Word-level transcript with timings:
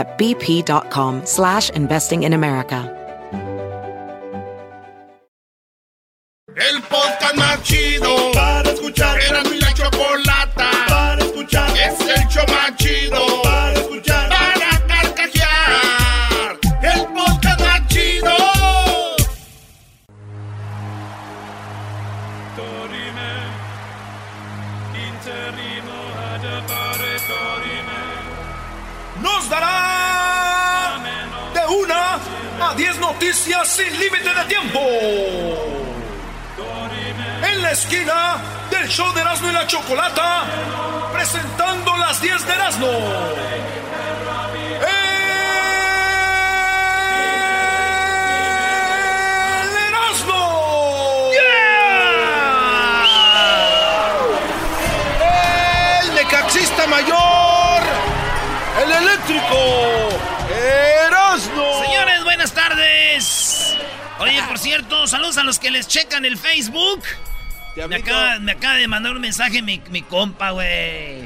at 0.00 0.18
bp.com 0.18 1.24
slash 1.24 1.70
investing 1.70 2.24
in 2.24 2.32
America. 2.32 2.80
El 6.56 6.82
podcast 6.82 7.36
más 7.36 7.62
chido 7.62 8.32
para 8.32 8.70
escuchar. 8.70 9.20
Era 9.20 9.42
mi 9.44 9.58
la 9.60 9.72
chocolata 9.72 10.29
nos 29.20 29.48
dará 29.48 30.98
de 31.54 31.66
una 31.74 32.18
a 32.60 32.74
10 32.74 32.98
noticias 32.98 33.68
sin 33.68 33.98
límite 33.98 34.34
de 34.34 34.44
tiempo. 34.44 34.80
En 37.42 37.62
la 37.62 37.70
esquina 37.72 38.36
del 38.70 38.88
show 38.88 39.12
de 39.12 39.20
Erasmo 39.20 39.48
y 39.48 39.52
la 39.52 39.66
Chocolata, 39.66 40.44
presentando 41.12 41.96
las 41.96 42.20
10 42.20 42.46
de 42.46 42.52
Erasmo. 42.52 42.86
¡El 44.82 44.96
Erasmo! 49.88 51.30
El 56.02 56.14
necaxista 56.14 56.86
mayor. 56.86 57.39
El 59.00 59.08
eléctrico. 59.08 60.08
Erasmo. 61.06 61.84
Señores, 61.84 62.24
buenas 62.24 62.52
tardes. 62.52 63.76
Oye, 64.18 64.42
por 64.42 64.58
cierto, 64.58 65.06
saludos 65.06 65.38
a 65.38 65.44
los 65.44 65.58
que 65.58 65.70
les 65.70 65.86
checan 65.88 66.24
el 66.24 66.36
Facebook. 66.36 67.02
Me 67.88 67.96
acaba, 67.96 68.38
me 68.38 68.52
acaba 68.52 68.74
de 68.74 68.88
mandar 68.88 69.12
un 69.12 69.20
mensaje 69.20 69.62
mi, 69.62 69.80
mi 69.90 70.02
compa, 70.02 70.50
güey. 70.50 71.22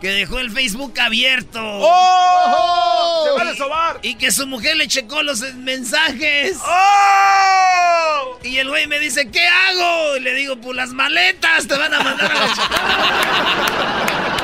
Que 0.00 0.08
dejó 0.10 0.38
el 0.38 0.50
Facebook 0.52 0.94
abierto. 1.00 1.58
¡Oh! 1.60 3.24
¡Se 3.26 3.32
van 3.32 3.48
a 3.48 3.54
sobar! 3.56 3.98
Y 4.02 4.14
que 4.14 4.30
su 4.30 4.46
mujer 4.46 4.76
le 4.76 4.86
checó 4.86 5.22
los 5.22 5.40
mensajes. 5.54 6.56
¡Oh! 6.64 8.38
Y 8.44 8.58
el 8.58 8.68
güey 8.68 8.86
me 8.86 9.00
dice, 9.00 9.28
¿qué 9.30 9.44
hago? 9.46 10.16
Y 10.16 10.20
le 10.20 10.34
digo, 10.34 10.56
pues 10.56 10.76
las 10.76 10.90
maletas 10.90 11.66
te 11.66 11.76
van 11.76 11.92
a 11.92 12.00
mandar 12.00 12.30
a 12.30 12.34
la 12.34 12.46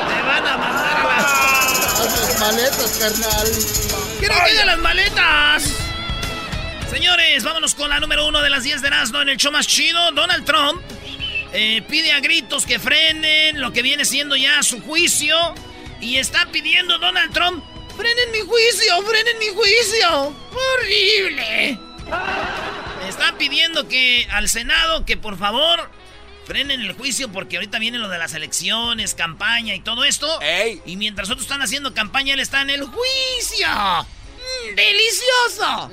van 0.25 0.47
a 0.47 0.57
la 0.57 0.67
Las 1.97 2.39
maletas, 2.39 2.97
carnal. 2.99 3.47
¡Quiero 4.19 4.35
que 4.45 4.65
las 4.65 4.77
maletas! 4.79 5.63
Señores, 6.89 7.43
vámonos 7.43 7.75
con 7.75 7.89
la 7.89 7.99
número 7.99 8.27
uno 8.27 8.41
de 8.41 8.49
las 8.49 8.63
10 8.63 8.81
de 8.81 8.87
Erasmo 8.87 9.21
en 9.21 9.29
el 9.29 9.37
show 9.37 9.51
más 9.51 9.67
chido. 9.67 10.11
Donald 10.11 10.45
Trump 10.45 10.81
eh, 11.53 11.81
pide 11.87 12.11
a 12.11 12.19
gritos 12.19 12.65
que 12.65 12.79
frenen 12.79 13.59
lo 13.59 13.71
que 13.71 13.81
viene 13.81 14.05
siendo 14.05 14.35
ya 14.35 14.63
su 14.63 14.81
juicio. 14.81 15.35
Y 16.01 16.17
está 16.17 16.45
pidiendo 16.51 16.97
Donald 16.97 17.33
Trump, 17.33 17.63
frenen 17.95 18.31
mi 18.31 18.41
juicio, 18.41 19.01
frenen 19.03 19.39
mi 19.39 19.47
juicio. 19.47 20.35
¡Horrible! 20.51 21.79
Está 23.07 23.37
pidiendo 23.37 23.87
que 23.87 24.27
al 24.31 24.49
Senado 24.49 25.05
que 25.05 25.17
por 25.17 25.37
favor 25.37 25.89
frenen 26.45 26.81
el 26.81 26.93
juicio 26.93 27.31
porque 27.31 27.57
ahorita 27.57 27.79
viene 27.79 27.97
lo 27.97 28.07
de 28.07 28.17
las 28.17 28.33
elecciones, 28.33 29.15
campaña 29.15 29.75
y 29.75 29.81
todo 29.81 30.05
esto. 30.05 30.41
¡Ey! 30.41 30.81
Y 30.85 30.95
mientras 30.95 31.29
otros 31.29 31.43
están 31.43 31.61
haciendo 31.61 31.93
campaña, 31.93 32.33
él 32.33 32.39
está 32.39 32.61
en 32.61 32.69
el 32.69 32.83
juicio. 32.83 33.67
Mm, 33.67 34.75
¡Delicioso! 34.75 35.91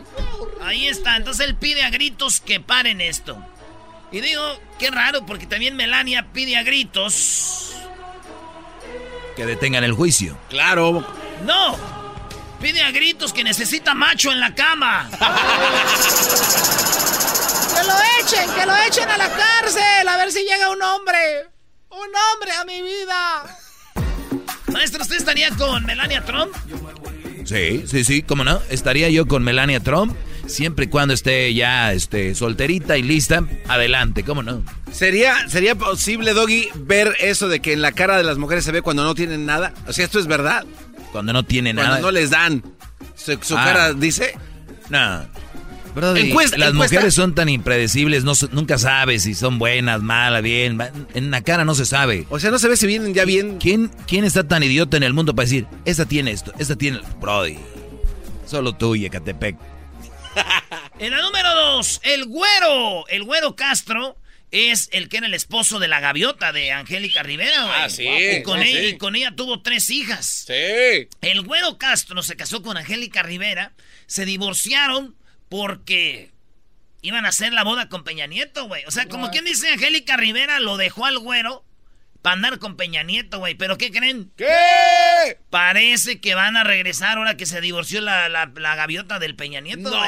Ahí 0.60 0.86
está, 0.86 1.16
entonces 1.16 1.46
él 1.46 1.56
pide 1.56 1.82
a 1.82 1.90
gritos 1.90 2.40
que 2.40 2.60
paren 2.60 3.00
esto. 3.00 3.36
Y 4.12 4.20
digo, 4.20 4.42
qué 4.78 4.90
raro, 4.90 5.24
porque 5.24 5.46
también 5.46 5.74
Melania 5.74 6.26
pide 6.32 6.56
a 6.56 6.62
gritos. 6.62 7.72
Que 9.34 9.46
detengan 9.46 9.84
el 9.84 9.94
juicio. 9.94 10.38
Claro. 10.50 11.06
¡No! 11.44 11.78
Pide 12.60 12.82
a 12.82 12.90
gritos 12.90 13.32
que 13.32 13.42
necesita 13.42 13.94
macho 13.94 14.30
en 14.30 14.38
la 14.38 14.54
cama. 14.54 15.08
¡Que 17.82 17.88
lo 17.88 17.94
echen! 18.20 18.54
¡Que 18.54 18.66
lo 18.66 18.76
echen 18.86 19.08
a 19.08 19.18
la 19.18 19.28
cárcel! 19.28 20.08
A 20.08 20.16
ver 20.16 20.30
si 20.32 20.40
llega 20.44 20.70
un 20.70 20.80
hombre. 20.82 21.16
¡Un 21.90 21.98
hombre 21.98 22.52
a 22.52 22.64
mi 22.64 22.80
vida! 22.82 23.44
Maestro, 24.68 25.02
¿usted 25.02 25.16
estaría 25.16 25.50
con 25.56 25.84
Melania 25.84 26.24
Trump? 26.24 26.54
Sí, 27.44 27.84
sí, 27.86 28.04
sí, 28.04 28.22
¿cómo 28.22 28.44
no? 28.44 28.60
Estaría 28.70 29.08
yo 29.10 29.26
con 29.26 29.42
Melania 29.42 29.80
Trump, 29.80 30.16
siempre 30.46 30.86
y 30.86 30.88
cuando 30.88 31.12
esté 31.12 31.52
ya 31.52 31.92
este, 31.92 32.34
solterita 32.34 32.96
y 32.96 33.02
lista, 33.02 33.42
adelante, 33.68 34.22
¿cómo 34.24 34.42
no? 34.42 34.62
¿Sería, 34.92 35.48
¿Sería 35.48 35.74
posible, 35.74 36.32
Doggy, 36.34 36.68
ver 36.76 37.14
eso 37.20 37.48
de 37.48 37.60
que 37.60 37.72
en 37.74 37.82
la 37.82 37.92
cara 37.92 38.16
de 38.16 38.22
las 38.24 38.38
mujeres 38.38 38.64
se 38.64 38.72
ve 38.72 38.80
cuando 38.80 39.02
no 39.04 39.14
tienen 39.14 39.44
nada? 39.44 39.74
O 39.88 39.92
sea, 39.92 40.04
¿esto 40.04 40.18
es 40.20 40.26
verdad? 40.26 40.64
Cuando 41.10 41.32
no 41.34 41.42
tiene 41.44 41.74
Cuando 41.74 41.90
nada. 41.90 42.00
no 42.00 42.10
les 42.12 42.30
dan. 42.30 42.62
Su, 43.16 43.36
su 43.42 43.58
Ah. 43.58 43.64
cara 43.64 43.92
dice... 43.92 44.34
No. 44.88 45.26
Brody, 45.94 46.20
Encuesta- 46.30 46.56
las 46.58 46.70
encuesta. 46.70 46.96
mujeres 46.96 47.14
son 47.14 47.34
tan 47.34 47.48
impredecibles, 47.48 48.24
no, 48.24 48.32
nunca 48.52 48.78
sabes 48.78 49.24
si 49.24 49.34
son 49.34 49.58
buenas, 49.58 50.00
malas, 50.00 50.42
bien. 50.42 50.78
En 51.14 51.30
la 51.30 51.42
cara 51.42 51.64
no 51.64 51.74
se 51.74 51.84
sabe. 51.84 52.26
O 52.30 52.38
sea, 52.40 52.50
no 52.50 52.58
se 52.58 52.68
ve 52.68 52.76
si 52.76 52.86
vienen 52.86 53.12
ya 53.14 53.24
bien... 53.26 53.58
¿Quién, 53.58 53.90
¿Quién 54.06 54.24
está 54.24 54.46
tan 54.48 54.62
idiota 54.62 54.96
en 54.96 55.02
el 55.02 55.12
mundo 55.12 55.34
para 55.34 55.44
decir, 55.44 55.66
esta 55.84 56.06
tiene 56.06 56.30
esto, 56.30 56.52
esta 56.58 56.76
tiene... 56.76 57.00
Brody, 57.20 57.58
solo 58.46 58.74
tú, 58.74 58.94
Ecatepec. 58.94 59.56
En 60.98 61.10
la 61.10 61.20
número 61.20 61.54
dos, 61.54 62.00
el 62.04 62.24
güero. 62.26 63.06
El 63.08 63.24
güero 63.24 63.54
Castro 63.56 64.16
es 64.50 64.88
el 64.92 65.08
que 65.08 65.18
era 65.18 65.26
el 65.26 65.34
esposo 65.34 65.78
de 65.78 65.88
la 65.88 66.00
gaviota 66.00 66.52
de 66.52 66.72
Angélica 66.72 67.22
Rivera, 67.22 67.64
güey. 67.64 67.74
Ah, 67.82 67.88
sí, 67.90 68.06
Y 68.06 68.42
con, 68.42 68.60
sí, 68.62 68.68
ella, 68.68 68.80
sí. 68.80 68.86
y 68.86 68.98
con 68.98 69.16
ella 69.16 69.34
tuvo 69.36 69.60
tres 69.62 69.90
hijas. 69.90 70.44
Sí. 70.46 71.08
El 71.20 71.42
güero 71.42 71.76
Castro 71.78 72.22
se 72.22 72.36
casó 72.36 72.62
con 72.62 72.76
Angélica 72.76 73.22
Rivera. 73.22 73.72
Se 74.06 74.24
divorciaron 74.24 75.14
porque 75.52 76.30
iban 77.02 77.26
a 77.26 77.28
hacer 77.28 77.52
la 77.52 77.62
boda 77.62 77.90
con 77.90 78.04
Peña 78.04 78.26
Nieto, 78.26 78.68
güey. 78.68 78.86
O 78.86 78.90
sea, 78.90 79.06
como 79.06 79.30
quien 79.30 79.44
dice 79.44 79.70
Angélica 79.70 80.16
Rivera 80.16 80.60
lo 80.60 80.78
dejó 80.78 81.04
al 81.04 81.18
güero 81.18 81.62
para 82.22 82.34
andar 82.34 82.58
con 82.58 82.76
Peña 82.76 83.02
Nieto, 83.02 83.38
güey. 83.40 83.54
¿Pero 83.54 83.76
qué 83.76 83.90
creen? 83.90 84.30
¿Qué? 84.36 84.46
Parece 85.50 86.20
que 86.20 86.34
van 86.34 86.56
a 86.56 86.64
regresar 86.64 87.18
ahora 87.18 87.36
que 87.36 87.46
se 87.46 87.60
divorció 87.60 88.00
la, 88.00 88.28
la- 88.28 88.50
la 88.54 88.74
gaviota 88.76 89.18
del 89.18 89.34
Peña 89.36 89.60
Nieto, 89.60 89.90
güey. 89.90 90.02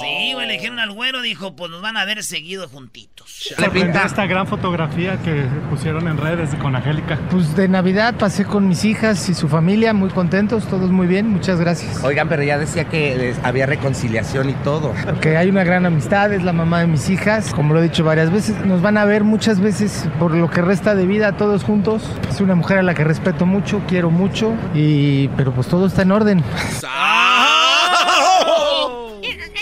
Sí, 0.00 0.32
güey, 0.34 0.46
le 0.46 0.54
dijeron 0.54 0.78
al 0.78 0.92
güero, 0.92 1.20
dijo, 1.22 1.54
pues 1.56 1.70
nos 1.70 1.82
van 1.82 1.96
a 1.96 2.04
ver 2.04 2.22
seguido 2.22 2.68
juntitos. 2.68 3.30
Sorprendió 3.56 4.02
esta 4.04 4.26
gran 4.26 4.46
fotografía 4.46 5.18
que 5.22 5.44
pusieron 5.68 6.08
en 6.08 6.16
redes 6.16 6.54
con 6.56 6.74
Angélica. 6.74 7.18
Pues 7.30 7.54
de 7.56 7.68
Navidad 7.68 8.14
pasé 8.18 8.44
con 8.44 8.68
mis 8.68 8.84
hijas 8.84 9.28
y 9.28 9.34
su 9.34 9.48
familia, 9.48 9.92
muy 9.92 10.10
contentos, 10.10 10.66
todos 10.68 10.90
muy 10.90 11.06
bien, 11.06 11.28
muchas 11.28 11.60
gracias. 11.60 12.02
Oigan, 12.02 12.28
pero 12.28 12.42
ya 12.42 12.58
decía 12.58 12.84
que 12.84 13.30
eh, 13.30 13.34
había 13.42 13.66
reconciliación 13.66 14.50
y 14.50 14.54
todo. 14.54 14.94
Que 15.20 15.36
hay 15.36 15.48
una 15.48 15.64
gran 15.64 15.86
amistad, 15.86 16.32
es 16.32 16.42
la 16.42 16.52
mamá 16.52 16.80
de 16.80 16.86
mis 16.86 17.08
hijas, 17.10 17.52
como 17.52 17.74
lo 17.74 17.80
he 17.80 17.84
dicho 17.84 18.04
varias 18.04 18.30
veces, 18.30 18.56
nos 18.64 18.80
van 18.82 18.96
a 18.98 19.04
ver 19.04 19.24
muchas 19.24 19.60
veces 19.60 20.08
por 20.18 20.34
lo 20.34 20.50
que 20.50 20.62
resta 20.62 20.94
de 20.94 21.06
vida 21.10 21.36
todos 21.36 21.64
juntos. 21.64 22.02
Es 22.30 22.40
una 22.40 22.54
mujer 22.54 22.78
a 22.78 22.82
la 22.82 22.94
que 22.94 23.04
respeto 23.04 23.44
mucho, 23.44 23.82
quiero 23.88 24.10
mucho, 24.10 24.54
y 24.74 25.28
pero 25.36 25.52
pues 25.52 25.66
todo 25.66 25.86
está 25.86 26.02
en 26.02 26.12
orden. 26.12 26.44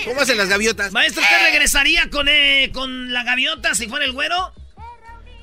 ¿Cómo 0.04 0.20
hacen 0.20 0.36
las 0.36 0.48
gaviotas? 0.48 0.92
Maestro, 0.92 1.22
¿usted 1.22 1.36
regresaría 1.50 2.08
con, 2.10 2.28
eh, 2.28 2.70
con 2.72 3.12
la 3.12 3.24
gaviota 3.24 3.74
si 3.74 3.88
fuera 3.88 4.04
el 4.04 4.12
güero? 4.12 4.52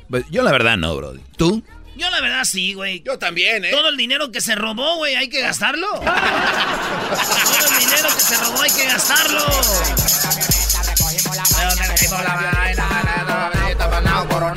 Pues, 0.09 0.23
yo 0.29 0.43
la 0.43 0.51
verdad 0.51 0.77
no, 0.77 0.95
Brody. 0.95 1.21
¿Tú? 1.37 1.63
Yo 1.95 2.09
la 2.09 2.21
verdad 2.21 2.43
sí, 2.43 2.73
güey. 2.73 3.01
Yo 3.03 3.17
también, 3.17 3.65
¿eh? 3.65 3.71
Todo 3.71 3.89
el 3.89 3.97
dinero 3.97 4.31
que 4.31 4.41
se 4.41 4.53
robó, 4.53 4.97
güey, 4.97 5.15
hay 5.15 5.27
que 5.29 5.41
gastarlo. 5.41 5.87
Todo 5.87 6.03
el 6.05 7.79
dinero 7.79 8.09
que 8.13 8.21
se 8.21 8.37
robó 8.43 8.61
hay 8.61 8.71
que 8.71 8.85
gastarlo. 8.85 9.45
La 13.95 14.54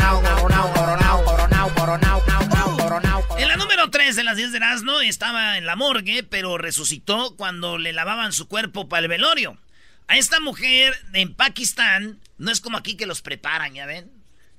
número 4.09 4.15
3 4.15 4.17
de 4.17 4.25
las 4.25 4.37
10 4.39 4.53
de 4.53 4.57
Erasmo 4.57 5.01
estaba 5.01 5.59
en 5.59 5.67
la 5.67 5.77
morgue, 5.77 6.23
pero 6.23 6.57
resucitó 6.57 7.37
cuando 7.37 7.77
le 7.77 7.93
lavaban 7.93 8.33
su 8.33 8.49
cuerpo 8.49 8.89
para 8.89 9.03
el 9.03 9.09
velorio. 9.09 9.59
A 10.07 10.17
esta 10.17 10.41
mujer 10.41 10.95
en 11.13 11.35
Pakistán, 11.35 12.19
no 12.39 12.51
es 12.51 12.63
como 12.63 12.79
aquí 12.79 12.97
que 12.97 13.05
los 13.05 13.21
preparan, 13.21 13.75
¿ya 13.75 13.85
ven? 13.85 14.11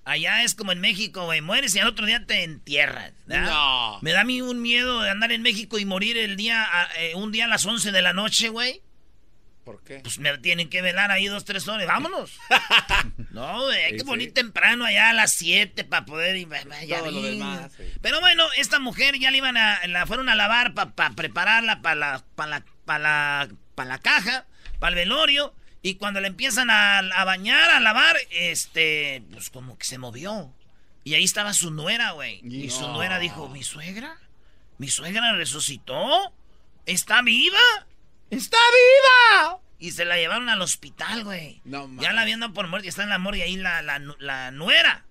Allá 0.05 0.43
es 0.43 0.53
como 0.53 0.71
en 0.71 0.79
México, 0.79 1.25
güey. 1.25 1.41
Mueres 1.41 1.73
y 1.73 1.79
al 1.79 1.87
otro 1.87 2.05
día 2.05 2.27
te 2.27 2.43
entierran. 2.43 3.15
No. 3.25 3.97
Me 4.01 4.11
da 4.11 4.21
a 4.21 4.23
mí 4.23 4.39
un 4.43 4.61
miedo 4.61 5.01
de 5.01 5.09
andar 5.09 5.31
en 5.31 5.41
México 5.41 5.79
y 5.79 5.85
morir 5.85 6.15
el 6.19 6.35
día, 6.35 6.67
eh, 6.99 7.13
un 7.15 7.31
día 7.31 7.45
a 7.45 7.47
las 7.47 7.65
11 7.65 7.91
de 7.91 8.01
la 8.03 8.13
noche, 8.13 8.49
güey. 8.49 8.83
¿Por 9.69 9.83
qué? 9.83 9.99
Pues 9.99 10.17
me 10.17 10.35
tienen 10.39 10.67
que 10.67 10.81
velar 10.81 11.11
ahí 11.11 11.27
dos, 11.27 11.45
tres 11.45 11.67
horas. 11.67 11.85
Vámonos. 11.85 12.39
no, 13.29 13.65
güey, 13.65 13.83
hay 13.83 13.97
que 13.97 14.03
morir 14.03 14.33
temprano 14.33 14.83
allá 14.83 15.11
a 15.11 15.13
las 15.13 15.33
7 15.33 15.83
para 15.83 16.05
poder 16.05 16.37
ir. 16.37 16.47
ya 16.87 17.01
Todo 17.01 17.11
lo 17.11 17.21
demás, 17.21 17.71
sí. 17.77 17.83
Pero 18.01 18.19
bueno, 18.19 18.47
esta 18.57 18.79
mujer 18.79 19.19
ya 19.19 19.29
le 19.29 19.37
iban 19.37 19.57
a, 19.57 19.85
la 19.85 20.07
fueron 20.07 20.27
a 20.27 20.33
lavar 20.33 20.73
para 20.73 21.11
prepararla 21.11 21.83
para 21.83 21.95
la, 21.95 22.25
pa 22.35 22.47
la, 22.47 22.65
pa 22.85 22.97
la, 22.97 23.47
pa 23.75 23.85
la 23.85 23.99
caja, 23.99 24.47
para 24.79 24.89
el 24.89 24.95
velorio. 24.95 25.53
Y 25.83 25.95
cuando 25.95 26.19
le 26.19 26.29
empiezan 26.29 26.71
a, 26.71 26.97
a 26.97 27.23
bañar, 27.23 27.69
a 27.69 27.79
lavar, 27.79 28.17
este, 28.31 29.21
pues 29.31 29.51
como 29.51 29.77
que 29.77 29.85
se 29.85 29.99
movió. 29.99 30.51
Y 31.03 31.13
ahí 31.13 31.25
estaba 31.25 31.53
su 31.53 31.69
nuera, 31.69 32.13
güey. 32.13 32.41
Y 32.43 32.71
su 32.71 32.87
nuera 32.87 33.19
dijo, 33.19 33.49
¿mi 33.49 33.61
suegra? 33.61 34.17
¿Mi 34.79 34.87
suegra 34.87 35.33
resucitó? 35.33 36.33
¿Está 36.87 37.21
viva? 37.21 37.59
¡Está 38.29 38.57
viva! 38.57 39.59
Y 39.79 39.91
se 39.91 40.05
la 40.05 40.17
llevaron 40.17 40.49
al 40.49 40.61
hospital, 40.61 41.23
güey. 41.23 41.61
No 41.63 41.89
ya 41.99 42.11
la 42.11 42.21
habían 42.21 42.41
dado 42.41 42.53
por 42.53 42.67
muerta 42.67 42.85
y 42.85 42.89
está 42.89 43.03
en 43.03 43.09
la 43.09 43.17
morgue 43.17 43.43
ahí 43.43 43.55
la, 43.55 43.81
la, 43.81 43.99
la 44.19 44.51
nuera. 44.51 45.05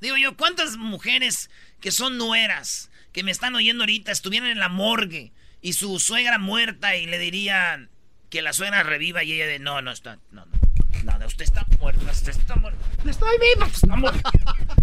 Digo 0.00 0.16
yo, 0.16 0.36
¿cuántas 0.36 0.76
mujeres 0.76 1.48
que 1.80 1.92
son 1.92 2.18
nueras, 2.18 2.90
que 3.12 3.22
me 3.22 3.30
están 3.30 3.54
oyendo 3.54 3.84
ahorita, 3.84 4.10
estuvieran 4.10 4.48
en 4.50 4.58
la 4.58 4.68
morgue 4.68 5.32
y 5.60 5.74
su 5.74 6.00
suegra 6.00 6.38
muerta 6.38 6.96
y 6.96 7.06
le 7.06 7.18
dirían 7.18 7.88
que 8.30 8.42
la 8.42 8.52
suegra 8.52 8.82
reviva 8.82 9.22
y 9.22 9.32
ella 9.32 9.46
de 9.46 9.58
no, 9.58 9.80
no 9.80 9.92
está, 9.92 10.18
no, 10.32 10.46
no, 10.46 10.61
no, 11.04 11.26
usted 11.26 11.44
está 11.44 11.64
muerta, 11.78 12.10
usted 12.10 12.30
está 12.30 12.54
muerta, 12.56 12.78
estoy 13.08 13.36
viva, 13.38 13.66
usted 13.66 13.82
está 13.88 13.96
muerta, 13.96 14.30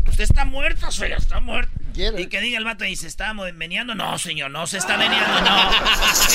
usted 0.07 0.24
está 0.24 0.45
muerta, 0.45 0.92
suegra, 0.92 1.18
está 1.18 1.39
muerta. 1.39 1.71
Y 2.18 2.27
que 2.27 2.39
diga 2.39 2.57
el 2.57 2.63
vato 2.63 2.86
y 2.86 2.95
se 2.95 3.07
está 3.07 3.33
meneando, 3.33 3.94
no 3.95 4.18
señor, 4.19 4.51
no 4.51 4.66
se 4.68 4.77
está 4.77 4.95
meneando, 4.98 5.42
no. 5.42 5.71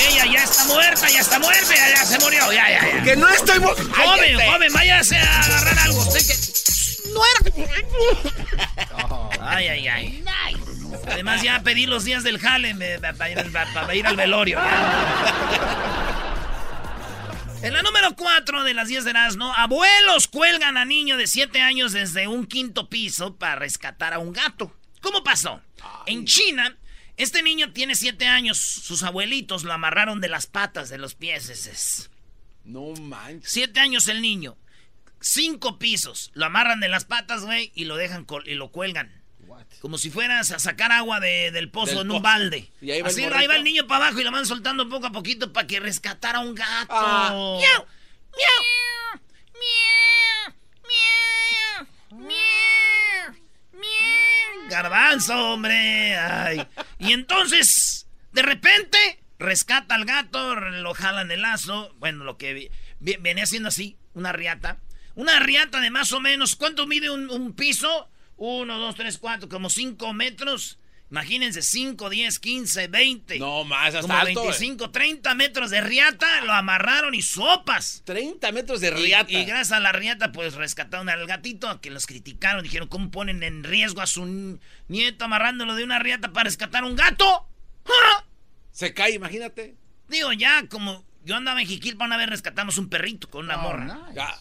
Ella 0.09 0.25
ya 0.31 0.43
está 0.43 0.65
muerta, 0.65 1.09
ya 1.09 1.19
está 1.21 1.39
muerta, 1.39 1.73
ya, 1.75 1.89
ya 1.95 2.05
se 2.05 2.19
murió, 2.19 2.51
ya, 2.53 2.69
ya, 2.69 2.81
ya. 2.97 3.03
¡Que 3.03 3.15
no 3.15 3.27
estoy... 3.29 3.59
mo- 3.59 3.73
Joven, 3.73 4.39
joven, 4.39 4.73
váyase 4.73 5.17
a 5.17 5.39
agarrar 5.43 5.79
algo. 5.79 5.99
Usted 6.01 6.19
que. 6.27 6.35
No 7.13 7.21
era. 7.25 7.39
Ay, 9.41 9.67
ay, 9.69 9.87
ay. 9.87 10.23
Además, 11.07 11.41
ya 11.41 11.59
pedí 11.61 11.85
los 11.85 12.03
días 12.03 12.23
del 12.23 12.39
jale 12.39 12.75
para 13.17 13.29
ir, 13.31 13.39
al- 13.39 13.51
pa- 13.51 13.95
ir 13.95 14.05
al 14.05 14.15
velorio. 14.17 14.59
ya. 14.59 15.94
En 17.65 17.73
la 17.73 17.81
número 17.81 18.15
4 18.15 18.63
de 18.63 18.75
las 18.75 18.89
10 18.89 19.05
de 19.05 19.09
Erasmo, 19.09 19.51
abuelos 19.57 20.27
cuelgan 20.27 20.77
a 20.77 20.85
niño 20.85 21.17
de 21.17 21.25
7 21.25 21.61
años 21.61 21.93
desde 21.93 22.27
un 22.27 22.45
quinto 22.45 22.89
piso 22.89 23.37
para 23.37 23.55
rescatar 23.55 24.13
a 24.13 24.19
un 24.19 24.33
gato. 24.33 24.71
¿Cómo 25.01 25.23
pasó? 25.23 25.63
En 26.05 26.25
China, 26.25 26.77
este 27.17 27.41
niño 27.41 27.73
tiene 27.73 27.95
7 27.95 28.27
años. 28.27 28.59
Sus 28.59 29.01
abuelitos 29.01 29.63
lo 29.63 29.73
amarraron 29.73 30.21
de 30.21 30.29
las 30.29 30.45
patas, 30.45 30.89
de 30.89 30.99
los 30.99 31.15
pies. 31.15 32.11
No 32.65 32.93
manches. 33.01 33.51
Siete 33.51 33.79
años 33.79 34.07
el 34.09 34.21
niño. 34.21 34.59
Cinco 35.19 35.79
pisos. 35.79 36.29
Lo 36.35 36.45
amarran 36.45 36.79
de 36.81 36.87
las 36.89 37.05
patas, 37.05 37.45
güey, 37.45 37.71
y 37.73 37.85
lo 37.85 37.95
dejan 37.95 38.27
y 38.45 38.53
lo 38.53 38.69
cuelgan. 38.69 39.23
Como 39.81 39.97
si 39.97 40.09
fueras 40.09 40.51
a 40.51 40.59
sacar 40.59 40.91
agua 40.91 41.19
de- 41.19 41.51
del 41.51 41.69
pozo 41.69 41.97
Del 41.97 42.01
en 42.07 42.11
un 42.11 42.21
balde. 42.21 42.71
Y 42.81 42.91
ahí 42.91 43.01
va 43.01 43.09
el 43.09 43.13
Así, 43.13 43.21
morrito. 43.21 43.39
ahí 43.39 43.47
va 43.47 43.55
el 43.55 43.63
niño 43.63 43.87
para 43.87 44.05
abajo 44.05 44.19
y 44.19 44.23
lo 44.23 44.31
van 44.31 44.45
soltando 44.45 44.87
poco 44.89 45.07
a 45.07 45.11
poquito 45.11 45.53
para 45.53 45.67
que 45.67 45.79
rescatara 45.79 46.39
a 46.39 46.41
un 46.41 46.55
gato. 46.55 46.87
Ah. 46.91 47.29
¡Miau! 47.31 47.85
¡Miau! 48.35 49.21
¡Miau! 49.53 50.55
¡Miau! 50.83 51.87
¡Miau! 52.27 53.35
¡Miau! 53.73 54.69
Garbanzo, 54.69 55.51
hombre. 55.53 56.15
Ay. 56.17 56.65
Y 56.99 57.13
entonces, 57.13 58.07
de 58.31 58.41
repente, 58.41 58.97
rescata 59.39 59.95
al 59.95 60.05
gato, 60.05 60.55
lo 60.55 60.93
jalan 60.93 61.31
el 61.31 61.41
lazo. 61.41 61.93
Bueno, 61.99 62.23
lo 62.23 62.37
que 62.37 62.71
venía 62.99 63.43
haciendo 63.43 63.69
así, 63.69 63.97
una 64.13 64.31
riata. 64.31 64.77
Una 65.15 65.39
riata 65.39 65.79
de 65.79 65.91
más 65.91 66.11
o 66.11 66.19
menos, 66.19 66.55
¿cuánto 66.55 66.87
mide 66.87 67.09
un, 67.09 67.29
un 67.29 67.53
piso? 67.53 68.09
Uno, 68.37 68.77
dos, 68.77 68.95
tres, 68.95 69.17
cuatro, 69.17 69.47
como 69.49 69.69
cinco 69.69 70.13
metros. 70.13 70.79
Imagínense, 71.11 71.61
5, 71.61 72.09
10, 72.09 72.39
15, 72.39 72.87
20. 72.87 73.39
No 73.39 73.63
más, 73.63 73.93
hasta 73.93 74.01
como 74.01 74.15
alto, 74.15 74.41
eh. 74.41 74.47
25, 74.47 74.89
30 74.89 75.35
metros 75.35 75.69
de 75.69 75.79
riata, 75.79 76.41
lo 76.41 76.51
amarraron 76.51 77.13
y 77.13 77.21
sopas. 77.21 78.01
30 78.05 78.51
metros 78.51 78.81
de 78.81 78.89
riata. 78.89 79.31
Y, 79.31 79.45
gracias 79.45 79.71
a 79.71 79.79
la 79.79 79.91
riata, 79.91 80.31
pues 80.31 80.55
rescataron 80.55 81.07
al 81.07 81.27
gatito, 81.27 81.69
a 81.69 81.79
que 81.79 81.91
los 81.91 82.07
criticaron. 82.07 82.63
Dijeron, 82.63 82.87
¿cómo 82.87 83.11
ponen 83.11 83.43
en 83.43 83.63
riesgo 83.63 84.01
a 84.01 84.07
su 84.07 84.59
nieto 84.87 85.25
amarrándolo 85.25 85.75
de 85.75 85.83
una 85.83 85.99
riata 85.99 86.33
para 86.33 86.45
rescatar 86.45 86.83
un 86.83 86.95
gato? 86.95 87.47
¡Ah! 87.85 88.25
Se 88.71 88.93
cae, 88.93 89.13
imagínate. 89.13 89.75
Digo, 90.09 90.33
ya 90.33 90.67
como 90.67 91.05
yo 91.23 91.35
andaba 91.35 91.61
en 91.61 91.67
Jiquilpa 91.67 92.05
una 92.05 92.17
vez 92.17 92.29
rescatamos 92.29 92.77
un 92.77 92.89
perrito 92.89 93.29
con 93.29 93.45
una 93.45 93.57
morra. 93.57 94.09
Ya. 94.13 94.35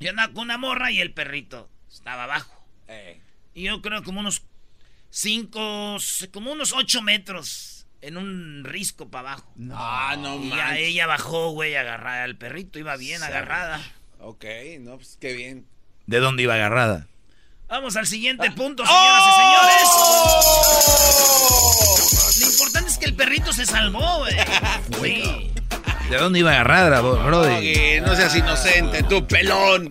Yo 0.00 0.10
andaba 0.10 0.32
con 0.32 0.44
una 0.44 0.58
morra 0.58 0.90
y 0.90 1.00
el 1.00 1.12
perrito 1.12 1.70
estaba 1.88 2.24
abajo. 2.24 2.57
Y 3.54 3.62
yo 3.64 3.80
creo 3.82 4.02
como 4.04 4.20
unos 4.20 4.42
cinco, 5.10 5.96
como 6.32 6.52
unos 6.52 6.72
ocho 6.72 7.02
metros 7.02 7.86
en 8.00 8.16
un 8.16 8.62
risco 8.64 9.08
para 9.10 9.30
abajo. 9.32 9.52
Ah, 9.72 10.14
no 10.18 10.36
y 10.36 10.50
ya 10.50 10.76
ella 10.78 11.06
bajó, 11.06 11.50
güey, 11.50 11.74
agarrada 11.76 12.24
al 12.24 12.36
perrito, 12.36 12.78
iba 12.78 12.96
bien 12.96 13.22
agarrada. 13.22 13.80
Ok, 14.20 14.44
no, 14.80 14.96
pues 14.96 15.16
qué 15.20 15.32
bien. 15.32 15.66
¿De 16.06 16.18
dónde 16.20 16.42
iba 16.44 16.54
agarrada? 16.54 17.06
Vamos 17.68 17.96
al 17.96 18.04
Ah. 18.04 18.06
siguiente 18.06 18.50
punto, 18.52 18.82
¡Oh! 18.82 18.86
señoras 18.86 19.22
y 19.26 19.32
señores. 19.36 19.88
Lo 22.40 22.46
importante 22.52 22.90
es 22.90 22.98
que 22.98 23.04
el 23.06 23.14
perrito 23.14 23.52
se 23.52 23.66
salvó, 23.66 24.18
güey. 24.18 24.34
Sí. 25.02 25.50
¿De 26.10 26.16
dónde 26.16 26.38
iba 26.38 26.50
agarrada, 26.52 27.00
bro- 27.02 27.22
Brody? 27.24 27.54
Doggy, 27.74 28.00
no 28.00 28.16
seas 28.16 28.34
inocente, 28.34 29.02
tú 29.02 29.26
pelón. 29.26 29.90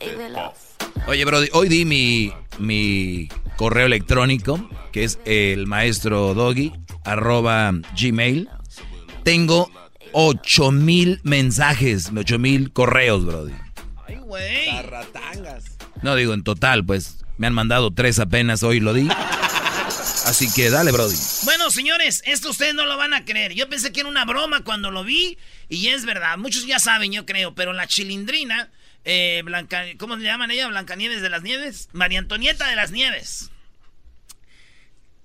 Oye, 1.08 1.24
Brody, 1.24 1.48
hoy 1.54 1.70
di 1.70 1.86
mi, 1.86 2.34
mi 2.60 3.30
correo 3.56 3.86
electrónico, 3.86 4.70
que 4.92 5.06
es 5.06 5.20
el 5.24 5.66
maestro 5.66 6.34
doggy, 6.34 6.74
arroba 7.06 7.72
gmail. 7.98 8.50
Tengo 9.24 9.72
8 10.12 10.72
mil 10.74 11.22
mensajes, 11.24 12.12
8 12.14 12.40
mil 12.40 12.74
correos, 12.74 13.26
Brody. 13.26 13.54
Ay, 14.06 14.18
güey. 14.18 14.66
Tarratangas. 14.66 15.78
No 16.02 16.14
digo 16.18 16.34
en 16.34 16.44
total, 16.44 16.86
pues 16.86 17.24
me 17.38 17.48
han 17.48 17.54
mandado 17.54 17.92
tres 17.92 18.20
apenas, 18.20 18.62
hoy 18.64 18.82
lo 18.82 18.94
di. 18.94 19.08
Así 20.26 20.52
que 20.54 20.70
dale, 20.70 20.92
Brody. 20.92 21.16
Bueno, 21.46 21.72
señores, 21.72 22.22
esto 22.26 22.50
ustedes 22.50 22.76
no 22.76 22.86
lo 22.86 22.98
van 22.98 23.14
a 23.14 23.24
creer. 23.24 23.54
Yo 23.54 23.70
pensé 23.70 23.94
que 23.94 24.02
era 24.02 24.10
una 24.10 24.26
broma 24.26 24.62
cuando 24.66 24.92
lo 24.92 25.06
vi 25.06 25.38
y 25.70 25.88
es 25.88 26.06
verdad. 26.06 26.38
Muchos 26.38 26.68
ya 26.68 26.80
saben, 26.80 27.14
yo 27.14 27.26
creo, 27.26 27.56
pero 27.56 27.72
la 27.72 27.88
chilindrina, 27.88 28.70
eh, 29.10 29.42
Blanca, 29.46 29.86
¿cómo 29.98 30.18
le 30.18 30.26
llaman 30.26 30.52
ella? 30.52 30.68
Blancanieves 30.68 31.22
de 31.22 31.30
las 31.30 31.42
Nieves. 31.42 31.88
María 31.94 32.20
Antonieta 32.20 32.68
de 32.68 32.76
las 32.76 32.92
Nieves. 32.92 33.50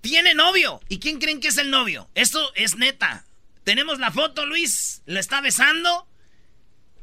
Tiene 0.00 0.34
novio. 0.34 0.80
¿Y 0.88 0.98
quién 1.00 1.18
creen 1.18 1.40
que 1.40 1.48
es 1.48 1.58
el 1.58 1.70
novio? 1.70 2.08
Esto 2.14 2.52
es 2.54 2.76
neta. 2.76 3.24
Tenemos 3.64 3.98
la 3.98 4.10
foto, 4.10 4.46
Luis. 4.46 5.02
¿Lo 5.06 5.18
está 5.18 5.40
besando? 5.40 6.06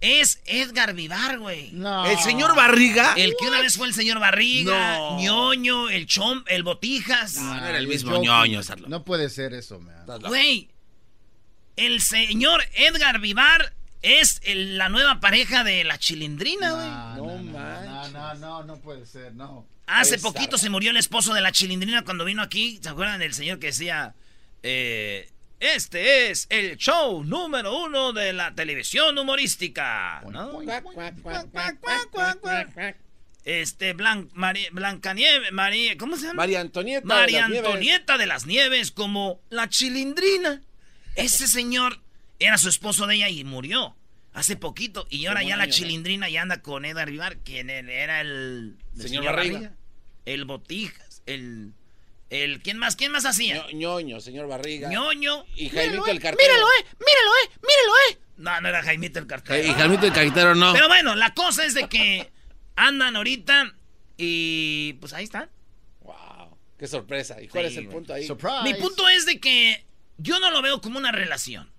Es 0.02 0.42
Edgar 0.46 0.94
Vivar, 0.94 1.40
güey. 1.40 1.72
¿El 2.08 2.20
señor 2.20 2.56
Barriga? 2.56 3.14
El 3.18 3.36
que 3.38 3.48
una 3.50 3.60
vez 3.62 3.76
fue 3.76 3.88
el 3.88 3.94
señor 3.94 4.20
Barriga, 4.20 4.98
No. 4.98 5.20
ñoño, 5.20 5.90
el 5.90 6.06
chom, 6.06 6.44
el 6.48 6.64
botijas. 6.64 7.36
No, 7.36 7.56
no 7.56 7.68
era 7.68 7.78
el 7.78 7.88
mismo 7.88 8.22
ñoño. 8.22 8.64
Sarlo. 8.64 8.88
No 8.88 9.04
puede 9.04 9.30
ser 9.30 9.54
eso, 9.54 9.80
man. 9.82 10.06
Güey, 10.22 10.70
el 11.76 12.02
señor 12.02 12.64
Edgar 12.74 13.20
Vivar 13.20 13.74
es 14.02 14.40
el- 14.44 14.78
la 14.78 14.90
nueva 14.90 15.20
pareja 15.20 15.64
de 15.64 15.84
la 15.84 15.98
chilindrina, 15.98 16.72
güey. 16.72 16.88
No, 16.88 17.16
no, 17.16 17.52
no, 17.52 17.84
no, 17.84 18.08
no, 18.10 18.34
no, 18.36 18.64
no 18.64 18.78
puede 18.78 19.06
ser, 19.06 19.34
no. 19.34 19.66
Hace 19.88 20.16
Esa. 20.16 20.28
poquito 20.32 20.58
se 20.58 20.70
murió 20.70 20.92
el 20.92 20.98
esposo 20.98 21.34
de 21.34 21.42
la 21.42 21.52
chilindrina 21.52 22.04
cuando 22.04 22.24
vino 22.26 22.42
aquí. 22.42 22.80
¿Se 22.82 22.90
acuerdan 22.90 23.20
del 23.20 23.34
señor 23.34 23.60
que 23.60 23.68
decía, 23.68 24.14
eh, 24.64 25.30
Este 25.62 26.30
es 26.32 26.48
el 26.50 26.78
show 26.78 27.22
número 27.26 27.76
uno 27.84 28.14
de 28.14 28.32
la 28.32 28.56
televisión 28.56 29.18
humorística. 29.18 30.22
¿no? 30.32 30.62
Este, 33.46 33.94
Blan, 33.94 34.30
Mari- 34.34 34.70
Blancanieve, 34.72 35.52
María, 35.52 35.98
¿cómo 35.98 36.18
se 36.18 36.24
llama? 36.28 36.36
María 36.36 36.62
Antonieta. 36.62 37.06
María 37.06 37.26
de 37.26 37.42
las 37.42 37.50
Nieves. 37.50 37.66
Antonieta 37.68 38.18
de 38.18 38.26
las 38.26 38.46
Nieves, 38.46 38.92
como 38.92 39.40
la 39.50 39.68
chilindrina. 39.70 40.62
Ese 41.16 41.48
señor 41.48 42.00
era 42.40 42.58
su 42.58 42.70
esposo 42.70 43.06
de 43.08 43.16
ella 43.16 43.30
y 43.30 43.44
murió 43.44 43.96
hace 44.34 44.56
poquito. 44.56 45.06
Y 45.10 45.26
ahora 45.26 45.44
ya 45.44 45.58
la 45.58 45.68
chilindrina 45.70 46.30
ya 46.30 46.42
anda 46.42 46.62
con 46.62 46.86
Edgar 46.86 47.10
Vivar, 47.12 47.38
quien 47.40 47.70
él 47.70 47.90
era 47.90 48.22
el, 48.22 48.78
el 48.96 49.02
Señor 49.02 49.26
Barriga. 49.26 49.74
El 50.26 50.46
Botijas, 50.46 51.22
el, 51.26 51.74
el. 52.30 52.62
¿Quién 52.62 52.78
más? 52.78 52.96
¿Quién 52.96 53.12
más 53.12 53.26
hacía? 53.26 53.56
Ño- 53.68 53.72
ñoño, 53.74 54.20
señor 54.22 54.48
Barriga. 54.48 54.90
ñoño. 54.90 55.46
Y 55.56 55.70
Jaimito 55.70 56.06
el 56.08 56.20
cartero. 56.20 56.48
Míralo, 56.48 56.68
eh, 56.68 56.86
míralo, 57.00 57.32
eh, 57.44 57.50
míralo, 57.62 57.94
eh. 58.12 58.20
No, 58.38 58.62
no 58.62 58.68
era 58.70 58.84
Jaimito 58.84 59.20
el 59.20 59.28
cartero. 59.28 59.68
Y 59.68 59.74
Jaimito 59.74 60.06
el 60.06 60.14
cartero 60.14 60.54
no. 60.56 60.72
Pero 60.74 60.88
bueno, 60.88 61.16
la 61.16 61.34
cosa 61.34 61.66
es 61.66 61.74
de 61.74 61.90
que 61.90 62.32
andan 62.76 63.16
ahorita 63.16 63.74
y 64.18 64.94
pues 65.00 65.14
ahí 65.14 65.24
están. 65.24 65.50
Wow, 66.02 66.56
qué 66.78 66.88
sorpresa. 66.88 67.42
¿Y 67.42 67.48
cuál 67.48 67.66
Sí, 67.66 67.72
es 67.72 67.78
el 67.78 67.88
punto 67.88 68.14
ahí? 68.14 68.28
Mi 68.64 68.74
punto 68.76 69.10
es 69.10 69.26
de 69.26 69.40
que 69.40 69.86
yo 70.18 70.40
no 70.40 70.52
lo 70.52 70.62
veo 70.62 70.80
como 70.82 71.00
una 71.00 71.12
relación. 71.12 71.72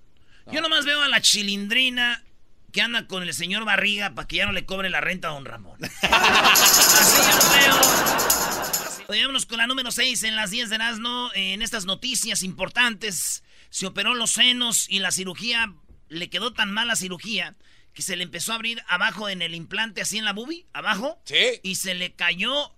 Yo 0.51 0.61
nomás 0.61 0.85
veo 0.85 1.03
a 1.03 1.09
la 1.09 1.21
chilindrina 1.21 2.25
que 2.73 2.81
anda 2.81 3.07
con 3.07 3.23
el 3.23 3.35
señor 3.35 3.65
Barriga 3.65 4.15
para 4.15 4.29
que 4.29 4.37
ya 4.37 4.47
no 4.47 4.53
le 4.53 4.65
cobre 4.65 4.91
la 4.91 5.01
renta 5.01 5.29
a 5.29 5.33
don 5.33 5.45
Ramón. 5.45 5.79
Así 6.03 7.17
yo 7.17 7.37
lo 7.37 7.51
veo. 7.51 9.07
Oye, 9.09 9.21
vámonos 9.23 9.47
con 9.47 9.59
la 9.59 9.67
número 9.67 9.91
6 9.91 10.23
en 10.23 10.37
las 10.37 10.51
10 10.51 10.69
de 10.69 10.75
Erasmo. 10.77 11.31
En 11.35 11.63
estas 11.63 11.85
noticias 11.85 12.43
importantes, 12.43 13.43
se 13.71 13.87
operó 13.87 14.15
los 14.15 14.31
senos 14.31 14.87
y 14.89 15.01
la 15.01 15.11
cirugía, 15.11 15.75
le 16.09 16.31
quedó 16.31 16.53
tan 16.53 16.71
mal 16.73 16.89
la 16.89 16.97
cirugía 16.97 17.57
que 17.93 18.03
se 18.03 18.17
le 18.17 18.23
empezó 18.23 18.53
a 18.53 18.57
abrir 18.57 18.83
abajo 18.87 19.29
en 19.29 19.43
el 19.43 19.55
implante, 19.55 20.01
así 20.01 20.19
en 20.19 20.25
la 20.25 20.33
boobie, 20.33 20.67
abajo. 20.73 21.21
Sí. 21.25 21.61
Y 21.65 21.75
se 21.75 21.95
le 21.95 22.15
cayó 22.15 22.77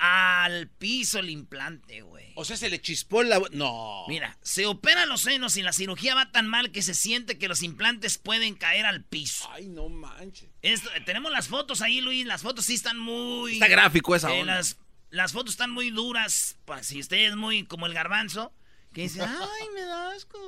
al 0.00 0.68
piso 0.68 1.18
el 1.18 1.28
implante, 1.30 2.02
güey. 2.02 2.32
O 2.36 2.44
sea, 2.44 2.56
se 2.56 2.70
le 2.70 2.80
chispó 2.80 3.24
la... 3.24 3.40
No. 3.50 4.04
Mira, 4.08 4.38
se 4.42 4.64
operan 4.66 5.08
los 5.08 5.22
senos 5.22 5.56
y 5.56 5.62
la 5.62 5.72
cirugía 5.72 6.14
va 6.14 6.30
tan 6.30 6.46
mal 6.46 6.70
que 6.70 6.82
se 6.82 6.94
siente 6.94 7.36
que 7.36 7.48
los 7.48 7.62
implantes 7.64 8.16
pueden 8.16 8.54
caer 8.54 8.86
al 8.86 9.02
piso. 9.02 9.48
Ay, 9.52 9.66
no 9.68 9.88
manches. 9.88 10.48
Esto- 10.62 10.90
tenemos 11.04 11.32
las 11.32 11.48
fotos 11.48 11.82
ahí, 11.82 12.00
Luis. 12.00 12.24
Las 12.26 12.42
fotos 12.42 12.64
sí 12.66 12.74
están 12.74 12.96
muy. 12.98 13.54
Está 13.54 13.66
gráfico 13.66 14.14
esa 14.14 14.32
Eh, 14.34 14.40
onda. 14.42 14.54
las, 14.54 14.76
las 15.10 15.32
fotos 15.32 15.54
están 15.54 15.70
muy 15.72 15.90
duras. 15.90 16.56
Pues, 16.64 16.86
si 16.86 17.00
usted 17.00 17.16
es 17.18 17.34
muy 17.34 17.64
como 17.64 17.86
el 17.86 17.94
garbanzo, 17.94 18.52
que 18.94 19.02
dice, 19.02 19.20
ay, 19.22 19.66
me 19.74 19.80
da 19.82 20.12
asco. 20.12 20.38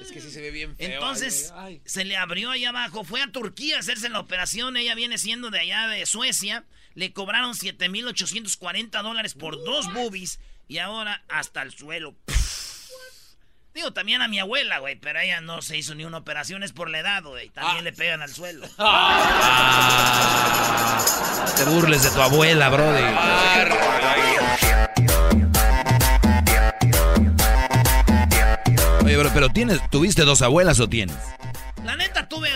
Es 0.00 0.12
que 0.12 0.20
sí 0.20 0.30
se 0.30 0.40
ve 0.40 0.52
bien 0.52 0.76
feo. 0.76 0.88
Entonces, 0.88 1.52
ay, 1.56 1.74
ay. 1.74 1.82
se 1.84 2.04
le 2.04 2.16
abrió 2.16 2.50
ahí 2.52 2.64
abajo. 2.64 3.02
Fue 3.02 3.20
a 3.22 3.32
Turquía 3.32 3.76
a 3.76 3.80
hacerse 3.80 4.08
la 4.08 4.20
operación. 4.20 4.76
Ella 4.76 4.94
viene 4.94 5.18
siendo 5.18 5.50
de 5.50 5.58
allá 5.58 5.88
de 5.88 6.06
Suecia. 6.06 6.64
Le 6.94 7.12
cobraron 7.12 7.54
7,840 7.54 9.02
dólares 9.02 9.34
por 9.34 9.62
dos 9.64 9.92
boobies. 9.92 10.40
Y 10.68 10.78
ahora 10.78 11.22
hasta 11.28 11.62
el 11.62 11.72
suelo. 11.72 12.14
Digo, 13.74 13.92
también 13.92 14.20
a 14.22 14.28
mi 14.28 14.38
abuela, 14.40 14.78
güey. 14.80 14.96
Pero 14.96 15.20
ella 15.20 15.40
no 15.40 15.62
se 15.62 15.76
hizo 15.76 15.94
ni 15.94 16.04
una 16.04 16.18
operación. 16.18 16.62
Es 16.62 16.72
por 16.72 16.90
la 16.90 16.98
edad, 17.00 17.22
güey. 17.22 17.48
También 17.50 17.78
Ah. 17.78 17.82
le 17.82 17.92
pegan 17.92 18.22
al 18.22 18.32
suelo. 18.34 18.66
No 18.66 18.74
te 21.56 21.64
burles 21.64 22.02
de 22.02 22.10
tu 22.10 22.20
abuela, 22.20 22.68
brody. 22.68 23.02
Oye, 29.04 29.16
bro, 29.16 29.30
pero 29.32 29.48
tienes, 29.48 29.80
¿tuviste 29.90 30.22
dos 30.24 30.42
abuelas 30.42 30.78
o 30.80 30.88
tienes? 30.88 31.16
La 31.84 31.96
neta, 31.96 32.28
tuve. 32.28 32.49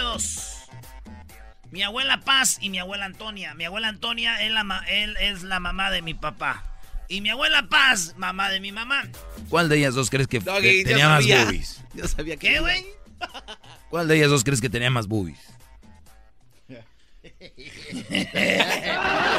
Mi 1.74 1.82
abuela 1.82 2.20
Paz 2.20 2.58
y 2.60 2.70
mi 2.70 2.78
abuela 2.78 3.04
Antonia. 3.04 3.52
Mi 3.54 3.64
abuela 3.64 3.88
Antonia 3.88 4.40
es 4.40 4.52
la, 4.52 4.62
ma- 4.62 4.84
él 4.86 5.16
es 5.18 5.42
la 5.42 5.58
mamá 5.58 5.90
de 5.90 6.02
mi 6.02 6.14
papá. 6.14 6.62
Y 7.08 7.20
mi 7.20 7.30
abuela 7.30 7.66
Paz, 7.68 8.14
mamá 8.16 8.48
de 8.48 8.60
mi 8.60 8.70
mamá. 8.70 9.02
¿Cuál 9.48 9.68
de 9.68 9.78
ellas 9.78 9.94
dos 9.96 10.08
crees 10.08 10.28
que 10.28 10.38
Doggy, 10.38 10.62
te- 10.62 10.78
yo 10.82 10.88
tenía 10.90 11.08
más 11.08 11.26
boobies? 11.26 11.80
Yo 11.94 12.06
sabía 12.06 12.36
que... 12.36 12.48
¿Qué, 12.48 12.60
güey? 12.60 12.86
¿Cuál 13.90 14.06
de 14.06 14.16
ellas 14.18 14.30
dos 14.30 14.44
crees 14.44 14.60
que 14.60 14.70
tenía 14.70 14.88
más 14.88 15.08
boobies? 15.08 15.40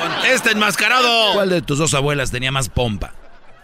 Contesta, 0.02 0.52
enmascarado. 0.52 1.34
¿Cuál 1.36 1.50
de 1.50 1.62
tus 1.62 1.78
dos 1.80 1.94
abuelas 1.94 2.32
tenía 2.32 2.52
más 2.52 2.68
pompa? 2.68 3.14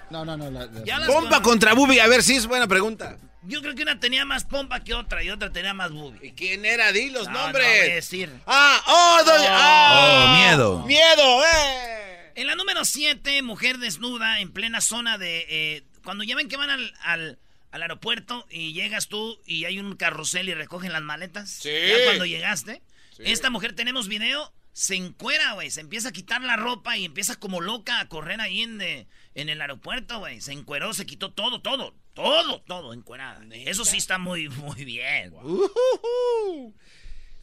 No, 0.09 0.23
no, 0.23 0.37
no. 0.37 0.49
la- 0.49 0.65
la- 0.67 1.07
Pompa 1.07 1.41
con- 1.41 1.51
contra 1.51 1.73
Bubi. 1.73 1.99
A 1.99 2.07
ver 2.07 2.23
si 2.23 2.35
es 2.37 2.47
buena 2.47 2.67
pregunta. 2.67 3.17
Yo 3.43 3.61
creo 3.61 3.73
que 3.75 3.81
una 3.83 3.99
tenía 3.99 4.23
más 4.25 4.43
pompa 4.45 4.83
que 4.83 4.93
otra 4.93 5.23
y 5.23 5.29
otra 5.31 5.51
tenía 5.51 5.73
más 5.73 5.91
boobie. 5.91 6.27
¿Y 6.27 6.31
quién 6.33 6.63
era? 6.65 6.91
Di 6.91 7.09
los 7.09 7.27
No, 7.27 7.33
no 7.33 7.39
nombres. 7.45 7.67
voy 7.67 7.89
a 7.91 7.95
decir. 7.95 8.29
Ah, 8.45 8.83
oh, 8.87 9.23
doy- 9.25 9.45
ah. 9.49 10.25
Oh, 10.29 10.37
miedo. 10.37 10.85
Miedo, 10.85 11.43
eh. 11.45 12.31
En 12.35 12.47
la 12.47 12.55
número 12.55 12.85
7, 12.85 13.41
mujer 13.41 13.77
desnuda 13.79 14.39
en 14.39 14.51
plena 14.51 14.79
zona 14.79 15.17
de... 15.17 15.45
eh, 15.49 15.83
cuando 16.03 16.23
ya 16.23 16.35
ven 16.35 16.47
que 16.49 16.55
van 16.57 16.69
al, 16.69 16.93
al, 17.01 17.39
al 17.71 17.81
aeropuerto 17.81 18.45
y 18.49 18.73
llegas 18.73 19.07
tú 19.07 19.39
y 19.45 19.65
hay 19.65 19.79
un 19.79 19.95
carrusel 19.95 20.47
y 20.49 20.53
recogen 20.53 20.93
las 20.93 21.01
maletas. 21.01 21.49
Sí. 21.49 21.69
Ya 21.69 22.05
cuando 22.05 22.25
llegaste. 22.25 22.81
Esta 23.19 23.49
mujer, 23.49 23.73
tenemos 23.73 24.07
video, 24.07 24.51
se 24.73 24.95
encuera, 24.95 25.53
güey. 25.53 25.69
Se 25.69 25.81
empieza 25.81 26.09
a 26.09 26.11
quitar 26.11 26.41
la 26.41 26.55
ropa 26.55 26.95
y 26.97 27.05
empieza 27.05 27.35
como 27.35 27.59
loca 27.61 27.99
a 27.99 28.07
correr 28.07 28.39
ahí 28.41 28.61
en, 28.61 28.77
de- 28.77 29.07
en 29.35 29.49
el 29.49 29.61
aeropuerto, 29.61 30.19
güey. 30.19 30.41
Se 30.41 30.51
encueró, 30.53 30.93
se 30.93 31.05
quitó 31.05 31.31
todo, 31.31 31.61
todo. 31.61 31.93
Todo, 32.13 32.61
todo 32.61 32.93
encuerada. 32.93 33.41
Eso 33.53 33.85
sí 33.85 33.97
está 33.97 34.17
muy, 34.17 34.49
muy 34.49 34.83
bien. 34.83 35.33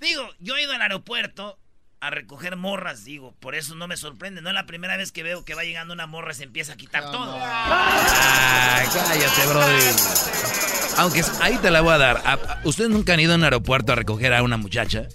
Digo, 0.01 0.29
yo 0.39 0.57
he 0.57 0.63
ido 0.63 0.73
al 0.73 0.83
aeropuerto 0.83 1.59
a 2.01 2.11
recoger 2.11 2.55
morras, 2.55 3.03
digo, 3.05 3.35
por 3.41 3.57
eso 3.57 3.75
no 3.75 3.89
me 3.89 3.97
sorprende. 3.97 4.41
No 4.41 4.51
es 4.51 4.55
la 4.55 4.67
primera 4.67 4.97
vez 4.97 5.11
que 5.11 5.23
veo 5.25 5.45
que 5.45 5.55
va 5.55 5.65
llegando 5.65 5.93
una 5.95 6.07
morra 6.07 6.31
y 6.33 6.35
se 6.37 6.45
empieza 6.45 6.75
a 6.75 6.77
quitar 6.77 7.11
todo. 7.11 7.37
Ay, 7.41 8.87
cállate, 8.95 9.47
brody. 9.49 9.83
Aunque 10.99 11.21
es- 11.21 11.41
ahí 11.41 11.57
te 11.57 11.71
la 11.73 11.81
voy 11.81 11.93
a 11.95 11.99
dar. 11.99 12.23
A- 12.25 12.33
a- 12.35 12.61
¿Ustedes 12.65 12.91
nunca 12.91 13.15
han 13.15 13.21
ido 13.21 13.33
a 13.33 13.37
un 13.37 13.45
aeropuerto 13.45 13.93
a 13.93 13.97
recoger 13.97 14.33
a 14.35 14.43
una 14.45 14.57
muchacha? 14.57 15.09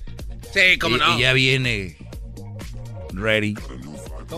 Sí, 0.54 0.78
cómo 0.80 0.98
y, 0.98 1.00
no. 1.00 1.18
y 1.18 1.22
ya 1.22 1.32
viene 1.34 1.98
ready. 3.14 3.56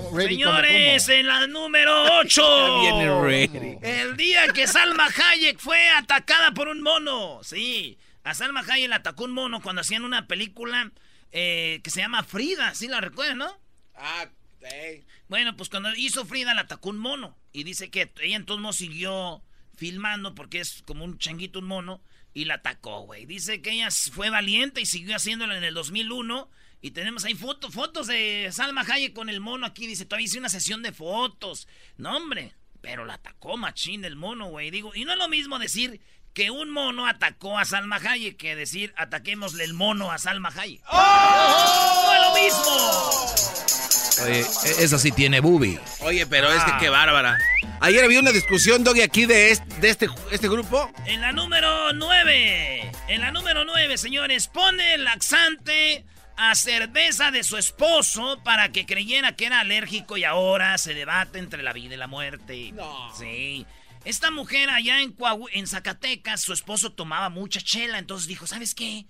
Señores, 0.01 1.03
¿cómo, 1.05 1.17
en 1.17 1.27
la 1.27 1.47
número 1.47 2.19
8. 2.19 2.81
Viene 2.81 3.21
ready. 3.21 3.77
El 3.81 4.17
día 4.17 4.47
que 4.49 4.67
Salma 4.67 5.07
Hayek 5.07 5.59
fue 5.59 5.89
atacada 5.89 6.53
por 6.53 6.67
un 6.67 6.81
mono. 6.81 7.39
Sí, 7.43 7.97
a 8.23 8.33
Salma 8.33 8.61
Hayek 8.67 8.89
la 8.89 8.97
atacó 8.97 9.25
un 9.25 9.31
mono 9.31 9.61
cuando 9.61 9.81
hacían 9.81 10.03
una 10.03 10.27
película 10.27 10.91
eh, 11.31 11.79
que 11.83 11.89
se 11.89 12.01
llama 12.01 12.23
Frida. 12.23 12.73
¿Sí 12.75 12.87
la 12.87 13.01
recuerdan, 13.01 13.37
no? 13.37 13.59
Ah, 13.95 14.27
hey. 14.61 15.03
Bueno, 15.27 15.55
pues 15.55 15.69
cuando 15.69 15.93
hizo 15.95 16.25
Frida 16.25 16.53
la 16.53 16.61
atacó 16.61 16.89
un 16.89 16.97
mono. 16.97 17.37
Y 17.51 17.63
dice 17.63 17.89
que 17.89 18.11
ella 18.21 18.35
entonces 18.35 18.61
no 18.61 18.73
siguió 18.73 19.43
filmando 19.75 20.35
porque 20.35 20.59
es 20.59 20.83
como 20.85 21.05
un 21.05 21.17
changuito, 21.17 21.59
un 21.59 21.65
mono. 21.65 22.01
Y 22.33 22.45
la 22.45 22.55
atacó, 22.55 23.01
güey. 23.01 23.25
Dice 23.25 23.61
que 23.61 23.71
ella 23.71 23.89
fue 23.91 24.29
valiente 24.29 24.81
y 24.81 24.85
siguió 24.85 25.15
haciéndolo 25.15 25.55
en 25.55 25.63
el 25.63 25.73
2001. 25.73 26.49
Y 26.85 26.91
tenemos 26.91 27.25
ahí 27.25 27.33
fotos, 27.33 27.73
fotos 27.73 28.05
de 28.05 28.47
Salma 28.51 28.81
Hayek 28.87 29.11
con 29.13 29.27
el 29.27 29.39
mono 29.39 29.65
aquí. 29.65 29.87
Dice, 29.87 30.05
todavía 30.05 30.25
hice 30.27 30.37
una 30.37 30.49
sesión 30.49 30.83
de 30.83 30.91
fotos. 30.91 31.67
No, 31.97 32.15
hombre. 32.15 32.53
Pero 32.79 33.05
la 33.05 33.15
atacó 33.15 33.57
machín 33.57 34.05
el 34.05 34.15
mono, 34.15 34.49
güey. 34.49 34.69
Digo, 34.69 34.93
y 34.93 35.03
no 35.03 35.13
es 35.13 35.17
lo 35.17 35.27
mismo 35.27 35.57
decir 35.57 35.99
que 36.35 36.51
un 36.51 36.69
mono 36.69 37.07
atacó 37.07 37.57
a 37.57 37.65
Salma 37.65 37.95
Hayek 37.95 38.37
que 38.37 38.55
decir 38.55 38.93
ataquémosle 38.97 39.63
el 39.63 39.73
mono 39.73 40.11
a 40.11 40.19
Salma 40.19 40.49
Hayek. 40.55 40.83
¡No 40.91 42.13
es 42.13 42.21
lo 42.21 42.33
mismo! 42.35 44.25
Oye, 44.25 44.41
e- 44.41 44.83
esa 44.83 44.99
sí 44.99 45.11
tiene 45.11 45.39
boobie. 45.39 45.79
Oye, 46.01 46.27
pero 46.27 46.51
es 46.53 46.63
que 46.65 46.71
Ah. 46.71 46.77
qué 46.79 46.89
bárbara. 46.89 47.35
Ayer 47.81 48.03
había 48.03 48.19
una 48.19 48.31
discusión, 48.31 48.83
Doggy, 48.83 49.01
aquí 49.01 49.25
de 49.25 49.49
este, 49.49 49.75
de 49.79 49.89
este, 49.89 50.07
este 50.31 50.47
grupo. 50.47 50.91
En 51.07 51.19
la 51.21 51.31
número 51.31 51.93
9. 51.93 52.91
En 53.07 53.21
la 53.21 53.31
número 53.31 53.65
9, 53.65 53.97
señores, 53.97 54.47
pone 54.49 54.99
laxante 54.99 56.05
a 56.37 56.53
cerveza 56.55 57.31
de 57.31 57.43
su 57.43 57.57
esposo 57.57 58.41
para 58.43 58.71
que 58.71 58.85
creyera 58.85 59.35
que 59.35 59.45
era 59.45 59.59
alérgico 59.61 60.17
y 60.17 60.23
ahora 60.23 60.77
se 60.77 60.93
debate 60.93 61.39
entre 61.39 61.63
la 61.63 61.73
vida 61.73 61.93
y 61.95 61.97
la 61.97 62.07
muerte. 62.07 62.71
No. 62.73 63.13
Sí. 63.17 63.65
Esta 64.03 64.29
mujer 64.31 64.69
allá 64.69 65.01
en, 65.01 65.15
Coahu- 65.15 65.49
en 65.53 65.65
Zacatecas, 65.65 66.41
su 66.41 66.53
esposo 66.53 66.91
tomaba 66.93 67.29
mucha 67.29 67.59
chela, 67.61 67.97
entonces 67.97 68.27
dijo, 68.27 68.45
¿sabes 68.47 68.75
qué? 68.75 69.05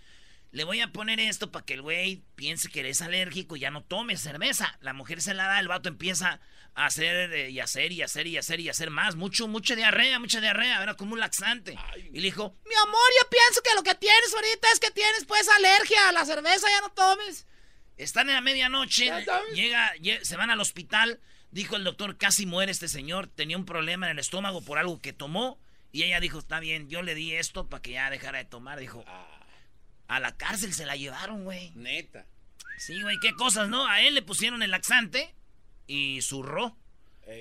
Le 0.52 0.64
voy 0.64 0.80
a 0.80 0.92
poner 0.94 1.20
esto 1.20 1.52
para 1.52 1.66
que 1.66 1.74
el 1.74 1.82
güey 1.82 2.24
piense 2.36 2.70
que 2.70 2.80
eres 2.80 3.02
alérgico 3.02 3.58
y 3.58 3.60
ya 3.60 3.72
no 3.72 3.84
tome 3.84 4.16
cerveza. 4.16 4.78
La 4.80 4.94
mujer 4.94 5.22
se 5.22 5.34
la 5.34 5.48
da, 5.48 5.60
el 5.60 5.68
vato 5.68 5.90
empieza 5.90 6.40
hacer 6.76 7.34
eh, 7.34 7.50
y 7.50 7.60
hacer 7.60 7.92
y 7.92 8.02
hacer 8.02 8.28
y 8.28 8.38
hacer 8.38 8.60
y 8.60 8.70
hacer 8.70 8.90
más. 8.90 9.16
Mucho, 9.16 9.48
mucha 9.48 9.76
diarrea, 9.76 10.20
mucha 10.20 10.42
diarrea. 10.42 10.84
Era 10.84 10.94
como 10.96 11.14
un 11.14 11.20
laxante. 11.20 11.78
Y 12.12 12.20
le 12.20 12.22
dijo, 12.22 12.56
mi 12.66 12.76
amor, 12.76 13.10
yo 13.22 13.30
pienso 13.30 13.62
que 13.64 13.74
lo 13.76 13.84
que 13.84 13.96
tienes 13.96 14.34
ahorita 14.34 14.68
es 14.74 14.80
que 14.80 14.92
tienes 14.92 15.26
pues 15.26 15.48
alergia 15.50 16.10
a 16.10 16.12
la 16.12 16.26
cerveza, 16.26 16.68
ya 16.70 16.82
no 16.82 16.90
tomes. 16.92 17.48
Están 17.98 18.28
en 18.30 18.36
la 18.36 18.42
medianoche, 18.42 19.10
llega, 19.54 19.96
lle- 19.96 20.22
se 20.24 20.36
van 20.36 20.50
al 20.52 20.60
hospital. 20.60 21.20
Dijo 21.52 21.78
el 21.78 21.86
doctor, 21.86 22.18
casi 22.18 22.46
muere 22.46 22.72
este 22.74 22.90
señor. 22.90 23.28
Tenía 23.28 23.56
un 23.58 23.66
problema 23.66 24.08
en 24.08 24.12
el 24.12 24.20
estómago 24.20 24.62
por 24.62 24.78
algo 24.78 25.02
que 25.02 25.14
tomó. 25.14 25.58
Y 25.94 26.04
ella 26.04 26.20
dijo, 26.20 26.40
está 26.40 26.60
bien, 26.60 26.90
yo 26.90 27.02
le 27.02 27.16
di 27.16 27.34
esto 27.34 27.70
para 27.70 27.82
que 27.82 27.92
ya 27.92 28.10
dejara 28.10 28.40
de 28.40 28.44
tomar. 28.46 28.78
Dijo, 28.82 29.06
a 30.10 30.20
la 30.20 30.36
cárcel 30.36 30.74
se 30.74 30.86
la 30.86 30.98
llevaron, 30.98 31.46
güey. 31.46 31.72
Neta. 31.76 32.26
Sí, 32.78 33.02
güey, 33.02 33.16
qué 33.22 33.34
cosas, 33.34 33.70
¿no? 33.70 33.88
A 33.88 34.02
él 34.02 34.14
le 34.14 34.22
pusieron 34.22 34.62
el 34.62 34.72
laxante 34.72 35.34
y 35.88 36.22
zurró. 36.22 36.78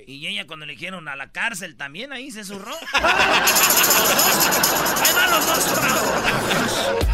Y 0.07 0.27
ella 0.27 0.47
cuando 0.47 0.65
le 0.65 0.73
dijeron 0.73 1.09
a 1.09 1.17
la 1.17 1.31
cárcel 1.31 1.77
también 1.77 2.13
ahí 2.13 2.31
se 2.31 2.45
zurró. 2.45 2.75
ahí 2.93 3.03
van 5.15 5.31
los 5.31 5.47
dos 5.47 5.63
zurrados. 5.65 7.05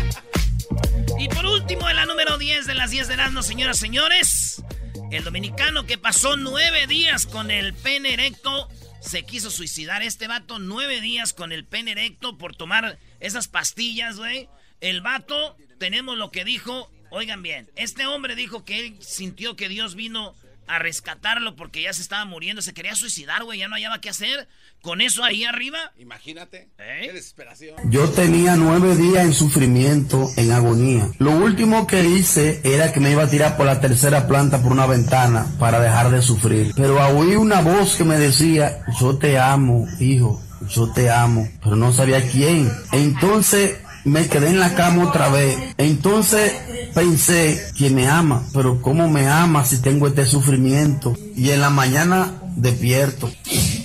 Y 1.18 1.28
por 1.28 1.44
último, 1.46 1.90
en 1.90 1.96
la 1.96 2.06
número 2.06 2.38
10 2.38 2.66
de 2.66 2.74
las 2.74 2.92
10 2.92 3.08
de 3.08 3.14
Erasmo, 3.14 3.42
señoras 3.42 3.78
y 3.78 3.80
señores, 3.80 4.62
el 5.10 5.24
dominicano 5.24 5.84
que 5.84 5.98
pasó 5.98 6.36
nueve 6.36 6.86
días 6.86 7.26
con 7.26 7.50
el 7.50 7.74
pene 7.74 8.12
erecto 8.14 8.68
se 9.00 9.24
quiso 9.24 9.50
suicidar. 9.50 10.02
Este 10.02 10.28
vato 10.28 10.58
nueve 10.58 11.00
días 11.00 11.32
con 11.32 11.52
el 11.52 11.64
pene 11.64 11.90
erecto 11.92 12.38
por 12.38 12.54
tomar 12.54 12.98
esas 13.18 13.48
pastillas, 13.48 14.16
güey. 14.16 14.48
El 14.80 15.00
vato, 15.00 15.56
tenemos 15.78 16.16
lo 16.16 16.30
que 16.30 16.44
dijo. 16.44 16.90
Oigan 17.10 17.42
bien, 17.42 17.68
este 17.74 18.06
hombre 18.06 18.36
dijo 18.36 18.64
que 18.64 18.78
él 18.78 18.96
sintió 19.00 19.56
que 19.56 19.68
Dios 19.68 19.96
vino 19.96 20.36
a 20.70 20.78
rescatarlo 20.78 21.56
porque 21.56 21.82
ya 21.82 21.92
se 21.92 22.00
estaba 22.00 22.24
muriendo, 22.24 22.62
se 22.62 22.72
quería 22.72 22.94
suicidar, 22.94 23.42
güey, 23.42 23.58
ya 23.58 23.68
no 23.68 23.74
hallaba 23.74 24.00
qué 24.00 24.08
hacer. 24.08 24.48
Con 24.82 25.00
eso 25.00 25.24
ahí 25.24 25.44
arriba. 25.44 25.78
Imagínate. 25.98 26.68
¿Eh? 26.78 27.02
Qué 27.02 27.12
desesperación. 27.12 27.76
Yo 27.90 28.08
tenía 28.10 28.56
nueve 28.56 28.96
días 28.96 29.24
en 29.24 29.34
sufrimiento, 29.34 30.30
en 30.36 30.52
agonía. 30.52 31.10
Lo 31.18 31.32
último 31.32 31.86
que 31.86 32.04
hice 32.04 32.60
era 32.64 32.92
que 32.92 33.00
me 33.00 33.10
iba 33.10 33.24
a 33.24 33.28
tirar 33.28 33.56
por 33.56 33.66
la 33.66 33.80
tercera 33.80 34.26
planta 34.26 34.62
por 34.62 34.72
una 34.72 34.86
ventana 34.86 35.46
para 35.58 35.80
dejar 35.80 36.10
de 36.10 36.22
sufrir. 36.22 36.72
Pero 36.76 36.98
oí 37.18 37.36
una 37.36 37.60
voz 37.60 37.96
que 37.96 38.04
me 38.04 38.16
decía, 38.16 38.82
yo 38.98 39.18
te 39.18 39.38
amo, 39.38 39.86
hijo, 39.98 40.40
yo 40.68 40.90
te 40.92 41.10
amo, 41.10 41.46
pero 41.62 41.76
no 41.76 41.92
sabía 41.92 42.22
quién. 42.22 42.70
Entonces 42.92 43.76
me 44.04 44.28
quedé 44.28 44.48
en 44.48 44.60
la 44.60 44.74
cama 44.74 45.04
otra 45.08 45.28
vez. 45.28 45.56
Entonces 45.78 46.52
pensé 46.94 47.60
que 47.76 47.90
me 47.90 48.08
ama, 48.08 48.42
pero 48.52 48.80
¿cómo 48.82 49.08
me 49.08 49.28
ama 49.28 49.64
si 49.64 49.78
tengo 49.78 50.06
este 50.06 50.26
sufrimiento? 50.26 51.16
Y 51.36 51.50
en 51.50 51.60
la 51.60 51.70
mañana 51.70 52.32
despierto 52.56 53.30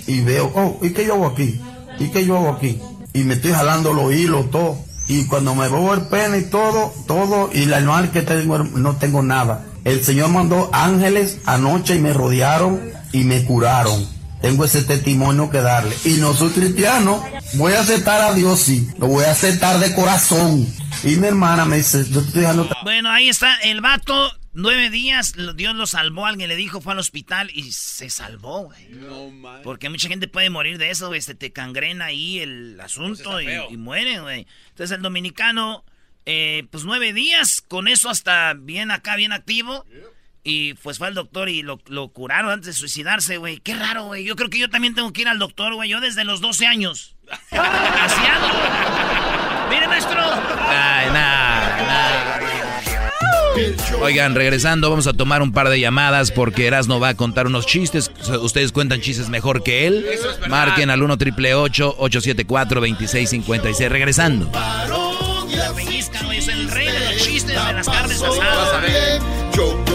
y 0.08 0.22
veo, 0.22 0.52
oh, 0.56 0.80
¿y 0.82 0.92
qué 0.92 1.06
yo 1.06 1.16
hago 1.16 1.28
aquí? 1.28 1.60
¿Y 2.00 2.10
qué 2.10 2.26
yo 2.26 2.38
hago 2.38 2.50
aquí? 2.50 2.80
Y 3.14 3.24
me 3.24 3.36
estoy 3.36 3.52
jalando 3.52 3.94
los 3.94 4.14
hilos, 4.14 4.50
todo. 4.52 4.78
Y 5.08 5.26
cuando 5.26 5.54
me 5.54 5.70
veo 5.70 5.94
el 5.94 6.02
pene 6.04 6.40
y 6.40 6.44
todo, 6.46 6.92
todo, 7.08 7.50
y 7.54 7.66
la 7.66 7.78
anual 7.78 8.12
que 8.12 8.22
tengo, 8.22 8.58
no 8.58 8.96
tengo 8.96 9.22
nada. 9.22 9.66
El 9.84 10.04
Señor 10.04 10.30
mandó 10.30 10.70
ángeles 10.74 11.38
anoche 11.46 11.96
y 11.96 12.00
me 12.00 12.12
rodearon 12.12 12.82
y 13.12 13.24
me 13.24 13.44
curaron. 13.46 14.15
Tengo 14.42 14.66
ese 14.66 14.84
testimonio 14.84 15.50
que 15.50 15.60
darle. 15.60 15.96
Y 16.06 16.18
no 16.18 16.34
soy 16.34 16.52
cristiano. 16.52 17.24
Voy 17.54 17.74
a 17.74 17.82
aceptar 17.82 18.22
a 18.22 18.34
Dios, 18.34 18.60
sí. 18.60 18.88
Lo 18.98 19.08
voy 19.08 19.26
a 19.26 19.32
aceptar 19.32 19.80
de 19.80 19.94
corazón. 19.96 20.68
Y 21.04 21.16
mi 21.18 21.28
hermana 21.28 21.66
me 21.66 21.78
dice, 21.78 22.06
yo 22.10 22.20
estoy 22.22 22.42
dejando... 22.42 22.70
Bueno, 22.84 23.10
ahí 23.10 23.30
está 23.30 23.56
el 23.64 23.82
vato. 23.82 24.32
Nueve 24.54 24.90
días, 24.90 25.34
Dios 25.56 25.76
lo 25.76 25.86
salvó. 25.86 26.26
Alguien 26.26 26.48
le 26.48 26.56
dijo, 26.56 26.80
fue 26.80 26.94
al 26.94 27.00
hospital 27.00 27.52
y 27.54 27.72
se 27.72 28.10
salvó, 28.10 28.66
güey. 28.66 28.88
No. 28.90 29.32
Porque 29.64 29.90
mucha 29.90 30.08
gente 30.08 30.28
puede 30.28 30.50
morir 30.50 30.78
de 30.78 30.92
eso, 30.92 31.08
güey. 31.08 31.22
Se 31.22 31.36
te 31.36 31.52
cangrena 31.52 32.06
ahí 32.06 32.40
el 32.40 32.80
asunto 32.80 33.42
y, 33.42 33.48
y 33.70 33.78
muere, 33.78 34.22
güey. 34.22 34.48
Entonces 34.70 34.96
el 34.96 35.02
dominicano, 35.02 35.84
eh, 36.26 36.68
pues 36.72 36.86
nueve 36.86 37.12
días, 37.12 37.62
con 37.68 37.88
eso 37.88 38.10
hasta 38.10 38.54
bien 38.54 38.92
acá, 38.92 39.16
bien 39.16 39.34
activo. 39.34 39.86
Y 40.48 40.76
pues 40.76 41.00
fue 41.00 41.08
al 41.08 41.16
doctor 41.16 41.50
y 41.50 41.64
lo, 41.64 41.80
lo 41.88 42.10
curaron 42.10 42.52
antes 42.52 42.68
de 42.68 42.74
suicidarse, 42.74 43.38
güey. 43.38 43.58
Qué 43.58 43.74
raro, 43.74 44.06
güey. 44.06 44.24
Yo 44.24 44.36
creo 44.36 44.48
que 44.52 44.60
yo 44.60 44.70
también 44.70 44.94
tengo 44.94 45.12
que 45.12 45.24
ir 45.24 45.28
al 45.28 45.40
doctor, 45.40 45.74
güey. 45.74 45.90
Yo 45.90 46.00
desde 46.00 46.24
los 46.24 46.40
12 46.40 46.68
años. 46.68 47.16
Así 47.52 48.22
ando. 48.22 48.48
Mire, 49.72 49.88
maestro. 49.88 50.22
Ay, 50.22 51.08
nada, 51.08 51.78
nada. 51.88 52.40
Oigan, 54.02 54.36
regresando, 54.36 54.90
vamos 54.92 55.08
a 55.08 55.14
tomar 55.14 55.42
un 55.42 55.52
par 55.52 55.70
de 55.70 55.80
llamadas 55.80 56.30
porque 56.32 56.68
Erasno 56.68 57.00
va 57.00 57.10
a 57.10 57.14
contar 57.16 57.48
unos 57.48 57.66
chistes. 57.66 58.12
Ustedes 58.42 58.72
cuentan 58.72 59.02
chistes 59.02 59.30
mejor 59.30 59.64
que 59.64 59.88
él. 59.88 60.06
Marquen 60.48 60.92
al 60.92 61.02
1 61.02 61.18
triple 61.18 61.56
874 61.56 62.82
2656 62.82 63.90
Regresando. 63.90 64.52
La 64.54 65.74
pellizca, 65.74 66.22
güey. 66.24 66.38
Es 66.38 66.48
el 66.50 66.70
rey 66.70 66.92
de 66.92 67.00
los 67.00 67.18
chistes 67.18 67.66
de 67.66 67.74
las 67.74 67.90
carnes 67.90 68.22
asadas. 68.22 69.24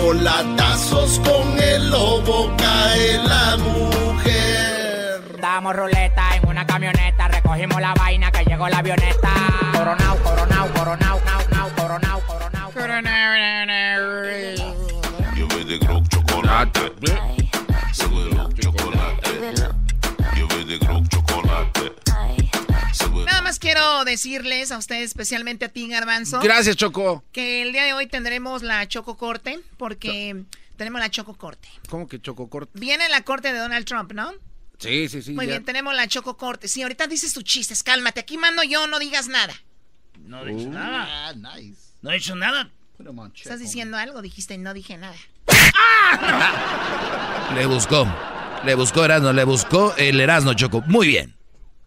Chocolatazos 0.00 1.20
con 1.20 1.58
el 1.60 1.90
lobo 1.90 2.50
cae 2.56 3.18
la 3.22 3.56
mujer. 3.58 5.38
Damos 5.38 5.76
ruleta 5.76 6.36
en 6.36 6.48
una 6.48 6.66
camioneta, 6.66 7.28
recogimos 7.28 7.78
la 7.82 7.92
vaina 7.92 8.32
que 8.32 8.42
llegó 8.44 8.66
la 8.68 8.78
avioneta. 8.78 9.28
Coronao, 9.72 10.16
coronao, 10.22 10.68
coronao, 10.72 11.20
nao, 11.26 11.42
nao, 11.50 11.70
coronao, 11.76 12.20
coronao. 12.22 12.70
Yo 15.36 15.46
voy 15.48 15.64
de 15.64 15.78
chocolate. 16.08 16.92
Soy 17.92 18.24
de 18.24 18.30
Grok 18.30 18.58
chocolate. 18.58 19.79
Nada 23.26 23.42
más 23.42 23.58
quiero 23.58 24.04
decirles 24.04 24.72
a 24.72 24.78
ustedes, 24.78 25.10
especialmente 25.10 25.66
a 25.66 25.68
ti, 25.68 25.88
Garbanzo. 25.88 26.40
Gracias, 26.40 26.76
Choco. 26.76 27.24
Que 27.32 27.62
el 27.62 27.72
día 27.72 27.84
de 27.84 27.92
hoy 27.92 28.06
tendremos 28.06 28.62
la 28.62 28.86
Choco 28.88 29.16
Corte, 29.16 29.60
porque 29.76 30.44
tenemos 30.76 31.00
la 31.00 31.10
Choco 31.10 31.34
Corte. 31.34 31.68
¿Cómo 31.88 32.08
que 32.08 32.20
Choco 32.20 32.48
corto? 32.48 32.72
Viene 32.78 33.08
la 33.08 33.22
corte 33.22 33.52
de 33.52 33.58
Donald 33.58 33.84
Trump, 33.86 34.12
¿no? 34.12 34.32
Sí, 34.78 35.08
sí, 35.08 35.22
sí. 35.22 35.32
Muy 35.32 35.46
ya. 35.46 35.52
bien, 35.52 35.64
tenemos 35.64 35.94
la 35.94 36.08
Choco 36.08 36.36
Corte. 36.36 36.68
Sí, 36.68 36.82
ahorita 36.82 37.06
dices 37.06 37.32
tus 37.34 37.44
chistes, 37.44 37.82
cálmate. 37.82 38.20
Aquí 38.20 38.38
mando 38.38 38.62
yo, 38.62 38.86
no 38.86 38.98
digas 38.98 39.28
nada. 39.28 39.54
No 40.18 40.46
he 40.46 40.54
dicho 40.54 40.70
nada. 40.70 41.28
Ah, 41.28 41.34
nice. 41.34 41.78
No 42.02 42.10
he 42.10 42.14
dicho 42.14 42.34
nada. 42.34 42.62
'em. 42.62 42.70
Estás 43.34 43.60
diciendo 43.60 43.96
algo, 43.96 44.20
dijiste, 44.20 44.58
no 44.58 44.74
dije 44.74 44.98
nada. 44.98 45.16
Le 47.54 47.66
buscó. 47.66 48.06
Le 48.64 48.74
buscó 48.74 49.04
Erasno, 49.04 49.32
le 49.32 49.44
buscó 49.44 49.94
el 49.96 50.20
Erasno 50.20 50.54
Choco. 50.54 50.82
Muy 50.86 51.06
bien. 51.06 51.34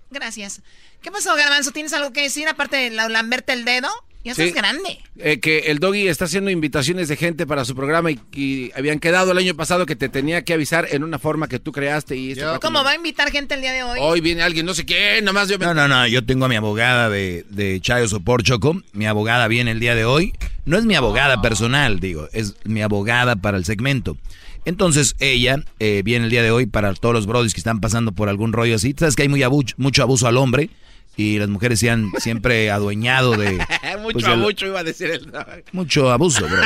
Gracias. 0.10 0.62
¿Qué 1.04 1.12
pasó, 1.12 1.36
Garbanzo? 1.36 1.72
¿Tienes 1.72 1.94
algo 1.94 2.12
que 2.14 2.22
decir 2.22 2.48
aparte 2.48 2.78
de 2.78 2.90
la- 2.90 3.10
lamberte 3.10 3.54
el 3.54 3.66
dedo? 3.66 3.90
Ya 4.24 4.34
Sí. 4.34 4.44
estás 4.44 4.56
grande. 4.64 5.00
Eh, 5.20 5.42
que 5.42 5.60
el 5.70 5.80
doggy 5.80 6.08
está 6.08 6.24
haciendo 6.26 6.50
invitaciones 6.50 7.10
de 7.10 7.18
gente 7.18 7.46
para 7.46 7.66
su 7.66 7.76
programa 7.76 8.10
y, 8.10 8.22
y 8.32 8.72
habían 8.74 9.00
quedado 9.02 9.34
el 9.34 9.38
año 9.38 9.54
pasado 9.54 9.86
que 9.86 9.98
te 9.98 10.08
tenía 10.08 10.44
que 10.46 10.54
avisar 10.54 10.88
en 10.92 11.04
una 11.04 11.20
forma 11.20 11.50
que 11.50 11.60
tú 11.60 11.74
creaste 11.74 12.16
y 12.16 12.32
esto 12.32 12.46
¿Cómo 12.46 12.60
como- 12.62 12.84
va 12.86 12.92
a 12.92 12.96
invitar 12.96 13.30
gente 13.32 13.56
el 13.56 13.60
día 13.62 13.74
de 13.74 13.84
hoy? 13.84 14.00
Hoy 14.02 14.22
viene 14.22 14.42
alguien, 14.42 14.66
no 14.66 14.74
sé 14.74 14.86
quién, 14.86 15.26
nomás 15.26 15.50
yo 15.50 15.60
me... 15.60 15.66
No, 15.66 15.74
no, 15.74 15.90
no, 15.90 16.08
yo 16.08 16.24
tengo 16.26 16.46
a 16.46 16.48
mi 16.48 16.56
abogada 16.56 17.10
de, 17.10 17.46
de 17.50 17.82
Chayo 17.82 18.08
Sopor 18.08 18.44
Choco. 18.44 18.82
Mi 18.94 19.06
abogada 19.08 19.50
viene 19.50 19.72
el 19.72 19.82
día 19.82 19.94
de 19.94 20.06
hoy. 20.06 20.34
No 20.64 20.78
es 20.78 20.86
mi 20.86 20.96
abogada 20.96 21.42
personal, 21.42 22.00
digo, 22.00 22.30
es 22.32 22.56
mi 22.64 22.82
abogada 22.82 23.36
para 23.36 23.58
el 23.58 23.66
segmento. 23.66 24.16
Entonces 24.64 25.16
ella 25.20 25.58
eh, 25.80 26.02
viene 26.06 26.24
el 26.24 26.32
día 26.32 26.44
de 26.44 26.52
hoy 26.52 26.66
para 26.66 26.94
todos 26.94 27.14
los 27.14 27.26
brodis 27.26 27.54
que 27.54 27.60
están 27.60 27.82
pasando 27.82 28.14
por 28.14 28.30
algún 28.30 28.54
rollo 28.54 28.76
así. 28.76 28.96
Sabes 28.98 29.18
que 29.18 29.24
hay 29.24 29.28
muy 29.30 29.44
abu- 29.44 29.66
mucho 29.76 30.02
abuso 30.02 30.28
al 30.28 30.38
hombre 30.38 30.70
y 31.16 31.38
las 31.40 31.50
mujeres 31.50 31.80
se 31.80 31.90
han 31.90 32.12
siempre 32.20 32.70
adueñado 32.72 33.32
de... 33.38 33.54
mucho 34.00 34.14
pues, 34.14 34.26
a 34.26 34.30
del- 34.32 34.40
mucho 34.40 34.66
iba 34.66 34.80
a 34.80 34.84
decir 34.84 35.10
el 35.12 35.32
Mucho 35.72 36.12
abuso, 36.12 36.48
bro. 36.48 36.62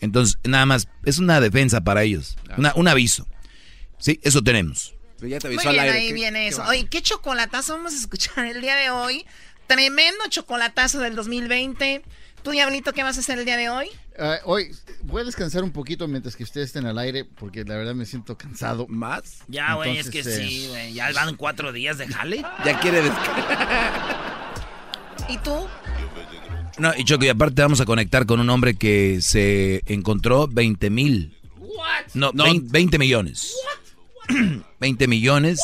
Entonces, 0.00 0.38
nada 0.44 0.66
más, 0.66 0.88
es 1.04 1.18
una 1.18 1.40
defensa 1.40 1.80
para 1.82 2.02
ellos. 2.02 2.36
Una- 2.56 2.72
un 2.74 2.88
aviso. 2.88 3.26
Sí, 3.98 4.18
eso 4.22 4.42
tenemos. 4.42 4.94
Ya 5.20 5.38
te 5.38 5.46
Muy 5.48 5.56
avisó 5.58 5.68
al 5.68 5.74
bien, 5.76 5.84
aire. 5.86 5.98
ahí 5.98 6.08
¿Qué- 6.08 6.14
viene 6.14 6.40
qué 6.40 6.48
eso. 6.48 6.58
va? 6.62 6.68
Oye, 6.70 6.86
¿qué 6.90 7.00
chocolatazo 7.02 7.74
vamos 7.76 7.92
a 7.92 7.96
escuchar 7.96 8.46
el 8.46 8.60
día 8.60 8.74
de 8.74 8.90
hoy? 8.90 9.24
Tremendo 9.68 10.18
chocolatazo 10.28 10.98
del 10.98 11.14
2020. 11.14 12.02
¿Tú, 12.42 12.50
Diablito, 12.50 12.92
qué 12.92 13.04
vas 13.04 13.16
a 13.16 13.20
hacer 13.20 13.38
el 13.38 13.44
día 13.44 13.56
de 13.56 13.68
hoy? 13.70 13.86
Ah, 14.18 14.38
hoy 14.44 14.70
voy 15.02 15.22
a 15.22 15.24
descansar 15.24 15.64
un 15.64 15.70
poquito 15.70 16.06
mientras 16.06 16.36
que 16.36 16.42
ustedes 16.42 16.66
estén 16.66 16.86
al 16.86 16.98
aire 16.98 17.24
porque 17.24 17.64
la 17.64 17.76
verdad 17.76 17.94
me 17.94 18.04
siento 18.04 18.36
cansado. 18.36 18.86
¿Más? 18.88 19.38
Ya, 19.48 19.74
güey, 19.74 19.96
es 19.98 20.10
que 20.10 20.22
sí, 20.22 20.64
eh, 20.66 20.68
güey. 20.68 20.92
Ya 20.94 21.12
van 21.12 21.36
cuatro 21.36 21.72
días 21.72 21.98
de 21.98 22.08
jale. 22.08 22.44
Ya 22.64 22.78
quiere 22.80 23.02
descansar. 23.02 24.22
¿Y 25.28 25.38
tú? 25.38 25.66
No, 26.78 26.92
y 26.96 27.04
Choco, 27.04 27.24
y 27.24 27.28
aparte 27.28 27.62
vamos 27.62 27.80
a 27.80 27.84
conectar 27.84 28.26
con 28.26 28.40
un 28.40 28.50
hombre 28.50 28.74
que 28.74 29.20
se 29.22 29.82
encontró 29.86 30.48
20 30.48 30.90
mil. 30.90 31.38
No, 32.14 32.32
20, 32.32 32.68
20 32.70 32.98
millones. 32.98 33.54
20 34.80 35.08
millones 35.08 35.60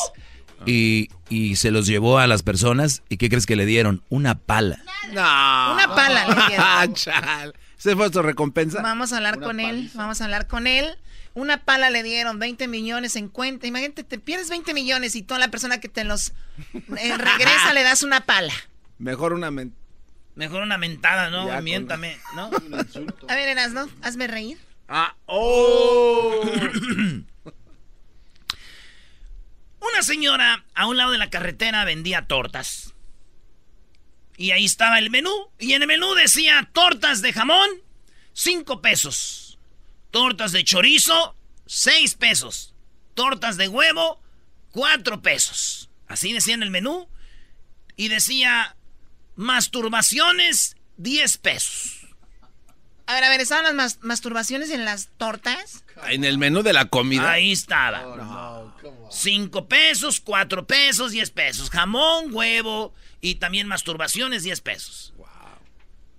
y, 0.67 1.11
y 1.29 1.57
se 1.57 1.71
los 1.71 1.87
llevó 1.87 2.19
a 2.19 2.27
las 2.27 2.43
personas. 2.43 3.03
¿Y 3.09 3.17
qué 3.17 3.29
crees 3.29 3.47
que 3.47 3.57
le 3.57 3.67
dieron? 3.67 4.03
Una 4.09 4.39
pala. 4.39 4.79
No. 5.13 5.75
Una 5.75 5.95
pala 5.95 6.49
le 6.49 7.53
¿Ese 7.79 7.95
fue 7.95 8.13
su 8.13 8.21
recompensa? 8.23 8.83
Vamos 8.83 9.13
a 9.13 9.19
hablar 9.19 9.39
con 9.41 9.61
él, 9.61 9.91
vamos 9.95 10.21
a 10.21 10.25
hablar 10.25 10.47
con 10.49 10.67
él. 10.67 10.97
Una 11.35 11.63
pala 11.65 11.91
le 11.91 12.03
dieron 12.03 12.39
20 12.41 12.67
millones 12.67 13.15
en 13.15 13.29
cuenta. 13.29 13.67
Imagínate, 13.69 14.03
te 14.03 14.19
pierdes 14.19 14.51
20 14.51 14.75
millones 14.75 15.15
y 15.15 15.23
toda 15.23 15.39
la 15.39 15.49
persona 15.49 15.79
que 15.79 15.89
te 15.89 16.03
los 16.03 16.33
eh, 16.99 17.17
regresa 17.17 17.73
le 17.75 17.83
das 17.85 18.03
una 18.03 18.23
pala. 18.23 18.53
Mejor 18.99 19.33
una 19.33 19.51
men- 19.53 19.75
Mejor 20.35 20.63
una 20.63 20.79
mentada, 20.79 21.31
¿no? 21.31 21.47
Ya, 21.47 21.57
con- 21.57 21.65
Miéntame, 21.65 22.17
¿no? 22.35 22.51
A 23.29 23.35
ver, 23.35 23.49
Erasno, 23.49 23.89
hazme 24.03 24.27
reír. 24.27 24.59
Ah, 24.89 25.15
oh. 25.27 26.41
Una 29.81 30.03
señora 30.03 30.65
a 30.75 30.87
un 30.87 30.97
lado 30.97 31.13
de 31.13 31.19
la 31.19 31.31
carretera 31.31 31.85
vendía 31.85 32.27
tortas. 32.27 32.95
Y 34.39 34.53
ahí 34.53 34.65
estaba 34.65 35.01
el 35.01 35.11
menú. 35.11 35.33
Y 35.59 35.73
en 35.73 35.83
el 35.83 35.89
menú 35.89 36.15
decía 36.15 36.71
tortas 36.73 37.21
de 37.23 37.33
jamón, 37.33 37.69
5 38.35 38.81
pesos. 38.81 39.59
Tortas 40.13 40.53
de 40.53 40.63
chorizo, 40.63 41.35
6 41.67 42.15
pesos. 42.15 42.73
Tortas 43.15 43.57
de 43.57 43.67
huevo, 43.67 44.23
4 44.71 45.23
pesos. 45.23 45.91
Así 46.07 46.33
decía 46.33 46.55
en 46.55 46.63
el 46.63 46.71
menú. 46.71 47.09
Y 47.97 48.09
decía 48.09 48.77
masturbaciones, 49.35 50.77
10 50.99 51.39
pesos. 51.39 52.07
A 53.07 53.15
ver, 53.15 53.25
a 53.25 53.31
ver, 53.31 53.41
¿estaban 53.41 53.77
las 53.77 53.99
masturbaciones 54.03 54.71
en 54.71 54.85
las 54.85 55.09
tortas? 55.17 55.85
En 56.09 56.23
el 56.23 56.39
menú 56.39 56.63
de 56.63 56.75
la 56.75 56.85
comida. 56.85 57.33
Ahí 57.33 57.51
estaba. 57.51 58.73
5 59.11 59.67
pesos, 59.67 60.21
4 60.21 60.65
pesos, 60.65 61.11
10 61.11 61.31
pesos. 61.33 61.71
Jamón, 61.71 62.33
huevo 62.33 62.95
y 63.21 63.37
también 63.37 63.67
masturbaciones, 63.67 64.43
10 64.43 64.61
pesos. 64.61 65.15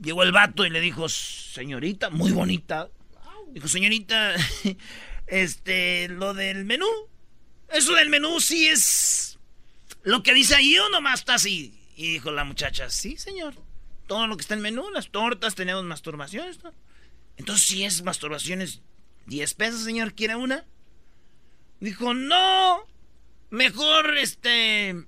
Llegó 0.02 0.24
el 0.24 0.32
vato 0.32 0.66
y 0.66 0.70
le 0.70 0.80
dijo, 0.80 1.10
señorita, 1.10 2.10
muy 2.10 2.32
bonita. 2.32 2.90
Dijo, 3.52 3.68
señorita, 3.68 4.36
este, 5.28 6.08
lo 6.10 6.34
del 6.34 6.66
menú. 6.66 6.88
Eso 7.70 7.94
del 7.94 8.10
menú 8.10 8.40
sí 8.40 8.68
es 8.68 9.40
lo 10.04 10.24
que 10.24 10.34
dice 10.34 10.56
ahí 10.56 10.78
o 10.78 10.90
nomás 10.90 11.20
está 11.20 11.36
así. 11.36 11.78
Y 11.96 12.14
dijo 12.14 12.32
la 12.32 12.44
muchacha, 12.44 12.90
sí, 12.90 13.18
señor. 13.18 13.56
Todo 14.08 14.26
lo 14.28 14.38
que 14.38 14.42
está 14.42 14.54
en 14.54 14.60
el 14.60 14.74
menú, 14.74 14.90
las 14.92 15.10
tortas, 15.10 15.56
tenemos 15.56 15.84
masturbaciones. 15.84 16.60
Entonces, 17.38 17.68
si 17.68 17.84
es 17.84 18.04
masturbaciones, 18.04 18.82
10 19.28 19.54
pesos, 19.54 19.84
señor, 19.84 20.14
¿quiere 20.14 20.36
una? 20.36 20.66
Dijo, 21.80 22.14
no, 22.14 22.88
mejor 23.50 24.18
este... 24.18 25.06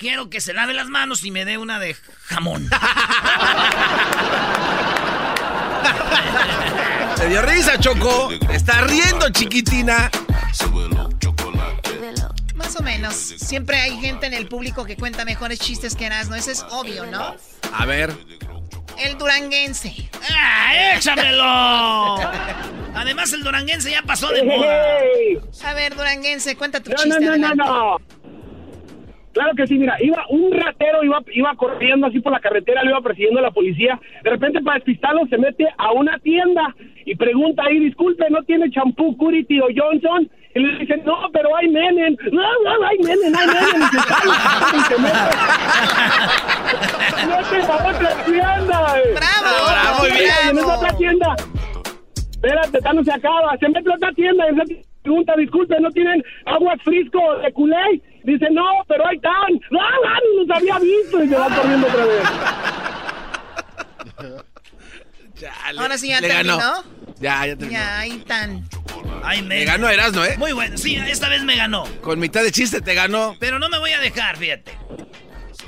Quiero 0.00 0.30
que 0.30 0.40
se 0.40 0.54
lave 0.54 0.72
las 0.72 0.88
manos 0.88 1.22
y 1.26 1.30
me 1.30 1.44
dé 1.44 1.58
una 1.58 1.78
de 1.78 1.94
jamón. 2.24 2.70
Se 7.16 7.28
dio 7.28 7.42
risa, 7.42 7.78
Choco. 7.78 8.30
Está 8.50 8.80
riendo, 8.80 9.28
chiquitina. 9.28 10.10
Más 12.54 12.76
o 12.76 12.82
menos. 12.82 13.14
Siempre 13.14 13.78
hay 13.78 14.00
gente 14.00 14.26
en 14.26 14.32
el 14.32 14.48
público 14.48 14.86
que 14.86 14.96
cuenta 14.96 15.26
mejores 15.26 15.58
chistes 15.58 15.94
que 15.94 16.08
¿no? 16.08 16.34
Eso 16.34 16.50
es 16.50 16.64
obvio, 16.70 17.04
¿no? 17.04 17.36
A 17.70 17.84
ver. 17.84 18.16
El 18.96 19.18
duranguense. 19.18 20.08
¡Ah, 20.30 20.94
échamelo! 20.96 22.16
Además, 22.94 23.34
el 23.34 23.42
duranguense 23.42 23.90
ya 23.90 24.00
pasó 24.00 24.30
de 24.30 24.44
moda. 24.44 24.82
A 25.62 25.74
ver, 25.74 25.94
duranguense, 25.94 26.56
cuenta 26.56 26.80
tu 26.80 26.88
no, 26.88 26.96
chiste. 26.96 27.20
No, 27.20 27.36
no, 27.36 27.54
no, 27.54 27.54
no. 27.54 28.20
Claro 29.32 29.54
que 29.54 29.66
sí, 29.66 29.78
mira, 29.78 29.96
iba 30.00 30.24
un 30.28 30.50
ratero 30.52 31.04
iba 31.04 31.22
iba 31.32 31.54
corriendo 31.54 32.08
así 32.08 32.20
por 32.20 32.32
la 32.32 32.40
carretera, 32.40 32.82
lo 32.82 32.90
iba 32.90 33.00
persiguiendo 33.00 33.40
la 33.40 33.52
policía. 33.52 34.00
De 34.24 34.30
repente 34.30 34.60
para 34.60 34.76
despistarlo 34.76 35.26
se 35.28 35.38
mete 35.38 35.68
a 35.78 35.92
una 35.92 36.18
tienda 36.18 36.74
y 37.04 37.14
pregunta 37.14 37.62
ahí, 37.64 37.78
disculpe, 37.78 38.28
¿no 38.30 38.42
tiene 38.42 38.70
champú 38.70 39.16
Curity 39.16 39.60
o 39.60 39.68
Johnson? 39.74 40.28
Y 40.52 40.58
le 40.58 40.78
dicen, 40.78 41.02
no, 41.04 41.14
pero 41.32 41.54
hay 41.56 41.68
menen. 41.68 42.16
No, 42.32 42.42
no, 42.42 42.86
hay 42.86 42.98
menen, 42.98 43.36
hay 43.36 43.46
menen. 43.46 43.82
Y 43.82 43.86
se 43.86 43.98
sale 44.00 44.32
y 44.76 44.80
se 44.80 44.98
mete. 44.98 45.14
¡Mete 47.26 47.62
a 47.62 47.76
otra 47.76 48.24
tienda! 48.24 48.98
eh. 48.98 49.14
¡Bravo! 49.14 49.56
Bravo, 49.70 49.98
muy 50.00 50.10
bien. 50.10 50.50
En 50.50 50.58
esa 50.58 50.76
otra 50.76 50.96
tienda. 50.96 51.36
Espérate, 52.30 52.78
no 52.94 53.04
se 53.04 53.12
acaba. 53.12 53.56
Se 53.58 53.68
mete 53.68 53.90
a 53.90 53.94
otra 53.94 54.12
tienda 54.12 54.44
y 54.50 54.54
se 54.56 54.89
pregunta, 55.02 55.34
disculpe, 55.36 55.78
¿no 55.80 55.90
tienen 55.90 56.22
agua 56.46 56.74
frisco 56.84 57.18
de 57.38 57.52
culé? 57.52 58.00
Dice, 58.24 58.46
no, 58.50 58.64
pero 58.86 59.06
hay 59.06 59.18
tan. 59.20 59.32
¡No, 59.70 59.80
no, 59.80 60.36
no 60.36 60.42
los 60.46 60.56
había 60.56 60.78
visto! 60.78 61.24
Y 61.24 61.28
se 61.28 61.36
va 61.36 61.48
corriendo 61.48 61.86
otra 61.86 62.04
vez. 62.04 62.22
Ahora 65.78 65.96
sí 65.96 66.08
ya 66.08 66.20
Le 66.20 66.28
ganó. 66.28 66.58
terminó. 66.58 66.84
Ya, 67.20 67.46
ya 67.46 67.56
terminó. 67.56 67.70
Ya, 67.80 67.98
ahí 68.00 68.18
tan. 68.26 68.64
Ay, 69.22 69.42
Me 69.42 69.64
ganó 69.64 69.88
Erasmo, 69.88 70.24
¿eh? 70.24 70.36
Muy 70.38 70.52
bueno. 70.52 70.76
Sí, 70.76 70.96
esta 70.96 71.28
vez 71.28 71.42
me 71.44 71.56
ganó. 71.56 71.84
Con 72.02 72.18
mitad 72.18 72.42
de 72.42 72.52
chiste 72.52 72.80
te 72.80 72.94
ganó. 72.94 73.36
Pero 73.40 73.58
no 73.58 73.68
me 73.68 73.78
voy 73.78 73.92
a 73.92 74.00
dejar, 74.00 74.36
fíjate. 74.36 74.72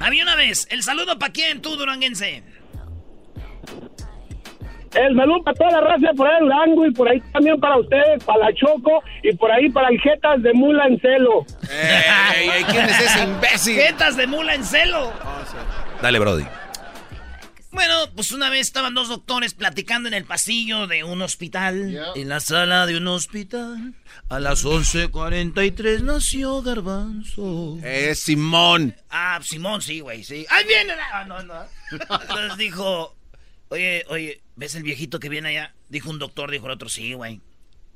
Había 0.00 0.24
una 0.24 0.36
vez. 0.36 0.66
¿El 0.70 0.82
saludo 0.82 1.18
para 1.18 1.32
quién, 1.32 1.62
tú, 1.62 1.76
duranguense? 1.76 2.42
El 4.94 5.16
saludo 5.16 5.42
para 5.42 5.56
toda 5.56 5.70
la 5.70 5.80
raza 5.80 6.12
por 6.16 6.28
ahí 6.28 6.34
de 6.34 6.40
Durango 6.44 6.86
y 6.86 6.92
por 6.92 7.08
ahí 7.08 7.20
también 7.32 7.58
para 7.58 7.78
ustedes, 7.78 8.22
para 8.24 8.38
la 8.40 8.54
Choco 8.54 9.02
y 9.22 9.34
por 9.34 9.50
ahí 9.50 9.70
para 9.70 9.88
el 9.88 10.00
Jetas 10.00 10.42
de 10.42 10.52
Mula 10.52 10.86
en 10.86 11.00
Celo. 11.00 11.46
Ey, 11.70 12.50
ey, 12.50 12.64
¿Quién 12.64 12.84
es 12.84 13.00
ese 13.00 13.24
imbécil? 13.24 13.76
Jetas 13.76 14.16
de 14.16 14.26
mula 14.26 14.54
en 14.54 14.64
celo. 14.64 15.12
Dale, 16.00 16.18
Brody. 16.18 16.44
Bueno, 17.70 17.94
pues 18.14 18.32
una 18.32 18.50
vez 18.50 18.60
estaban 18.60 18.92
dos 18.92 19.08
doctores 19.08 19.54
platicando 19.54 20.06
en 20.06 20.14
el 20.14 20.26
pasillo 20.26 20.86
de 20.86 21.04
un 21.04 21.22
hospital. 21.22 21.98
En 22.14 22.28
la 22.28 22.40
sala 22.40 22.84
de 22.84 22.98
un 22.98 23.08
hospital. 23.08 23.94
A 24.28 24.40
las 24.40 24.66
11.43 24.66 26.00
nació 26.00 26.60
Garbanzo. 26.60 27.78
Es 27.82 28.20
Simón. 28.20 28.94
Ah, 29.08 29.40
Simón, 29.42 29.80
sí, 29.80 30.00
güey, 30.00 30.22
sí. 30.22 30.44
¡Ahí 30.50 30.66
viene! 30.66 30.92
Ah, 31.14 31.24
no, 31.24 31.42
no. 31.44 31.54
Entonces 31.90 32.58
dijo, 32.58 33.16
oye, 33.70 34.04
oye, 34.10 34.41
¿ves 34.56 34.74
el 34.74 34.82
viejito 34.82 35.20
que 35.20 35.28
viene 35.28 35.50
allá? 35.50 35.74
Dijo 35.88 36.10
un 36.10 36.18
doctor, 36.18 36.50
dijo 36.50 36.66
el 36.66 36.72
otro, 36.72 36.88
sí, 36.88 37.12
güey. 37.14 37.40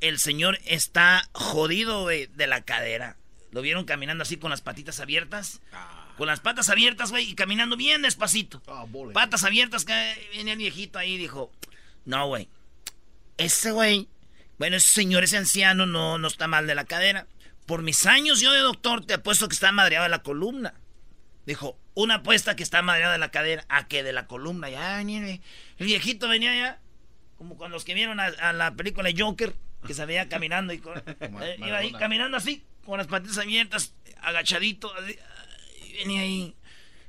El 0.00 0.18
señor 0.18 0.58
está 0.64 1.28
jodido, 1.32 2.02
güey, 2.02 2.26
de 2.26 2.46
la 2.46 2.62
cadera. 2.62 3.16
Lo 3.50 3.62
vieron 3.62 3.84
caminando 3.84 4.22
así 4.22 4.36
con 4.36 4.50
las 4.50 4.60
patitas 4.60 5.00
abiertas. 5.00 5.60
Con 6.18 6.26
las 6.26 6.40
patas 6.40 6.68
abiertas, 6.68 7.10
güey, 7.10 7.30
y 7.30 7.34
caminando 7.34 7.76
bien 7.76 8.02
despacito. 8.02 8.62
patas 9.12 9.44
abiertas, 9.44 9.84
que 9.84 10.28
viene 10.32 10.52
el 10.52 10.58
viejito 10.58 10.98
ahí 10.98 11.14
y 11.14 11.18
dijo, 11.18 11.50
no, 12.04 12.26
güey. 12.28 12.48
Ese 13.38 13.70
güey, 13.70 14.08
bueno, 14.58 14.76
ese 14.76 14.88
señor, 14.88 15.24
ese 15.24 15.36
anciano, 15.36 15.86
no, 15.86 16.18
no 16.18 16.28
está 16.28 16.48
mal 16.48 16.66
de 16.66 16.74
la 16.74 16.84
cadera. 16.84 17.26
Por 17.66 17.82
mis 17.82 18.06
años 18.06 18.40
yo 18.40 18.52
de 18.52 18.60
doctor 18.60 19.04
te 19.04 19.14
apuesto 19.14 19.48
que 19.48 19.54
está 19.54 19.72
madreado 19.72 20.04
de 20.04 20.10
la 20.10 20.22
columna. 20.22 20.74
Dijo, 21.44 21.78
una 21.94 22.16
apuesta 22.16 22.56
que 22.56 22.62
está 22.62 22.82
madreado 22.82 23.12
de 23.12 23.18
la 23.18 23.30
cadera, 23.30 23.64
a 23.68 23.88
que 23.88 24.02
de 24.02 24.12
la 24.12 24.26
columna. 24.26 24.68
Ya 24.68 25.02
el 25.78 25.86
viejito 25.86 26.28
venía 26.28 26.54
ya, 26.54 26.80
como 27.36 27.56
cuando 27.56 27.76
los 27.76 27.84
que 27.84 27.94
vieron 27.94 28.20
a, 28.20 28.26
a 28.26 28.52
la 28.52 28.74
película 28.74 29.10
Joker, 29.16 29.54
que 29.86 29.94
se 29.94 30.04
veía 30.06 30.28
caminando 30.28 30.72
y 30.72 30.78
con- 30.78 30.98
eh, 31.42 31.56
iba 31.58 31.78
ahí 31.78 31.92
caminando 31.92 32.36
así, 32.36 32.64
con 32.84 32.98
las 32.98 33.06
patitas 33.06 33.38
abiertas, 33.38 33.94
agachadito, 34.22 34.92
así, 34.94 35.18
y 35.86 35.92
venía 35.98 36.20
ahí. 36.22 36.54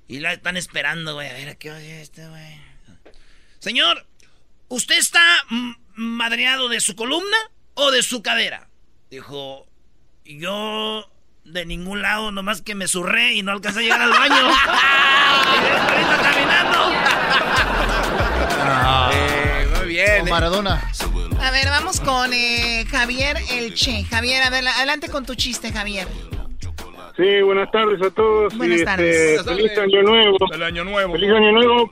Y 0.08 0.19
la 0.19 0.34
están 0.34 0.56
esperando, 0.58 1.15
güey, 1.15 1.30
a 1.30 1.34
ver 1.34 1.49
a 1.49 1.56
qué 1.56 1.71
oye 1.71 2.01
este, 2.01 2.27
güey. 2.27 2.62
Señor, 3.60 4.06
¿usted 4.69 4.97
está 4.97 5.21
madreado 5.95 6.69
de 6.69 6.80
su 6.80 6.95
columna 6.95 7.38
o 7.73 7.91
de 7.91 8.03
su 8.03 8.21
cadera? 8.21 8.69
Dijo, 9.10 9.67
yo 10.23 11.12
de 11.43 11.65
ningún 11.65 12.01
lado, 12.01 12.32
nomás 12.32 12.62
que 12.62 12.75
me 12.75 12.88
surré 12.88 13.34
y 13.34 13.43
no 13.43 13.51
alcancé 13.51 13.80
a 13.80 13.84
llegar 13.84 14.01
al 14.01 14.12
baño. 14.12 14.36
Y 15.58 15.65
ahorita 17.60 17.96
caminando. 18.67 19.15
Eh, 19.15 19.67
muy 19.80 19.88
bien. 19.88 20.19
Con 20.19 20.27
eh. 20.27 20.32
Maradona. 20.32 20.82
A 21.41 21.51
ver, 21.51 21.65
vamos 21.69 21.99
con 22.01 22.34
eh, 22.34 22.86
Javier 22.89 23.38
Elche. 23.51 24.03
Javier, 24.03 24.43
a 24.43 24.49
ver, 24.49 24.67
adelante 24.67 25.10
con 25.10 25.25
tu 25.25 25.36
chiste, 25.36 25.71
Javier. 25.71 26.08
Sí, 27.15 27.41
buenas 27.41 27.71
tardes 27.71 27.99
a 28.01 28.12
todos. 28.12 28.56
Buenas 28.58 28.82
y, 28.82 28.86
tardes. 28.86 29.39
Este, 29.39 29.49
feliz 29.56 29.77
año 29.77 30.03
nuevo. 30.03 30.38
El 30.53 30.63
año 30.63 30.84
nuevo. 30.84 31.13
Feliz 31.13 31.32
año 31.32 31.51
nuevo, 31.51 31.91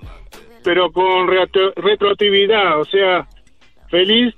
pero 0.63 0.91
con 0.91 1.27
retro- 1.27 1.73
retroactividad. 1.75 2.79
O 2.79 2.85
sea, 2.85 3.27
feliz 3.89 4.35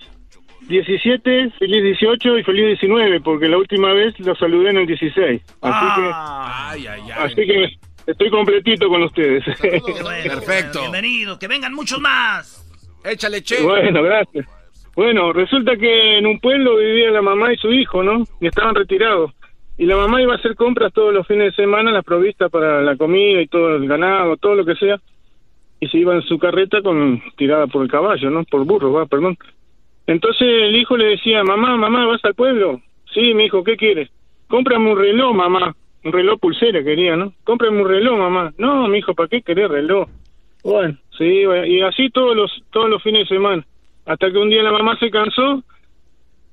17, 0.70 1.52
feliz 1.60 1.84
18 1.84 2.38
y 2.40 2.44
feliz 2.44 2.66
19, 2.80 3.20
porque 3.22 3.48
la 3.48 3.58
última 3.58 3.92
vez 3.94 4.18
lo 4.20 4.36
saludé 4.36 4.70
en 4.70 4.78
el 4.78 4.88
16. 4.88 5.42
Así 5.42 5.56
Ay, 5.62 6.88
ay, 6.88 7.02
que, 7.06 7.14
ay. 7.14 7.20
así 7.26 7.36
que 7.36 7.80
estoy 8.08 8.30
completito 8.30 8.90
con 8.90 9.04
ustedes. 9.04 9.44
Bueno, 10.02 10.24
Perfecto. 10.24 10.80
bueno, 10.80 10.92
bienvenido, 10.92 11.38
que 11.38 11.48
vengan 11.48 11.74
muchos 11.74 12.00
más. 12.00 12.64
Échale, 13.04 13.42
che. 13.44 13.62
Bueno, 13.62 14.02
gracias. 14.02 14.48
Bueno, 14.96 15.32
resulta 15.32 15.78
que 15.78 16.18
en 16.18 16.26
un 16.26 16.40
pueblo 16.40 16.78
vivía 16.78 17.12
la 17.12 17.22
mamá 17.22 17.54
y 17.54 17.58
su 17.58 17.72
hijo, 17.72 18.02
¿no? 18.02 18.24
Y 18.42 18.48
estaban 18.48 18.74
retirados. 18.74 19.32
Y 19.78 19.86
la 19.86 19.96
mamá 19.96 20.22
iba 20.22 20.34
a 20.34 20.38
hacer 20.38 20.56
compras 20.56 20.92
todos 20.92 21.14
los 21.14 21.28
fines 21.28 21.56
de 21.56 21.64
semana, 21.64 21.92
las 21.92 22.04
provistas 22.04 22.50
para 22.50 22.82
la 22.82 22.98
comida 22.98 23.42
y 23.42 23.48
todo 23.48 23.76
el 23.76 23.88
ganado, 23.88 24.38
todo 24.38 24.56
lo 24.56 24.66
que 24.66 24.76
sea. 24.76 25.00
Y 25.80 25.88
se 25.90 26.00
iba 26.00 26.16
en 26.16 26.24
su 26.24 26.40
carreta 26.40 26.82
con 26.82 27.22
tirada 27.36 27.68
por 27.68 27.84
el 27.84 27.92
caballo, 27.92 28.32
¿no? 28.32 28.44
Por 28.46 28.66
burro, 28.66 28.92
va, 28.92 29.06
perdón. 29.06 29.38
Entonces 30.08 30.48
el 30.48 30.76
hijo 30.76 30.98
le 30.98 31.06
decía, 31.06 31.44
mamá, 31.44 31.78
mamá, 31.78 32.08
¿vas 32.08 32.26
al 32.26 32.34
pueblo? 32.34 32.82
Sí, 33.14 33.36
mi 33.36 33.46
hijo, 33.46 33.64
¿qué 33.64 33.78
quieres? 33.78 34.10
Cómprame 34.48 34.92
un 34.92 34.98
reloj, 34.98 35.36
mamá. 35.36 35.76
Un 36.04 36.12
reloj 36.12 36.40
pulsera 36.40 36.84
quería, 36.84 37.16
¿no? 37.16 37.34
Cómprame 37.44 37.82
un 37.82 37.88
reloj, 37.88 38.18
mamá. 38.18 38.54
No, 38.58 38.88
mi 38.88 39.00
hijo, 39.00 39.14
¿para 39.14 39.30
qué 39.30 39.42
querés 39.42 39.70
reloj? 39.70 40.08
Bueno, 40.64 40.98
sí, 41.18 41.46
bueno, 41.46 41.66
y 41.66 41.82
así 41.82 42.10
todos 42.10 42.36
los 42.36 42.52
todos 42.72 42.90
los 42.90 43.02
fines 43.02 43.28
de 43.28 43.36
semana. 43.36 43.66
Hasta 44.06 44.32
que 44.32 44.38
un 44.38 44.50
día 44.50 44.64
la 44.64 44.72
mamá 44.72 44.98
se 45.00 45.10
cansó 45.10 45.64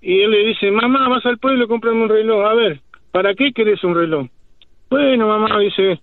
y 0.00 0.20
él 0.20 0.30
le 0.30 0.44
dice, 0.44 0.70
mamá, 0.70 1.08
vas 1.08 1.24
al 1.26 1.38
pueblo, 1.38 1.68
cómprame 1.68 2.02
un 2.02 2.08
reloj. 2.08 2.46
A 2.46 2.54
ver, 2.54 2.80
¿para 3.10 3.34
qué 3.34 3.52
querés 3.52 3.82
un 3.84 3.94
reloj? 3.94 4.26
Bueno, 4.90 5.28
mamá, 5.28 5.58
dice, 5.60 6.00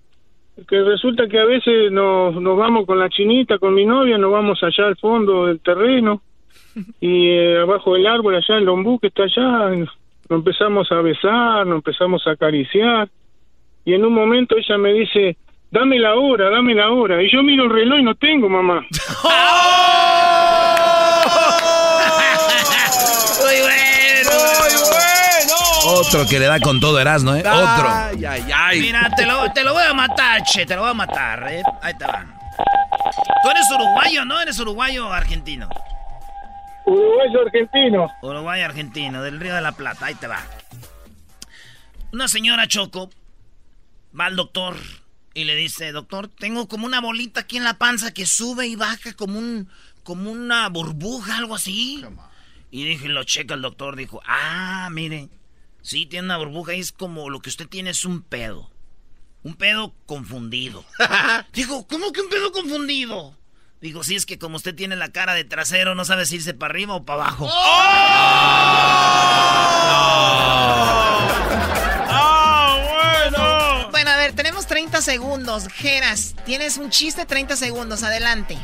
que 0.68 0.82
resulta 0.82 1.28
que 1.28 1.40
a 1.40 1.46
veces 1.46 1.92
nos, 1.92 2.36
nos 2.36 2.58
vamos 2.58 2.86
con 2.86 3.00
la 3.00 3.10
chinita, 3.10 3.58
con 3.60 3.74
mi 3.74 3.86
novia, 3.86 4.18
nos 4.18 4.32
vamos 4.32 4.62
allá 4.64 4.88
al 4.88 4.98
fondo 4.98 5.48
del 5.48 5.60
terreno 5.60 6.22
y 7.00 7.30
eh, 7.30 7.60
abajo 7.60 7.94
del 7.94 8.08
árbol, 8.08 8.36
allá 8.36 8.58
el 8.58 8.70
ombú 8.70 9.00
que 9.00 9.08
está 9.08 9.24
allá, 9.24 9.70
nos 9.70 9.90
empezamos 10.30 10.92
a 10.92 11.02
besar, 11.02 11.68
nos 11.68 11.78
empezamos 11.78 12.26
a 12.28 12.32
acariciar 12.32 13.10
y 13.86 13.94
en 13.94 14.06
un 14.06 14.13
momento 14.13 14.56
ella 14.58 14.78
me 14.78 14.94
dice, 14.94 15.38
dame 15.72 15.98
la 16.00 16.15
hora, 16.15 16.50
dame 16.50 16.74
la 16.76 16.89
hora. 16.91 17.22
Y 17.22 17.32
yo 17.32 17.41
miro 17.41 17.63
el 17.65 17.72
reloj 17.72 18.00
y 18.00 18.04
no 18.04 18.15
tengo, 18.15 18.50
mamá. 18.50 18.86
Muy 23.41 23.60
bueno. 23.62 24.32
Muy 24.60 24.74
bueno. 24.89 25.56
Otro 26.00 26.28
que 26.30 26.39
le 26.39 26.46
da 26.46 26.60
con 26.60 26.80
todo 26.80 27.00
Erasmo, 27.00 27.34
¿eh? 27.34 27.39
Otro. 27.39 27.89
Ay, 27.89 28.24
ay, 28.26 28.44
ay. 28.54 28.80
Mira, 28.82 29.10
te 29.15 29.26
lo, 29.26 29.52
te 29.52 29.63
lo 29.63 29.74
voy 29.74 29.84
a 29.84 29.94
matar, 29.94 30.44
che, 30.44 30.65
te 30.65 30.76
lo 30.76 30.82
voy 30.82 30.91
a 30.91 30.94
matar, 30.94 31.48
¿eh? 31.52 31.63
Ahí 31.82 31.94
te 31.98 32.06
va. 32.06 32.26
Tú 33.44 33.50
eres 33.50 33.65
uruguayo, 33.74 34.26
¿no? 34.26 34.39
¿Eres 34.39 34.60
uruguayo 34.60 35.08
o 35.08 35.12
argentino? 35.12 35.67
Uruguayo 36.86 37.41
argentino. 37.46 38.12
Uruguayo 38.22 38.65
argentino, 38.65 39.24
del 39.24 39.39
Río 39.39 39.56
de 39.56 39.62
la 39.62 39.72
Plata, 39.72 40.06
ahí 40.06 40.15
te 40.15 40.28
va. 40.28 40.39
Una 42.12 42.28
señora 42.28 42.67
Choco 42.67 43.10
va 44.17 44.26
al 44.26 44.36
doctor 44.36 44.76
y 45.34 45.45
le 45.45 45.56
dice, 45.56 45.91
doctor, 45.91 46.28
tengo 46.28 46.67
como 46.67 46.86
una 46.86 47.00
bolita 47.00 47.41
aquí 47.41 47.58
en 47.58 47.63
la 47.63 47.78
panza 47.78 48.13
que 48.13 48.26
sube 48.26 48.67
y 48.67 48.76
baja 48.76 49.13
como 49.13 49.39
un, 49.39 49.69
como 50.04 50.32
una 50.32 50.67
burbuja, 50.69 51.38
algo 51.38 51.56
así. 51.56 52.04
Y 52.69 52.84
dije, 52.84 53.08
lo 53.08 53.24
checa 53.24 53.54
el 53.54 53.62
doctor, 53.62 53.95
dijo, 53.95 54.21
ah, 54.26 54.89
mire, 54.91 55.30
sí 55.82 56.06
tiene 56.06 56.26
una 56.26 56.38
burbuja 56.38 56.74
y 56.74 56.80
es 56.80 56.91
como 56.91 57.30
lo 57.30 57.39
que 57.39 57.50
usted 57.50 57.67
tiene 57.67 57.91
es 57.91 58.06
un 58.06 58.21
pedo. 58.21 58.69
Un 59.43 59.56
pedo 59.56 59.93
confundido. 60.06 60.86
Dijo, 61.54 61.88
¿cómo 61.88 62.12
que 62.12 62.21
un 62.21 62.30
pedo 62.30 62.52
confundido? 62.52 63.36
Digo, 63.82 64.04
sí, 64.04 64.15
es 64.15 64.28
que 64.28 64.38
como 64.38 64.58
usted 64.58 64.76
tiene 64.76 64.95
la 64.95 65.12
cara 65.12 65.34
de 65.34 65.43
trasero, 65.43 65.95
no 65.95 66.06
sabe 66.06 66.28
si 66.28 66.36
irse 66.36 66.54
para 66.54 66.71
arriba 66.71 66.93
o 66.93 67.04
para 67.04 67.24
abajo. 67.24 67.45
Bueno, 67.45 67.56
30 75.02 75.12
segundos. 75.24 75.68
Geras, 75.74 76.36
tienes 76.46 76.78
un 76.78 76.90
chiste, 76.90 77.26
30 77.26 77.56
segundos. 77.56 78.04
Adelante. 78.04 78.56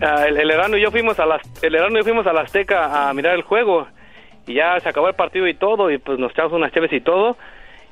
Ah, 0.00 0.24
el, 0.26 0.36
el 0.38 0.78
y 0.78 0.80
yo 0.80 0.90
fuimos 0.90 1.18
a 1.20 1.26
la, 1.26 1.40
el 1.62 1.74
Erasmo 1.74 1.96
y 1.96 2.00
yo 2.00 2.04
fuimos 2.04 2.26
a 2.26 2.32
la 2.32 2.40
Azteca 2.42 3.08
a 3.08 3.12
mirar 3.14 3.34
el 3.34 3.42
juego 3.42 3.86
y 4.46 4.54
ya 4.54 4.80
se 4.80 4.88
acabó 4.88 5.08
el 5.08 5.14
partido 5.14 5.46
y 5.46 5.54
todo 5.54 5.90
y 5.90 5.98
pues 5.98 6.18
nos 6.18 6.32
echamos 6.32 6.52
unas 6.52 6.72
cheves 6.72 6.92
y 6.92 7.00
todo 7.00 7.36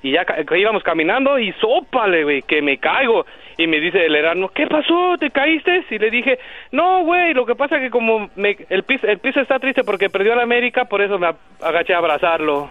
y 0.02 0.12
ya 0.12 0.24
ca- 0.24 0.37
íbamos 0.56 0.83
caminando 0.83 1.38
y 1.38 1.52
sópale, 1.61 2.24
güey, 2.24 2.42
que 2.42 2.62
me 2.62 2.78
caigo 2.78 3.26
y 3.59 3.66
me 3.68 3.78
dice 3.78 4.04
el 4.06 4.16
Erasmo, 4.16 4.48
¿qué 4.48 4.66
pasó? 4.66 5.16
¿Te 5.20 5.30
caíste? 5.30 5.85
Y 5.90 5.98
le 5.98 6.11
dije, 6.11 6.38
no, 6.72 7.04
güey, 7.04 7.33
lo 7.35 7.44
que 7.46 7.54
pasa 7.54 7.76
es 7.76 7.83
que 7.83 7.90
como 7.90 8.28
me- 8.35 8.56
el, 8.70 8.83
piso, 8.83 9.06
el 9.06 9.18
piso 9.18 9.40
está 9.40 9.59
triste 9.61 9.85
porque 9.85 10.09
perdió 10.11 10.35
la 10.35 10.42
América, 10.42 10.87
por 10.87 11.02
eso 11.02 11.16
me 11.18 11.28
a- 11.28 11.37
agaché 11.62 11.94
a 11.94 11.98
abrazarlo. 11.98 12.70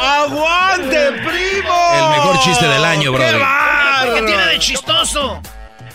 ¡Aguante, 0.00 1.12
primo! 1.12 1.74
El 1.94 2.08
mejor 2.10 2.38
chiste 2.40 2.66
del 2.68 2.84
año, 2.84 3.12
brother. 3.12 3.40
¿Qué 4.14 4.22
tiene 4.22 4.46
de 4.46 4.58
chistoso? 4.58 5.40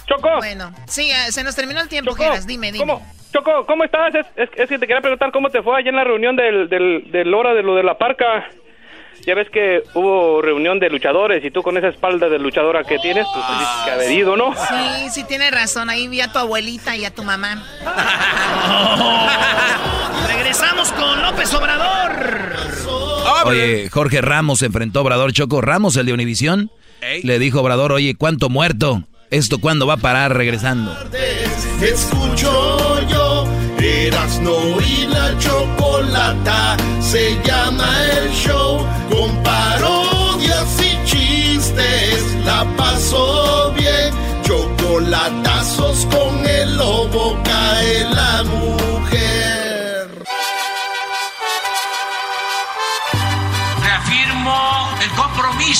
Choco. 0.05 0.29
Bueno, 0.37 0.71
sí, 0.87 1.09
eh, 1.11 1.31
se 1.31 1.43
nos 1.43 1.55
terminó 1.55 1.81
el 1.81 1.87
tiempo, 1.87 2.13
Geras. 2.13 2.45
Dime, 2.45 2.71
dime. 2.71 2.85
¿Cómo? 2.85 3.05
Choco, 3.31 3.65
¿cómo 3.65 3.83
estás? 3.83 4.13
Es, 4.13 4.25
es- 4.35 4.49
es 4.55 4.69
que 4.69 4.77
te 4.77 4.85
quería 4.85 5.01
preguntar 5.01 5.31
cómo 5.31 5.49
te 5.49 5.63
fue 5.63 5.77
allá 5.79 5.89
en 5.89 5.95
la 5.95 6.03
reunión 6.03 6.35
del, 6.35 6.69
del, 6.69 7.09
del 7.11 7.33
hora 7.33 7.53
de 7.53 7.63
lo 7.63 7.75
de 7.75 7.83
la 7.83 7.97
parca. 7.97 8.45
Ya 9.25 9.35
ves 9.35 9.49
que 9.49 9.83
hubo 9.93 10.41
reunión 10.41 10.79
de 10.79 10.89
luchadores 10.89 11.43
y 11.45 11.49
tú 11.51 11.63
con 11.63 11.77
esa 11.77 11.87
espalda 11.87 12.27
de 12.27 12.39
luchadora 12.39 12.83
que 12.83 12.99
tienes, 12.99 13.25
pues 13.33 13.45
dices 13.47 13.67
que 13.85 13.91
haber 13.91 14.11
ido, 14.11 14.35
¿no? 14.35 14.53
Sí, 14.53 15.09
sí, 15.11 15.23
tienes 15.23 15.51
razón. 15.51 15.89
Ahí 15.89 16.09
vi 16.09 16.19
a 16.19 16.29
tu 16.31 16.39
abuelita 16.39 16.95
y 16.97 17.05
a 17.05 17.15
tu 17.15 17.23
mamá. 17.23 17.63
Regresamos 20.27 20.91
con 20.91 21.21
López 21.21 21.53
Obrador. 21.53 22.53
Oye, 23.45 23.89
Jorge 23.89 24.21
Ramos 24.21 24.59
se 24.59 24.67
enfrentó 24.67 24.99
a 24.99 25.01
Obrador 25.01 25.33
Choco 25.33 25.61
Ramos, 25.61 25.95
el 25.97 26.05
de 26.05 26.13
Univisión. 26.13 26.71
Le 27.23 27.39
dijo 27.39 27.59
a 27.59 27.61
Obrador, 27.61 27.91
oye, 27.91 28.15
¿cuánto 28.15 28.49
muerto? 28.49 29.03
¿Esto 29.29 29.57
cuándo 29.59 29.87
va 29.87 29.95
a 29.95 29.97
parar 29.97 30.37
regresando? 30.37 30.95
Escucho 31.81 33.07
yo, 33.09 33.45
Erasno 33.79 34.79
y 34.79 35.07
la 35.07 35.37
chocolata, 35.39 36.77
se 37.01 37.37
llama 37.43 37.89
el 38.11 38.31
show, 38.31 38.85
con 39.09 39.43
parodias 39.43 40.79
y 40.79 41.05
chistes, 41.05 42.23
la 42.45 42.63
paso 42.77 43.73
bien, 43.75 44.13
chocolatazos 44.43 46.05
con 46.05 46.45
el 46.45 46.77
lobo 46.77 47.35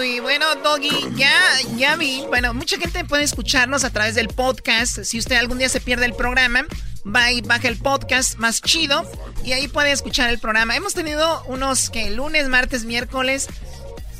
Uy. 0.00 0.18
Bueno, 0.20 0.46
Doggy, 0.62 1.14
ya, 1.14 1.30
ya 1.76 1.94
vi. 1.96 2.24
Bueno, 2.28 2.54
mucha 2.54 2.78
gente 2.78 3.04
puede 3.04 3.22
escucharnos 3.22 3.84
a 3.84 3.90
través 3.90 4.14
del 4.14 4.28
podcast. 4.28 5.02
Si 5.02 5.18
usted 5.18 5.36
algún 5.36 5.58
día 5.58 5.68
se 5.68 5.78
pierde 5.78 6.06
el 6.06 6.14
programa, 6.14 6.64
va 7.04 7.30
y 7.32 7.42
baja 7.42 7.68
el 7.68 7.76
podcast 7.76 8.38
más 8.38 8.62
chido 8.62 9.04
y 9.44 9.52
ahí 9.52 9.68
puede 9.68 9.92
escuchar 9.92 10.30
el 10.30 10.38
programa. 10.38 10.74
Hemos 10.74 10.94
tenido 10.94 11.44
unos 11.48 11.90
que 11.90 12.10
lunes, 12.10 12.48
martes, 12.48 12.84
miércoles, 12.84 13.48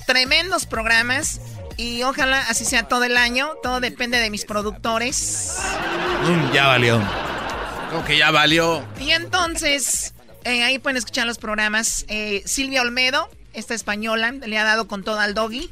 tremendos 0.06 0.66
programas 0.66 1.40
y 1.78 2.02
ojalá 2.02 2.40
así 2.50 2.66
sea 2.66 2.82
todo 2.82 3.04
el 3.04 3.16
año. 3.16 3.48
Todo 3.62 3.80
depende 3.80 4.18
de 4.18 4.28
mis 4.28 4.44
productores. 4.44 5.56
Mm, 6.24 6.52
ya 6.52 6.66
valió. 6.66 7.02
Como 7.88 8.04
que 8.04 8.18
ya 8.18 8.30
valió. 8.30 8.84
Y 9.00 9.12
entonces, 9.12 10.12
eh, 10.44 10.62
ahí 10.62 10.78
pueden 10.78 10.98
escuchar 10.98 11.26
los 11.26 11.38
programas. 11.38 12.04
Eh, 12.08 12.42
Silvia 12.44 12.82
Olmedo, 12.82 13.30
esta 13.52 13.74
española, 13.74 14.32
le 14.32 14.58
ha 14.58 14.64
dado 14.64 14.86
con 14.88 15.02
todo 15.04 15.18
al 15.20 15.34
doggy. 15.34 15.68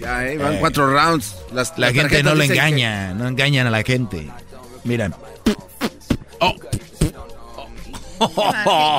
Ya, 0.00 0.26
eh, 0.26 0.38
van 0.38 0.58
cuatro 0.58 0.92
rounds. 0.92 1.34
Las, 1.52 1.70
La 1.78 1.86
las 1.88 1.92
gente 1.94 2.22
no 2.22 2.34
lo 2.34 2.40
que- 2.40 2.46
engaña, 2.46 3.14
no 3.14 3.26
engañan 3.28 3.66
a 3.66 3.70
la 3.70 3.82
gente. 3.82 4.28
Mira. 4.84 5.10
Ah, 6.40 6.52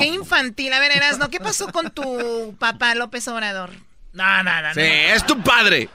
qué 0.00 0.06
infantil. 0.14 0.72
A 0.72 0.80
ver, 0.80 0.92
Erasno, 0.92 1.30
¿qué 1.30 1.40
pasó 1.40 1.70
con 1.72 1.90
tu 1.90 2.54
papá 2.58 2.94
López 2.94 3.26
Obrador? 3.28 3.70
No, 4.12 4.42
no, 4.42 4.62
no. 4.62 4.74
Sí, 4.74 4.80
no. 4.80 5.14
es 5.14 5.26
tu 5.26 5.40
padre. 5.42 5.88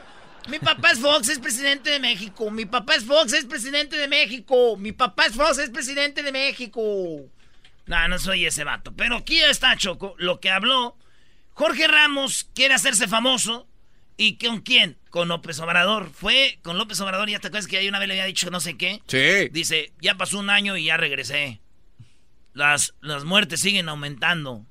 Mi 0.50 0.60
papá 0.60 0.90
es 0.92 1.00
Fox, 1.00 1.30
es 1.30 1.40
presidente 1.40 1.90
de 1.90 2.00
México. 2.00 2.52
Mi 2.52 2.66
papá 2.66 2.96
es 2.96 3.06
Fox, 3.06 3.32
es 3.34 3.46
presidente 3.46 3.96
de 3.96 4.08
México. 4.10 4.76
Mi 4.78 4.92
papá 4.92 5.26
es 5.28 5.34
Fox, 5.34 5.58
es 5.58 5.70
presidente 5.70 6.22
de 6.22 6.32
México. 6.34 6.82
No, 7.86 8.08
no 8.08 8.20
soy 8.20 8.46
ese 8.46 8.64
vato. 8.64 8.94
Pero 8.96 9.18
aquí 9.18 9.40
está, 9.40 9.76
Choco, 9.76 10.16
lo 10.18 10.40
que 10.40 10.50
habló. 10.50 10.98
Jorge 11.54 11.88
Ramos 11.88 12.50
quiere 12.56 12.74
hacerse 12.74 13.08
famoso. 13.08 13.68
¿Y 14.16 14.38
con 14.38 14.62
quién? 14.62 14.98
Con 15.10 15.28
López 15.28 15.60
Obrador. 15.60 16.12
Fue 16.12 16.60
con 16.62 16.78
López 16.78 17.00
Obrador, 17.02 17.30
ya 17.30 17.40
te 17.40 17.48
acuerdas 17.48 17.68
que 17.68 17.78
hay 17.78 17.88
una 17.88 18.00
vez 18.00 18.08
le 18.08 18.14
había 18.14 18.26
dicho 18.26 18.50
no 18.52 18.60
sé 18.60 18.78
qué. 18.78 19.02
Sí. 19.08 19.50
Dice, 19.52 19.92
ya 20.00 20.16
pasó 20.16 20.40
un 20.40 20.50
año 20.50 20.78
y 20.78 20.86
ya 20.86 20.98
regresé. 20.98 21.62
Las, 22.54 22.94
las 23.02 23.24
muertes 23.24 23.60
siguen 23.60 23.90
aumentando. 23.90 24.66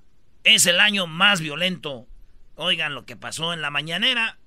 Es 0.44 0.66
el 0.66 0.80
año 0.80 1.06
más 1.06 1.40
violento. 1.40 2.06
Oigan 2.54 2.94
lo 2.94 3.04
que 3.04 3.16
pasó 3.16 3.52
en 3.52 3.62
la 3.62 3.70
mañanera 3.70 4.38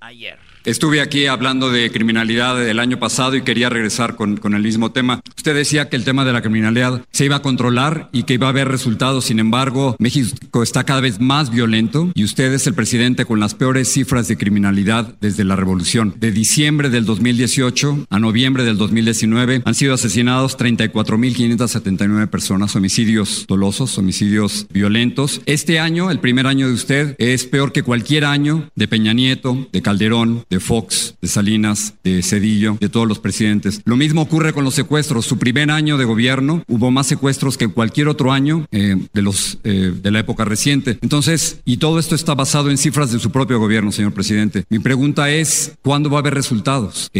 ayer. 0.00 0.38
Estuve 0.64 1.00
aquí 1.00 1.26
hablando 1.26 1.70
de 1.70 1.90
criminalidad 1.90 2.58
del 2.58 2.78
año 2.78 2.98
pasado 2.98 3.36
y 3.36 3.42
quería 3.42 3.70
regresar 3.70 4.16
con, 4.16 4.36
con 4.36 4.54
el 4.54 4.62
mismo 4.62 4.92
tema. 4.92 5.22
Usted 5.36 5.54
decía 5.54 5.88
que 5.88 5.96
el 5.96 6.04
tema 6.04 6.24
de 6.24 6.32
la 6.32 6.42
criminalidad 6.42 7.04
se 7.10 7.24
iba 7.24 7.36
a 7.36 7.42
controlar 7.42 8.10
y 8.12 8.24
que 8.24 8.34
iba 8.34 8.48
a 8.48 8.50
haber 8.50 8.68
resultados. 8.68 9.24
Sin 9.24 9.38
embargo, 9.38 9.96
México 9.98 10.62
está 10.62 10.84
cada 10.84 11.00
vez 11.00 11.20
más 11.20 11.50
violento 11.50 12.10
y 12.14 12.24
usted 12.24 12.52
es 12.52 12.66
el 12.66 12.74
presidente 12.74 13.24
con 13.24 13.40
las 13.40 13.54
peores 13.54 13.90
cifras 13.90 14.28
de 14.28 14.36
criminalidad 14.36 15.14
desde 15.20 15.44
la 15.44 15.56
revolución. 15.56 16.14
De 16.18 16.32
diciembre 16.32 16.90
del 16.90 17.06
2018 17.06 18.06
a 18.10 18.18
noviembre 18.18 18.64
del 18.64 18.76
2019 18.76 19.62
han 19.64 19.74
sido 19.74 19.94
asesinados 19.94 20.58
34.579 20.58 22.28
personas, 22.28 22.76
homicidios 22.76 23.46
dolosos, 23.48 23.96
homicidios 23.96 24.66
violentos. 24.70 25.40
Este 25.46 25.80
año, 25.80 26.10
el 26.10 26.20
primer 26.20 26.46
año 26.46 26.68
de 26.68 26.74
usted, 26.74 27.16
es 27.18 27.44
peor 27.44 27.72
que 27.72 27.82
cualquier 27.82 28.26
año 28.26 28.68
de 28.74 28.88
Peña 28.88 29.14
Nieto, 29.14 29.66
de 29.72 29.82
Calderón, 29.88 30.44
de 30.50 30.60
Fox, 30.60 31.14
de 31.22 31.28
Salinas, 31.28 31.94
de 32.04 32.22
Cedillo, 32.22 32.76
de 32.78 32.90
todos 32.90 33.08
los 33.08 33.20
presidentes. 33.20 33.80
Lo 33.86 33.96
mismo 33.96 34.20
ocurre 34.20 34.52
con 34.52 34.62
los 34.62 34.74
secuestros. 34.74 35.24
Su 35.24 35.38
primer 35.38 35.70
año 35.70 35.96
de 35.96 36.04
gobierno 36.04 36.62
hubo 36.68 36.90
más 36.90 37.06
secuestros 37.06 37.56
que 37.56 37.68
cualquier 37.68 38.08
otro 38.08 38.30
año 38.30 38.66
eh, 38.70 38.96
de, 39.14 39.22
los, 39.22 39.56
eh, 39.64 39.94
de 39.94 40.10
la 40.10 40.18
época 40.18 40.44
reciente. 40.44 40.98
Entonces, 41.00 41.62
y 41.64 41.78
todo 41.78 41.98
esto 41.98 42.14
está 42.14 42.34
basado 42.34 42.68
en 42.68 42.76
cifras 42.76 43.12
de 43.12 43.18
su 43.18 43.32
propio 43.32 43.58
gobierno, 43.58 43.90
señor 43.90 44.12
presidente. 44.12 44.66
Mi 44.68 44.78
pregunta 44.78 45.30
es, 45.30 45.78
¿cuándo 45.80 46.10
va 46.10 46.18
a 46.18 46.20
haber 46.20 46.34
resultados? 46.34 47.10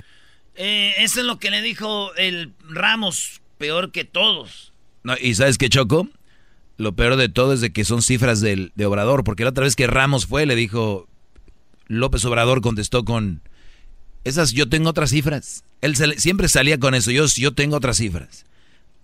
Eh, 0.54 0.92
eso 0.98 1.20
es 1.20 1.26
lo 1.26 1.38
que 1.38 1.50
le 1.50 1.62
dijo 1.62 2.14
el 2.16 2.52
Ramos, 2.68 3.40
peor 3.56 3.92
que 3.92 4.04
todos. 4.04 4.74
No, 5.04 5.14
¿Y 5.18 5.36
sabes 5.36 5.56
qué, 5.56 5.70
Choco? 5.70 6.06
Lo 6.76 6.92
peor 6.92 7.16
de 7.16 7.30
todo 7.30 7.54
es 7.54 7.62
de 7.62 7.72
que 7.72 7.86
son 7.86 8.02
cifras 8.02 8.42
del, 8.42 8.72
de 8.74 8.84
Obrador, 8.84 9.24
porque 9.24 9.44
la 9.44 9.50
otra 9.50 9.64
vez 9.64 9.74
que 9.74 9.86
Ramos 9.86 10.26
fue, 10.26 10.44
le 10.44 10.54
dijo, 10.54 11.08
López 11.88 12.24
Obrador 12.24 12.60
contestó 12.60 13.04
con, 13.04 13.42
esas 14.24 14.52
yo 14.52 14.68
tengo 14.68 14.90
otras 14.90 15.10
cifras. 15.10 15.64
Él 15.80 15.96
siempre 15.96 16.48
salía 16.48 16.78
con 16.78 16.94
eso, 16.94 17.10
yo, 17.10 17.26
yo 17.26 17.54
tengo 17.54 17.76
otras 17.76 17.96
cifras. 17.96 18.44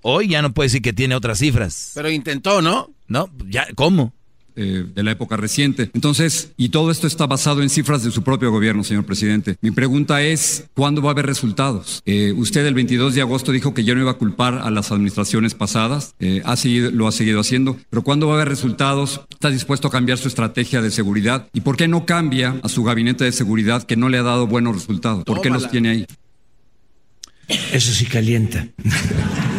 Hoy 0.02 0.28
ya 0.28 0.42
no 0.42 0.52
puede 0.52 0.66
decir 0.66 0.82
que 0.82 0.92
tiene 0.92 1.14
otras 1.14 1.38
cifras. 1.38 1.92
Pero 1.94 2.10
intentó, 2.10 2.60
¿no? 2.60 2.90
No, 3.08 3.30
ya, 3.48 3.66
¿cómo? 3.74 4.12
Eh, 4.56 4.86
de 4.94 5.02
la 5.02 5.10
época 5.10 5.36
reciente. 5.36 5.90
Entonces, 5.94 6.52
y 6.56 6.68
todo 6.68 6.92
esto 6.92 7.08
está 7.08 7.26
basado 7.26 7.60
en 7.60 7.68
cifras 7.68 8.04
de 8.04 8.12
su 8.12 8.22
propio 8.22 8.52
gobierno, 8.52 8.84
señor 8.84 9.04
presidente. 9.04 9.56
Mi 9.60 9.72
pregunta 9.72 10.22
es, 10.22 10.66
¿cuándo 10.74 11.02
va 11.02 11.08
a 11.08 11.12
haber 11.12 11.26
resultados? 11.26 12.00
Eh, 12.06 12.32
usted 12.36 12.64
el 12.64 12.74
22 12.74 13.16
de 13.16 13.20
agosto 13.20 13.50
dijo 13.50 13.74
que 13.74 13.82
yo 13.82 13.96
no 13.96 14.02
iba 14.02 14.12
a 14.12 14.14
culpar 14.14 14.58
a 14.58 14.70
las 14.70 14.92
administraciones 14.92 15.54
pasadas, 15.54 16.14
eh, 16.20 16.40
ha 16.44 16.54
seguido, 16.54 16.92
lo 16.92 17.08
ha 17.08 17.12
seguido 17.12 17.40
haciendo, 17.40 17.76
pero 17.90 18.02
¿cuándo 18.02 18.28
va 18.28 18.34
a 18.34 18.36
haber 18.36 18.48
resultados? 18.48 19.22
¿Está 19.28 19.50
dispuesto 19.50 19.88
a 19.88 19.90
cambiar 19.90 20.18
su 20.18 20.28
estrategia 20.28 20.80
de 20.80 20.92
seguridad? 20.92 21.48
¿Y 21.52 21.62
por 21.62 21.76
qué 21.76 21.88
no 21.88 22.06
cambia 22.06 22.60
a 22.62 22.68
su 22.68 22.84
gabinete 22.84 23.24
de 23.24 23.32
seguridad 23.32 23.82
que 23.82 23.96
no 23.96 24.08
le 24.08 24.18
ha 24.18 24.22
dado 24.22 24.46
buenos 24.46 24.76
resultados? 24.76 25.24
¿Por 25.24 25.40
qué 25.40 25.50
los 25.50 25.68
tiene 25.68 25.88
ahí? 25.88 26.06
Eso 27.72 27.92
sí 27.92 28.06
calienta. 28.06 28.68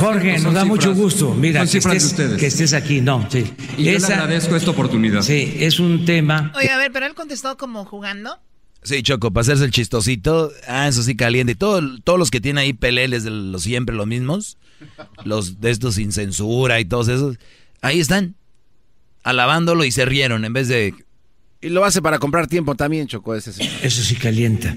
Jorge, 0.00 0.38
nos 0.38 0.52
da 0.52 0.64
mucho 0.64 0.94
gusto. 0.94 1.34
Mira, 1.34 1.64
que 1.66 1.78
estés, 1.78 2.14
que 2.14 2.46
estés, 2.46 2.72
aquí. 2.72 3.00
No, 3.00 3.28
sí. 3.30 3.44
Y 3.78 3.84
yo 3.84 3.98
le 3.98 4.06
agradezco 4.06 4.56
esta 4.56 4.70
oportunidad. 4.70 5.22
Sí, 5.22 5.56
es 5.60 5.78
un 5.78 6.04
tema. 6.04 6.52
Oye, 6.56 6.70
a 6.70 6.76
ver, 6.76 6.90
pero 6.92 7.06
él 7.06 7.14
contestó 7.14 7.56
como 7.56 7.84
jugando. 7.84 8.38
Sí, 8.82 9.02
Choco, 9.02 9.32
para 9.32 9.42
hacerse 9.42 9.64
el 9.64 9.70
chistosito, 9.70 10.52
ah, 10.68 10.88
eso 10.88 11.02
sí 11.02 11.16
caliente. 11.16 11.52
Y 11.52 11.54
todo, 11.54 11.80
todos 12.02 12.18
los 12.18 12.30
que 12.30 12.40
tienen 12.40 12.58
ahí 12.58 12.72
peleles 12.72 13.24
de 13.24 13.30
los 13.30 13.62
siempre 13.62 13.94
los 13.96 14.06
mismos, 14.06 14.58
los 15.24 15.60
de 15.60 15.70
estos 15.70 15.94
sin 15.94 16.12
censura 16.12 16.80
y 16.80 16.84
todos 16.84 17.08
esos, 17.08 17.38
ahí 17.80 18.00
están, 18.00 18.34
alabándolo 19.22 19.84
y 19.84 19.90
se 19.90 20.04
rieron 20.04 20.44
en 20.44 20.52
vez 20.52 20.68
de... 20.68 20.94
Y 21.62 21.70
lo 21.70 21.82
hace 21.86 22.02
para 22.02 22.18
comprar 22.18 22.46
tiempo 22.46 22.74
también, 22.74 23.06
Choco, 23.06 23.34
ese 23.34 23.50
Eso 23.82 24.02
sí 24.02 24.16
calienta. 24.16 24.76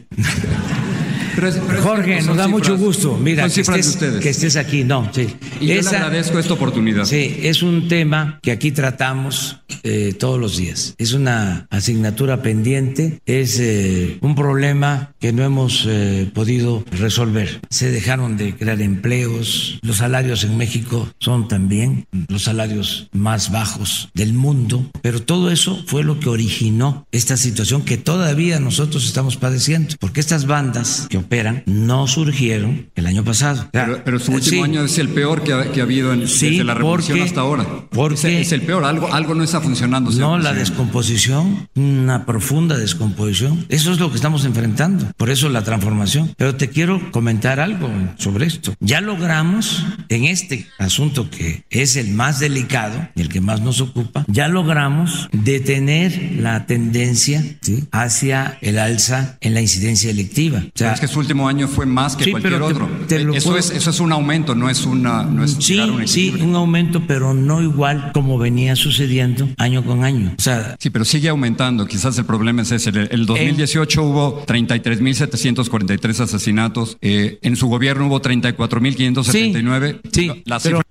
Jorge, 1.84 2.22
nos 2.24 2.36
da 2.36 2.48
mucho 2.48 2.78
gusto. 2.78 3.18
Mira, 3.18 3.48
que 3.50 3.62
estés, 3.62 3.98
que 3.98 4.30
estés, 4.30 4.56
aquí. 4.56 4.84
No, 4.84 5.12
sí. 5.14 5.28
Y 5.60 5.68
yo 5.68 5.82
le 5.82 5.88
agradezco 5.90 6.40
esta 6.40 6.54
oportunidad. 6.54 7.06
Sí, 7.06 7.40
es 7.44 7.62
un 7.62 7.88
tema 7.88 8.40
que 8.42 8.52
aquí 8.52 8.72
tratamos 8.72 9.62
eh, 9.84 10.16
todos 10.18 10.40
los 10.40 10.58
días. 10.58 10.96
Es 10.98 11.14
una 11.14 11.68
asignatura 11.70 12.42
pendiente, 12.42 13.22
es 13.26 13.60
eh, 13.60 14.18
un 14.22 14.36
problema 14.36 15.14
que 15.20 15.32
no 15.32 15.44
hemos 15.44 15.86
eh, 15.88 16.30
podido 16.34 16.84
resolver. 16.92 17.62
Se 17.70 17.92
dejaron 17.92 18.38
de 18.38 18.56
crear 18.56 18.82
empleos, 18.82 19.80
los 19.82 19.98
salarios 19.98 20.44
en 20.44 20.58
México 20.58 21.10
son 21.20 21.48
también 21.48 22.08
los 22.28 22.44
salarios 22.44 23.10
más 23.14 23.52
bajos 23.52 24.10
del 24.14 24.34
mundo, 24.34 24.90
pero 25.02 25.22
todo 25.22 25.52
eso 25.52 25.84
fue 25.88 26.04
lo 26.04 26.20
que 26.20 26.30
originó 26.30 27.06
esta 27.12 27.38
situación 27.38 27.84
que 27.84 27.98
todavía 27.98 28.60
nosotros 28.60 29.06
estamos 29.06 29.38
padeciendo, 29.38 29.96
porque 30.00 30.20
estas 30.20 30.48
bandas 30.48 31.08
que 31.10 31.18
no 31.66 32.08
surgieron 32.08 32.90
el 32.96 33.08
año 33.08 33.24
pasado. 33.24 33.70
Pero, 33.72 34.20
su 34.20 34.32
último 34.32 34.64
año 34.64 34.84
es 34.84 34.98
el 34.98 35.10
peor 35.10 35.44
que 35.44 35.54
ha, 35.54 35.84
habido 35.84 36.14
en, 36.14 36.22
desde 36.22 36.64
la 36.64 36.74
revolución 36.74 37.22
hasta 37.22 37.42
ahora. 37.42 37.66
Porque 37.92 38.42
es, 38.42 38.52
el 38.52 38.62
peor, 38.62 38.84
algo, 38.84 39.14
algo 39.14 39.36
no 39.36 39.44
está 39.44 39.62
funcionando. 39.62 40.12
No, 40.12 40.38
la 40.38 40.54
descomposición, 40.54 41.68
una 41.76 42.26
profunda 42.26 42.78
descomposición. 42.78 43.66
Eso 43.70 43.92
es 43.92 44.00
lo 44.00 44.10
que 44.10 44.16
estamos 44.16 44.46
enfrentando. 44.46 45.12
Por 45.18 45.30
eso 45.30 45.50
la 45.50 45.64
transformación. 45.64 46.34
Pero 46.38 46.56
te 46.56 46.70
quiero 46.70 47.12
comentar 47.12 47.60
algo 47.60 47.90
sobre 48.18 48.46
esto. 48.46 48.74
Ya 48.80 49.02
logramos 49.02 49.86
en 50.10 50.26
este 50.26 50.68
asunto 50.78 51.30
que 51.30 51.64
es 51.70 51.96
el 51.96 52.10
más 52.10 52.40
delicado 52.40 53.08
y 53.16 53.22
el 53.22 53.30
que 53.30 53.42
más 53.42 53.62
nos 53.62 53.82
ocupa, 53.82 54.26
ya 54.28 54.48
logramos 54.48 55.30
detener 55.32 56.38
la 56.40 56.66
tendencia 56.66 57.44
hacia 57.92 58.58
el 58.62 58.80
alza 58.80 59.38
en 59.42 59.54
la 59.54 59.62
incidencia 59.62 60.10
electiva. 60.10 60.64
O 60.66 60.72
sea, 60.78 60.94
es 60.94 61.00
que 61.00 61.08
su 61.18 61.22
último 61.22 61.50
año 61.50 61.68
fue 61.68 61.88
más 61.88 62.16
que 62.16 62.30
cualquier 62.30 62.62
otro. 62.62 62.88
eso, 63.10 63.58
es, 63.58 63.72
eso 63.72 63.90
es 63.90 64.00
un 64.00 64.12
aumento, 64.12 64.54
no 64.54 64.70
es 64.70 64.86
una. 64.86 65.24
No 65.24 65.44
es 65.44 65.58
sí, 65.60 65.80
un 65.80 66.08
sí, 66.08 66.30
un 66.30 66.56
aumento, 66.56 67.02
pero 67.08 67.34
no 67.34 67.62
igual 67.62 68.12
como 68.14 68.38
venía 68.38 68.76
sucediendo 68.76 69.50
año 69.58 69.84
con 69.84 70.04
año. 70.04 70.36
O 70.38 70.42
sea, 70.42 70.76
sí, 70.80 70.92
pero 70.92 71.06
sigue 71.06 71.30
aumentando. 71.30 71.88
Quizás 71.88 72.18
el 72.20 72.26
problema 72.26 72.62
es 72.62 72.72
ese. 72.72 72.90
El, 72.90 73.26
2018 73.26 74.04
hubo 74.04 74.46
33.743 74.46 76.20
asesinatos. 76.20 76.98
Eh, 77.02 77.40
en 77.42 77.56
su 77.56 77.68
gobierno 77.68 78.08
hubo 78.08 78.22
34.579. 78.22 80.02
Sí, 80.04 80.12
sí 80.12 80.44
la 80.46 80.60
pero, 80.60 80.82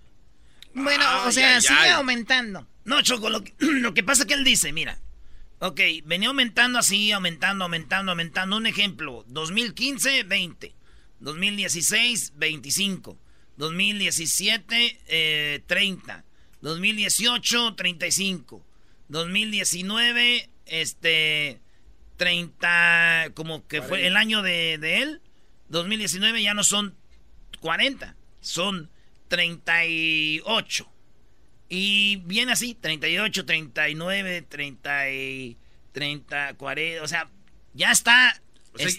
Bueno, 0.75 1.05
o 1.27 1.31
sea, 1.31 1.61
sigue 1.61 1.91
aumentando. 1.91 2.67
No, 2.85 3.01
Choco, 3.03 3.31
lo 3.31 3.45
que, 3.45 3.55
lo 3.59 3.95
que 3.95 4.03
pasa 4.03 4.23
es 4.23 4.29
que 4.29 4.35
él 4.35 4.45
dice, 4.45 4.73
mira, 4.73 4.99
Ok, 5.59 5.81
venía 6.05 6.29
aumentando 6.29 6.79
así, 6.79 7.12
aumentando, 7.12 7.64
aumentando, 7.64 8.12
aumentando. 8.12 8.57
Un 8.57 8.66
ejemplo, 8.66 9.25
2015, 9.29 10.25
20. 10.25 10.75
2016, 11.21 12.35
25. 12.37 13.19
2017, 13.57 15.62
30. 15.66 16.25
2018, 16.61 17.75
35. 17.75 18.66
2019, 19.09 20.51
este, 20.66 21.61
30, 22.19 23.31
como 23.35 23.66
que 23.66 23.81
fue 23.81 24.07
el 24.07 24.16
año 24.16 24.42
de, 24.42 24.77
de 24.79 25.03
él. 25.03 25.23
2019 25.69 26.42
ya 26.42 26.53
no 26.53 26.64
son 26.64 26.95
40, 27.61 28.14
son 28.40 28.90
38. 29.29 30.95
Y 31.68 32.16
viene 32.26 32.52
así, 32.52 32.74
38, 32.74 33.44
39, 33.44 34.42
30, 34.48 35.02
30, 35.92 36.55
40, 36.55 37.02
o 37.02 37.09
sea, 37.09 37.29
ya 37.74 37.90
está... 37.90 38.40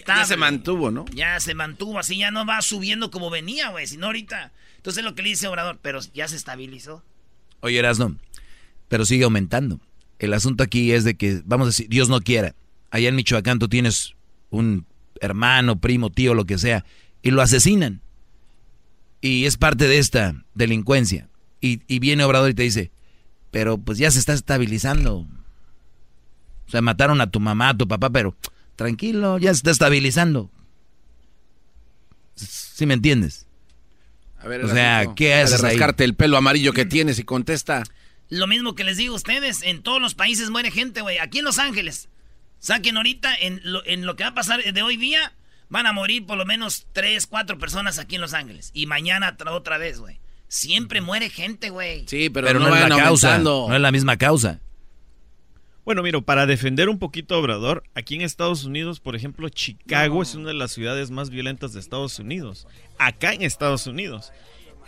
ya 0.06 0.24
se 0.26 0.36
mantuvo, 0.36 0.90
¿no? 0.90 1.06
Ya 1.14 1.40
se 1.40 1.54
mantuvo, 1.54 1.98
así 1.98 2.18
ya 2.18 2.30
no 2.30 2.44
va 2.44 2.60
subiendo 2.60 3.10
como 3.10 3.30
venía, 3.30 3.70
güey, 3.70 3.86
sino 3.86 4.06
ahorita. 4.06 4.52
Entonces 4.76 5.02
lo 5.02 5.14
que 5.14 5.22
le 5.22 5.30
dice 5.30 5.48
Obrador, 5.48 5.78
pero 5.80 6.00
ya 6.12 6.28
se 6.28 6.36
estabilizó. 6.36 7.02
Oye, 7.60 7.78
Erasno, 7.78 8.16
pero 8.88 9.04
sigue 9.04 9.24
aumentando. 9.24 9.80
El 10.18 10.34
asunto 10.34 10.62
aquí 10.62 10.92
es 10.92 11.04
de 11.04 11.16
que, 11.16 11.42
vamos 11.44 11.66
a 11.66 11.70
decir, 11.70 11.88
Dios 11.88 12.08
no 12.08 12.20
quiera. 12.20 12.54
Allá 12.90 13.08
en 13.08 13.14
Michoacán 13.14 13.58
tú 13.58 13.68
tienes 13.68 14.14
un 14.50 14.86
hermano, 15.20 15.80
primo, 15.80 16.10
tío, 16.10 16.34
lo 16.34 16.44
que 16.44 16.58
sea, 16.58 16.84
y 17.22 17.30
lo 17.30 17.42
asesinan. 17.42 18.02
Y 19.20 19.46
es 19.46 19.56
parte 19.56 19.88
de 19.88 19.98
esta 19.98 20.44
delincuencia. 20.54 21.28
Y, 21.60 21.98
viene 21.98 22.24
Obrador 22.24 22.50
y 22.50 22.54
te 22.54 22.62
dice, 22.62 22.90
pero 23.50 23.78
pues 23.78 23.98
ya 23.98 24.10
se 24.10 24.18
está 24.18 24.32
estabilizando. 24.32 25.26
O 26.66 26.70
sea, 26.70 26.82
mataron 26.82 27.20
a 27.20 27.30
tu 27.30 27.40
mamá, 27.40 27.70
a 27.70 27.76
tu 27.76 27.88
papá, 27.88 28.10
pero 28.10 28.36
tranquilo, 28.76 29.38
ya 29.38 29.52
se 29.52 29.58
está 29.58 29.70
estabilizando. 29.70 30.50
¿Sí 32.34 32.86
me 32.86 32.94
entiendes? 32.94 33.46
A 34.38 34.46
ver, 34.46 34.64
o 34.64 34.68
sea, 34.68 35.06
¿qué 35.16 35.34
haces 35.34 35.60
de 35.60 35.68
rascarte 35.68 36.04
el 36.04 36.14
pelo 36.14 36.36
amarillo 36.36 36.72
que 36.72 36.84
tienes 36.84 37.18
y 37.18 37.24
contesta. 37.24 37.82
Lo 38.28 38.46
mismo 38.46 38.74
que 38.74 38.84
les 38.84 38.96
digo 38.96 39.14
a 39.14 39.16
ustedes, 39.16 39.62
en 39.62 39.82
todos 39.82 40.00
los 40.00 40.14
países 40.14 40.50
muere 40.50 40.70
gente, 40.70 41.00
güey. 41.00 41.18
Aquí 41.18 41.38
en 41.38 41.44
Los 41.44 41.58
Ángeles, 41.58 42.08
saquen 42.60 42.96
ahorita 42.96 43.34
en 43.34 43.60
lo, 43.64 43.84
en 43.84 44.06
lo 44.06 44.14
que 44.14 44.22
va 44.22 44.30
a 44.30 44.34
pasar 44.34 44.62
de 44.62 44.82
hoy 44.82 44.96
día, 44.96 45.32
van 45.70 45.86
a 45.86 45.92
morir 45.92 46.26
por 46.26 46.38
lo 46.38 46.44
menos 46.44 46.86
tres, 46.92 47.26
cuatro 47.26 47.58
personas 47.58 47.98
aquí 47.98 48.14
en 48.14 48.20
Los 48.20 48.34
Ángeles. 48.34 48.70
Y 48.74 48.86
mañana 48.86 49.36
otra 49.50 49.78
vez, 49.78 49.98
güey. 49.98 50.20
Siempre 50.48 51.00
muere 51.00 51.28
gente, 51.30 51.70
güey. 51.70 52.04
Sí, 52.06 52.30
pero, 52.30 52.58
no, 52.58 52.74
es 52.74 52.88
la 52.88 52.96
causa. 52.96 53.38
No 53.38 53.74
es 53.74 53.80
la 53.80 53.92
misma 53.92 54.16
causa. 54.16 54.60
Bueno, 55.84 56.02
miro, 56.02 56.20
para 56.20 56.44
defender 56.44 56.90
un 56.90 56.98
poquito 56.98 57.34
a 57.34 57.38
Obrador, 57.38 57.82
aquí 57.94 58.14
en 58.14 58.20
Estados 58.20 58.64
Unidos, 58.64 59.00
por 59.00 59.16
ejemplo, 59.16 59.48
Chicago 59.48 60.20
es 60.22 60.34
una 60.34 60.48
de 60.48 60.54
las 60.54 60.72
ciudades 60.72 61.10
más 61.10 61.30
violentas 61.30 61.72
de 61.72 61.80
Estados 61.80 62.18
Unidos. 62.18 62.66
Acá 62.98 63.32
en 63.32 63.40
Estados 63.40 63.86
Unidos. 63.86 64.30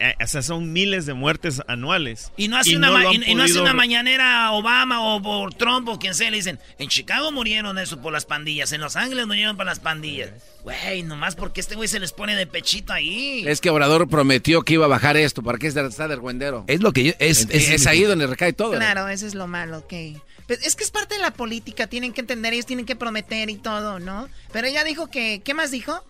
Eh, 0.01 0.15
o 0.23 0.27
sea, 0.27 0.41
son 0.41 0.73
miles 0.73 1.05
de 1.05 1.13
muertes 1.13 1.61
anuales. 1.69 2.33
Y 2.39 2.49
no 2.49 2.57
hace, 2.57 2.75
una, 2.77 2.89
y, 3.13 3.35
no 3.35 3.43
hace 3.43 3.61
una 3.61 3.75
mañanera 3.75 4.51
Obama 4.53 5.15
o 5.15 5.23
por 5.23 5.53
Trump 5.55 5.89
o 5.89 5.99
quien 5.99 6.15
sea. 6.15 6.31
Le 6.31 6.39
dicen, 6.39 6.59
en 6.79 6.89
Chicago 6.89 7.31
murieron 7.33 7.79
eso 7.79 8.01
por 8.01 8.13
las 8.13 8.25
pandillas. 8.25 8.73
En 8.73 8.81
Los 8.81 8.97
Ángeles 8.97 9.27
murieron 9.27 9.59
por 9.59 9.67
las 9.67 9.79
pandillas. 9.79 10.31
Güey, 10.65 11.03
nomás 11.03 11.37
porque 11.37 11.61
este 11.61 11.75
güey 11.75 11.89
se 11.89 12.01
les 12.01 12.13
pone 12.13 12.35
de 12.35 12.47
pechito 12.47 12.93
ahí. 12.93 13.45
Es 13.47 13.61
que 13.61 13.69
Obrador 13.69 14.09
prometió 14.09 14.63
que 14.63 14.75
iba 14.75 14.87
a 14.87 14.89
bajar 14.89 15.17
esto. 15.19 15.43
¿Para 15.43 15.59
qué 15.59 15.67
está 15.67 16.09
del 16.09 16.21
güendero? 16.21 16.65
Es 16.67 16.81
lo 16.81 16.93
que 16.93 17.05
yo... 17.05 17.13
Es, 17.19 17.47
es, 17.51 17.87
ahí 17.87 18.03
donde 18.03 18.27
recae 18.27 18.53
todo. 18.55 18.73
Claro, 18.73 19.09
eso 19.09 19.27
es 19.27 19.35
lo 19.35 19.47
malo, 19.47 19.79
ok. 19.79 20.23
Pues 20.47 20.67
es 20.67 20.77
que 20.77 20.85
es 20.85 20.91
parte 20.91 21.15
de 21.15 21.21
la 21.21 21.33
política. 21.33 21.87
Tienen 21.87 22.13
que 22.13 22.23
entender, 22.23 22.55
ellos 22.55 22.67
tienen 22.67 22.87
que 22.87 22.97
prometer 22.97 23.51
y 23.51 23.57
todo, 23.57 23.99
¿no? 23.99 24.29
Pero 24.53 24.67
ella 24.67 24.83
dijo 24.83 25.11
que... 25.11 25.43
¿Qué 25.45 25.55
más 25.55 25.71
dijo? 25.71 26.05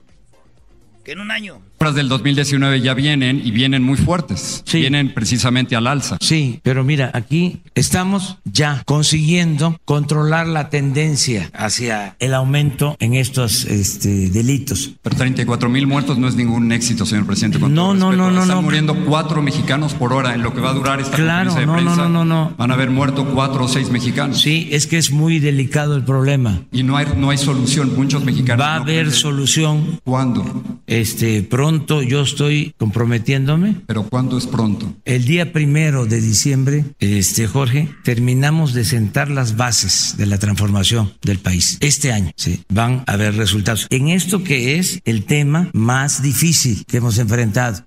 Que 1.05 1.13
en 1.13 1.21
un 1.21 1.31
año 1.31 1.63
del 1.95 2.11
2019 2.11 2.83
ya 2.83 2.93
vienen 2.93 3.41
y 3.43 3.51
vienen 3.51 3.83
muy 3.83 3.97
fuertes. 3.97 4.63
Vienen 4.71 5.15
precisamente 5.15 5.75
al 5.75 5.87
alza. 5.87 6.19
Sí, 6.21 6.61
pero 6.63 6.85
mira, 6.85 7.11
aquí 7.15 7.63
estamos 7.75 8.37
ya 8.45 8.83
consiguiendo 8.85 9.81
controlar 9.87 10.47
la 10.47 10.69
tendencia 10.69 11.51
hacia 11.55 12.17
el 12.19 12.35
aumento 12.35 12.97
en 13.01 13.15
estos 13.15 13.65
este, 13.65 14.29
delitos. 14.29 14.91
Pero 15.01 15.17
34 15.17 15.71
mil 15.71 15.87
muertos 15.87 16.19
no 16.19 16.29
es 16.29 16.37
ningún 16.37 16.71
éxito, 16.71 17.07
señor 17.07 17.27
presidente. 17.27 17.59
no, 17.59 17.95
no, 17.95 18.13
no, 18.13 18.31
no, 18.31 18.43
Están 18.43 18.63
muriendo 18.63 18.95
cuatro 19.07 19.41
mexicanos 19.41 19.95
por 19.95 20.13
hora 20.13 20.35
en 20.35 20.43
lo 20.43 20.53
que 20.55 20.61
va 20.61 20.71
a 20.71 20.75
durar 20.75 21.01
esta 21.01 21.17
claro, 21.17 21.55
de 21.55 21.65
no, 21.65 21.73
prensa. 21.73 21.97
No, 21.97 22.09
no, 22.11 22.25
no, 22.27 22.55
Van 22.59 22.71
a 22.71 22.75
haber 22.75 22.91
muerto 22.91 23.25
cuatro 23.33 23.65
o 23.65 23.69
seis 23.69 23.91
mexicanos. 23.91 24.43
Sí, 24.43 24.69
es 24.71 24.87
que 24.87 24.99
es 24.99 25.11
muy 25.11 25.39
delicado 25.39 25.97
el 25.97 26.05
problema. 26.05 26.61
Y 26.71 26.83
no 26.83 26.99
hay, 26.99 27.07
no 27.17 27.31
hay 27.31 27.39
solución. 27.39 27.97
Muchos 27.97 28.23
mexicanos. 28.23 28.65
Va 28.65 28.75
a 28.75 28.77
haber 28.77 29.11
solución. 29.13 29.99
¿Cuándo? 30.05 30.45
Este, 30.91 31.45
pronto 31.45 32.03
yo 32.03 32.23
estoy 32.23 32.75
comprometiéndome. 32.77 33.77
¿Pero 33.87 34.09
cuándo 34.09 34.37
es 34.37 34.49
pronto? 34.49 34.93
El 35.05 35.25
día 35.25 35.53
primero 35.53 36.05
de 36.05 36.21
diciembre, 36.21 36.85
este 36.99 37.47
Jorge, 37.47 37.89
terminamos 38.03 38.75
de 38.75 38.85
sentar 38.85 39.31
las 39.31 39.57
bases 39.57 40.17
de 40.17 40.27
la 40.27 40.39
transformación 40.39 41.15
del 41.23 41.39
país. 41.39 41.79
Este 41.81 42.11
año, 42.11 42.33
sí, 42.35 42.65
van 42.69 43.05
a 43.07 43.13
haber 43.13 43.37
resultados. 43.37 43.87
En 43.91 44.09
esto 44.09 44.43
que 44.43 44.81
es 44.81 45.01
el 45.05 45.27
tema 45.27 45.71
más 45.73 46.25
difícil 46.25 46.85
que 46.87 46.97
hemos 46.97 47.19
enfrentado. 47.19 47.85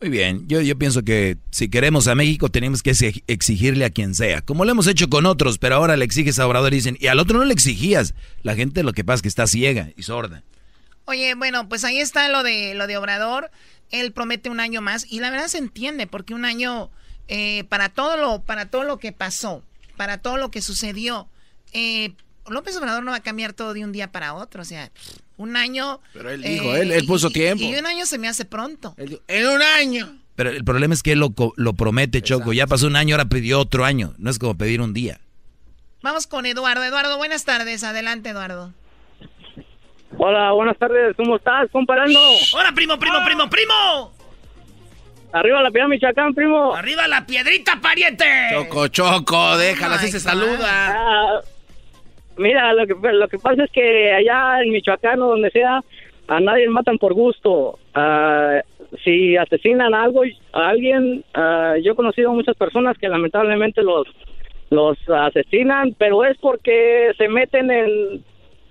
Muy 0.00 0.10
bien, 0.10 0.48
yo, 0.48 0.60
yo 0.62 0.76
pienso 0.76 1.04
que 1.04 1.38
si 1.52 1.68
queremos 1.68 2.08
a 2.08 2.16
México 2.16 2.48
tenemos 2.48 2.82
que 2.82 2.90
exigirle 3.28 3.84
a 3.84 3.90
quien 3.90 4.16
sea, 4.16 4.42
como 4.42 4.64
lo 4.64 4.72
hemos 4.72 4.88
hecho 4.88 5.08
con 5.08 5.24
otros, 5.24 5.58
pero 5.58 5.76
ahora 5.76 5.96
le 5.96 6.04
exiges 6.04 6.40
a 6.40 6.48
Obrador 6.48 6.72
y 6.72 6.78
dicen, 6.78 6.98
y 6.98 7.06
al 7.06 7.20
otro 7.20 7.38
no 7.38 7.44
le 7.44 7.52
exigías. 7.52 8.14
La 8.42 8.56
gente 8.56 8.82
lo 8.82 8.92
que 8.92 9.04
pasa 9.04 9.16
es 9.16 9.22
que 9.22 9.28
está 9.28 9.46
ciega 9.46 9.90
y 9.96 10.02
sorda. 10.02 10.42
Oye, 11.06 11.34
bueno, 11.34 11.68
pues 11.68 11.84
ahí 11.84 12.00
está 12.00 12.28
lo 12.28 12.42
de 12.42 12.74
lo 12.74 12.86
de 12.86 12.96
Obrador. 12.96 13.50
Él 13.90 14.12
promete 14.12 14.50
un 14.50 14.60
año 14.60 14.82
más 14.82 15.06
y 15.08 15.20
la 15.20 15.30
verdad 15.30 15.46
se 15.46 15.58
entiende 15.58 16.06
porque 16.06 16.34
un 16.34 16.44
año 16.44 16.90
eh, 17.28 17.64
para 17.68 17.88
todo 17.88 18.16
lo 18.16 18.42
para 18.42 18.66
todo 18.66 18.84
lo 18.84 18.98
que 18.98 19.12
pasó, 19.12 19.62
para 19.96 20.18
todo 20.18 20.36
lo 20.36 20.50
que 20.50 20.60
sucedió, 20.62 21.28
eh, 21.72 22.12
López 22.48 22.76
Obrador 22.76 23.02
no 23.04 23.10
va 23.12 23.18
a 23.18 23.22
cambiar 23.22 23.52
todo 23.52 23.74
de 23.74 23.84
un 23.84 23.92
día 23.92 24.12
para 24.12 24.34
otro, 24.34 24.62
o 24.62 24.64
sea, 24.64 24.90
un 25.36 25.56
año. 25.56 26.00
Pero 26.12 26.30
él 26.30 26.42
dijo, 26.42 26.74
él, 26.74 26.92
él, 26.92 27.06
puso 27.06 27.30
tiempo. 27.30 27.64
Y 27.64 27.74
un 27.74 27.86
año 27.86 28.06
se 28.06 28.18
me 28.18 28.28
hace 28.28 28.44
pronto. 28.44 28.94
en 28.96 29.46
un 29.48 29.62
año. 29.62 30.20
Pero 30.36 30.50
el 30.50 30.64
problema 30.64 30.94
es 30.94 31.02
que 31.02 31.12
él 31.12 31.18
lo, 31.18 31.32
lo 31.56 31.72
promete, 31.74 32.22
Choco. 32.22 32.52
Ya 32.52 32.66
pasó 32.66 32.86
un 32.86 32.96
año, 32.96 33.14
ahora 33.14 33.28
pidió 33.28 33.58
otro 33.58 33.84
año. 33.84 34.14
No 34.18 34.30
es 34.30 34.38
como 34.38 34.56
pedir 34.56 34.80
un 34.80 34.92
día. 34.92 35.20
Vamos 36.02 36.26
con 36.26 36.46
Eduardo. 36.46 36.84
Eduardo, 36.84 37.16
buenas 37.16 37.44
tardes. 37.44 37.82
Adelante, 37.84 38.30
Eduardo. 38.30 38.72
Hola, 40.18 40.52
buenas 40.52 40.78
tardes, 40.78 41.14
¿cómo 41.14 41.36
estás, 41.36 41.70
comparando? 41.70 42.18
Hola, 42.54 42.72
primo, 42.74 42.98
primo, 42.98 43.18
primo, 43.24 43.50
primo. 43.50 44.12
Arriba 45.32 45.62
la 45.62 45.70
piedra 45.70 45.88
Michoacán, 45.88 46.34
primo. 46.34 46.74
Arriba 46.74 47.06
la 47.06 47.26
piedrita, 47.26 47.78
pariente. 47.82 48.24
Choco, 48.50 48.88
choco, 48.88 49.58
déjala, 49.58 49.96
así 49.96 50.08
se 50.08 50.18
saluda. 50.18 50.68
Ah, 50.68 51.40
mira, 52.38 52.72
lo 52.72 52.86
que, 52.86 52.94
lo 53.12 53.28
que 53.28 53.38
pasa 53.38 53.64
es 53.64 53.70
que 53.70 54.12
allá 54.12 54.62
en 54.62 54.70
Michoacán 54.70 55.20
o 55.20 55.28
donde 55.28 55.50
sea, 55.50 55.82
a 56.28 56.40
nadie 56.40 56.66
matan 56.70 56.96
por 56.96 57.12
gusto. 57.12 57.78
Ah, 57.94 58.62
si 59.04 59.36
asesinan 59.36 59.92
a 59.92 60.04
algo, 60.04 60.22
a 60.54 60.68
alguien, 60.68 61.24
ah, 61.34 61.74
yo 61.82 61.92
he 61.92 61.96
conocido 61.96 62.32
muchas 62.32 62.56
personas 62.56 62.96
que 62.96 63.08
lamentablemente 63.08 63.82
los, 63.82 64.06
los 64.70 64.96
asesinan, 65.10 65.94
pero 65.98 66.24
es 66.24 66.38
porque 66.38 67.12
se 67.18 67.28
meten 67.28 67.70
en 67.70 68.24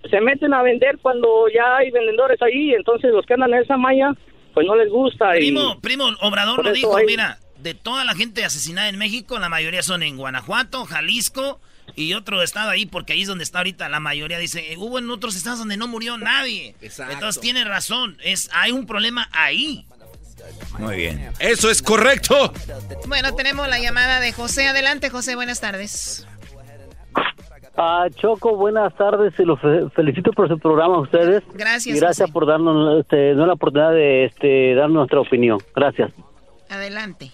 se 0.09 0.21
meten 0.21 0.53
a 0.53 0.61
vender 0.61 0.97
cuando 1.01 1.47
ya 1.53 1.77
hay 1.77 1.91
vendedores 1.91 2.41
ahí, 2.41 2.73
entonces 2.73 3.11
los 3.11 3.25
que 3.25 3.33
andan 3.33 3.53
en 3.53 3.63
esa 3.63 3.77
malla, 3.77 4.13
pues 4.53 4.65
no 4.65 4.75
les 4.75 4.89
gusta. 4.89 5.31
Primo, 5.31 5.79
primo, 5.81 6.05
Obrador 6.21 6.63
lo 6.63 6.71
dijo, 6.71 6.97
mira, 7.05 7.39
de 7.57 7.73
toda 7.73 8.03
la 8.05 8.13
gente 8.13 8.45
asesinada 8.45 8.89
en 8.89 8.97
México, 8.97 9.39
la 9.39 9.49
mayoría 9.49 9.81
son 9.81 10.03
en 10.03 10.17
Guanajuato, 10.17 10.85
Jalisco 10.85 11.59
y 11.95 12.13
otro 12.13 12.41
estado 12.41 12.69
ahí, 12.69 12.85
porque 12.85 13.13
ahí 13.13 13.21
es 13.21 13.27
donde 13.27 13.43
está 13.43 13.59
ahorita 13.59 13.89
la 13.89 13.99
mayoría. 13.99 14.37
Dice, 14.37 14.71
eh, 14.71 14.77
hubo 14.77 14.99
en 14.99 15.09
otros 15.09 15.35
estados 15.35 15.59
donde 15.59 15.77
no 15.77 15.87
murió 15.87 16.17
nadie. 16.17 16.75
Entonces 16.81 17.41
tiene 17.41 17.63
razón, 17.63 18.17
es, 18.23 18.49
hay 18.53 18.71
un 18.71 18.85
problema 18.85 19.29
ahí. 19.31 19.85
Muy 20.77 20.97
bien. 20.97 21.31
Eso 21.39 21.71
es 21.71 21.81
correcto. 21.81 22.53
Bueno, 23.07 23.33
tenemos 23.35 23.67
la 23.67 23.79
llamada 23.79 24.19
de 24.19 24.31
José. 24.31 24.67
Adelante, 24.67 25.09
José, 25.09 25.35
buenas 25.35 25.61
tardes. 25.61 26.27
Ah, 27.77 28.07
Choco, 28.09 28.55
buenas 28.55 28.95
tardes 28.95 29.33
y 29.37 29.43
los 29.43 29.59
felicito 29.93 30.31
por 30.31 30.47
su 30.47 30.57
programa 30.57 30.95
a 30.95 30.99
ustedes. 30.99 31.43
Gracias. 31.53 31.97
Y 31.97 31.99
gracias 31.99 32.31
por 32.31 32.45
darnos 32.45 33.01
este, 33.01 33.33
la 33.33 33.51
oportunidad 33.53 33.91
de 33.91 34.25
este, 34.25 34.75
dar 34.75 34.89
nuestra 34.89 35.19
opinión. 35.19 35.59
Gracias. 35.75 36.13
Adelante. 36.69 37.31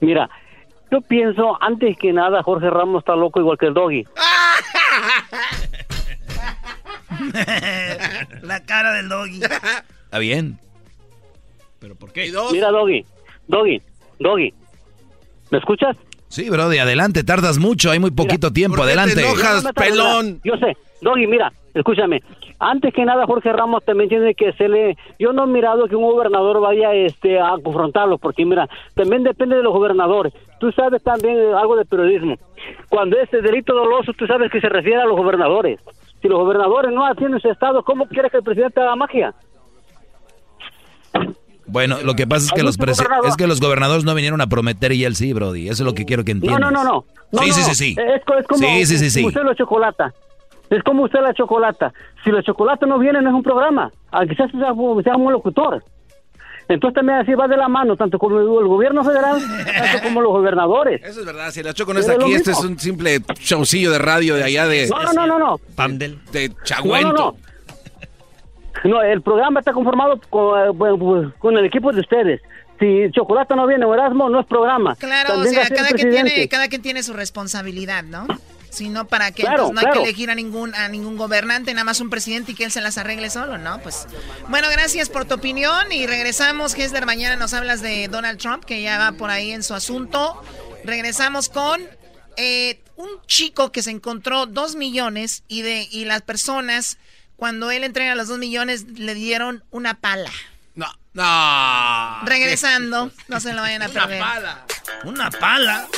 Mira, 0.00 0.30
yo 0.90 1.02
pienso, 1.02 1.62
antes 1.62 1.98
que 1.98 2.12
nada, 2.12 2.42
Jorge 2.42 2.70
Ramos 2.70 3.00
está 3.00 3.14
loco 3.14 3.38
igual 3.40 3.58
que 3.58 3.66
el 3.66 3.74
doggy. 3.74 4.06
la 8.42 8.60
cara 8.64 8.92
del 8.92 9.10
doggy. 9.10 9.42
Está 9.42 10.18
bien. 10.18 10.58
¿Pero 11.80 11.96
por 11.96 12.12
qué? 12.12 12.32
Mira, 12.50 12.70
doggy, 12.70 13.04
doggy, 13.46 13.82
doggy. 14.18 14.54
¿Me 15.50 15.58
escuchas? 15.58 15.96
Sí, 16.28 16.50
Brody, 16.50 16.78
adelante, 16.78 17.24
tardas 17.24 17.58
mucho, 17.58 17.90
hay 17.90 17.98
muy 17.98 18.10
poquito 18.10 18.52
tiempo, 18.52 18.82
adelante. 18.82 19.14
Te 19.14 19.20
enojas, 19.22 19.64
pelón. 19.74 20.40
Yo 20.44 20.56
sé, 20.56 20.76
Doggy, 21.00 21.26
mira, 21.26 21.52
escúchame. 21.74 22.22
Antes 22.58 22.94
que 22.94 23.04
nada, 23.04 23.26
Jorge 23.26 23.52
Ramos 23.52 23.84
también 23.84 24.08
tiene 24.08 24.34
que 24.34 24.52
se 24.54 24.68
le. 24.68 24.96
Yo 25.18 25.32
no 25.32 25.44
he 25.44 25.46
mirado 25.46 25.86
que 25.88 25.96
un 25.96 26.02
gobernador 26.02 26.60
vaya 26.60 26.94
este, 26.94 27.38
a 27.38 27.54
confrontarlo, 27.62 28.18
porque 28.18 28.44
mira, 28.44 28.68
también 28.94 29.22
depende 29.22 29.56
de 29.56 29.62
los 29.62 29.72
gobernadores. 29.72 30.32
Tú 30.58 30.72
sabes 30.72 31.02
también 31.02 31.36
algo 31.54 31.76
de 31.76 31.84
periodismo. 31.84 32.36
Cuando 32.88 33.18
es 33.18 33.30
delito 33.30 33.74
doloso, 33.74 34.12
tú 34.14 34.26
sabes 34.26 34.50
que 34.50 34.60
se 34.60 34.68
refiere 34.68 35.02
a 35.02 35.06
los 35.06 35.16
gobernadores. 35.16 35.78
Si 36.22 36.28
los 36.28 36.38
gobernadores 36.38 36.92
no 36.92 37.04
atienden 37.04 37.40
su 37.40 37.50
estado, 37.50 37.82
¿cómo 37.84 38.06
quieres 38.06 38.30
que 38.30 38.38
el 38.38 38.44
presidente 38.44 38.80
haga 38.80 38.96
magia? 38.96 39.34
Bueno, 41.66 41.98
lo 42.02 42.14
que 42.14 42.26
pasa 42.26 42.46
es 42.46 42.52
que 42.52 42.62
los 42.62 42.76
es 42.78 43.36
que 43.36 43.46
los 43.46 43.60
gobernadores 43.60 44.04
no 44.04 44.14
vinieron 44.14 44.40
a 44.40 44.46
prometer 44.46 44.92
y 44.92 45.04
él 45.04 45.16
sí, 45.16 45.32
Brody. 45.32 45.68
Eso 45.68 45.82
es 45.82 45.86
lo 45.86 45.94
que 45.94 46.04
quiero 46.04 46.24
que 46.24 46.32
entiendas. 46.32 46.60
No, 46.60 46.70
no, 46.70 46.84
no, 46.84 47.04
no. 47.32 47.42
sí, 47.42 47.52
sí, 47.52 47.62
sí, 47.62 47.74
sí. 47.74 47.96
Es, 47.98 48.22
como, 48.24 48.58
sí, 48.58 48.86
sí, 48.86 49.10
sí, 49.10 49.24
usted 49.24 49.42
la 49.42 49.54
chocolata. 49.54 50.14
Es 50.70 50.82
como 50.82 51.04
usted 51.04 51.20
la 51.20 51.34
chocolata. 51.34 51.92
Si 52.24 52.30
la 52.30 52.42
chocolata 52.42 52.86
no 52.86 52.98
viene, 52.98 53.20
no 53.22 53.30
es 53.30 53.34
un 53.34 53.42
programa. 53.42 53.90
Quizás 54.28 54.50
sea, 54.50 54.74
sea 55.02 55.16
un 55.16 55.32
locutor. 55.32 55.82
Entonces 56.68 56.96
también 56.96 57.18
así 57.18 57.32
va 57.34 57.46
de 57.46 57.56
la 57.56 57.68
mano, 57.68 57.96
tanto 57.96 58.18
como 58.18 58.40
el 58.40 58.66
gobierno 58.66 59.04
federal, 59.04 59.40
tanto 59.40 60.02
como 60.02 60.20
los 60.20 60.32
gobernadores. 60.32 61.00
Eso 61.04 61.20
es 61.20 61.26
verdad, 61.26 61.50
si 61.52 61.62
la 61.62 61.72
Choco 61.72 61.94
no 61.94 62.00
está 62.00 62.14
aquí, 62.14 62.32
esto 62.32 62.50
es 62.50 62.58
un 62.58 62.76
simple 62.78 63.20
showcillo 63.38 63.92
de 63.92 63.98
radio 63.98 64.34
de 64.34 64.42
allá 64.42 64.66
de... 64.66 64.88
No, 64.88 65.12
no, 65.12 65.26
no, 65.26 65.38
no. 65.38 65.58
Pandel. 65.76 66.18
De 66.32 66.52
Chagüento. 66.64 67.12
No, 67.12 67.12
no, 67.12 67.30
no, 67.32 67.36
el 69.02 69.22
programa 69.22 69.60
está 69.60 69.72
conformado 69.72 70.20
con, 70.30 70.60
eh, 70.60 70.96
pues, 70.98 71.34
con 71.38 71.56
el 71.56 71.64
equipo 71.64 71.92
de 71.92 72.00
ustedes. 72.00 72.40
Si 72.78 73.10
Chocolate 73.12 73.54
no 73.56 73.66
viene 73.66 73.86
o 73.86 73.94
Erasmo, 73.94 74.28
no 74.28 74.40
es 74.40 74.46
programa. 74.46 74.94
Claro, 74.96 75.38
o 75.38 75.44
sea, 75.44 75.68
cada 75.68 75.90
quien, 75.90 76.10
tiene, 76.10 76.48
cada 76.48 76.68
quien 76.68 76.82
tiene 76.82 77.02
su 77.02 77.14
responsabilidad, 77.14 78.04
¿no? 78.04 78.26
Si 78.68 78.90
no, 78.90 79.06
¿para 79.06 79.30
qué? 79.30 79.44
no 79.44 79.72
hay 79.80 79.86
que 79.90 80.02
elegir 80.02 80.30
a 80.30 80.34
ningún, 80.34 80.74
a 80.74 80.88
ningún 80.88 81.16
gobernante, 81.16 81.72
nada 81.72 81.84
más 81.84 82.02
un 82.02 82.10
presidente 82.10 82.52
y 82.52 82.54
que 82.54 82.64
él 82.64 82.70
se 82.70 82.82
las 82.82 82.98
arregle 82.98 83.30
solo, 83.30 83.56
¿no? 83.56 83.80
Pues, 83.80 84.06
bueno, 84.48 84.68
gracias 84.70 85.08
por 85.08 85.24
tu 85.24 85.36
opinión 85.36 85.90
y 85.90 86.06
regresamos. 86.06 86.74
Hesler, 86.74 87.06
mañana 87.06 87.36
nos 87.36 87.54
hablas 87.54 87.80
de 87.80 88.08
Donald 88.08 88.38
Trump, 88.38 88.64
que 88.64 88.82
ya 88.82 88.98
va 88.98 89.12
por 89.12 89.30
ahí 89.30 89.52
en 89.52 89.62
su 89.62 89.72
asunto. 89.72 90.42
Regresamos 90.84 91.48
con 91.48 91.80
eh, 92.36 92.80
un 92.96 93.08
chico 93.26 93.72
que 93.72 93.82
se 93.82 93.90
encontró 93.90 94.44
dos 94.44 94.76
millones 94.76 95.42
y, 95.48 95.62
de, 95.62 95.88
y 95.90 96.04
las 96.04 96.20
personas 96.20 96.98
cuando 97.36 97.70
él 97.70 97.84
entrega 97.84 98.14
los 98.14 98.28
dos 98.28 98.38
millones, 98.38 98.86
le 98.96 99.14
dieron 99.14 99.62
una 99.70 99.94
pala. 99.94 100.30
No, 100.74 100.86
no. 101.14 102.26
Regresando, 102.26 103.10
no 103.28 103.40
se 103.40 103.52
lo 103.52 103.62
vayan 103.62 103.82
a 103.82 103.88
perder. 103.88 104.20
Una 104.20 104.34
pala. 104.34 104.66
Una 105.04 105.30
pala. 105.30 105.88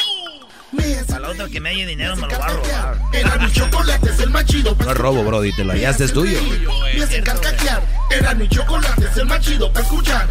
Para 1.06 1.20
la 1.20 1.28
otra 1.30 1.48
que 1.48 1.60
me 1.60 1.70
haya 1.70 1.86
dinero 1.86 2.14
me 2.16 2.26
lo 2.26 2.38
va 2.38 2.46
a 2.46 2.48
robar. 2.50 2.98
Era 3.12 3.36
mi 3.36 3.50
chocolate 3.50 4.10
es 4.10 4.20
el 4.20 4.30
más 4.30 4.44
chido. 4.44 4.76
No 4.78 4.90
es 4.90 4.96
robo, 4.96 5.24
Brody, 5.24 5.52
te 5.54 5.64
lo 5.64 5.72
hallaste 5.72 6.04
es 6.04 6.12
tuyo. 6.12 6.38
Me 6.94 7.02
hacen 7.02 7.24
carcajear. 7.24 7.82
Era 8.10 8.34
mi 8.34 8.48
chocolate 8.48 9.06
es 9.06 9.16
el 9.16 9.26
más 9.26 9.40
chido 9.40 9.72
para 9.72 9.84
escuchar. 9.84 10.28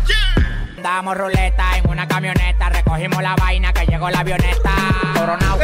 Damos 0.82 1.18
ruleta 1.18 1.78
en 1.78 1.90
una 1.90 2.08
camioneta, 2.08 2.70
recogimos 2.70 3.22
la 3.24 3.36
vaina 3.36 3.74
que 3.74 3.86
llegó 3.88 4.10
la 4.12 4.20
avioneta. 4.20 4.76
Coronao. 5.16 5.60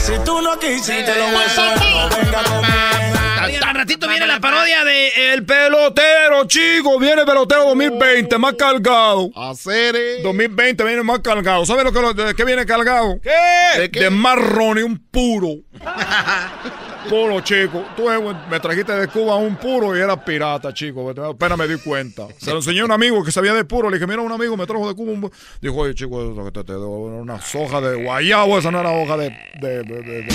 Si 0.00 0.12
tú 0.24 0.42
no 0.42 0.58
quisiste 0.58 1.14
lo 1.16 1.32
no 1.32 2.08
venga 2.10 3.27
Al 3.56 3.74
ratito 3.74 4.08
viene 4.08 4.26
la 4.26 4.40
parodia 4.40 4.84
de 4.84 5.32
El 5.32 5.44
pelotero, 5.44 6.44
chico. 6.46 6.98
Viene 6.98 7.22
el 7.22 7.26
pelotero 7.26 7.64
2020, 7.66 8.36
más 8.38 8.54
cargado. 8.54 9.30
Hacer. 9.34 10.22
2020 10.22 10.84
viene 10.84 11.02
más 11.02 11.20
cargado. 11.20 11.64
¿Sabes 11.64 11.84
lo 11.84 11.92
que 11.92 12.00
lo- 12.00 12.12
de 12.14 12.34
qué 12.34 12.44
viene 12.44 12.66
cargado? 12.66 13.18
¿Qué? 13.22 13.80
De, 13.80 13.88
de 13.88 14.10
marrón 14.10 14.78
y 14.78 14.82
un 14.82 14.98
puro. 14.98 15.48
Puro, 17.08 17.40
chico. 17.40 17.86
Tú 17.96 18.10
eh, 18.10 18.18
me 18.50 18.60
trajiste 18.60 18.92
de 18.92 19.08
Cuba 19.08 19.36
un 19.36 19.56
puro 19.56 19.96
y 19.96 20.00
era 20.00 20.22
pirata, 20.22 20.74
chico. 20.74 21.08
Apenas 21.10 21.56
me 21.56 21.66
di 21.66 21.78
cuenta. 21.78 22.26
Se 22.36 22.50
lo 22.50 22.56
enseñé 22.56 22.80
a 22.80 22.84
un 22.84 22.92
amigo 22.92 23.24
que 23.24 23.32
sabía 23.32 23.54
de 23.54 23.64
puro. 23.64 23.88
Le 23.88 23.96
dije, 23.96 24.06
mira, 24.06 24.20
un 24.20 24.30
amigo 24.30 24.58
me 24.58 24.66
trajo 24.66 24.86
de 24.86 24.94
Cuba 24.94 25.12
un... 25.12 25.22
pu-". 25.22 25.32
Dijo, 25.62 25.74
oye, 25.76 25.94
chico, 25.94 26.32
eso 26.32 26.44
que 26.44 26.50
te, 26.50 26.64
te 26.64 26.72
doy 26.74 27.18
una 27.20 27.40
soja 27.40 27.80
de 27.80 28.02
guayabo. 28.04 28.58
Esa 28.58 28.70
no 28.70 28.80
era 28.80 28.90
hoja 28.90 29.16
de... 29.16 29.30
de- 29.58 29.82
de- 29.84 30.02
de- 30.02 30.22
de- 30.22 30.28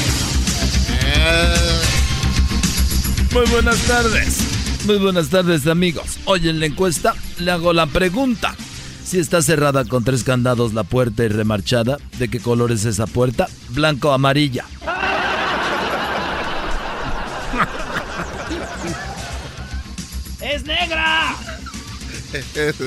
Muy 3.34 3.48
buenas 3.48 3.82
tardes. 3.88 4.86
Muy 4.86 4.98
buenas 4.98 5.30
tardes, 5.30 5.66
amigos. 5.66 6.20
Hoy 6.26 6.50
en 6.50 6.60
la 6.60 6.68
encuesta 6.68 7.16
le 7.40 7.50
hago 7.50 7.74
la 7.74 7.88
pregunta. 7.88 8.56
Si 9.04 9.18
está 9.18 9.42
cerrada 9.42 9.86
con 9.86 10.04
tres 10.04 10.24
candados 10.24 10.74
la 10.74 10.84
puerta 10.84 11.24
y 11.24 11.30
remarchada, 11.30 11.98
¿de 12.20 12.28
qué 12.28 12.40
color 12.40 12.72
es 12.72 12.86
esa 12.86 13.08
puerta? 13.08 13.48
Blanco 13.70 14.10
o 14.10 14.12
amarilla. 14.14 14.66
¡Es 20.40 20.64
negra! 20.66 21.36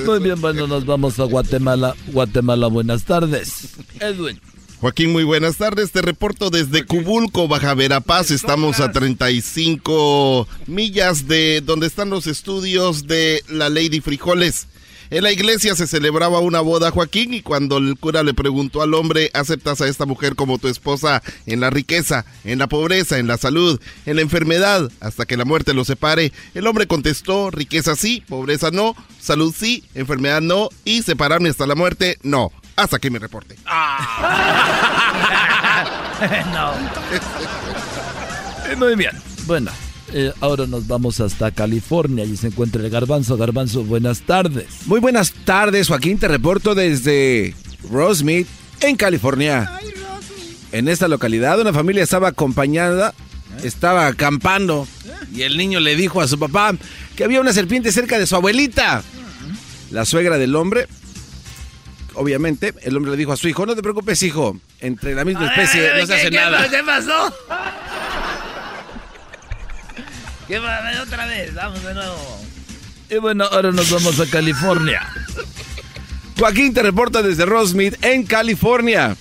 Muy 0.05 0.19
bien, 0.19 0.39
bueno, 0.39 0.65
nos 0.65 0.85
vamos 0.85 1.19
a 1.19 1.23
Guatemala. 1.23 1.93
Guatemala, 2.07 2.67
buenas 2.67 3.03
tardes. 3.03 3.69
Edwin. 3.99 4.39
Joaquín, 4.79 5.11
muy 5.11 5.23
buenas 5.23 5.57
tardes. 5.57 5.91
Te 5.91 6.03
reporto 6.03 6.51
desde 6.51 6.85
Cubulco, 6.85 7.47
Baja 7.47 7.73
Verapaz. 7.73 8.29
Estamos 8.29 8.79
a 8.79 8.91
35 8.91 10.47
millas 10.67 11.27
de 11.27 11.61
donde 11.61 11.87
están 11.87 12.11
los 12.11 12.27
estudios 12.27 13.07
de 13.07 13.43
la 13.49 13.69
Lady 13.69 14.01
Frijoles. 14.01 14.67
En 15.09 15.23
la 15.23 15.31
iglesia 15.31 15.73
se 15.73 15.87
celebraba 15.87 16.41
una 16.41 16.59
boda, 16.59 16.91
Joaquín, 16.91 17.33
y 17.33 17.41
cuando 17.41 17.77
el 17.77 17.97
cura 17.97 18.21
le 18.21 18.35
preguntó 18.35 18.83
al 18.83 18.93
hombre, 18.93 19.31
¿aceptas 19.33 19.81
a 19.81 19.87
esta 19.87 20.05
mujer 20.05 20.35
como 20.35 20.59
tu 20.59 20.67
esposa 20.67 21.23
en 21.47 21.59
la 21.59 21.71
riqueza, 21.71 22.25
en 22.43 22.59
la 22.59 22.67
pobreza, 22.67 23.17
en 23.17 23.25
la 23.25 23.37
salud, 23.37 23.79
en 24.05 24.17
la 24.17 24.21
enfermedad, 24.21 24.91
hasta 24.99 25.25
que 25.25 25.37
la 25.37 25.45
muerte 25.45 25.73
los 25.73 25.87
separe? 25.87 26.33
El 26.53 26.67
hombre 26.67 26.85
contestó, 26.85 27.49
riqueza 27.49 27.95
sí, 27.95 28.21
pobreza 28.27 28.69
no, 28.69 28.95
salud 29.19 29.55
sí, 29.57 29.85
enfermedad 29.95 30.41
no, 30.41 30.69
y 30.85 31.01
separarme 31.01 31.49
hasta 31.49 31.65
la 31.65 31.75
muerte 31.75 32.19
no. 32.21 32.51
Hasta 32.77 32.95
aquí 32.97 33.09
mi 33.09 33.17
reporte. 33.17 33.55
no. 36.53 36.73
Eh, 38.69 38.75
Muy 38.77 38.95
bien. 38.95 39.11
Bueno, 39.47 39.71
eh, 40.13 40.31
ahora 40.41 40.67
nos 40.67 40.85
vamos 40.87 41.19
hasta 41.19 41.49
California 41.51 42.23
y 42.23 42.37
se 42.37 42.47
encuentra 42.47 42.83
el 42.83 42.89
Garbanzo. 42.91 43.35
Garbanzo, 43.35 43.83
buenas 43.83 44.21
tardes. 44.21 44.67
Muy 44.85 44.99
buenas 44.99 45.31
tardes, 45.43 45.87
Joaquín. 45.87 46.19
Te 46.19 46.27
reporto 46.27 46.75
desde 46.75 47.55
Rosemead, 47.89 48.45
en 48.81 48.95
California. 48.95 49.71
En 50.71 50.87
esta 50.87 51.07
localidad, 51.07 51.59
una 51.59 51.73
familia 51.73 52.03
estaba 52.03 52.27
acompañada, 52.27 53.15
estaba 53.63 54.05
acampando, 54.05 54.87
y 55.33 55.41
el 55.41 55.57
niño 55.57 55.79
le 55.79 55.95
dijo 55.95 56.21
a 56.21 56.27
su 56.27 56.37
papá 56.37 56.75
que 57.15 57.23
había 57.23 57.41
una 57.41 57.53
serpiente 57.53 57.91
cerca 57.91 58.19
de 58.19 58.27
su 58.27 58.35
abuelita. 58.35 59.01
La 59.89 60.05
suegra 60.05 60.37
del 60.37 60.55
hombre, 60.55 60.87
obviamente, 62.17 62.73
el 62.81 62.95
hombre 62.97 63.11
le 63.11 63.17
dijo 63.17 63.31
a 63.31 63.37
su 63.37 63.47
hijo: 63.47 63.65
No 63.65 63.75
te 63.75 63.81
preocupes, 63.81 64.21
hijo, 64.23 64.59
entre 64.79 65.15
la 65.15 65.25
misma 65.25 65.47
especie 65.47 65.89
no 65.99 66.05
se 66.05 66.13
hace 66.13 66.23
¿Qué- 66.25 66.29
qué- 66.29 66.35
nada. 66.35 66.69
¿Qué 66.69 66.83
pasó? 66.83 67.33
¿Qué 70.47 70.59
pa- 70.59 71.01
Otra 71.03 71.25
vez, 71.27 71.53
vamos 71.53 71.83
de 71.83 71.93
nuevo. 71.93 72.41
Y 73.09 73.15
bueno, 73.17 73.45
ahora 73.45 73.71
nos 73.71 73.89
vamos 73.91 74.19
a 74.19 74.25
California. 74.29 75.07
Joaquín 76.37 76.73
te 76.73 76.83
reporta 76.83 77.21
desde 77.21 77.45
Rosemead, 77.45 77.95
en 78.03 78.23
California. 78.25 79.15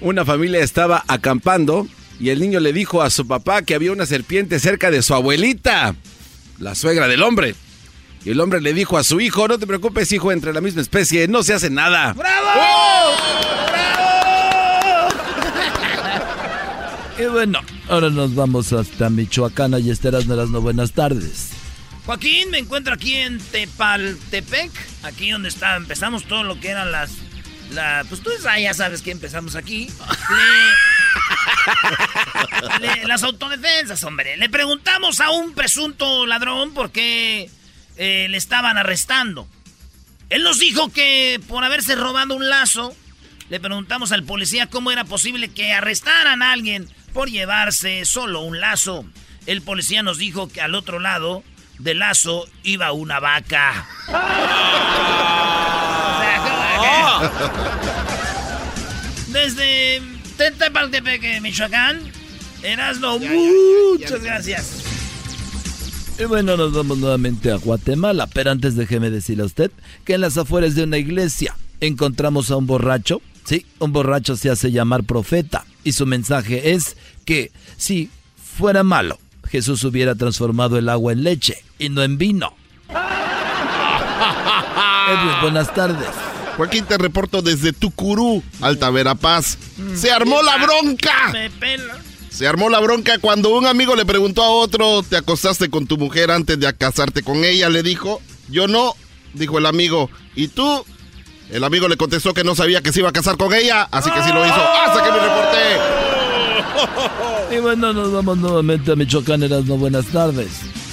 Una 0.00 0.24
familia 0.24 0.60
estaba 0.60 1.04
acampando 1.08 1.86
y 2.18 2.30
el 2.30 2.40
niño 2.40 2.60
le 2.60 2.72
dijo 2.72 3.02
a 3.02 3.10
su 3.10 3.26
papá 3.26 3.62
que 3.62 3.74
había 3.74 3.92
una 3.92 4.06
serpiente 4.06 4.58
cerca 4.60 4.90
de 4.90 5.02
su 5.02 5.14
abuelita, 5.14 5.94
la 6.58 6.74
suegra 6.74 7.08
del 7.08 7.22
hombre. 7.22 7.54
Y 8.24 8.30
el 8.30 8.40
hombre 8.40 8.60
le 8.60 8.74
dijo 8.74 8.98
a 8.98 9.04
su 9.04 9.20
hijo, 9.20 9.48
no 9.48 9.58
te 9.58 9.66
preocupes 9.66 10.12
hijo, 10.12 10.30
entre 10.32 10.52
la 10.52 10.60
misma 10.60 10.82
especie 10.82 11.26
no 11.28 11.42
se 11.42 11.54
hace 11.54 11.70
nada. 11.70 12.14
Y 17.18 17.24
bueno, 17.24 17.60
ahora 17.90 18.08
nos 18.08 18.34
vamos 18.34 18.72
hasta 18.72 19.10
Michoacán. 19.10 19.74
Y 19.84 19.90
esteras 19.90 20.24
no 20.26 20.36
no 20.46 20.60
buenas 20.62 20.92
tardes. 20.92 21.50
Joaquín, 22.06 22.48
me 22.50 22.56
encuentro 22.58 22.94
aquí 22.94 23.14
en 23.14 23.38
Tepaltepec, 23.38 24.70
aquí 25.02 25.30
donde 25.30 25.50
está, 25.50 25.76
empezamos 25.76 26.24
todo 26.24 26.44
lo 26.44 26.58
que 26.58 26.68
eran 26.70 26.90
las... 26.90 27.10
La, 27.72 28.04
pues 28.08 28.22
tú 28.22 28.30
ya 28.58 28.72
sabes 28.74 29.02
que 29.02 29.10
empezamos 29.10 29.54
aquí. 29.54 29.88
Le- 32.80 32.88
le- 33.02 33.04
las 33.06 33.22
autodefensas, 33.22 34.02
hombre. 34.04 34.38
Le 34.38 34.48
preguntamos 34.48 35.20
a 35.20 35.30
un 35.30 35.52
presunto 35.52 36.26
ladrón 36.26 36.72
por 36.72 36.90
qué 36.90 37.50
eh, 38.02 38.28
le 38.30 38.38
estaban 38.38 38.78
arrestando. 38.78 39.46
Él 40.30 40.42
nos 40.42 40.58
dijo 40.58 40.90
que 40.90 41.38
por 41.46 41.64
haberse 41.64 41.96
robado 41.96 42.34
un 42.34 42.48
lazo, 42.48 42.96
le 43.50 43.60
preguntamos 43.60 44.10
al 44.10 44.24
policía 44.24 44.68
cómo 44.68 44.90
era 44.90 45.04
posible 45.04 45.50
que 45.50 45.74
arrestaran 45.74 46.40
a 46.40 46.52
alguien 46.52 46.88
por 47.12 47.28
llevarse 47.28 48.06
solo 48.06 48.40
un 48.40 48.58
lazo. 48.58 49.04
El 49.44 49.60
policía 49.60 50.02
nos 50.02 50.16
dijo 50.16 50.48
que 50.48 50.62
al 50.62 50.74
otro 50.74 50.98
lado 50.98 51.44
del 51.78 51.98
lazo 51.98 52.48
iba 52.62 52.90
una 52.92 53.20
vaca. 53.20 53.86
Desde 59.28 60.00
Tepaltepec, 60.38 61.42
Michoacán, 61.42 62.00
Erasmo, 62.62 63.18
muchas 63.18 64.22
gracias. 64.22 64.79
Y 66.20 66.24
bueno, 66.24 66.56
nos 66.58 66.74
vamos 66.74 66.98
nuevamente 66.98 67.50
a 67.50 67.56
Guatemala. 67.56 68.26
Pero 68.26 68.50
antes 68.50 68.76
déjeme 68.76 69.08
decirle 69.08 69.42
a 69.42 69.46
usted 69.46 69.70
que 70.04 70.12
en 70.14 70.20
las 70.20 70.36
afueras 70.36 70.74
de 70.74 70.82
una 70.84 70.98
iglesia 70.98 71.56
encontramos 71.80 72.50
a 72.50 72.56
un 72.56 72.66
borracho. 72.66 73.22
Sí, 73.44 73.64
un 73.78 73.92
borracho 73.92 74.36
se 74.36 74.50
hace 74.50 74.70
llamar 74.70 75.04
profeta. 75.04 75.64
Y 75.82 75.92
su 75.92 76.04
mensaje 76.04 76.72
es 76.72 76.98
que 77.24 77.52
si 77.78 78.10
fuera 78.58 78.82
malo, 78.82 79.18
Jesús 79.48 79.82
hubiera 79.84 80.14
transformado 80.14 80.76
el 80.76 80.90
agua 80.90 81.12
en 81.12 81.24
leche 81.24 81.56
y 81.78 81.88
no 81.88 82.02
en 82.02 82.18
vino. 82.18 82.52
Edwin, 85.08 85.40
buenas 85.40 85.72
tardes. 85.72 86.10
Joaquín, 86.58 86.84
te 86.84 86.98
reporto 86.98 87.40
desde 87.40 87.72
Tucurú, 87.72 88.42
Alta 88.60 88.90
Verapaz. 88.90 89.56
Se 89.94 90.10
armó 90.10 90.42
la 90.42 90.58
bronca. 90.58 91.32
Se 92.30 92.46
armó 92.46 92.70
la 92.70 92.80
bronca 92.80 93.18
cuando 93.18 93.50
un 93.50 93.66
amigo 93.66 93.96
le 93.96 94.06
preguntó 94.06 94.42
a 94.42 94.50
otro, 94.50 95.02
¿te 95.02 95.16
acostaste 95.16 95.68
con 95.68 95.86
tu 95.86 95.98
mujer 95.98 96.30
antes 96.30 96.58
de 96.58 96.72
casarte 96.74 97.22
con 97.22 97.44
ella? 97.44 97.68
Le 97.68 97.82
dijo, 97.82 98.22
yo 98.48 98.68
no, 98.68 98.94
dijo 99.34 99.58
el 99.58 99.66
amigo. 99.66 100.08
¿Y 100.34 100.48
tú? 100.48 100.84
El 101.50 101.64
amigo 101.64 101.88
le 101.88 101.96
contestó 101.96 102.32
que 102.32 102.44
no 102.44 102.54
sabía 102.54 102.82
que 102.82 102.92
se 102.92 103.00
iba 103.00 103.08
a 103.08 103.12
casar 103.12 103.36
con 103.36 103.52
ella, 103.52 103.88
así 103.90 104.10
que 104.10 104.22
sí 104.22 104.30
lo 104.32 104.46
hizo. 104.46 104.54
¡Hasta 104.54 105.02
que 105.02 105.10
me 105.10 105.18
reporté! 105.18 106.00
Y 107.56 107.58
bueno, 107.58 107.92
nos 107.92 108.12
vamos 108.12 108.38
nuevamente 108.38 108.92
a 108.92 108.96
Michoacán. 108.96 109.42
Erasmo, 109.42 109.76
buenas 109.76 110.06
tardes. 110.06 110.48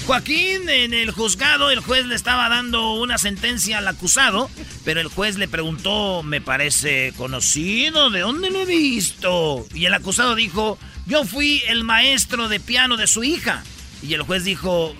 Joaquín, 0.07 0.67
en 0.69 0.93
el 0.93 1.11
juzgado, 1.11 1.69
el 1.69 1.81
juez 1.81 2.05
le 2.05 2.15
estaba 2.15 2.49
dando 2.49 2.93
una 2.93 3.17
sentencia 3.17 3.77
al 3.77 3.87
acusado, 3.87 4.49
pero 4.85 5.01
el 5.01 5.07
juez 5.07 5.37
le 5.37 5.47
preguntó, 5.47 6.23
me 6.23 6.41
parece 6.41 7.13
conocido, 7.17 8.09
¿de 8.09 8.21
dónde 8.21 8.49
lo 8.49 8.61
he 8.61 8.65
visto? 8.65 9.67
Y 9.73 9.85
el 9.85 9.93
acusado 9.93 10.33
dijo, 10.33 10.79
yo 11.07 11.23
fui 11.25 11.61
el 11.67 11.83
maestro 11.83 12.47
de 12.49 12.59
piano 12.59 12.97
de 12.97 13.07
su 13.07 13.23
hija. 13.23 13.63
Y 14.03 14.13
el 14.13 14.21
juez 14.21 14.43
dijo, 14.43 14.93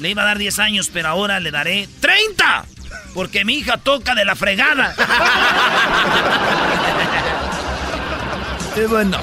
le 0.00 0.10
iba 0.10 0.22
a 0.22 0.26
dar 0.26 0.38
10 0.38 0.58
años, 0.58 0.90
pero 0.92 1.08
ahora 1.08 1.40
le 1.40 1.50
daré 1.50 1.88
30, 2.00 2.66
porque 3.14 3.44
mi 3.44 3.54
hija 3.54 3.78
toca 3.78 4.14
de 4.14 4.24
la 4.24 4.34
fregada. 4.36 4.94
Y 8.76 8.80
bueno, 8.88 9.16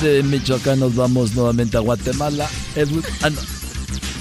de 0.00 0.22
Michoacán 0.22 0.80
nos 0.80 0.94
vamos 0.96 1.34
nuevamente 1.34 1.76
a 1.76 1.80
Guatemala. 1.80 2.48
Edwin- 2.74 3.04
ah, 3.22 3.28
no. 3.28 3.40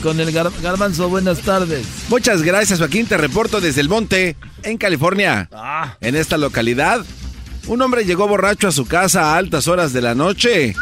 Con 0.01 0.19
el 0.19 0.33
gar- 0.33 0.51
garbanzo, 0.61 1.07
buenas 1.07 1.39
tardes. 1.39 1.85
Muchas 2.09 2.41
gracias, 2.41 2.79
Joaquín. 2.79 3.05
Te 3.07 3.15
reporto 3.15 3.61
desde 3.61 3.79
el 3.79 3.87
monte, 3.87 4.35
en 4.63 4.77
California. 4.77 5.47
Ah. 5.53 5.95
En 6.01 6.15
esta 6.17 6.37
localidad, 6.37 7.05
un 7.67 7.81
hombre 7.81 8.03
llegó 8.03 8.27
borracho 8.27 8.67
a 8.67 8.71
su 8.73 8.85
casa 8.85 9.33
a 9.33 9.37
altas 9.37 9.69
horas 9.69 9.93
de 9.93 10.01
la 10.01 10.15
noche. 10.15 10.75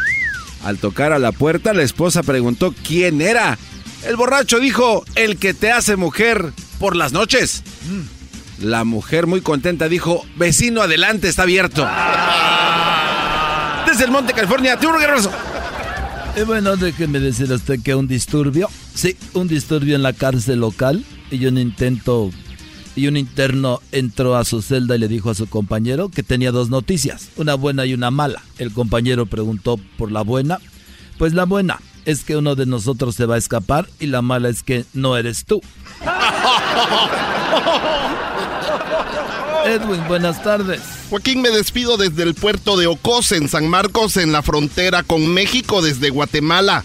Al 0.64 0.78
tocar 0.78 1.12
a 1.12 1.18
la 1.18 1.32
puerta, 1.32 1.72
la 1.72 1.82
esposa 1.82 2.22
preguntó 2.22 2.74
quién 2.86 3.20
era. 3.20 3.58
El 4.06 4.16
borracho 4.16 4.58
dijo, 4.58 5.04
el 5.14 5.36
que 5.36 5.54
te 5.54 5.70
hace 5.70 5.96
mujer 5.96 6.52
por 6.78 6.96
las 6.96 7.12
noches. 7.12 7.62
La 8.60 8.84
mujer 8.84 9.26
muy 9.26 9.40
contenta 9.40 9.88
dijo, 9.88 10.24
vecino, 10.36 10.82
adelante, 10.82 11.28
está 11.28 11.42
abierto. 11.42 11.88
Desde 13.86 14.04
el 14.04 14.10
Monte 14.10 14.32
California, 14.32 14.78
Tiburón 14.78 15.00
Guerrero. 15.00 15.30
Y 16.36 16.42
bueno, 16.42 16.76
déjeme 16.76 17.20
decir 17.20 17.52
usted 17.52 17.80
que 17.82 17.94
un 17.94 18.08
disturbio, 18.08 18.70
sí, 18.94 19.16
un 19.34 19.48
disturbio 19.48 19.96
en 19.96 20.02
la 20.02 20.12
cárcel 20.14 20.60
local 20.60 21.04
y 21.30 21.44
un 21.44 21.58
intento 21.58 22.30
y 22.94 23.06
un 23.06 23.16
interno 23.16 23.80
entró 23.90 24.36
a 24.36 24.44
su 24.44 24.62
celda 24.62 24.96
y 24.96 24.98
le 24.98 25.08
dijo 25.08 25.30
a 25.30 25.34
su 25.34 25.48
compañero 25.48 26.08
que 26.08 26.22
tenía 26.22 26.52
dos 26.52 26.70
noticias, 26.70 27.28
una 27.36 27.54
buena 27.54 27.86
y 27.86 27.94
una 27.94 28.10
mala. 28.10 28.42
El 28.58 28.72
compañero 28.72 29.26
preguntó 29.26 29.78
por 29.96 30.12
la 30.12 30.22
buena, 30.22 30.58
pues 31.18 31.32
la 31.32 31.44
buena 31.44 31.80
es 32.04 32.24
que 32.24 32.36
uno 32.36 32.54
de 32.54 32.66
nosotros 32.66 33.14
se 33.14 33.26
va 33.26 33.36
a 33.36 33.38
escapar 33.38 33.88
y 34.00 34.06
la 34.06 34.22
mala 34.22 34.48
es 34.48 34.62
que 34.62 34.84
no 34.92 35.16
eres 35.16 35.44
tú. 35.44 35.60
Edwin, 39.64 40.02
buenas 40.08 40.42
tardes. 40.42 40.80
Joaquín, 41.08 41.40
me 41.40 41.50
despido 41.50 41.96
desde 41.96 42.24
el 42.24 42.34
puerto 42.34 42.76
de 42.76 42.88
Ocos, 42.88 43.30
en 43.32 43.48
San 43.48 43.68
Marcos, 43.68 44.16
en 44.16 44.32
la 44.32 44.42
frontera 44.42 45.04
con 45.04 45.26
México, 45.28 45.82
desde 45.82 46.10
Guatemala. 46.10 46.84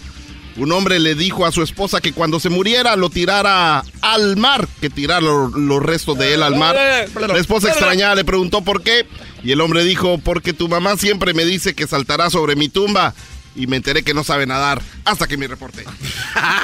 Un 0.58 0.72
hombre 0.72 0.98
le 0.98 1.14
dijo 1.14 1.46
a 1.46 1.52
su 1.52 1.62
esposa 1.62 2.00
que 2.00 2.12
cuando 2.12 2.40
se 2.40 2.48
muriera 2.48 2.96
lo 2.96 3.10
tirara 3.10 3.84
al 4.00 4.36
mar, 4.36 4.66
que 4.80 4.90
tirara 4.90 5.20
los 5.20 5.82
restos 5.82 6.18
de 6.18 6.34
él 6.34 6.42
al 6.42 6.56
mar. 6.56 6.74
La 6.74 7.38
esposa 7.38 7.68
extrañada 7.68 8.16
le 8.16 8.24
preguntó 8.24 8.62
por 8.62 8.82
qué 8.82 9.06
y 9.44 9.52
el 9.52 9.60
hombre 9.60 9.84
dijo, 9.84 10.18
porque 10.18 10.52
tu 10.52 10.68
mamá 10.68 10.96
siempre 10.96 11.32
me 11.32 11.44
dice 11.44 11.74
que 11.74 11.86
saltará 11.86 12.28
sobre 12.28 12.56
mi 12.56 12.68
tumba 12.68 13.14
y 13.54 13.68
me 13.68 13.76
enteré 13.76 14.02
que 14.02 14.14
no 14.14 14.24
sabe 14.24 14.46
nadar 14.46 14.82
hasta 15.04 15.28
que 15.28 15.36
me 15.36 15.46
reporté. 15.46 15.84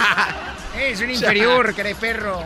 es 0.81 1.01
un 1.01 1.11
inferior, 1.11 1.73
cree 1.77 1.95
perro. 1.95 2.43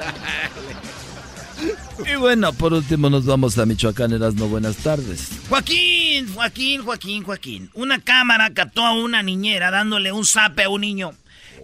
Y 2.07 2.17
bueno, 2.17 2.53
por 2.53 2.73
último 2.75 3.11
nos 3.11 3.25
vamos 3.25 3.59
a 3.59 3.67
Michoacán, 3.67 4.13
Erasmo, 4.13 4.49
buenas 4.49 4.77
tardes. 4.77 5.31
Joaquín, 5.49 6.33
Joaquín, 6.33 6.83
Joaquín, 6.83 7.25
Joaquín. 7.25 7.71
Una 7.75 8.01
cámara 8.01 8.51
captó 8.53 8.85
a 8.87 8.93
una 8.93 9.23
niñera 9.23 9.71
dándole 9.71 10.13
un 10.13 10.25
zape 10.25 10.65
a 10.65 10.69
un 10.69 10.83
niño. 10.83 11.13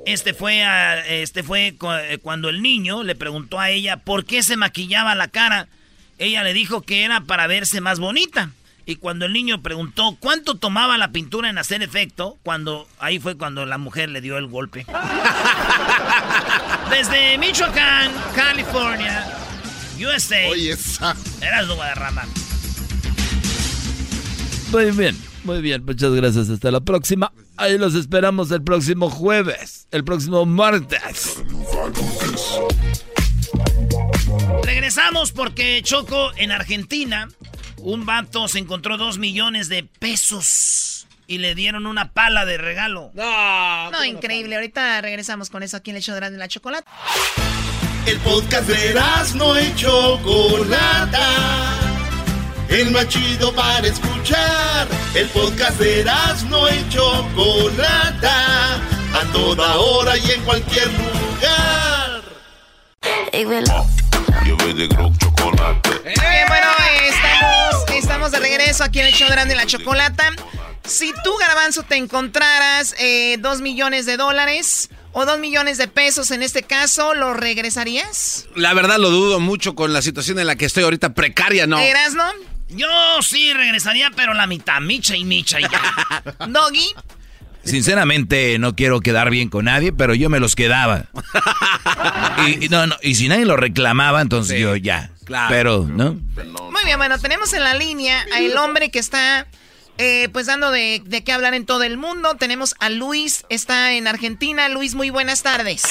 Este 0.07 0.35
fue, 0.35 0.63
este 1.09 1.43
fue 1.43 1.75
eh, 1.81 2.19
cuando 2.23 2.51
el 2.51 2.61
niño 2.61 3.03
le 3.03 3.15
preguntó 3.15 3.59
a 3.59 3.71
ella 3.71 3.99
por 3.99 4.25
qué 4.25 4.43
se 4.43 4.57
maquillaba 4.57 5.15
la 5.15 5.29
cara. 5.29 5.69
Ella 6.19 6.45
le 6.45 6.53
dijo 6.53 6.83
que 6.83 7.05
era 7.05 7.23
para 7.23 7.47
verse 7.47 7.81
más 7.81 7.99
bonita. 7.99 8.51
Y 8.87 8.97
cuando 8.97 9.25
el 9.25 9.33
niño 9.33 9.63
preguntó 9.63 10.17
cuánto 10.21 10.57
tomaba 10.57 10.99
la 10.99 11.11
pintura 11.11 11.49
en 11.49 11.57
hacer 11.57 11.83
efecto, 11.83 12.37
cuando 12.43 12.87
ahí 12.99 13.19
fue 13.19 13.37
cuando 13.37 13.65
la 13.65 13.79
mujer 13.79 14.11
le 14.11 14.21
dio 14.21 14.37
el 14.37 14.47
golpe. 14.47 14.85
Desde 16.91 17.39
Michoacán, 17.39 18.13
California, 18.35 19.27
USA. 19.99 20.49
Oye, 20.51 20.73
esa. 20.73 21.17
Eras 21.41 21.67
Guadarrama. 21.67 22.25
Muy 24.71 24.91
bien, 24.91 25.17
muy 25.45 25.63
bien. 25.63 25.83
Muchas 25.83 26.13
gracias. 26.13 26.51
Hasta 26.51 26.71
la 26.71 26.81
próxima. 26.81 27.33
Ahí 27.57 27.79
los 27.79 27.95
esperamos 27.95 28.51
el 28.51 28.63
próximo 28.63 29.11
jueves, 29.11 29.87
el 29.91 30.05
próximo 30.05 30.45
martes. 30.45 31.43
Regresamos 34.65 35.33
porque 35.33 35.81
Choco 35.83 36.33
en 36.37 36.51
Argentina, 36.51 37.29
un 37.79 38.07
vato 38.07 38.49
se 38.49 38.59
encontró 38.59 38.97
dos 38.97 39.19
millones 39.19 39.69
de 39.69 39.85
pesos 39.85 41.07
y 41.27 41.39
le 41.39 41.55
dieron 41.55 41.87
una 41.87 42.13
pala 42.13 42.45
de 42.45 42.59
regalo. 42.59 43.11
No, 43.15 43.91
no 43.91 44.05
increíble. 44.05 44.57
Ahorita 44.57 45.01
regresamos 45.01 45.49
con 45.49 45.63
eso 45.63 45.77
aquí 45.77 45.91
en 45.91 45.97
el 45.97 46.03
show 46.03 46.15
de 46.15 46.31
la 46.31 46.49
chocolate. 46.49 46.87
El 48.07 48.19
podcast 48.19 48.69
de 48.69 48.95
no 49.37 49.59
y 49.59 49.75
Chocolata 49.77 51.94
el 52.69 52.91
más 52.91 53.09
chido 53.09 53.53
para 53.55 53.87
escuchar. 53.87 54.89
El 55.15 55.29
podcast 55.29 55.79
de 55.79 56.05
no 56.49 56.69
y 56.69 56.89
Chocolata, 56.89 58.75
a 58.75 59.33
toda 59.33 59.77
hora 59.77 60.17
y 60.17 60.31
en 60.31 60.43
cualquier 60.43 60.89
lugar. 60.89 62.23
Hey, 63.33 63.45
bueno. 63.45 63.87
Yo 64.47 64.57
voy 64.57 64.73
de 64.73 64.89
chocolate. 64.89 65.91
Bien, 66.05 66.49
bueno, 66.49 66.67
estamos, 67.05 67.91
estamos 67.95 68.33
de 68.33 68.41
regreso 68.41 68.85
aquí 68.85 69.01
en 69.01 69.07
el 69.07 69.13
show 69.13 69.29
de 69.29 69.55
la 69.55 69.67
Chocolata. 69.67 70.31
Si 70.87 71.13
tú, 71.25 71.35
Garbanzo, 71.39 71.83
te 71.83 71.97
encontraras 71.97 72.95
eh, 72.99 73.39
dos 73.39 73.61
millones 73.61 74.05
de 74.05 74.17
dólares 74.17 74.91
o 75.13 75.25
dos 75.25 75.39
millones 75.39 75.79
de 75.79 75.89
pesos 75.89 76.31
en 76.31 76.43
este 76.43 76.63
caso, 76.63 77.15
¿lo 77.15 77.33
regresarías? 77.33 78.47
La 78.55 78.75
verdad 78.75 78.99
lo 78.99 79.11
dudo 79.11 79.41
mucho 79.41 79.75
con 79.75 79.93
la 79.93 80.03
situación 80.03 80.39
en 80.39 80.47
la 80.47 80.57
que 80.57 80.67
estoy 80.67 80.85
ahorita 80.85 81.15
precaria, 81.15 81.67
¿no? 81.67 81.79
¿Eras, 81.79 82.15
no? 82.15 82.25
Yo 82.69 82.89
sí 83.23 83.53
regresaría, 83.53 84.11
pero 84.15 84.35
la 84.35 84.47
mitad, 84.47 84.81
micha 84.81 85.17
y 85.17 85.25
micha 85.25 85.61
y 85.61 85.63
ya. 85.63 86.23
Doggy. 86.49 86.95
Sinceramente 87.63 88.59
no 88.59 88.77
quiero 88.77 89.01
quedar 89.01 89.31
bien 89.31 89.49
con 89.49 89.67
nadie, 89.67 89.93
pero 89.93 90.15
yo 90.15 90.29
me 90.29 90.39
los 90.39 90.55
quedaba. 90.55 91.07
y, 92.61 92.69
no, 92.69 92.87
no, 92.87 92.97
y 93.03 93.15
si 93.15 93.29
nadie 93.29 93.47
lo 93.47 93.57
reclamaba, 93.57 94.21
entonces 94.21 94.61
yo 94.61 94.77
ya. 94.77 95.11
Claro. 95.25 95.49
Pero, 95.49 95.87
¿no? 95.89 96.13
Muy 96.13 96.85
bien, 96.85 96.99
bueno, 96.99 97.19
tenemos 97.19 97.53
en 97.55 97.65
la 97.65 97.75
línea 97.75 98.27
al 98.35 98.55
hombre 98.59 98.91
que 98.91 98.99
está 98.99 99.47
eh, 99.97 100.29
pues 100.33 100.47
dando 100.47 100.73
de, 100.73 101.03
qué 101.25 101.33
hablar 101.33 101.55
en 101.55 101.67
todo 101.67 101.85
el 101.85 101.97
mundo. 101.97 102.37
Tenemos 102.37 102.75
a 102.81 102.91
Luis, 102.91 103.45
está 103.49 103.93
en 103.93 104.09
Argentina. 104.09 104.69
Luis, 104.69 104.95
muy 104.95 105.11
buenas 105.11 105.43
tardes. 105.43 105.85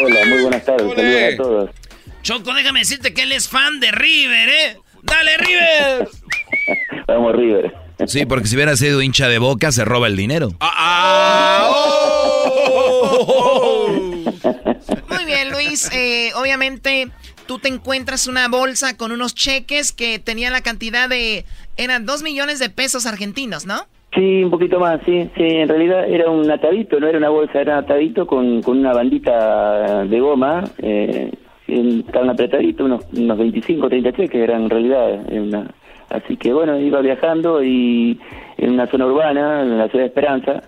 Hola, 0.00 0.24
muy 0.26 0.42
buenas 0.42 0.64
tardes. 0.64 0.94
Saludos 0.96 1.34
a 1.34 1.36
todos. 1.36 1.70
Choco, 2.22 2.54
déjame 2.54 2.80
decirte 2.80 3.12
que 3.12 3.22
él 3.22 3.32
es 3.32 3.48
fan 3.48 3.80
de 3.80 3.90
River, 3.90 4.48
¿eh? 4.48 4.76
¡Dale, 5.02 5.36
River! 5.38 6.08
Vamos, 7.06 7.34
River. 7.34 7.74
Sí, 8.06 8.26
porque 8.26 8.46
si 8.46 8.56
hubiera 8.56 8.76
sido 8.76 9.02
hincha 9.02 9.28
de 9.28 9.38
boca, 9.38 9.70
se 9.72 9.84
roba 9.84 10.06
el 10.06 10.16
dinero. 10.16 10.48
Ah, 10.60 10.72
ah, 10.76 11.70
oh. 11.70 12.02
Muy 15.08 15.24
bien, 15.24 15.50
Luis. 15.50 15.90
Eh, 15.92 16.30
obviamente, 16.34 17.08
tú 17.46 17.58
te 17.58 17.68
encuentras 17.68 18.26
una 18.26 18.48
bolsa 18.48 18.96
con 18.96 19.12
unos 19.12 19.34
cheques 19.34 19.92
que 19.92 20.18
tenían 20.18 20.52
la 20.52 20.62
cantidad 20.62 21.08
de. 21.08 21.44
Eran 21.76 22.06
dos 22.06 22.22
millones 22.22 22.58
de 22.58 22.70
pesos 22.70 23.06
argentinos, 23.06 23.66
¿no? 23.66 23.86
Sí, 24.14 24.44
un 24.44 24.50
poquito 24.50 24.78
más, 24.78 25.00
sí. 25.06 25.30
Sí, 25.36 25.42
en 25.42 25.68
realidad 25.68 26.06
era 26.06 26.28
un 26.28 26.50
atadito, 26.50 27.00
no 27.00 27.06
era 27.08 27.18
una 27.18 27.30
bolsa, 27.30 27.60
era 27.60 27.78
un 27.78 27.84
atadito 27.84 28.26
con, 28.26 28.62
con 28.62 28.78
una 28.78 28.92
bandita 28.92 30.04
de 30.04 30.20
goma. 30.20 30.64
Eh, 30.78 31.32
estaban 31.72 32.30
apretaditos, 32.30 32.86
unos, 32.86 33.06
unos 33.12 33.38
25, 33.38 33.88
30 33.88 34.12
cheques 34.12 34.42
eran 34.42 34.62
en 34.62 34.70
realidad. 34.70 35.20
Una, 35.30 35.70
así 36.10 36.36
que 36.36 36.52
bueno, 36.52 36.78
iba 36.78 37.00
viajando 37.00 37.62
y 37.62 38.18
en 38.58 38.70
una 38.70 38.86
zona 38.86 39.06
urbana, 39.06 39.62
en 39.62 39.78
la 39.78 39.88
ciudad 39.88 40.04
de 40.04 40.08
Esperanza, 40.08 40.62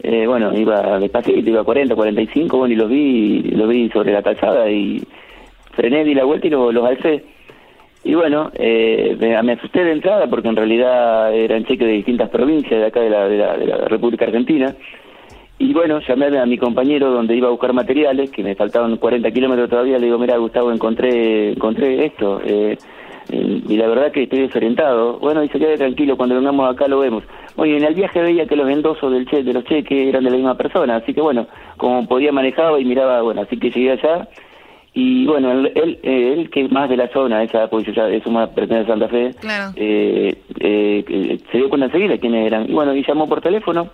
eh, 0.00 0.26
bueno, 0.26 0.56
iba 0.56 0.98
despacito, 1.00 1.50
iba 1.50 1.60
a 1.60 1.64
40, 1.64 1.94
45, 1.94 2.56
bueno, 2.56 2.72
y 2.72 2.76
los 2.76 2.88
vi, 2.88 3.42
los 3.42 3.68
vi 3.68 3.88
sobre 3.90 4.12
la 4.12 4.22
calzada 4.22 4.70
y 4.70 5.02
frené, 5.72 6.04
di 6.04 6.14
la 6.14 6.24
vuelta 6.24 6.46
y 6.46 6.50
los, 6.50 6.72
los 6.72 6.84
alcé. 6.84 7.24
Y 8.04 8.14
bueno, 8.14 8.50
eh, 8.54 9.16
me, 9.18 9.52
asusté 9.52 9.84
de 9.84 9.92
entrada 9.92 10.28
porque 10.28 10.48
en 10.48 10.56
realidad 10.56 11.34
eran 11.34 11.64
cheques 11.64 11.86
de 11.86 11.94
distintas 11.94 12.30
provincias 12.30 12.80
de 12.80 12.86
acá 12.86 13.00
de 13.00 13.10
la, 13.10 13.28
de 13.28 13.36
la, 13.36 13.56
de 13.56 13.66
la 13.66 13.76
República 13.88 14.24
Argentina. 14.24 14.74
Y 15.58 15.72
bueno, 15.72 16.00
llamé 16.06 16.38
a 16.38 16.46
mi 16.46 16.56
compañero 16.56 17.10
donde 17.10 17.36
iba 17.36 17.48
a 17.48 17.50
buscar 17.50 17.72
materiales, 17.72 18.30
que 18.30 18.44
me 18.44 18.54
faltaban 18.54 18.96
40 18.96 19.30
kilómetros 19.32 19.68
todavía, 19.68 19.98
le 19.98 20.06
digo, 20.06 20.18
mira 20.18 20.36
Gustavo, 20.36 20.70
encontré, 20.70 21.52
encontré 21.52 22.06
esto. 22.06 22.40
Eh, 22.44 22.78
y 23.30 23.76
la 23.76 23.88
verdad 23.88 24.12
que 24.12 24.22
estoy 24.22 24.40
desorientado. 24.40 25.18
Bueno, 25.18 25.40
dice, 25.40 25.58
quede 25.58 25.76
tranquilo, 25.76 26.16
cuando 26.16 26.36
vengamos 26.36 26.70
acá 26.70 26.86
lo 26.86 27.00
vemos. 27.00 27.24
Oye, 27.56 27.76
en 27.76 27.84
el 27.84 27.94
viaje 27.94 28.20
veía 28.20 28.46
que 28.46 28.56
los 28.56 28.70
endosos 28.70 29.12
del 29.12 29.26
che, 29.26 29.42
de 29.42 29.52
los 29.52 29.64
cheques 29.64 30.08
eran 30.08 30.24
de 30.24 30.30
la 30.30 30.36
misma 30.36 30.56
persona, 30.56 30.96
así 30.96 31.12
que 31.12 31.20
bueno, 31.20 31.46
como 31.76 32.06
podía 32.06 32.30
manejaba 32.30 32.80
y 32.80 32.84
miraba, 32.84 33.20
bueno, 33.22 33.42
así 33.42 33.58
que 33.58 33.70
llegué 33.70 33.92
allá. 33.92 34.28
Y 34.94 35.26
bueno, 35.26 35.52
él, 35.52 35.72
él, 35.74 35.98
él 36.02 36.50
que 36.50 36.62
es 36.62 36.72
más 36.72 36.88
de 36.88 36.96
la 36.96 37.08
zona, 37.08 37.42
esa, 37.42 37.68
pues 37.68 37.84
ya 37.94 38.08
es 38.08 38.24
una 38.26 38.46
persona 38.46 38.80
de 38.80 38.86
Santa 38.86 39.08
Fe, 39.08 39.30
eh, 39.76 40.34
eh, 40.60 41.38
se 41.50 41.58
dio 41.58 41.68
cuenta 41.68 41.86
enseguida 41.86 42.16
quiénes 42.18 42.46
eran. 42.46 42.70
Y 42.70 42.72
bueno, 42.72 42.94
y 42.94 43.04
llamó 43.04 43.28
por 43.28 43.40
teléfono 43.40 43.90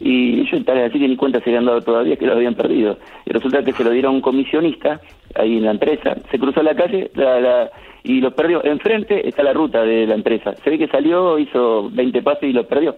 y 0.00 0.40
ellos 0.40 0.64
tal 0.64 0.78
así 0.78 0.98
que 0.98 1.08
ni 1.08 1.16
cuenta 1.16 1.40
se 1.40 1.50
habían 1.50 1.64
dado 1.64 1.80
todavía 1.80 2.16
que 2.16 2.26
lo 2.26 2.32
habían 2.32 2.54
perdido. 2.54 2.98
Y 3.24 3.32
resulta 3.32 3.62
que 3.62 3.72
se 3.72 3.84
lo 3.84 3.90
dieron 3.90 4.12
a 4.12 4.14
un 4.16 4.20
comisionista 4.20 5.00
ahí 5.34 5.56
en 5.56 5.64
la 5.64 5.70
empresa, 5.72 6.16
se 6.30 6.38
cruzó 6.38 6.62
la 6.62 6.74
calle 6.74 7.10
la, 7.14 7.70
y 8.04 8.20
lo 8.20 8.34
perdió. 8.34 8.64
Enfrente 8.64 9.26
está 9.28 9.42
la 9.42 9.52
ruta 9.52 9.82
de 9.82 10.06
la 10.06 10.14
empresa. 10.14 10.54
Se 10.56 10.70
ve 10.70 10.78
que 10.78 10.88
salió, 10.88 11.38
hizo 11.38 11.90
20 11.90 12.22
pasos 12.22 12.44
y 12.44 12.52
lo 12.52 12.66
perdió. 12.66 12.96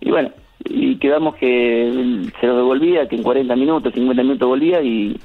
Y 0.00 0.10
bueno, 0.10 0.30
y 0.64 0.96
quedamos 0.96 1.36
que 1.36 2.28
se 2.40 2.46
lo 2.46 2.56
devolvía, 2.56 3.08
que 3.08 3.16
en 3.16 3.22
40 3.22 3.54
minutos, 3.56 3.92
50 3.94 4.22
minutos 4.22 4.48
volvía 4.48 4.82
y, 4.82 5.16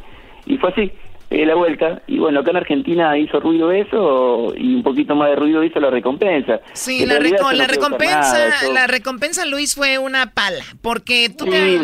y 0.45 0.57
fue 0.57 0.69
así 0.69 0.91
la 1.29 1.55
vuelta. 1.55 2.01
Y 2.07 2.19
bueno, 2.19 2.39
acá 2.39 2.51
en 2.51 2.57
Argentina 2.57 3.17
hizo 3.17 3.39
ruido 3.39 3.71
eso 3.71 4.53
y 4.55 4.75
un 4.75 4.83
poquito 4.83 5.15
más 5.15 5.29
de 5.29 5.35
ruido 5.35 5.63
hizo 5.63 5.79
la 5.79 5.89
recompensa. 5.89 6.59
Sí, 6.73 7.05
la, 7.05 7.19
la 7.19 7.67
recompensa, 7.67 8.71
la 8.73 8.87
recompensa, 8.87 9.45
Luis, 9.45 9.75
fue 9.75 9.97
una 9.97 10.31
pala. 10.31 10.63
Porque 10.81 11.29
tú 11.29 11.45
te, 11.45 11.75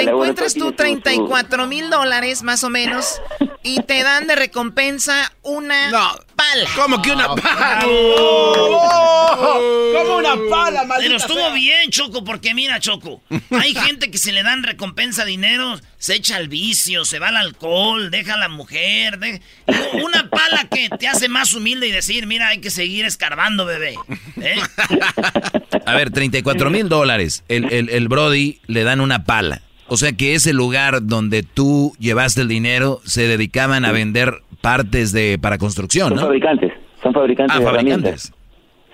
encuentras 0.00 0.54
tú 0.54 0.72
34 0.72 1.66
mil 1.66 1.90
dólares 1.90 2.42
más 2.42 2.64
o 2.64 2.70
menos 2.70 3.20
y 3.62 3.82
te 3.82 4.02
dan 4.02 4.26
de 4.26 4.36
recompensa 4.36 5.32
una... 5.42 5.90
No, 5.90 6.10
pala. 6.34 6.68
¿Cómo 6.76 7.02
que 7.02 7.12
una 7.12 7.28
pala? 7.34 7.84
¿Cómo 9.92 10.16
una 10.16 10.36
pala, 10.50 10.84
maldita 10.84 10.98
Pero 11.00 11.16
estuvo 11.16 11.52
bien, 11.52 11.90
Choco, 11.90 12.24
porque 12.24 12.54
mira, 12.54 12.80
Choco, 12.80 13.22
hay 13.50 13.74
gente 13.74 14.10
que 14.10 14.18
se 14.18 14.32
le 14.32 14.42
dan 14.42 14.62
recompensa 14.62 15.24
dinero, 15.24 15.78
se 15.98 16.14
echa 16.14 16.36
al 16.36 16.48
vicio, 16.48 17.04
se 17.04 17.18
va 17.18 17.28
al 17.28 17.36
alcohol, 17.36 18.10
deja 18.10 18.34
a 18.34 18.38
la 18.38 18.48
mujer. 18.48 18.87
Una 20.02 20.28
pala 20.30 20.66
que 20.70 20.88
te 20.98 21.08
hace 21.08 21.28
más 21.28 21.54
humilde 21.54 21.88
y 21.88 21.90
decir, 21.90 22.26
mira, 22.26 22.48
hay 22.48 22.60
que 22.60 22.70
seguir 22.70 23.04
escarbando, 23.04 23.64
bebé. 23.64 23.94
¿eh? 24.40 24.56
A 25.86 25.94
ver, 25.94 26.10
34 26.10 26.70
mil 26.70 26.88
dólares. 26.88 27.44
El, 27.48 27.72
el, 27.72 27.90
el 27.90 28.08
Brody 28.08 28.60
le 28.66 28.84
dan 28.84 29.00
una 29.00 29.24
pala. 29.24 29.62
O 29.88 29.96
sea 29.96 30.12
que 30.12 30.34
ese 30.34 30.52
lugar 30.52 31.06
donde 31.06 31.42
tú 31.42 31.92
llevaste 31.98 32.42
el 32.42 32.48
dinero 32.48 33.00
se 33.04 33.26
dedicaban 33.26 33.86
a 33.86 33.92
vender 33.92 34.42
partes 34.60 35.12
de 35.12 35.38
para 35.40 35.56
construcción, 35.56 36.10
¿no? 36.10 36.16
Son 36.16 36.26
fabricantes, 36.26 36.72
son 37.02 37.14
fabricantes 37.14 37.56
ah, 37.56 37.58
de 37.58 37.64
fabricantes. 37.64 38.32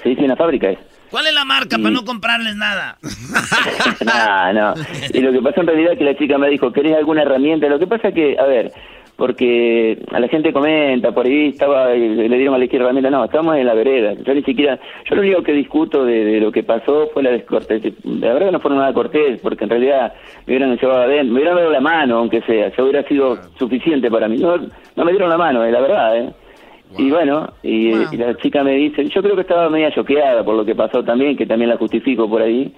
Sí, 0.02 0.14
sí, 0.14 0.24
una 0.24 0.36
fábrica 0.36 0.70
es. 0.70 0.78
¿Cuál 1.10 1.26
es 1.26 1.34
la 1.34 1.44
marca 1.44 1.78
para 1.78 1.90
no 1.90 2.04
comprarles 2.04 2.56
nada? 2.56 2.98
no, 4.04 4.52
no. 4.52 4.74
Y 5.12 5.20
lo 5.20 5.32
que 5.32 5.40
pasa 5.40 5.60
en 5.60 5.66
realidad 5.66 5.92
es 5.92 5.98
que 5.98 6.04
la 6.04 6.16
chica 6.16 6.38
me 6.38 6.48
dijo, 6.48 6.72
¿querés 6.72 6.96
alguna 6.96 7.22
herramienta? 7.22 7.68
Lo 7.68 7.78
que 7.78 7.86
pasa 7.86 8.08
es 8.08 8.14
que, 8.14 8.36
a 8.38 8.44
ver, 8.44 8.72
porque 9.16 9.98
a 10.10 10.18
la 10.18 10.28
gente 10.28 10.52
comenta, 10.52 11.12
por 11.12 11.26
ahí 11.26 11.48
estaba, 11.48 11.90
le 11.90 12.36
dieron 12.36 12.54
a 12.54 12.58
la 12.58 12.64
izquierda 12.64 12.92
no, 12.92 13.24
estamos 13.24 13.56
en 13.56 13.66
la 13.66 13.74
vereda. 13.74 14.14
Yo 14.14 14.34
ni 14.34 14.42
siquiera, 14.42 14.78
yo 15.08 15.14
lo 15.14 15.22
único 15.22 15.42
que 15.42 15.52
discuto 15.52 16.04
de, 16.04 16.40
lo 16.40 16.50
que 16.50 16.64
pasó 16.64 17.08
fue 17.12 17.22
la 17.22 17.30
descortés. 17.30 17.82
La 18.04 18.32
verdad 18.32 18.46
que 18.46 18.52
no 18.52 18.60
fue 18.60 18.70
nada 18.72 18.92
cortés, 18.92 19.40
porque 19.40 19.64
en 19.64 19.70
realidad 19.70 20.14
me 20.46 20.56
hubieran 20.56 20.76
llevado 20.76 21.02
adentro, 21.02 21.32
me 21.32 21.40
hubieran 21.40 21.56
dado 21.56 21.70
la 21.70 21.80
mano, 21.80 22.18
aunque 22.18 22.42
sea, 22.42 22.68
eso 22.68 22.82
hubiera 22.82 23.06
sido 23.06 23.38
suficiente 23.58 24.10
para 24.10 24.28
mí. 24.28 24.38
No, 24.38 24.56
no 24.56 25.04
me 25.04 25.12
dieron 25.12 25.30
la 25.30 25.38
mano, 25.38 25.64
es 25.64 25.72
la 25.72 25.80
verdad, 25.80 26.18
¿eh? 26.18 26.32
Y 26.96 27.10
bueno, 27.10 27.48
y, 27.62 27.88
y, 27.88 28.16
la 28.16 28.36
chica 28.36 28.62
me 28.62 28.72
dice, 28.74 29.04
yo 29.08 29.20
creo 29.20 29.34
que 29.34 29.40
estaba 29.40 29.68
media 29.68 29.90
choqueada 29.92 30.44
por 30.44 30.54
lo 30.54 30.64
que 30.64 30.76
pasó 30.76 31.02
también, 31.02 31.36
que 31.36 31.44
también 31.44 31.70
la 31.70 31.76
justifico 31.76 32.28
por 32.28 32.40
ahí, 32.40 32.72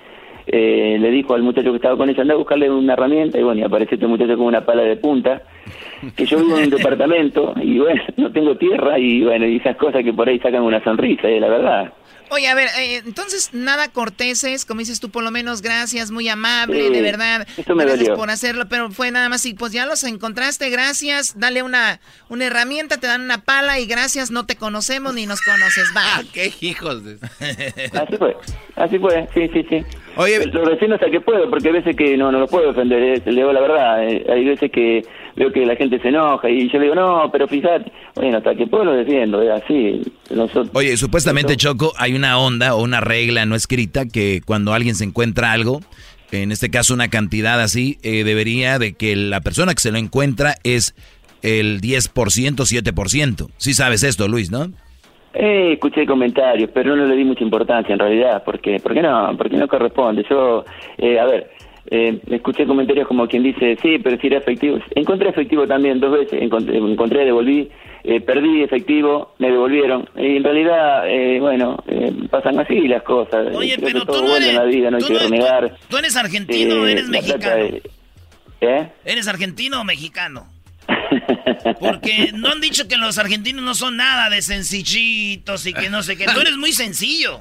eh, 0.47 0.97
le 1.01 1.11
dijo 1.11 1.35
al 1.35 1.43
muchacho 1.43 1.71
que 1.71 1.77
estaba 1.77 1.97
con 1.97 2.09
ella, 2.09 2.23
anda 2.23 2.35
a 2.35 2.39
buscarle 2.39 2.71
una 2.71 2.93
herramienta, 2.93 3.39
y 3.39 3.43
bueno, 3.43 3.61
y 3.61 3.65
aparece 3.65 3.97
este 3.97 4.07
muchacho 4.07 4.37
con 4.37 4.47
una 4.47 4.65
pala 4.65 4.83
de 4.83 4.97
punta, 4.97 5.43
que 6.15 6.25
yo 6.25 6.39
vivo 6.39 6.59
en 6.59 6.65
un 6.65 6.71
departamento, 6.77 7.55
y 7.61 7.79
bueno, 7.79 8.03
no 8.17 8.31
tengo 8.31 8.57
tierra, 8.57 8.99
y 8.99 9.25
bueno, 9.25 9.47
y 9.47 9.57
esas 9.57 9.77
cosas 9.77 10.05
que 10.05 10.13
por 10.13 10.29
ahí 10.29 10.39
sacan 10.39 10.63
una 10.63 10.83
sonrisa, 10.83 11.29
eh, 11.29 11.41
la 11.41 11.49
verdad. 11.49 11.93
Oye, 12.31 12.49
a 12.49 12.55
ver, 12.55 12.69
eh, 12.79 13.03
entonces 13.05 13.51
nada 13.53 13.89
corteses, 13.89 14.65
como 14.65 14.81
dices 14.81 15.01
tú, 15.01 15.11
por 15.11 15.23
lo 15.23 15.31
menos 15.31 15.63
gracias, 15.63 16.11
muy 16.11 16.29
amable, 16.29 16.91
de 16.91 17.01
verdad. 17.01 17.47
gracias 17.67 18.09
por 18.11 18.31
hacerlo, 18.31 18.65
pero 18.69 18.91
fue 18.91 19.11
nada 19.11 19.29
más 19.29 19.47
y 19.47 19.55
pues 19.55 19.73
ya 19.73 19.87
los 19.87 20.03
encontraste, 20.05 20.69
gracias, 20.71 21.39
dale 21.39 21.63
una, 21.63 22.01
una 22.29 22.47
herramienta, 22.47 22.99
te 22.99 23.07
dan 23.07 23.23
una 23.23 23.43
pala 23.45 23.79
y 23.79 23.87
gracias, 23.87 24.31
no 24.31 24.45
te 24.45 24.57
conocemos 24.57 25.15
ni 25.15 25.27
nos 25.27 25.41
conoces, 25.41 25.93
va. 25.97 26.23
¡Qué 26.33 26.53
hijos 26.61 27.05
de... 27.05 27.15
así 27.93 28.17
fue, 28.17 28.37
así 28.75 28.99
fue, 28.99 29.29
sí, 29.33 29.49
sí, 29.53 29.67
sí. 29.69 29.85
Oye, 30.17 30.47
lo 30.47 30.69
defiendo 30.69 30.97
hasta 30.97 31.11
que 31.11 31.21
puedo, 31.21 31.49
porque 31.49 31.69
hay 31.69 31.75
veces 31.75 31.97
que 31.97 32.17
no, 32.17 32.33
no 32.33 32.41
lo 32.41 32.49
puedo 32.49 32.69
defender, 32.69 33.03
eh, 33.03 33.23
le 33.25 33.33
digo 33.33 33.53
la 33.53 33.61
verdad, 33.61 34.09
eh, 34.09 34.27
hay 34.29 34.45
veces 34.45 34.71
que 34.73 35.05
veo 35.37 35.53
que 35.53 35.67
la 35.67 35.77
gente 35.77 36.01
se 36.01 36.09
enoja 36.09 36.49
y 36.49 36.69
yo 36.71 36.79
le 36.79 36.85
digo, 36.85 36.95
no, 36.95 37.31
pero 37.31 37.47
fíjate, 37.47 37.93
bueno, 38.15 38.39
hasta 38.39 38.55
que 38.55 38.67
puedo 38.67 38.85
lo 38.85 38.93
defiendo, 38.93 39.43
es 39.43 39.63
así. 39.63 40.03
Nosotros, 40.31 40.71
Oye, 40.73 40.97
supuestamente, 40.97 41.57
Choco, 41.57 41.93
hay 41.99 42.15
una 42.15 42.39
onda 42.39 42.75
o 42.75 42.83
una 42.83 43.01
regla 43.01 43.47
no 43.47 43.55
escrita 43.55 44.07
que 44.07 44.41
cuando 44.45 44.73
alguien 44.73 44.95
se 44.95 45.05
encuentra 45.05 45.53
algo, 45.53 45.81
en 46.33 46.53
este 46.53 46.71
caso 46.71 46.95
una 46.95 47.09
cantidad 47.09 47.61
así, 47.61 47.99
eh, 48.03 48.25
debería 48.25 48.79
de 48.79 48.95
que 48.95 49.15
la 49.17 49.41
persona 49.41 49.75
que 49.75 49.81
se 49.81 49.93
lo 49.93 49.99
encuentra 49.99 50.55
es 50.65 50.95
el 51.43 51.81
10%, 51.81 52.13
7%. 52.13 53.51
Sí 53.57 53.75
sabes 53.75 54.03
esto, 54.03 54.29
Luis, 54.29 54.51
¿no? 54.51 54.67
Eh, 55.39 55.75
escuché 55.75 56.07
comentarios, 56.07 56.71
pero 56.73 56.97
no 56.97 57.05
le 57.05 57.15
di 57.15 57.23
mucha 57.23 57.45
importancia 57.45 57.93
en 57.93 57.99
realidad, 57.99 58.43
porque, 58.43 58.81
¿por 58.81 58.95
qué 58.95 59.03
no? 59.03 59.35
Porque 59.37 59.57
no 59.57 59.69
corresponde. 59.69 60.25
Yo, 60.31 60.65
eh, 60.97 61.21
a 61.21 61.27
ver, 61.27 61.51
eh, 61.91 62.21
escuché 62.31 62.67
comentarios 62.67 63.07
como 63.07 63.27
quien 63.27 63.43
dice, 63.43 63.77
sí, 63.81 63.99
pero 64.03 64.19
si 64.19 64.27
era 64.27 64.39
efectivo. 64.39 64.79
Encontré 64.95 65.29
efectivo 65.29 65.67
también 65.67 66.01
dos 66.01 66.13
veces, 66.13 66.41
encontré, 66.43 66.77
encontré 66.77 67.25
devolví, 67.25 67.69
eh, 68.05 68.21
perdí 68.21 68.63
efectivo, 68.63 69.35
me 69.39 69.51
devolvieron. 69.51 70.09
Y 70.17 70.37
en 70.37 70.45
realidad, 70.45 71.09
eh, 71.09 71.39
bueno, 71.41 71.83
eh, 71.87 72.13
pasan 72.31 72.59
así 72.59 72.89
las 72.89 73.03
cosas. 73.03 73.55
Oye, 73.55 73.77
pero 73.83 74.05
tú 74.05 74.23
no 74.23 74.37
eres, 74.37 74.49
en 74.49 74.57
la 74.57 74.65
vida, 74.65 74.91
no 74.91 74.97
hay 74.99 75.05
que 75.05 75.19
renegar. 75.19 75.77
¿Tú 75.89 75.97
eres 75.97 76.17
argentino 76.17 76.83
o 76.83 76.87
eres 76.87 77.09
mexicano? 77.09 77.65
¿Eh? 78.61 78.89
¿Eres 79.05 79.29
argentino 79.29 79.81
o 79.81 79.85
mexicano? 79.85 80.56
Porque 81.81 82.31
no 82.35 82.49
han 82.49 82.61
dicho 82.61 82.87
que 82.89 82.97
los 82.97 83.19
argentinos 83.19 83.63
no 83.65 83.75
son 83.75 83.97
nada 83.97 84.31
de 84.31 84.43
sencillitos 84.43 85.67
y 85.67 85.75
que 85.75 85.91
no 85.91 86.03
sé 86.03 86.17
qué. 86.17 86.27
Tú 86.27 86.41
eres 86.41 86.57
muy 86.57 86.73
sencillo. 86.73 87.41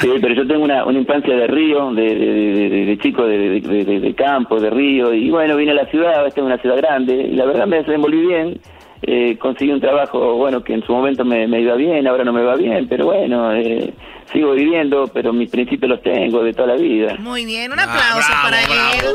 Sí, 0.00 0.08
pero 0.20 0.34
yo 0.34 0.46
tengo 0.46 0.64
una, 0.64 0.84
una 0.84 0.98
infancia 0.98 1.34
de 1.34 1.46
río, 1.46 1.92
de, 1.92 2.98
chico 3.02 3.26
de, 3.26 3.60
de, 3.60 4.14
campo, 4.14 4.60
de 4.60 4.70
río. 4.70 5.12
Y 5.12 5.30
bueno, 5.30 5.56
vine 5.56 5.72
a 5.72 5.74
la 5.74 5.86
ciudad, 5.86 6.26
esta 6.26 6.40
es 6.40 6.46
una 6.46 6.58
ciudad 6.58 6.76
grande. 6.76 7.14
Y 7.14 7.34
la 7.34 7.44
verdad 7.44 7.66
me 7.66 7.78
desenvolví 7.78 8.26
bien. 8.26 8.60
Eh, 9.04 9.36
conseguí 9.38 9.72
un 9.72 9.80
trabajo, 9.80 10.36
bueno, 10.36 10.62
que 10.62 10.74
en 10.74 10.86
su 10.86 10.92
momento 10.92 11.24
me, 11.24 11.48
me 11.48 11.60
iba 11.60 11.74
bien, 11.74 12.06
ahora 12.06 12.22
no 12.24 12.32
me 12.32 12.42
va 12.42 12.54
bien, 12.54 12.86
pero 12.88 13.06
bueno, 13.06 13.52
eh, 13.52 13.92
sigo 14.32 14.52
viviendo, 14.52 15.08
pero 15.12 15.32
mis 15.32 15.50
principios 15.50 15.90
los 15.90 16.02
tengo 16.02 16.44
de 16.44 16.52
toda 16.52 16.68
la 16.68 16.76
vida. 16.76 17.16
Muy 17.18 17.44
bien, 17.44 17.72
un 17.72 17.80
aplauso 17.80 18.30
ah, 18.32 18.42
para 18.44 18.62
él. 18.62 19.06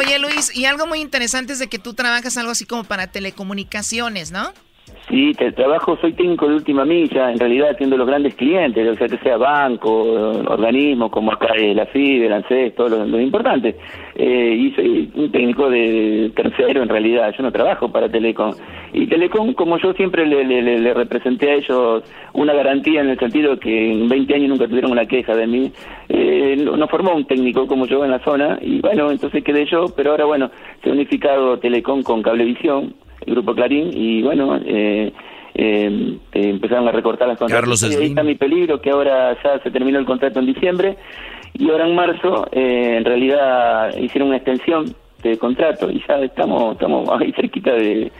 Oye 0.00 0.18
Luis, 0.18 0.56
y 0.56 0.64
algo 0.64 0.86
muy 0.86 1.00
interesante 1.00 1.52
es 1.52 1.60
de 1.60 1.68
que 1.68 1.78
tú 1.78 1.94
trabajas 1.94 2.36
algo 2.38 2.50
así 2.50 2.66
como 2.66 2.82
para 2.82 3.06
telecomunicaciones, 3.06 4.32
¿no? 4.32 4.52
Sí, 5.08 5.32
te, 5.34 5.50
trabajo, 5.50 5.98
soy 6.00 6.12
técnico 6.12 6.46
de 6.48 6.54
última 6.54 6.84
milla, 6.84 7.32
en 7.32 7.38
realidad 7.38 7.70
atiendo 7.70 7.96
los 7.96 8.06
grandes 8.06 8.34
clientes, 8.36 8.86
o 8.88 8.94
sea 8.94 9.08
que 9.08 9.18
sea 9.18 9.36
banco, 9.36 9.90
organismos 9.90 11.10
como 11.10 11.32
acá 11.32 11.48
eh, 11.56 11.74
la 11.74 11.86
FIDE, 11.86 12.26
el 12.26 12.32
ANSES, 12.32 12.76
todos 12.76 13.08
los, 13.08 13.20
importantes. 13.20 13.74
Eh, 14.14 14.54
y 14.56 14.72
soy 14.72 15.10
un 15.16 15.32
técnico 15.32 15.68
de 15.68 16.30
tercero 16.36 16.84
en 16.84 16.88
realidad, 16.88 17.34
yo 17.36 17.42
no 17.42 17.50
trabajo 17.50 17.90
para 17.90 18.08
Telecom. 18.08 18.54
Y 18.92 19.06
Telecom, 19.06 19.54
como 19.54 19.78
yo 19.78 19.92
siempre 19.92 20.26
le, 20.26 20.44
le, 20.44 20.94
representé 20.94 21.50
a 21.50 21.54
ellos 21.54 22.02
una 22.32 22.54
garantía 22.54 23.00
en 23.00 23.10
el 23.10 23.18
sentido 23.18 23.58
que 23.58 23.92
en 23.92 24.08
20 24.08 24.34
años 24.34 24.48
nunca 24.48 24.66
tuvieron 24.66 24.90
una 24.90 25.06
queja 25.06 25.34
de 25.36 25.46
mí, 25.46 25.72
eh, 26.08 26.56
no, 26.56 26.88
formó 26.88 27.14
un 27.14 27.24
técnico 27.24 27.66
como 27.66 27.86
yo 27.86 28.04
en 28.04 28.10
la 28.10 28.18
zona 28.24 28.58
y 28.60 28.80
bueno, 28.80 29.10
entonces 29.10 29.44
quedé 29.44 29.66
yo, 29.66 29.86
pero 29.96 30.10
ahora 30.10 30.24
bueno, 30.24 30.50
se 30.82 30.90
ha 30.90 30.92
unificado 30.92 31.58
Telecom 31.58 32.02
con 32.02 32.22
Cablevisión 32.22 32.94
el 33.26 33.34
Grupo 33.34 33.54
Clarín, 33.54 33.90
y 33.92 34.22
bueno, 34.22 34.58
eh, 34.64 35.12
eh, 35.54 36.18
empezaron 36.32 36.88
a 36.88 36.92
recortar 36.92 37.28
las 37.28 37.38
contratos. 37.38 37.82
y 37.82 37.96
ahí 37.96 38.06
está 38.06 38.22
mi 38.22 38.34
peligro, 38.34 38.80
que 38.80 38.90
ahora 38.90 39.36
ya 39.42 39.58
se 39.62 39.70
terminó 39.70 39.98
el 39.98 40.06
contrato 40.06 40.40
en 40.40 40.46
diciembre, 40.46 40.96
y 41.54 41.70
ahora 41.70 41.86
en 41.86 41.94
marzo, 41.94 42.46
eh, 42.52 42.96
en 42.98 43.04
realidad, 43.04 43.96
hicieron 43.96 44.28
una 44.28 44.38
extensión 44.38 44.94
de 45.22 45.36
contrato, 45.38 45.90
y 45.90 46.02
ya 46.06 46.16
estamos, 46.20 46.74
estamos 46.74 47.08
ahí 47.20 47.32
cerquita 47.32 47.72
de, 47.74 48.10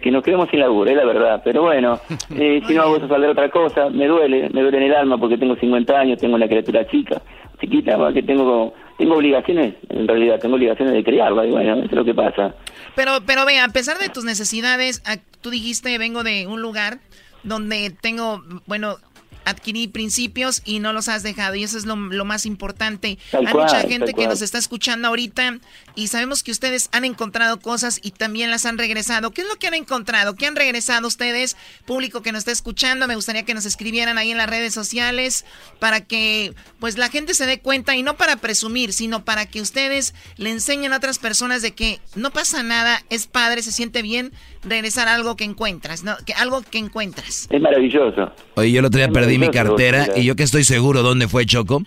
que 0.00 0.10
nos 0.10 0.22
quedemos 0.22 0.48
sin 0.50 0.60
laburo, 0.60 0.90
es 0.90 0.96
la 0.96 1.04
verdad. 1.04 1.42
Pero 1.44 1.62
bueno, 1.62 2.00
eh, 2.36 2.62
si 2.66 2.74
no 2.74 2.82
hago 2.82 2.96
eso 2.96 3.08
saldrá 3.08 3.30
otra 3.30 3.50
cosa, 3.50 3.90
me 3.90 4.06
duele, 4.06 4.48
me 4.50 4.62
duele 4.62 4.78
en 4.78 4.84
el 4.84 4.94
alma 4.94 5.18
porque 5.18 5.38
tengo 5.38 5.56
50 5.56 5.98
años, 5.98 6.18
tengo 6.18 6.34
una 6.34 6.48
criatura 6.48 6.86
chica, 6.86 7.20
chiquita, 7.60 7.96
que 8.12 8.22
tengo 8.22 8.74
tengo 8.98 9.16
obligaciones, 9.16 9.74
en 9.88 10.06
realidad 10.06 10.38
tengo 10.38 10.54
obligaciones 10.54 10.94
de 10.94 11.02
criarla 11.02 11.44
y 11.46 11.50
bueno, 11.50 11.74
eso 11.74 11.86
es 11.86 11.92
lo 11.92 12.04
que 12.04 12.14
pasa. 12.14 12.54
Pero, 12.94 13.18
pero 13.26 13.44
ve, 13.44 13.58
a 13.58 13.68
pesar 13.68 13.98
de 13.98 14.08
tus 14.08 14.24
necesidades, 14.24 15.02
tú 15.40 15.50
dijiste, 15.50 15.96
vengo 15.98 16.22
de 16.22 16.46
un 16.46 16.62
lugar 16.62 16.98
donde 17.42 17.90
tengo, 18.00 18.42
bueno, 18.66 18.96
adquirí 19.44 19.88
principios 19.88 20.62
y 20.64 20.78
no 20.78 20.92
los 20.92 21.08
has 21.08 21.22
dejado. 21.22 21.54
Y 21.54 21.64
eso 21.64 21.78
es 21.78 21.86
lo, 21.86 21.96
más 21.96 22.46
importante. 22.46 23.18
Hay 23.32 23.54
mucha 23.54 23.80
gente 23.80 24.14
que 24.14 24.26
nos 24.26 24.42
está 24.42 24.58
escuchando 24.58 25.08
ahorita 25.08 25.58
y 25.94 26.08
sabemos 26.08 26.42
que 26.42 26.50
ustedes 26.50 26.88
han 26.92 27.04
encontrado 27.04 27.60
cosas 27.60 28.00
y 28.02 28.12
también 28.12 28.50
las 28.50 28.66
han 28.66 28.78
regresado. 28.78 29.30
¿Qué 29.30 29.42
es 29.42 29.48
lo 29.48 29.56
que 29.56 29.66
han 29.66 29.74
encontrado? 29.74 30.34
¿Qué 30.34 30.46
han 30.46 30.56
regresado 30.56 31.08
ustedes? 31.08 31.56
Público 31.84 32.22
que 32.22 32.32
nos 32.32 32.40
está 32.40 32.52
escuchando, 32.52 33.06
me 33.06 33.16
gustaría 33.16 33.44
que 33.44 33.54
nos 33.54 33.66
escribieran 33.66 34.18
ahí 34.18 34.30
en 34.30 34.38
las 34.38 34.48
redes 34.48 34.74
sociales 34.74 35.44
para 35.78 36.00
que 36.00 36.54
pues 36.80 36.98
la 36.98 37.08
gente 37.08 37.34
se 37.34 37.46
dé 37.46 37.60
cuenta 37.60 37.96
y 37.96 38.02
no 38.02 38.16
para 38.16 38.36
presumir, 38.36 38.92
sino 38.92 39.24
para 39.24 39.46
que 39.46 39.60
ustedes 39.60 40.14
le 40.36 40.50
enseñen 40.50 40.92
a 40.92 40.96
otras 40.96 41.18
personas 41.18 41.62
de 41.62 41.72
que 41.72 42.00
no 42.14 42.30
pasa 42.30 42.62
nada, 42.62 43.02
es 43.10 43.26
padre, 43.26 43.62
se 43.62 43.72
siente 43.72 44.02
bien 44.02 44.32
regresar 44.62 45.08
algo 45.08 45.36
que 45.36 45.44
encuentras, 45.44 46.04
¿no? 46.04 46.16
Que, 46.24 46.32
algo 46.34 46.62
que 46.62 46.78
encuentras. 46.78 47.48
Es 47.50 47.60
maravilloso. 47.60 48.32
Oye, 48.54 48.72
yo 48.72 48.80
el 48.80 48.86
otro 48.86 48.98
día 48.98 49.08
mi 49.38 49.48
cartera 49.48 50.08
y 50.16 50.24
yo 50.24 50.36
que 50.36 50.42
estoy 50.42 50.64
seguro 50.64 51.02
dónde 51.02 51.28
fue 51.28 51.46
Choco. 51.46 51.82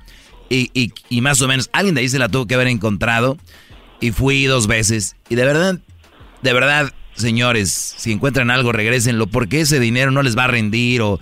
Y, 0.49 0.69
y, 0.73 0.91
y, 1.09 1.21
más 1.21 1.41
o 1.41 1.47
menos, 1.47 1.69
alguien 1.73 1.95
de 1.95 2.01
ahí 2.01 2.09
se 2.09 2.19
la 2.19 2.29
tuvo 2.29 2.45
que 2.45 2.53
haber 2.55 2.67
encontrado. 2.67 3.37
Y 3.99 4.11
fui 4.11 4.45
dos 4.45 4.67
veces. 4.67 5.15
Y 5.29 5.35
de 5.35 5.45
verdad, 5.45 5.79
de 6.41 6.53
verdad, 6.53 6.91
señores, 7.13 7.71
si 7.71 8.11
encuentran 8.11 8.51
algo, 8.51 8.71
regrésenlo. 8.71 9.27
Porque 9.27 9.61
ese 9.61 9.79
dinero 9.79 10.11
no 10.11 10.21
les 10.21 10.37
va 10.37 10.43
a 10.43 10.47
rendir 10.47 11.01
o 11.01 11.19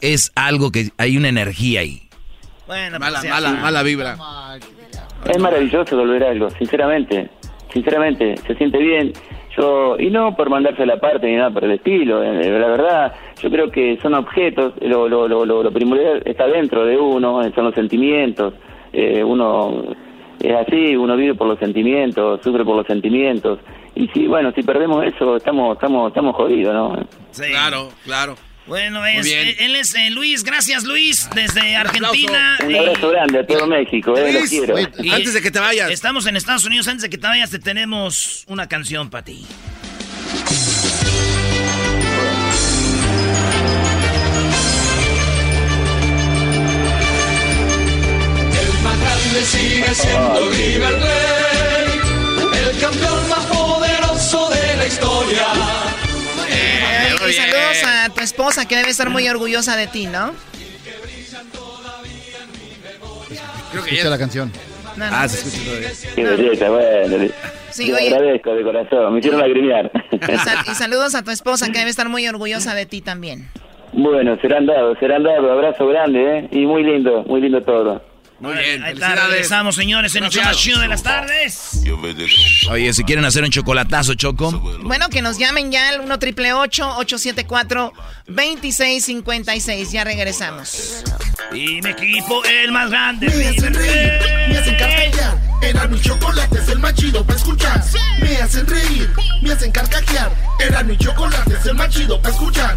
es 0.00 0.32
algo 0.34 0.72
que 0.72 0.90
hay 0.96 1.16
una 1.16 1.28
energía 1.28 1.80
ahí. 1.80 2.08
Bueno, 2.66 2.98
mala, 2.98 3.20
pues, 3.20 3.30
mala, 3.30 3.52
mala 3.52 3.82
vibra. 3.82 4.16
Es 5.28 5.38
maravilloso 5.38 5.96
volver 5.96 6.24
a 6.24 6.30
algo, 6.30 6.50
sinceramente. 6.50 7.30
Sinceramente, 7.72 8.36
se 8.46 8.54
siente 8.54 8.78
bien 8.78 9.12
Yo, 9.56 9.96
y 9.98 10.08
no 10.08 10.34
por 10.34 10.48
mandarse 10.48 10.86
la 10.86 10.98
parte 10.98 11.26
ni 11.26 11.36
nada 11.36 11.50
por 11.50 11.64
el 11.64 11.72
estilo, 11.72 12.22
eh, 12.22 12.58
la 12.58 12.68
verdad, 12.68 13.12
yo 13.40 13.50
creo 13.50 13.70
que 13.70 13.98
son 14.02 14.14
objetos, 14.14 14.74
lo, 14.80 15.08
lo, 15.08 15.28
lo, 15.28 15.44
lo, 15.44 15.70
primordial 15.72 16.22
está 16.24 16.46
dentro 16.46 16.84
de 16.86 16.96
uno, 16.96 17.42
son 17.54 17.64
los 17.64 17.74
sentimientos, 17.74 18.54
eh, 18.92 19.22
uno 19.22 19.84
es 20.40 20.54
así, 20.54 20.96
uno 20.96 21.16
vive 21.16 21.34
por 21.34 21.46
los 21.46 21.58
sentimientos, 21.58 22.40
sufre 22.42 22.64
por 22.64 22.76
los 22.76 22.86
sentimientos, 22.86 23.58
y 23.94 24.08
si, 24.08 24.26
bueno, 24.26 24.52
si 24.54 24.62
perdemos 24.62 25.04
eso, 25.04 25.36
estamos, 25.36 25.74
estamos, 25.74 26.08
estamos 26.08 26.34
jodidos, 26.36 26.74
¿no? 26.74 27.08
Claro, 27.34 27.90
claro. 28.04 28.36
Bueno, 28.66 29.06
es, 29.06 29.26
él 29.32 29.76
es 29.76 29.94
eh, 29.94 30.10
Luis, 30.10 30.42
gracias 30.42 30.82
Luis, 30.82 31.28
desde 31.34 31.76
Argentina. 31.76 32.58
Un 32.66 32.74
abrazo 32.74 33.10
grande 33.10 33.38
a 33.38 33.46
todo 33.46 33.66
México, 33.68 34.16
eh, 34.16 34.32
lo 34.32 34.40
quiero. 34.40 34.76
antes 34.76 35.34
de 35.34 35.40
que 35.40 35.52
te 35.52 35.60
vayas. 35.60 35.90
Estamos 35.90 36.26
en 36.26 36.36
Estados 36.36 36.64
Unidos, 36.64 36.88
antes 36.88 37.02
de 37.02 37.10
que 37.10 37.18
te 37.18 37.28
vayas 37.28 37.50
te 37.50 37.60
tenemos 37.60 38.44
una 38.48 38.68
canción 38.68 39.08
para 39.08 39.24
ti. 39.24 39.46
Sigue 49.44 49.94
siendo 49.94 50.50
Rey, 50.50 50.80
el 52.70 52.80
campeón 52.80 53.28
más 53.28 53.46
poderoso 53.46 54.50
de 54.50 54.76
la 54.76 54.86
historia 54.86 55.46
y 57.28 57.32
saludos 57.32 57.84
a 57.84 58.08
tu 58.10 58.20
esposa 58.20 58.68
que 58.68 58.76
debe 58.76 58.90
estar 58.90 59.10
muy 59.10 59.28
orgullosa 59.28 59.76
de 59.76 59.86
ti, 59.86 60.06
¿no? 60.06 60.32
Creo 63.72 63.84
que 63.84 63.90
escucha 63.90 64.10
la 64.10 64.18
canción. 64.18 64.52
Ah, 65.00 65.28
se 65.28 65.38
escucha 65.38 65.64
todavía. 65.64 65.90
Qué 66.14 66.24
belleza, 66.24 66.68
bueno. 66.70 67.32
Sí, 67.70 67.92
oye. 67.92 68.14
agradezco 68.14 68.54
de 68.54 68.62
corazón, 68.62 69.12
me 69.12 69.18
hicieron 69.18 69.40
lagrimear. 69.40 69.90
Y, 70.70 70.74
saludos 70.74 71.14
a 71.14 71.22
tu 71.22 71.30
esposa 71.30 71.70
que 71.70 71.78
debe 71.78 71.90
estar 71.90 72.08
muy 72.08 72.26
orgullosa 72.26 72.74
de 72.74 72.86
ti 72.86 73.02
también. 73.02 73.48
Bueno, 73.92 74.38
serán 74.40 74.66
dados, 74.66 74.96
serán 74.98 75.22
dados. 75.22 75.50
Abrazo 75.50 75.86
grande, 75.88 76.38
¿eh? 76.38 76.48
Y 76.52 76.64
muy 76.66 76.82
lindo, 76.84 77.24
muy 77.24 77.40
lindo 77.40 77.62
todo. 77.62 78.02
Muy 78.38 78.54
bien, 78.54 78.82
ahí 78.82 78.92
está, 78.92 79.14
regresamos, 79.14 79.74
señores, 79.76 80.14
en 80.14 80.24
el 80.24 80.30
show 80.30 80.44
más 80.44 80.56
chido 80.58 80.80
de 80.80 80.88
las 80.88 81.02
tardes. 81.02 81.80
Oye, 82.70 82.92
si 82.92 83.02
quieren 83.04 83.24
hacer 83.24 83.42
un 83.44 83.50
chocolatazo, 83.50 84.14
Choco. 84.14 84.50
Bueno, 84.82 85.08
que 85.08 85.22
nos 85.22 85.38
llamen 85.38 85.72
ya 85.72 85.88
al 85.88 86.00
1 86.00 86.18
triple 86.18 86.52
874 86.52 87.92
2656. 88.26 89.90
Ya 89.92 90.04
regresamos. 90.04 91.02
Y 91.52 91.80
mi 91.80 91.90
equipo, 91.90 92.44
el 92.44 92.72
más 92.72 92.90
grande. 92.90 93.28
Me 93.28 93.48
hacen 93.48 93.72
reír, 93.72 94.12
me 94.48 94.58
hacen 94.58 94.76
carcajear. 94.76 95.40
Era 95.62 95.86
mi 95.88 96.00
chocolate, 96.00 96.58
es 96.58 96.68
el 96.68 96.78
más 96.78 96.94
chido 96.94 97.24
para 97.24 97.38
escuchar. 97.38 97.82
Me 98.20 98.36
hacen 98.36 98.66
reír, 98.66 99.10
me 99.42 99.52
hacen 99.52 99.72
carcajear. 99.72 100.30
Era 100.60 100.82
mi 100.82 100.96
chocolate, 100.98 101.54
es 101.54 101.66
el 101.66 101.74
más 101.74 101.88
chido 101.88 102.20
para 102.20 102.34
escuchar. 102.34 102.76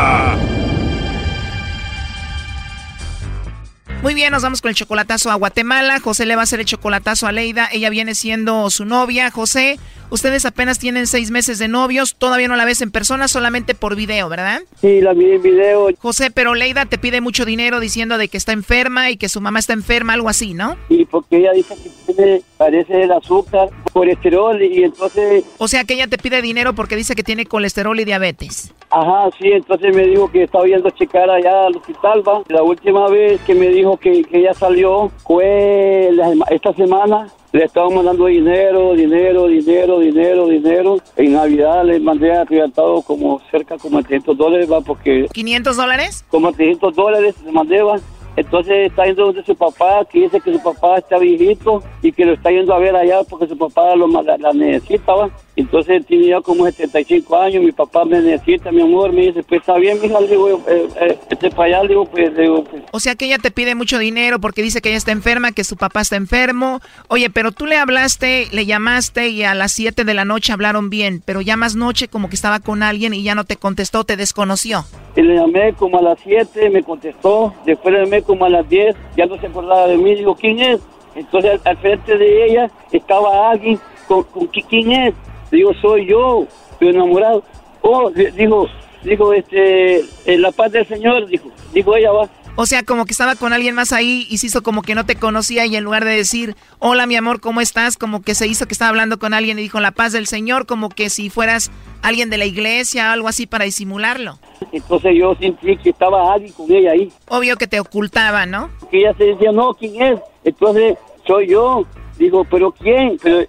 Muy 4.01 4.15
bien, 4.15 4.31
nos 4.31 4.41
vamos 4.41 4.61
con 4.61 4.69
el 4.69 4.75
chocolatazo 4.75 5.29
a 5.29 5.35
Guatemala. 5.35 5.99
José 5.99 6.25
le 6.25 6.35
va 6.35 6.41
a 6.41 6.43
hacer 6.43 6.59
el 6.59 6.65
chocolatazo 6.65 7.27
a 7.27 7.31
Leida. 7.31 7.69
Ella 7.71 7.91
viene 7.91 8.15
siendo 8.15 8.67
su 8.71 8.83
novia. 8.83 9.29
José, 9.29 9.77
ustedes 10.09 10.43
apenas 10.45 10.79
tienen 10.79 11.05
seis 11.05 11.29
meses 11.29 11.59
de 11.59 11.67
novios. 11.67 12.15
Todavía 12.15 12.47
no 12.47 12.55
la 12.55 12.65
ves 12.65 12.81
en 12.81 12.89
persona, 12.89 13.27
solamente 13.27 13.75
por 13.75 13.95
video, 13.95 14.27
¿verdad? 14.27 14.61
Sí, 14.81 15.01
la 15.01 15.13
vi 15.13 15.33
en 15.33 15.43
video. 15.43 15.89
José, 15.99 16.31
pero 16.31 16.55
Leida 16.55 16.87
te 16.87 16.97
pide 16.97 17.21
mucho 17.21 17.45
dinero 17.45 17.79
diciendo 17.79 18.17
de 18.17 18.27
que 18.27 18.37
está 18.37 18.53
enferma 18.53 19.11
y 19.11 19.17
que 19.17 19.29
su 19.29 19.39
mamá 19.39 19.59
está 19.59 19.73
enferma, 19.73 20.13
algo 20.13 20.29
así, 20.29 20.55
¿no? 20.55 20.77
Sí, 20.89 21.07
porque 21.09 21.37
ella 21.37 21.51
dice 21.51 21.75
que 21.75 22.13
tiene, 22.13 22.41
parece 22.57 23.03
el 23.03 23.11
azúcar, 23.11 23.69
colesterol 23.93 24.59
y 24.63 24.83
entonces... 24.83 25.43
O 25.59 25.67
sea, 25.67 25.83
que 25.83 25.93
ella 25.93 26.07
te 26.07 26.17
pide 26.17 26.41
dinero 26.41 26.73
porque 26.73 26.95
dice 26.95 27.13
que 27.13 27.23
tiene 27.23 27.45
colesterol 27.45 27.99
y 27.99 28.05
diabetes. 28.05 28.73
Ajá, 28.89 29.29
sí, 29.39 29.49
entonces 29.49 29.95
me 29.95 30.05
dijo 30.05 30.29
que 30.29 30.43
estaba 30.43 30.65
yendo 30.65 30.89
a 30.89 30.91
checar 30.91 31.29
allá 31.29 31.67
al 31.67 31.77
hospital, 31.77 32.27
¿va? 32.27 32.41
La 32.49 32.61
última 32.61 33.07
vez 33.07 33.39
que 33.41 33.55
me 33.55 33.69
dijo 33.69 33.90
que, 33.97 34.23
que 34.23 34.39
ella 34.39 34.53
salió 34.53 35.11
fue 35.23 36.11
esta 36.49 36.73
semana. 36.73 37.27
Le 37.51 37.65
estaba 37.65 37.89
mandando 37.89 38.27
dinero, 38.27 38.93
dinero, 38.93 39.47
dinero, 39.47 39.99
dinero, 39.99 40.47
dinero. 40.47 40.97
En 41.17 41.33
Navidad 41.33 41.83
le 41.83 41.99
mandé 41.99 42.31
arrebatado 42.31 43.01
como 43.01 43.41
cerca 43.51 43.77
como 43.77 44.01
300 44.01 44.37
dólares, 44.37 44.71
va, 44.71 44.79
porque... 44.79 45.27
¿500 45.27 45.75
dólares? 45.75 46.25
Como 46.29 46.53
300 46.53 46.95
dólares 46.95 47.35
le 47.43 47.51
mandé, 47.51 47.81
va. 47.81 47.99
Entonces 48.35 48.89
está 48.89 49.05
yendo 49.05 49.25
donde 49.25 49.43
su 49.43 49.55
papá, 49.55 50.05
que 50.09 50.21
dice 50.21 50.39
que 50.39 50.53
su 50.53 50.63
papá 50.63 50.97
está 50.97 51.17
viejito 51.17 51.83
y 52.01 52.11
que 52.11 52.25
lo 52.25 52.33
está 52.33 52.49
yendo 52.49 52.73
a 52.73 52.79
ver 52.79 52.95
allá 52.95 53.23
porque 53.29 53.47
su 53.47 53.57
papá 53.57 53.95
lo, 53.95 54.07
la, 54.07 54.37
la 54.37 54.53
necesitaba. 54.53 55.29
Entonces 55.55 56.05
tiene 56.05 56.27
ya 56.27 56.41
como 56.41 56.65
75 56.65 57.37
años, 57.37 57.63
mi 57.63 57.73
papá 57.73 58.05
me 58.05 58.21
necesita, 58.21 58.71
mi 58.71 58.81
amor, 58.81 59.11
me 59.11 59.23
dice, 59.23 59.43
pues 59.43 59.59
está 59.59 59.77
bien, 59.77 59.99
mija, 60.01 60.19
le 60.21 60.27
digo, 60.27 60.49
eh, 60.49 60.57
eh, 60.67 60.87
eh 61.01 61.19
este 61.29 61.49
para 61.49 61.79
allá, 61.79 61.87
digo, 61.87 62.05
pues, 62.05 62.35
digo, 62.35 62.63
pues. 62.63 62.83
O 62.91 62.99
sea 62.99 63.15
que 63.15 63.25
ella 63.25 63.37
te 63.37 63.51
pide 63.51 63.75
mucho 63.75 63.99
dinero 63.99 64.39
porque 64.39 64.61
dice 64.61 64.81
que 64.81 64.89
ella 64.89 64.97
está 64.97 65.11
enferma, 65.11 65.51
que 65.51 65.65
su 65.65 65.75
papá 65.75 66.01
está 66.01 66.15
enfermo. 66.15 66.79
Oye, 67.09 67.29
pero 67.29 67.51
tú 67.51 67.65
le 67.65 67.75
hablaste, 67.75 68.47
le 68.51 68.65
llamaste 68.65 69.29
y 69.29 69.43
a 69.43 69.53
las 69.53 69.73
7 69.73 70.05
de 70.05 70.13
la 70.13 70.23
noche 70.23 70.53
hablaron 70.53 70.89
bien, 70.89 71.21
pero 71.25 71.41
ya 71.41 71.57
más 71.57 71.75
noche 71.75 72.07
como 72.07 72.29
que 72.29 72.35
estaba 72.35 72.61
con 72.61 72.81
alguien 72.81 73.13
y 73.13 73.21
ya 73.21 73.35
no 73.35 73.43
te 73.43 73.57
contestó, 73.57 74.05
te 74.05 74.15
desconoció. 74.15 74.85
Y 75.17 75.21
le 75.21 75.35
llamé 75.35 75.73
como 75.73 75.99
a 75.99 76.01
las 76.01 76.19
7, 76.23 76.69
me 76.69 76.83
contestó, 76.83 77.53
después 77.65 77.93
de 77.93 78.05
me 78.05 78.20
como 78.23 78.45
a 78.45 78.49
las 78.49 78.67
10, 78.67 78.95
ya 79.15 79.25
no 79.25 79.37
se 79.37 79.47
acordaba 79.47 79.87
de 79.87 79.97
mí, 79.97 80.15
digo, 80.15 80.35
¿quién 80.35 80.59
es? 80.59 80.79
Entonces 81.15 81.59
al, 81.63 81.77
frente 81.77 82.17
de 82.17 82.45
ella 82.45 82.71
estaba 82.91 83.51
alguien 83.51 83.79
con, 84.07 84.23
con 84.23 84.47
quién 84.47 84.91
es. 84.91 85.13
Digo, 85.51 85.73
soy 85.81 86.05
yo, 86.05 86.45
estoy 86.71 86.89
enamorado. 86.89 87.43
Oh, 87.81 88.09
dijo, 88.09 88.67
dijo, 89.03 89.33
este, 89.33 90.01
en 90.25 90.41
la 90.41 90.51
paz 90.51 90.71
del 90.71 90.85
Señor, 90.85 91.27
dijo, 91.27 91.49
dijo 91.73 91.95
ella 91.95 92.11
va. 92.11 92.29
O 92.55 92.65
sea, 92.65 92.83
como 92.83 93.05
que 93.05 93.13
estaba 93.13 93.35
con 93.35 93.53
alguien 93.53 93.75
más 93.75 93.93
ahí 93.93 94.27
y 94.29 94.37
se 94.37 94.47
hizo 94.47 94.61
como 94.61 94.81
que 94.81 94.93
no 94.93 95.05
te 95.05 95.15
conocía 95.15 95.65
y 95.65 95.75
en 95.75 95.83
lugar 95.83 96.03
de 96.03 96.15
decir, 96.15 96.55
hola 96.79 97.05
mi 97.05 97.15
amor, 97.15 97.39
¿cómo 97.39 97.61
estás? 97.61 97.97
Como 97.97 98.21
que 98.21 98.35
se 98.35 98.45
hizo 98.45 98.65
que 98.65 98.73
estaba 98.73 98.89
hablando 98.89 99.19
con 99.19 99.33
alguien 99.33 99.57
y 99.57 99.61
dijo, 99.61 99.79
la 99.79 99.91
paz 99.91 100.11
del 100.11 100.27
Señor, 100.27 100.65
como 100.65 100.89
que 100.89 101.09
si 101.09 101.29
fueras 101.29 101.71
alguien 102.01 102.29
de 102.29 102.37
la 102.37 102.45
iglesia 102.45 103.09
o 103.09 103.11
algo 103.13 103.27
así 103.29 103.47
para 103.47 103.65
disimularlo. 103.65 104.37
Entonces 104.71 105.13
yo 105.17 105.35
sentí 105.35 105.77
que 105.77 105.91
estaba 105.91 106.33
alguien 106.33 106.51
con 106.53 106.71
ella 106.71 106.91
ahí. 106.91 107.11
Obvio 107.29 107.55
que 107.55 107.67
te 107.67 107.79
ocultaba, 107.79 108.45
¿no? 108.45 108.69
Que 108.89 108.99
ella 108.99 109.13
se 109.17 109.23
decía, 109.25 109.51
no, 109.51 109.73
¿quién 109.73 110.01
es? 110.01 110.19
Entonces 110.43 110.97
soy 111.25 111.47
yo. 111.47 111.85
Digo, 112.21 112.43
¿pero 112.43 112.71
quién? 112.71 113.17
Pero 113.19 113.39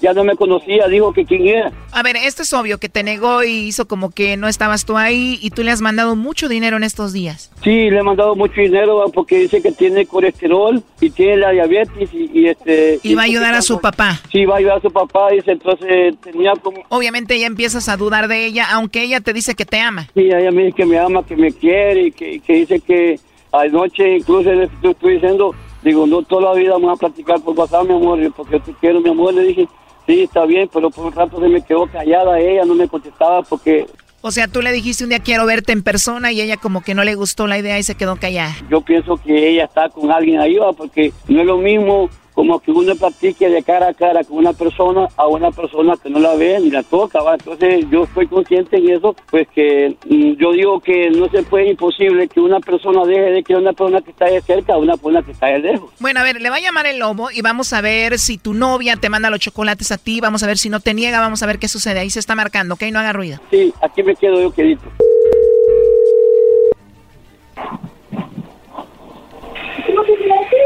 ya 0.00 0.12
no 0.12 0.24
me 0.24 0.34
conocía, 0.34 0.88
dijo 0.88 1.12
que 1.12 1.24
quién 1.24 1.46
era. 1.46 1.70
A 1.92 2.02
ver, 2.02 2.16
esto 2.16 2.42
es 2.42 2.52
obvio, 2.52 2.78
que 2.78 2.88
te 2.88 3.04
negó 3.04 3.44
y 3.44 3.68
hizo 3.68 3.86
como 3.86 4.10
que 4.10 4.36
no 4.36 4.48
estabas 4.48 4.84
tú 4.84 4.96
ahí 4.96 5.38
y 5.40 5.50
tú 5.50 5.62
le 5.62 5.70
has 5.70 5.80
mandado 5.80 6.16
mucho 6.16 6.48
dinero 6.48 6.76
en 6.76 6.82
estos 6.82 7.12
días. 7.12 7.52
Sí, 7.62 7.90
le 7.90 8.00
he 8.00 8.02
mandado 8.02 8.34
mucho 8.34 8.60
dinero 8.60 9.04
porque 9.14 9.38
dice 9.38 9.62
que 9.62 9.70
tiene 9.70 10.04
colesterol 10.04 10.82
y 11.00 11.10
tiene 11.10 11.36
la 11.36 11.52
diabetes 11.52 12.10
y, 12.12 12.48
este... 12.48 12.98
Y 13.04 13.14
va 13.14 13.22
a 13.22 13.26
ayudar 13.26 13.54
a 13.54 13.62
su 13.62 13.80
papá. 13.80 14.20
Sí, 14.32 14.44
va 14.44 14.56
a 14.56 14.58
ayudar 14.58 14.78
a 14.78 14.80
su 14.80 14.90
papá, 14.90 15.30
dice, 15.30 15.52
entonces 15.52 16.16
tenía 16.20 16.54
como... 16.60 16.82
Obviamente 16.88 17.38
ya 17.38 17.46
empiezas 17.46 17.88
a 17.88 17.96
dudar 17.96 18.26
de 18.26 18.46
ella, 18.46 18.66
aunque 18.72 19.04
ella 19.04 19.20
te 19.20 19.32
dice 19.32 19.54
que 19.54 19.64
te 19.64 19.78
ama. 19.78 20.08
Sí, 20.14 20.22
ella 20.22 20.50
me 20.50 20.64
dice 20.64 20.76
que 20.78 20.86
me 20.86 20.98
ama, 20.98 21.24
que 21.24 21.36
me 21.36 21.52
quiere 21.52 22.08
y 22.08 22.10
que, 22.10 22.40
que 22.40 22.52
dice 22.52 22.80
que 22.80 23.20
anoche 23.52 24.16
incluso 24.16 24.50
le 24.52 24.64
estoy 24.64 25.14
diciendo 25.14 25.54
Digo, 25.82 26.06
no 26.06 26.22
toda 26.22 26.52
la 26.52 26.54
vida 26.54 26.72
vamos 26.72 26.96
a 26.96 26.96
platicar 26.96 27.40
por 27.40 27.56
WhatsApp, 27.58 27.86
mi 27.86 27.94
amor, 27.94 28.18
porque 28.36 28.58
te 28.60 28.72
quiero, 28.74 29.00
mi 29.00 29.10
amor. 29.10 29.34
Le 29.34 29.42
dije, 29.42 29.68
sí, 30.06 30.22
está 30.22 30.44
bien, 30.44 30.68
pero 30.72 30.90
por 30.90 31.06
un 31.06 31.12
rato 31.12 31.40
se 31.40 31.48
me 31.48 31.62
quedó 31.62 31.86
callada 31.86 32.40
ella, 32.40 32.64
no 32.64 32.74
me 32.74 32.88
contestaba 32.88 33.42
porque... 33.42 33.86
O 34.20 34.32
sea, 34.32 34.48
tú 34.48 34.62
le 34.62 34.72
dijiste 34.72 35.04
un 35.04 35.10
día 35.10 35.20
quiero 35.20 35.46
verte 35.46 35.70
en 35.70 35.84
persona 35.84 36.32
y 36.32 36.40
ella 36.40 36.56
como 36.56 36.82
que 36.82 36.92
no 36.92 37.04
le 37.04 37.14
gustó 37.14 37.46
la 37.46 37.56
idea 37.56 37.78
y 37.78 37.84
se 37.84 37.94
quedó 37.94 38.16
callada. 38.16 38.52
Yo 38.68 38.80
pienso 38.80 39.16
que 39.16 39.50
ella 39.50 39.64
está 39.64 39.88
con 39.88 40.10
alguien 40.10 40.40
ahí, 40.40 40.58
porque 40.76 41.12
no 41.28 41.40
es 41.40 41.46
lo 41.46 41.58
mismo 41.58 42.10
como 42.38 42.60
que 42.60 42.70
uno 42.70 42.94
practique 42.94 43.48
de 43.48 43.64
cara 43.64 43.88
a 43.88 43.94
cara 43.94 44.22
con 44.22 44.38
una 44.38 44.52
persona 44.52 45.08
a 45.16 45.26
una 45.26 45.50
persona 45.50 45.94
que 46.00 46.08
no 46.08 46.20
la 46.20 46.36
ve 46.36 46.60
ni 46.60 46.70
la 46.70 46.84
toca, 46.84 47.20
¿va? 47.20 47.34
Entonces 47.34 47.84
yo 47.90 48.04
estoy 48.04 48.28
consciente 48.28 48.76
en 48.76 48.90
eso, 48.90 49.16
pues 49.28 49.48
que 49.48 49.96
mm, 50.08 50.34
yo 50.34 50.52
digo 50.52 50.78
que 50.78 51.10
no 51.10 51.28
se 51.30 51.42
puede 51.42 51.70
imposible 51.70 52.28
que 52.28 52.38
una 52.38 52.60
persona 52.60 53.04
deje 53.04 53.32
de 53.32 53.42
que 53.42 53.56
una 53.56 53.72
persona 53.72 54.00
que 54.02 54.12
está 54.12 54.26
de 54.26 54.40
cerca 54.40 54.74
a 54.74 54.78
una 54.78 54.96
persona 54.96 55.22
que 55.22 55.32
está 55.32 55.46
de 55.46 55.58
lejos. 55.58 55.90
Bueno, 55.98 56.20
a 56.20 56.22
ver, 56.22 56.40
le 56.40 56.48
va 56.48 56.58
a 56.58 56.60
llamar 56.60 56.86
el 56.86 57.00
lobo 57.00 57.28
y 57.32 57.42
vamos 57.42 57.72
a 57.72 57.80
ver 57.80 58.20
si 58.20 58.38
tu 58.38 58.54
novia 58.54 58.94
te 58.94 59.08
manda 59.08 59.30
los 59.30 59.40
chocolates 59.40 59.90
a 59.90 59.98
ti, 59.98 60.20
vamos 60.20 60.44
a 60.44 60.46
ver 60.46 60.58
si 60.58 60.70
no 60.70 60.78
te 60.78 60.94
niega, 60.94 61.18
vamos 61.18 61.42
a 61.42 61.46
ver 61.46 61.58
qué 61.58 61.66
sucede. 61.66 61.98
Ahí 61.98 62.10
se 62.10 62.20
está 62.20 62.36
marcando, 62.36 62.74
¿ok? 62.74 62.84
No 62.92 63.00
haga 63.00 63.12
ruido. 63.12 63.40
Sí, 63.50 63.74
aquí 63.82 64.04
me 64.04 64.14
quedo 64.14 64.40
yo 64.40 64.52
quedito. 64.52 64.84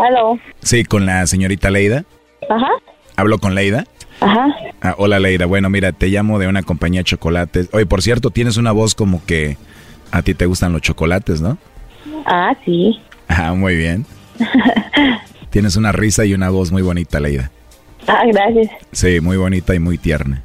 Aló. 0.01 0.39
Sí, 0.63 0.85
con 0.85 1.07
la 1.07 1.27
señorita 1.27 1.71
Leida. 1.71 2.05
Ajá. 2.49 2.71
¿Hablo 3.17 3.39
con 3.39 3.55
Leida? 3.55 3.85
Ajá. 4.21 4.47
Ah, 4.81 4.95
hola 4.99 5.19
Leida, 5.19 5.47
bueno 5.47 5.69
mira, 5.69 5.93
te 5.93 6.09
llamo 6.09 6.39
de 6.39 6.47
una 6.47 6.63
compañía 6.63 7.01
de 7.01 7.05
chocolates. 7.05 7.69
Oye, 7.73 7.87
por 7.87 8.03
cierto, 8.03 8.31
tienes 8.31 8.57
una 8.57 8.73
voz 8.73 8.95
como 8.95 9.25
que 9.25 9.57
a 10.11 10.23
ti 10.23 10.35
te 10.35 10.47
gustan 10.47 10.73
los 10.73 10.83
chocolates, 10.83 11.41
¿no? 11.41 11.59
Ah, 12.27 12.55
sí. 12.65 13.01
Ah, 13.29 13.55
muy 13.55 13.77
bien. 13.77 14.07
tienes 15.51 15.77
una 15.77 15.93
risa 15.93 16.25
y 16.25 16.35
una 16.35 16.51
voz 16.51 16.71
muy 16.71 16.83
bonita, 16.83 17.21
Leida. 17.21 17.51
Ah, 18.07 18.23
gracias. 18.27 18.71
Sí, 18.93 19.21
muy 19.21 19.37
bonita 19.37 19.75
y 19.75 19.79
muy 19.79 19.99
tierna. 19.99 20.43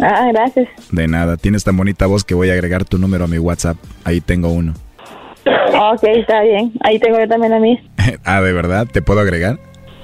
Ah, 0.00 0.28
gracias. 0.32 0.68
De 0.90 1.06
nada, 1.06 1.36
tienes 1.36 1.64
tan 1.64 1.76
bonita 1.76 2.06
voz 2.06 2.24
que 2.24 2.34
voy 2.34 2.50
a 2.50 2.54
agregar 2.54 2.84
tu 2.84 2.98
número 2.98 3.24
a 3.24 3.28
mi 3.28 3.38
WhatsApp. 3.38 3.76
Ahí 4.04 4.20
tengo 4.20 4.48
uno. 4.48 4.74
Ok, 5.46 6.02
está 6.04 6.42
bien. 6.42 6.72
Ahí 6.82 6.98
tengo 6.98 7.18
yo 7.18 7.28
también 7.28 7.52
a 7.52 7.58
mí. 7.58 7.78
ah, 8.24 8.40
¿de 8.40 8.52
verdad? 8.52 8.86
¿Te 8.90 9.02
puedo 9.02 9.20
agregar? 9.20 9.58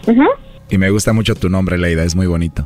Ajá. 0.08 0.26
Y 0.70 0.78
me 0.78 0.90
gusta 0.90 1.12
mucho 1.12 1.34
tu 1.34 1.48
nombre, 1.48 1.78
Leida, 1.78 2.02
es 2.02 2.16
muy 2.16 2.26
bonito. 2.26 2.64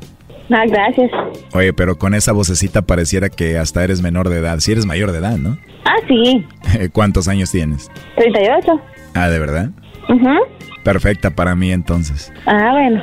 Ah, 0.53 0.65
gracias. 0.67 1.11
Oye, 1.53 1.73
pero 1.73 1.97
con 1.97 2.15
esa 2.15 2.33
vocecita 2.33 2.83
pareciera 2.83 3.29
que 3.29 3.59
hasta 3.59 3.85
eres 3.85 4.03
menor 4.03 4.29
de 4.29 4.39
edad. 4.39 4.59
Si 4.59 4.73
eres 4.73 4.85
mayor 4.85 5.13
de 5.13 5.19
edad, 5.19 5.37
¿no? 5.37 5.59
Ah, 5.85 5.97
sí. 6.09 6.45
¿Cuántos 6.93 7.29
años 7.29 7.51
tienes? 7.51 7.91
38. 8.17 8.81
Ah, 9.15 9.29
¿de 9.29 9.39
verdad? 9.39 9.71
Ajá. 10.09 10.39
Perfecta 10.83 11.31
para 11.31 11.55
mí 11.55 11.73
entonces. 11.73 12.33
Ah, 12.47 12.71
bueno. 12.73 13.03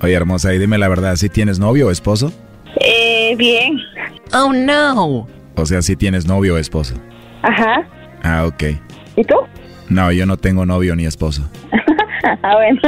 Oye, 0.00 0.14
hermosa, 0.14 0.54
y 0.54 0.58
dime 0.58 0.78
la 0.78 0.88
verdad, 0.88 1.16
¿sí 1.16 1.28
tienes 1.28 1.58
novio 1.58 1.88
o 1.88 1.90
esposo? 1.90 2.32
Eh, 2.80 3.34
bien. 3.36 3.78
Oh, 4.32 4.52
no. 4.52 5.26
O 5.56 5.66
sea, 5.66 5.82
¿sí 5.82 5.96
tienes 5.96 6.26
novio 6.26 6.54
o 6.54 6.58
esposo? 6.58 6.94
Ajá. 7.42 7.86
Ah, 8.22 8.46
ok. 8.46 8.64
¿Y 9.18 9.24
tú? 9.24 9.34
No, 9.88 10.12
yo 10.12 10.26
no 10.26 10.36
tengo 10.36 10.64
novio 10.64 10.94
ni 10.94 11.04
esposo. 11.04 11.42
ah, 12.42 12.54
bueno. 12.54 12.80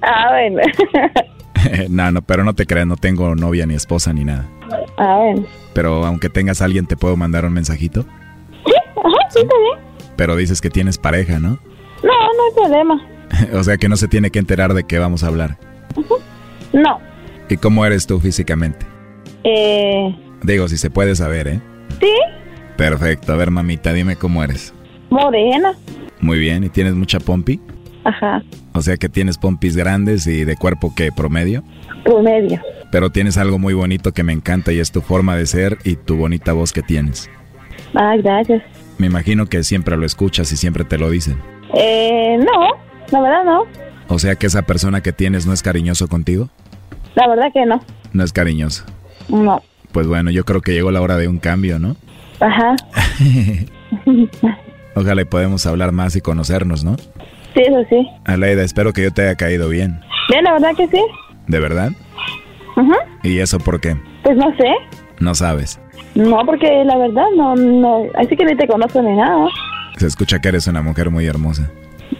ah, 0.00 0.28
bueno. 0.30 0.62
no, 1.90 2.10
no, 2.10 2.22
pero 2.22 2.42
no 2.42 2.54
te 2.54 2.64
creas, 2.64 2.86
no 2.86 2.96
tengo 2.96 3.34
novia 3.34 3.66
ni 3.66 3.74
esposa 3.74 4.14
ni 4.14 4.24
nada. 4.24 4.48
Ah, 4.96 5.16
bueno. 5.18 5.46
Pero 5.74 6.06
aunque 6.06 6.30
tengas 6.30 6.62
a 6.62 6.64
alguien, 6.64 6.86
¿te 6.86 6.96
puedo 6.96 7.18
mandar 7.18 7.44
un 7.44 7.52
mensajito? 7.52 8.06
Sí, 8.64 8.72
ajá, 8.96 9.28
sí, 9.28 9.40
está 9.40 9.56
bien. 9.58 10.14
Pero 10.16 10.36
dices 10.36 10.62
que 10.62 10.70
tienes 10.70 10.96
pareja, 10.96 11.38
¿no? 11.38 11.58
No, 12.02 12.12
no 12.12 12.44
hay 12.48 12.54
problema. 12.54 13.06
o 13.58 13.62
sea 13.62 13.76
que 13.76 13.90
no 13.90 13.98
se 13.98 14.08
tiene 14.08 14.30
que 14.30 14.38
enterar 14.38 14.72
de 14.72 14.84
qué 14.84 14.98
vamos 14.98 15.22
a 15.22 15.26
hablar. 15.26 15.58
No. 16.72 16.98
¿Y 17.50 17.58
cómo 17.58 17.84
eres 17.84 18.06
tú 18.06 18.20
físicamente? 18.20 18.86
Eh... 19.44 20.16
Digo, 20.42 20.66
si 20.66 20.78
se 20.78 20.88
puede 20.88 21.14
saber, 21.14 21.46
¿eh? 21.46 21.60
Sí. 22.00 22.14
Perfecto. 22.80 23.34
A 23.34 23.36
ver, 23.36 23.50
mamita, 23.50 23.92
dime 23.92 24.16
cómo 24.16 24.42
eres. 24.42 24.72
Morena. 25.10 25.74
Muy 26.18 26.38
bien. 26.38 26.64
¿Y 26.64 26.70
tienes 26.70 26.94
mucha 26.94 27.20
pompi? 27.20 27.60
Ajá. 28.04 28.42
O 28.72 28.80
sea 28.80 28.96
que 28.96 29.10
tienes 29.10 29.36
pompis 29.36 29.76
grandes 29.76 30.26
y 30.26 30.46
de 30.46 30.56
cuerpo 30.56 30.94
que 30.94 31.12
promedio. 31.12 31.62
Promedio. 32.04 32.58
Pero 32.90 33.10
tienes 33.10 33.36
algo 33.36 33.58
muy 33.58 33.74
bonito 33.74 34.12
que 34.12 34.22
me 34.22 34.32
encanta 34.32 34.72
y 34.72 34.78
es 34.78 34.92
tu 34.92 35.02
forma 35.02 35.36
de 35.36 35.44
ser 35.44 35.76
y 35.84 35.96
tu 35.96 36.16
bonita 36.16 36.54
voz 36.54 36.72
que 36.72 36.80
tienes. 36.80 37.28
Ah, 37.94 38.16
gracias. 38.16 38.62
Me 38.96 39.08
imagino 39.08 39.44
que 39.44 39.62
siempre 39.62 39.98
lo 39.98 40.06
escuchas 40.06 40.50
y 40.50 40.56
siempre 40.56 40.84
te 40.84 40.96
lo 40.96 41.10
dicen. 41.10 41.36
Eh, 41.74 42.38
no, 42.38 42.70
la 43.10 43.20
verdad 43.20 43.44
no. 43.44 43.64
O 44.08 44.18
sea 44.18 44.36
que 44.36 44.46
esa 44.46 44.62
persona 44.62 45.02
que 45.02 45.12
tienes 45.12 45.46
no 45.46 45.52
es 45.52 45.62
cariñoso 45.62 46.08
contigo. 46.08 46.48
La 47.14 47.28
verdad 47.28 47.52
que 47.52 47.66
no. 47.66 47.82
No 48.14 48.24
es 48.24 48.32
cariñoso. 48.32 48.84
No. 49.28 49.60
Pues 49.92 50.06
bueno, 50.06 50.30
yo 50.30 50.46
creo 50.46 50.62
que 50.62 50.72
llegó 50.72 50.90
la 50.90 51.02
hora 51.02 51.18
de 51.18 51.28
un 51.28 51.40
cambio, 51.40 51.78
¿no? 51.78 51.96
Ajá. 52.40 52.76
Ojalá 54.94 55.22
y 55.22 55.24
podemos 55.24 55.66
hablar 55.66 55.92
más 55.92 56.16
y 56.16 56.20
conocernos, 56.20 56.84
¿no? 56.84 56.96
Sí, 57.54 57.62
eso 57.62 57.84
sí. 57.88 58.06
Aleida, 58.24 58.62
espero 58.62 58.92
que 58.92 59.02
yo 59.02 59.12
te 59.12 59.22
haya 59.22 59.34
caído 59.36 59.68
bien. 59.68 60.00
Bien, 60.28 60.44
la 60.44 60.52
verdad 60.52 60.70
que 60.76 60.86
sí. 60.88 61.02
¿De 61.46 61.60
verdad? 61.60 61.92
Ajá. 62.76 62.96
¿Y 63.22 63.38
eso 63.38 63.58
por 63.58 63.80
qué? 63.80 63.96
Pues 64.22 64.36
no 64.36 64.54
sé. 64.56 64.68
No 65.18 65.34
sabes. 65.34 65.80
No, 66.14 66.44
porque 66.44 66.84
la 66.84 66.96
verdad 66.96 67.26
no, 67.36 67.54
no, 67.54 68.04
así 68.16 68.36
que 68.36 68.44
ni 68.44 68.56
te 68.56 68.66
conozco 68.66 69.02
ni 69.02 69.16
nada. 69.16 69.48
Se 69.96 70.06
escucha 70.06 70.40
que 70.40 70.48
eres 70.48 70.66
una 70.66 70.82
mujer 70.82 71.10
muy 71.10 71.26
hermosa. 71.26 71.70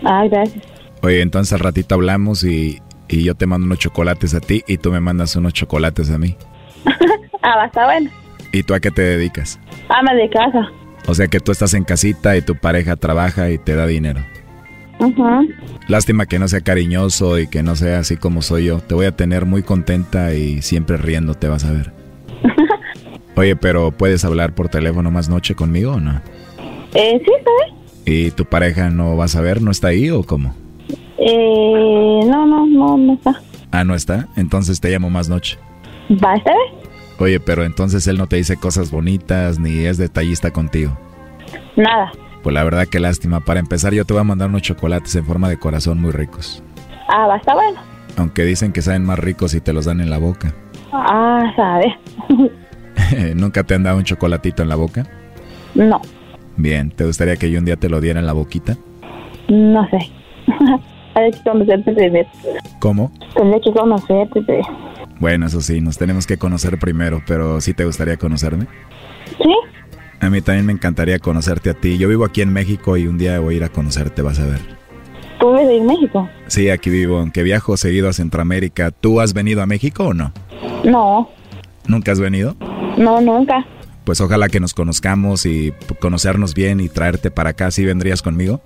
Ah, 0.05 0.25
gracias. 0.31 0.65
Oye, 1.03 1.23
entonces 1.23 1.53
al 1.53 1.61
ratito 1.61 1.95
hablamos 1.95 2.45
y, 2.45 2.81
y 3.09 3.25
yo 3.25 3.35
te 3.35 3.47
mando 3.47 3.67
unos 3.67 3.79
chocolates 3.79 4.35
a 4.35 4.41
ti 4.41 4.63
y 4.67 4.79
tú 4.79 4.93
me 4.93 5.01
mandas 5.01 5.35
unos 5.37 5.55
chocolates 5.55 6.11
a 6.11 6.19
mí. 6.19 6.37
ah, 7.43 7.65
está 7.67 7.87
bueno. 7.87 8.11
¿Y 8.53 8.63
tú 8.63 8.75
a 8.75 8.81
qué 8.81 8.91
te 8.91 9.03
dedicas? 9.03 9.59
Ama 9.89 10.15
de 10.15 10.29
casa. 10.31 10.71
O 11.07 11.15
sea 11.15 11.29
que 11.29 11.41
tú 11.41 11.53
estás 11.53 11.75
en 11.75 11.85
casita 11.85 12.37
y 12.37 12.43
tu 12.43 12.57
pareja 12.57 12.97
trabaja 12.97 13.51
y 13.51 13.59
te 13.59 13.75
da 13.75 13.87
dinero. 13.87 14.21
Ajá. 14.99 15.41
Lástima 15.89 16.27
que 16.27 16.39
no 16.39 16.47
sea 16.47 16.61
cariñoso 16.61 17.39
y 17.39 17.47
que 17.47 17.63
no 17.63 17.75
sea 17.75 18.01
así 18.01 18.17
como 18.17 18.43
soy 18.43 18.67
yo. 18.67 18.81
Te 18.81 18.95
voy 18.95 19.07
a 19.07 19.17
tener 19.17 19.47
muy 19.47 19.63
contenta 19.63 20.35
y 20.35 20.63
siempre 20.63 20.97
riendo 20.99 21.35
te 21.35 21.49
vas 21.49 21.65
a 21.65 21.73
ver. 21.73 21.93
Oye, 23.37 23.57
pero 23.57 23.91
¿puedes 23.93 24.25
hablar 24.25 24.55
por 24.55 24.69
teléfono 24.69 25.11
más 25.11 25.29
noche 25.29 25.55
conmigo 25.55 25.93
o 25.93 26.01
no? 26.01 26.21
Eh, 26.95 27.21
sí, 27.25 27.33
¿sabes? 27.45 27.81
¿Y 28.05 28.31
tu 28.33 28.45
pareja 28.45 28.91
no 28.91 29.17
vas 29.17 29.37
a 29.37 29.41
ver? 29.41 29.63
¿No 29.63 29.71
está 29.71 29.89
ahí 29.89 30.11
o 30.11 30.23
cómo? 30.23 30.55
Eh, 31.19 32.21
no, 32.27 32.47
no, 32.47 32.67
no, 32.67 32.99
no 32.99 33.15
está. 33.15 33.41
Ah, 33.71 33.85
¿no 33.85 33.95
está? 33.95 34.29
Entonces 34.37 34.81
te 34.81 34.91
llamo 34.91 35.09
más 35.11 35.29
noche. 35.29 35.59
¿Va 36.23 36.33
a 36.33 36.37
estar? 36.37 36.55
Oye, 37.21 37.39
pero 37.39 37.65
entonces 37.65 38.07
él 38.07 38.17
no 38.17 38.27
te 38.27 38.37
dice 38.37 38.57
cosas 38.57 38.91
bonitas 38.91 39.59
ni 39.59 39.85
es 39.85 39.99
detallista 39.99 40.51
contigo. 40.53 40.97
Nada. 41.77 42.11
Pues 42.43 42.55
la 42.55 42.65
verdad 42.65 42.87
que 42.87 42.99
lástima. 42.99 43.41
Para 43.41 43.61
empezar 43.61 43.93
yo 43.93 44.07
te 44.07 44.15
voy 44.15 44.23
a 44.23 44.25
mandar 44.25 44.49
unos 44.49 44.63
chocolates 44.63 45.15
en 45.17 45.27
forma 45.27 45.51
de 45.51 45.59
corazón 45.59 46.01
muy 46.01 46.13
ricos. 46.13 46.63
Ah, 47.09 47.27
va 47.27 47.35
a 47.35 47.37
estar 47.37 47.55
bueno. 47.55 47.79
Aunque 48.17 48.45
dicen 48.45 48.73
que 48.73 48.81
saben 48.81 49.05
más 49.05 49.19
ricos 49.19 49.51
si 49.51 49.61
te 49.61 49.75
los 49.75 49.85
dan 49.85 50.01
en 50.01 50.09
la 50.09 50.17
boca. 50.17 50.55
Ah, 50.93 51.53
sabe. 51.55 51.95
¿Nunca 53.35 53.65
te 53.65 53.75
han 53.75 53.83
dado 53.83 53.99
un 53.99 54.05
chocolatito 54.05 54.63
en 54.63 54.71
la 54.71 54.77
boca? 54.77 55.07
No. 55.75 56.01
Bien, 56.57 56.91
¿te 56.91 57.05
gustaría 57.05 57.37
que 57.37 57.51
yo 57.51 57.59
un 57.59 57.67
día 57.67 57.77
te 57.77 57.91
lo 57.91 58.01
diera 58.01 58.21
en 58.21 58.27
la 58.27 58.33
boquita? 58.33 58.79
No 59.49 59.87
sé. 59.91 59.99
Hay 61.15 61.31
que 61.33 61.43
conocerte 61.43 61.93
primero. 61.93 62.29
¿Cómo? 62.79 63.13
Tendría 63.35 63.61
que 63.61 63.73
conocerte 63.73 64.41
primero. 64.41 64.90
Bueno, 65.21 65.47
eso 65.47 65.61
sí, 65.61 65.81
nos 65.83 65.99
tenemos 65.99 66.27
que 66.27 66.39
conocer 66.39 66.79
primero, 66.79 67.23
pero 67.27 67.61
¿sí 67.61 67.75
te 67.75 67.85
gustaría 67.85 68.17
conocerme? 68.17 68.67
Sí. 69.39 69.55
A 70.21 70.31
mí 70.31 70.41
también 70.41 70.67
me 70.67 70.73
encantaría 70.73 71.19
conocerte 71.19 71.71
a 71.71 71.75
ti. 71.75 71.99
Yo 71.99 72.09
vivo 72.09 72.25
aquí 72.25 72.41
en 72.41 72.53
México 72.53 72.97
y 72.97 73.07
un 73.07 73.19
día 73.19 73.39
voy 73.39 73.55
a 73.55 73.57
ir 73.59 73.65
a 73.65 73.69
conocerte, 73.69 74.23
vas 74.23 74.41
a 74.41 74.47
ver. 74.47 74.61
¿Tú 75.39 75.53
vives 75.53 75.71
en 75.71 75.87
México? 75.87 76.29
Sí, 76.47 76.71
aquí 76.71 76.91
vivo, 76.91 77.19
aunque 77.19 77.43
viajo 77.43 77.77
seguido 77.77 78.09
a 78.09 78.13
Centroamérica. 78.15 78.91
¿Tú 78.91 79.21
has 79.21 79.35
venido 79.35 79.63
a 79.63 79.67
México 79.67 80.05
o 80.09 80.15
no? 80.15 80.33
No. 80.85 81.31
¿Nunca 81.87 82.13
has 82.13 82.21
venido? 82.21 82.57
No, 82.97 83.21
nunca. 83.21 83.67
Pues 84.05 84.21
ojalá 84.21 84.49
que 84.49 84.61
nos 84.61 84.75
conozcamos 84.75 85.45
y 85.45 85.73
conocernos 86.01 86.55
bien 86.55 86.81
y 86.81 86.89
traerte 86.89 87.31
para 87.31 87.51
acá. 87.51 87.71
¿Sí 87.71 87.85
vendrías 87.85 88.23
conmigo? 88.23 88.61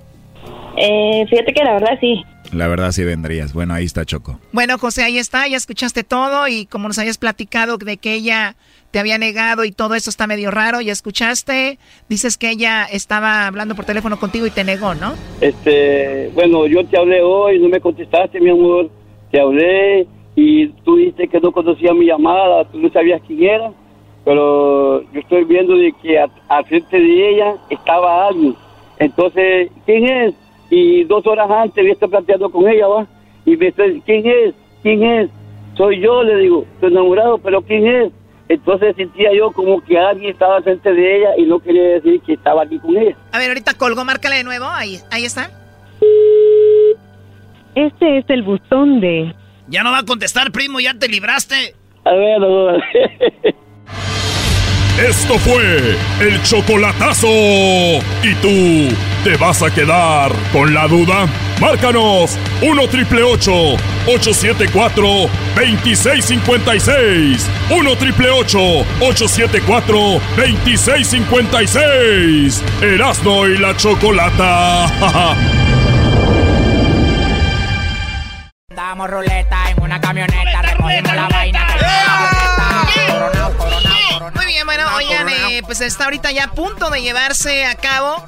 Eh, 0.76 1.26
fíjate 1.28 1.52
que 1.52 1.64
la 1.64 1.74
verdad 1.74 1.98
sí. 2.00 2.24
La 2.54 2.68
verdad 2.68 2.92
sí 2.92 3.04
vendrías. 3.04 3.52
Bueno, 3.52 3.74
ahí 3.74 3.84
está 3.84 4.04
Choco. 4.04 4.38
Bueno, 4.52 4.78
José, 4.78 5.02
ahí 5.02 5.18
está, 5.18 5.46
ya 5.48 5.56
escuchaste 5.56 6.04
todo 6.04 6.48
y 6.48 6.66
como 6.66 6.88
nos 6.88 6.98
habías 6.98 7.18
platicado 7.18 7.76
de 7.78 7.96
que 7.96 8.14
ella 8.14 8.56
te 8.92 9.00
había 9.00 9.18
negado 9.18 9.64
y 9.64 9.72
todo 9.72 9.96
eso 9.96 10.08
está 10.08 10.28
medio 10.28 10.52
raro, 10.52 10.80
ya 10.80 10.92
escuchaste, 10.92 11.80
dices 12.08 12.38
que 12.38 12.50
ella 12.50 12.84
estaba 12.84 13.48
hablando 13.48 13.74
por 13.74 13.84
teléfono 13.84 14.20
contigo 14.20 14.46
y 14.46 14.50
te 14.50 14.62
negó, 14.62 14.94
¿no? 14.94 15.14
Este, 15.40 16.30
bueno, 16.32 16.68
yo 16.68 16.86
te 16.86 16.96
hablé 16.96 17.20
hoy, 17.20 17.58
no 17.58 17.68
me 17.68 17.80
contestaste, 17.80 18.40
mi 18.40 18.50
amor, 18.50 18.88
te 19.32 19.40
hablé 19.40 20.06
y 20.36 20.68
tú 20.84 20.96
dijiste 20.96 21.26
que 21.26 21.40
no 21.40 21.50
conocía 21.50 21.92
mi 21.92 22.06
llamada, 22.06 22.64
tú 22.70 22.78
no 22.78 22.88
sabías 22.90 23.20
quién 23.26 23.42
era, 23.42 23.72
pero 24.24 25.02
yo 25.12 25.20
estoy 25.20 25.42
viendo 25.42 25.74
de 25.74 25.92
que 26.00 26.16
al 26.18 26.64
frente 26.66 26.96
de 26.96 27.30
ella 27.30 27.56
estaba 27.70 28.28
alguien. 28.28 28.54
Entonces, 28.98 29.70
¿quién 29.86 30.04
es? 30.04 30.34
Y 30.70 31.04
dos 31.04 31.26
horas 31.26 31.50
antes 31.50 31.84
yo 31.84 31.92
estoy 31.92 32.08
planteando 32.08 32.50
con 32.50 32.68
ella, 32.68 32.86
¿va? 32.86 33.06
Y 33.44 33.56
me 33.56 33.66
dice, 33.66 34.02
¿quién 34.04 34.26
es? 34.26 34.54
¿Quién 34.82 35.02
es? 35.02 35.30
Soy 35.76 36.00
yo, 36.00 36.22
le 36.22 36.36
digo, 36.36 36.64
estoy 36.74 36.92
enamorado, 36.92 37.38
pero 37.38 37.62
¿quién 37.62 37.86
es? 37.86 38.12
Entonces 38.48 38.94
sentía 38.96 39.32
yo 39.32 39.50
como 39.52 39.82
que 39.82 39.98
alguien 39.98 40.32
estaba 40.32 40.60
frente 40.62 40.92
de 40.92 41.18
ella 41.18 41.30
y 41.38 41.42
no 41.44 41.58
quería 41.58 41.82
decir 41.82 42.20
que 42.20 42.34
estaba 42.34 42.62
aquí 42.62 42.78
con 42.78 42.96
ella. 42.96 43.16
A 43.32 43.38
ver, 43.38 43.48
ahorita 43.48 43.74
colgo, 43.74 44.04
márcale 44.04 44.36
de 44.36 44.44
nuevo, 44.44 44.66
ahí, 44.66 44.98
ahí 45.10 45.24
está. 45.24 45.50
Este 47.74 48.18
es 48.18 48.24
el 48.28 48.42
buzón 48.42 49.00
de... 49.00 49.34
Ya 49.66 49.82
no 49.82 49.90
va 49.90 49.98
a 49.98 50.04
contestar, 50.04 50.52
primo, 50.52 50.78
ya 50.78 50.94
te 50.94 51.08
libraste. 51.08 51.74
A 52.04 52.12
ver, 52.12 52.38
no, 52.38 52.72
no. 52.72 52.78
Esto 54.98 55.38
fue 55.38 55.96
el 56.20 56.42
chocolatazo. 56.42 57.28
¿Y 57.28 58.34
tú 58.40 58.94
¿Te 59.24 59.36
vas 59.38 59.62
a 59.62 59.70
quedar 59.70 60.30
con 60.52 60.74
la 60.74 60.86
duda? 60.86 61.26
Márcanos 61.58 62.38
1 62.60 62.88
triple 62.88 63.22
874 63.22 65.02
2656. 65.56 67.48
1 67.70 67.96
triple 67.96 68.28
874 68.28 70.20
2656. 70.36 72.62
Erasno 72.82 73.46
y 73.46 73.56
la 73.56 73.74
chocolata. 73.74 74.90
Damos 78.68 79.08
ruleta 79.08 79.70
en 79.70 79.82
una 79.82 79.98
camioneta, 79.98 80.60
recogimos 80.60 81.14
la 81.14 81.28
vaina 81.28 81.66
Muy 84.34 84.46
bien, 84.46 84.64
bueno, 84.66 84.84
oigan, 84.96 85.28
eh, 85.28 85.62
pues 85.64 85.80
está 85.80 86.04
ahorita 86.04 86.30
ya 86.32 86.44
a 86.44 86.52
punto 86.52 86.90
de 86.90 87.02
llevarse 87.02 87.66
a 87.66 87.74
cabo 87.76 88.24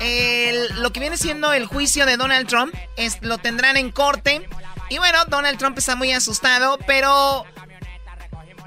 el- 0.00 0.80
lo 0.82 0.92
que 0.92 1.00
viene 1.00 1.16
siendo 1.16 1.52
el 1.52 1.66
juicio 1.66 2.06
de 2.06 2.16
Donald 2.16 2.48
Trump. 2.48 2.74
Es, 2.96 3.18
lo 3.22 3.38
tendrán 3.38 3.76
en 3.76 3.90
corte. 3.90 4.48
Y 4.88 4.98
bueno, 4.98 5.24
Donald 5.26 5.58
Trump 5.58 5.78
está 5.78 5.94
muy 5.96 6.12
asustado, 6.12 6.78
pero 6.86 7.44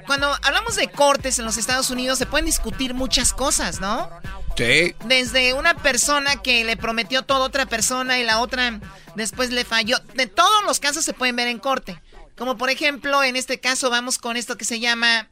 cuando 0.06 0.34
hablamos 0.42 0.76
de 0.76 0.88
cortes 0.88 1.38
en 1.38 1.44
los 1.44 1.56
Estados 1.56 1.90
Unidos 1.90 2.18
se 2.18 2.26
pueden 2.26 2.46
discutir 2.46 2.94
muchas 2.94 3.32
cosas, 3.32 3.80
¿no? 3.80 4.10
Sí. 4.56 4.94
Desde 5.04 5.52
una 5.54 5.74
persona 5.74 6.36
que 6.42 6.64
le 6.64 6.76
prometió 6.76 7.22
todo 7.22 7.42
a 7.42 7.46
otra 7.46 7.66
persona 7.66 8.18
y 8.18 8.24
la 8.24 8.40
otra 8.40 8.80
después 9.16 9.50
le 9.50 9.64
falló. 9.64 9.98
De 10.14 10.26
todos 10.26 10.64
los 10.64 10.78
casos 10.78 11.04
se 11.04 11.12
pueden 11.12 11.36
ver 11.36 11.48
en 11.48 11.58
corte. 11.58 12.00
Como 12.36 12.56
por 12.56 12.70
ejemplo, 12.70 13.22
en 13.22 13.36
este 13.36 13.58
caso 13.60 13.90
vamos 13.90 14.18
con 14.18 14.36
esto 14.36 14.56
que 14.56 14.64
se 14.64 14.80
llama 14.80 15.28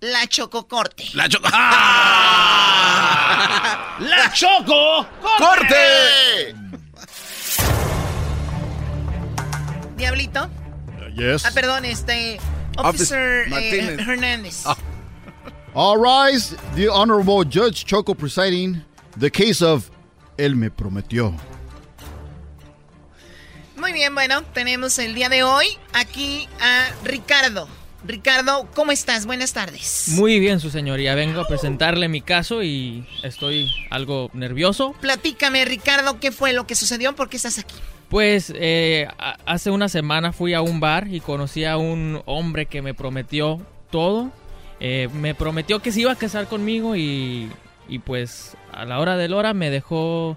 la 0.00 0.26
chococorte. 0.26 1.04
La 1.14 1.28
choco. 1.28 1.48
¡La 3.98 4.30
choco! 4.32 5.06
¡Corte! 5.38 6.54
Diablito. 9.96 10.50
Yes. 11.14 11.46
Ah, 11.46 11.50
perdón, 11.54 11.84
este. 11.86 12.38
Officer 12.76 13.46
eh. 13.52 13.96
Hernández. 13.98 14.66
All 15.74 15.98
rise, 15.98 16.54
the 16.74 16.88
Honorable 16.88 17.44
Judge 17.44 17.86
Choco 17.86 18.14
presiding 18.14 18.82
the 19.16 19.30
case 19.30 19.62
of 19.62 19.90
Él 20.36 20.56
me 20.56 20.70
prometió. 20.70 21.34
Muy 23.76 23.92
bien, 23.92 24.14
bueno, 24.14 24.42
tenemos 24.52 24.98
el 24.98 25.14
día 25.14 25.28
de 25.28 25.42
hoy 25.42 25.78
aquí 25.92 26.48
a 26.60 26.88
Ricardo. 27.04 27.68
Ricardo, 28.04 28.68
¿cómo 28.74 28.92
estás? 28.92 29.26
Buenas 29.26 29.52
tardes. 29.52 30.08
Muy 30.12 30.38
bien, 30.38 30.60
su 30.60 30.70
señoría. 30.70 31.14
Vengo 31.14 31.40
a 31.40 31.48
presentarle 31.48 32.08
mi 32.08 32.20
caso 32.20 32.62
y 32.62 33.06
estoy 33.22 33.72
algo 33.90 34.30
nervioso. 34.32 34.94
Platícame, 35.00 35.64
Ricardo, 35.64 36.20
¿qué 36.20 36.30
fue 36.30 36.52
lo 36.52 36.66
que 36.66 36.74
sucedió? 36.74 37.14
¿Por 37.14 37.28
qué 37.28 37.36
estás 37.36 37.58
aquí? 37.58 37.74
Pues 38.08 38.52
eh, 38.54 39.08
hace 39.46 39.70
una 39.70 39.88
semana 39.88 40.32
fui 40.32 40.54
a 40.54 40.60
un 40.60 40.78
bar 40.78 41.08
y 41.08 41.20
conocí 41.20 41.64
a 41.64 41.76
un 41.76 42.22
hombre 42.26 42.66
que 42.66 42.82
me 42.82 42.94
prometió 42.94 43.60
todo. 43.90 44.30
Eh, 44.78 45.08
me 45.12 45.34
prometió 45.34 45.80
que 45.80 45.90
se 45.90 46.02
iba 46.02 46.12
a 46.12 46.16
casar 46.16 46.46
conmigo 46.46 46.94
y, 46.94 47.50
y 47.88 47.98
pues 47.98 48.56
a 48.72 48.84
la 48.84 49.00
hora 49.00 49.16
del 49.16 49.34
hora 49.34 49.54
me 49.54 49.70
dejó 49.70 50.36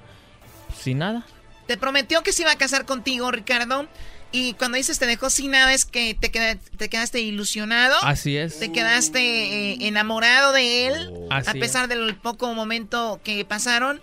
sin 0.76 1.00
nada. 1.00 1.26
Te 1.68 1.78
prometió 1.78 2.24
que 2.24 2.32
se 2.32 2.42
iba 2.42 2.52
a 2.52 2.58
casar 2.58 2.86
contigo, 2.86 3.30
Ricardo. 3.30 3.88
Y 4.32 4.54
cuando 4.54 4.78
dices 4.78 5.00
te 5.00 5.08
dejó 5.08 5.30
sin 5.30 5.52
nada 5.52 5.74
es 5.74 5.86
que 5.86 6.14
te, 6.14 6.30
queda- 6.32 6.56
te 6.78 6.88
quedaste 6.90 7.20
ilusionado. 7.20 7.96
Así 8.04 8.38
es. 8.38 8.60
Te 8.60 8.72
quedaste 8.72 9.20
eh, 9.22 9.78
enamorado 9.88 10.52
de 10.54 10.88
él. 10.88 11.10
Así 11.32 11.50
a 11.50 11.54
pesar 11.54 11.88
del 11.88 12.16
poco 12.16 12.54
momento 12.54 13.20
que 13.24 13.44
pasaron. 13.46 14.02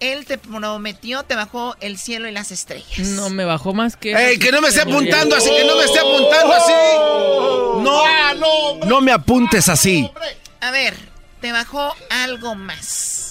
Él 0.00 0.26
te 0.26 0.38
prometió, 0.38 1.22
te 1.22 1.34
bajó 1.34 1.76
el 1.80 1.98
cielo 1.98 2.28
y 2.28 2.32
las 2.32 2.50
estrellas. 2.52 2.98
No 3.10 3.30
me 3.30 3.44
bajó 3.44 3.72
más 3.74 3.96
que... 3.96 4.12
¡Ey, 4.12 4.38
que 4.38 4.50
no 4.52 4.60
me 4.60 4.68
esté 4.68 4.82
apuntando 4.82 5.34
así! 5.36 5.48
¡Que 5.48 5.64
no 5.64 5.76
me 5.76 5.84
esté 5.84 5.98
apuntando 6.00 6.52
así! 6.52 6.72
¡No! 7.82 8.86
¡No 8.86 9.00
me 9.00 9.12
apuntes 9.12 9.68
así! 9.68 10.10
A 10.60 10.70
ver, 10.72 10.94
te 11.40 11.52
bajó 11.52 11.94
algo 12.10 12.54
más. 12.54 13.23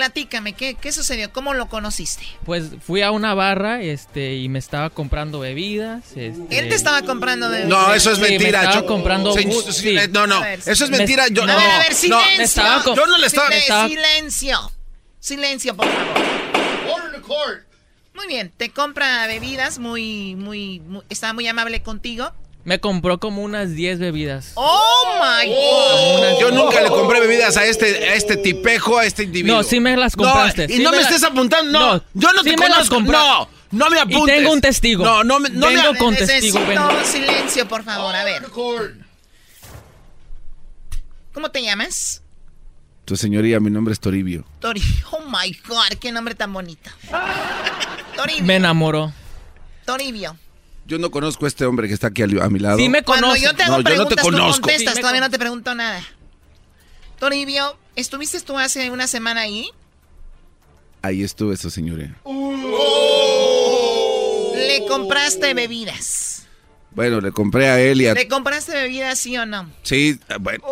Platícame, 0.00 0.52
¿qué, 0.52 0.74
qué 0.74 0.92
sucedió? 0.92 1.32
¿Cómo 1.32 1.54
lo 1.54 1.70
conociste? 1.70 2.22
Pues 2.44 2.64
fui 2.86 3.00
a 3.00 3.10
una 3.12 3.32
barra 3.32 3.80
este, 3.80 4.34
y 4.34 4.50
me 4.50 4.58
estaba 4.58 4.90
comprando 4.90 5.40
bebidas. 5.40 6.04
este- 6.14 6.58
Él 6.58 6.68
te 6.68 6.74
estaba 6.74 7.00
comprando 7.00 7.48
de... 7.48 7.64
No, 7.64 7.94
eso 7.94 8.10
es 8.10 8.16
Sí, 8.18 8.22
me 8.22 8.28
mentira. 8.28 8.60
estaba 8.64 8.80
Cho- 8.82 8.86
comprando 8.86 9.32
sí, 9.32 9.48
eh, 9.96 10.06
No, 10.12 10.26
no. 10.26 10.36
A 10.36 10.40
ver, 10.40 10.58
Eso 10.66 10.84
es 10.84 10.90
me- 10.90 10.98
mentira. 10.98 11.28
Yo, 11.28 11.44
a 11.44 11.46
no, 11.46 11.56
ver, 11.56 11.70
a 11.70 11.78
ver, 11.78 11.88
no. 11.92 11.96
silencio. 11.96 12.36
me 12.36 12.44
estaba 12.44 12.84
Yo 12.84 13.06
no 13.06 13.16
le 13.16 13.26
estaba. 13.26 13.48
Estaba- 13.48 13.88
Silencio. 13.88 14.70
Silencio, 15.18 15.74
por 15.74 15.86
favor. 15.88 17.64
Muy 18.12 18.26
bien, 18.26 18.52
te 18.54 18.68
compra 18.68 19.26
bebidas, 19.26 19.78
muy, 19.78 20.34
muy, 20.36 20.80
muy- 20.80 21.04
está 21.08 21.32
muy 21.32 21.46
amable 21.48 21.82
contigo. 21.82 22.32
Me 22.66 22.80
compró 22.80 23.18
como 23.20 23.42
unas 23.42 23.74
10 23.74 24.00
bebidas. 24.00 24.50
Oh 24.56 25.18
my 25.20 25.48
God. 25.48 26.40
Yo 26.40 26.50
nunca 26.50 26.80
le 26.82 26.88
compré 26.88 27.20
bebidas 27.20 27.56
a 27.56 27.64
este, 27.64 28.08
a 28.10 28.14
este 28.14 28.36
tipejo, 28.36 28.98
a 28.98 29.06
este 29.06 29.22
individuo. 29.22 29.58
No, 29.58 29.62
sí 29.62 29.78
me 29.80 29.96
las 29.96 30.16
compraste. 30.16 30.66
No, 30.66 30.74
y 30.74 30.76
sí 30.78 30.82
no 30.82 30.90
me, 30.90 30.96
la- 30.96 31.02
estés 31.04 31.22
apuntando. 31.22 31.70
No, 31.78 31.94
No, 31.94 32.02
yo 32.14 32.32
no 32.32 32.42
sí 32.42 32.50
te 32.50 32.56
me 32.56 32.68
las 32.68 32.88
conozco. 32.88 32.94
compré. 32.96 33.16
No, 33.16 33.48
no 33.70 33.88
me 33.90 33.96
Y 33.96 34.00
apuntes. 34.00 34.36
tengo 34.36 34.52
un 34.52 34.60
testigo. 34.60 35.04
No, 35.04 35.22
no 35.22 35.38
me. 35.38 35.48
No 35.50 35.68
Vengo 35.68 35.92
me 35.92 35.98
con 35.98 36.16
testigo, 36.16 36.58
vengo. 36.66 36.90
silencio, 37.04 37.68
por 37.68 37.84
favor. 37.84 38.14
A 38.16 38.24
ver. 38.24 38.42
¿Cómo 41.32 41.50
te 41.50 41.62
llamas? 41.62 42.22
Tu 43.04 43.16
señoría, 43.16 43.60
mi 43.60 43.70
nombre 43.70 43.92
es 43.92 44.00
Toribio. 44.00 44.44
Tori. 44.58 44.82
Oh 45.12 45.20
my 45.20 45.56
God, 45.68 45.98
qué 46.00 46.10
nombre 46.10 46.34
tan 46.34 46.52
bonito. 46.52 46.90
Toribio. 48.16 48.44
Me 48.44 48.56
enamoró. 48.56 49.12
Toribio. 49.84 50.36
Yo 50.86 50.98
no 50.98 51.10
conozco 51.10 51.44
a 51.46 51.48
este 51.48 51.64
hombre 51.66 51.88
que 51.88 51.94
está 51.94 52.08
aquí 52.08 52.22
a 52.22 52.26
mi 52.26 52.58
lado. 52.60 52.78
Sí 52.78 52.88
me 52.88 53.02
Cuando 53.02 53.34
yo 53.36 53.54
te 53.54 53.64
hago 53.64 53.78
No, 53.78 53.90
yo 53.90 53.96
no 53.96 54.06
te 54.06 54.14
preguntas, 54.14 54.24
tú 54.24 54.30
conozco. 54.30 54.62
contestas. 54.62 54.94
Sí 54.94 55.00
Todavía 55.00 55.20
con- 55.20 55.26
no 55.26 55.30
te 55.32 55.38
pregunto 55.38 55.74
nada. 55.74 56.02
Toribio, 57.18 57.76
¿estuviste 57.96 58.40
tú 58.40 58.56
hace 58.58 58.90
una 58.90 59.06
semana 59.08 59.40
ahí? 59.42 59.68
Ahí 61.02 61.22
estuve, 61.24 61.56
su 61.56 61.70
señoría. 61.70 62.14
¿Le 64.54 64.86
compraste 64.86 65.54
bebidas? 65.54 66.46
Bueno, 66.92 67.20
le 67.20 67.32
compré 67.32 67.68
a 67.68 67.80
él 67.80 68.00
y 68.02 68.06
a. 68.06 68.14
¿Le 68.14 68.28
compraste 68.28 68.72
bebidas, 68.72 69.18
sí 69.18 69.36
o 69.36 69.44
no? 69.44 69.68
Sí, 69.82 70.18
bueno. 70.40 70.62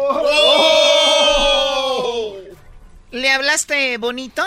¿Le 3.11 3.31
hablaste 3.31 3.97
bonito? 3.99 4.43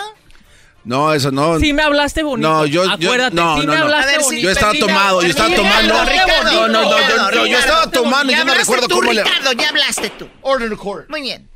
No, 0.88 1.12
eso 1.12 1.30
no. 1.30 1.60
Sí 1.60 1.74
me 1.74 1.82
hablaste 1.82 2.22
bonito. 2.22 2.48
No, 2.48 2.64
yo, 2.64 2.82
yo 2.84 2.90
Acuérdate, 2.92 3.36
no, 3.36 3.60
sí 3.60 3.66
no, 3.66 3.72
me 3.72 3.78
no. 3.78 3.84
hablaste 3.84 4.12
ver, 4.12 4.20
bonito. 4.22 4.42
Yo 4.42 4.50
estaba 4.50 4.72
tomado, 4.72 5.20
yo 5.20 5.28
estaba 5.28 5.54
tomando. 5.54 6.04
Ricardo, 6.06 6.50
No, 6.50 6.68
no, 6.68 6.82
no, 6.82 6.90
yo, 6.90 7.30
yo, 7.30 7.46
yo 7.46 7.58
estaba 7.58 7.90
tomando, 7.90 8.30
Ya 8.30 8.38
yo 8.38 8.44
no 8.46 8.54
recuerdo 8.54 8.88
tú, 8.88 8.94
cómo 8.94 9.12
le. 9.12 9.22
Ricardo, 9.22 9.52
ya 9.52 9.68
hablaste 9.68 10.08
tú. 10.08 10.30
Order 10.40 10.70
the 10.70 10.76
court. 10.76 11.10
Muy 11.10 11.20
bien. 11.20 11.46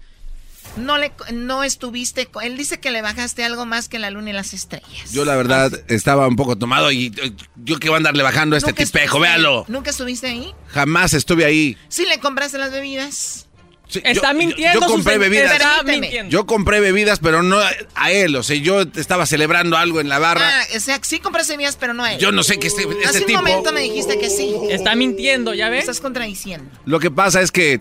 No 0.76 0.98
le 0.98 1.12
no 1.32 1.64
estuviste 1.64 2.28
él 2.42 2.56
dice 2.58 2.78
que 2.78 2.90
le 2.90 3.00
bajaste 3.00 3.42
algo 3.42 3.64
más 3.64 3.88
que 3.88 3.98
la 3.98 4.10
luna 4.10 4.30
y 4.30 4.32
las 4.34 4.52
estrellas. 4.52 5.12
Yo 5.12 5.24
la 5.24 5.34
verdad 5.36 5.72
estaba 5.88 6.28
un 6.28 6.36
poco 6.36 6.56
tomado 6.56 6.90
y 6.92 7.06
eh, 7.22 7.32
yo 7.56 7.78
que 7.78 7.88
voy 7.88 7.94
a 7.94 7.96
andarle 7.98 8.22
bajando 8.22 8.54
a 8.54 8.58
este 8.58 8.72
¿Nunca 8.72 8.84
tipejo, 8.84 9.18
véalo. 9.18 9.64
¿Nunca 9.68 9.90
estuviste 9.90 10.26
ahí? 10.28 10.54
Jamás 10.68 11.14
estuve 11.14 11.46
ahí. 11.46 11.78
Sí 11.88 12.04
le 12.06 12.20
compraste 12.20 12.58
las 12.58 12.70
bebidas. 12.70 13.48
Sí, 13.92 14.00
Está 14.04 14.32
yo- 14.32 14.38
mintiendo. 14.38 14.80
Yo, 14.80 14.86
yo 14.86 14.92
compré 14.92 15.18
bebidas. 15.18 15.52
Está 15.52 15.68
Permíteme. 15.76 16.00
mintiendo. 16.00 16.30
Yo 16.30 16.46
compré 16.46 16.80
bebidas, 16.80 17.18
pero 17.18 17.42
no 17.42 17.58
a 17.94 18.10
él. 18.10 18.34
O 18.36 18.42
sea, 18.42 18.56
yo 18.56 18.80
estaba 18.82 19.26
celebrando 19.26 19.76
algo 19.76 20.00
en 20.00 20.08
la 20.08 20.18
barra. 20.18 20.48
Ah, 20.60 20.64
o 20.76 20.80
sea, 20.80 20.98
sí 21.02 21.20
compraste 21.20 21.52
bebidas, 21.54 21.76
pero 21.76 21.92
no 21.94 22.04
a 22.04 22.14
él. 22.14 22.18
Yo 22.18 22.32
no 22.32 22.42
sé 22.42 22.58
qué 22.58 22.68
este, 22.68 22.82
este 22.82 23.04
Hace 23.04 23.18
un 23.20 23.26
tipo. 23.26 23.38
momento 23.40 23.72
me 23.72 23.80
dijiste 23.80 24.18
que 24.18 24.30
sí. 24.30 24.54
Está 24.70 24.94
mintiendo, 24.94 25.52
¿ya 25.54 25.66
Me 25.66 25.72
ves? 25.72 25.80
estás 25.80 26.00
contradiciendo. 26.00 26.70
Lo 26.86 26.98
que 27.00 27.10
pasa 27.10 27.40
es 27.42 27.52
que 27.52 27.80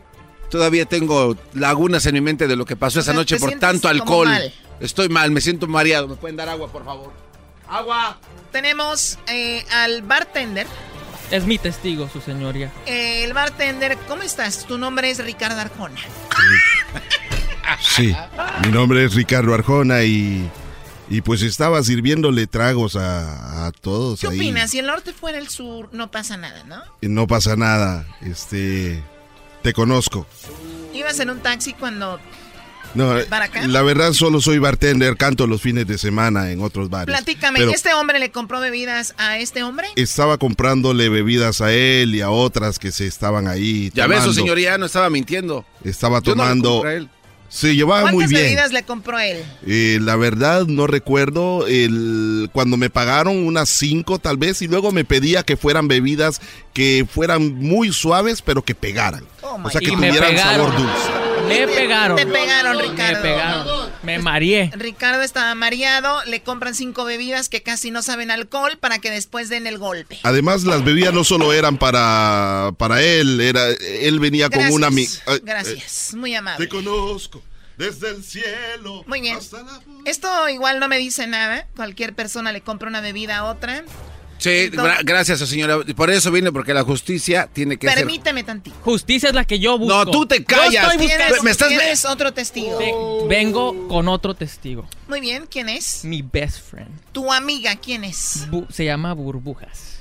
todavía 0.49 0.85
tengo 0.85 1.37
lagunas 1.53 2.05
en 2.07 2.13
mi 2.15 2.21
mente 2.21 2.47
de 2.47 2.55
lo 2.57 2.65
que 2.65 2.75
pasó 2.75 2.99
esa 2.99 3.11
sea, 3.11 3.13
noche 3.13 3.37
por 3.37 3.57
tanto 3.59 3.87
alcohol. 3.87 4.27
mal. 4.27 4.53
Estoy 4.81 5.07
mal, 5.09 5.31
me 5.31 5.39
siento 5.39 5.67
mareado. 5.67 6.07
¿Me 6.09 6.15
pueden 6.15 6.35
dar 6.35 6.49
agua, 6.49 6.69
por 6.71 6.83
favor? 6.83 7.13
¡Agua! 7.69 8.19
Tenemos 8.51 9.17
eh, 9.27 9.63
al 9.71 10.01
bartender. 10.01 10.67
Es 11.31 11.45
mi 11.45 11.57
testigo, 11.57 12.09
su 12.09 12.19
señoría. 12.21 12.71
Eh, 12.85 13.23
el 13.23 13.33
bartender, 13.33 13.97
¿cómo 14.07 14.21
estás? 14.21 14.65
Tu 14.65 14.77
nombre 14.77 15.09
es 15.09 15.23
Ricardo 15.23 15.59
Arjona. 15.61 15.99
Sí, 17.79 18.13
mi 18.65 18.71
nombre 18.71 19.05
es 19.05 19.13
Ricardo 19.15 19.53
Arjona 19.53 20.03
y, 20.03 20.49
y 21.09 21.21
pues 21.21 21.41
estaba 21.41 21.81
sirviéndole 21.83 22.47
tragos 22.47 22.95
a, 22.97 23.65
a 23.67 23.71
todos 23.71 24.19
¿Qué 24.19 24.27
ahí. 24.27 24.37
opinas? 24.37 24.71
Si 24.71 24.79
el 24.79 24.87
norte 24.87 25.13
fuera 25.13 25.37
el 25.37 25.47
sur, 25.47 25.89
no 25.93 26.11
pasa 26.11 26.35
nada, 26.37 26.63
¿no? 26.65 26.83
No 27.01 27.27
pasa 27.27 27.55
nada, 27.55 28.05
este, 28.21 29.01
te 29.63 29.71
conozco. 29.73 30.27
Ibas 30.93 31.19
en 31.21 31.29
un 31.29 31.39
taxi 31.39 31.73
cuando... 31.73 32.19
La 32.95 33.81
verdad 33.81 34.13
solo 34.13 34.41
soy 34.41 34.59
bartender, 34.59 35.15
canto 35.17 35.47
los 35.47 35.61
fines 35.61 35.87
de 35.87 35.97
semana 35.97 36.51
en 36.51 36.61
otros 36.61 36.89
bares. 36.89 37.15
Platícame, 37.15 37.59
Pero 37.59 37.71
¿este 37.71 37.93
hombre 37.93 38.19
le 38.19 38.31
compró 38.31 38.59
bebidas 38.59 39.13
a 39.17 39.37
este 39.37 39.63
hombre? 39.63 39.87
estaba 39.95 40.37
comprándole 40.37 41.09
bebidas 41.09 41.61
a 41.61 41.71
él 41.73 42.15
y 42.15 42.21
a 42.21 42.29
otras 42.29 42.79
que 42.79 42.91
se 42.91 43.07
estaban 43.07 43.47
ahí 43.47 43.91
Ya 43.93 44.07
ves, 44.07 44.23
su 44.23 44.33
señoría 44.33 44.77
no 44.77 44.85
estaba 44.85 45.09
mintiendo. 45.09 45.65
Estaba 45.83 46.21
Yo 46.21 46.35
no 46.35 46.43
le 46.43 46.49
tomando 46.49 46.71
compré 46.73 46.91
a 46.91 46.95
él. 46.95 47.09
Se 47.49 47.75
llevaba 47.75 48.03
muy 48.03 48.11
¿Cuántas 48.13 48.29
bien. 48.29 48.43
bebidas 48.43 48.71
le 48.71 48.83
compró 48.83 49.19
él? 49.19 49.43
Eh, 49.67 49.99
la 50.01 50.15
verdad 50.15 50.67
no 50.67 50.87
recuerdo 50.87 51.67
el 51.67 52.49
cuando 52.53 52.77
me 52.77 52.89
pagaron 52.89 53.45
unas 53.45 53.67
cinco 53.67 54.19
tal 54.19 54.37
vez 54.37 54.61
y 54.61 54.67
luego 54.69 54.93
me 54.93 55.03
pedía 55.03 55.43
que 55.43 55.57
fueran 55.57 55.89
bebidas 55.89 56.39
que 56.73 57.05
fueran 57.09 57.55
muy 57.55 57.91
suaves 57.91 58.41
pero 58.41 58.63
que 58.63 58.73
pegaran. 58.73 59.25
o 59.41 59.69
sea 59.69 59.81
que 59.81 59.91
tuvieran 59.91 60.29
pegaron. 60.29 60.37
sabor 60.71 60.77
dulce. 60.77 61.20
Me 61.59 61.67
pegaron. 61.67 62.17
Te 62.17 62.25
pegaron, 62.25 62.79
Ricardo. 62.79 63.21
Me 63.23 63.29
pegaron. 63.29 63.91
Me 64.03 64.19
mareé. 64.19 64.71
Ricardo 64.73 65.21
estaba 65.21 65.53
mareado, 65.55 66.23
le 66.25 66.41
compran 66.41 66.75
cinco 66.75 67.05
bebidas 67.05 67.49
que 67.49 67.61
casi 67.61 67.91
no 67.91 68.01
saben 68.01 68.31
alcohol 68.31 68.77
para 68.79 68.99
que 68.99 69.11
después 69.11 69.49
den 69.49 69.67
el 69.67 69.77
golpe. 69.77 70.19
Además 70.23 70.63
las 70.63 70.83
bebidas 70.83 71.13
no 71.13 71.23
solo 71.23 71.53
eran 71.53 71.77
para 71.77 72.71
para 72.77 73.01
él, 73.01 73.39
era 73.41 73.67
él 73.69 74.19
venía 74.19 74.49
con 74.49 74.65
una 74.71 74.87
eh, 74.87 75.41
Gracias, 75.43 76.13
muy 76.13 76.35
amable. 76.35 76.65
Te 76.65 76.69
conozco 76.69 77.43
desde 77.77 78.09
el 78.09 78.23
cielo. 78.23 79.03
Muy 79.07 79.21
bien. 79.21 79.39
Esto 80.05 80.49
igual 80.49 80.79
no 80.79 80.87
me 80.87 80.97
dice 80.97 81.27
nada. 81.27 81.67
Cualquier 81.75 82.13
persona 82.13 82.51
le 82.51 82.61
compra 82.61 82.87
una 82.89 83.01
bebida 83.01 83.37
a 83.37 83.45
otra. 83.45 83.83
Sí, 84.41 84.49
Entonces- 84.49 84.93
gra- 84.97 85.01
gracias, 85.03 85.39
señora. 85.47 85.79
Por 85.95 86.09
eso 86.09 86.31
vine, 86.31 86.51
porque 86.51 86.73
la 86.73 86.83
justicia 86.83 87.47
tiene 87.53 87.77
que 87.77 87.87
ser... 87.87 87.95
Permíteme 87.99 88.43
tantito. 88.43 88.75
Justicia 88.81 89.29
es 89.29 89.35
la 89.35 89.45
que 89.45 89.59
yo 89.59 89.77
busco. 89.77 90.05
No, 90.05 90.09
tú 90.11 90.25
te 90.25 90.39
Yo 90.39 90.45
callas. 90.45 90.83
estoy 90.85 90.97
buscando- 90.97 91.25
¿Tienes, 91.27 91.43
me 91.43 91.51
estás- 91.51 91.67
tienes 91.69 92.05
otro 92.05 92.33
testigo? 92.33 92.77
Ve- 92.79 92.93
Vengo 93.29 93.87
con 93.87 94.07
otro 94.07 94.33
testigo. 94.33 94.87
Muy 95.07 95.21
bien, 95.21 95.45
¿quién 95.49 95.69
es? 95.69 96.03
Mi 96.03 96.23
best 96.23 96.59
friend. 96.71 96.89
Tu 97.11 97.31
amiga, 97.31 97.75
¿quién 97.75 98.03
es? 98.03 98.47
Bu- 98.49 98.67
se 98.71 98.83
llama 98.83 99.13
Burbujas. 99.13 99.99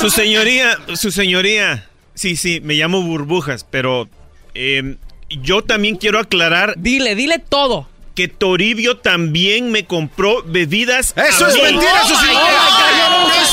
Su 0.00 0.10
señoría, 0.10 0.78
su 0.94 1.10
señoría. 1.10 1.88
Sí, 2.14 2.36
sí, 2.36 2.60
me 2.62 2.74
llamo 2.74 3.02
Burbujas, 3.02 3.66
pero 3.68 4.08
eh, 4.54 4.96
yo 5.28 5.62
también 5.62 5.96
quiero 5.96 6.18
aclarar. 6.18 6.74
Dile, 6.78 7.14
dile 7.14 7.38
todo. 7.38 7.88
Que 8.16 8.28
Toribio 8.28 8.96
también 8.96 9.70
me 9.70 9.84
compró 9.86 10.42
bebidas. 10.44 11.12
¡Eso 11.16 11.46
es 11.46 11.54
mí. 11.54 11.62
mentira! 11.62 11.92
¡Eso 12.02 12.14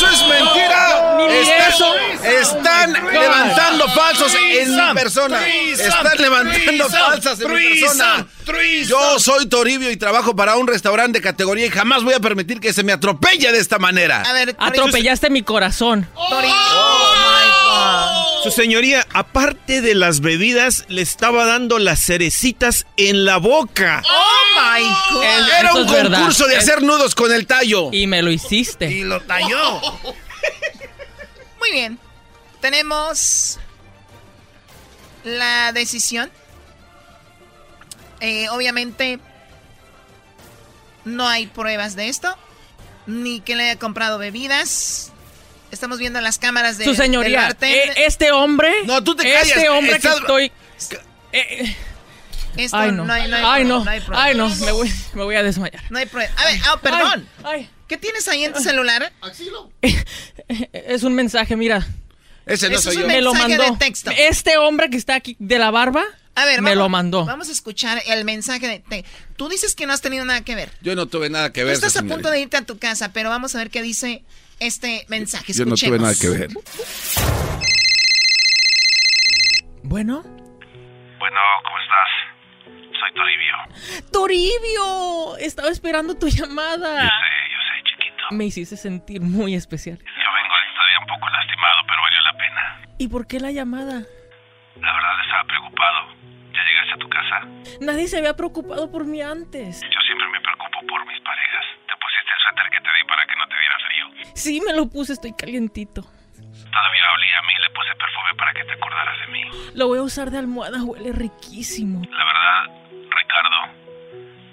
es 0.09 0.21
mentira! 0.27 1.17
Ni 1.17 1.35
Están- 1.35 1.69
eso. 1.69 1.93
Están 2.23 2.93
God. 2.93 3.11
levantando 3.11 3.89
falsos 3.89 4.33
en 4.33 4.75
mi 4.75 4.93
persona. 4.93 5.45
Están 5.47 6.17
levantando 6.17 6.89
falsas 6.89 7.41
en 7.41 7.53
mi 7.53 7.79
persona. 7.79 8.25
Yo 8.87 9.19
soy 9.19 9.47
Toribio 9.47 9.91
y 9.91 9.97
trabajo 9.97 10.33
para 10.35 10.55
un 10.55 10.67
restaurante 10.67 11.19
de 11.19 11.23
categoría 11.23 11.65
y 11.65 11.69
jamás 11.69 12.03
voy 12.03 12.13
a 12.13 12.19
permitir 12.21 12.59
que 12.61 12.71
se 12.73 12.83
me 12.83 12.93
atropelle 12.93 13.51
de 13.51 13.59
esta 13.59 13.79
manera. 13.79 14.21
A 14.21 14.31
ver, 14.33 14.55
Atropellaste 14.57 15.29
mi 15.29 15.43
corazón. 15.43 16.07
Su 18.43 18.51
señoría, 18.51 19.07
aparte 19.13 19.79
de 19.79 19.95
las 19.95 20.19
bebidas, 20.19 20.83
le 20.89 21.01
estaba 21.01 21.45
dando 21.45 21.79
las 21.79 22.03
cerecitas 22.03 22.85
en 22.97 23.23
la 23.23 23.37
boca. 23.37 24.03
¡Oh, 24.05 24.43
my 24.59 24.83
God! 25.13 25.49
Era 25.59 25.73
un 25.73 25.87
concurso 25.87 26.45
de 26.47 26.57
hacer 26.57 26.81
nudos 26.83 27.15
con 27.15 27.31
el 27.31 27.47
tallo. 27.47 27.87
Y 27.93 28.05
me 28.05 28.21
lo 28.21 28.31
hiciste. 28.31 28.91
Y 28.91 29.05
lo 29.05 29.21
talló. 29.21 29.79
Muy 31.57 31.71
bien. 31.71 31.97
Tenemos 32.59 33.59
la 35.23 35.71
decisión. 35.71 36.29
Eh, 38.19 38.49
obviamente 38.49 39.19
no 41.05 41.29
hay 41.29 41.47
pruebas 41.47 41.95
de 41.95 42.09
esto. 42.09 42.35
Ni 43.07 43.39
que 43.39 43.55
le 43.55 43.69
haya 43.69 43.79
comprado 43.79 44.17
bebidas. 44.17 45.12
Estamos 45.73 45.97
viendo 45.99 46.21
las 46.21 46.37
cámaras 46.37 46.77
de 46.77 46.85
Su 46.85 46.95
señoría, 46.95 47.53
del 47.59 47.69
eh, 47.71 47.93
este 47.97 48.31
hombre. 48.31 48.71
No, 48.85 49.03
tú 49.03 49.15
te 49.15 49.23
Este 49.35 49.53
callas, 49.55 49.69
hombre 49.71 49.95
estás- 49.95 50.13
que 50.15 50.19
estoy. 50.21 50.51
eh, 51.33 51.75
Esto 52.57 52.77
ay, 52.77 52.91
no. 52.91 53.05
no 53.05 53.13
hay, 53.13 53.27
no 53.27 53.35
hay 53.37 53.43
ay, 53.45 53.65
no. 53.65 53.83
no 53.83 53.89
hay 53.89 53.99
pruebas. 53.99 54.25
Ay, 54.25 54.35
no. 54.35 54.49
Me 54.49 54.71
voy, 54.71 54.93
me 55.15 55.23
voy 55.23 55.35
a 55.35 55.43
desmayar. 55.43 55.81
No 55.89 55.97
hay 55.97 56.05
pruebas. 56.05 56.37
A 56.37 56.45
ver, 56.45 56.59
ah, 56.65 56.79
perdón. 56.81 57.27
Ay, 57.43 57.69
¿Qué 57.87 57.97
tienes 57.97 58.27
ahí 58.27 58.43
en 58.45 58.53
tu 58.53 58.61
celular? 58.61 59.11
ay. 59.21 59.31
Es 60.73 61.03
un 61.03 61.13
mensaje, 61.15 61.55
mira. 61.55 61.85
Ese 62.45 62.69
no 62.69 62.75
Eso 62.75 62.83
soy 62.91 62.93
es 62.93 62.99
yo. 62.99 63.05
un 63.05 63.11
Me 63.11 63.21
lo 63.21 63.33
mensaje 63.33 63.57
mandó. 63.57 63.73
de 63.73 63.79
texto. 63.79 64.11
Este 64.15 64.57
hombre 64.57 64.89
que 64.89 64.97
está 64.97 65.15
aquí 65.15 65.35
de 65.39 65.57
la 65.59 65.71
barba. 65.71 66.03
A 66.35 66.45
ver, 66.45 66.61
me 66.61 66.71
vamos- 66.71 66.83
lo 66.83 66.89
mandó. 66.89 67.25
Vamos 67.25 67.49
a 67.49 67.51
escuchar 67.51 68.01
el 68.07 68.25
mensaje 68.25 68.67
de 68.67 68.79
te- 68.79 69.05
Tú 69.35 69.49
dices 69.49 69.75
que 69.75 69.85
no 69.85 69.93
has 69.93 70.01
tenido 70.01 70.25
nada 70.25 70.41
que 70.41 70.55
ver. 70.55 70.69
Yo 70.81 70.95
no 70.95 71.05
tuve 71.07 71.29
nada 71.29 71.51
que 71.53 71.61
Tú 71.61 71.67
ver. 71.67 71.75
estás 71.75 71.95
a 71.97 72.03
punto 72.03 72.29
de 72.31 72.39
irte 72.41 72.57
a 72.57 72.63
tu 72.63 72.77
casa, 72.79 73.11
pero 73.13 73.29
vamos 73.29 73.53
a 73.55 73.59
ver 73.59 73.69
qué 73.69 73.81
dice 73.81 74.23
este 74.59 75.05
mensaje. 75.09 75.53
Yo 75.53 75.65
no 75.65 75.75
tuve 75.75 75.95
Escuchemos. 75.97 76.01
nada 76.01 76.15
que 76.19 76.29
ver. 76.29 76.49
Bueno. 79.83 80.23
Bueno, 81.19 81.39
¿cómo 81.63 81.77
estás? 81.79 82.09
Soy 82.99 83.13
Toribio. 83.13 83.55
Toribio, 84.11 85.37
estaba 85.37 85.69
esperando 85.69 86.15
tu 86.17 86.27
llamada. 86.27 87.03
Yo 87.03 87.09
sé, 87.09 87.51
yo 87.51 87.57
sé, 87.59 87.83
chiquito. 87.89 88.23
Me 88.31 88.45
hiciste 88.45 88.75
sentir 88.77 89.21
muy 89.21 89.55
especial. 89.55 89.97
Yo 89.97 90.03
vengo 90.05 90.55
todavía 90.75 90.99
un 91.01 91.07
poco 91.07 91.29
lastimado, 91.29 91.81
pero 91.87 92.01
valió 92.01 92.21
la 92.21 92.33
pena. 92.37 92.95
¿Y 92.97 93.07
por 93.07 93.27
qué 93.27 93.39
la 93.39 93.51
llamada? 93.51 94.01
La 94.79 94.93
verdad 94.93 95.21
estaba 95.23 95.43
preocupado. 95.45 96.13
¿Ya 96.53 96.61
llegaste 96.63 96.93
a 96.93 96.97
tu 96.97 97.09
casa? 97.09 97.47
Nadie 97.81 98.07
se 98.07 98.17
había 98.17 98.35
preocupado 98.35 98.91
por 98.91 99.05
mí 99.05 99.21
antes. 99.21 99.81
Yo 99.81 99.99
siempre 100.05 100.27
me 100.29 100.39
preocupo 100.41 100.79
por 100.87 101.05
mis 101.07 101.19
parejas. 101.21 101.65
¿Te 101.87 101.93
pusiste 101.97 102.31
el 102.33 102.39
suéter 102.43 102.69
que 102.71 102.79
te 102.81 102.89
di 102.97 103.03
para 103.07 103.22
Sí, 104.33 104.61
me 104.65 104.73
lo 104.73 104.87
puse, 104.87 105.13
estoy 105.13 105.33
calientito. 105.33 106.01
Todavía 106.01 107.03
olía 107.13 107.39
a 107.39 107.41
mí, 107.43 107.53
le 107.61 107.69
puse 107.69 107.95
perfume 107.95 108.33
para 108.37 108.53
que 108.53 108.63
te 108.63 108.71
acordaras 108.73 109.19
de 109.19 109.27
mí. 109.27 109.43
Lo 109.75 109.87
voy 109.87 109.99
a 109.99 110.01
usar 110.01 110.31
de 110.31 110.39
almohada, 110.39 110.83
huele 110.83 111.11
riquísimo. 111.13 112.01
La 112.09 112.25
verdad, 112.25 112.63
Ricardo, 112.89 113.73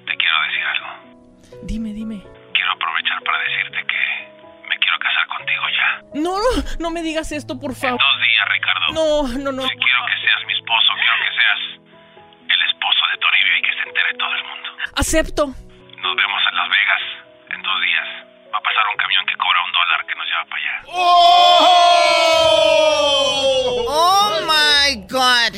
te 0.06 0.16
quiero 0.16 0.42
decir 0.42 0.64
algo. 0.64 1.60
Dime, 1.62 1.92
dime. 1.92 2.22
Quiero 2.52 2.72
aprovechar 2.72 3.22
para 3.22 3.38
decirte 3.38 3.86
que 3.86 4.68
me 4.68 4.76
quiero 4.78 4.98
casar 4.98 5.26
contigo 5.28 5.62
ya. 5.70 6.02
No, 6.14 6.36
no, 6.36 6.62
no 6.78 6.90
me 6.90 7.02
digas 7.02 7.32
esto, 7.32 7.58
por 7.58 7.74
favor. 7.74 7.98
Dos 7.98 8.20
días, 8.20 8.48
Ricardo. 8.52 8.86
No, 8.92 9.28
no, 9.38 9.52
no. 9.52 9.62
Si 9.62 9.76
quiero 9.76 10.00
que 10.06 10.16
seas 10.20 10.44
mi 10.46 10.52
esposo, 10.52 10.92
quiero 10.94 11.16
que 11.24 11.32
seas 11.40 11.60
el 12.48 12.60
esposo 12.68 13.02
de 13.12 13.18
Toribio 13.18 13.56
y 13.58 13.62
que 13.62 13.72
se 13.72 13.82
entere 13.88 14.14
todo 14.18 14.34
el 14.34 14.44
mundo. 14.44 14.68
Acepto. 14.96 15.46
Nos 15.46 16.16
vemos 16.16 16.42
en 16.50 16.56
Las 16.56 16.68
Vegas 16.68 17.02
en 17.50 17.62
dos 17.62 17.80
días. 17.80 18.29
A 18.60 18.62
pasar 18.62 18.84
un 18.92 18.96
camión 18.98 19.24
que 19.26 19.34
cobra 19.36 19.64
un 19.64 19.72
dólar 19.72 20.04
que 20.06 20.14
nos 20.14 20.26
lleva 20.26 20.44
para 20.44 20.60
allá. 20.60 20.74
Oh 23.88 24.40
my 24.46 24.96
God. 25.08 25.54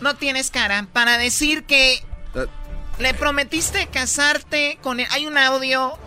No 0.00 0.14
tienes 0.16 0.50
cara 0.52 0.86
para 0.92 1.18
decir 1.18 1.64
que 1.64 2.04
le 2.98 3.14
prometiste 3.14 3.88
casarte 3.88 4.78
con 4.80 5.00
él. 5.00 5.06
Hay 5.10 5.26
un 5.26 5.36
audio 5.36 5.98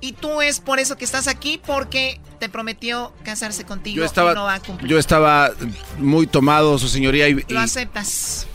y 0.00 0.12
tú 0.12 0.40
es 0.40 0.60
por 0.60 0.78
eso 0.78 0.96
que 0.96 1.04
estás 1.04 1.28
aquí 1.28 1.60
porque 1.64 2.20
te 2.40 2.48
prometió 2.48 3.12
casarse 3.24 3.64
contigo 3.64 3.96
Yo 3.96 4.02
y 4.02 4.06
estaba, 4.06 4.34
no 4.34 4.44
va 4.44 4.54
a 4.54 4.60
cumplir. 4.60 4.90
yo 4.90 4.98
estaba 4.98 5.50
muy 5.98 6.26
tomado, 6.26 6.78
su 6.78 6.88
señoría, 6.88 7.28
y, 7.28 7.44
y 7.46 7.52
Lo 7.52 7.60
aceptas. 7.60 8.46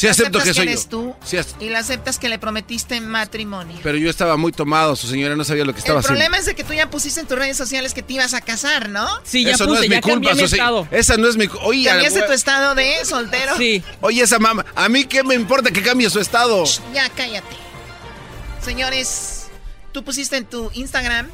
Sí 0.00 0.08
acepto 0.08 0.38
que 0.40 0.54
soy 0.54 0.68
eres 0.68 0.84
yo. 0.84 0.88
tú 0.90 1.14
Sí 1.24 1.36
y 1.60 1.68
lo 1.68 1.78
aceptas 1.78 2.18
que 2.18 2.28
le 2.28 2.38
prometiste 2.38 3.00
matrimonio. 3.00 3.78
pero 3.82 3.98
yo 3.98 4.08
estaba 4.10 4.36
muy 4.36 4.52
tomado, 4.52 4.96
su 4.96 5.06
señora 5.06 5.36
no 5.36 5.44
sabía 5.44 5.64
lo 5.64 5.72
que 5.72 5.78
estaba 5.80 5.98
El 6.00 6.04
haciendo. 6.04 6.18
problema 6.18 6.38
es 6.38 6.46
de 6.46 6.54
que 6.54 6.64
tú 6.64 6.72
ya 6.72 6.88
pusiste 6.90 7.20
en 7.20 7.26
tus 7.26 7.38
redes 7.38 7.56
sociales 7.56 7.94
que 7.94 8.02
te 8.02 8.14
ibas 8.14 8.34
a 8.34 8.40
casar, 8.40 8.88
¿no? 8.88 9.06
Sí, 9.24 9.44
ya 9.44 9.52
Eso 9.52 9.66
puse, 9.66 9.76
no 9.78 9.82
es 9.84 9.88
ya 9.90 9.96
mi 9.96 10.00
culpa, 10.02 10.34
mi 10.34 10.42
estado. 10.42 10.88
Esa 10.90 11.16
no 11.16 11.28
es 11.28 11.36
mi 11.36 11.46
cu- 11.48 11.58
Oye, 11.62 11.84
¿Cambiaste 11.86 12.22
tu 12.22 12.32
estado 12.32 12.74
de 12.74 13.04
soltero? 13.04 13.56
Sí. 13.56 13.82
Oye, 14.00 14.22
esa 14.22 14.38
mamá, 14.38 14.64
a 14.74 14.88
mí 14.88 15.04
qué 15.04 15.22
me 15.22 15.34
importa 15.34 15.70
que 15.70 15.82
cambie 15.82 16.08
su 16.10 16.20
estado. 16.20 16.64
Ya 16.94 17.08
cállate. 17.10 17.56
Señores, 18.64 19.46
tú 19.92 20.04
pusiste 20.04 20.36
en 20.36 20.44
tu 20.44 20.70
Instagram 20.74 21.28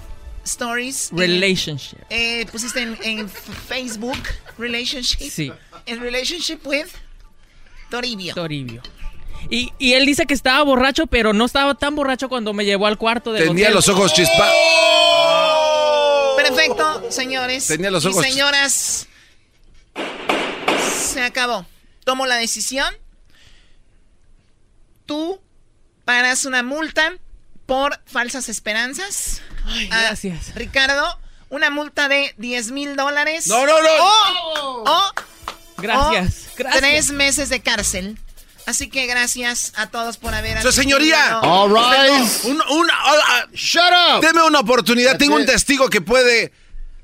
stories. 0.45 1.11
eh, 1.13 1.17
Relationship. 1.17 1.99
eh, 2.11 2.47
pusiste 2.53 2.81
en, 2.83 2.99
en 3.03 3.29
Facebook 3.29 4.19
relationship. 4.59 5.29
Sí. 5.31 5.53
En 5.87 6.01
relationship 6.01 6.61
with 6.65 6.87
Toribio. 7.91 8.35
Toribio. 8.35 8.83
Y, 9.51 9.73
y 9.79 9.93
él 9.93 10.07
dice 10.07 10.27
que 10.27 10.35
estaba 10.35 10.63
borracho, 10.65 11.07
pero 11.07 11.33
no 11.33 11.45
estaba 11.45 11.75
tan 11.75 11.95
borracho 11.95 12.29
cuando 12.29 12.53
me 12.53 12.65
llevó 12.65 12.87
al 12.87 12.99
cuarto 12.99 13.33
de 13.33 13.45
Tenía 13.47 13.71
los 13.71 13.89
ojos 13.89 14.13
chispa. 14.13 14.51
Perfecto, 16.37 17.11
señores. 17.11 17.67
Tenía 17.67 17.91
los 17.91 18.05
y 18.05 18.09
ojos- 18.09 18.25
señoras. 18.25 19.07
Se 20.99 21.23
acabó. 21.23 21.67
Tomo 22.05 22.27
la 22.27 22.37
decisión. 22.37 22.93
Tú 25.07 25.41
pagas 26.05 26.45
una 26.45 26.63
multa 26.63 27.13
por 27.67 28.01
falsas 28.07 28.49
esperanzas. 28.49 29.43
Ay, 29.67 29.89
gracias. 29.89 30.55
Ricardo, 30.55 31.19
una 31.49 31.71
multa 31.71 32.09
de 32.09 32.35
10 32.39 32.71
mil 32.73 32.97
dólares. 32.97 33.47
No, 33.47 33.67
no, 33.67 33.81
no. 33.83 33.89
O, 34.01 34.85
o- 34.91 35.13
Gracias, 35.79 36.49
o 36.53 36.57
gracias. 36.57 36.81
Tres 36.83 37.11
meses 37.11 37.49
de 37.49 37.61
cárcel. 37.61 38.19
Así 38.67 38.89
que 38.89 39.07
gracias 39.07 39.73
a 39.77 39.87
todos 39.91 40.17
por 40.19 40.35
haber 40.35 40.61
Su 40.61 40.73
señoría. 40.73 41.39
All 41.39 41.71
right. 41.71 42.29
Un- 42.45 42.61
una- 42.69 42.95
ah, 42.97 43.47
Shut 43.53 43.83
up. 44.17 44.21
deme 44.23 44.43
una 44.43 44.59
oportunidad. 44.61 45.11
That's 45.13 45.19
Tengo 45.21 45.37
un 45.37 45.47
testigo 45.47 45.89
que 45.89 46.01
puede. 46.01 46.53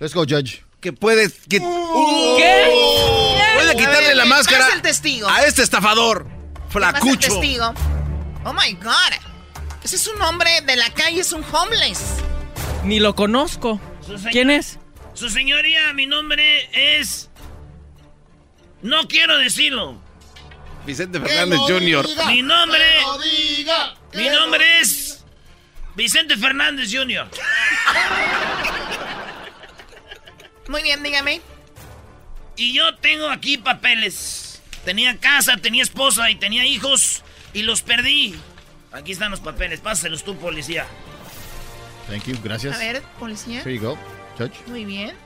Let's 0.00 0.12
go, 0.14 0.24
Judge. 0.28 0.64
Que 0.80 0.92
puede. 0.92 1.30
Que, 1.30 1.60
¿Qué? 1.60 3.52
Puede 3.54 3.76
quitarle 3.76 4.08
ver, 4.08 4.16
la 4.16 4.22
¿quién 4.24 4.28
máscara 4.36 4.68
es 4.68 4.74
el 4.74 4.82
testigo? 4.82 5.28
a 5.28 5.44
este 5.44 5.62
estafador. 5.62 6.26
¿Quién 6.26 6.82
va 6.82 6.88
a 6.88 6.92
ser 6.92 7.00
Flacucho. 7.00 7.28
testigo? 7.28 7.72
Oh 8.44 8.52
my 8.52 8.72
God. 8.82 8.92
Ese 9.84 9.96
es 9.96 10.06
un 10.08 10.20
hombre 10.22 10.50
de 10.62 10.74
la 10.76 10.90
calle, 10.90 11.20
es 11.20 11.32
un 11.32 11.44
homeless. 11.44 12.00
Ni 12.84 12.98
lo 12.98 13.14
conozco. 13.14 13.80
¿Quién 14.32 14.50
es? 14.50 14.78
Su 15.14 15.28
señoría, 15.30 15.92
mi 15.92 16.06
nombre 16.06 16.68
es. 16.98 17.28
No 18.82 19.06
quiero 19.08 19.38
decirlo. 19.38 20.00
Vicente 20.84 21.20
Fernández 21.20 21.60
Jr. 21.60 22.08
Mi 22.26 22.42
nombre. 22.42 22.84
Mi 24.14 24.28
nombre 24.28 24.80
es. 24.80 25.24
Vicente 25.94 26.36
Fernández 26.36 26.90
Jr. 26.92 27.28
Muy 30.68 30.82
bien, 30.82 31.02
dígame. 31.02 31.40
Y 32.56 32.72
yo 32.74 32.96
tengo 32.96 33.28
aquí 33.28 33.58
papeles. 33.58 34.60
Tenía 34.84 35.16
casa, 35.18 35.56
tenía 35.56 35.82
esposa 35.82 36.30
y 36.30 36.34
tenía 36.34 36.66
hijos 36.66 37.22
y 37.52 37.62
los 37.62 37.82
perdí. 37.82 38.34
Aquí 38.90 39.12
están 39.12 39.30
los 39.30 39.40
papeles, 39.40 39.80
pásaselos 39.80 40.24
tú, 40.24 40.36
policía. 40.36 40.86
Thank 42.08 42.24
you, 42.24 42.36
gracias. 42.42 42.74
A 42.74 42.78
ver, 42.78 43.02
policía. 43.18 43.60
Here 43.60 43.74
you 43.74 43.80
go, 43.80 43.98
Judge. 44.36 44.54
Muy 44.66 44.84
bien. 44.84 45.16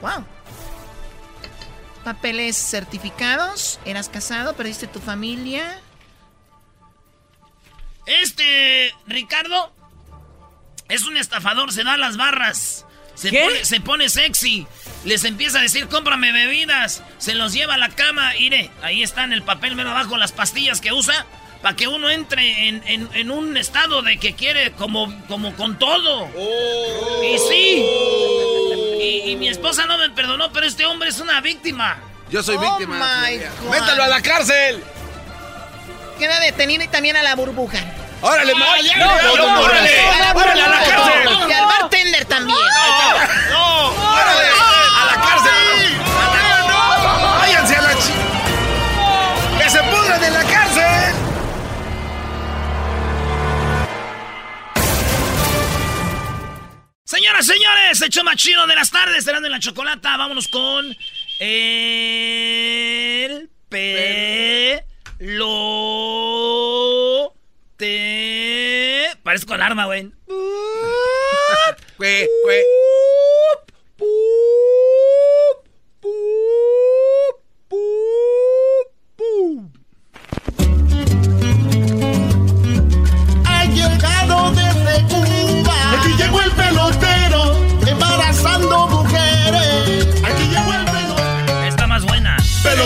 Wow. 0.00 0.24
Papeles 2.04 2.56
certificados. 2.56 3.78
Eras 3.84 4.08
casado, 4.08 4.54
perdiste 4.54 4.86
tu 4.86 5.00
familia. 5.00 5.80
Este, 8.06 8.92
Ricardo, 9.06 9.72
es 10.88 11.04
un 11.04 11.16
estafador, 11.16 11.72
se 11.72 11.84
da 11.84 11.96
las 11.96 12.16
barras. 12.16 12.84
Se, 13.14 13.30
¿Qué? 13.30 13.42
Pone, 13.44 13.64
se 13.64 13.80
pone 13.80 14.08
sexy. 14.08 14.66
Les 15.04 15.24
empieza 15.24 15.58
a 15.58 15.62
decir, 15.62 15.86
cómprame 15.88 16.32
bebidas. 16.32 17.02
Se 17.18 17.34
los 17.34 17.52
lleva 17.52 17.74
a 17.74 17.78
la 17.78 17.90
cama. 17.90 18.32
Mire, 18.38 18.70
ahí 18.82 19.02
está 19.02 19.24
en 19.24 19.32
el 19.32 19.42
papel 19.42 19.76
mero 19.76 19.90
abajo 19.90 20.16
las 20.16 20.32
pastillas 20.32 20.80
que 20.80 20.92
usa. 20.92 21.26
Para 21.60 21.76
que 21.76 21.86
uno 21.86 22.10
entre 22.10 22.68
en, 22.68 22.82
en- 22.86 23.08
en 23.14 23.30
un 23.30 23.56
estado 23.56 24.02
de 24.02 24.18
que 24.18 24.34
quiere 24.34 24.72
como, 24.72 25.14
como 25.28 25.54
con 25.54 25.78
todo. 25.78 26.28
Y 27.22 27.38
sí. 27.48 27.84
Y, 29.02 29.30
y 29.32 29.36
mi 29.36 29.48
esposa 29.48 29.84
no 29.86 29.98
me 29.98 30.10
perdonó, 30.10 30.52
pero 30.52 30.64
este 30.66 30.86
hombre 30.86 31.08
es 31.08 31.18
una 31.18 31.40
víctima. 31.40 31.96
Yo 32.30 32.42
soy 32.42 32.56
Oh 32.56 32.60
víctima. 32.60 32.96
my 32.98 33.26
señoría. 33.26 33.50
God. 33.60 33.70
¡Métalo 33.70 34.02
a 34.04 34.06
la 34.06 34.22
cárcel! 34.22 34.84
Queda 36.18 36.38
detenido 36.40 36.84
y 36.84 36.88
también 36.88 37.16
a 37.16 37.22
la 37.22 37.34
burbuja. 37.34 37.78
¡Órale, 38.20 38.52
ya, 38.52 38.58
no, 38.98 39.06
no, 39.06 39.34
ya, 39.34 39.60
órale! 39.60 40.00
¡Órale 40.34 40.62
a 40.62 40.68
la 40.68 40.84
cárcel! 40.84 41.48
Y 41.48 41.52
al 41.52 41.64
bartender 41.66 42.24
también. 42.26 42.58
¡No! 43.50 43.86
¡Órale! 43.88 44.46
Señoras, 57.42 57.98
señores, 57.98 58.02
hecho 58.02 58.22
más 58.22 58.36
chido 58.36 58.68
de 58.68 58.76
las 58.76 58.90
tardes, 58.90 59.18
esperando 59.18 59.46
en 59.46 59.52
la 59.52 59.58
chocolata. 59.58 60.16
Vámonos 60.16 60.46
con 60.48 60.96
el 61.40 63.50
pelo 63.68 64.84
te 67.76 69.08
parezco 69.24 69.54
alarma, 69.54 69.86
güey. 69.86 70.12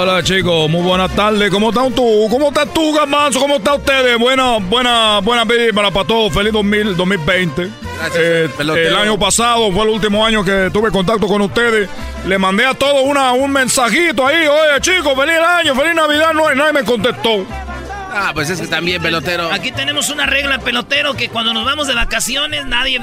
Hola 0.00 0.22
chicos, 0.22 0.70
muy 0.70 0.80
buenas 0.82 1.10
tardes. 1.16 1.50
¿Cómo 1.50 1.70
están 1.70 1.92
tú? 1.92 2.28
¿Cómo 2.30 2.48
estás 2.48 2.72
tú, 2.72 2.92
Gamanzo? 2.94 3.40
¿Cómo 3.40 3.56
están 3.56 3.80
ustedes? 3.80 4.16
Buena, 4.16 4.58
buena, 4.60 5.18
buena 5.18 5.44
víspera 5.44 5.90
para 5.90 6.06
todos. 6.06 6.32
Feliz 6.32 6.52
2000, 6.52 6.96
2020. 6.96 7.68
Gracias, 7.98 8.16
Eh, 8.16 8.48
el 8.60 8.94
año 8.94 9.18
pasado 9.18 9.72
fue 9.72 9.82
el 9.82 9.88
último 9.88 10.24
año 10.24 10.44
que 10.44 10.70
tuve 10.72 10.92
contacto 10.92 11.26
con 11.26 11.42
ustedes. 11.42 11.90
Le 12.28 12.38
mandé 12.38 12.64
a 12.64 12.74
todos 12.74 13.02
una, 13.02 13.32
un 13.32 13.50
mensajito 13.50 14.24
ahí. 14.24 14.46
Oye, 14.46 14.80
chicos, 14.80 15.14
feliz 15.18 15.36
año, 15.36 15.74
feliz 15.74 15.96
Navidad. 15.96 16.32
No, 16.32 16.54
nadie 16.54 16.74
me 16.74 16.84
contestó. 16.84 17.44
Ah, 18.20 18.32
pues 18.34 18.50
es 18.50 18.60
que 18.60 18.66
también, 18.66 19.00
pelotero. 19.00 19.52
Aquí 19.52 19.70
tenemos 19.72 20.08
una 20.10 20.26
regla, 20.26 20.58
pelotero, 20.58 21.14
que 21.14 21.28
cuando 21.28 21.54
nos 21.54 21.64
vamos 21.64 21.86
de 21.86 21.94
vacaciones 21.94 22.66
nadie 22.66 23.00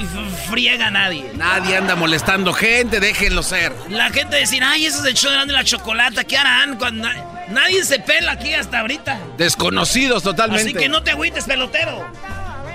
friega 0.50 0.88
a 0.88 0.92
nadie. 0.92 1.32
Nadie 1.36 1.78
anda 1.78 1.96
molestando 1.96 2.52
gente, 2.54 3.00
déjenlo 3.00 3.42
ser. 3.44 3.72
La 3.90 4.10
gente 4.10 4.36
decir, 4.36 4.64
ay, 4.64 4.86
eso 4.86 5.00
es 5.00 5.06
el 5.06 5.14
show 5.16 5.32
de 5.46 5.54
la 5.54 5.64
chocolata, 5.64 6.24
¿qué 6.24 6.38
harán? 6.38 6.78
Cuando 6.78 7.08
na- 7.08 7.16
nadie 7.50 7.84
se 7.86 8.00
pela 8.00 8.34
aquí 8.34 8.54
hasta 8.54 8.80
ahorita. 8.82 9.20
Desconocidos 9.38 10.24
totalmente. 10.24 10.64
Así 10.70 10.74
que 10.74 10.90
no 10.90 11.02
te 11.04 11.12
agüites, 11.12 11.46
pelotero. 11.46 12.06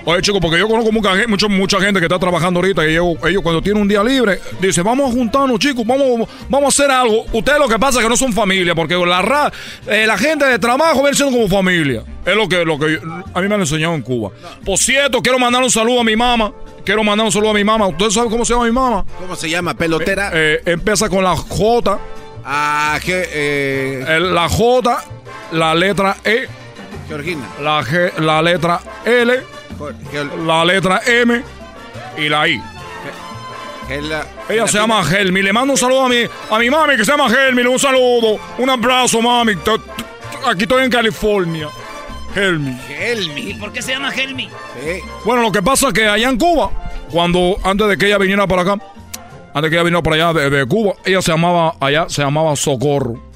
Oye, 0.04 0.22
chicos, 0.22 0.40
porque 0.40 0.58
yo 0.58 0.66
conozco 0.66 0.90
mucha, 0.92 1.10
mucho- 1.28 1.48
mucha 1.48 1.78
gente 1.80 2.00
que 2.00 2.06
está 2.06 2.18
trabajando 2.18 2.58
ahorita 2.60 2.86
y 2.86 2.92
ellos, 2.92 3.16
ellos 3.28 3.42
cuando 3.42 3.60
tienen 3.62 3.82
un 3.82 3.88
día 3.88 4.02
libre, 4.02 4.40
dicen, 4.60 4.82
vamos 4.82 5.10
a 5.10 5.12
juntarnos, 5.14 5.58
chicos, 5.58 5.84
vamos, 5.86 6.28
vamos 6.48 6.64
a 6.64 6.82
hacer 6.82 6.90
algo. 6.90 7.24
Ustedes 7.32 7.58
lo 7.58 7.68
que 7.68 7.78
pasa 7.78 7.98
es 7.98 8.04
que 8.04 8.08
no 8.08 8.16
son 8.16 8.32
familia, 8.32 8.74
porque 8.74 8.94
la, 8.96 9.20
ra- 9.22 9.52
eh, 9.86 10.06
la 10.06 10.16
gente 10.16 10.46
de 10.46 10.58
trabajo 10.58 11.02
viene 11.02 11.14
siendo 11.16 11.36
como 11.36 11.48
familia. 11.48 12.02
Es 12.24 12.34
lo 12.34 12.48
que, 12.48 12.64
lo 12.64 12.78
que 12.78 12.92
yo- 12.94 13.00
a 13.34 13.40
mí 13.40 13.48
me 13.48 13.54
han 13.54 13.60
enseñado 13.60 13.94
en 13.94 14.02
Cuba. 14.02 14.30
Por 14.64 14.78
cierto, 14.78 15.20
quiero 15.20 15.38
mandar 15.38 15.62
un 15.62 15.70
saludo 15.70 16.00
a 16.00 16.04
mi 16.04 16.16
mamá. 16.16 16.52
Quiero 16.84 17.04
mandar 17.04 17.26
un 17.26 17.32
saludo 17.32 17.50
a 17.50 17.54
mi 17.54 17.64
mamá. 17.64 17.86
¿Ustedes 17.88 18.14
saben 18.14 18.30
cómo 18.30 18.44
se 18.44 18.54
llama 18.54 18.64
mi 18.64 18.72
mamá? 18.72 19.04
¿Cómo 19.20 19.36
se 19.36 19.50
llama? 19.50 19.74
¿Pelotera? 19.74 20.30
Eh, 20.32 20.54
eh, 20.54 20.62
empieza 20.72 21.08
con 21.10 21.22
la 21.22 21.36
J. 21.36 21.98
Ah, 22.44 22.98
que, 23.04 24.18
la 24.18 24.48
J, 24.48 25.04
la 25.52 25.74
letra 25.74 26.16
E, 26.24 26.48
Georgina. 27.06 27.46
la, 27.62 27.82
G, 27.84 28.18
la 28.18 28.40
letra 28.40 28.80
L, 29.04 29.40
la 30.46 30.64
letra 30.64 31.00
M 31.06 31.42
y 32.18 32.28
la 32.28 32.48
I. 32.48 32.62
Ella 34.48 34.68
se 34.68 34.78
llama 34.78 35.02
Helmi. 35.02 35.42
Le 35.42 35.52
mando 35.52 35.72
un 35.72 35.78
saludo 35.78 36.04
a 36.04 36.08
mi, 36.08 36.22
a 36.50 36.58
mi 36.58 36.70
mami 36.70 36.96
que 36.96 37.04
se 37.04 37.10
llama 37.10 37.26
Helmi. 37.26 37.62
Un 37.62 37.78
saludo. 37.78 38.38
Un 38.58 38.70
abrazo, 38.70 39.20
mami. 39.20 39.54
Aquí 40.46 40.62
estoy 40.62 40.84
en 40.84 40.90
California. 40.90 41.68
Helmi. 42.34 42.76
¿Y 43.36 43.54
por 43.54 43.72
qué 43.72 43.82
se 43.82 43.92
llama 43.92 44.12
Helmi? 44.14 44.48
Bueno, 45.24 45.42
lo 45.42 45.50
que 45.50 45.62
pasa 45.62 45.88
es 45.88 45.94
que 45.94 46.06
allá 46.06 46.28
en 46.28 46.38
Cuba, 46.38 46.70
cuando 47.10 47.56
antes 47.64 47.88
de 47.88 47.98
que 47.98 48.06
ella 48.06 48.18
viniera 48.18 48.46
para 48.46 48.62
acá, 48.62 48.72
antes 49.52 49.62
de 49.62 49.70
que 49.70 49.74
ella 49.76 49.82
viniera 49.82 50.02
para 50.02 50.16
allá 50.16 50.32
de, 50.32 50.50
de 50.50 50.66
Cuba, 50.66 50.94
ella 51.04 51.20
se 51.22 51.32
llamaba, 51.32 51.74
allá 51.80 52.08
se 52.08 52.22
llamaba 52.22 52.54
Socorro. 52.54 53.29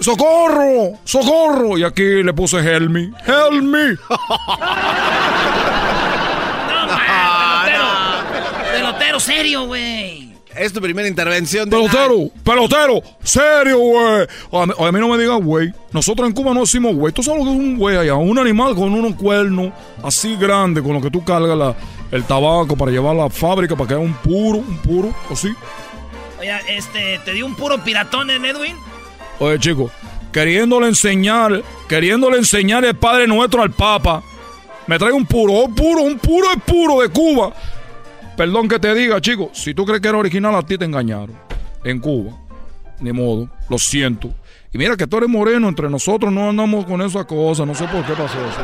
¡Socorro! 0.00 0.98
¡Socorro! 1.04 1.78
Y 1.78 1.84
aquí 1.84 2.22
le 2.22 2.32
puse 2.32 2.58
Helmi. 2.58 3.10
¡Helmi! 3.26 3.96
Pelotero, 8.72 9.20
serio, 9.20 9.66
güey. 9.66 10.34
Es 10.56 10.72
tu 10.72 10.80
primera 10.80 11.08
intervención. 11.08 11.68
De 11.68 11.76
Pelotero, 11.76 12.30
pelotero, 12.44 13.02
serio, 13.22 13.78
güey. 13.78 14.26
A, 14.52 14.66
mí- 14.66 14.72
a 14.78 14.92
mí 14.92 15.00
no 15.00 15.08
me 15.08 15.18
digas, 15.18 15.40
güey. 15.42 15.72
Nosotros 15.92 16.28
en 16.28 16.34
Cuba 16.34 16.54
no 16.54 16.60
decimos, 16.60 16.94
güey. 16.94 17.12
Tú 17.12 17.22
sabes 17.24 17.40
lo 17.40 17.46
que 17.46 17.52
es 17.56 17.58
un 17.58 17.76
güey 17.76 17.96
allá. 17.96 18.14
Un 18.14 18.38
animal 18.38 18.74
con 18.76 18.92
unos 18.94 19.14
cuernos 19.16 19.72
así 20.02 20.36
grandes 20.36 20.84
con 20.84 20.92
los 20.92 21.02
que 21.02 21.10
tú 21.10 21.24
cargas 21.24 21.56
la- 21.58 21.74
el 22.12 22.22
tabaco 22.24 22.76
para 22.76 22.92
llevar 22.92 23.16
a 23.16 23.24
la 23.24 23.30
fábrica 23.30 23.74
para 23.74 23.88
que 23.88 23.94
haga 23.94 24.02
un 24.02 24.14
puro, 24.14 24.58
un 24.58 24.78
puro, 24.78 25.12
así. 25.30 25.48
Oye, 26.38 26.52
este, 26.68 27.18
¿te 27.24 27.32
dio 27.32 27.46
un 27.46 27.56
puro 27.56 27.82
piratón 27.82 28.30
en 28.30 28.44
Edwin? 28.44 28.76
Oye, 29.40 29.58
chicos, 29.58 29.90
queriéndole 30.32 30.88
enseñar, 30.88 31.62
queriéndole 31.88 32.38
enseñar 32.38 32.84
el 32.84 32.94
Padre 32.94 33.26
Nuestro 33.26 33.62
al 33.62 33.70
Papa, 33.70 34.22
me 34.86 34.98
trae 34.98 35.12
un 35.12 35.26
puro, 35.26 35.52
un 35.52 35.74
puro, 35.74 36.02
un 36.02 36.18
puro 36.18 36.46
es 36.52 36.62
puro 36.62 37.00
de 37.00 37.08
Cuba. 37.08 37.52
Perdón 38.36 38.68
que 38.68 38.78
te 38.78 38.94
diga, 38.94 39.20
chicos, 39.20 39.50
si 39.52 39.74
tú 39.74 39.84
crees 39.84 40.00
que 40.00 40.08
era 40.08 40.18
original, 40.18 40.54
a 40.54 40.62
ti 40.62 40.76
te 40.76 40.84
engañaron. 40.84 41.36
En 41.84 42.00
Cuba. 42.00 42.32
Ni 43.00 43.12
modo, 43.12 43.48
lo 43.68 43.78
siento. 43.78 44.30
Y 44.72 44.78
mira 44.78 44.96
que 44.96 45.06
tú 45.06 45.18
eres 45.18 45.28
moreno, 45.28 45.68
entre 45.68 45.88
nosotros 45.88 46.32
no 46.32 46.50
andamos 46.50 46.84
con 46.84 47.00
esa 47.02 47.24
cosa, 47.24 47.64
no 47.64 47.74
sé 47.74 47.86
por 47.86 48.04
qué 48.04 48.12
pasó 48.12 48.38
eso. 48.38 48.60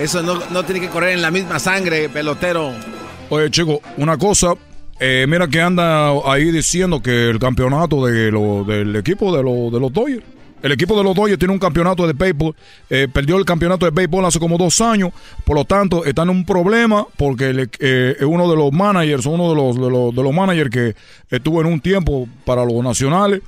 Eso 0.00 0.22
no, 0.22 0.40
no 0.50 0.64
tiene 0.64 0.80
que 0.80 0.88
correr 0.88 1.12
en 1.12 1.22
la 1.22 1.30
misma 1.30 1.58
sangre, 1.58 2.08
pelotero. 2.08 2.72
Oye, 3.28 3.50
chico, 3.50 3.80
una 3.98 4.16
cosa, 4.16 4.54
eh, 5.04 5.26
mira 5.28 5.48
que 5.48 5.60
anda 5.60 6.10
ahí 6.24 6.50
diciendo 6.52 7.02
que 7.02 7.28
el 7.28 7.38
campeonato 7.38 8.06
de 8.06 8.30
lo, 8.30 8.62
del 8.64 8.94
equipo 8.96 9.36
de, 9.36 9.42
lo, 9.42 9.70
de 9.70 9.80
los 9.80 9.92
Dodgers, 9.92 10.22
el 10.62 10.70
equipo 10.70 10.96
de 10.96 11.02
los 11.02 11.16
Dodgers 11.16 11.40
tiene 11.40 11.52
un 11.52 11.58
campeonato 11.58 12.06
de 12.06 12.12
béisbol, 12.12 12.54
eh, 12.88 13.08
perdió 13.12 13.36
el 13.36 13.44
campeonato 13.44 13.84
de 13.84 13.90
béisbol 13.90 14.24
hace 14.24 14.38
como 14.38 14.56
dos 14.58 14.80
años, 14.80 15.10
por 15.44 15.56
lo 15.56 15.64
tanto 15.64 16.04
está 16.04 16.22
en 16.22 16.30
un 16.30 16.44
problema 16.46 17.04
porque 17.16 17.46
el- 17.50 17.68
eh, 17.80 18.16
uno 18.24 18.48
de 18.48 18.54
los 18.56 18.70
managers, 18.72 19.26
uno 19.26 19.48
de 19.50 19.56
los, 19.56 19.74
de 19.74 19.90
los, 19.90 20.14
de 20.14 20.22
los 20.22 20.32
managers 20.32 20.70
que 20.70 20.94
estuvo 21.30 21.60
en 21.60 21.66
un 21.66 21.80
tiempo 21.80 22.28
para 22.44 22.64
los 22.64 22.82
nacionales, 22.84 23.40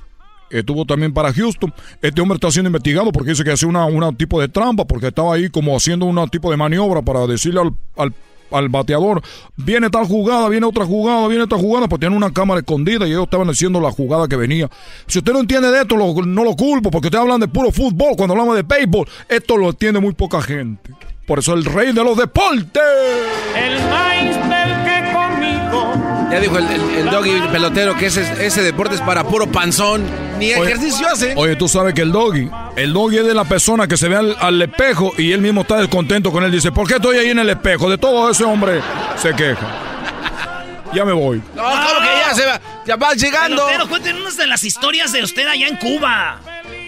estuvo 0.49 0.83
también 0.85 1.13
para 1.13 1.33
Houston. 1.33 1.73
Este 2.01 2.19
hombre 2.21 2.35
está 2.35 2.51
siendo 2.51 2.67
investigado 2.67 3.11
porque 3.13 3.29
dice 3.31 3.43
que 3.45 3.51
hacía 3.51 3.67
una, 3.69 3.85
una 3.85 4.11
tipo 4.11 4.39
de 4.41 4.47
trampa, 4.49 4.85
porque 4.85 5.07
estaba 5.07 5.35
ahí 5.35 5.49
como 5.49 5.75
haciendo 5.75 6.05
un 6.05 6.29
tipo 6.29 6.51
de 6.51 6.57
maniobra 6.57 7.01
para 7.01 7.25
decirle 7.27 7.61
al, 7.95 8.13
al 8.51 8.69
bateador, 8.69 9.21
viene 9.55 9.89
tal 9.89 10.05
jugada, 10.05 10.49
viene 10.49 10.65
otra 10.65 10.85
jugada, 10.85 11.27
viene 11.27 11.43
otra 11.43 11.57
jugada, 11.57 11.87
pues 11.87 11.99
tienen 11.99 12.17
una 12.17 12.31
cámara 12.31 12.59
escondida 12.59 13.07
y 13.07 13.11
ellos 13.11 13.23
estaban 13.23 13.47
diciendo 13.47 13.79
la 13.81 13.91
jugada 13.91 14.27
que 14.27 14.35
venía. 14.35 14.69
Si 15.07 15.19
usted 15.19 15.33
no 15.33 15.39
entiende 15.39 15.71
de 15.71 15.81
esto, 15.81 15.95
no 15.97 16.43
lo 16.43 16.55
culpo, 16.55 16.91
porque 16.91 17.07
ustedes 17.07 17.21
hablan 17.21 17.39
de 17.39 17.47
puro 17.47 17.71
fútbol, 17.71 18.15
cuando 18.15 18.33
hablamos 18.33 18.55
de 18.55 18.63
béisbol, 18.63 19.07
esto 19.29 19.57
lo 19.57 19.69
entiende 19.69 19.99
muy 19.99 20.13
poca 20.13 20.41
gente. 20.41 20.91
Por 21.25 21.39
eso 21.39 21.53
el 21.53 21.65
rey 21.65 21.91
de 21.91 22.03
los 22.03 22.17
deportes. 22.17 22.83
El. 23.55 24.84
Ya 26.35 26.41
dijo 26.41 26.57
el, 26.57 26.65
el, 26.65 26.81
el 26.97 27.09
doggy 27.09 27.31
pelotero 27.49 27.95
que 27.95 28.07
ese, 28.07 28.45
ese 28.45 28.61
deporte 28.61 28.95
es 28.95 28.99
para 28.99 29.23
puro 29.23 29.49
panzón. 29.49 30.03
Ni 30.37 30.53
Oye, 30.53 30.63
ejercicio 30.69 31.07
hace. 31.07 31.33
Oye, 31.37 31.55
tú 31.55 31.69
sabes 31.69 31.93
que 31.93 32.01
el 32.01 32.11
doggy, 32.11 32.51
el 32.75 32.91
doggy 32.91 33.19
es 33.19 33.25
de 33.25 33.33
la 33.33 33.45
persona 33.45 33.87
que 33.87 33.95
se 33.95 34.09
ve 34.09 34.17
al, 34.17 34.35
al 34.41 34.61
espejo 34.61 35.13
y 35.17 35.31
él 35.31 35.39
mismo 35.39 35.61
está 35.61 35.77
descontento 35.77 36.33
con 36.33 36.43
él. 36.43 36.51
Dice, 36.51 36.73
¿por 36.73 36.89
qué 36.89 36.95
estoy 36.95 37.19
ahí 37.19 37.29
en 37.29 37.39
el 37.39 37.49
espejo? 37.49 37.89
De 37.89 37.97
todo 37.97 38.29
ese 38.29 38.43
hombre 38.43 38.81
se 39.15 39.33
queja. 39.33 39.65
Ya 40.93 41.05
me 41.05 41.13
voy. 41.13 41.41
No, 41.55 41.63
¿cómo 41.63 41.99
que 42.01 42.27
ya 42.27 42.33
se 42.33 42.45
va? 42.45 42.59
Ya 42.85 42.97
va 42.97 43.13
llegando. 43.13 43.63
Pero 43.69 43.87
cuéntenos 43.87 44.35
de 44.35 44.47
las 44.47 44.65
historias 44.65 45.13
de 45.13 45.23
usted 45.23 45.47
allá 45.47 45.69
en 45.69 45.77
Cuba. 45.77 46.41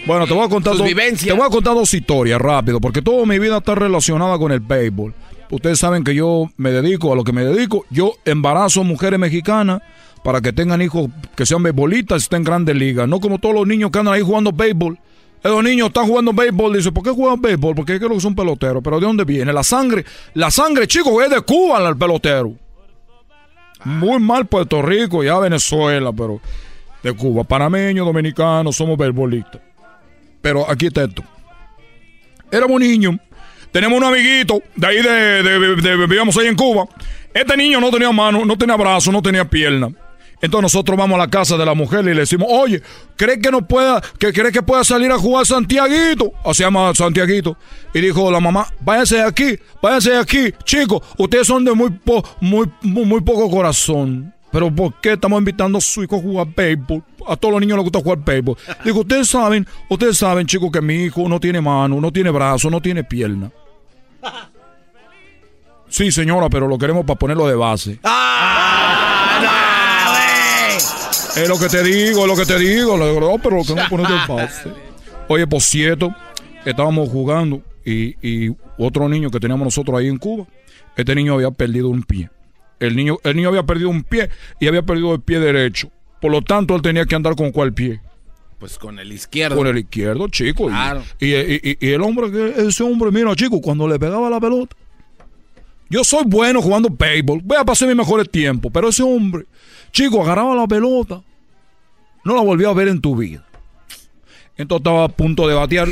Bueno, 0.04 0.26
te 0.26 0.34
voy 0.34 0.44
a 0.44 0.50
contar 0.50 0.72
Sus 0.74 0.80
dos, 0.80 0.88
vivencias. 0.88 1.26
te 1.26 1.32
voy 1.32 1.46
a 1.46 1.50
contar 1.50 1.72
dos 1.72 1.94
historias 1.94 2.38
rápido, 2.38 2.80
porque 2.82 3.00
toda 3.00 3.24
mi 3.24 3.38
vida 3.38 3.56
está 3.56 3.74
relacionada 3.74 4.36
con 4.36 4.52
el 4.52 4.60
béisbol. 4.60 5.14
Ustedes 5.50 5.78
saben 5.78 6.04
que 6.04 6.14
yo 6.14 6.50
me 6.56 6.70
dedico 6.70 7.12
a 7.12 7.16
lo 7.16 7.24
que 7.24 7.32
me 7.32 7.44
dedico. 7.44 7.86
Yo 7.90 8.14
embarazo 8.24 8.84
mujeres 8.84 9.18
mexicanas 9.18 9.80
para 10.22 10.40
que 10.40 10.52
tengan 10.52 10.82
hijos 10.82 11.08
que 11.36 11.46
sean 11.46 11.62
beisbolistas 11.62 12.22
y 12.22 12.24
estén 12.24 12.38
en 12.38 12.44
grandes 12.44 12.76
ligas. 12.76 13.08
No 13.08 13.20
como 13.20 13.38
todos 13.38 13.54
los 13.54 13.66
niños 13.66 13.90
que 13.90 13.98
andan 13.98 14.14
ahí 14.14 14.22
jugando 14.22 14.52
béisbol. 14.52 14.98
Esos 15.42 15.62
niños 15.62 15.88
están 15.88 16.06
jugando 16.06 16.32
béisbol. 16.32 16.76
Dice, 16.76 16.92
¿por 16.92 17.02
qué 17.02 17.10
juegan 17.10 17.40
béisbol? 17.40 17.74
Porque 17.74 17.98
creo 17.98 18.10
que 18.10 18.20
son 18.20 18.34
peloteros. 18.34 18.82
Pero 18.82 19.00
¿de 19.00 19.06
dónde 19.06 19.24
viene? 19.24 19.52
La 19.52 19.62
sangre, 19.62 20.04
la 20.34 20.50
sangre, 20.50 20.86
chicos, 20.86 21.12
es 21.24 21.30
de 21.30 21.40
Cuba 21.40 21.88
el 21.88 21.96
pelotero. 21.96 22.54
Muy 23.84 24.18
mal 24.18 24.46
Puerto 24.46 24.82
Rico, 24.82 25.22
ya 25.22 25.38
Venezuela, 25.38 26.12
pero 26.12 26.40
de 27.02 27.12
Cuba. 27.12 27.44
Panameños, 27.44 28.04
dominicanos, 28.04 28.76
somos 28.76 28.98
beisbolistas. 28.98 29.60
Pero 30.42 30.68
aquí 30.68 30.86
está 30.86 31.04
esto. 31.04 31.22
Éramos 32.50 32.80
niños. 32.80 33.16
Tenemos 33.72 33.98
un 33.98 34.04
amiguito 34.04 34.62
de 34.76 34.86
ahí 34.86 35.02
de, 35.02 35.42
de, 35.42 35.76
de- 35.76 35.96
vivíamos 35.96 36.36
ahí 36.38 36.46
en 36.46 36.56
Cuba. 36.56 36.86
Este 37.34 37.56
niño 37.56 37.80
no 37.80 37.90
tenía 37.90 38.10
mano, 38.12 38.44
no 38.44 38.56
tenía 38.56 38.76
brazo, 38.76 39.12
no 39.12 39.22
tenía 39.22 39.44
pierna. 39.48 39.88
Entonces 40.40 40.62
nosotros 40.62 40.96
vamos 40.96 41.16
a 41.16 41.18
la 41.18 41.28
casa 41.28 41.56
de 41.56 41.66
la 41.66 41.74
mujer 41.74 42.00
y 42.04 42.14
le 42.14 42.20
decimos, 42.20 42.46
oye, 42.48 42.80
¿crees 43.16 43.38
que 43.42 43.50
no 43.50 43.66
pueda, 43.66 44.00
que 44.20 44.32
crees 44.32 44.52
que 44.52 44.62
pueda 44.62 44.84
salir 44.84 45.10
a 45.10 45.18
jugar 45.18 45.44
Santiaguito? 45.44 46.32
Así 46.44 46.62
llama 46.62 46.94
Santiaguito. 46.94 47.56
Y 47.92 48.00
dijo 48.00 48.30
la 48.30 48.38
mamá, 48.38 48.68
váyanse 48.80 49.16
de 49.16 49.22
aquí, 49.24 49.58
váyanse 49.82 50.10
de 50.12 50.18
aquí. 50.18 50.52
Chicos, 50.64 51.02
ustedes 51.16 51.46
son 51.46 51.64
de 51.64 51.72
muy, 51.72 51.90
po- 51.90 52.22
muy, 52.40 52.70
muy 52.82 53.20
poco 53.20 53.50
corazón. 53.50 54.32
Pero 54.52 54.74
¿por 54.74 54.94
qué 55.00 55.12
estamos 55.14 55.38
invitando 55.40 55.76
a 55.78 55.80
su 55.80 56.04
hijo 56.04 56.16
a 56.16 56.20
jugar 56.20 56.46
béisbol? 56.56 57.02
A 57.26 57.36
todos 57.36 57.52
los 57.52 57.60
niños 57.60 57.76
les 57.76 57.82
gusta 57.84 57.98
jugar 57.98 58.18
béisbol. 58.24 58.56
Digo, 58.84 59.00
ustedes 59.00 59.28
saben, 59.28 59.66
ustedes 59.90 60.16
saben, 60.16 60.46
chicos, 60.46 60.70
que 60.72 60.80
mi 60.80 61.02
hijo 61.04 61.28
no 61.28 61.38
tiene 61.40 61.60
mano, 61.60 62.00
no 62.00 62.10
tiene 62.12 62.30
brazo, 62.30 62.70
no 62.70 62.80
tiene 62.80 63.02
pierna. 63.04 63.50
Sí, 65.88 66.12
señora, 66.12 66.48
pero 66.50 66.68
lo 66.68 66.76
queremos 66.78 67.04
para 67.04 67.18
ponerlo 67.18 67.46
de 67.48 67.54
base. 67.54 67.98
Es 71.36 71.48
lo 71.48 71.58
que 71.58 71.68
te 71.68 71.82
digo, 71.84 72.22
es 72.22 72.26
lo 72.26 72.36
que 72.36 72.44
te 72.44 72.58
digo. 72.58 72.96
Le 72.96 73.08
digo, 73.08 73.20
no, 73.20 73.38
pero 73.42 73.56
lo 73.56 73.62
queremos 73.64 73.88
poner 73.88 74.06
de 74.08 74.14
base. 74.28 74.72
Oye, 75.28 75.46
por 75.46 75.60
cierto, 75.60 76.14
estábamos 76.64 77.08
jugando 77.08 77.62
y, 77.84 78.16
y 78.26 78.54
otro 78.76 79.08
niño 79.08 79.30
que 79.30 79.40
teníamos 79.40 79.64
nosotros 79.64 79.98
ahí 79.98 80.08
en 80.08 80.18
Cuba, 80.18 80.46
este 80.96 81.14
niño 81.14 81.34
había 81.34 81.50
perdido 81.50 81.88
un 81.88 82.02
pie. 82.02 82.30
El 82.80 82.96
niño, 82.96 83.18
el 83.24 83.36
niño 83.36 83.48
había 83.48 83.62
perdido 83.64 83.88
un 83.88 84.02
pie 84.02 84.30
y 84.60 84.68
había 84.68 84.82
perdido 84.82 85.14
el 85.14 85.20
pie 85.20 85.38
derecho. 85.40 85.90
Por 86.20 86.32
lo 86.32 86.42
tanto, 86.42 86.74
él 86.74 86.82
tenía 86.82 87.04
que 87.06 87.14
andar 87.14 87.34
con 87.36 87.52
cuál 87.52 87.72
pie. 87.72 88.00
Pues 88.58 88.76
con 88.78 88.98
el 88.98 89.12
izquierdo. 89.12 89.56
Con 89.56 89.66
el 89.68 89.78
izquierdo, 89.78 90.28
chico. 90.28 90.66
Claro. 90.66 91.02
Y, 91.20 91.34
y- 91.34 91.60
y- 91.62 91.78
y 91.80 91.90
el 91.92 92.02
hombre, 92.02 92.54
ese 92.56 92.82
hombre, 92.82 93.10
mira, 93.12 93.34
chico, 93.36 93.60
cuando 93.60 93.86
le 93.86 93.98
pegaba 93.98 94.28
la 94.28 94.40
pelota. 94.40 94.76
Yo 95.90 96.02
soy 96.04 96.24
bueno 96.26 96.60
jugando 96.60 96.90
béisbol. 96.90 97.40
Voy 97.44 97.56
a 97.56 97.64
pasar 97.64 97.88
mis 97.88 97.96
mejores 97.96 98.28
tiempos. 98.30 98.70
Pero 98.74 98.88
ese 98.88 99.02
hombre, 99.02 99.46
chico, 99.92 100.22
agarraba 100.22 100.54
la 100.54 100.66
pelota. 100.66 101.22
No 102.24 102.34
la 102.34 102.42
volvió 102.42 102.68
a 102.68 102.74
ver 102.74 102.88
en 102.88 103.00
tu 103.00 103.16
vida. 103.16 103.44
Entonces 104.56 104.80
estaba 104.80 105.04
a 105.04 105.08
punto 105.08 105.46
de 105.46 105.54
batear. 105.54 105.88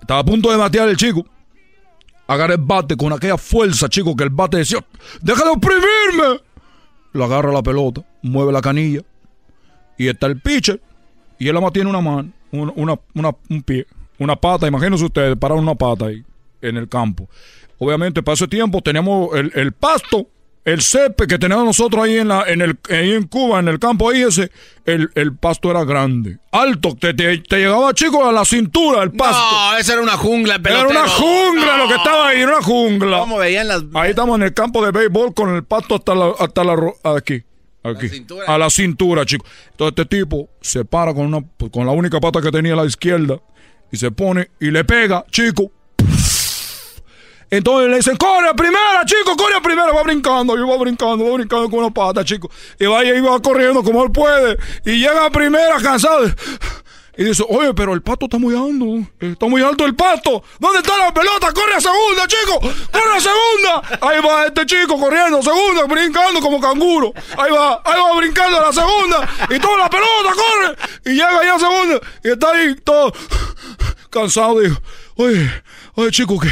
Estaba 0.00 0.20
a 0.20 0.24
punto 0.24 0.50
de 0.50 0.56
batear 0.56 0.88
el 0.88 0.96
chico. 0.96 1.24
Agarra 2.26 2.54
el 2.54 2.60
bate 2.60 2.96
con 2.96 3.12
aquella 3.12 3.38
fuerza, 3.38 3.88
chico, 3.88 4.16
que 4.16 4.24
el 4.24 4.30
bate 4.30 4.56
decía, 4.58 4.84
¡deja 5.20 5.44
de 5.44 5.50
oprimirme! 5.50 6.40
Lo 7.12 7.24
agarra 7.24 7.52
la 7.52 7.62
pelota, 7.62 8.02
mueve 8.22 8.52
la 8.52 8.60
canilla. 8.60 9.00
Y 9.98 10.08
está 10.08 10.26
el 10.26 10.40
pitcher. 10.40 10.80
Y 11.42 11.48
él 11.48 11.60
más 11.60 11.72
tiene 11.72 11.90
una 11.90 12.00
mano, 12.00 12.30
una, 12.52 12.72
una- 12.76 12.98
una- 13.14 13.36
un 13.50 13.62
pie, 13.62 13.86
una 14.18 14.36
pata. 14.36 14.66
Imagínense 14.68 15.04
ustedes, 15.04 15.36
parar 15.36 15.58
una 15.58 15.74
pata 15.74 16.06
ahí 16.06 16.22
en 16.60 16.76
el 16.76 16.88
campo. 16.88 17.28
Obviamente, 17.78 18.22
para 18.22 18.34
ese 18.34 18.46
tiempo 18.48 18.80
teníamos 18.80 19.34
el, 19.34 19.50
el 19.56 19.72
pasto, 19.72 20.28
el 20.64 20.80
césped 20.80 21.26
que 21.26 21.38
teníamos 21.40 21.64
nosotros 21.64 22.04
ahí 22.04 22.18
en, 22.18 22.28
la, 22.28 22.44
en, 22.46 22.60
el, 22.62 22.78
ahí 22.88 23.10
en 23.14 23.26
Cuba, 23.26 23.58
en 23.58 23.66
el 23.66 23.80
campo 23.80 24.08
ahí 24.10 24.22
ese. 24.22 24.52
El, 24.84 25.10
el 25.16 25.34
pasto 25.36 25.68
era 25.72 25.82
grande, 25.84 26.38
alto, 26.52 26.94
te, 26.94 27.12
te- 27.14 27.38
te 27.38 27.56
llegaba, 27.58 27.92
chico, 27.94 28.24
a 28.24 28.30
la 28.30 28.44
cintura 28.44 29.02
el 29.02 29.10
pasto. 29.10 29.36
No, 29.72 29.76
esa 29.78 29.94
era 29.94 30.02
una 30.02 30.16
jungla, 30.16 30.60
Era 30.64 30.86
una 30.86 31.08
jungla 31.08 31.76
lo 31.78 31.88
que 31.88 31.94
estaba 31.96 32.28
ahí, 32.28 32.40
era 32.42 32.52
una 32.58 32.62
jungla. 32.64 33.18
¿Cómo 33.18 33.38
veían 33.38 33.66
las... 33.66 33.82
Ahí 33.94 34.10
estamos 34.10 34.36
en 34.36 34.42
el 34.44 34.54
campo 34.54 34.84
de 34.84 34.92
béisbol 34.92 35.34
con 35.34 35.52
el 35.56 35.64
pasto 35.64 35.96
hasta 35.96 36.14
la, 36.14 36.32
hasta 36.38 36.62
la 36.62 36.76
ro- 36.76 36.96
aquí. 37.82 38.08
Cintura. 38.08 38.46
A 38.46 38.58
la 38.58 38.70
cintura, 38.70 39.24
chico. 39.26 39.44
Entonces 39.70 39.94
este 39.98 40.16
tipo 40.16 40.48
se 40.60 40.84
para 40.84 41.14
con 41.14 41.26
una 41.26 41.44
con 41.70 41.86
la 41.86 41.92
única 41.92 42.20
pata 42.20 42.40
que 42.40 42.50
tenía 42.50 42.74
a 42.74 42.76
la 42.76 42.86
izquierda 42.86 43.40
y 43.90 43.96
se 43.96 44.10
pone 44.10 44.50
y 44.60 44.70
le 44.70 44.84
pega, 44.84 45.24
chico. 45.30 45.70
Entonces 47.52 47.90
le 47.90 47.96
dicen, 47.96 48.16
corre 48.16 48.48
a 48.48 48.54
primera, 48.54 49.04
chico, 49.04 49.36
corre 49.36 49.54
a 49.56 49.60
primera, 49.60 49.92
va 49.92 50.02
brincando, 50.02 50.56
y 50.56 50.66
va 50.66 50.74
brincando, 50.78 51.22
va 51.22 51.34
brincando 51.34 51.68
con 51.68 51.80
una 51.80 51.90
pata, 51.90 52.24
chico. 52.24 52.50
Y 52.80 52.86
va 52.86 53.04
y 53.04 53.20
va 53.20 53.38
corriendo 53.42 53.82
como 53.82 54.02
él 54.02 54.10
puede. 54.10 54.56
Y 54.86 54.92
llega 54.92 55.26
a 55.26 55.30
primera 55.30 55.76
cansado. 55.82 56.24
Y 57.16 57.24
dice, 57.24 57.44
oye, 57.48 57.74
pero 57.74 57.92
el 57.92 58.00
pato 58.00 58.24
está 58.26 58.38
muy 58.38 58.54
alto, 58.56 59.06
está 59.20 59.46
muy 59.46 59.62
alto 59.62 59.84
el 59.84 59.94
pato. 59.94 60.42
¿Dónde 60.58 60.78
está 60.78 60.96
la 60.96 61.12
pelota? 61.12 61.52
Corre 61.52 61.74
a 61.74 61.80
segunda, 61.80 62.26
chico, 62.26 62.58
corre 62.90 63.16
a 63.16 63.20
segunda. 63.20 63.98
Ahí 64.00 64.20
va 64.22 64.46
este 64.46 64.64
chico 64.64 64.98
corriendo, 64.98 65.42
segunda, 65.42 65.84
brincando 65.84 66.40
como 66.40 66.58
canguro. 66.58 67.12
Ahí 67.36 67.50
va, 67.50 67.82
ahí 67.84 68.00
va 68.00 68.16
brincando 68.16 68.58
a 68.58 68.62
la 68.62 68.72
segunda. 68.72 69.28
Y 69.50 69.58
toda 69.58 69.76
la 69.78 69.90
pelota 69.90 70.30
corre. 70.34 70.76
Y 71.04 71.10
llega 71.10 71.38
ahí 71.38 71.48
a 71.48 71.58
segunda. 71.58 72.00
Y 72.24 72.30
está 72.30 72.50
ahí 72.52 72.76
todo 72.76 73.12
cansado. 74.12 74.60
Dijo, 74.60 74.76
oye, 75.16 75.50
oye, 75.94 76.10
chico, 76.12 76.38
¿qué, 76.38 76.48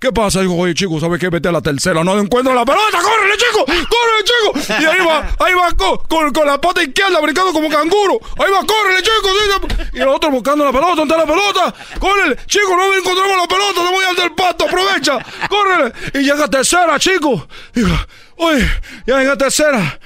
qué 0.00 0.12
pasa? 0.12 0.40
Digo, 0.42 0.56
oye, 0.58 0.74
chico, 0.74 1.00
¿sabes 1.00 1.18
qué? 1.18 1.30
Vete 1.30 1.48
a 1.48 1.52
la 1.52 1.62
tercera, 1.62 2.04
no 2.04 2.18
encuentro 2.18 2.52
la 2.54 2.64
pelota, 2.64 2.98
córrele, 3.00 3.34
chico, 3.38 3.64
córrele, 3.64 4.24
chico. 4.24 4.74
Y 4.82 4.84
ahí 4.84 5.06
va, 5.06 5.28
ahí 5.46 5.54
va 5.54 5.70
co- 5.72 6.02
con, 6.08 6.32
con 6.32 6.46
la 6.46 6.60
pata 6.60 6.82
izquierda 6.82 7.20
brincando 7.20 7.52
como 7.52 7.70
canguro. 7.70 8.20
Ahí 8.38 8.50
va, 8.52 8.66
córrele, 8.66 9.02
chico. 9.02 9.84
Y 9.94 10.00
el 10.00 10.08
otro 10.08 10.30
buscando 10.30 10.64
la 10.64 10.72
pelota, 10.72 10.94
¿dónde 10.96 11.14
está 11.14 11.24
la 11.26 11.32
pelota? 11.32 11.74
Córrele, 11.98 12.36
chico, 12.46 12.76
no 12.76 12.92
encontramos 12.92 13.36
la 13.38 13.46
pelota, 13.48 13.74
te 13.74 13.94
voy 13.94 14.04
al 14.04 14.16
del 14.16 14.32
pato, 14.32 14.64
aprovecha, 14.66 15.18
córrele. 15.48 15.92
Y 16.14 16.18
llega 16.24 16.44
a 16.44 16.48
tercera, 16.50 16.98
chico. 16.98 17.46
Digo, 17.72 17.88
oye, 18.36 18.68
ya 19.06 19.18
llega 19.18 19.32
a 19.32 19.38
tercera. 19.38 19.98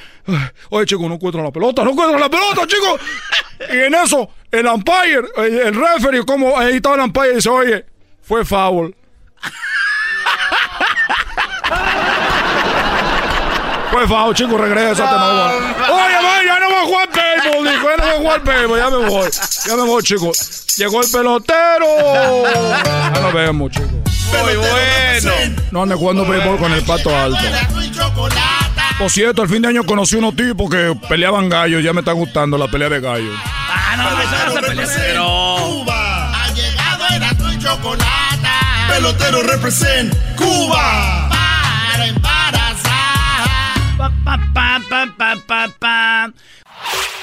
Oye, 0.71 0.87
chico, 0.87 1.09
no 1.09 1.15
encuentro 1.15 1.43
la 1.43 1.51
pelota, 1.51 1.83
no 1.85 1.91
encuentro 1.91 2.19
la 2.19 2.29
pelota, 2.29 2.67
chico. 2.67 2.99
Y 3.73 3.79
en 3.79 3.95
eso, 3.95 4.31
el 4.51 4.67
umpire, 4.67 5.23
el, 5.37 5.59
el 5.59 5.75
referee, 5.75 6.25
como 6.25 6.59
ahí 6.59 6.77
estaba 6.77 6.97
el 6.97 7.03
umpire, 7.03 7.37
dice, 7.37 7.49
oye, 7.49 7.85
fue 8.23 8.45
foul. 8.45 8.95
Fue 13.91 14.07
foul, 14.07 14.35
chico, 14.35 14.59
regrésate, 14.59 15.11
no 15.11 15.17
va. 15.19 15.55
Oye, 15.57 16.23
man, 16.23 16.47
ya 16.47 16.61
no 16.61 16.71
va 16.71 16.83
a 16.83 16.85
jugar 16.85 17.09
béisbol, 17.09 17.69
dijo, 17.69 17.89
no 17.89 17.97
voy 17.97 18.11
a 18.11 18.19
jugar 18.19 18.45
béisbol, 18.45 18.79
ya 18.79 18.91
me 18.91 18.97
voy. 19.09 19.31
Ya 19.67 19.77
me 19.77 19.83
voy, 19.83 20.03
chicos. 20.03 20.67
Llegó 20.77 21.01
el 21.03 21.11
pelotero. 21.11 21.87
Ya 22.45 23.21
nos 23.21 23.33
vemos, 23.33 23.73
chicos. 23.73 23.91
Muy 23.91 24.57
bueno. 24.57 25.33
No 25.71 25.83
ande 25.83 25.95
jugando 25.95 26.27
béisbol 26.27 26.59
con 26.59 26.73
el 26.73 26.83
pato 26.85 27.17
alto. 27.17 27.39
Por 28.99 29.11
cierto, 29.11 29.45
el 29.45 29.49
fin 29.49 29.63
de 29.63 29.69
año 29.69 29.85
conocí 29.85 30.17
unos 30.17 30.35
tipos 30.35 30.69
que 30.69 30.99
peleaban 31.09 31.49
gallos. 31.49 31.85
Ya 31.85 31.93
me 31.93 32.01
está 32.01 32.11
gustando 32.13 32.59
la 32.59 32.67
pelea 32.67 32.89
de 32.89 33.01
gallos. 33.01 33.39
Ah, 33.45 33.95
no. 35.15 35.55
Cuba. 35.63 36.33
Ha 36.35 36.53
llegado 36.53 37.05
Erasmo 37.15 37.53
y 37.53 37.59
Chocolata. 37.61 38.89
Pelotero 38.89 39.43
represent 39.45 40.13
Cuba. 40.35 41.29
Para 41.31 42.07
embarazar. 42.07 43.49
Pa, 43.97 44.13
pa, 44.25 44.41
pa, 44.53 44.81
pa, 44.91 45.07
pa, 45.17 45.37
pa, 45.47 45.69
pa. 45.79 46.33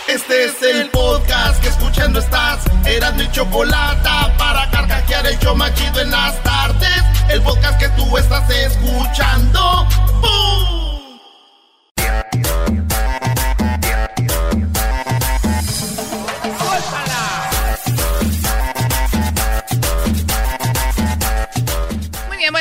Este 0.07 0.45
es 0.45 0.61
el 0.61 0.89
podcast 0.91 1.61
que 1.61 1.67
escuchando 1.67 2.19
estás. 2.19 2.59
Erasmo 2.85 3.21
y 3.21 3.31
Chocolata. 3.31 4.33
Para 4.37 4.69
carcajear 4.71 5.27
el 5.27 5.37
show 5.39 5.53
machido 5.57 5.99
en 5.99 6.11
las 6.11 6.41
tardes. 6.41 7.03
El 7.29 7.41
podcast 7.41 7.77
que 7.79 7.89
tú 7.89 8.17
estás 8.17 8.49
escuchando. 8.49 9.85
¡Bum! 10.21 10.74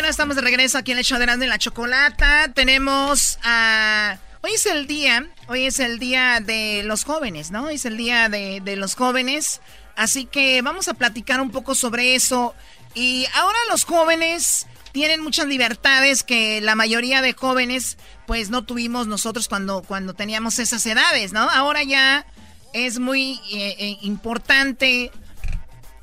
Estamos 0.08 0.36
de 0.36 0.42
regreso 0.42 0.76
aquí 0.76 0.92
en 0.92 0.98
el 0.98 1.04
show 1.04 1.18
de 1.18 1.24
Erasmo 1.24 1.44
y 1.44 1.46
la 1.46 1.58
Chocolata. 1.58 2.52
Tenemos 2.52 3.38
a... 3.42 4.18
Hoy 4.42 4.52
es 4.52 4.66
el 4.66 4.86
día, 4.86 5.26
hoy 5.48 5.64
es 5.64 5.80
el 5.80 5.98
día 5.98 6.40
de 6.40 6.82
los 6.84 7.04
jóvenes, 7.04 7.50
¿no? 7.50 7.64
Hoy 7.64 7.76
es 7.76 7.86
el 7.86 7.96
día 7.96 8.28
de, 8.28 8.60
de 8.62 8.76
los 8.76 8.94
jóvenes. 8.94 9.62
Así 9.96 10.26
que 10.26 10.60
vamos 10.60 10.88
a 10.88 10.94
platicar 10.94 11.40
un 11.40 11.50
poco 11.50 11.74
sobre 11.74 12.14
eso. 12.14 12.54
Y 12.94 13.26
ahora 13.34 13.56
los 13.70 13.84
jóvenes 13.84 14.66
tienen 14.92 15.22
muchas 15.22 15.46
libertades 15.46 16.22
que 16.22 16.60
la 16.60 16.74
mayoría 16.74 17.22
de 17.22 17.32
jóvenes 17.32 17.96
pues 18.26 18.50
no 18.50 18.62
tuvimos 18.62 19.06
nosotros 19.06 19.48
cuando, 19.48 19.82
cuando 19.82 20.12
teníamos 20.12 20.58
esas 20.58 20.84
edades, 20.84 21.32
¿no? 21.32 21.48
Ahora 21.48 21.82
ya 21.82 22.26
es 22.74 22.98
muy 22.98 23.40
eh, 23.50 23.76
eh, 23.78 23.98
importante 24.02 25.10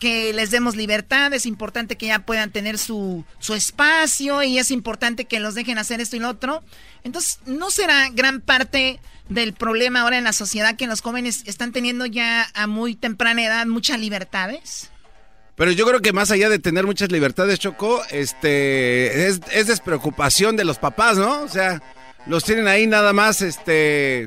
que 0.01 0.33
les 0.33 0.49
demos 0.49 0.75
libertad, 0.75 1.31
es 1.31 1.45
importante 1.45 1.95
que 1.95 2.07
ya 2.07 2.25
puedan 2.25 2.49
tener 2.49 2.79
su, 2.79 3.23
su 3.37 3.53
espacio 3.53 4.41
y 4.41 4.57
es 4.57 4.71
importante 4.71 5.25
que 5.25 5.39
los 5.39 5.53
dejen 5.53 5.77
hacer 5.77 6.01
esto 6.01 6.15
y 6.15 6.19
lo 6.19 6.29
otro. 6.29 6.63
Entonces, 7.03 7.37
¿no 7.45 7.69
será 7.69 8.09
gran 8.09 8.41
parte 8.41 8.99
del 9.29 9.53
problema 9.53 10.01
ahora 10.01 10.17
en 10.17 10.23
la 10.23 10.33
sociedad 10.33 10.75
que 10.75 10.87
los 10.87 11.01
jóvenes 11.01 11.43
están 11.45 11.71
teniendo 11.71 12.07
ya 12.07 12.49
a 12.55 12.65
muy 12.65 12.95
temprana 12.95 13.45
edad 13.45 13.67
muchas 13.67 13.99
libertades? 13.99 14.89
Pero 15.55 15.69
yo 15.69 15.85
creo 15.85 16.01
que 16.01 16.13
más 16.13 16.31
allá 16.31 16.49
de 16.49 16.57
tener 16.57 16.87
muchas 16.87 17.11
libertades, 17.11 17.59
Choco, 17.59 18.01
este, 18.09 19.27
es, 19.27 19.39
es 19.51 19.67
despreocupación 19.67 20.57
de 20.57 20.63
los 20.63 20.79
papás, 20.79 21.19
¿no? 21.19 21.43
O 21.43 21.47
sea, 21.47 21.79
los 22.25 22.43
tienen 22.43 22.67
ahí 22.67 22.87
nada 22.87 23.13
más, 23.13 23.43
este, 23.43 24.25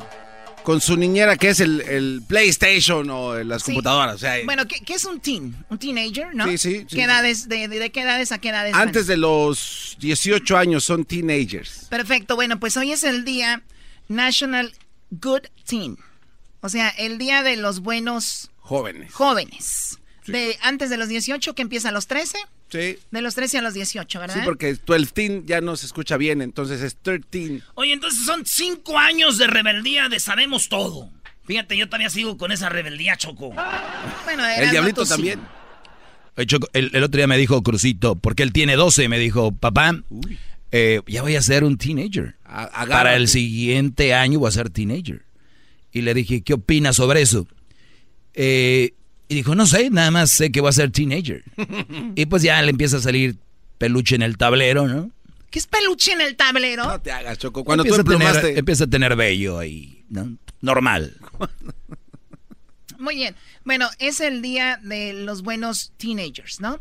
con 0.64 0.80
su 0.80 0.96
niñera 0.96 1.36
que 1.36 1.50
es 1.50 1.60
el, 1.60 1.80
el 1.82 2.22
PlayStation 2.26 3.08
o 3.10 3.34
las 3.44 3.62
Sí. 3.62 3.66
computadoras. 3.72 4.16
O 4.16 4.18
sea, 4.18 4.36
Bueno, 4.44 4.66
¿qué, 4.66 4.80
qué 4.80 4.94
es 4.94 5.04
un 5.04 5.20
teen? 5.20 5.54
Un 5.70 5.78
teenager, 5.78 6.34
¿no? 6.34 6.46
Sí, 6.46 6.58
sí, 6.58 6.78
sí. 6.88 6.96
¿Qué 6.96 7.02
edades, 7.04 7.48
de, 7.48 7.68
de- 7.68 7.78
de 7.78 7.92
qué 7.92 8.00
edades 8.00 8.32
a 8.32 8.38
qué 8.38 8.48
edades? 8.48 8.72
van? 8.72 8.80
antes 8.88 9.06
de 9.06 9.16
los 9.16 9.96
18 10.00 10.56
años 10.56 10.82
son 10.84 11.04
teenagers. 11.04 11.86
Perfecto, 11.90 12.34
bueno, 12.34 12.58
pues 12.58 12.76
hoy 12.76 12.90
es 12.92 13.04
el 13.04 13.24
día 13.24 13.62
National 14.08 14.72
Good 15.10 15.42
Teen. 15.66 15.96
O 16.60 16.68
sea, 16.68 16.88
el 16.88 17.18
día 17.18 17.42
de 17.42 17.56
los 17.56 17.80
buenos 17.80 18.50
Jóvenes. 18.58 19.12
jóvenes. 19.12 19.98
De 20.26 20.56
antes 20.62 20.88
de 20.88 20.96
los 20.96 21.08
18, 21.08 21.54
que 21.54 21.60
empieza 21.60 21.90
a 21.90 21.92
los 21.92 22.06
13. 22.06 22.38
Sí. 22.68 22.98
De 23.10 23.22
los 23.22 23.34
13 23.34 23.58
a 23.58 23.62
los 23.62 23.74
18, 23.74 24.20
¿verdad? 24.20 24.34
Sí, 24.34 24.40
porque 24.44 24.74
12 24.74 25.06
teen 25.12 25.46
ya 25.46 25.60
no 25.60 25.76
se 25.76 25.86
escucha 25.86 26.16
bien, 26.16 26.42
entonces 26.42 26.82
es 26.82 26.96
13. 26.96 27.62
Oye, 27.74 27.92
entonces 27.92 28.24
son 28.24 28.44
cinco 28.46 28.98
años 28.98 29.38
de 29.38 29.46
rebeldía 29.46 30.08
de 30.08 30.18
sabemos 30.18 30.68
todo. 30.68 31.10
Fíjate, 31.44 31.76
yo 31.76 31.86
todavía 31.86 32.10
sigo 32.10 32.36
con 32.38 32.52
esa 32.52 32.68
rebeldía, 32.68 33.16
Choco. 33.16 33.54
Bueno, 34.24 34.46
El 34.48 34.70
diablito 34.70 35.04
también. 35.04 35.40
Oye, 36.36 36.46
Choco, 36.46 36.68
el, 36.72 36.90
el 36.94 37.04
otro 37.04 37.18
día 37.18 37.26
me 37.26 37.36
dijo 37.36 37.62
Crucito, 37.62 38.16
porque 38.16 38.42
él 38.42 38.52
tiene 38.52 38.76
12, 38.76 39.08
me 39.08 39.18
dijo, 39.18 39.52
papá, 39.52 40.02
eh, 40.72 41.00
ya 41.06 41.22
voy 41.22 41.36
a 41.36 41.42
ser 41.42 41.62
un 41.62 41.78
teenager. 41.78 42.34
Para 42.88 43.14
el 43.14 43.28
siguiente 43.28 44.14
año 44.14 44.40
voy 44.40 44.48
a 44.48 44.52
ser 44.52 44.70
teenager. 44.70 45.22
Y 45.92 46.00
le 46.02 46.14
dije, 46.14 46.42
¿qué 46.42 46.54
opinas 46.54 46.96
sobre 46.96 47.22
eso? 47.22 47.46
Eh, 48.32 48.94
y 49.28 49.34
dijo, 49.34 49.54
no 49.54 49.66
sé, 49.66 49.90
nada 49.90 50.10
más 50.10 50.30
sé 50.30 50.52
que 50.52 50.60
voy 50.60 50.70
a 50.70 50.72
ser 50.72 50.90
teenager. 50.90 51.44
y 52.14 52.26
pues 52.26 52.42
ya 52.42 52.60
le 52.62 52.70
empieza 52.70 52.98
a 52.98 53.00
salir 53.00 53.36
peluche 53.78 54.14
en 54.14 54.22
el 54.22 54.36
tablero, 54.36 54.86
¿no? 54.86 55.10
¿Qué 55.50 55.58
es 55.58 55.66
peluche 55.66 56.12
en 56.12 56.20
el 56.20 56.36
tablero? 56.36 56.84
No 56.84 57.00
te 57.00 57.12
hagas, 57.12 57.38
Choco. 57.38 57.64
Cuando 57.64 57.84
empieza, 57.84 58.02
tú 58.02 58.12
a 58.12 58.18
tener, 58.18 58.58
empieza 58.58 58.84
a 58.84 58.86
tener 58.88 59.14
vello 59.14 59.58
ahí, 59.58 60.04
¿no? 60.08 60.36
Normal. 60.60 61.16
Muy 62.98 63.14
bien. 63.14 63.36
Bueno, 63.64 63.88
es 63.98 64.20
el 64.20 64.42
día 64.42 64.80
de 64.82 65.12
los 65.12 65.42
buenos 65.42 65.92
teenagers, 65.96 66.60
¿no? 66.60 66.80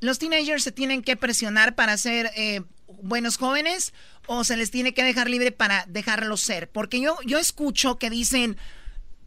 ¿Los 0.00 0.18
teenagers 0.18 0.62
se 0.62 0.72
tienen 0.72 1.02
que 1.02 1.16
presionar 1.16 1.74
para 1.74 1.96
ser 1.96 2.30
eh, 2.36 2.62
buenos 3.02 3.36
jóvenes 3.36 3.92
o 4.26 4.44
se 4.44 4.56
les 4.56 4.70
tiene 4.70 4.92
que 4.92 5.04
dejar 5.04 5.30
libre 5.30 5.52
para 5.52 5.86
dejarlos 5.88 6.40
ser? 6.40 6.68
Porque 6.68 7.00
yo, 7.00 7.16
yo 7.24 7.38
escucho 7.38 7.98
que 7.98 8.10
dicen, 8.10 8.56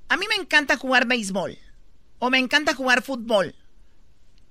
a 0.10 0.18
mí 0.18 0.26
me 0.30 0.42
encanta 0.42 0.78
jugar 0.78 1.08
béisbol 1.08 1.58
o 2.22 2.30
me 2.30 2.38
encanta 2.38 2.76
jugar 2.76 3.02
fútbol 3.02 3.56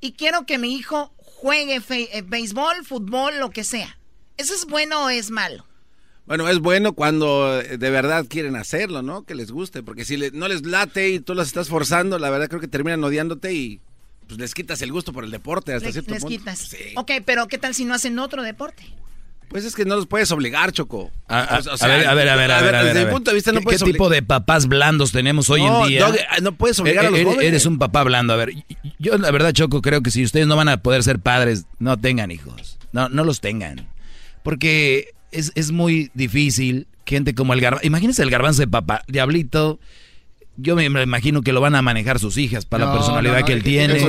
y 0.00 0.12
quiero 0.12 0.44
que 0.44 0.58
mi 0.58 0.74
hijo 0.74 1.12
juegue 1.16 1.80
eh, 1.88 2.22
béisbol, 2.26 2.84
fútbol, 2.84 3.38
lo 3.38 3.50
que 3.50 3.64
sea. 3.64 3.96
¿Eso 4.36 4.54
es 4.54 4.66
bueno 4.66 5.04
o 5.04 5.08
es 5.08 5.30
malo? 5.30 5.64
Bueno, 6.26 6.48
es 6.48 6.58
bueno 6.58 6.92
cuando 6.94 7.60
eh, 7.60 7.78
de 7.78 7.90
verdad 7.90 8.26
quieren 8.28 8.56
hacerlo, 8.56 9.02
¿no? 9.02 9.22
Que 9.22 9.34
les 9.34 9.50
guste, 9.52 9.82
porque 9.82 10.04
si 10.04 10.16
le- 10.16 10.30
no 10.32 10.48
les 10.48 10.66
late 10.66 11.10
y 11.10 11.20
tú 11.20 11.34
los 11.34 11.46
estás 11.46 11.68
forzando, 11.68 12.18
la 12.18 12.28
verdad 12.30 12.48
creo 12.48 12.60
que 12.60 12.68
terminan 12.68 13.02
odiándote 13.04 13.52
y 13.52 13.80
pues 14.26 14.38
les 14.40 14.52
quitas 14.54 14.82
el 14.82 14.90
gusto 14.92 15.12
por 15.12 15.24
el 15.24 15.30
deporte 15.30 15.72
hasta 15.72 15.86
Le- 15.88 15.92
cierto 15.92 16.12
les 16.14 16.22
punto. 16.22 16.36
quitas. 16.38 16.74
Ok, 16.96 17.10
pero 17.24 17.46
¿qué 17.48 17.58
tal 17.58 17.74
si 17.74 17.84
no 17.84 17.94
hacen 17.94 18.18
otro 18.18 18.42
deporte? 18.42 18.82
Pues 19.50 19.64
es 19.64 19.74
que 19.74 19.84
no 19.84 19.96
los 19.96 20.06
puedes 20.06 20.30
obligar, 20.30 20.70
Choco. 20.72 21.10
A, 21.26 21.40
a- 21.40 21.58
O 21.58 21.76
sea, 21.76 21.86
a 21.86 21.88
ver, 21.90 22.06
a 22.06 22.14
ver, 22.14 22.28
a 22.28 22.36
ver, 22.36 22.50
a 22.52 22.60
ver. 22.62 22.74
a 22.76 22.82
ver, 22.84 22.94
Desde 22.94 23.04
mi 23.06 23.12
punto 23.12 23.30
de 23.32 23.34
vista 23.34 23.50
no 23.52 23.58
¿Qué, 23.58 23.64
puedes 23.64 23.82
qué 23.82 23.90
tipo 23.92 24.08
de 24.08 24.22
papás 24.22 24.68
blandos 24.68 25.10
tenemos 25.10 25.50
hoy 25.50 25.62
No, 25.62 25.82
en 25.82 25.88
día? 25.88 26.06
Doggy, 26.06 26.18
no 26.42 26.52
puedes 26.52 26.78
obligar 26.78 27.06
a 27.06 27.10
los 27.10 27.18
Eres- 27.18 27.32
jóvenes. 27.32 27.48
Eres 27.48 27.66
un 27.66 27.78
papá 27.78 28.04
blando. 28.04 28.32
A 28.32 28.36
ver, 28.36 28.52
yo 29.00 29.18
la 29.18 29.30
verdad, 29.32 29.52
Choco, 29.52 29.82
creo 29.82 30.02
que 30.02 30.12
si 30.12 30.22
ustedes 30.22 30.46
no 30.46 30.54
van 30.54 30.68
a 30.68 30.76
poder 30.82 31.02
ser 31.02 31.18
padres, 31.18 31.66
no 31.80 31.98
tengan 31.98 32.30
hijos. 32.30 32.78
No, 32.92 33.08
no 33.08 33.24
los 33.24 33.40
tengan. 33.40 33.88
Porque 34.44 35.10
es, 35.32 35.52
es 35.56 35.72
muy 35.72 36.10
difícil. 36.14 36.86
Gente 37.04 37.34
como 37.34 37.52
el 37.52 37.60
garbanzo. 37.60 37.84
Imagínense 37.86 38.22
el 38.22 38.30
garbanzo 38.30 38.60
de 38.62 38.68
papá. 38.68 39.02
Diablito. 39.08 39.80
Yo 40.56 40.76
me 40.76 40.84
imagino 40.84 41.42
que 41.42 41.52
lo 41.52 41.60
van 41.60 41.74
a 41.74 41.82
manejar 41.82 42.18
sus 42.20 42.36
hijas 42.36 42.66
para 42.66 42.84
la 42.86 42.92
personalidad 42.92 43.34
no, 43.34 43.40
no, 43.40 43.46
que 43.46 43.52
él 43.54 43.62
tiene. 43.64 43.96
es. 43.96 44.04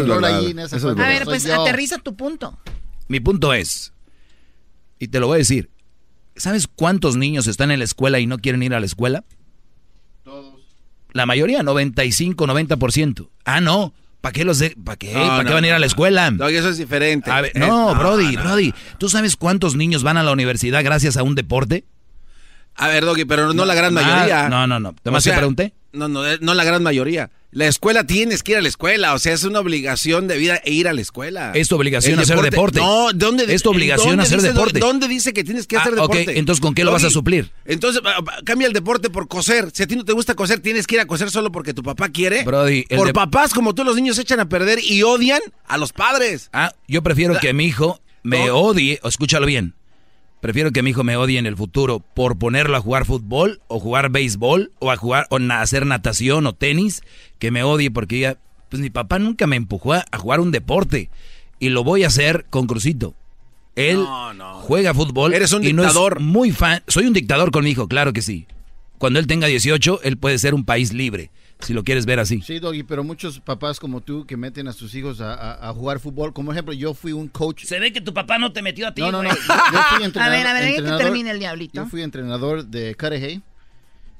A 0.83 1.07
ver, 1.07 1.23
pues 1.23 1.49
aterriza 1.49 1.97
tu 1.97 2.15
punto. 2.15 2.59
Mi 3.07 3.19
punto 3.19 3.53
es, 3.53 3.91
y 5.01 5.07
te 5.07 5.19
lo 5.19 5.25
voy 5.27 5.35
a 5.35 5.37
decir, 5.39 5.69
¿sabes 6.35 6.67
cuántos 6.67 7.17
niños 7.17 7.47
están 7.47 7.71
en 7.71 7.79
la 7.79 7.85
escuela 7.85 8.19
y 8.19 8.27
no 8.27 8.37
quieren 8.37 8.61
ir 8.61 8.73
a 8.75 8.79
la 8.79 8.85
escuela? 8.85 9.23
La 11.13 11.25
mayoría, 11.25 11.63
95, 11.63 12.45
90%. 12.47 13.29
Ah, 13.43 13.59
no. 13.59 13.93
¿Para 14.21 14.33
qué 14.33 14.45
los 14.45 14.59
de, 14.59 14.77
¿Para 14.85 14.97
qué? 14.97 15.11
No, 15.13 15.19
¿Para 15.27 15.39
qué 15.43 15.49
no, 15.49 15.55
van 15.55 15.63
a 15.63 15.67
ir 15.67 15.73
a 15.73 15.79
la 15.79 15.85
no. 15.85 15.87
escuela? 15.87 16.29
Doggy, 16.31 16.55
eso 16.55 16.69
es 16.69 16.77
diferente. 16.77 17.31
A 17.31 17.41
ver, 17.41 17.51
Eh, 17.55 17.59
no, 17.59 17.95
Brody, 17.95 18.35
no. 18.35 18.43
Brody. 18.43 18.73
¿Tú 18.99 19.09
sabes 19.09 19.35
cuántos 19.35 19.75
niños 19.75 20.03
van 20.03 20.17
a 20.17 20.23
la 20.23 20.31
universidad 20.31 20.83
gracias 20.83 21.17
a 21.17 21.23
un 21.23 21.33
deporte? 21.33 21.83
A 22.75 22.87
ver, 22.87 23.03
Doggy, 23.03 23.25
pero 23.25 23.53
no 23.53 23.65
la 23.65 23.73
gran 23.73 23.93
mayoría. 23.93 24.47
no, 24.47 24.67
no, 24.67 24.79
no. 24.79 24.95
Nomás 25.03 25.21
O 25.21 25.23
sea, 25.23 25.33
te 25.33 25.39
pregunté. 25.39 25.73
No, 25.91 26.07
no, 26.07 26.25
eh, 26.25 26.37
no 26.39 26.53
la 26.53 26.63
gran 26.63 26.83
mayoría. 26.83 27.31
La 27.53 27.67
escuela 27.67 28.05
tienes 28.05 28.43
que 28.43 28.53
ir 28.53 28.57
a 28.59 28.61
la 28.61 28.69
escuela, 28.69 29.13
o 29.13 29.19
sea, 29.19 29.33
es 29.33 29.43
una 29.43 29.59
obligación 29.59 30.29
de 30.29 30.37
vida 30.37 30.61
e 30.63 30.71
ir 30.71 30.87
a 30.87 30.93
la 30.93 31.01
escuela. 31.01 31.51
Es 31.53 31.67
tu 31.67 31.75
obligación 31.75 32.13
El 32.13 32.19
hacer 32.21 32.39
deporte. 32.39 32.79
No, 32.79 33.11
¿dónde 33.13 33.53
Es 33.53 33.61
tu 33.61 33.71
obligación 33.71 34.11
¿dónde 34.11 34.23
hacer 34.23 34.37
dice, 34.39 34.53
deporte. 34.53 34.79
¿Dónde 34.79 35.07
dice 35.09 35.33
que 35.33 35.43
tienes 35.43 35.67
que 35.67 35.75
Ah, 35.75 35.81
hacer 35.81 35.93
ok, 35.99 36.13
deporte? 36.13 36.39
entonces, 36.39 36.61
¿con 36.61 36.73
qué 36.73 36.85
lo 36.85 36.93
vas 36.93 37.03
a 37.03 37.09
suplir? 37.09 37.51
Entonces, 37.65 38.01
ah, 38.05 38.23
ah, 38.25 38.37
cambia 38.45 38.67
el 38.67 38.73
deporte 38.73 39.09
por 39.09 39.27
coser. 39.27 39.69
Si 39.73 39.83
a 39.83 39.87
ti 39.87 39.97
no 39.97 40.05
te 40.05 40.13
gusta 40.13 40.33
coser, 40.33 40.61
tienes 40.61 40.87
que 40.87 40.95
ir 40.95 41.01
a 41.01 41.05
coser 41.07 41.29
solo 41.29 41.51
porque 41.51 41.73
tu 41.73 41.83
papá 41.83 42.07
quiere. 42.07 42.43
Brody, 42.45 42.83
por 42.83 43.07
de- 43.07 43.13
papás 43.13 43.53
como 43.53 43.75
tú, 43.75 43.83
los 43.83 43.97
niños 43.97 44.15
se 44.15 44.21
echan 44.21 44.39
a 44.39 44.47
perder 44.47 44.79
y 44.81 45.03
odian 45.03 45.41
a 45.67 45.77
los 45.77 45.91
padres. 45.91 46.49
Ah, 46.53 46.71
yo 46.87 47.03
prefiero 47.03 47.37
que 47.37 47.51
mi 47.53 47.65
hijo 47.65 47.99
me 48.23 48.47
No. 48.47 48.55
odie, 48.59 48.97
escúchalo 49.03 49.45
bien. 49.45 49.73
Prefiero 50.41 50.71
que 50.71 50.81
mi 50.81 50.89
hijo 50.89 51.03
me 51.03 51.15
odie 51.17 51.37
en 51.39 51.45
el 51.45 51.55
futuro 51.55 51.99
por 51.99 52.37
ponerlo 52.37 52.75
a 52.75 52.81
jugar 52.81 53.05
fútbol 53.05 53.61
o 53.67 53.79
jugar 53.79 54.09
béisbol 54.09 54.71
o 54.79 54.89
a 54.91 54.97
jugar 54.97 55.27
o 55.29 55.37
na- 55.39 55.61
hacer 55.61 55.85
natación 55.85 56.47
o 56.47 56.53
tenis, 56.53 57.03
que 57.39 57.51
me 57.51 57.63
odie 57.63 57.91
porque 57.91 58.19
ya, 58.19 58.37
pues 58.69 58.81
mi 58.81 58.89
papá 58.89 59.19
nunca 59.19 59.45
me 59.47 59.55
empujó 59.55 59.93
a, 59.93 60.05
a 60.11 60.17
jugar 60.17 60.39
un 60.39 60.51
deporte 60.51 61.09
y 61.59 61.69
lo 61.69 61.83
voy 61.83 62.03
a 62.03 62.07
hacer 62.07 62.45
con 62.49 62.65
Crucito. 62.65 63.13
Él 63.75 63.97
No, 63.97 64.33
no. 64.33 64.53
juega 64.55 64.93
fútbol 64.93 65.33
Eres 65.33 65.53
un 65.53 65.63
y 65.63 65.73
no 65.73 65.83
es 65.83 65.89
dictador. 65.89 66.19
muy 66.19 66.51
fan. 66.51 66.81
Soy 66.87 67.05
un 67.05 67.13
dictador 67.13 67.51
con 67.51 67.63
mi 67.63 67.69
hijo, 67.71 67.87
claro 67.87 68.11
que 68.11 68.21
sí. 68.23 68.47
Cuando 68.97 69.19
él 69.19 69.27
tenga 69.27 69.47
18, 69.47 70.01
él 70.03 70.17
puede 70.17 70.37
ser 70.39 70.53
un 70.55 70.65
país 70.65 70.91
libre. 70.91 71.29
Si 71.61 71.73
lo 71.73 71.83
quieres 71.83 72.05
ver 72.05 72.19
así. 72.19 72.41
Sí, 72.41 72.59
Doggy, 72.59 72.83
pero 72.83 73.03
muchos 73.03 73.39
papás 73.39 73.79
como 73.79 74.01
tú 74.01 74.25
que 74.25 74.37
meten 74.37 74.67
a 74.67 74.73
sus 74.73 74.93
hijos 74.95 75.21
a, 75.21 75.33
a- 75.33 75.69
a 75.69 75.73
jugar 75.73 75.99
fútbol, 75.99 76.33
como 76.33 76.51
ejemplo, 76.51 76.73
yo 76.73 76.93
fui 76.93 77.11
un 77.11 77.27
coach. 77.27 77.63
Se 77.65 77.79
ve 77.79 77.91
que 77.93 78.01
tu 78.01 78.13
papá 78.13 78.37
no 78.37 78.51
te 78.51 78.61
metió 78.61 78.87
a 78.87 78.93
ti, 78.93 79.01
No, 79.01 79.11
no, 79.11 79.23
no. 79.23 79.29
Yo, 79.29 79.35
yo 79.37 79.79
fui 79.89 80.01
A 80.03 80.05
entrenador. 80.05 80.37
ver, 80.37 80.47
a 80.47 80.53
ver, 80.53 80.63
deja 80.63 80.71
que 80.75 80.77
entrenador- 80.79 80.97
termine 81.03 81.31
el 81.31 81.39
diablito. 81.39 81.73
Yo 81.75 81.85
fui 81.87 82.01
entrenador 82.01 82.65
de 82.65 82.95
Cudahy. 82.95 83.41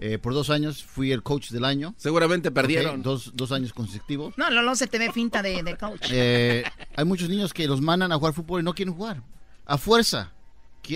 Eh, 0.04 0.18
por 0.18 0.34
dos 0.34 0.50
años 0.50 0.84
fui 0.84 1.12
el 1.12 1.22
coach 1.22 1.52
del 1.52 1.64
año. 1.64 1.94
Seguramente 1.96 2.50
perdieron. 2.50 3.04
Dos, 3.04 3.32
dos 3.36 3.52
años 3.52 3.72
consecutivos. 3.72 4.34
No, 4.36 4.50
Lolo 4.50 4.74
se 4.76 4.88
te 4.88 4.98
ve 4.98 5.12
finta 5.12 5.44
de, 5.44 5.62
de 5.62 5.78
coach. 5.78 6.08
Eh, 6.12 6.64
hay 6.96 7.06
muchos 7.06 7.30
niños 7.30 7.54
que 7.54 7.68
los 7.68 7.82
mandan 7.82 8.12
a 8.12 8.16
jugar 8.18 8.34
fútbol 8.34 8.62
y 8.62 8.64
no 8.64 8.74
quieren 8.74 8.96
jugar. 8.96 9.22
A 9.68 9.78
fuerza 9.78 10.32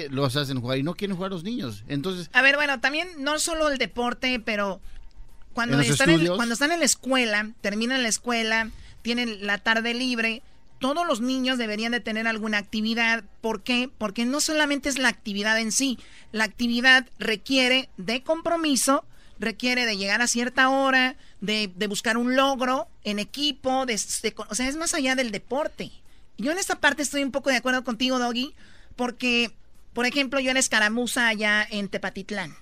los 0.09 0.35
hacen 0.35 0.59
jugar 0.59 0.80
y 0.80 0.84
no 0.84 0.95
quieren 0.95 1.15
jugar 1.15 1.31
los 1.31 1.43
niños. 1.43 1.84
Entonces, 1.88 2.30
A 2.34 2.41
ver, 2.41 2.55
bueno, 2.55 2.80
también 2.81 3.07
no 3.19 3.38
solo 3.38 3.69
el 3.69 3.77
deporte, 3.77 4.39
pero 4.43 4.81
cuando 5.56 5.77
En 5.80 5.91
están 5.91 6.10
en, 6.11 6.27
cuando 6.36 6.53
están 6.53 6.72
en 6.72 6.80
la 6.80 6.86
escuela, 6.86 7.49
terminan 7.61 8.03
la 8.03 8.10
escuela, 8.10 8.69
tienen 9.02 9.48
la 9.48 9.57
tarde 9.57 9.95
libre, 9.95 10.44
todos 10.80 11.07
los 11.07 11.22
niños 11.22 11.57
deberían 11.57 11.91
de 11.94 12.02
tener 12.02 12.27
alguna 12.27 12.60
actividad. 12.60 13.23
¿Por 13.41 13.64
qué? 13.64 13.90
Porque 13.98 14.26
no 14.26 14.40
solamente 14.41 14.90
es 14.90 14.99
la 14.99 15.07
actividad 15.07 15.60
en 15.60 15.72
sí, 15.72 15.98
la 16.32 16.44
actividad 16.44 17.07
requiere 17.18 17.90
de 17.98 18.22
compromiso, 18.22 19.03
requiere 19.40 19.86
de 19.86 19.98
llegar 19.98 20.22
a 20.22 20.27
cierta 20.27 20.69
hora, 20.69 21.15
de, 21.41 21.72
de 21.76 21.88
buscar 21.88 22.18
un 22.18 22.36
logro 22.36 22.88
en 23.03 23.19
equipo, 23.19 23.86
de, 23.86 23.99
de- 24.22 24.36
o 24.38 24.53
sea, 24.56 24.68
es 24.68 24.76
más 24.76 24.94
allá 24.94 25.15
del 25.15 25.32
deporte. 25.32 25.91
Yo 26.38 26.52
en 26.52 26.57
esta 26.57 26.80
parte 26.80 27.02
estoy 27.02 27.23
un 27.23 27.32
poco 27.32 27.49
de 27.49 27.56
acuerdo 27.57 27.84
contigo, 27.84 28.19
Doggy, 28.19 28.53
porque, 28.95 29.52
por 29.95 30.05
ejemplo, 30.05 30.39
yo 30.39 30.51
era 30.51 30.59
escaramuza 30.59 31.27
allá 31.27 31.65
en 31.72 31.88
Tepatitlán. 31.89 32.55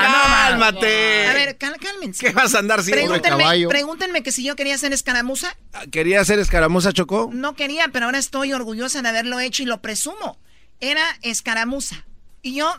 ¡Cálmate! 0.00 1.26
A 1.26 1.32
ver, 1.34 1.56
cal- 1.58 1.78
cálmense. 1.80 2.26
¿Qué 2.26 2.32
vas 2.32 2.54
a 2.54 2.58
andar 2.60 2.82
sin 2.82 2.92
Pregúntenme, 2.92 3.66
pregúntenme 3.68 4.22
que 4.22 4.30
si 4.30 4.44
yo 4.44 4.54
quería 4.54 4.76
ser 4.78 4.92
escaramuza. 4.92 5.56
¿Quería 5.90 6.20
hacer 6.20 6.38
escaramuza, 6.38 6.92
Chocó? 6.92 7.30
No 7.32 7.54
quería, 7.54 7.88
pero 7.92 8.06
ahora 8.06 8.18
estoy 8.18 8.52
orgullosa 8.52 9.02
de 9.02 9.08
haberlo 9.08 9.40
hecho 9.40 9.62
y 9.62 9.66
lo 9.66 9.80
presumo. 9.82 10.38
Era 10.80 11.02
escaramuza. 11.22 12.04
Y 12.42 12.54
yo 12.54 12.72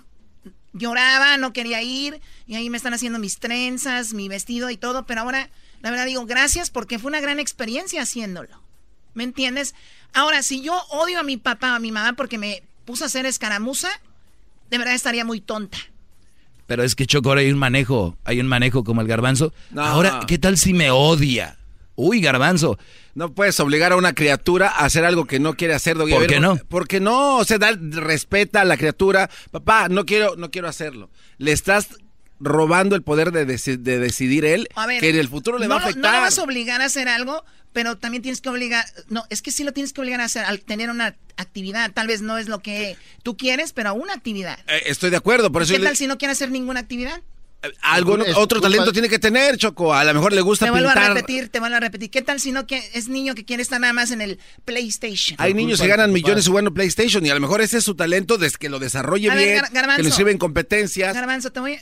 lloraba, 0.74 1.38
no 1.38 1.52
quería 1.52 1.82
ir, 1.82 2.22
y 2.46 2.56
ahí 2.56 2.70
me 2.70 2.78
están 2.78 2.94
haciendo 2.94 3.20
mis 3.20 3.40
trenzas, 3.40 4.14
mi 4.14 4.30
vestido 4.30 4.70
y 4.70 4.78
todo, 4.78 5.06
pero 5.06 5.22
ahora, 5.22 5.50
la 5.82 5.90
verdad 5.90 6.06
digo, 6.06 6.26
gracias 6.26 6.70
porque 6.70 7.00
fue 7.00 7.10
una 7.10 7.20
gran 7.22 7.40
experiencia 7.40 8.04
haciéndolo. 8.04 8.62
¿Me 9.16 9.24
entiendes? 9.24 9.74
Ahora, 10.14 10.44
si 10.44 10.62
yo 10.62 10.80
odio 10.90 11.20
a 11.20 11.24
mi 11.24 11.38
papá 11.38 11.74
o 11.74 11.76
a 11.76 11.80
mi 11.80 11.92
mamá 11.92 12.14
porque 12.14 12.38
me 12.38 12.64
puso 12.90 13.04
a 13.04 13.08
hacer 13.08 13.28
escaramuza, 13.28 13.88
de 14.72 14.78
verdad 14.80 14.96
estaría 14.96 15.24
muy 15.24 15.42
tonta. 15.42 15.78
Pero 16.66 16.84
es 16.84 16.96
que 16.96 17.06
Choco, 17.06 17.30
ahora 17.30 17.42
hay 17.42 17.52
un 17.52 17.60
manejo, 17.60 18.18
hay 18.26 18.40
un 18.40 18.48
manejo 18.48 18.84
como 18.84 19.02
el 19.02 19.08
garbanzo. 19.08 19.54
No. 19.70 19.84
Ahora, 19.84 20.22
¿qué 20.28 20.40
tal 20.40 20.58
si 20.58 20.74
me 20.74 20.90
odia? 20.90 21.60
Uy, 21.96 22.20
garbanzo. 22.20 22.80
No 23.14 23.32
puedes 23.34 23.60
obligar 23.60 23.92
a 23.92 23.96
una 23.96 24.14
criatura 24.14 24.70
a 24.70 24.86
hacer 24.86 25.06
algo 25.06 25.26
que 25.26 25.40
no 25.40 25.54
quiere 25.54 25.76
hacer. 25.76 25.98
Doggy. 26.00 26.14
¿Por 26.14 26.26
qué 26.26 26.40
no? 26.40 26.58
Porque 26.68 27.00
no, 27.00 27.38
o 27.38 27.44
sea, 27.44 27.60
da, 27.60 27.78
respeta 27.80 28.62
a 28.62 28.66
la 28.66 28.76
criatura. 28.78 29.30
Papá, 29.52 29.88
no 29.88 30.06
quiero, 30.08 30.36
no 30.36 30.50
quiero 30.50 30.68
hacerlo. 30.68 31.12
Le 31.38 31.52
estás 31.52 31.90
robando 32.40 32.96
el 32.96 33.04
poder 33.04 33.32
de, 33.32 33.46
deci- 33.46 33.78
de 33.78 34.00
decidir 34.00 34.46
él 34.46 34.68
A 34.74 34.88
ver, 34.88 35.00
que 35.00 35.10
en 35.10 35.18
el 35.18 35.28
futuro 35.28 35.60
le 35.60 35.68
va 35.68 35.76
a 35.76 35.80
afectar. 35.80 36.02
No 36.04 36.12
le 36.12 36.20
vas 36.20 36.40
a 36.40 36.44
obligar 36.44 36.82
a 36.82 36.86
hacer 36.86 37.08
algo, 37.10 37.44
pero 37.74 37.98
también 37.98 38.22
tienes 38.24 38.42
que 38.42 38.50
obligar. 38.50 38.86
No, 39.10 39.24
es 39.30 39.42
que 39.42 39.52
sí 39.52 39.64
lo 39.64 39.72
tienes 39.74 39.94
que 39.94 40.02
obligar 40.02 40.22
a 40.22 40.26
hacer, 40.26 40.44
al 40.46 40.60
tener 40.62 40.90
una 40.90 41.16
actividad. 41.38 41.92
Tal 41.94 42.08
vez 42.08 42.22
no 42.22 42.38
es 42.38 42.48
lo 42.48 42.60
que 42.60 42.98
tú 43.24 43.38
quieres, 43.38 43.74
pero 43.74 43.94
una 43.94 44.14
actividad. 44.14 44.60
Eh, 44.68 44.84
estoy 44.88 45.10
de 45.10 45.18
acuerdo, 45.18 45.52
por 45.52 45.62
eso 45.64 45.74
¿Qué 45.74 45.80
le- 45.80 45.86
tal 45.86 45.96
si 45.98 46.08
no 46.08 46.18
quiere 46.18 46.32
hacer 46.32 46.52
ninguna 46.52 46.80
actividad? 46.80 47.22
algo, 47.82 48.18
Es 48.24 48.38
otro 48.38 48.62
talento 48.62 48.94
tiene 48.94 49.10
que 49.10 49.20
tener, 49.20 49.58
Choco. 49.58 49.94
A 49.94 50.06
lo 50.06 50.14
mejor 50.14 50.32
le 50.32 50.40
gusta 50.40 50.66
Te 50.66 50.72
vuelvo 50.72 50.88
pintar. 50.88 51.12
a 51.12 51.14
repetir, 51.14 51.50
te 51.50 51.60
vuelvo 51.60 51.76
a 51.76 51.82
repetir. 51.82 52.10
¿Qué 52.10 52.22
tal 52.22 52.40
si 52.40 52.54
no 52.54 52.66
que 52.66 52.82
es 52.94 53.10
niño 53.10 53.36
que 53.36 53.44
quiere 53.44 53.62
estar 53.62 53.82
nada 53.82 53.92
más 53.92 54.12
en 54.12 54.22
el 54.22 54.40
PlayStation? 54.64 55.36
Hay 55.42 55.54
niños 55.54 55.82
que 55.82 55.88
ganan 55.88 56.14
millones 56.14 56.48
jugando 56.48 56.74
PlayStation 56.74 57.26
y 57.26 57.30
a 57.30 57.34
lo 57.34 57.42
mejor 57.42 57.60
ese 57.60 57.80
es 57.80 57.84
su 57.84 57.96
talento 57.96 58.38
desde 58.38 58.58
que 58.60 58.70
lo 58.70 58.80
desarrolle 58.80 59.30
A 59.30 59.36
ver, 59.36 59.46
bien, 59.46 59.58
Gar- 59.64 59.72
Garbanzo. 59.74 59.98
que 59.98 60.04
lo 60.04 60.08
inscribe 60.08 60.32
en 60.32 60.38
competencias. 60.38 61.14
Garbanzo, 61.14 61.52
te 61.52 61.60
voy, 61.60 61.80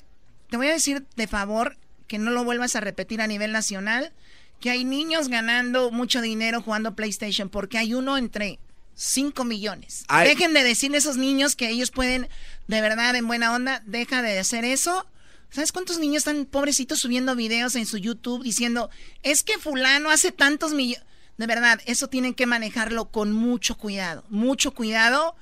te 0.50 0.58
voy 0.58 0.66
a 0.66 0.72
decir 0.72 1.06
de 1.16 1.28
favor 1.28 1.78
que 2.08 2.18
no 2.18 2.32
lo 2.32 2.44
vuelvas 2.44 2.76
a 2.76 2.80
repetir 2.80 3.22
a 3.22 3.28
nivel 3.28 3.52
nacional, 3.52 4.14
que 4.60 4.70
hay 4.70 4.84
niños 4.84 5.28
ganando 5.28 5.92
mucho 5.92 6.22
dinero 6.22 6.62
jugando 6.62 6.96
PlayStation, 6.96 7.50
porque 7.50 7.78
hay 7.78 7.94
uno 7.94 8.18
entre 8.18 8.60
5 8.96 9.44
millones. 9.44 10.06
Ay. 10.08 10.30
Dejen 10.30 10.54
de 10.54 10.64
decirle 10.64 10.98
a 10.98 11.00
esos 11.00 11.18
niños 11.18 11.56
que 11.56 11.70
ellos 11.70 11.92
pueden, 11.92 12.28
de 12.68 12.82
verdad, 12.82 13.16
en 13.16 13.28
buena 13.28 13.54
onda, 13.54 13.84
deja 13.86 14.22
de 14.22 14.40
hacer 14.40 14.66
eso. 14.66 15.06
¿Sabes 15.50 15.72
cuántos 15.72 16.00
niños 16.00 16.18
están 16.18 16.46
pobrecitos 16.46 17.00
subiendo 17.00 17.36
videos 17.36 17.76
en 17.76 17.86
su 17.86 17.98
YouTube 17.98 18.44
diciendo, 18.44 18.90
es 19.24 19.44
que 19.44 19.58
fulano 19.58 20.10
hace 20.10 20.32
tantos 20.32 20.74
millones? 20.74 21.06
De 21.38 21.46
verdad, 21.46 21.80
eso 21.86 22.08
tienen 22.08 22.34
que 22.34 22.48
manejarlo 22.48 23.12
con 23.12 23.32
mucho 23.32 23.78
cuidado, 23.78 24.26
mucho 24.30 24.74
cuidado. 24.74 25.36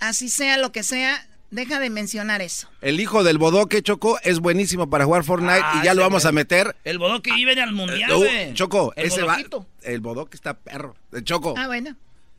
Así 0.00 0.28
sea 0.28 0.56
lo 0.58 0.72
que 0.72 0.82
sea, 0.82 1.28
deja 1.50 1.78
de 1.80 1.90
mencionar 1.90 2.40
eso. 2.42 2.68
El 2.80 3.00
hijo 3.00 3.24
del 3.24 3.38
bodoque, 3.38 3.82
Choco, 3.82 4.18
es 4.22 4.38
buenísimo 4.40 4.88
para 4.90 5.04
jugar 5.04 5.24
Fortnite 5.24 5.60
Ah, 5.62 5.80
y 5.82 5.84
ya 5.86 5.94
lo 5.94 6.02
vamos 6.02 6.24
a 6.24 6.32
meter. 6.32 6.76
El 6.84 6.98
bodoque 6.98 7.30
iba 7.36 7.52
al 7.62 7.72
mundial, 7.72 8.10
Uh. 8.12 8.54
Choco, 8.54 8.92
El 8.96 9.06
ese 9.06 9.22
va. 9.22 9.38
El 9.82 10.00
bodoque 10.00 10.36
está 10.36 10.54
perro. 10.54 10.94
Eh, 11.12 11.22
Choco. 11.22 11.54
Ah, 11.56 11.66
bueno. 11.66 11.96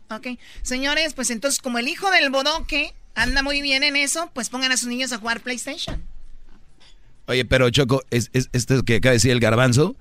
Ok. 0.10 0.28
Señores, 0.62 1.14
pues 1.14 1.30
entonces, 1.30 1.62
como 1.62 1.78
el 1.80 1.88
hijo 1.88 2.10
del 2.12 2.30
bodoque 2.30 2.94
anda 3.16 3.44
muy 3.44 3.62
bien 3.62 3.84
en 3.84 3.96
eso, 3.96 4.30
pues 4.34 4.50
pongan 4.50 4.72
a 4.72 4.78
sus 4.78 4.88
niños 4.90 5.12
a 5.14 5.18
jugar 5.18 5.42
PlayStation. 5.42 6.02
Oye, 7.28 7.46
pero 7.46 7.70
Choco, 7.70 8.04
es, 8.10 8.30
es- 8.34 8.50
esto 8.54 8.84
que 8.84 8.96
acaba 8.98 9.12
de 9.12 9.18
decir 9.18 9.32
el 9.32 9.40
garbanzo, 9.40 9.96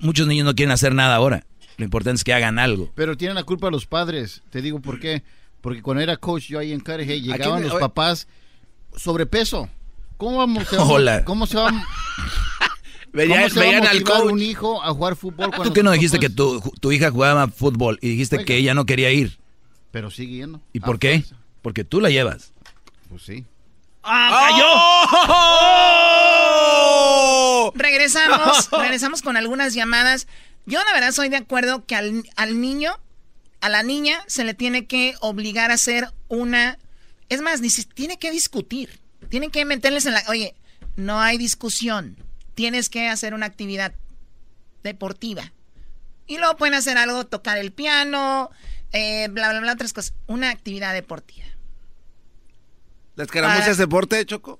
muchos 0.00 0.26
niños 0.26 0.44
no 0.46 0.54
quieren 0.54 0.72
hacer 0.72 0.94
nada 0.94 1.14
ahora. 1.14 1.44
Lo 1.76 1.84
importante 1.84 2.16
es 2.16 2.24
que 2.24 2.34
hagan 2.34 2.58
algo. 2.58 2.90
pero 2.94 3.16
tienen 3.16 3.34
la 3.34 3.44
culpa 3.44 3.70
los 3.70 3.86
padres. 3.86 4.42
Te 4.50 4.62
digo 4.62 4.80
por 4.80 5.00
qué. 5.00 5.22
Porque 5.60 5.80
cuando 5.80 6.02
era 6.02 6.16
coach 6.16 6.48
yo 6.48 6.58
ahí 6.58 6.72
en 6.72 6.80
Cudahy, 6.80 7.20
llegaban 7.20 7.60
quién- 7.60 7.62
los 7.64 7.72
oye- 7.74 7.80
papás 7.80 8.26
sobrepeso. 8.96 9.68
¿Cómo 10.16 10.38
vamos? 10.38 10.68
se 10.68 10.76
vamos- 10.76 10.92
Hola. 10.92 11.24
¿Cómo 11.24 11.46
se 11.46 11.56
va? 11.56 11.70
Veían- 13.12 13.38
¿Cómo 13.42 13.48
se 13.50 13.56
va 13.56 13.62
a 13.62 13.68
veían 13.68 13.86
al 13.86 14.02
coach. 14.04 14.30
un 14.32 14.40
hijo 14.40 14.82
a 14.82 14.90
jugar 14.94 15.16
fútbol 15.16 15.48
cuando 15.50 15.64
¿Tú 15.64 15.72
qué 15.74 15.82
no 15.82 15.90
dijiste 15.90 16.18
que 16.18 16.30
tu, 16.30 16.60
tu 16.80 16.92
hija 16.92 17.10
jugaba 17.10 17.46
fútbol 17.48 17.98
y 18.00 18.08
dijiste 18.10 18.36
Oiga. 18.36 18.46
que 18.46 18.56
ella 18.56 18.72
no 18.74 18.86
quería 18.86 19.10
ir? 19.10 19.38
Pero 19.90 20.10
sigue 20.10 20.36
yendo. 20.36 20.60
¿Y 20.72 20.80
por 20.80 20.98
qué? 20.98 21.20
fuerza. 21.20 21.36
Porque 21.60 21.84
tú 21.84 22.00
la 22.00 22.08
llevas. 22.10 22.52
Pues 23.10 23.22
sí. 23.22 23.44
¡Ah, 24.02 24.48
cayó! 24.50 24.66
¡Oh! 27.66 27.72
Regresamos, 27.74 28.68
regresamos 28.72 29.22
con 29.22 29.36
algunas 29.36 29.74
llamadas. 29.74 30.26
Yo 30.66 30.78
la 30.84 30.92
verdad 30.92 31.12
soy 31.12 31.28
de 31.28 31.36
acuerdo 31.36 31.84
que 31.86 31.94
al, 31.96 32.24
al 32.36 32.60
niño, 32.60 32.92
a 33.60 33.68
la 33.68 33.82
niña, 33.82 34.18
se 34.26 34.44
le 34.44 34.54
tiene 34.54 34.86
que 34.86 35.14
obligar 35.20 35.70
a 35.70 35.74
hacer 35.74 36.08
una... 36.28 36.78
Es 37.32 37.40
más, 37.40 37.60
ni 37.62 37.70
si- 37.70 37.84
tiene 37.84 38.18
que 38.18 38.30
discutir. 38.30 39.00
Tienen 39.30 39.50
que 39.50 39.64
meterles 39.64 40.04
en 40.04 40.12
la... 40.12 40.22
Oye, 40.28 40.54
no 40.96 41.20
hay 41.20 41.38
discusión. 41.38 42.16
Tienes 42.54 42.90
que 42.90 43.08
hacer 43.08 43.32
una 43.32 43.46
actividad 43.46 43.94
deportiva. 44.82 45.52
Y 46.26 46.36
luego 46.36 46.56
pueden 46.58 46.74
hacer 46.74 46.98
algo, 46.98 47.24
tocar 47.26 47.56
el 47.56 47.72
piano, 47.72 48.50
eh, 48.92 49.28
bla, 49.28 49.48
bla, 49.50 49.60
bla, 49.60 49.72
otras 49.72 49.94
cosas. 49.94 50.12
Una 50.26 50.50
actividad 50.50 50.92
deportiva. 50.92 51.46
¿La 53.16 53.24
escaramuza 53.24 53.70
es 53.70 53.78
deporte, 53.78 54.24
Choco? 54.26 54.58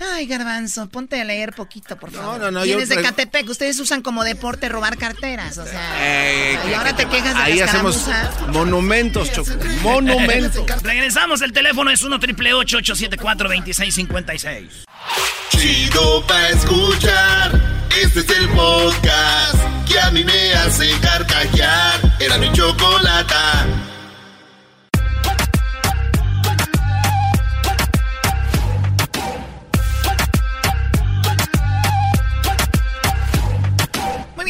Ay, 0.00 0.26
garbanzo, 0.26 0.88
ponte 0.88 1.20
a 1.20 1.24
leer 1.24 1.52
poquito, 1.54 1.96
por 1.96 2.10
favor. 2.10 2.40
no, 2.40 2.50
no, 2.50 2.62
Vienes 2.62 2.88
yo 2.88 2.96
de 2.96 3.02
Catepec, 3.02 3.48
ustedes 3.50 3.78
usan 3.80 4.00
como 4.02 4.24
deporte 4.24 4.68
robar 4.68 4.96
carteras, 4.96 5.58
o 5.58 5.66
sea... 5.66 5.90
Eh, 6.00 6.58
y 6.64 6.68
que- 6.68 6.74
ahora 6.76 6.94
que 6.96 7.04
te 7.04 7.10
quejas 7.10 7.34
de 7.34 7.40
Ahí 7.42 7.58
la 7.58 7.64
hacemos 7.66 8.08
monumentos, 8.48 9.30
Choco. 9.32 9.50
Monumentos. 9.82 10.82
Regresamos, 10.82 11.42
el 11.42 11.52
teléfono 11.52 11.90
es 11.90 12.02
1 12.02 12.18
triple 12.18 12.54
874 12.54 13.48
2656 13.48 14.84
Chido 15.50 16.26
pa' 16.26 16.48
escuchar. 16.48 17.60
Este 18.02 18.20
es 18.20 18.28
el 18.30 18.48
podcast 18.50 19.56
que 19.86 19.98
a 20.00 20.10
mí 20.10 20.24
me 20.24 20.52
hace 20.54 20.88
carcajear. 21.00 22.00
Era 22.20 22.38
mi 22.38 22.50
chocolata. 22.52 23.66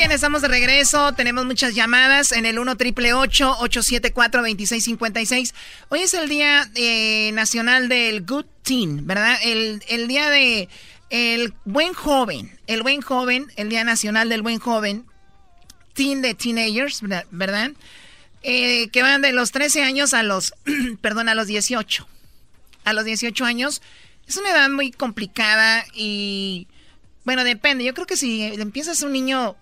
Estamos 0.08 0.40
de 0.40 0.48
regreso. 0.48 1.12
Tenemos 1.12 1.44
muchas 1.44 1.74
llamadas 1.74 2.32
en 2.32 2.46
el 2.46 2.58
1 2.58 2.76
triple 2.76 3.12
874 3.12 4.40
2656 4.40 5.54
Hoy 5.90 6.00
es 6.00 6.14
el 6.14 6.28
Día 6.28 6.68
eh, 6.74 7.30
Nacional 7.32 7.88
del 7.88 8.24
Good 8.24 8.46
Teen, 8.62 9.06
¿verdad? 9.06 9.36
El, 9.42 9.82
el 9.88 10.08
día 10.08 10.30
de 10.30 10.68
el 11.10 11.52
buen 11.66 11.92
joven. 11.92 12.58
El 12.66 12.82
buen 12.82 13.02
joven, 13.02 13.52
el 13.56 13.68
Día 13.68 13.84
Nacional 13.84 14.30
del 14.30 14.42
Buen 14.42 14.58
Joven. 14.58 15.04
Teen 15.92 16.22
de 16.22 16.34
Teenagers, 16.34 17.02
¿verdad? 17.02 17.26
¿verdad? 17.30 17.70
Eh, 18.42 18.88
que 18.88 19.02
van 19.02 19.20
de 19.20 19.32
los 19.32 19.52
13 19.52 19.82
años 19.82 20.14
a 20.14 20.22
los, 20.22 20.54
perdón, 21.02 21.28
a 21.28 21.34
los 21.34 21.46
18. 21.46 22.08
A 22.84 22.92
los 22.94 23.04
18 23.04 23.44
años. 23.44 23.82
Es 24.26 24.38
una 24.38 24.50
edad 24.50 24.70
muy 24.70 24.92
complicada 24.92 25.84
y 25.94 26.68
Bueno, 27.24 27.44
depende. 27.44 27.84
Yo 27.84 27.92
creo 27.92 28.06
que 28.06 28.16
si 28.16 28.42
empiezas 28.42 29.02
un 29.02 29.12
niño 29.12 29.56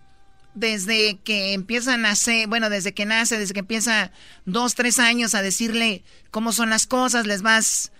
desde 0.58 1.18
que 1.24 1.52
empieza 1.52 1.94
a 1.94 1.96
nacer, 1.96 2.48
bueno, 2.48 2.70
desde 2.70 2.92
que 2.92 3.06
nace, 3.06 3.38
desde 3.38 3.54
que 3.54 3.60
empieza 3.60 4.10
dos, 4.44 4.74
tres 4.74 4.98
años 4.98 5.34
a 5.34 5.42
decirle 5.42 6.02
cómo 6.30 6.52
son 6.52 6.70
las 6.70 6.86
cosas, 6.86 7.26
les 7.26 7.42
vas 7.42 7.92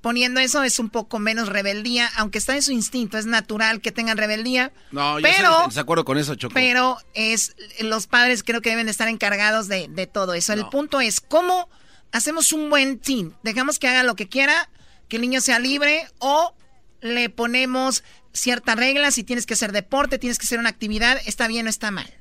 poniendo 0.00 0.40
eso, 0.40 0.62
es 0.62 0.78
un 0.78 0.88
poco 0.88 1.18
menos 1.18 1.48
rebeldía, 1.48 2.08
aunque 2.16 2.38
está 2.38 2.54
en 2.54 2.62
su 2.62 2.72
instinto, 2.72 3.18
es 3.18 3.26
natural 3.26 3.80
que 3.80 3.92
tengan 3.92 4.16
rebeldía. 4.16 4.72
No, 4.92 5.18
yo 5.18 5.22
pero, 5.22 5.60
estoy 5.60 5.74
de 5.74 5.80
acuerdo 5.80 6.04
con 6.04 6.16
eso, 6.16 6.34
Choco. 6.36 6.54
Pero 6.54 6.98
es, 7.14 7.56
los 7.80 8.06
padres 8.06 8.42
creo 8.42 8.62
que 8.62 8.70
deben 8.70 8.88
estar 8.88 9.08
encargados 9.08 9.68
de, 9.68 9.88
de 9.88 10.06
todo 10.06 10.34
eso. 10.34 10.52
El 10.52 10.66
punto 10.68 11.00
es, 11.00 11.20
¿cómo 11.20 11.68
hacemos 12.12 12.52
un 12.52 12.70
buen 12.70 12.98
team? 12.98 13.34
Dejamos 13.42 13.78
que 13.78 13.88
haga 13.88 14.04
lo 14.04 14.14
que 14.14 14.28
quiera, 14.28 14.70
que 15.08 15.16
el 15.16 15.22
niño 15.22 15.40
sea 15.40 15.58
libre 15.58 16.06
o 16.18 16.54
le 17.00 17.28
ponemos 17.28 18.04
ciertas 18.36 18.76
reglas, 18.76 19.14
si 19.14 19.24
tienes 19.24 19.46
que 19.46 19.54
hacer 19.54 19.72
deporte, 19.72 20.18
tienes 20.18 20.38
que 20.38 20.44
hacer 20.44 20.58
una 20.58 20.68
actividad, 20.68 21.20
está 21.26 21.48
bien 21.48 21.66
o 21.66 21.70
está 21.70 21.90
mal. 21.90 22.12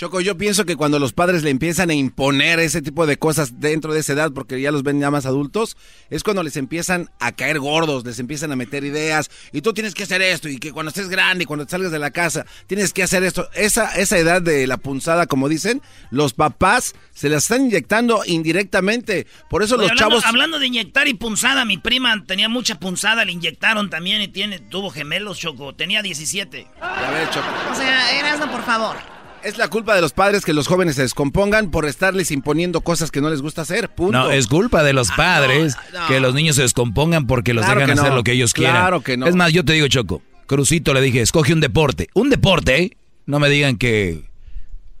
Choco, 0.00 0.22
yo 0.22 0.38
pienso 0.38 0.64
que 0.64 0.76
cuando 0.76 0.98
los 0.98 1.12
padres 1.12 1.42
le 1.42 1.50
empiezan 1.50 1.90
a 1.90 1.92
imponer 1.92 2.58
ese 2.58 2.80
tipo 2.80 3.06
de 3.06 3.18
cosas 3.18 3.60
dentro 3.60 3.92
de 3.92 4.00
esa 4.00 4.14
edad, 4.14 4.32
porque 4.32 4.58
ya 4.58 4.72
los 4.72 4.82
ven 4.82 4.98
ya 4.98 5.10
más 5.10 5.26
adultos, 5.26 5.76
es 6.08 6.22
cuando 6.22 6.42
les 6.42 6.56
empiezan 6.56 7.10
a 7.20 7.32
caer 7.32 7.58
gordos, 7.58 8.02
les 8.06 8.18
empiezan 8.18 8.50
a 8.50 8.56
meter 8.56 8.82
ideas, 8.82 9.30
y 9.52 9.60
tú 9.60 9.74
tienes 9.74 9.92
que 9.92 10.04
hacer 10.04 10.22
esto, 10.22 10.48
y 10.48 10.56
que 10.56 10.72
cuando 10.72 10.88
estés 10.88 11.10
grande 11.10 11.44
y 11.44 11.46
cuando 11.46 11.68
salgas 11.68 11.92
de 11.92 11.98
la 11.98 12.12
casa, 12.12 12.46
tienes 12.66 12.94
que 12.94 13.02
hacer 13.02 13.24
esto. 13.24 13.50
Esa, 13.52 13.94
esa 13.94 14.16
edad 14.16 14.40
de 14.40 14.66
la 14.66 14.78
punzada, 14.78 15.26
como 15.26 15.50
dicen, 15.50 15.82
los 16.10 16.32
papás 16.32 16.94
se 17.12 17.28
la 17.28 17.36
están 17.36 17.66
inyectando 17.66 18.22
indirectamente. 18.24 19.26
Por 19.50 19.62
eso 19.62 19.74
Oye, 19.74 19.82
los 19.82 19.90
hablando, 19.90 20.16
chavos... 20.16 20.24
Hablando 20.24 20.58
de 20.58 20.66
inyectar 20.66 21.08
y 21.08 21.12
punzada, 21.12 21.66
mi 21.66 21.76
prima 21.76 22.24
tenía 22.24 22.48
mucha 22.48 22.80
punzada, 22.80 23.26
le 23.26 23.32
inyectaron 23.32 23.90
también 23.90 24.22
y 24.22 24.28
tiene, 24.28 24.60
tuvo 24.60 24.88
gemelos, 24.88 25.38
Choco. 25.38 25.74
Tenía 25.74 26.00
17. 26.00 26.68
A 26.80 27.10
ver, 27.10 27.28
Choco. 27.28 27.46
O 27.70 27.74
sea, 27.74 28.18
Erasmo, 28.18 28.50
por 28.50 28.64
favor. 28.64 29.19
Es 29.42 29.56
la 29.56 29.68
culpa 29.68 29.94
de 29.94 30.00
los 30.02 30.12
padres 30.12 30.44
que 30.44 30.52
los 30.52 30.66
jóvenes 30.66 30.96
se 30.96 31.02
descompongan 31.02 31.70
por 31.70 31.86
estarles 31.86 32.30
imponiendo 32.30 32.82
cosas 32.82 33.10
que 33.10 33.20
no 33.20 33.30
les 33.30 33.40
gusta 33.40 33.62
hacer. 33.62 33.88
Punto. 33.88 34.12
No, 34.12 34.30
es 34.30 34.46
culpa 34.46 34.82
de 34.82 34.90
Ah, 34.90 34.92
los 34.92 35.10
padres 35.12 35.76
que 36.08 36.20
los 36.20 36.34
niños 36.34 36.56
se 36.56 36.62
descompongan 36.62 37.26
porque 37.26 37.54
los 37.54 37.64
Claro 37.64 37.80
dejan 37.80 37.98
hacer 37.98 38.12
lo 38.12 38.22
que 38.22 38.32
ellos 38.32 38.52
Claro 38.52 39.00
quieran. 39.00 39.02
que 39.02 39.16
no. 39.16 39.26
Es 39.26 39.34
más, 39.36 39.52
yo 39.52 39.64
te 39.64 39.72
digo, 39.72 39.88
Choco, 39.88 40.22
Crucito 40.46 40.92
le 40.92 41.00
dije, 41.00 41.20
escoge 41.22 41.52
un 41.54 41.60
deporte. 41.60 42.08
Un 42.14 42.28
deporte, 42.28 42.82
¿eh? 42.82 42.96
No 43.26 43.38
me 43.38 43.48
digan 43.48 43.76
que, 43.78 44.28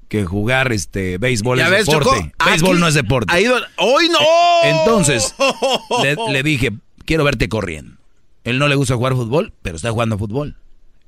que 0.08 0.24
jugar 0.24 0.72
este 0.72 1.18
béisbol 1.18 1.58
Ya 1.58 1.64
es 1.66 1.70
ves, 1.70 1.86
deporte. 1.86 2.32
Béisbol 2.46 2.70
aquí 2.72 2.80
no 2.80 2.88
es 2.88 2.94
deporte. 2.94 3.40
ido- 3.42 3.60
¡Hoy 3.76 4.08
no! 4.08 4.18
Eh, 4.64 4.70
Entonces, 4.78 5.34
le, 6.02 6.16
le 6.32 6.42
dije, 6.42 6.70
quiero 7.04 7.24
verte 7.24 7.48
corriendo. 7.48 7.96
Él 8.44 8.58
no 8.58 8.68
le 8.68 8.74
gusta 8.74 8.94
jugar 8.94 9.12
fútbol, 9.14 9.52
pero 9.60 9.76
está 9.76 9.90
jugando 9.90 10.16
fútbol. 10.16 10.56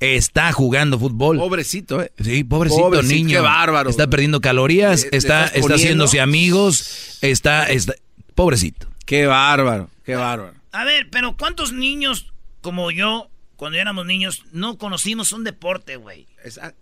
Está 0.02 0.52
jugando 0.52 0.98
fútbol. 0.98 1.38
Pobrecito, 1.38 2.02
¿eh? 2.02 2.10
Sí, 2.20 2.42
pobrecito, 2.44 2.82
Pobrecito, 2.82 3.14
niño. 3.14 3.28
qué 3.28 3.40
bárbaro. 3.40 3.88
Está 3.88 4.08
perdiendo 4.08 4.40
calorías, 4.40 5.04
¿Le- 5.04 5.10
le 5.12 5.16
está, 5.18 5.44
estás 5.44 5.60
está 5.62 5.74
haciéndose 5.74 6.20
amigos, 6.20 7.18
está, 7.20 7.66
está... 7.66 7.94
Pobrecito. 8.34 8.88
Qué 9.06 9.26
bárbaro, 9.26 9.90
qué 10.04 10.16
bárbaro. 10.16 10.54
A 10.72 10.84
ver, 10.84 11.08
pero 11.10 11.36
¿cuántos 11.36 11.72
niños 11.72 12.32
como 12.62 12.90
yo, 12.90 13.28
cuando 13.56 13.78
éramos 13.78 14.06
niños, 14.06 14.44
no 14.52 14.76
conocimos 14.78 15.32
un 15.32 15.44
deporte, 15.44 15.96
güey? 15.96 16.26
ah, 16.60 16.72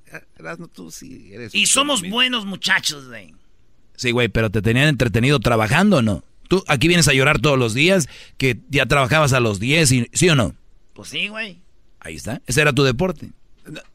tú 0.72 0.90
sí 0.90 1.30
eres... 1.32 1.54
Y 1.54 1.66
somos 1.66 2.02
buenos 2.08 2.46
muchachos, 2.46 3.08
güey. 3.08 3.34
Sí, 3.96 4.12
güey, 4.12 4.28
pero 4.28 4.48
te 4.50 4.62
tenían 4.62 4.88
entretenido 4.88 5.40
trabajando, 5.40 5.98
¿o 5.98 6.02
¿no? 6.02 6.24
Tú 6.48 6.64
aquí 6.68 6.88
vienes 6.88 7.06
a 7.06 7.12
llorar 7.12 7.38
todos 7.38 7.58
los 7.58 7.74
días, 7.74 8.08
que 8.38 8.58
ya 8.70 8.86
trabajabas 8.86 9.34
a 9.34 9.40
los 9.40 9.60
10, 9.60 9.92
y, 9.92 10.08
¿sí 10.12 10.28
o 10.30 10.34
no? 10.34 10.54
Pues 10.94 11.10
sí, 11.10 11.28
güey. 11.28 11.60
Ahí 12.00 12.16
está. 12.16 12.40
Ese 12.46 12.60
era 12.60 12.72
tu 12.72 12.82
deporte. 12.82 13.30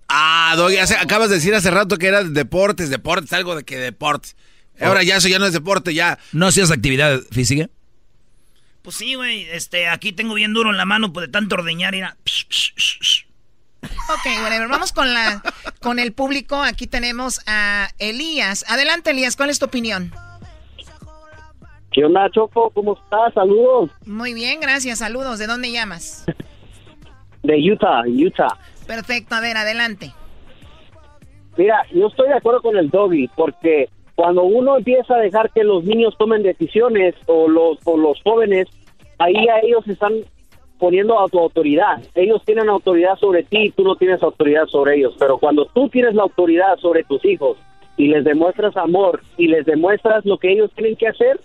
Ah, 0.08 0.54
Doggy, 0.56 0.78
hace- 0.78 0.96
acabas 0.98 1.30
de 1.30 1.36
decir 1.36 1.54
hace 1.56 1.72
rato 1.72 1.98
que 1.98 2.08
era 2.08 2.24
deportes, 2.24 2.90
deportes, 2.90 3.34
algo 3.34 3.56
de 3.56 3.64
que 3.64 3.78
deportes. 3.78 4.36
Ahora 4.80 5.04
ya 5.04 5.16
eso 5.18 5.28
ya 5.28 5.40
no 5.40 5.46
es 5.46 5.54
deporte, 5.54 5.94
ya. 5.94 6.20
¿No 6.34 6.48
hacías 6.48 6.70
actividad 6.72 7.20
física? 7.32 7.70
Pues 8.82 8.98
sí, 8.98 9.16
güey. 9.16 9.44
Este, 9.50 9.88
aquí 9.88 10.12
tengo 10.12 10.34
bien 10.36 10.54
duro 10.54 10.70
en 10.70 10.78
la 10.78 10.86
mano 10.86 11.12
pues, 11.12 11.28
de 11.28 11.32
tanto 11.32 11.56
ordeñar 11.56 11.96
y 11.96 12.00
era... 12.00 12.18
Ok, 13.84 14.26
whatever. 14.44 14.68
Vamos 14.68 14.92
con 14.92 15.14
la 15.14 15.42
con 15.80 16.00
el 16.00 16.12
público. 16.14 16.62
Aquí 16.62 16.86
tenemos 16.88 17.40
a 17.48 17.90
Elías. 18.00 18.66
Adelante, 18.68 19.12
Elías. 19.12 19.36
¿Cuál 19.36 19.50
es 19.50 19.60
tu 19.60 19.66
opinión? 19.66 20.14
¿Qué 21.92 22.04
onda, 22.04 22.30
Choco? 22.32 22.70
¿Cómo 22.72 22.96
estás? 23.02 23.34
Saludos. 23.34 23.90
Muy 24.06 24.34
bien, 24.34 24.60
gracias. 24.60 25.00
Saludos. 25.00 25.40
¿De 25.40 25.48
dónde 25.48 25.72
llamas? 25.72 26.26
De 27.46 27.72
Utah, 27.72 28.04
Utah. 28.08 28.58
Perfecto. 28.88 29.36
A 29.36 29.42
ver, 29.42 29.58
adelante. 29.58 30.12
Mira, 31.58 31.84
yo 31.94 32.08
estoy 32.08 32.28
de 32.28 32.36
acuerdo 32.36 32.62
con 32.62 32.78
el 32.78 32.90
doggy, 32.90 33.30
porque 33.36 33.90
cuando 34.16 34.44
uno 34.44 34.78
empieza 34.78 35.16
a 35.16 35.20
dejar 35.20 35.52
que 35.52 35.64
los 35.64 35.84
niños 35.84 36.16
tomen 36.18 36.44
decisiones 36.44 37.16
o 37.28 37.48
los, 37.48 37.80
o 37.86 37.98
los 37.98 38.22
jóvenes, 38.24 38.68
ahí 39.20 39.48
a 39.48 39.60
ellos 39.60 39.88
están 39.88 40.14
poniendo 40.78 41.20
a 41.20 41.28
tu 41.30 41.40
autoridad. 41.40 42.02
Ellos 42.16 42.42
tienen 42.46 42.70
autoridad 42.70 43.16
sobre 43.18 43.44
ti 43.44 43.72
tú 43.76 43.84
no 43.84 43.96
tienes 43.96 44.22
autoridad 44.22 44.66
sobre 44.68 44.96
ellos. 44.98 45.16
Pero 45.18 45.38
cuando 45.38 45.66
tú 45.68 45.90
tienes 45.90 46.16
la 46.16 46.24
autoridad 46.24 46.78
sobre 46.78 47.04
tus 47.04 47.24
hijos 47.26 47.58
y 47.98 48.08
les 48.08 48.24
demuestras 48.24 48.76
amor 48.76 49.22
y 49.38 49.48
les 49.48 49.66
demuestras 49.66 50.26
lo 50.26 50.38
que 50.38 50.52
ellos 50.52 50.72
tienen 50.76 50.96
que 50.96 51.08
hacer, 51.08 51.40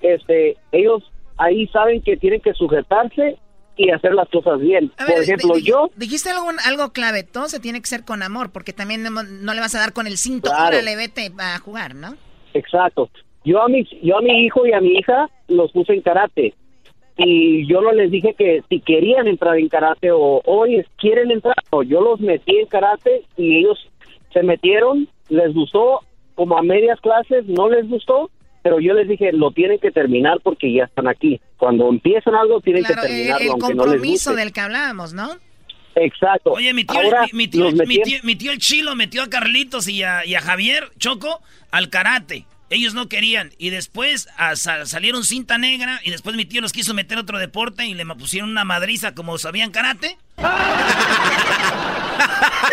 este, 0.00 0.56
ellos 0.72 1.02
ahí 1.36 1.66
saben 1.68 2.02
que 2.02 2.16
tienen 2.16 2.40
que 2.40 2.52
sujetarse 2.54 3.38
y 3.76 3.90
hacer 3.90 4.14
las 4.14 4.28
cosas 4.28 4.60
bien. 4.60 4.92
A 4.96 5.04
ver, 5.04 5.14
Por 5.14 5.22
ejemplo, 5.22 5.58
yo 5.58 5.90
Dijiste 5.96 6.30
algo, 6.30 6.46
algo 6.66 6.92
clave. 6.92 7.22
Todo 7.22 7.48
se 7.48 7.60
tiene 7.60 7.80
que 7.80 7.86
ser 7.86 8.04
con 8.04 8.22
amor, 8.22 8.50
porque 8.52 8.72
también 8.72 9.02
no, 9.02 9.10
no 9.10 9.54
le 9.54 9.60
vas 9.60 9.74
a 9.74 9.80
dar 9.80 9.92
con 9.92 10.06
el 10.06 10.16
cinto. 10.16 10.50
Claro. 10.50 10.76
Órale, 10.76 10.96
vete 10.96 11.32
a 11.38 11.58
jugar, 11.58 11.94
¿no? 11.94 12.14
Exacto. 12.52 13.10
Yo 13.44 13.60
a 13.62 13.68
mi 13.68 13.86
yo 14.02 14.18
a 14.18 14.22
mi 14.22 14.44
hijo 14.44 14.66
y 14.66 14.72
a 14.72 14.80
mi 14.80 14.94
hija 14.94 15.28
los 15.48 15.70
puse 15.72 15.92
en 15.92 16.00
karate 16.00 16.54
y 17.16 17.66
yo 17.66 17.80
no 17.80 17.92
les 17.92 18.10
dije 18.10 18.34
que 18.34 18.62
si 18.68 18.80
querían 18.80 19.28
entrar 19.28 19.56
en 19.56 19.68
karate 19.68 20.10
o 20.10 20.40
hoy 20.44 20.84
quieren 20.96 21.30
entrar, 21.30 21.54
o 21.70 21.82
yo 21.82 22.00
los 22.00 22.20
metí 22.20 22.56
en 22.56 22.66
karate 22.66 23.22
y 23.36 23.58
ellos 23.58 23.78
se 24.32 24.42
metieron, 24.42 25.08
les 25.28 25.54
gustó 25.54 26.00
como 26.34 26.58
a 26.58 26.62
medias 26.62 27.00
clases, 27.00 27.46
no 27.46 27.68
les 27.68 27.88
gustó, 27.88 28.30
pero 28.62 28.80
yo 28.80 28.94
les 28.94 29.06
dije 29.08 29.32
lo 29.32 29.52
tienen 29.52 29.78
que 29.78 29.92
terminar 29.92 30.40
porque 30.42 30.72
ya 30.72 30.84
están 30.84 31.06
aquí. 31.06 31.40
Cuando 31.64 31.88
empiezan 31.88 32.34
algo 32.34 32.60
tienen 32.60 32.84
Claro, 32.84 33.00
que 33.02 33.08
terminarlo 33.08 33.42
el 33.44 33.50
aunque 33.50 33.74
no 33.74 33.84
les 33.84 33.92
compromiso 33.92 34.30
guste. 34.30 34.40
del 34.44 34.52
que 34.52 34.60
hablábamos, 34.60 35.14
¿no? 35.14 35.30
Exacto. 35.96 36.50
Oye, 36.52 36.74
mi 36.74 36.84
tío, 36.84 37.00
Ahora 37.00 37.22
mi, 37.32 37.38
mi 37.38 37.48
tío, 37.48 37.70
mi 37.72 37.98
tío- 38.02 38.18
mi 38.22 38.36
tío 38.36 38.52
el 38.52 38.58
Chilo 38.58 38.94
metió 38.96 39.22
a 39.22 39.30
Carlitos 39.30 39.88
y 39.88 40.02
a, 40.02 40.26
y 40.26 40.34
a 40.34 40.40
Javier 40.40 40.90
Choco 40.98 41.40
al 41.70 41.88
karate. 41.88 42.44
Ellos 42.68 42.92
no 42.94 43.08
querían. 43.08 43.50
Y 43.58 43.70
después 43.70 44.28
a- 44.36 44.56
salieron 44.56 45.22
cinta 45.24 45.56
negra. 45.56 46.00
Y 46.04 46.10
después 46.10 46.34
mi 46.36 46.44
tío 46.44 46.60
los 46.60 46.72
quiso 46.72 46.92
meter 46.94 47.16
a 47.18 47.20
otro 47.22 47.38
deporte. 47.38 47.86
Y 47.86 47.94
le 47.94 48.04
pusieron 48.06 48.50
una 48.50 48.64
madriza 48.64 49.14
como 49.14 49.38
sabían 49.38 49.70
karate. 49.70 50.18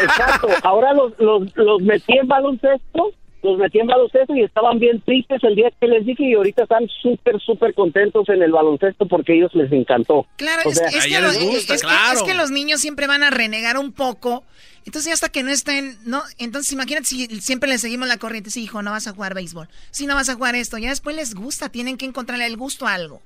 Exacto. 0.03 0.47
Ahora 0.63 0.93
los, 0.93 1.13
los, 1.19 1.55
los 1.55 1.81
metí 1.81 2.17
en 2.17 2.27
baloncesto, 2.27 3.11
los 3.43 3.57
metí 3.57 3.79
en 3.79 3.87
baloncesto 3.87 4.35
y 4.35 4.43
estaban 4.43 4.79
bien 4.79 5.01
tristes 5.01 5.43
el 5.43 5.55
día 5.55 5.71
que 5.79 5.87
les 5.87 6.05
dije 6.05 6.23
y 6.23 6.33
ahorita 6.33 6.63
están 6.63 6.87
súper, 7.01 7.39
súper 7.41 7.73
contentos 7.73 8.29
en 8.29 8.41
el 8.43 8.51
baloncesto 8.51 9.07
porque 9.07 9.33
a 9.33 9.35
ellos 9.35 9.51
les 9.55 9.71
encantó. 9.71 10.27
Claro, 10.37 10.61
O 10.65 10.69
es, 10.71 10.77
sea, 10.77 10.87
es 10.87 11.05
que 11.07 11.19
los, 11.21 11.35
es- 11.35 11.69
es 11.71 11.81
que- 11.83 11.87
es 12.13 12.23
que 12.23 12.33
los 12.33 12.51
niños 12.51 12.79
siempre 12.81 13.07
van 13.07 13.23
a 13.23 13.29
renegar 13.29 13.77
un 13.77 13.91
poco. 13.93 14.43
Entonces, 14.85 15.13
hasta 15.13 15.29
que 15.29 15.43
no 15.43 15.51
estén, 15.51 15.97
¿no? 16.05 16.23
Entonces, 16.39 16.71
imagínate 16.73 17.05
si 17.05 17.27
siempre 17.41 17.69
les 17.69 17.81
seguimos 17.81 18.07
la 18.07 18.17
corriente. 18.17 18.49
Sí, 18.49 18.63
hijo, 18.63 18.81
no 18.81 18.89
vas 18.91 19.05
a 19.07 19.13
jugar 19.13 19.35
béisbol. 19.35 19.67
Sí, 19.91 20.07
no 20.07 20.15
vas 20.15 20.29
a 20.29 20.33
jugar 20.35 20.55
esto. 20.55 20.77
Ya 20.79 20.89
después 20.89 21.15
les 21.15 21.35
gusta. 21.35 21.69
Tienen 21.69 21.97
que 21.97 22.05
encontrarle 22.05 22.47
el 22.47 22.57
gusto 22.57 22.87
a 22.87 22.93
algo. 22.95 23.21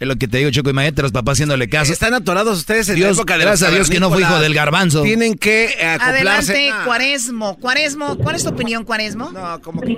Es 0.00 0.06
lo 0.06 0.14
que 0.16 0.28
te 0.28 0.38
digo, 0.38 0.50
Choco, 0.50 0.70
imagínate 0.70 1.02
los 1.02 1.10
papás 1.12 1.34
haciéndole 1.34 1.68
caso. 1.68 1.92
Están 1.92 2.14
atorados 2.14 2.58
ustedes 2.58 2.88
en 2.88 2.96
Dios, 2.96 3.08
la 3.08 3.14
época 3.14 3.36
de 3.36 3.44
gracias 3.44 3.70
a 3.70 3.74
Dios 3.74 3.90
que 3.90 3.98
no 3.98 4.10
fue 4.10 4.20
hijo 4.22 4.38
del 4.38 4.54
garbanzo. 4.54 5.02
Tienen 5.02 5.36
que 5.36 5.64
eh, 5.66 5.84
acoplarse. 5.84 6.52
Adelante, 6.52 6.68
Nah. 6.70 6.84
Cuaresmo. 6.84 7.56
Cuaresmo, 7.58 8.16
¿cuál 8.18 8.36
es 8.36 8.44
tu 8.44 8.50
opinión, 8.50 8.84
Cuaresmo? 8.84 9.30
No, 9.32 9.60
como 9.60 9.80
que... 9.80 9.96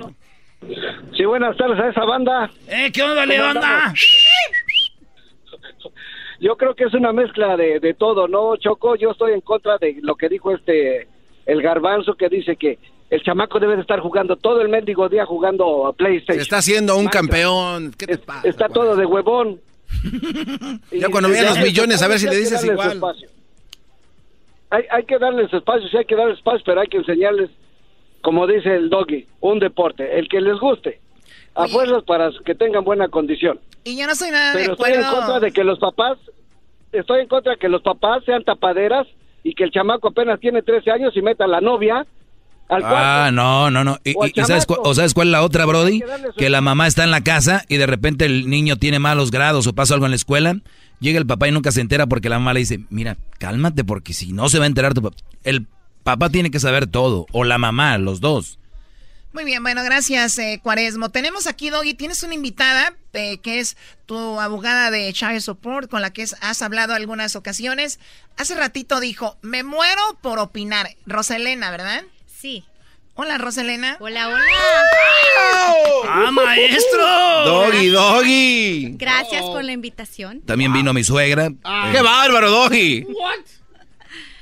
Sí, 1.15 1.25
buenas 1.25 1.55
tardes 1.57 1.79
a 1.79 1.89
esa 1.89 2.03
banda. 2.05 2.49
¡Eh, 2.67 2.91
qué 2.91 3.03
onda, 3.03 3.25
¿Cómo 3.27 3.43
banda? 3.43 3.93
Yo 6.39 6.57
creo 6.57 6.73
que 6.75 6.85
es 6.85 6.93
una 6.95 7.13
mezcla 7.13 7.55
de, 7.55 7.79
de 7.79 7.93
todo, 7.93 8.27
¿no, 8.27 8.55
Choco? 8.57 8.95
Yo 8.95 9.11
estoy 9.11 9.33
en 9.33 9.41
contra 9.41 9.77
de 9.77 9.97
lo 10.01 10.15
que 10.15 10.27
dijo 10.27 10.51
este, 10.51 11.07
el 11.45 11.61
garbanzo, 11.61 12.15
que 12.15 12.29
dice 12.29 12.55
que 12.55 12.79
el 13.11 13.21
chamaco 13.21 13.59
debe 13.59 13.75
de 13.75 13.81
estar 13.81 13.99
jugando 13.99 14.35
todo 14.37 14.61
el 14.61 14.69
mendigo 14.69 15.07
día 15.09 15.25
jugando 15.25 15.85
a 15.85 15.93
PlayStation. 15.93 16.37
Se 16.37 16.41
está 16.41 16.57
haciendo 16.57 16.97
un 16.97 17.07
campeón. 17.07 17.93
¿Qué 17.95 18.07
te 18.07 18.17
pasa? 18.17 18.47
Está 18.47 18.69
todo 18.69 18.95
de 18.95 19.05
huevón. 19.05 19.59
Ya 20.91 21.09
cuando 21.09 21.29
vean 21.29 21.45
los 21.45 21.59
millones, 21.59 22.01
a 22.01 22.07
ver 22.07 22.19
si 22.19 22.27
le 22.27 22.35
dices 22.37 22.63
igual. 22.63 22.93
espacio. 22.93 23.29
Hay, 24.69 24.83
hay 24.89 25.03
que 25.03 25.17
darles 25.17 25.51
espacio, 25.53 25.87
sí 25.89 25.97
hay 25.97 26.05
que 26.05 26.15
darles 26.15 26.37
espacio, 26.37 26.61
pero 26.65 26.81
hay 26.81 26.87
que 26.87 26.97
enseñarles, 26.97 27.49
como 28.21 28.47
dice 28.47 28.73
el 28.75 28.89
doggy, 28.89 29.27
un 29.41 29.59
deporte, 29.59 30.17
el 30.17 30.29
que 30.29 30.39
les 30.39 30.57
guste, 30.59 31.01
a 31.55 31.67
fuerzas 31.67 32.03
para 32.03 32.31
que 32.45 32.55
tengan 32.55 32.83
buena 32.83 33.09
condición. 33.09 33.59
Y 33.83 33.97
yo 33.97 34.07
no 34.07 34.15
soy 34.15 34.31
nada 34.31 34.53
de 34.53 34.59
Pero 34.59 34.73
estoy 34.73 34.91
en 34.93 35.03
acuerdo. 35.03 35.17
contra 35.17 35.39
de 35.41 35.51
que 35.51 35.63
los 35.63 35.79
papás, 35.79 36.17
estoy 36.93 37.21
en 37.21 37.27
contra 37.27 37.53
de 37.53 37.57
que 37.59 37.67
los 37.67 37.81
papás 37.81 38.23
sean 38.25 38.43
tapaderas 38.43 39.07
y 39.43 39.53
que 39.55 39.63
el 39.65 39.71
chamaco 39.71 40.09
apenas 40.09 40.39
tiene 40.39 40.61
13 40.61 40.91
años 40.91 41.17
y 41.17 41.21
meta 41.21 41.43
a 41.45 41.47
la 41.47 41.59
novia 41.61 42.05
al. 42.71 42.83
Ah, 42.85 43.29
no, 43.31 43.69
no, 43.69 43.83
no. 43.83 43.99
¿Y, 44.03 44.13
sabes, 44.41 44.65
o 44.67 44.95
sabes 44.95 45.13
cuál 45.13 45.27
es 45.27 45.31
la 45.31 45.43
otra, 45.43 45.65
Brody? 45.65 46.01
Que 46.37 46.49
la 46.49 46.61
mamá 46.61 46.87
está 46.87 47.03
en 47.03 47.11
la 47.11 47.21
casa 47.21 47.63
y 47.67 47.77
de 47.77 47.85
repente 47.85 48.25
el 48.25 48.49
niño 48.49 48.77
tiene 48.77 48.99
malos 48.99 49.31
grados 49.31 49.67
o 49.67 49.73
pasa 49.73 49.93
algo 49.93 50.05
en 50.05 50.11
la 50.11 50.15
escuela. 50.15 50.55
Llega 50.99 51.19
el 51.19 51.25
papá 51.25 51.47
y 51.47 51.51
nunca 51.51 51.71
se 51.71 51.81
entera 51.81 52.07
porque 52.07 52.29
la 52.29 52.39
mamá 52.39 52.53
le 52.53 52.61
dice, 52.61 52.79
mira, 52.89 53.17
cálmate 53.39 53.83
porque 53.83 54.13
si 54.13 54.33
no 54.33 54.49
se 54.49 54.59
va 54.59 54.65
a 54.65 54.67
enterar 54.67 54.93
tu 54.93 55.01
papá. 55.01 55.17
El 55.43 55.67
papá 56.03 56.29
tiene 56.29 56.51
que 56.51 56.59
saber 56.59 56.87
todo, 56.87 57.25
o 57.31 57.43
la 57.43 57.57
mamá, 57.57 57.97
los 57.97 58.19
dos. 58.21 58.59
Muy 59.33 59.45
bien, 59.45 59.63
bueno, 59.63 59.81
gracias, 59.83 60.37
eh, 60.39 60.59
Cuaresmo. 60.61 61.09
Tenemos 61.09 61.47
aquí, 61.47 61.69
Doggy, 61.69 61.93
tienes 61.93 62.21
una 62.21 62.33
invitada 62.33 62.93
eh, 63.13 63.37
que 63.37 63.59
es 63.59 63.77
tu 64.05 64.41
abogada 64.41 64.91
de 64.91 65.13
Child 65.13 65.39
Support, 65.39 65.89
con 65.89 66.01
la 66.01 66.11
que 66.11 66.25
has 66.41 66.61
hablado 66.61 66.93
algunas 66.93 67.37
ocasiones. 67.37 67.99
Hace 68.37 68.55
ratito 68.55 68.99
dijo, 68.99 69.37
me 69.41 69.63
muero 69.63 70.01
por 70.21 70.37
opinar. 70.39 70.89
Roselena, 71.05 71.71
¿verdad? 71.71 72.03
Sí. 72.41 72.63
Hola, 73.13 73.37
Roselena. 73.37 73.97
Hola, 73.99 74.29
hola. 74.29 74.41
¡Ah, 76.09 76.31
maestro! 76.31 77.05
Doggy, 77.45 77.89
doggy. 77.89 78.95
Gracias 78.97 79.43
por 79.43 79.63
la 79.63 79.73
invitación. 79.73 80.41
También 80.41 80.73
vino 80.73 80.91
mi 80.91 81.03
suegra. 81.03 81.51
Ah. 81.63 81.91
¡Qué 81.93 82.01
bárbaro, 82.01 82.49
Doggy! 82.49 83.05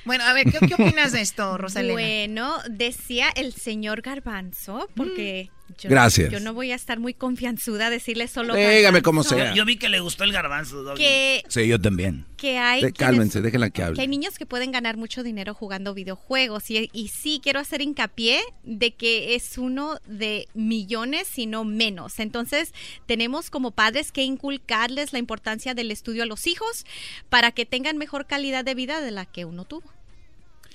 Bueno, 0.06 0.24
a 0.24 0.32
ver, 0.32 0.50
¿qué, 0.50 0.66
qué 0.66 0.76
opinas 0.76 1.12
de 1.12 1.20
esto, 1.20 1.58
Roselena? 1.58 1.92
Bueno, 1.94 2.58
decía 2.70 3.28
el 3.36 3.54
señor 3.54 4.00
Garbanzo, 4.02 4.88
porque 4.96 5.52
yo, 5.78 5.90
Gracias. 5.90 6.32
yo 6.32 6.40
no 6.40 6.54
voy 6.54 6.72
a 6.72 6.76
estar 6.76 7.00
muy 7.00 7.14
confianzuda 7.14 7.88
a 7.88 7.90
decirle 7.90 8.28
solo 8.28 8.56
Dígame 8.56 9.02
cómo 9.02 9.24
sea. 9.24 9.50
Yo, 9.50 9.56
yo 9.58 9.66
vi 9.66 9.78
que 9.78 9.90
le 9.90 10.00
gustó 10.00 10.24
el 10.24 10.32
garbanzo. 10.32 10.94
Que, 10.96 11.44
Sí, 11.48 11.68
yo 11.68 11.80
también. 11.80 12.26
que 12.38 12.58
hay 12.58 12.82
De- 12.82 12.92
quienes- 12.92 12.98
cálmense, 12.98 13.42
déjenla 13.42 13.68
que 13.70 13.74
que 13.74 13.82
hay 13.84 13.88
hable. 13.90 14.08
niños 14.08 14.38
que 14.38 14.46
pueden 14.46 14.72
ganar 14.72 14.98
mucho 14.98 15.24
dinero 15.24 15.54
jugando 15.54 15.94
videojuegos 15.94 16.70
y, 16.72 16.90
y 16.94 17.08
sí 17.10 17.40
quiero 17.44 17.60
hacer 17.60 17.82
hincapié 17.82 18.40
de 18.64 18.94
que 18.96 19.36
es 19.36 19.58
uno 19.58 20.00
de 20.08 20.48
millones, 20.54 21.28
si 21.28 21.46
no 21.46 21.64
menos. 21.66 22.20
Entonces 22.20 22.74
tenemos 23.06 23.50
como 23.50 23.72
padres 23.72 24.12
que 24.12 24.24
inculcarles 24.24 25.14
la 25.14 25.20
importancia 25.20 25.74
del 25.74 25.92
estudio 25.92 26.24
a 26.24 26.26
los 26.26 26.48
hijos 26.48 26.86
para 27.30 27.52
que 27.52 27.66
tengan 27.66 27.98
mejor 27.98 28.26
calidad 28.26 28.64
de 28.66 28.76
vida 28.76 29.02
de 29.02 29.12
la 29.12 29.26
que 29.26 29.46
uno 29.46 29.66
tuvo. 29.66 29.84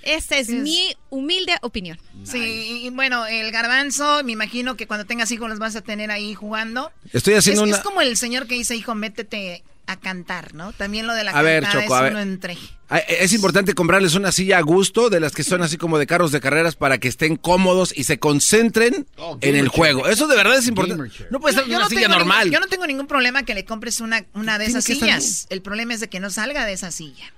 Esa 0.04 0.36
es 0.38 0.48
mi 0.50 0.94
humilde 1.10 1.54
opinión. 1.62 1.98
Sí, 2.24 2.82
y 2.84 2.90
bueno, 2.90 3.26
el 3.26 3.50
garbanzo, 3.52 4.22
me 4.24 4.32
imagino 4.32 4.76
que 4.76 4.86
cuando 4.86 5.06
tengas 5.06 5.30
hijos 5.30 5.48
los 5.48 5.58
vas 5.58 5.76
a 5.76 5.80
tener 5.82 6.10
ahí 6.10 6.34
jugando. 6.34 6.92
Estoy 7.12 7.34
haciendo 7.34 7.62
es, 7.64 7.68
una- 7.68 7.76
es 7.78 7.82
como 7.82 8.00
el 8.00 8.16
señor 8.16 8.46
que 8.46 8.54
dice, 8.54 8.76
hijo, 8.76 8.94
métete 8.94 9.62
a 9.86 10.00
cantar, 10.00 10.54
¿no? 10.54 10.72
También 10.72 11.06
lo 11.06 11.12
de 11.12 11.24
la 11.24 11.32
A 11.32 11.42
ver, 11.42 11.64
Choco, 11.64 11.78
es 11.80 11.90
a 11.92 12.00
ver. 12.02 12.12
uno 12.12 12.20
entre... 12.22 12.56
Ah, 12.88 12.98
Es 13.00 13.34
importante 13.34 13.74
comprarles 13.74 14.14
una 14.14 14.32
silla 14.32 14.56
a 14.56 14.62
gusto, 14.62 15.10
de 15.10 15.20
las 15.20 15.32
que 15.34 15.44
son 15.44 15.60
así 15.62 15.76
como 15.76 15.98
de 15.98 16.06
carros 16.06 16.32
de 16.32 16.40
carreras, 16.40 16.74
para 16.74 16.96
que 16.96 17.08
estén 17.08 17.36
cómodos 17.36 17.92
y 17.94 18.04
se 18.04 18.18
concentren 18.18 19.06
en 19.42 19.56
el 19.56 19.68
juego. 19.68 20.06
Eso 20.08 20.26
de 20.26 20.36
verdad 20.36 20.56
es 20.56 20.68
importante. 20.68 21.26
No 21.30 21.38
puede 21.38 21.54
Yo 21.56 21.64
una 21.66 21.78
no 21.80 21.88
silla 21.90 22.08
normal. 22.08 22.44
ningún- 22.46 22.52
yo 22.54 22.60
no 22.60 22.66
tengo 22.68 22.86
ningún 22.86 23.06
problema 23.06 23.42
que 23.42 23.54
le 23.54 23.66
compres 23.66 24.00
una, 24.00 24.24
una 24.32 24.58
de 24.58 24.66
esas 24.66 24.84
sillas. 24.84 25.46
El 25.50 25.60
problema 25.60 25.92
es 25.92 26.00
de 26.00 26.08
que 26.08 26.18
no 26.20 26.30
salga 26.30 26.64
de 26.64 26.72
esa 26.72 26.90
silla. 26.90 27.32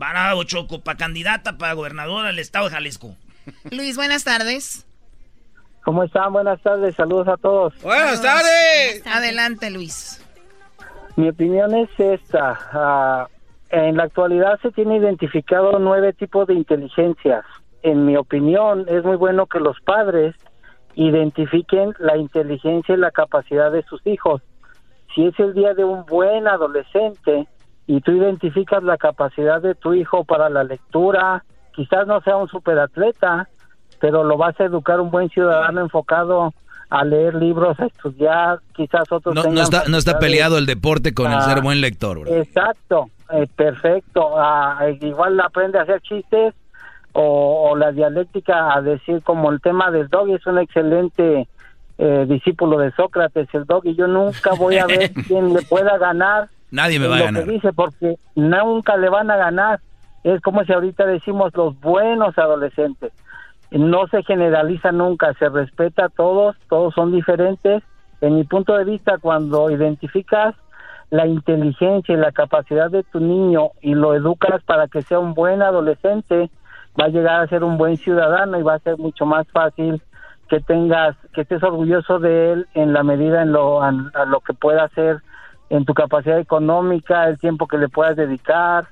Bravo, 0.00 0.44
Choco, 0.44 0.80
para 0.80 0.96
candidata 0.96 1.58
para 1.58 1.74
gobernadora 1.74 2.28
del 2.28 2.38
estado 2.38 2.64
de 2.64 2.70
Jalisco. 2.74 3.16
Luis, 3.70 3.96
buenas 3.96 4.24
tardes. 4.24 4.86
¿Cómo 5.84 6.04
están? 6.04 6.32
Buenas 6.32 6.58
tardes, 6.62 6.94
saludos 6.94 7.28
a 7.28 7.36
todos. 7.36 7.74
Buenas 7.82 8.22
tardes. 8.22 9.06
Adelante, 9.06 9.70
Luis. 9.70 10.24
Mi 11.16 11.28
opinión 11.28 11.74
es 11.74 11.90
esta. 11.98 12.58
ah, 12.72 13.28
en 13.68 13.98
la 13.98 14.04
actualidad 14.04 14.58
se 14.62 14.70
tiene 14.70 14.96
identificado 14.96 15.78
nueve 15.78 16.14
tipos 16.14 16.46
de 16.46 16.54
inteligencias. 16.54 17.44
En 17.82 18.06
mi 18.06 18.16
opinión, 18.16 18.86
es 18.88 19.04
muy 19.04 19.16
bueno 19.16 19.46
que 19.46 19.60
los 19.60 19.78
padres 19.82 20.34
identifiquen 20.94 21.94
la 21.98 22.16
inteligencia 22.16 22.94
y 22.94 22.98
la 22.98 23.10
capacidad 23.10 23.70
de 23.70 23.82
sus 23.82 24.00
hijos. 24.06 24.40
Si 25.14 25.26
es 25.26 25.38
el 25.38 25.52
día 25.52 25.74
de 25.74 25.84
un 25.84 26.06
buen 26.06 26.48
adolescente 26.48 27.46
y 27.90 28.00
tú 28.02 28.12
identificas 28.12 28.84
la 28.84 28.96
capacidad 28.96 29.60
de 29.60 29.74
tu 29.74 29.94
hijo 29.94 30.22
para 30.22 30.48
la 30.48 30.62
lectura, 30.62 31.42
quizás 31.74 32.06
no 32.06 32.20
sea 32.20 32.36
un 32.36 32.46
superatleta, 32.46 33.48
pero 33.98 34.22
lo 34.22 34.36
vas 34.36 34.58
a 34.60 34.64
educar 34.64 35.00
un 35.00 35.10
buen 35.10 35.28
ciudadano 35.28 35.80
enfocado 35.80 36.54
a 36.88 37.04
leer 37.04 37.34
libros, 37.34 37.80
a 37.80 37.86
estudiar, 37.86 38.60
quizás 38.76 39.10
otros 39.10 39.34
No, 39.34 39.42
no 39.42 39.60
está, 39.60 39.82
no 39.88 39.96
está 39.96 40.20
peleado 40.20 40.56
el 40.56 40.66
deporte 40.66 41.12
con 41.12 41.32
el 41.32 41.38
Ah, 41.38 41.40
ser 41.40 41.62
buen 41.62 41.80
lector, 41.80 42.20
bro. 42.20 42.32
Exacto, 42.32 43.10
eh, 43.32 43.48
perfecto. 43.56 44.34
Ah, 44.36 44.86
igual 45.00 45.40
aprende 45.40 45.80
a 45.80 45.82
hacer 45.82 46.00
chistes 46.02 46.54
o, 47.12 47.70
o 47.72 47.76
la 47.76 47.90
dialéctica 47.90 48.72
a 48.72 48.82
decir 48.82 49.20
como 49.24 49.50
el 49.50 49.60
tema 49.60 49.90
del 49.90 50.06
dog 50.06 50.30
es 50.30 50.46
un 50.46 50.58
excelente 50.58 51.48
eh, 51.98 52.24
discípulo 52.28 52.78
de 52.78 52.92
Sócrates, 52.92 53.48
el 53.52 53.64
dog, 53.64 53.84
y 53.84 53.96
yo 53.96 54.06
nunca 54.06 54.52
voy 54.56 54.78
a 54.78 54.86
ver 54.86 55.12
quién 55.26 55.52
le 55.52 55.62
pueda 55.62 55.98
ganar. 55.98 56.48
Nadie 56.70 56.98
me 56.98 57.06
va 57.08 57.16
a 57.16 57.22
ganar. 57.22 57.44
que 57.44 57.50
dice 57.52 57.72
porque 57.72 58.16
nunca 58.34 58.96
le 58.96 59.08
van 59.08 59.30
a 59.30 59.36
ganar. 59.36 59.80
Es 60.22 60.40
como 60.42 60.64
si 60.64 60.72
ahorita 60.72 61.06
decimos 61.06 61.52
los 61.54 61.78
buenos 61.80 62.36
adolescentes. 62.38 63.12
No 63.70 64.06
se 64.08 64.22
generaliza 64.24 64.92
nunca, 64.92 65.32
se 65.34 65.48
respeta 65.48 66.06
a 66.06 66.08
todos, 66.08 66.56
todos 66.68 66.92
son 66.94 67.12
diferentes. 67.12 67.82
En 68.20 68.34
mi 68.36 68.44
punto 68.44 68.76
de 68.76 68.84
vista, 68.84 69.18
cuando 69.18 69.70
identificas 69.70 70.54
la 71.10 71.26
inteligencia 71.26 72.14
y 72.14 72.18
la 72.18 72.32
capacidad 72.32 72.90
de 72.90 73.02
tu 73.04 73.18
niño 73.20 73.70
y 73.80 73.94
lo 73.94 74.14
educas 74.14 74.62
para 74.64 74.86
que 74.88 75.02
sea 75.02 75.18
un 75.18 75.34
buen 75.34 75.62
adolescente, 75.62 76.50
va 77.00 77.06
a 77.06 77.08
llegar 77.08 77.40
a 77.40 77.46
ser 77.48 77.64
un 77.64 77.78
buen 77.78 77.96
ciudadano 77.96 78.58
y 78.58 78.62
va 78.62 78.74
a 78.74 78.78
ser 78.80 78.98
mucho 78.98 79.24
más 79.26 79.46
fácil 79.48 80.02
que 80.48 80.60
tengas, 80.60 81.16
que 81.32 81.42
estés 81.42 81.62
orgulloso 81.62 82.18
de 82.18 82.52
él 82.52 82.66
en 82.74 82.92
la 82.92 83.02
medida 83.04 83.42
en 83.42 83.52
lo, 83.52 83.86
en- 83.88 84.10
a 84.14 84.24
lo 84.24 84.40
que 84.40 84.52
pueda 84.52 84.84
hacer 84.84 85.18
en 85.70 85.84
tu 85.84 85.94
capacidad 85.94 86.38
económica, 86.38 87.28
el 87.28 87.38
tiempo 87.38 87.66
que 87.68 87.78
le 87.78 87.88
puedas 87.88 88.16
dedicar, 88.16 88.88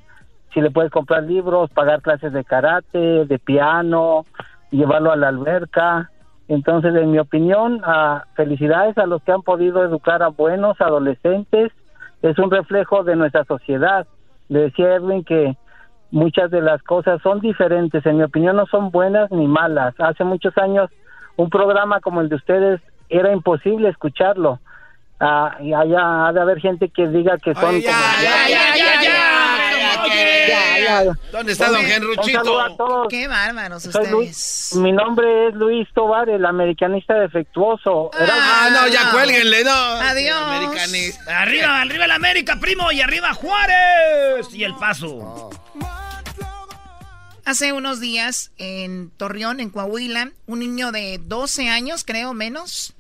si 0.55 0.61
le 0.61 0.71
puedes 0.71 0.91
comprar 0.91 1.25
libros, 1.25 1.71
pagar 1.71 2.01
clases 2.01 2.33
de 2.33 2.45
karate, 2.45 3.27
de 3.27 3.39
piano, 3.39 4.25
llevarlo 4.71 5.13
a 5.13 5.17
la 5.17 5.29
alberca. 5.29 6.11
Entonces, 6.47 6.95
en 6.95 7.11
mi 7.11 7.19
opinión, 7.19 7.83
ah, 7.85 8.25
felicidades 8.35 8.97
a 8.97 9.07
los 9.07 9.23
que 9.23 9.33
han 9.33 9.43
podido 9.43 9.85
educar 9.85 10.23
a 10.23 10.29
buenos 10.29 10.81
adolescentes. 10.81 11.73
Es 12.23 12.39
un 12.39 12.51
reflejo 12.51 13.05
de 13.05 13.17
nuestra 13.17 13.45
sociedad. 13.45 14.07
Le 14.49 14.61
decía 14.61 14.87
a 14.87 14.95
Edwin 14.95 15.25
que 15.25 15.57
muchas 16.11 16.51
de 16.51 16.63
las 16.63 16.83
cosas 16.83 17.21
son 17.23 17.41
diferentes. 17.41 18.07
En 18.07 18.17
mi 18.17 18.23
opinión, 18.23 18.57
no 18.57 18.67
son 18.67 18.91
buenas 18.91 19.31
ni 19.31 19.47
malas. 19.47 19.95
Hace 19.99 20.25
muchos 20.25 20.57
años, 20.57 20.91
un 21.37 21.51
programa 21.51 22.01
como 22.01 22.21
el 22.21 22.29
de 22.29 22.37
ustedes 22.37 22.81
era 23.11 23.33
imposible 23.33 23.89
escucharlo. 23.89 24.61
Ah, 25.21 25.57
y 25.61 25.73
allá 25.73 26.29
ha 26.29 26.33
de 26.33 26.41
haber 26.41 26.61
gente 26.61 26.91
que 26.95 27.09
diga 27.09 27.37
que 27.39 27.53
son 27.55 27.63
como- 27.63 27.79
Ya, 27.81 27.93
ya. 30.79 31.05
¿Dónde 31.33 31.53
está 31.53 31.69
don 31.71 32.77
todos. 32.77 33.09
Qué 33.09 33.29
bárbaros 33.29 33.83
Soy 33.83 33.91
ustedes. 33.91 34.11
Luis, 34.11 34.71
mi 34.77 34.93
nombre 34.93 35.49
es 35.49 35.55
Luis 35.55 35.89
Tobar, 35.95 36.29
el 36.29 36.45
americanista 36.47 37.15
defectuoso. 37.15 38.11
Ah, 38.15 38.69
no, 38.73 38.89
ya 38.89 39.11
cuélguenle, 39.11 39.65
no. 39.65 39.71
Adiós. 39.71 40.37
Americanista. 40.41 41.41
Arriba, 41.43 41.81
arriba 41.81 42.05
el 42.05 42.11
América, 42.13 42.59
primo, 42.61 42.91
y 42.93 43.01
arriba 43.01 43.35
Juárez. 43.35 44.49
Y 44.53 44.65
el 44.65 44.75
paso. 44.77 45.51
Hace 47.45 47.73
unos 47.73 47.99
días 48.01 48.53
en 48.59 49.11
Torreón, 49.17 49.61
en 49.61 49.71
Coahuila, 49.71 50.31
un 50.47 50.59
niño 50.59 50.93
de 50.93 51.19
12 51.19 51.69
años, 51.71 52.05
creo 52.05 52.35
menos, 52.35 52.95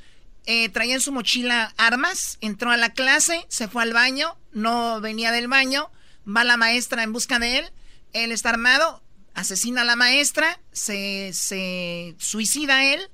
eh, 0.50 0.70
traía 0.70 0.94
en 0.94 1.02
su 1.02 1.12
mochila 1.12 1.74
armas, 1.76 2.38
entró 2.40 2.70
a 2.70 2.78
la 2.78 2.94
clase, 2.94 3.44
se 3.50 3.68
fue 3.68 3.82
al 3.82 3.92
baño, 3.92 4.34
no 4.52 4.98
venía 5.02 5.30
del 5.30 5.46
baño, 5.46 5.90
va 6.26 6.42
la 6.42 6.56
maestra 6.56 7.02
en 7.02 7.12
busca 7.12 7.38
de 7.38 7.58
él, 7.58 7.70
él 8.14 8.32
está 8.32 8.48
armado, 8.48 9.02
asesina 9.34 9.82
a 9.82 9.84
la 9.84 9.94
maestra, 9.94 10.58
se, 10.72 11.32
se 11.34 12.14
suicida 12.16 12.94
él 12.94 13.10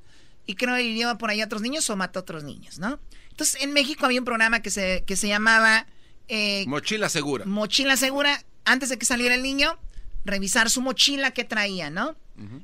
y 0.47 0.55
creo 0.55 0.77
que 0.77 0.95
lleva 0.95 1.19
por 1.19 1.29
ahí 1.29 1.41
a 1.41 1.47
otros 1.47 1.61
niños 1.61 1.91
o 1.91 1.97
mata 1.97 2.21
a 2.21 2.23
otros 2.23 2.45
niños, 2.45 2.79
¿no? 2.79 3.01
Entonces 3.31 3.61
en 3.63 3.73
México 3.73 4.07
había 4.07 4.21
un 4.21 4.25
programa 4.25 4.63
que 4.63 4.71
se, 4.71 5.03
que 5.05 5.17
se 5.17 5.27
llamaba 5.27 5.89
eh, 6.29 6.65
Mochila 6.69 7.09
segura. 7.09 7.47
mochila 7.47 7.97
segura, 7.97 8.45
antes 8.65 8.91
de 8.91 8.97
que 8.97 9.07
saliera 9.07 9.35
el 9.35 9.43
niño, 9.43 9.77
revisar 10.25 10.71
su 10.71 10.83
mochila 10.83 11.33
que 11.33 11.43
traía, 11.43 11.91
¿no? 11.91 12.15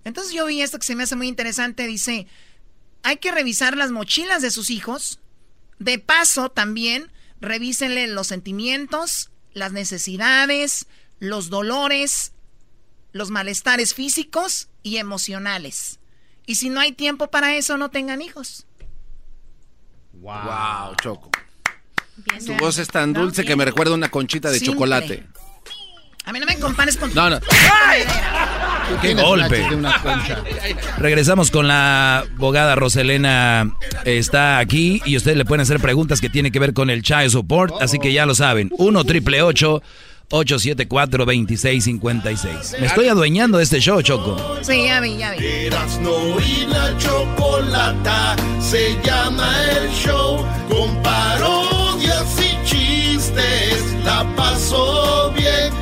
Entonces 0.04 0.32
yo 0.32 0.46
vi 0.46 0.62
esto 0.62 0.78
que 0.78 0.86
se 0.86 0.94
me 0.94 1.02
hace 1.04 1.16
muy 1.16 1.28
interesante, 1.28 1.86
dice, 1.86 2.26
hay 3.02 3.16
que 3.18 3.32
revisar 3.32 3.76
las 3.76 3.90
mochilas 3.90 4.42
de 4.42 4.50
sus 4.50 4.70
hijos, 4.70 5.20
de 5.78 5.98
paso 5.98 6.50
también 6.50 7.10
revísenle 7.40 8.06
los 8.06 8.26
sentimientos, 8.26 9.30
las 9.52 9.72
necesidades, 9.72 10.86
los 11.18 11.48
dolores, 11.48 12.32
los 13.12 13.30
malestares 13.30 13.94
físicos 13.94 14.68
y 14.82 14.98
emocionales. 14.98 15.98
Y 16.46 16.56
si 16.56 16.68
no 16.68 16.80
hay 16.80 16.92
tiempo 16.92 17.30
para 17.30 17.54
eso, 17.56 17.76
no 17.76 17.90
tengan 17.90 18.22
hijos. 18.22 18.66
Wow, 20.12 20.94
Choco. 21.02 21.30
Bien, 22.16 22.44
Tu 22.44 22.54
voz 22.56 22.78
es 22.78 22.88
tan 22.88 23.12
¿no? 23.12 23.22
dulce 23.22 23.44
que 23.44 23.56
me 23.56 23.64
recuerda 23.64 23.94
una 23.94 24.10
conchita 24.10 24.50
de 24.50 24.58
Simple. 24.58 24.74
chocolate. 24.74 25.26
A 26.24 26.32
mí 26.32 26.38
no 26.38 26.46
me 26.46 26.56
compares 26.58 26.96
con... 26.96 27.12
No, 27.14 27.30
no. 27.30 27.40
¡Qué 27.40 27.46
Tienes 29.08 29.24
golpe! 29.24 29.62
una- 29.74 30.00
una. 30.04 30.42
Regresamos 30.98 31.50
con 31.50 31.66
la 31.66 32.18
abogada 32.36 32.74
Roselena. 32.74 33.70
Está 34.04 34.58
aquí 34.58 35.00
y 35.04 35.16
ustedes 35.16 35.36
le 35.36 35.44
pueden 35.44 35.62
hacer 35.62 35.80
preguntas 35.80 36.20
que 36.20 36.28
tienen 36.28 36.52
que 36.52 36.58
ver 36.58 36.72
con 36.74 36.90
el 36.90 37.02
Child 37.02 37.30
Support. 37.30 37.80
Así 37.82 37.98
que 37.98 38.12
ya 38.12 38.26
lo 38.26 38.34
saben. 38.34 38.70
1 38.78 39.04
triple 39.04 39.42
874 39.42 41.24
2656 41.24 42.76
Me 42.80 42.86
estoy 42.86 43.08
adueñando 43.08 43.58
de 43.58 43.64
este 43.64 43.80
show, 43.80 44.00
Choco. 44.02 44.58
Sí, 44.62 44.84
ya 44.86 45.00
vi, 45.00 45.16
ya 45.16 45.32
vi. 45.32 45.44
Y 45.44 45.70
la 46.66 46.96
chocolata 46.98 48.36
se 48.60 48.96
llama 49.02 49.50
el 49.72 49.90
show 49.90 50.44
con 50.68 50.94
parodias 51.02 52.26
y 52.38 52.64
chistes. 52.68 53.82
La 54.04 54.24
pasó 54.36 55.32
bien, 55.36 55.72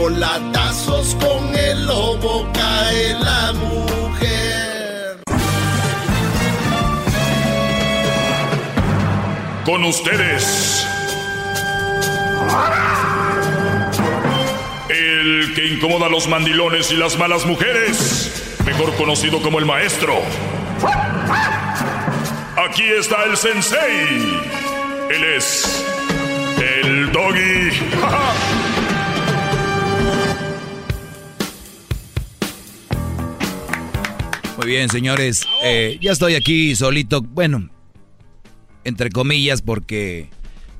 chocolatazos 0.00 1.14
con 1.16 1.54
el 1.54 1.86
lobo 1.86 2.48
cae 2.54 3.14
la 3.20 3.52
mujer. 3.52 5.20
Con 9.64 9.84
ustedes. 9.84 10.86
El 14.88 15.52
que 15.54 15.66
incomoda 15.66 16.06
a 16.06 16.08
los 16.08 16.28
mandilones 16.28 16.90
y 16.90 16.96
las 16.96 17.18
malas 17.18 17.44
mujeres. 17.44 18.56
Mejor 18.64 18.94
conocido 18.94 19.42
como 19.42 19.58
el 19.58 19.66
maestro. 19.66 20.14
Aquí 22.68 22.84
está 22.84 23.24
el 23.24 23.36
sensei. 23.36 24.40
Él 25.10 25.24
es 25.36 25.84
el 26.58 27.12
doggy. 27.12 27.70
Muy 34.60 34.66
bien, 34.68 34.88
señores. 34.90 35.46
Eh, 35.62 35.98
ya 36.00 36.12
estoy 36.12 36.34
aquí 36.34 36.74
solito. 36.76 37.22
Bueno, 37.22 37.68
entre 38.84 39.10
comillas, 39.10 39.62
porque 39.62 40.28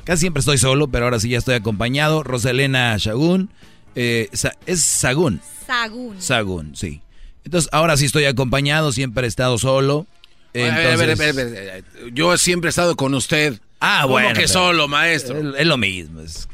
casi 0.05 0.21
siempre 0.21 0.41
estoy 0.41 0.59
solo, 0.59 0.89
pero 0.89 1.07
ahora 1.07 1.19
sí 1.21 1.31
ya 1.31 1.39
estoy 1.39 1.55
acompañado. 1.55 2.23
Roselena 2.23 2.97
Shagún. 2.99 3.51
eh, 3.95 4.29
es 4.67 4.83
Sagún. 4.83 5.41
Sagún. 5.67 6.21
Sagún, 6.21 6.77
sí. 6.77 7.01
Entonces, 7.45 7.71
ahora 7.73 7.97
sí 7.97 8.05
estoy 8.05 8.25
acompañado, 8.27 8.93
siempre 8.93 9.25
he 9.25 9.29
estado 9.29 9.57
solo. 9.59 10.07
A 10.55 10.59
ver, 10.59 10.71
a 10.73 10.77
ver, 10.77 10.87
a 10.87 10.97
ver, 10.97 11.11
Entonces- 11.11 11.21
a 11.21 11.33
ver, 11.33 11.71
a 11.71 11.75
ver, 11.75 11.85
Yo 12.13 12.37
siempre 12.37 12.69
he 12.69 12.71
estado 12.71 12.97
con 12.97 13.15
usted. 13.15 13.61
Ah, 13.81 14.01
¿Cómo 14.03 14.13
bueno. 14.15 14.35
que 14.39 14.47
solo, 14.47 14.89
maestro? 14.89 15.39
Es, 15.39 15.61
es 15.61 15.67
lo 15.67 15.77
mismo. 15.79 16.21
Es 16.21 16.49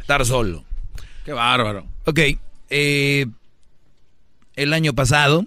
estar 0.00 0.24
solo. 0.26 0.64
Qué 1.24 1.32
bárbaro. 1.32 1.86
Ok. 2.04 2.20
eh, 2.70 3.26
el 4.56 4.72
año 4.72 4.92
pasado, 4.92 5.46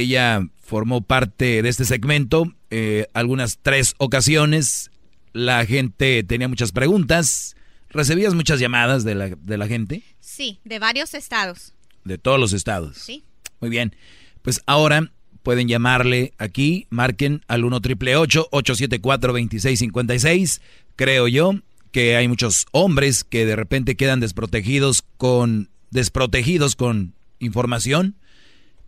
ella 0.00 0.46
formó 0.62 1.00
parte 1.02 1.62
de 1.62 1.68
este 1.68 1.84
segmento. 1.84 2.52
eh, 2.70 3.06
algunas 3.14 3.58
tres 3.62 3.94
ocasiones. 3.98 4.90
La 5.32 5.64
gente 5.66 6.22
tenía 6.24 6.48
muchas 6.48 6.72
preguntas. 6.72 7.54
¿Recibías 7.90 8.34
muchas 8.34 8.58
llamadas 8.58 9.04
de 9.04 9.14
la, 9.14 9.28
de 9.28 9.56
la 9.58 9.68
gente? 9.68 10.02
Sí, 10.20 10.58
de 10.64 10.78
varios 10.78 11.14
estados. 11.14 11.74
De 12.04 12.18
todos 12.18 12.40
los 12.40 12.52
estados. 12.52 12.96
Sí. 12.96 13.24
Muy 13.60 13.70
bien. 13.70 13.94
Pues 14.42 14.60
ahora 14.66 15.12
pueden 15.42 15.68
llamarle 15.68 16.32
aquí, 16.38 16.86
marquen 16.90 17.42
al 17.46 17.64
1 17.64 17.80
triple 17.80 18.16
874 18.16 19.32
2656. 19.32 20.60
Creo 20.96 21.28
yo 21.28 21.52
que 21.92 22.16
hay 22.16 22.28
muchos 22.28 22.66
hombres 22.72 23.22
que 23.24 23.46
de 23.46 23.56
repente 23.56 23.96
quedan 23.96 24.20
desprotegidos 24.20 25.02
con 25.16 25.70
desprotegidos 25.90 26.74
con 26.76 27.14
información 27.38 28.16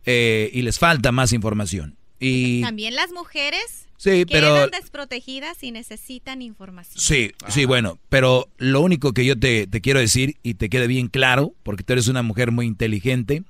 eh, 0.06 0.50
y 0.52 0.62
les 0.62 0.78
falta 0.78 1.12
más 1.12 1.32
información. 1.32 1.96
Y 2.20 2.62
También 2.62 2.94
las 2.94 3.12
mujeres 3.12 3.86
Sí, 3.96 4.24
pero- 4.30 4.54
quedan 4.54 4.70
desprotegidas 4.70 5.62
y 5.62 5.72
necesitan 5.72 6.40
información. 6.42 7.00
Sí, 7.00 7.32
sí, 7.48 7.64
bueno, 7.64 7.98
pero 8.08 8.48
lo 8.58 8.80
único 8.80 9.12
que 9.12 9.24
yo 9.24 9.38
te, 9.38 9.66
te 9.66 9.80
quiero 9.80 9.98
decir 10.00 10.36
y 10.42 10.54
te 10.54 10.68
quede 10.68 10.86
bien 10.86 11.08
claro, 11.08 11.52
porque 11.64 11.82
tú 11.82 11.92
eres 11.94 12.06
una 12.08 12.22
mujer 12.22 12.52
muy 12.52 12.66
inteligente, 12.66 13.42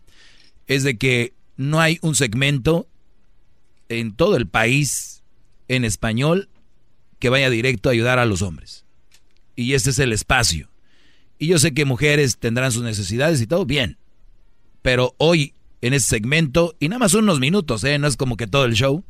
es 0.66 0.84
de 0.84 0.96
que 0.96 1.34
no 1.56 1.80
hay 1.80 1.98
un 2.02 2.14
segmento 2.14 2.86
en 3.88 4.14
todo 4.14 4.36
el 4.36 4.46
país 4.46 5.22
en 5.68 5.84
español 5.84 6.48
que 7.18 7.28
vaya 7.30 7.50
directo 7.50 7.88
a 7.88 7.92
ayudar 7.92 8.18
a 8.18 8.26
los 8.26 8.42
hombres. 8.42 8.84
Y 9.56 9.74
este 9.74 9.90
es 9.90 9.98
el 9.98 10.12
espacio. 10.12 10.70
Y 11.38 11.46
yo 11.48 11.58
sé 11.58 11.72
que 11.74 11.84
mujeres 11.84 12.38
tendrán 12.38 12.72
sus 12.72 12.82
necesidades 12.82 13.40
y 13.40 13.46
todo 13.46 13.66
bien, 13.66 13.98
pero 14.82 15.14
hoy 15.18 15.52
en 15.80 15.94
este 15.94 16.08
segmento, 16.16 16.74
y 16.80 16.88
nada 16.88 16.98
más 17.00 17.14
unos 17.14 17.40
minutos, 17.40 17.84
¿eh? 17.84 17.98
no 17.98 18.06
es 18.08 18.16
como 18.16 18.36
que 18.36 18.46
todo 18.46 18.64
el 18.64 18.74
show, 18.74 19.04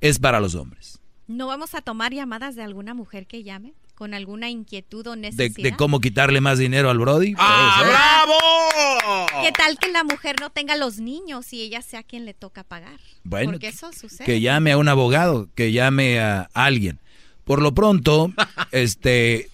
es 0.00 0.18
para 0.18 0.40
los 0.40 0.54
hombres. 0.54 0.98
¿No 1.28 1.46
vamos 1.46 1.74
a 1.74 1.80
tomar 1.80 2.12
llamadas 2.12 2.56
de 2.56 2.62
alguna 2.62 2.92
mujer 2.94 3.26
que 3.26 3.42
llame 3.42 3.72
con 3.94 4.14
alguna 4.14 4.48
inquietud 4.50 5.06
o 5.06 5.10
De, 5.14 5.18
necesidad? 5.18 5.62
de 5.70 5.76
cómo 5.76 6.00
quitarle 6.00 6.40
más 6.40 6.58
dinero 6.58 6.90
al 6.90 6.98
Brody. 6.98 7.34
¡Ah, 7.38 7.82
bravo! 7.86 9.42
¿Qué 9.42 9.52
tal 9.52 9.78
que 9.78 9.90
la 9.92 10.04
mujer 10.04 10.36
no 10.40 10.50
tenga 10.50 10.74
los 10.76 10.98
niños 10.98 11.52
y 11.52 11.62
ella 11.62 11.82
sea 11.82 12.02
quien 12.02 12.24
le 12.24 12.34
toca 12.34 12.64
pagar? 12.64 12.98
Bueno, 13.24 13.52
Porque 13.52 13.68
eso 13.68 13.92
sucede. 13.92 14.24
que 14.24 14.40
llame 14.40 14.72
a 14.72 14.78
un 14.78 14.88
abogado, 14.88 15.48
que 15.54 15.70
llame 15.72 16.18
a 16.18 16.48
alguien. 16.54 16.98
Por 17.44 17.60
lo 17.62 17.74
pronto, 17.74 18.32
este, 18.72 19.50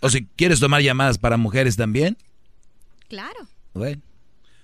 o 0.00 0.10
si 0.10 0.24
quieres 0.36 0.60
tomar 0.60 0.82
llamadas 0.82 1.18
para 1.18 1.36
mujeres 1.36 1.76
también, 1.76 2.16
Claro. 3.08 3.48
bueno, 3.74 4.02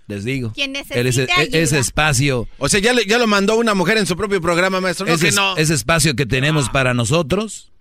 les 0.06 0.24
digo. 0.24 0.52
Quien 0.52 0.76
ese, 0.76 0.94
ayuda. 0.98 1.34
ese 1.58 1.78
espacio, 1.78 2.46
O 2.58 2.68
sea, 2.68 2.80
ya, 2.80 2.92
le- 2.92 3.06
ya 3.06 3.18
lo 3.18 3.26
mandó 3.26 3.56
una 3.56 3.74
mujer 3.74 3.96
en 3.98 4.06
su 4.06 4.16
propio 4.16 4.40
programa, 4.40 4.80
maestro. 4.80 5.06
No, 5.06 5.14
ese, 5.14 5.26
que 5.30 5.32
no. 5.32 5.56
ese 5.56 5.74
espacio 5.74 6.14
que 6.14 6.26
tenemos 6.26 6.68
para 6.70 6.92
nosotros 6.94 7.72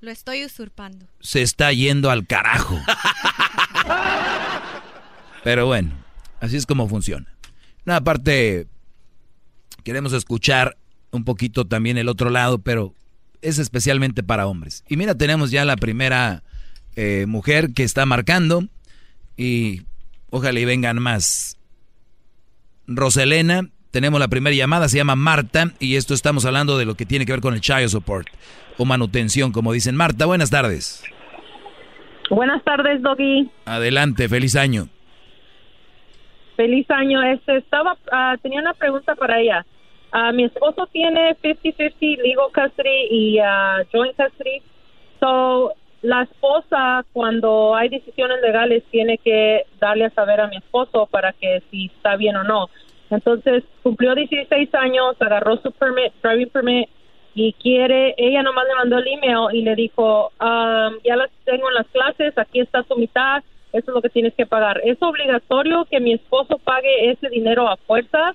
Lo 0.00 0.10
estoy 0.10 0.44
usurpando. 0.44 1.06
se 1.20 1.42
está 1.42 1.72
yendo 1.72 2.10
al 2.10 2.26
carajo. 2.26 2.78
Pero 5.44 5.66
bueno, 5.66 5.92
así 6.40 6.56
es 6.56 6.66
como 6.66 6.88
funciona. 6.88 7.26
No, 7.84 7.94
aparte, 7.94 8.66
queremos 9.84 10.12
escuchar 10.12 10.76
un 11.12 11.24
poquito 11.24 11.64
también 11.66 11.98
el 11.98 12.08
otro 12.08 12.30
lado, 12.30 12.58
pero 12.58 12.94
es 13.42 13.58
especialmente 13.58 14.22
para 14.24 14.46
hombres. 14.46 14.82
Y 14.88 14.96
mira, 14.96 15.14
tenemos 15.14 15.50
ya 15.52 15.64
la 15.64 15.76
primera 15.76 16.42
eh, 16.96 17.26
mujer 17.28 17.72
que 17.72 17.84
está 17.84 18.04
marcando 18.06 18.66
y 19.36 19.82
ojalá 20.30 20.58
y 20.58 20.64
vengan 20.64 21.00
más. 21.00 21.58
Roselena, 22.86 23.68
tenemos 23.90 24.20
la 24.20 24.28
primera 24.28 24.54
llamada, 24.54 24.88
se 24.88 24.98
llama 24.98 25.16
Marta 25.16 25.72
y 25.80 25.96
esto 25.96 26.14
estamos 26.14 26.44
hablando 26.44 26.78
de 26.78 26.84
lo 26.84 26.94
que 26.94 27.06
tiene 27.06 27.26
que 27.26 27.32
ver 27.32 27.40
con 27.40 27.54
el 27.54 27.60
child 27.60 27.88
support 27.88 28.28
o 28.78 28.84
manutención, 28.84 29.52
como 29.52 29.72
dicen. 29.72 29.96
Marta, 29.96 30.26
buenas 30.26 30.50
tardes. 30.50 31.02
Buenas 32.30 32.62
tardes, 32.64 33.00
Doggy. 33.02 33.48
Adelante, 33.64 34.28
feliz 34.28 34.56
año. 34.56 34.88
Feliz 36.56 36.90
año. 36.90 37.22
Este, 37.22 37.58
estaba, 37.58 37.96
ah, 38.10 38.36
tenía 38.42 38.60
una 38.60 38.74
pregunta 38.74 39.14
para 39.14 39.40
ella. 39.40 39.64
Ah, 40.12 40.32
mi 40.32 40.44
esposo 40.44 40.86
tiene 40.92 41.36
50-50 41.42 42.18
legal 42.22 42.46
custody 42.54 43.06
y 43.10 43.38
ah, 43.38 43.82
joint 43.92 44.16
custody. 44.16 44.62
So, 45.20 45.72
la 46.06 46.22
esposa, 46.22 47.04
cuando 47.12 47.74
hay 47.74 47.88
decisiones 47.88 48.40
legales, 48.40 48.84
tiene 48.92 49.18
que 49.18 49.64
darle 49.80 50.04
a 50.04 50.10
saber 50.10 50.40
a 50.40 50.46
mi 50.46 50.56
esposo 50.56 51.06
para 51.06 51.32
que 51.32 51.62
si 51.70 51.86
está 51.86 52.14
bien 52.14 52.36
o 52.36 52.44
no. 52.44 52.70
Entonces, 53.10 53.64
cumplió 53.82 54.14
16 54.14 54.72
años, 54.74 55.16
agarró 55.18 55.56
su 55.56 55.72
permit, 55.72 56.12
driving 56.22 56.50
permit, 56.50 56.88
y 57.34 57.52
quiere, 57.54 58.14
ella 58.16 58.42
nomás 58.44 58.66
le 58.68 58.74
mandó 58.76 58.98
el 58.98 59.08
email 59.08 59.48
y 59.52 59.62
le 59.62 59.74
dijo, 59.74 60.32
"Um, 60.40 60.94
ya 61.04 61.16
las 61.16 61.30
tengo 61.44 61.68
en 61.68 61.74
las 61.74 61.86
clases, 61.88 62.38
aquí 62.38 62.60
está 62.60 62.84
su 62.84 62.94
mitad, 62.96 63.42
eso 63.72 63.90
es 63.90 63.94
lo 63.94 64.00
que 64.00 64.08
tienes 64.08 64.32
que 64.34 64.46
pagar. 64.46 64.80
Es 64.84 64.96
obligatorio 65.02 65.86
que 65.90 65.98
mi 65.98 66.14
esposo 66.14 66.58
pague 66.58 67.10
ese 67.10 67.28
dinero 67.28 67.68
a 67.68 67.76
fuerza 67.76 68.34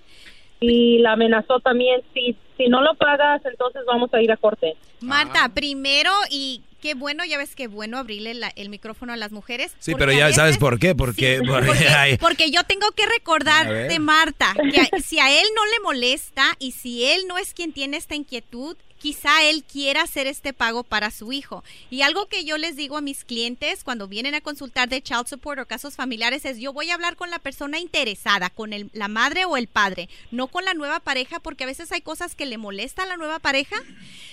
y 0.59 0.99
la 0.99 1.13
amenazó 1.13 1.61
también, 1.61 2.01
si, 2.13 2.35
si 2.57 2.67
no 2.67 2.81
lo 2.81 2.95
pagas, 2.95 3.43
entonces 3.45 3.81
vamos 3.87 4.13
a 4.13 4.21
ir 4.21 4.31
a 4.31 4.37
corte. 4.37 4.75
Marta, 4.99 5.49
primero, 5.55 6.11
y 6.29 6.61
qué 6.81 6.93
bueno, 6.95 7.23
ya 7.25 7.37
ves 7.37 7.55
que 7.55 7.67
bueno 7.67 7.97
abrirle 7.97 8.33
la- 8.33 8.51
el 8.55 8.69
micrófono 8.69 9.13
a 9.13 9.17
las 9.17 9.31
mujeres. 9.31 9.71
Sí, 9.79 9.93
pero 9.97 10.11
ya 10.11 10.25
veces- 10.25 10.35
sabes 10.35 10.57
por 10.57 10.79
qué, 10.79 10.95
porque, 10.95 11.41
porque- 11.47 11.67
Porque, 11.67 11.87
ay, 11.87 12.17
porque 12.17 12.51
yo 12.51 12.63
tengo 12.63 12.91
que 12.91 13.05
recordarte. 13.05 13.99
Marta, 13.99 14.53
que 14.73 14.81
a- 14.81 14.89
si 15.05 15.19
a 15.19 15.31
él 15.31 15.45
no 15.55 15.65
le 15.65 15.79
molesta 15.83 16.55
y 16.59 16.71
si 16.71 17.05
él 17.05 17.23
no 17.27 17.37
es 17.37 17.53
quien 17.53 17.71
tiene 17.73 17.97
esta 17.97 18.15
inquietud, 18.15 18.75
quizá 19.01 19.43
él 19.43 19.63
quiera 19.63 20.03
hacer 20.03 20.27
este 20.27 20.53
pago 20.53 20.83
para 20.83 21.09
su 21.11 21.31
hijo. 21.33 21.63
Y 21.89 22.03
algo 22.03 22.27
que 22.27 22.43
yo 22.45 22.57
les 22.57 22.75
digo 22.75 22.97
a 22.97 23.01
mis 23.01 23.23
clientes 23.25 23.83
cuando 23.83 24.07
vienen 24.07 24.35
a 24.35 24.41
consultar 24.41 24.89
de 24.89 25.01
child 25.01 25.27
support 25.27 25.59
o 25.59 25.65
casos 25.65 25.95
familiares 25.95 26.45
es 26.45 26.59
yo 26.59 26.71
voy 26.71 26.91
a 26.91 26.93
hablar 26.93 27.15
con 27.15 27.31
la 27.31 27.39
persona 27.39 27.79
interesada, 27.79 28.49
con 28.49 28.73
el- 28.73 28.89
la 28.93 29.07
madre 29.07 29.45
o 29.45 29.57
el 29.57 29.67
padre, 29.67 30.07
no 30.29 30.47
con 30.47 30.65
la 30.65 30.73
nueva 30.75 30.99
pareja, 30.99 31.39
porque 31.39 31.63
a 31.63 31.67
veces 31.67 31.91
hay 31.91 32.01
cosas 32.01 32.35
que 32.35 32.45
le 32.45 32.57
molesta 32.57 33.03
a 33.03 33.07
la 33.07 33.17
nueva 33.17 33.39
pareja 33.39 33.75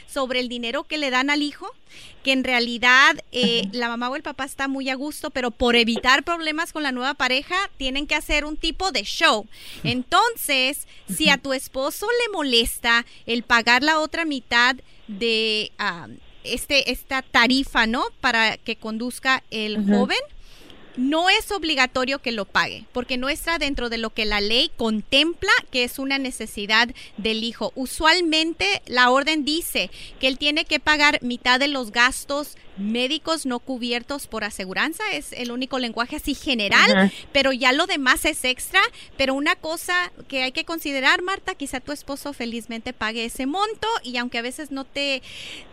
sobre 0.07 0.41
el 0.41 0.49
dinero 0.49 0.85
que 0.85 0.99
le 0.99 1.11
dan 1.11 1.31
al 1.31 1.43
hijo, 1.43 1.71
que 2.23 2.33
en 2.33 2.45
realidad 2.45 3.17
eh, 3.33 3.69
la 3.73 3.89
mamá 3.89 4.11
o 4.11 4.17
el 4.17 4.23
papá 4.23 4.45
está 4.45 4.69
muy 4.69 4.91
a 4.91 4.95
gusto, 4.95 5.31
pero 5.31 5.51
por 5.51 5.77
evitar 5.77 6.25
problemas 6.25 6.73
con 6.73 6.83
la 6.83 6.93
nueva 6.93 7.15
pareja 7.15 7.57
tienen 7.79 8.07
que 8.07 8.15
hacer 8.15 8.45
un 8.45 8.57
tipo 8.57 8.91
de 8.93 9.03
show. 9.05 9.47
Entonces, 9.85 10.87
si 11.15 11.31
a 11.31 11.39
tu 11.39 11.53
esposo 11.55 12.07
le 12.07 12.33
molesta 12.33 13.07
el 13.27 13.43
pagar 13.43 13.83
la 13.83 13.99
otra 14.01 14.25
mitad 14.25 14.58
de 15.07 15.73
este 16.45 16.91
esta 16.91 17.23
tarifa, 17.23 17.87
¿no? 17.87 18.05
Para 18.21 18.57
que 18.57 18.77
conduzca 18.77 19.43
el 19.51 19.85
joven, 19.87 20.19
no 20.99 21.31
es 21.31 21.53
obligatorio 21.53 22.19
que 22.19 22.33
lo 22.33 22.45
pague, 22.45 22.85
porque 22.93 23.17
no 23.17 23.29
está 23.29 23.59
dentro 23.59 23.89
de 23.89 23.99
lo 23.99 24.11
que 24.11 24.25
la 24.25 24.41
ley 24.41 24.71
contempla 24.77 25.53
que 25.71 25.85
es 25.85 25.99
una 25.99 26.19
necesidad 26.19 26.89
del 27.17 27.45
hijo. 27.45 27.73
Usualmente 27.77 28.83
la 28.87 29.11
orden 29.11 29.45
dice 29.45 29.91
que 30.19 30.27
él 30.27 30.39
tiene 30.39 30.65
que 30.65 30.81
pagar 30.81 31.23
mitad 31.23 31.61
de 31.61 31.69
los 31.69 31.93
gastos 31.93 32.57
médicos 32.79 33.45
no 33.47 33.59
cubiertos 33.59 34.27
por 34.27 34.45
aseguranza, 34.45 35.03
es 35.13 35.33
el 35.33 35.51
único 35.51 35.79
lenguaje 35.79 36.17
así 36.17 36.35
general, 36.35 37.13
pero 37.33 37.53
ya 37.53 37.73
lo 37.73 37.87
demás 37.87 38.25
es 38.25 38.45
extra. 38.45 38.81
Pero 39.17 39.35
una 39.35 39.57
cosa 39.57 40.13
que 40.29 40.43
hay 40.43 40.53
que 40.53 40.65
considerar, 40.65 41.23
Marta, 41.23 41.55
quizá 41.55 41.81
tu 41.81 41.93
esposo 41.93 42.33
felizmente 42.33 42.93
pague 42.93 43.25
ese 43.25 43.47
monto 43.47 43.89
y 44.03 44.17
aunque 44.17 44.39
a 44.39 44.43
veces 44.43 44.71
no 44.71 44.85
te 44.85 45.23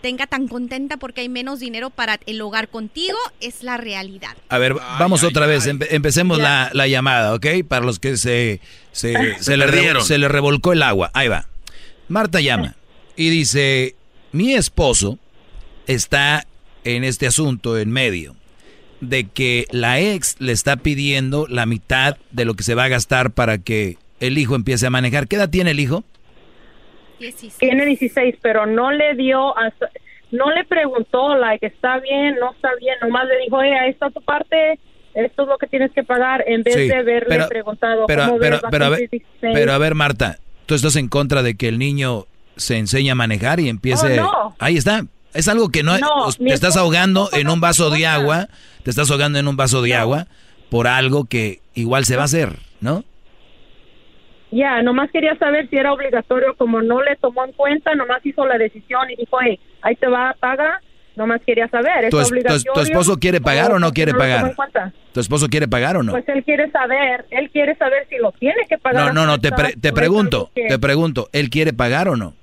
tenga 0.02 0.28
tan 0.28 0.48
contenta 0.48 0.98
porque 0.98 1.22
hay 1.22 1.30
menos 1.30 1.60
dinero 1.60 1.90
para 1.90 2.20
el 2.26 2.42
hogar 2.42 2.70
contigo, 2.70 3.18
es 3.40 3.64
la 3.64 3.78
realidad. 3.78 4.36
A 4.50 4.58
ver, 4.58 4.74
vamos 4.74 5.24
otra 5.24 5.46
vez, 5.48 5.68
empe- 5.68 5.88
empecemos 5.92 6.38
la, 6.40 6.70
la 6.74 6.88
llamada, 6.88 7.34
¿ok? 7.34 7.46
Para 7.68 7.86
los 7.86 8.00
que 8.00 8.18
se, 8.18 8.60
se, 8.92 9.14
se, 9.42 9.58
le, 9.58 9.66
re- 9.66 9.72
perdieron. 9.74 10.04
se 10.06 10.18
le 10.18 10.28
revolcó 10.28 10.74
el 10.74 10.84
agua. 10.84 11.12
Ahí 11.14 11.28
va. 11.28 11.48
Marta 12.08 12.40
llama 12.42 12.76
y 13.16 13.30
dice, 13.30 13.96
mi 14.32 14.54
esposo 14.54 15.18
está 15.88 16.46
en 16.86 17.04
este 17.04 17.28
asunto 17.28 17.78
en 17.78 17.92
medio 17.92 18.36
de 19.02 19.26
que 19.26 19.66
la 19.72 20.00
ex 20.00 20.38
le 20.40 20.54
está 20.54 20.78
pidiendo 20.78 21.46
la 21.48 21.66
mitad 21.66 22.16
de 22.32 22.46
lo 22.46 22.54
que 22.54 22.64
se 22.64 22.76
va 22.76 22.86
a 22.86 22.88
gastar 22.88 23.32
para 23.32 23.58
que 23.58 23.98
el 24.22 24.38
hijo 24.38 24.56
empiece 24.56 24.88
a 24.88 24.90
manejar. 24.90 25.28
¿Qué 25.28 25.36
edad 25.36 25.50
tiene 25.50 25.72
el 25.72 25.80
hijo? 25.82 26.04
Tiene 27.60 27.86
16, 27.86 28.36
pero 28.42 28.66
no 28.66 28.92
le 28.92 29.16
dio, 29.16 29.58
hasta- 29.58 29.90
no 30.32 30.52
le 30.52 30.64
preguntó, 30.66 31.36
like, 31.38 31.66
está 31.66 32.00
bien, 32.00 32.36
no 32.40 32.52
está 32.54 32.70
bien, 32.80 32.96
nomás 33.02 33.26
le 33.26 33.38
dijo, 33.46 33.62
eh, 33.64 33.74
ahí 33.78 33.90
está 33.92 34.10
tu 34.10 34.22
parte, 34.22 34.80
esto 35.14 35.44
es 35.44 35.48
lo 35.48 35.58
que 35.58 35.68
tienes 35.68 35.92
que 35.92 36.04
pagar, 36.04 36.44
en 36.46 36.64
vez 36.64 36.74
Sí, 36.76 36.88
de 36.88 36.96
haberle 36.96 37.30
pero- 37.36 37.48
preguntado, 37.48 38.06
Pero, 38.06 38.26
¿cómo 38.26 38.40
pero, 38.40 38.56
ves? 38.58 38.66
Pero, 38.70 38.86
a 38.86 38.90
ver, 38.90 39.00
16. 39.10 39.54
pero 39.54 39.72
a 39.74 39.78
ver, 39.78 39.96
Marta, 39.96 40.38
tú 40.66 40.76
estás 40.76 40.96
en 40.98 41.08
contra 41.08 41.42
de 41.42 41.56
que 41.56 41.68
el 41.70 41.80
niño 41.80 42.26
se 42.58 42.78
enseñe 42.78 43.12
a 43.12 43.16
manejar 43.16 43.60
y 43.60 43.70
empiece... 43.70 44.20
Oh, 44.20 44.24
no. 44.24 44.56
Ahí 44.60 44.76
está. 44.78 45.06
Es 45.36 45.48
algo 45.48 45.70
que 45.70 45.84
no... 45.84 45.98
No, 46.00 46.32
te 46.38 46.54
estás 46.54 46.76
ahogando 46.78 47.30
en 47.34 47.50
un 47.50 47.60
vaso 47.62 47.90
de 47.90 48.06
agua, 48.08 48.48
te 48.84 48.90
estás 48.90 49.12
ahogando 49.12 49.38
en 49.38 49.48
un 49.48 49.56
vaso 49.58 49.82
de 49.82 49.94
agua 49.94 50.28
por 50.70 50.88
algo 50.88 51.26
que 51.26 51.60
igual 51.76 52.06
se 52.06 52.16
va 52.16 52.24
a 52.24 52.26
hacer, 52.26 52.58
¿no? 52.82 53.04
Ya, 54.52 54.82
nomás 54.82 55.12
quería 55.12 55.36
saber 55.38 55.70
si 55.70 55.76
era 55.76 55.92
obligatorio, 55.92 56.56
como 56.56 56.82
no 56.82 57.02
le 57.04 57.16
tomó 57.18 57.44
en 57.44 57.52
cuenta, 57.52 57.94
nomás 57.96 58.26
hizo 58.26 58.46
la 58.46 58.58
decisión 58.58 59.10
y 59.12 59.16
dijo, 59.18 59.38
hey, 59.44 59.60
ahí 59.82 59.96
te 59.98 60.08
va 60.08 60.30
a 60.30 60.34
pagar, 60.34 60.80
nomás 61.16 61.42
quería 61.46 61.68
saber, 61.68 62.06
¿es 62.06 62.12
¿Tu, 62.12 62.18
obligatorio? 62.18 62.74
tu 62.74 62.80
esposo 62.80 63.18
quiere 63.18 63.42
pagar 63.42 63.74
o 63.74 63.80
no 63.80 63.92
quiere 63.92 64.12
en 64.12 64.18
pagar? 64.18 64.56
¿Tu 65.12 65.20
esposo 65.20 65.48
quiere 65.50 65.68
pagar 65.68 65.98
o 65.98 66.04
no? 66.04 66.14
Pues 66.14 66.28
él 66.30 66.44
quiere 66.46 66.72
saber, 66.72 67.26
él 67.32 67.50
quiere 67.52 67.76
saber 67.76 68.08
si 68.10 68.18
lo 68.18 68.32
tiene 68.34 68.62
que 68.70 68.78
pagar. 68.78 69.08
No, 69.08 69.14
no, 69.14 69.26
no, 69.26 69.40
te, 69.40 69.52
pre- 69.52 69.74
te 69.74 69.90
¿O 69.90 69.92
es 69.92 69.96
pregunto, 69.96 70.52
que- 70.56 70.68
te 70.68 70.80
pregunto, 70.80 71.30
¿él 71.34 71.50
quiere 71.50 71.74
pagar 71.74 72.08
o 72.08 72.16
no? 72.16 72.34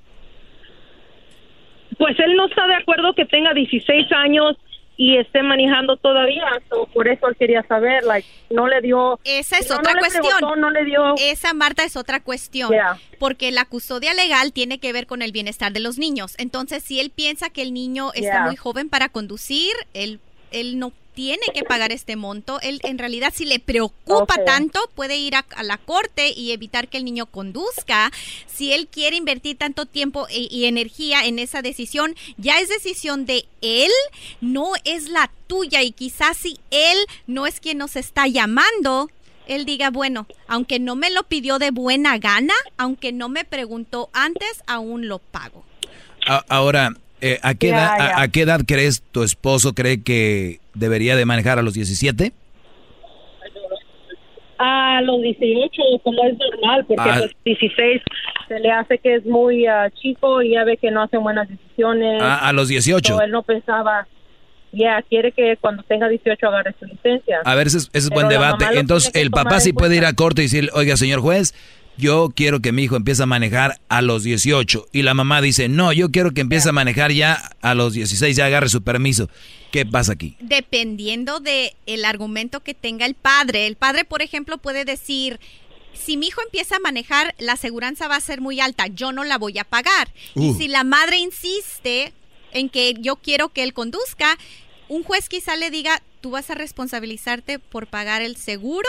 Pues 2.02 2.18
él 2.18 2.34
no 2.34 2.48
está 2.48 2.66
de 2.66 2.74
acuerdo 2.74 3.14
que 3.14 3.24
tenga 3.26 3.54
16 3.54 4.10
años 4.10 4.56
y 4.96 5.18
esté 5.18 5.40
manejando 5.44 5.96
todavía, 5.96 6.44
so, 6.68 6.86
por 6.86 7.06
eso 7.06 7.28
él 7.28 7.36
quería 7.36 7.62
saber, 7.62 8.02
like, 8.02 8.26
no 8.50 8.66
le 8.66 8.80
dio... 8.80 9.20
Esa 9.22 9.58
es 9.58 9.70
no, 9.70 9.76
otra 9.76 9.92
no 9.92 10.00
cuestión. 10.00 10.24
preguntó, 10.24 10.56
no 10.56 10.70
le 10.72 10.84
dio... 10.84 11.14
Esa, 11.16 11.54
Marta, 11.54 11.84
es 11.84 11.96
otra 11.96 12.18
cuestión. 12.18 12.72
Yeah. 12.72 12.98
Porque 13.20 13.52
la 13.52 13.66
custodia 13.66 14.14
legal 14.14 14.52
tiene 14.52 14.80
que 14.80 14.92
ver 14.92 15.06
con 15.06 15.22
el 15.22 15.30
bienestar 15.30 15.72
de 15.72 15.78
los 15.78 15.96
niños. 15.96 16.34
Entonces, 16.38 16.82
si 16.82 16.98
él 16.98 17.10
piensa 17.14 17.50
que 17.50 17.62
el 17.62 17.72
niño 17.72 18.10
está 18.14 18.46
muy 18.46 18.56
joven 18.56 18.88
para 18.88 19.08
conducir, 19.08 19.72
él, 19.94 20.18
él 20.50 20.80
no 20.80 20.92
tiene 21.14 21.42
que 21.54 21.62
pagar 21.64 21.92
este 21.92 22.16
monto. 22.16 22.60
Él, 22.60 22.80
en 22.84 22.98
realidad, 22.98 23.32
si 23.34 23.44
le 23.44 23.58
preocupa 23.58 24.34
tanto, 24.44 24.80
puede 24.94 25.16
ir 25.16 25.34
a, 25.34 25.44
a 25.56 25.62
la 25.62 25.76
corte 25.78 26.30
y 26.30 26.52
evitar 26.52 26.88
que 26.88 26.96
el 26.98 27.04
niño 27.04 27.26
conduzca. 27.26 28.10
Si 28.46 28.72
él 28.72 28.88
quiere 28.88 29.16
invertir 29.16 29.56
tanto 29.58 29.86
tiempo 29.86 30.26
e- 30.30 30.48
y 30.50 30.64
energía 30.64 31.24
en 31.26 31.38
esa 31.38 31.60
decisión, 31.62 32.14
ya 32.38 32.60
es 32.60 32.68
decisión 32.68 33.26
de 33.26 33.44
él, 33.60 33.90
no 34.40 34.72
es 34.84 35.08
la 35.08 35.30
tuya. 35.46 35.82
Y 35.82 35.92
quizás 35.92 36.36
si 36.36 36.58
él 36.70 36.98
no 37.26 37.46
es 37.46 37.60
quien 37.60 37.78
nos 37.78 37.96
está 37.96 38.26
llamando, 38.26 39.10
él 39.46 39.64
diga, 39.64 39.90
bueno, 39.90 40.26
aunque 40.46 40.78
no 40.78 40.96
me 40.96 41.10
lo 41.10 41.24
pidió 41.24 41.58
de 41.58 41.70
buena 41.72 42.16
gana, 42.18 42.54
aunque 42.78 43.12
no 43.12 43.28
me 43.28 43.44
preguntó 43.44 44.08
antes, 44.12 44.62
aún 44.66 45.08
lo 45.08 45.18
pago. 45.18 45.64
A- 46.26 46.44
ahora, 46.48 46.94
eh, 47.20 47.38
¿a, 47.42 47.54
qué 47.54 47.68
edad, 47.70 47.96
a, 48.22 48.28
qué 48.28 48.40
edad 48.42 48.60
crees 48.66 49.02
tu 49.12 49.22
esposo 49.24 49.74
cree 49.74 50.02
que 50.02 50.60
debería 50.74 51.16
de 51.16 51.24
manejar 51.24 51.58
a 51.58 51.62
los 51.62 51.74
17? 51.74 52.32
A 54.58 55.00
los 55.02 55.20
18, 55.20 55.82
como 56.04 56.24
es 56.24 56.36
normal, 56.38 56.84
porque 56.86 57.02
Ah. 57.02 57.16
pues 57.18 57.32
16 57.44 58.00
se 58.46 58.60
le 58.60 58.70
hace 58.70 58.98
que 58.98 59.16
es 59.16 59.24
muy 59.26 59.66
ah, 59.66 59.90
chico 59.90 60.40
y 60.42 60.52
ya 60.52 60.62
ve 60.64 60.76
que 60.76 60.90
no 60.90 61.02
hace 61.02 61.16
buenas 61.16 61.48
decisiones. 61.48 62.22
A, 62.22 62.48
a 62.48 62.52
los 62.52 62.68
18. 62.68 63.14
So, 63.16 63.22
él 63.22 63.30
no 63.32 63.42
pensaba, 63.42 64.06
ya, 64.70 65.02
quiere 65.08 65.32
que 65.32 65.56
cuando 65.60 65.82
tenga 65.82 66.08
18 66.08 66.46
agarre 66.46 66.74
su 66.78 66.84
licencia. 66.84 67.40
A 67.44 67.54
ver, 67.56 67.66
ese 67.66 67.78
es, 67.78 67.90
ese 67.92 68.06
es 68.06 68.10
buen 68.10 68.28
debate. 68.28 68.64
Entonces, 68.74 69.10
el 69.14 69.30
papá 69.32 69.58
sí 69.58 69.72
puede 69.72 69.96
ir 69.96 70.04
a 70.04 70.12
corte 70.12 70.42
y 70.42 70.44
decir, 70.44 70.70
oiga, 70.74 70.96
señor 70.96 71.20
juez, 71.20 71.54
yo 71.96 72.28
quiero 72.34 72.60
que 72.60 72.70
mi 72.72 72.84
hijo 72.84 72.94
empiece 72.94 73.22
a 73.22 73.26
manejar 73.26 73.78
a 73.88 74.00
los 74.00 74.22
18. 74.22 74.86
Y 74.92 75.02
la 75.02 75.14
mamá 75.14 75.40
dice, 75.40 75.68
no, 75.68 75.92
yo 75.92 76.10
quiero 76.10 76.30
que 76.30 76.40
empiece 76.40 76.68
a 76.68 76.72
manejar 76.72 77.10
ya 77.10 77.36
a 77.62 77.74
los 77.74 77.94
16, 77.94 78.36
ya 78.36 78.46
agarre 78.46 78.68
su 78.68 78.82
permiso. 78.84 79.28
¿Qué 79.72 79.86
pasa 79.86 80.12
aquí? 80.12 80.36
Dependiendo 80.38 81.40
de 81.40 81.74
el 81.86 82.04
argumento 82.04 82.60
que 82.62 82.74
tenga 82.74 83.06
el 83.06 83.14
padre. 83.14 83.66
El 83.66 83.76
padre, 83.76 84.04
por 84.04 84.20
ejemplo, 84.22 84.58
puede 84.58 84.84
decir, 84.84 85.40
si 85.94 86.16
mi 86.18 86.26
hijo 86.28 86.42
empieza 86.42 86.76
a 86.76 86.80
manejar, 86.80 87.34
la 87.38 87.54
aseguranza 87.54 88.06
va 88.06 88.16
a 88.16 88.20
ser 88.20 88.40
muy 88.42 88.60
alta, 88.60 88.86
yo 88.88 89.12
no 89.12 89.24
la 89.24 89.38
voy 89.38 89.58
a 89.58 89.64
pagar. 89.64 90.12
Y 90.34 90.50
Uh. 90.50 90.58
si 90.58 90.68
la 90.68 90.84
madre 90.84 91.16
insiste 91.18 92.12
en 92.52 92.68
que 92.68 92.94
yo 93.00 93.16
quiero 93.16 93.48
que 93.48 93.62
él 93.62 93.72
conduzca, 93.72 94.36
un 94.88 95.02
juez 95.04 95.30
quizá 95.30 95.56
le 95.56 95.70
diga, 95.70 96.02
tú 96.20 96.30
vas 96.32 96.50
a 96.50 96.54
responsabilizarte 96.54 97.58
por 97.58 97.86
pagar 97.86 98.20
el 98.20 98.36
seguro 98.36 98.88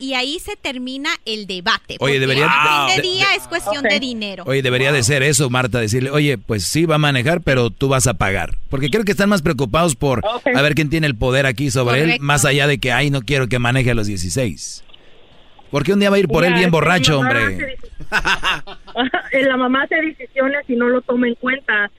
y 0.00 0.14
ahí 0.14 0.38
se 0.40 0.56
termina 0.56 1.10
el 1.24 1.46
debate. 1.46 1.96
Oye, 2.00 2.18
debería- 2.18 2.48
fin 2.88 2.96
de- 2.96 3.02
día 3.02 3.28
de- 3.28 3.36
es 3.36 3.46
cuestión 3.46 3.82
de 3.84 4.00
dinero. 4.00 4.42
Oye, 4.46 4.62
debería 4.62 4.90
de 4.92 5.02
ser 5.02 5.22
eso, 5.22 5.48
Marta, 5.50 5.78
decirle, 5.78 6.10
oye, 6.10 6.38
pues 6.38 6.64
sí 6.64 6.86
va 6.86 6.96
a 6.96 6.98
manejar, 6.98 7.42
pero 7.42 7.70
tú 7.70 7.88
vas 7.88 8.06
a 8.06 8.14
pagar. 8.14 8.58
Porque 8.68 8.90
creo 8.90 9.04
que 9.04 9.12
están 9.12 9.28
más 9.28 9.42
preocupados 9.42 9.94
por 9.94 10.22
a 10.26 10.62
ver 10.62 10.74
quién 10.74 10.90
tiene 10.90 11.06
el 11.06 11.14
poder 11.16 11.46
aquí 11.46 11.70
sobre 11.70 12.02
él, 12.14 12.16
más 12.20 12.44
allá 12.44 12.66
de 12.66 12.78
que, 12.78 12.90
ay, 12.92 13.10
no 13.10 13.22
quiero 13.22 13.46
que 13.48 13.58
maneje 13.58 13.90
a 13.92 13.94
los 13.94 14.06
16. 14.06 14.82
Porque 15.70 15.92
un 15.92 16.00
día 16.00 16.10
va 16.10 16.16
a 16.16 16.18
ir 16.18 16.26
por 16.26 16.44
él 16.44 16.54
bien 16.54 16.70
borracho, 16.72 17.18
hombre. 17.20 17.44
hace- 17.44 17.76
la 19.46 19.56
mamá 19.56 19.84
hace 19.84 19.94
decisiones 19.96 20.64
y 20.68 20.74
no 20.74 20.88
lo 20.88 21.00
toma 21.02 21.28
en 21.28 21.34
cuenta. 21.36 21.90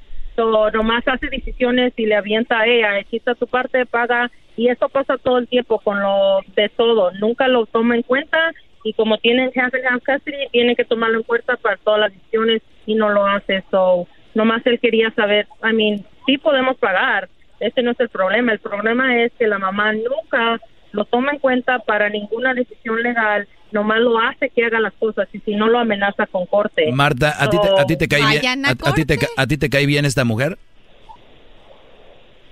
So, 0.42 0.72
nomás 0.72 1.08
hace 1.08 1.28
decisiones 1.28 1.94
y 1.98 2.08
le 2.08 2.16
avienta 2.16 2.62
a 2.62 2.66
ella, 2.66 3.04
quita 3.04 3.36
tu 3.36 3.46
parte, 3.46 3.86
paga. 3.86 4.32
Y 4.58 4.70
eso 4.70 4.90
pasa 4.90 5.20
todo 5.20 5.38
el 5.38 5.48
tiempo 5.48 5.78
con 5.78 6.02
lo 6.02 6.40
de 6.56 6.68
todo. 6.70 7.12
Nunca 7.12 7.48
lo 7.48 7.68
toma 7.68 7.96
en 7.96 8.02
cuenta 8.02 8.52
y 8.84 8.94
como 8.94 9.20
tienen 9.20 9.52
half 9.56 9.72
and 9.76 9.86
half 9.86 10.04
custody, 10.04 10.48
tiene 10.52 10.76
que 10.76 10.84
tomarlo 10.84 11.20
en 11.20 11.24
cuenta 11.24 11.58
para 11.58 11.78
todas 11.78 12.00
las 12.00 12.14
decisiones 12.14 12.64
y 12.88 12.96
no 12.96 13.10
lo 13.10 13.28
hace. 13.28 13.64
So, 13.70 14.08
nomás 14.34 14.66
él 14.66 14.80
quería 14.80 15.12
saber, 15.12 15.46
I 15.64 15.74
mean, 15.74 16.06
sí 16.26 16.40
podemos 16.40 16.76
pagar. 16.78 17.30
Ese 17.60 17.84
no 17.84 17.92
es 17.92 18.00
el 18.00 18.10
problema. 18.10 18.54
El 18.54 18.60
problema 18.60 19.22
es 19.22 19.32
que 19.38 19.46
la 19.46 19.60
mamá 19.60 19.94
nunca 19.94 20.60
lo 20.92 21.06
toma 21.06 21.34
en 21.34 21.40
cuenta 21.40 21.78
para 21.78 22.10
ninguna 22.10 22.56
decisión 22.56 23.04
legal. 23.04 23.48
Nomás 23.72 24.00
lo 24.00 24.20
hace 24.20 24.50
que 24.50 24.66
haga 24.66 24.80
las 24.80 24.94
cosas 24.94 25.28
y 25.34 25.40
si 25.40 25.56
no 25.56 25.68
lo 25.68 25.80
amenaza 25.80 26.28
con 26.28 26.46
corte. 26.46 26.92
Marta, 26.92 27.34
¿a 27.42 27.50
ti, 27.50 27.58
te, 27.62 27.82
a 27.82 27.86
ti 27.86 27.98
te 27.98 28.08
cae 28.08 28.40
bien? 28.40 28.66
A, 28.66 28.70
a 28.70 28.90
a 28.90 28.94
ti 28.94 29.06
te, 29.06 29.18
¿A 29.38 29.48
ti 29.48 29.58
te 29.58 29.70
cae 29.70 29.86
bien 29.86 30.06
esta 30.06 30.26
mujer? 30.26 30.58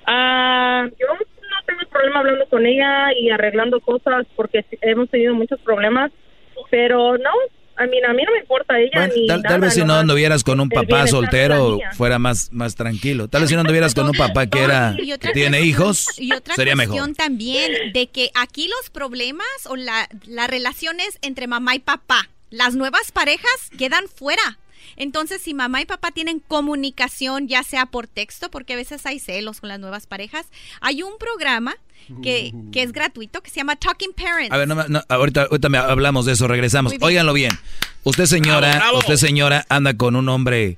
Ah, 0.05 0.87
yo 0.99 1.07
no 1.07 1.65
tengo 1.65 1.81
problema 1.91 2.19
hablando 2.19 2.45
con 2.47 2.65
ella 2.65 3.13
y 3.13 3.29
arreglando 3.29 3.79
cosas 3.79 4.25
porque 4.35 4.65
hemos 4.81 5.09
tenido 5.09 5.35
muchos 5.35 5.59
problemas, 5.59 6.11
pero 6.71 7.17
no, 7.17 7.29
I 7.80 7.88
mean, 7.88 8.06
a 8.06 8.14
mí 8.14 8.23
no 8.23 8.34
me 8.34 8.39
importa 8.39 8.77
ella 8.77 8.91
Bueno, 8.93 9.14
ni 9.15 9.27
tal, 9.27 9.41
nada, 9.41 9.49
tal 9.53 9.61
vez 9.61 9.73
si 9.73 9.84
no 9.85 9.93
anduvieras 9.93 10.43
con 10.43 10.60
un 10.60 10.68
papá 10.69 11.07
soltero 11.07 11.80
fuera 11.93 12.19
más, 12.19 12.51
más 12.51 12.76
tranquilo. 12.76 13.30
Tal 13.30 13.41
vez 13.41 13.49
si 13.49 13.56
no 13.56 13.61
anduvieras 13.61 13.95
con 13.95 14.06
un 14.06 14.18
papá 14.18 14.47
que 14.47 14.64
era 14.64 14.95
que 14.97 15.31
tiene 15.31 15.61
hijos, 15.61 16.07
y 16.19 16.34
otra 16.34 16.56
sería 16.56 16.76
cuestión 16.76 17.11
mejor. 17.11 17.15
también 17.15 17.93
de 17.93 18.07
que 18.07 18.31
aquí 18.35 18.68
los 18.68 18.89
problemas 18.89 19.47
o 19.65 19.77
la, 19.77 20.10
las 20.27 20.49
relaciones 20.49 21.18
entre 21.22 21.47
mamá 21.47 21.76
y 21.76 21.80
papá, 21.80 22.30
las 22.49 22.76
nuevas 22.76 23.11
parejas 23.11 23.69
quedan 23.77 24.07
fuera. 24.07 24.60
Entonces, 24.97 25.41
si 25.41 25.53
mamá 25.53 25.81
y 25.81 25.85
papá 25.85 26.11
tienen 26.11 26.39
comunicación, 26.39 27.47
ya 27.47 27.64
sea 27.64 27.85
por 27.85 28.07
texto, 28.07 28.51
porque 28.51 28.73
a 28.73 28.76
veces 28.76 29.06
hay 29.06 29.19
celos 29.19 29.61
con 29.61 29.69
las 29.69 29.80
nuevas 29.80 30.07
parejas, 30.07 30.47
hay 30.81 31.03
un 31.03 31.18
programa 31.18 31.77
que, 32.23 32.53
que 32.71 32.84
es 32.84 32.91
gratuito 32.91 33.41
que 33.41 33.49
se 33.49 33.57
llama 33.57 33.76
Talking 33.76 34.11
Parents. 34.13 34.51
A 34.51 34.57
ver, 34.57 34.67
no, 34.67 34.76
me- 34.76 34.88
no, 34.89 35.01
ahorita, 35.09 35.43
ahorita 35.43 35.69
me 35.69 35.77
hablamos 35.77 36.26
de 36.26 36.34
eso, 36.34 36.47
regresamos. 36.47 36.91
Bien. 36.91 37.03
Óiganlo 37.03 37.34
bien. 37.34 37.51
Usted 38.03 38.26
señora, 38.26 38.59
Bravo, 38.69 38.80
bravo. 38.80 38.97
usted 38.99 39.15
señora 39.17 39.65
anda 39.69 39.93
con 39.95 40.15
un 40.15 40.27
hombre, 40.30 40.77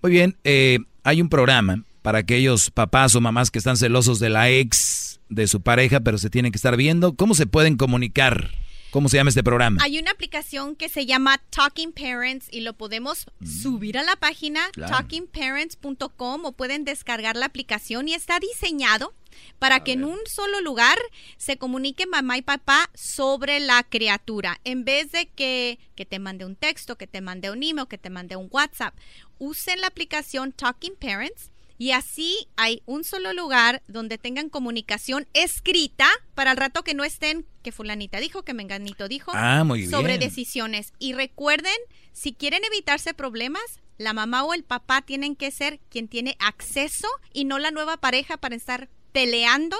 Muy 0.00 0.12
bien, 0.12 0.36
eh, 0.44 0.78
hay 1.02 1.20
un 1.20 1.28
programa 1.28 1.82
para 2.02 2.18
aquellos 2.18 2.70
papás 2.70 3.14
o 3.16 3.20
mamás 3.20 3.50
que 3.50 3.58
están 3.58 3.76
celosos 3.76 4.20
de 4.20 4.28
la 4.28 4.48
ex 4.50 5.20
de 5.28 5.48
su 5.48 5.60
pareja, 5.60 6.00
pero 6.00 6.16
se 6.18 6.30
tienen 6.30 6.52
que 6.52 6.56
estar 6.56 6.76
viendo. 6.76 7.14
¿Cómo 7.14 7.34
se 7.34 7.46
pueden 7.46 7.76
comunicar? 7.76 8.50
¿Cómo 8.90 9.10
se 9.10 9.18
llama 9.18 9.28
este 9.28 9.42
programa? 9.44 9.82
Hay 9.82 9.98
una 9.98 10.10
aplicación 10.12 10.74
que 10.74 10.88
se 10.88 11.04
llama 11.04 11.38
Talking 11.50 11.92
Parents 11.92 12.48
y 12.50 12.60
lo 12.60 12.72
podemos 12.72 13.26
subir 13.44 13.98
a 13.98 14.02
la 14.02 14.16
página 14.16 14.70
Claro. 14.72 14.96
talkingparents.com 14.96 16.44
o 16.46 16.52
pueden 16.52 16.84
descargar 16.84 17.36
la 17.36 17.46
aplicación 17.46 18.08
y 18.08 18.14
está 18.14 18.40
diseñado 18.40 19.14
para 19.58 19.84
que 19.84 19.92
en 19.92 20.04
un 20.04 20.18
solo 20.26 20.62
lugar 20.62 20.98
se 21.36 21.58
comunique 21.58 22.06
mamá 22.06 22.38
y 22.38 22.42
papá 22.42 22.90
sobre 22.94 23.60
la 23.60 23.82
criatura. 23.82 24.58
En 24.64 24.84
vez 24.84 25.12
de 25.12 25.26
que, 25.28 25.78
que 25.94 26.06
te 26.06 26.18
mande 26.18 26.46
un 26.46 26.56
texto, 26.56 26.96
que 26.96 27.06
te 27.06 27.20
mande 27.20 27.50
un 27.50 27.62
email, 27.62 27.88
que 27.88 27.98
te 27.98 28.08
mande 28.10 28.36
un 28.36 28.48
WhatsApp, 28.50 28.94
usen 29.38 29.82
la 29.82 29.88
aplicación 29.88 30.52
Talking 30.52 30.96
Parents. 30.98 31.50
Y 31.80 31.92
así 31.92 32.48
hay 32.56 32.82
un 32.86 33.04
solo 33.04 33.32
lugar 33.32 33.82
donde 33.86 34.18
tengan 34.18 34.48
comunicación 34.48 35.28
escrita 35.32 36.08
para 36.34 36.50
el 36.50 36.56
rato 36.56 36.82
que 36.82 36.92
no 36.94 37.04
estén, 37.04 37.46
que 37.62 37.70
fulanita 37.70 38.18
dijo, 38.18 38.42
que 38.42 38.52
menganito 38.52 39.06
dijo, 39.06 39.30
Ah, 39.34 39.62
muy 39.64 39.86
sobre 39.86 40.18
decisiones. 40.18 40.92
Y 40.98 41.12
recuerden, 41.12 41.76
si 42.12 42.32
quieren 42.32 42.62
evitarse 42.64 43.14
problemas, 43.14 43.62
la 43.96 44.12
mamá 44.12 44.42
o 44.44 44.54
el 44.54 44.64
papá 44.64 45.02
tienen 45.02 45.36
que 45.36 45.50
ser 45.52 45.78
quien 45.88 46.08
tiene 46.08 46.36
acceso 46.40 47.06
y 47.32 47.44
no 47.44 47.58
la 47.60 47.70
nueva 47.70 47.96
pareja 47.96 48.36
para 48.38 48.56
estar 48.56 48.88
peleando 49.12 49.76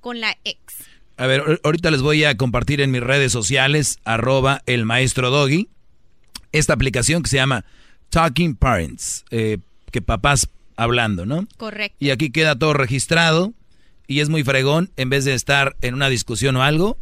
con 0.00 0.20
la 0.20 0.36
ex. 0.44 0.60
A 1.16 1.26
ver, 1.26 1.40
ahor- 1.42 1.60
ahorita 1.64 1.90
les 1.90 2.02
voy 2.02 2.22
a 2.24 2.36
compartir 2.36 2.80
en 2.80 2.90
mis 2.92 3.00
redes 3.02 3.32
sociales, 3.32 3.98
arroba 4.04 4.62
el 4.66 4.84
maestro 4.84 5.30
Doggy, 5.30 5.68
esta 6.52 6.72
aplicación 6.74 7.22
que 7.24 7.30
se 7.30 7.36
llama 7.36 7.64
Talking 8.10 8.54
Parents, 8.56 9.24
eh, 9.30 9.58
que 9.90 10.00
papás 10.02 10.48
hablando, 10.76 11.26
¿no? 11.26 11.46
Correcto. 11.56 11.96
Y 12.00 12.10
aquí 12.10 12.30
queda 12.30 12.58
todo 12.58 12.72
registrado 12.74 13.52
y 14.06 14.20
es 14.20 14.28
muy 14.28 14.44
fregón, 14.44 14.92
en 14.96 15.10
vez 15.10 15.24
de 15.24 15.34
estar 15.34 15.76
en 15.80 15.94
una 15.94 16.08
discusión 16.08 16.56
o 16.56 16.62
algo, 16.62 16.98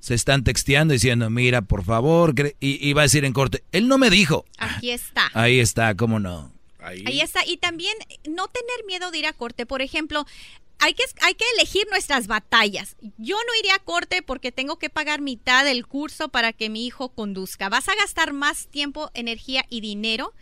se 0.00 0.14
están 0.14 0.44
texteando 0.44 0.92
diciendo, 0.92 1.30
mira, 1.30 1.62
por 1.62 1.84
favor, 1.84 2.34
cre-", 2.34 2.56
y, 2.60 2.86
y 2.86 2.92
va 2.92 3.02
a 3.02 3.04
decir 3.04 3.24
en 3.24 3.32
corte, 3.32 3.64
él 3.72 3.88
no 3.88 3.98
me 3.98 4.10
dijo. 4.10 4.44
Aquí 4.58 4.90
está. 4.90 5.30
Ahí 5.34 5.58
está, 5.58 5.94
cómo 5.94 6.20
no. 6.20 6.52
Ahí 6.80 7.20
está. 7.20 7.44
Y 7.46 7.56
también 7.56 7.94
no 8.28 8.48
tener 8.48 8.86
miedo 8.86 9.10
de 9.10 9.18
ir 9.18 9.26
a 9.26 9.32
corte. 9.32 9.66
Por 9.66 9.82
ejemplo, 9.82 10.24
hay 10.78 10.94
que, 10.94 11.02
hay 11.22 11.34
que 11.34 11.44
elegir 11.56 11.86
nuestras 11.90 12.26
batallas. 12.26 12.96
Yo 13.18 13.36
no 13.36 13.58
iría 13.58 13.74
a 13.74 13.80
corte 13.80 14.22
porque 14.22 14.52
tengo 14.52 14.78
que 14.78 14.90
pagar 14.90 15.20
mitad 15.20 15.64
del 15.64 15.86
curso 15.86 16.28
para 16.28 16.52
que 16.52 16.70
mi 16.70 16.86
hijo 16.86 17.08
conduzca. 17.10 17.68
Vas 17.68 17.88
a 17.88 17.96
gastar 17.96 18.32
más 18.32 18.68
tiempo, 18.68 19.10
energía 19.14 19.64
y 19.68 19.80
dinero 19.80 20.32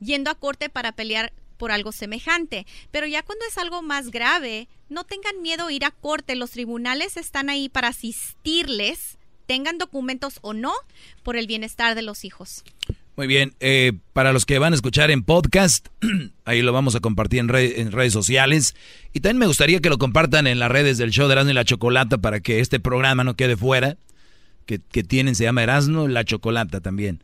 yendo 0.00 0.30
a 0.30 0.34
corte 0.34 0.68
para 0.70 0.92
pelear 0.92 1.32
por 1.62 1.70
algo 1.70 1.92
semejante. 1.92 2.66
Pero 2.90 3.06
ya 3.06 3.22
cuando 3.22 3.44
es 3.48 3.56
algo 3.56 3.82
más 3.82 4.10
grave, 4.10 4.66
no 4.88 5.04
tengan 5.04 5.40
miedo 5.42 5.68
a 5.68 5.72
ir 5.72 5.84
a 5.84 5.92
corte. 5.92 6.34
Los 6.34 6.50
tribunales 6.50 7.16
están 7.16 7.50
ahí 7.50 7.68
para 7.68 7.86
asistirles, 7.86 9.16
tengan 9.46 9.78
documentos 9.78 10.40
o 10.42 10.54
no, 10.54 10.72
por 11.22 11.36
el 11.36 11.46
bienestar 11.46 11.94
de 11.94 12.02
los 12.02 12.24
hijos. 12.24 12.64
Muy 13.16 13.28
bien, 13.28 13.54
eh, 13.60 13.92
para 14.12 14.32
los 14.32 14.44
que 14.44 14.58
van 14.58 14.72
a 14.72 14.74
escuchar 14.74 15.12
en 15.12 15.22
podcast, 15.22 15.86
ahí 16.44 16.62
lo 16.62 16.72
vamos 16.72 16.96
a 16.96 17.00
compartir 17.00 17.38
en, 17.38 17.54
en 17.54 17.92
redes 17.92 18.12
sociales. 18.12 18.74
Y 19.12 19.20
también 19.20 19.38
me 19.38 19.46
gustaría 19.46 19.78
que 19.78 19.88
lo 19.88 19.98
compartan 19.98 20.48
en 20.48 20.58
las 20.58 20.68
redes 20.68 20.98
del 20.98 21.12
show 21.12 21.28
de 21.28 21.34
Erasmo 21.34 21.52
y 21.52 21.54
la 21.54 21.64
Chocolata 21.64 22.18
para 22.18 22.40
que 22.40 22.58
este 22.58 22.80
programa 22.80 23.22
no 23.22 23.36
quede 23.36 23.56
fuera. 23.56 23.96
Que, 24.66 24.80
que 24.80 25.04
tienen, 25.04 25.36
se 25.36 25.44
llama 25.44 25.62
Erasmo 25.62 26.08
y 26.08 26.12
la 26.12 26.24
Chocolata 26.24 26.80
también. 26.80 27.22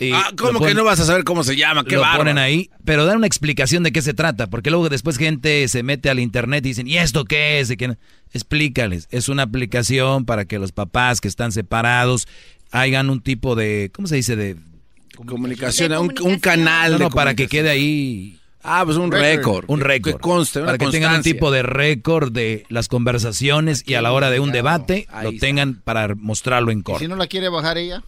Y 0.00 0.12
Ah, 0.12 0.30
¿cómo 0.36 0.60
que 0.64 0.74
no 0.74 0.84
vas 0.84 1.00
a 1.00 1.04
saber 1.04 1.24
cómo 1.24 1.42
se 1.42 1.56
llama? 1.56 1.84
Qué 1.84 1.96
lo 1.96 2.02
bárbaro. 2.02 2.20
ponen 2.20 2.38
ahí, 2.38 2.70
pero 2.84 3.04
dan 3.04 3.16
una 3.16 3.26
explicación 3.26 3.82
de 3.82 3.90
qué 3.90 4.00
se 4.00 4.14
trata, 4.14 4.46
porque 4.48 4.70
luego 4.70 4.88
después 4.88 5.16
gente 5.18 5.66
se 5.66 5.82
mete 5.82 6.08
al 6.08 6.20
internet 6.20 6.64
y 6.64 6.68
dicen, 6.68 6.86
¿y 6.86 6.98
esto 6.98 7.24
qué 7.24 7.58
es? 7.60 7.70
¿Y 7.70 7.76
qué 7.76 7.88
no?". 7.88 7.96
Explícales, 8.32 9.08
es 9.10 9.28
una 9.28 9.42
aplicación 9.44 10.24
para 10.24 10.44
que 10.44 10.58
los 10.58 10.70
papás 10.72 11.20
que 11.20 11.28
están 11.28 11.50
separados 11.50 12.28
hagan 12.70 13.10
un 13.10 13.20
tipo 13.22 13.56
de, 13.56 13.90
¿cómo 13.92 14.06
se 14.06 14.16
dice? 14.16 14.36
De 14.36 14.56
Comunicación, 15.26 15.92
un, 15.94 16.14
un 16.22 16.38
canal. 16.38 16.92
No, 16.92 16.98
de 16.98 17.10
para 17.10 17.34
que 17.34 17.48
quede 17.48 17.70
ahí. 17.70 18.38
Ah, 18.62 18.82
pues 18.84 18.96
un 18.98 19.10
récord. 19.10 19.64
Un 19.68 19.80
récord. 19.80 20.14
que 20.14 20.20
conste, 20.20 20.58
una 20.60 20.66
para 20.66 20.78
que 20.78 20.86
tengan 20.88 21.16
un 21.16 21.22
tipo 21.22 21.50
de 21.50 21.62
récord 21.62 22.30
de 22.30 22.64
las 22.68 22.86
conversaciones 22.88 23.82
y 23.86 23.94
a 23.94 24.02
la 24.02 24.12
hora 24.12 24.30
de 24.30 24.38
un 24.40 24.52
debate 24.52 25.08
lo 25.22 25.32
tengan 25.32 25.74
para 25.82 26.14
mostrarlo 26.14 26.70
en 26.70 26.80
¿Y 26.80 26.82
corto. 26.82 27.00
si 27.00 27.08
no 27.08 27.16
la 27.16 27.26
quiere 27.26 27.48
bajar 27.48 27.78
ella? 27.78 28.02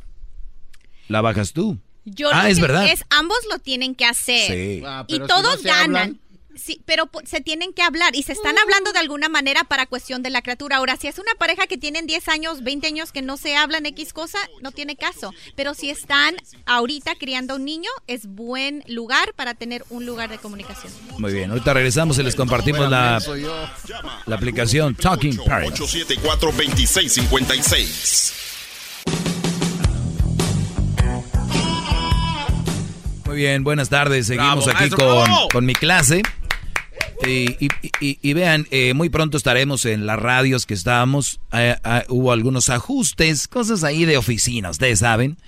La 1.10 1.20
bajas 1.20 1.52
tú. 1.52 1.76
Yo 2.04 2.30
ah, 2.32 2.44
lo 2.44 2.48
es 2.48 2.56
que- 2.56 2.62
verdad. 2.62 2.86
Es, 2.86 3.04
ambos 3.10 3.36
lo 3.50 3.58
tienen 3.58 3.94
que 3.94 4.06
hacer. 4.06 4.50
Sí. 4.50 4.82
Ah, 4.86 5.04
y 5.08 5.14
si 5.14 5.18
todos 5.20 5.62
no 5.62 5.68
ganan. 5.68 5.96
hablan. 5.96 6.20
Sí, 6.56 6.82
pero 6.84 7.08
se 7.24 7.40
tienen 7.40 7.72
que 7.72 7.80
hablar 7.82 8.14
y 8.14 8.22
se 8.24 8.32
están 8.32 8.58
hablando 8.58 8.92
de 8.92 8.98
alguna 8.98 9.28
manera 9.28 9.62
para 9.64 9.86
cuestión 9.86 10.22
de 10.22 10.28
la 10.30 10.42
criatura. 10.42 10.76
Ahora, 10.76 10.96
si 10.96 11.06
es 11.06 11.18
una 11.18 11.32
pareja 11.38 11.66
que 11.66 11.78
tienen 11.78 12.06
10 12.06 12.28
años, 12.28 12.62
20 12.62 12.86
años 12.88 13.12
que 13.12 13.22
no 13.22 13.36
se 13.38 13.56
hablan 13.56 13.86
X 13.86 14.12
cosa, 14.12 14.38
no 14.60 14.70
tiene 14.70 14.96
caso. 14.96 15.32
Pero 15.56 15.72
si 15.74 15.88
están 15.90 16.34
ahorita 16.66 17.14
criando 17.18 17.56
un 17.56 17.64
niño, 17.64 17.88
es 18.08 18.26
buen 18.26 18.84
lugar 18.88 19.32
para 19.34 19.54
tener 19.54 19.84
un 19.90 20.04
lugar 20.06 20.28
de 20.28 20.38
comunicación. 20.38 20.92
Muy 21.18 21.32
bien, 21.32 21.50
ahorita 21.50 21.72
regresamos 21.72 22.18
y 22.18 22.22
les 22.24 22.34
compartimos 22.36 22.90
la, 22.90 23.22
la 24.26 24.36
aplicación 24.36 24.94
Talking 24.96 25.38
Parents. 25.44 25.80
874-2656. 25.80 28.32
Muy 28.32 28.38
bien, 33.40 33.64
buenas 33.64 33.88
tardes. 33.88 34.26
Seguimos 34.26 34.66
Bravo, 34.66 34.78
aquí 34.78 34.90
con, 34.90 35.28
con 35.50 35.64
mi 35.64 35.72
clase. 35.72 36.20
Y, 37.26 37.56
y- 37.64 37.68
y- 38.00 38.18
y 38.20 38.32
vean, 38.34 38.66
eh, 38.70 38.92
muy 38.94 39.08
pronto 39.08 39.36
estaremos 39.38 39.86
en 39.86 40.04
las 40.06 40.18
radios 40.18 40.66
que 40.66 40.74
estábamos. 40.74 41.40
Eh, 41.52 41.74
ah, 41.84 42.04
hubo 42.08 42.32
algunos 42.32 42.68
ajustes, 42.68 43.48
cosas 43.48 43.82
ahí 43.82 44.04
de 44.04 44.18
oficina, 44.18 44.68
ustedes 44.70 44.98
saben. 44.98 45.38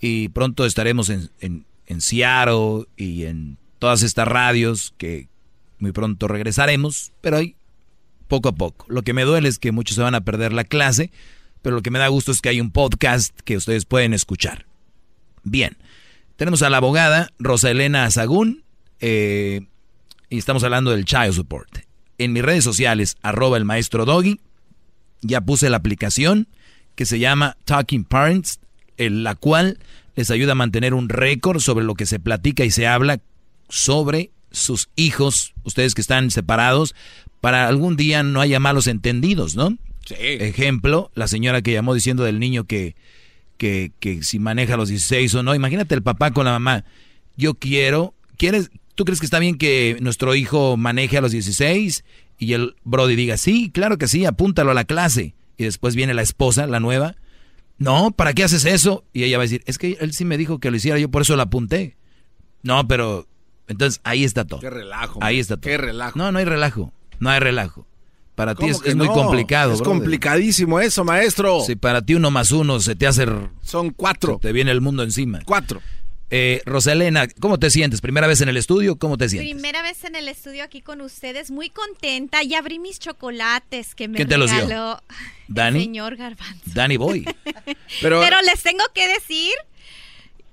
Y 0.00 0.28
pronto 0.30 0.64
estaremos 0.64 1.10
en, 1.10 1.30
en, 1.40 1.66
en 1.86 2.00
Seattle 2.00 2.86
y 2.96 3.24
en 3.24 3.58
todas 3.78 4.02
estas 4.02 4.26
radios 4.26 4.94
que 4.96 5.28
muy 5.78 5.92
pronto 5.92 6.28
regresaremos. 6.28 7.12
Pero 7.20 7.36
hay 7.38 7.56
poco 8.26 8.48
a 8.48 8.54
poco. 8.54 8.86
Lo 8.88 9.02
que 9.02 9.12
me 9.12 9.24
duele 9.24 9.48
es 9.50 9.58
que 9.58 9.70
muchos 9.72 9.96
se 9.96 10.02
van 10.02 10.14
a 10.14 10.22
perder 10.22 10.52
la 10.54 10.64
clase, 10.64 11.10
pero 11.60 11.76
lo 11.76 11.82
que 11.82 11.90
me 11.90 11.98
da 11.98 12.08
gusto 12.08 12.32
es 12.32 12.40
que 12.40 12.48
hay 12.48 12.60
un 12.60 12.70
podcast 12.70 13.38
que 13.44 13.56
ustedes 13.58 13.84
pueden 13.84 14.14
escuchar. 14.14 14.64
Bien, 15.42 15.76
tenemos 16.38 16.62
a 16.62 16.70
la 16.70 16.76
abogada 16.76 17.32
Rosa 17.40 17.68
Elena 17.68 18.04
Azagún 18.04 18.62
eh, 19.00 19.66
y 20.30 20.38
estamos 20.38 20.62
hablando 20.62 20.92
del 20.92 21.04
child 21.04 21.32
support. 21.32 21.80
En 22.16 22.32
mis 22.32 22.44
redes 22.44 22.62
sociales, 22.62 23.16
arroba 23.22 23.56
el 23.56 23.64
maestro 23.64 24.04
Doggy, 24.04 24.38
ya 25.20 25.40
puse 25.40 25.68
la 25.68 25.78
aplicación 25.78 26.46
que 26.94 27.06
se 27.06 27.18
llama 27.18 27.56
Talking 27.64 28.04
Parents, 28.04 28.60
en 28.98 29.24
la 29.24 29.34
cual 29.34 29.80
les 30.14 30.30
ayuda 30.30 30.52
a 30.52 30.54
mantener 30.54 30.94
un 30.94 31.08
récord 31.08 31.58
sobre 31.58 31.84
lo 31.84 31.96
que 31.96 32.06
se 32.06 32.20
platica 32.20 32.64
y 32.64 32.70
se 32.70 32.86
habla 32.86 33.18
sobre 33.68 34.30
sus 34.52 34.90
hijos, 34.94 35.54
ustedes 35.64 35.96
que 35.96 36.00
están 36.00 36.30
separados, 36.30 36.94
para 37.40 37.66
algún 37.66 37.96
día 37.96 38.22
no 38.22 38.40
haya 38.40 38.60
malos 38.60 38.86
entendidos, 38.86 39.56
¿no? 39.56 39.76
Sí. 40.06 40.14
Ejemplo, 40.18 41.10
la 41.16 41.26
señora 41.26 41.62
que 41.62 41.72
llamó 41.72 41.94
diciendo 41.94 42.22
del 42.22 42.38
niño 42.38 42.62
que, 42.62 42.94
que, 43.58 43.92
que 44.00 44.22
si 44.22 44.38
maneja 44.38 44.74
a 44.74 44.76
los 44.78 44.88
16 44.88 45.34
o 45.34 45.42
no. 45.42 45.54
Imagínate 45.54 45.94
el 45.94 46.02
papá 46.02 46.30
con 46.30 46.46
la 46.46 46.52
mamá. 46.52 46.84
Yo 47.36 47.54
quiero, 47.54 48.14
¿quieres, 48.38 48.70
¿tú 48.94 49.04
crees 49.04 49.20
que 49.20 49.26
está 49.26 49.38
bien 49.38 49.58
que 49.58 49.98
nuestro 50.00 50.34
hijo 50.34 50.76
maneje 50.76 51.18
a 51.18 51.20
los 51.20 51.32
16? 51.32 52.04
Y 52.38 52.52
el 52.54 52.76
Brody 52.84 53.16
diga, 53.16 53.36
sí, 53.36 53.70
claro 53.70 53.98
que 53.98 54.08
sí, 54.08 54.24
apúntalo 54.24 54.70
a 54.70 54.74
la 54.74 54.84
clase. 54.84 55.34
Y 55.56 55.64
después 55.64 55.96
viene 55.96 56.14
la 56.14 56.22
esposa, 56.22 56.66
la 56.66 56.80
nueva. 56.80 57.16
No, 57.78 58.12
¿para 58.12 58.32
qué 58.32 58.44
haces 58.44 58.64
eso? 58.64 59.04
Y 59.12 59.24
ella 59.24 59.38
va 59.38 59.42
a 59.42 59.46
decir, 59.46 59.62
es 59.66 59.76
que 59.78 59.98
él 60.00 60.12
sí 60.12 60.24
me 60.24 60.38
dijo 60.38 60.58
que 60.58 60.70
lo 60.70 60.76
hiciera, 60.76 60.98
yo 60.98 61.10
por 61.10 61.22
eso 61.22 61.36
lo 61.36 61.42
apunté. 61.42 61.96
No, 62.62 62.86
pero 62.88 63.26
entonces 63.66 64.00
ahí 64.04 64.24
está 64.24 64.44
todo. 64.44 64.60
Qué 64.60 64.70
relajo. 64.70 65.18
Ahí 65.22 65.38
está 65.40 65.56
todo. 65.56 65.70
Qué 65.70 65.78
relajo. 65.78 66.16
No, 66.16 66.30
no 66.32 66.38
hay 66.38 66.44
relajo. 66.44 66.92
No 67.18 67.30
hay 67.30 67.40
relajo. 67.40 67.87
Para 68.38 68.54
ti 68.54 68.70
¿Cómo 68.70 68.84
es, 68.84 68.94
muy 68.94 69.08
complicado. 69.08 69.72
Es 69.72 69.80
brother. 69.80 69.98
complicadísimo 69.98 70.78
eso, 70.78 71.02
maestro. 71.02 71.60
Si 71.66 71.74
para 71.74 72.02
ti 72.02 72.14
uno 72.14 72.30
más 72.30 72.52
uno 72.52 72.78
se 72.78 72.94
te 72.94 73.08
hace... 73.08 73.26
Son 73.62 73.90
cuatro. 73.90 74.38
te 74.40 74.52
viene 74.52 74.70
el 74.70 74.80
mundo 74.80 75.02
encima. 75.02 75.40
Cuatro. 75.44 75.82
Eh, 76.30 76.62
Rosalena, 76.64 77.26
¿cómo 77.40 77.58
te 77.58 77.68
sientes? 77.68 78.00
¿Primera 78.00 78.28
vez 78.28 78.40
en 78.40 78.48
el 78.48 78.56
estudio? 78.56 78.96
¿Cómo 78.96 79.18
te 79.18 79.28
sientes? 79.28 79.52
Primera 79.52 79.82
vez 79.82 80.04
en 80.04 80.14
el 80.14 80.28
estudio 80.28 80.62
aquí 80.62 80.82
con 80.82 81.00
ustedes, 81.00 81.50
muy 81.50 81.68
contenta. 81.68 82.44
Ya 82.44 82.60
abrí 82.60 82.78
mis 82.78 83.00
chocolates 83.00 83.96
que 83.96 84.06
me 84.06 84.14
¿Quién 84.14 84.28
te 84.28 84.38
los 84.38 84.52
dio? 84.52 85.02
¿Dani? 85.48 85.78
el 85.80 85.84
señor 85.86 86.14
Garbanzo. 86.14 86.62
Danny 86.66 86.96
Boy. 86.96 87.24
Pero, 88.00 88.20
Pero 88.20 88.40
les 88.42 88.62
tengo 88.62 88.84
que 88.94 89.08
decir 89.08 89.52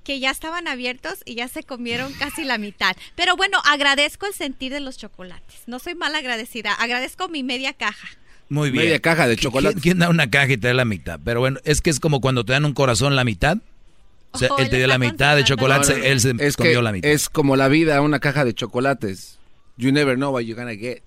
que 0.06 0.20
ya 0.22 0.32
estaban 0.32 0.70
abiertos 0.70 1.16
y 1.26 1.36
ya 1.36 1.50
se 1.50 1.64
comieron 1.64 2.14
casi 2.14 2.46
la 2.46 2.58
mitad. 2.58 2.96
Pero 3.16 3.36
bueno, 3.36 3.58
agradezco 3.66 4.26
el 4.28 4.34
sentir 4.34 4.72
de 4.72 4.80
los 4.80 4.98
chocolates. 4.98 5.64
No 5.68 5.80
soy 5.80 5.96
mal 5.96 6.16
agradecida, 6.16 6.72
agradezco 6.74 7.28
mi 7.28 7.44
media 7.44 7.74
caja. 7.74 8.08
Muy 8.48 8.70
bien. 8.72 8.86
Media 8.86 9.00
caja 9.00 9.28
de 9.28 9.36
¿Qui- 9.36 9.42
chocolate. 9.42 9.74
¿Quién, 9.74 9.82
quién 9.82 10.00
da 10.00 10.10
una 10.10 10.30
caja 10.30 10.54
y 10.54 10.58
te 10.58 10.68
da 10.68 10.74
la 10.76 10.86
mitad? 10.86 11.20
Pero 11.26 11.40
bueno, 11.42 11.60
es 11.66 11.82
que 11.82 11.90
es 11.90 12.00
como 12.00 12.22
cuando 12.22 12.46
te 12.46 12.54
dan 12.54 12.64
un 12.64 12.74
corazón 12.74 13.16
la 13.16 13.24
mitad. 13.26 13.58
O 14.32 14.38
sea, 14.38 14.50
Oh, 14.52 14.58
él 14.60 14.70
te 14.70 14.78
dio 14.78 14.86
la 14.88 14.98
mitad 15.00 15.36
de 15.36 15.44
chocolate, 15.44 15.88
No, 15.90 15.98
no, 15.98 16.04
no. 16.04 16.06
él 16.10 16.20
se 16.22 16.34
es 16.40 16.56
comió 16.58 16.78
que 16.80 16.82
la 16.84 16.92
mitad. 16.92 17.10
Es 17.10 17.28
como 17.30 17.56
la 17.56 17.68
vida, 17.70 18.00
una 18.02 18.20
caja 18.20 18.46
de 18.46 18.54
chocolates. 18.54 19.40
You 19.78 19.92
never 19.92 20.16
know 20.16 20.32
what 20.32 20.42
you're 20.42 20.62
gonna 20.62 20.76
get. 20.78 21.02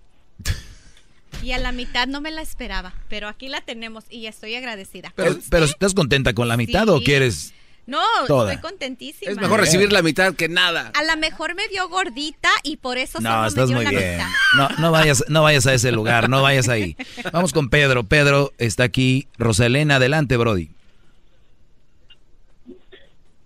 Y 1.42 1.52
a 1.52 1.58
la 1.58 1.70
mitad 1.72 2.08
no 2.08 2.20
me 2.20 2.30
la 2.30 2.42
esperaba, 2.42 2.94
pero 3.08 3.28
aquí 3.28 3.48
la 3.48 3.60
tenemos 3.60 4.04
y 4.10 4.26
estoy 4.26 4.54
agradecida. 4.56 5.12
Pero, 5.14 5.38
pero 5.50 5.66
¿estás 5.66 5.94
contenta 5.94 6.32
con 6.32 6.48
la 6.48 6.56
mitad 6.56 6.88
o 6.88 7.00
quieres...? 7.00 7.54
No, 7.88 7.98
Toda. 8.26 8.52
estoy 8.52 8.70
contentísima. 8.70 9.32
Es 9.32 9.38
mejor 9.40 9.60
recibir 9.60 9.90
la 9.92 10.02
mitad 10.02 10.34
que 10.34 10.46
nada. 10.48 10.92
A 10.94 11.02
lo 11.04 11.16
mejor 11.18 11.54
me 11.54 11.66
vio 11.68 11.88
gordita 11.88 12.50
y 12.62 12.76
por 12.76 12.98
eso 12.98 13.18
No, 13.20 13.48
solo 13.48 13.62
me 13.62 13.66
dio 13.66 13.76
muy 13.76 13.84
la 13.86 13.90
bien. 13.90 14.12
mitad. 14.18 14.28
No, 14.58 14.68
no 14.78 14.92
vayas, 14.92 15.24
no 15.28 15.42
vayas 15.42 15.66
a 15.66 15.72
ese 15.72 15.90
lugar, 15.90 16.28
no 16.28 16.42
vayas 16.42 16.68
ahí. 16.68 16.96
Vamos 17.32 17.54
con 17.54 17.70
Pedro. 17.70 18.04
Pedro 18.04 18.52
está 18.58 18.84
aquí. 18.84 19.26
Rosalena, 19.38 19.96
adelante, 19.96 20.36
Brody. 20.36 20.68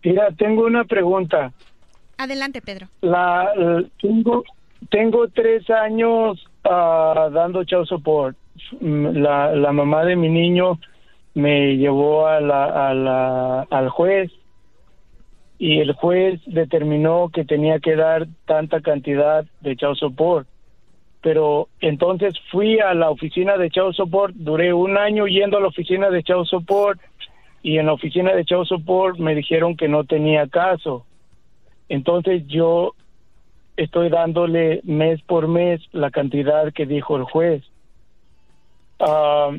Mira, 0.04 0.28
tengo 0.36 0.64
una 0.66 0.84
pregunta. 0.84 1.52
Adelante, 2.18 2.60
Pedro. 2.60 2.88
La, 3.00 3.48
tengo, 4.00 4.42
tengo 4.90 5.28
tres 5.28 5.68
años 5.70 6.44
ah, 6.64 7.28
dando 7.32 7.62
child 7.64 7.86
support. 7.86 8.36
Mm, 8.80 9.18
La, 9.22 9.54
la 9.54 9.72
mamá 9.72 10.04
de 10.04 10.16
mi 10.16 10.28
niño 10.28 10.78
me 11.34 11.76
llevó 11.76 12.26
a 12.26 12.40
la, 12.40 12.90
a 12.90 12.94
la, 12.94 13.62
al 13.70 13.88
juez 13.88 14.30
y 15.58 15.78
el 15.78 15.92
juez 15.92 16.40
determinó 16.46 17.30
que 17.32 17.44
tenía 17.44 17.78
que 17.78 17.94
dar 17.94 18.26
tanta 18.46 18.80
cantidad 18.80 19.44
de 19.60 19.76
child 19.76 19.96
support. 19.96 20.48
Pero 21.20 21.68
entonces 21.80 22.34
fui 22.50 22.80
a 22.80 22.94
la 22.94 23.10
oficina 23.10 23.56
de 23.56 23.70
child 23.70 23.94
support, 23.94 24.34
duré 24.34 24.72
un 24.72 24.98
año 24.98 25.26
yendo 25.26 25.58
a 25.58 25.60
la 25.60 25.68
oficina 25.68 26.10
de 26.10 26.24
child 26.24 26.46
support 26.46 27.00
y 27.62 27.78
en 27.78 27.86
la 27.86 27.92
oficina 27.92 28.34
de 28.34 28.44
child 28.44 28.66
support 28.66 29.18
me 29.18 29.36
dijeron 29.36 29.76
que 29.76 29.86
no 29.88 30.02
tenía 30.02 30.48
caso. 30.48 31.06
Entonces 31.88 32.44
yo 32.48 32.94
estoy 33.76 34.08
dándole 34.08 34.80
mes 34.82 35.22
por 35.22 35.46
mes 35.46 35.80
la 35.92 36.10
cantidad 36.10 36.72
que 36.72 36.86
dijo 36.86 37.16
el 37.16 37.22
juez. 37.22 37.62
Ah, 38.98 39.52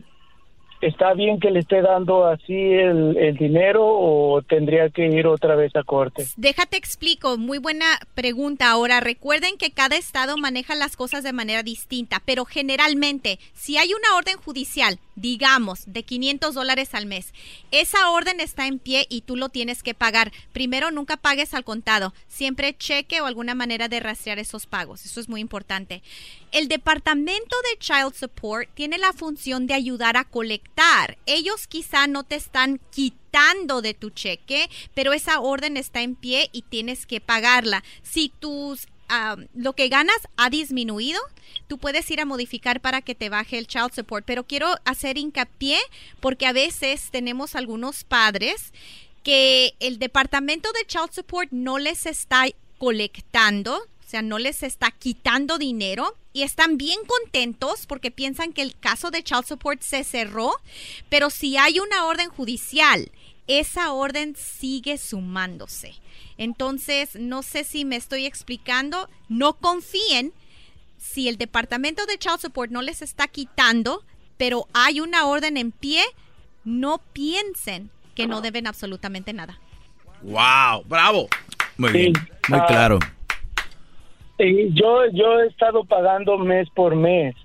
¿Está 0.83 1.13
bien 1.13 1.39
que 1.39 1.49
le 1.49 1.59
esté 1.59 1.81
dando 1.81 2.25
así 2.25 2.53
el, 2.53 3.15
el 3.15 3.37
dinero 3.37 3.85
o 3.85 4.41
tendría 4.41 4.89
que 4.89 5.07
ir 5.07 5.27
otra 5.27 5.55
vez 5.55 5.73
a 5.77 5.83
corte? 5.83 6.25
Déjate 6.35 6.75
explico, 6.75 7.37
muy 7.37 7.57
buena 7.57 7.85
pregunta. 8.15 8.69
Ahora, 8.69 8.99
recuerden 8.99 9.57
que 9.57 9.71
cada 9.71 9.95
estado 9.95 10.35
maneja 10.37 10.75
las 10.75 10.97
cosas 10.97 11.23
de 11.23 11.31
manera 11.31 11.63
distinta, 11.63 12.21
pero 12.25 12.43
generalmente, 12.43 13.39
si 13.53 13.77
hay 13.77 13.93
una 13.93 14.17
orden 14.17 14.35
judicial, 14.35 14.99
digamos, 15.15 15.83
de 15.85 16.03
500 16.03 16.53
dólares 16.53 16.93
al 16.93 17.05
mes, 17.05 17.33
esa 17.71 18.09
orden 18.09 18.39
está 18.39 18.67
en 18.67 18.79
pie 18.79 19.05
y 19.09 19.21
tú 19.21 19.35
lo 19.35 19.49
tienes 19.49 19.83
que 19.83 19.93
pagar. 19.93 20.31
Primero, 20.51 20.91
nunca 20.91 21.17
pagues 21.17 21.53
al 21.53 21.63
contado, 21.63 22.13
siempre 22.27 22.75
cheque 22.77 23.21
o 23.21 23.25
alguna 23.25 23.55
manera 23.55 23.87
de 23.87 23.99
rastrear 23.99 24.39
esos 24.39 24.65
pagos. 24.65 25.05
Eso 25.05 25.19
es 25.19 25.29
muy 25.29 25.41
importante. 25.41 26.01
El 26.51 26.67
Departamento 26.67 27.55
de 27.71 27.79
Child 27.79 28.13
Support 28.13 28.69
tiene 28.73 28.97
la 28.97 29.13
función 29.13 29.67
de 29.67 29.73
ayudar 29.73 30.17
a 30.17 30.25
colectar. 30.25 31.17
Ellos 31.25 31.67
quizá 31.67 32.07
no 32.07 32.23
te 32.23 32.35
están 32.35 32.79
quitando 32.91 33.81
de 33.81 33.93
tu 33.93 34.11
cheque, 34.11 34.69
pero 34.93 35.13
esa 35.13 35.39
orden 35.39 35.77
está 35.77 36.01
en 36.01 36.15
pie 36.15 36.49
y 36.51 36.61
tienes 36.61 37.05
que 37.05 37.19
pagarla. 37.21 37.83
Si 38.03 38.29
tus 38.29 38.87
lo 39.53 39.73
que 39.73 39.89
ganas 39.89 40.17
ha 40.37 40.49
disminuido, 40.49 41.19
tú 41.67 41.77
puedes 41.77 42.09
ir 42.11 42.21
a 42.21 42.25
modificar 42.25 42.81
para 42.81 43.01
que 43.01 43.15
te 43.15 43.29
baje 43.29 43.57
el 43.57 43.67
child 43.67 43.93
support. 43.93 44.25
Pero 44.25 44.45
quiero 44.45 44.75
hacer 44.85 45.17
hincapié 45.17 45.79
porque 46.19 46.45
a 46.45 46.53
veces 46.53 47.09
tenemos 47.11 47.55
algunos 47.55 48.03
padres 48.03 48.73
que 49.23 49.73
el 49.79 49.99
departamento 49.99 50.71
de 50.73 50.85
child 50.85 51.11
support 51.11 51.49
no 51.51 51.79
les 51.79 52.05
está 52.05 52.45
colectando, 52.77 53.77
o 53.77 54.09
sea, 54.09 54.21
no 54.21 54.37
les 54.37 54.63
está 54.63 54.91
quitando 54.91 55.57
dinero 55.57 56.15
y 56.33 56.43
están 56.43 56.77
bien 56.77 56.99
contentos 57.05 57.85
porque 57.87 58.11
piensan 58.11 58.51
que 58.51 58.61
el 58.61 58.77
caso 58.77 59.11
de 59.11 59.23
child 59.23 59.45
support 59.45 59.81
se 59.81 60.03
cerró, 60.03 60.53
pero 61.09 61.29
si 61.29 61.57
hay 61.57 61.79
una 61.79 62.05
orden 62.05 62.29
judicial, 62.29 63.09
esa 63.47 63.93
orden 63.93 64.35
sigue 64.35 64.97
sumándose. 64.97 65.93
Entonces, 66.37 67.15
no 67.19 67.43
sé 67.43 67.63
si 67.63 67.85
me 67.85 67.95
estoy 67.95 68.25
explicando, 68.25 69.09
no 69.29 69.53
confíen 69.53 70.33
si 70.97 71.27
el 71.27 71.37
departamento 71.37 72.05
de 72.05 72.17
child 72.17 72.39
support 72.39 72.71
no 72.71 72.81
les 72.81 73.01
está 73.01 73.27
quitando, 73.27 74.03
pero 74.37 74.67
hay 74.73 74.99
una 74.99 75.25
orden 75.27 75.57
en 75.57 75.71
pie, 75.71 76.01
no 76.63 76.99
piensen 77.13 77.89
que 78.15 78.27
no 78.27 78.41
deben 78.41 78.67
absolutamente 78.67 79.33
nada. 79.33 79.59
¡Wow! 80.21 80.83
¡Bravo! 80.85 81.27
Muy 81.77 81.91
Sí, 81.91 81.97
bien, 81.97 82.13
muy 82.47 82.59
ah, 82.59 82.65
claro. 82.67 82.99
Y 84.39 84.73
yo 84.73 85.05
yo 85.13 85.39
he 85.41 85.47
estado 85.47 85.83
pagando 85.85 86.37
mes 86.37 86.67
por 86.75 86.95
mes, 86.95 87.35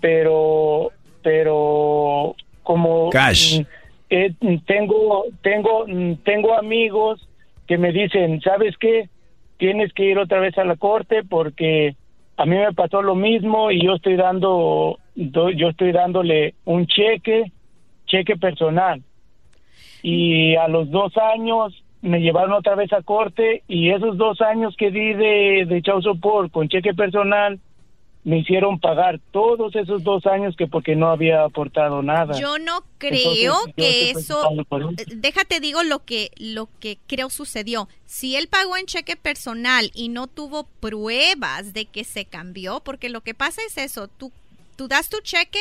pero 0.00 0.90
pero 1.22 2.34
como 2.62 3.10
Cash. 3.10 3.60
mm, 3.60 3.66
eh, 4.10 4.32
tengo 4.66 5.24
tengo 5.42 5.86
tengo 6.24 6.54
amigos 6.58 7.26
que 7.66 7.78
me 7.78 7.92
dicen, 7.92 8.40
¿sabes 8.42 8.76
qué? 8.78 9.08
Tienes 9.56 9.92
que 9.94 10.04
ir 10.04 10.18
otra 10.18 10.40
vez 10.40 10.56
a 10.58 10.64
la 10.64 10.76
corte 10.76 11.22
porque 11.24 11.94
a 12.36 12.44
mí 12.46 12.56
me 12.56 12.72
pasó 12.74 13.00
lo 13.02 13.14
mismo 13.14 13.70
y 13.70 13.82
yo 13.84 13.94
estoy 13.94 14.16
dando 14.16 14.98
do- 15.14 15.50
yo 15.50 15.68
estoy 15.68 15.92
dándole 15.92 16.54
un 16.64 16.86
cheque 16.86 17.52
cheque 18.06 18.36
personal 18.36 19.02
y 20.02 20.54
a 20.56 20.68
los 20.68 20.90
dos 20.90 21.16
años 21.16 21.72
me 22.02 22.20
llevaron 22.20 22.52
otra 22.52 22.74
vez 22.74 22.92
a 22.92 23.02
corte 23.02 23.62
y 23.66 23.90
esos 23.90 24.18
dos 24.18 24.40
años 24.42 24.74
que 24.76 24.90
di 24.90 25.14
de, 25.14 25.64
de 25.66 25.80
child 25.82 26.02
support 26.02 26.52
con 26.52 26.68
cheque 26.68 26.92
personal 26.92 27.58
me 28.24 28.38
hicieron 28.38 28.80
pagar 28.80 29.20
todos 29.32 29.76
esos 29.76 30.02
dos 30.02 30.24
años 30.26 30.56
que 30.56 30.66
porque 30.66 30.96
no 30.96 31.10
había 31.10 31.44
aportado 31.44 32.02
nada. 32.02 32.38
Yo 32.38 32.58
no 32.58 32.82
creo 32.96 33.54
Entonces, 33.66 33.74
que 33.76 34.10
eso. 34.10 34.42
déjate 35.14 35.60
digo 35.60 35.82
lo 35.82 36.04
que 36.04 36.30
lo 36.38 36.68
que 36.80 36.98
creo 37.06 37.28
sucedió. 37.28 37.88
Si 38.06 38.34
él 38.36 38.48
pagó 38.48 38.78
en 38.78 38.86
cheque 38.86 39.16
personal 39.16 39.90
y 39.94 40.08
no 40.08 40.26
tuvo 40.26 40.66
pruebas 40.80 41.74
de 41.74 41.84
que 41.84 42.04
se 42.04 42.24
cambió, 42.24 42.80
porque 42.80 43.10
lo 43.10 43.20
que 43.20 43.34
pasa 43.34 43.60
es 43.66 43.76
eso, 43.76 44.08
tú 44.08 44.32
Tú 44.76 44.88
das 44.88 45.08
tu 45.08 45.20
cheque 45.20 45.60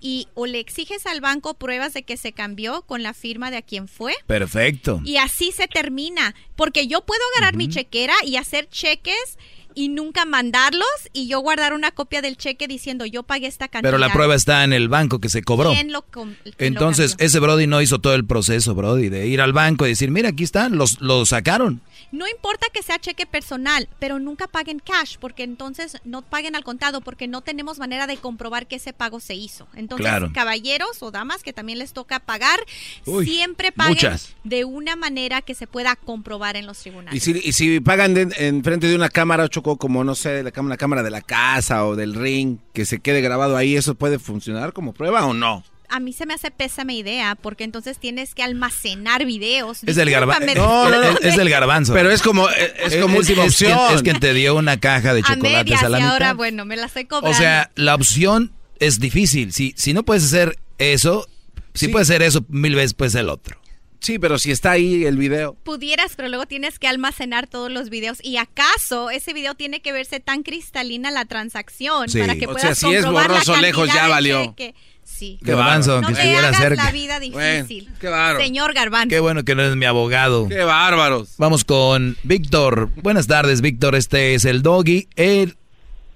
y 0.00 0.28
o 0.34 0.46
le 0.46 0.60
exiges 0.60 1.06
al 1.06 1.20
banco 1.20 1.54
pruebas 1.54 1.94
de 1.94 2.04
que 2.04 2.16
se 2.16 2.32
cambió 2.32 2.82
con 2.82 3.02
la 3.02 3.12
firma 3.12 3.50
de 3.50 3.56
a 3.56 3.62
quien 3.62 3.88
fue. 3.88 4.14
Perfecto. 4.26 5.00
Y 5.04 5.16
así 5.16 5.50
se 5.52 5.66
termina. 5.66 6.34
Porque 6.54 6.86
yo 6.86 7.00
puedo 7.00 7.20
agarrar 7.34 7.56
mi 7.56 7.68
chequera 7.68 8.14
y 8.24 8.36
hacer 8.36 8.68
cheques 8.68 9.36
y 9.74 9.88
nunca 9.88 10.24
mandarlos 10.24 10.86
y 11.12 11.28
yo 11.28 11.40
guardar 11.40 11.72
una 11.72 11.90
copia 11.90 12.22
del 12.22 12.36
cheque 12.36 12.68
diciendo 12.68 13.06
yo 13.06 13.22
pagué 13.22 13.46
esta 13.46 13.68
cantidad. 13.68 13.90
Pero 13.90 13.98
la 13.98 14.12
prueba 14.12 14.34
está 14.34 14.64
en 14.64 14.72
el 14.72 14.88
banco 14.88 15.20
que 15.20 15.28
se 15.28 15.42
cobró. 15.42 15.72
¿Quién 15.72 15.92
lo 15.92 16.02
com- 16.02 16.34
quién 16.42 16.54
lo 16.56 16.66
Entonces, 16.66 17.16
ese 17.18 17.38
Brody 17.40 17.66
no 17.66 17.80
hizo 17.82 18.00
todo 18.00 18.14
el 18.14 18.24
proceso, 18.24 18.74
Brody, 18.74 19.08
de 19.08 19.26
ir 19.26 19.40
al 19.40 19.52
banco 19.52 19.86
y 19.86 19.90
decir, 19.90 20.10
mira, 20.10 20.30
aquí 20.30 20.44
está, 20.44 20.68
los, 20.68 21.00
lo 21.00 21.24
sacaron. 21.26 21.80
No 22.12 22.28
importa 22.28 22.66
que 22.72 22.82
sea 22.82 22.98
cheque 22.98 23.26
personal, 23.26 23.88
pero 23.98 24.18
nunca 24.18 24.46
paguen 24.46 24.78
cash, 24.80 25.16
porque 25.18 25.42
entonces 25.42 25.96
no 26.04 26.22
paguen 26.22 26.54
al 26.54 26.62
contado, 26.62 27.00
porque 27.00 27.26
no 27.26 27.40
tenemos 27.40 27.78
manera 27.78 28.06
de 28.06 28.18
comprobar 28.18 28.66
que 28.66 28.76
ese 28.76 28.92
pago 28.92 29.18
se 29.18 29.34
hizo. 29.34 29.66
Entonces, 29.74 30.06
Claro. 30.06 30.30
caballeros 30.34 31.02
o 31.02 31.10
damas 31.10 31.42
que 31.42 31.52
también 31.52 31.78
les 31.78 31.92
toca 31.94 32.20
pagar, 32.20 32.60
Uy, 33.06 33.24
siempre 33.24 33.72
paguen 33.72 33.94
muchas. 33.94 34.34
de 34.44 34.64
una 34.64 34.94
manera 34.94 35.40
que 35.42 35.54
se 35.54 35.66
pueda 35.66 35.96
comprobar 35.96 36.56
en 36.56 36.66
los 36.66 36.78
tribunales. 36.78 37.14
Y 37.16 37.20
si, 37.32 37.40
y 37.48 37.52
si 37.52 37.80
pagan 37.80 38.14
de- 38.14 38.28
en 38.38 38.62
frente 38.62 38.86
de 38.86 38.94
una 38.94 39.08
cámara, 39.08 39.48
Choco, 39.48 39.78
como 39.78 40.04
no 40.04 40.14
sé, 40.14 40.42
la 40.42 40.50
cámara, 40.52 40.74
la 40.74 40.78
cámara 40.78 41.02
de 41.02 41.10
la 41.10 41.22
casa 41.22 41.86
o 41.86 41.96
del 41.96 42.14
ring, 42.14 42.58
que 42.74 42.84
se 42.84 43.00
quede 43.00 43.22
grabado 43.22 43.56
ahí, 43.56 43.74
¿eso 43.74 43.94
puede 43.94 44.18
funcionar 44.18 44.72
como 44.74 44.92
prueba 44.92 45.24
o 45.26 45.32
no? 45.34 45.64
A 45.94 46.00
mí 46.00 46.12
se 46.12 46.24
me 46.26 46.34
hace 46.34 46.50
pésima 46.50 46.92
idea, 46.92 47.34
porque 47.34 47.64
entonces 47.64 47.98
tienes 47.98 48.34
que 48.34 48.42
almacenar 48.42 49.26
videos. 49.26 49.80
Es 49.84 49.96
del 49.96 50.10
garbanzo. 50.10 50.46
Discúlpame, 50.46 51.08
es, 51.10 51.24
es 51.26 51.36
del 51.36 51.50
garbanzo. 51.50 51.92
Pero 51.92 52.10
es 52.10 52.22
como, 52.22 52.48
es 52.48 52.96
como 52.96 53.18
última 53.18 53.44
opción. 53.44 53.78
es 53.94 54.02
quien 54.02 54.18
te 54.18 54.32
dio 54.32 54.54
una 54.54 54.80
caja 54.80 55.12
de 55.14 55.20
a 55.20 55.22
chocolates 55.24 55.64
medias 55.64 55.82
a 55.82 55.88
la 55.88 55.98
y 55.98 56.00
mitad. 56.02 56.12
ahora, 56.14 56.34
bueno, 56.34 56.64
me 56.64 56.76
la 56.76 56.86
estoy 56.86 57.04
cobrando. 57.04 57.30
O 57.30 57.34
sea, 57.38 57.70
la 57.74 57.94
opción 57.94 58.52
es 58.80 59.00
difícil. 59.00 59.52
Si, 59.52 59.74
si 59.76 59.92
no 59.92 60.02
puedes 60.02 60.24
hacer 60.24 60.58
eso, 60.78 61.28
si 61.74 61.88
puedes 61.88 62.08
hacer 62.08 62.22
eso 62.22 62.44
mil 62.48 62.74
veces, 62.74 62.94
pues 62.94 63.14
el 63.14 63.28
otro. 63.28 63.58
Sí, 64.00 64.18
pero 64.18 64.36
si 64.36 64.50
está 64.50 64.72
ahí 64.72 65.04
el 65.04 65.16
video. 65.16 65.54
pudieras, 65.62 66.14
pero 66.16 66.28
luego 66.28 66.46
tienes 66.46 66.80
que 66.80 66.88
almacenar 66.88 67.46
todos 67.46 67.70
los 67.70 67.88
videos. 67.88 68.18
¿Y 68.20 68.36
acaso 68.36 69.10
ese 69.10 69.32
video 69.32 69.54
tiene 69.54 69.80
que 69.80 69.92
verse 69.92 70.18
tan 70.18 70.42
cristalina 70.42 71.12
la 71.12 71.24
transacción 71.24 72.08
Sí. 72.08 72.18
para 72.18 72.34
que 72.34 72.46
O 72.46 72.50
puedas 72.52 72.62
sea, 72.62 72.74
si 72.74 72.96
es 72.96 73.04
comprobar 73.04 73.30
la 73.30 73.34
borroso 73.38 73.56
lejos, 73.60 73.88
ya 73.94 74.04
de 74.04 74.08
valió. 74.08 74.44
cheque? 74.46 74.74
Sí. 75.02 75.38
Garbanzo, 75.40 76.00
no 76.00 76.06
aunque 76.08 76.14
te 76.14 76.20
estuviera 76.20 76.52
cerca. 76.52 76.84
la 76.84 76.92
vida 76.92 77.20
difícil. 77.20 77.88
qué 78.00 78.08
bárbaro. 78.08 78.40
Señor 78.40 78.72
Garbanzo. 78.74 79.08
Qué 79.08 79.20
bueno 79.20 79.44
que 79.44 79.54
no 79.54 79.62
es 79.62 79.76
mi 79.76 79.84
abogado. 79.84 80.48
Qué 80.48 80.64
bárbaros. 80.64 81.36
Vamos 81.38 81.64
con 81.64 82.16
Víctor. 82.22 82.88
Buenas 83.02 83.26
tardes, 83.26 83.60
Víctor. 83.60 83.94
Este 83.94 84.34
es 84.34 84.44
el 84.44 84.62
Doggy, 84.62 85.08
el 85.16 85.56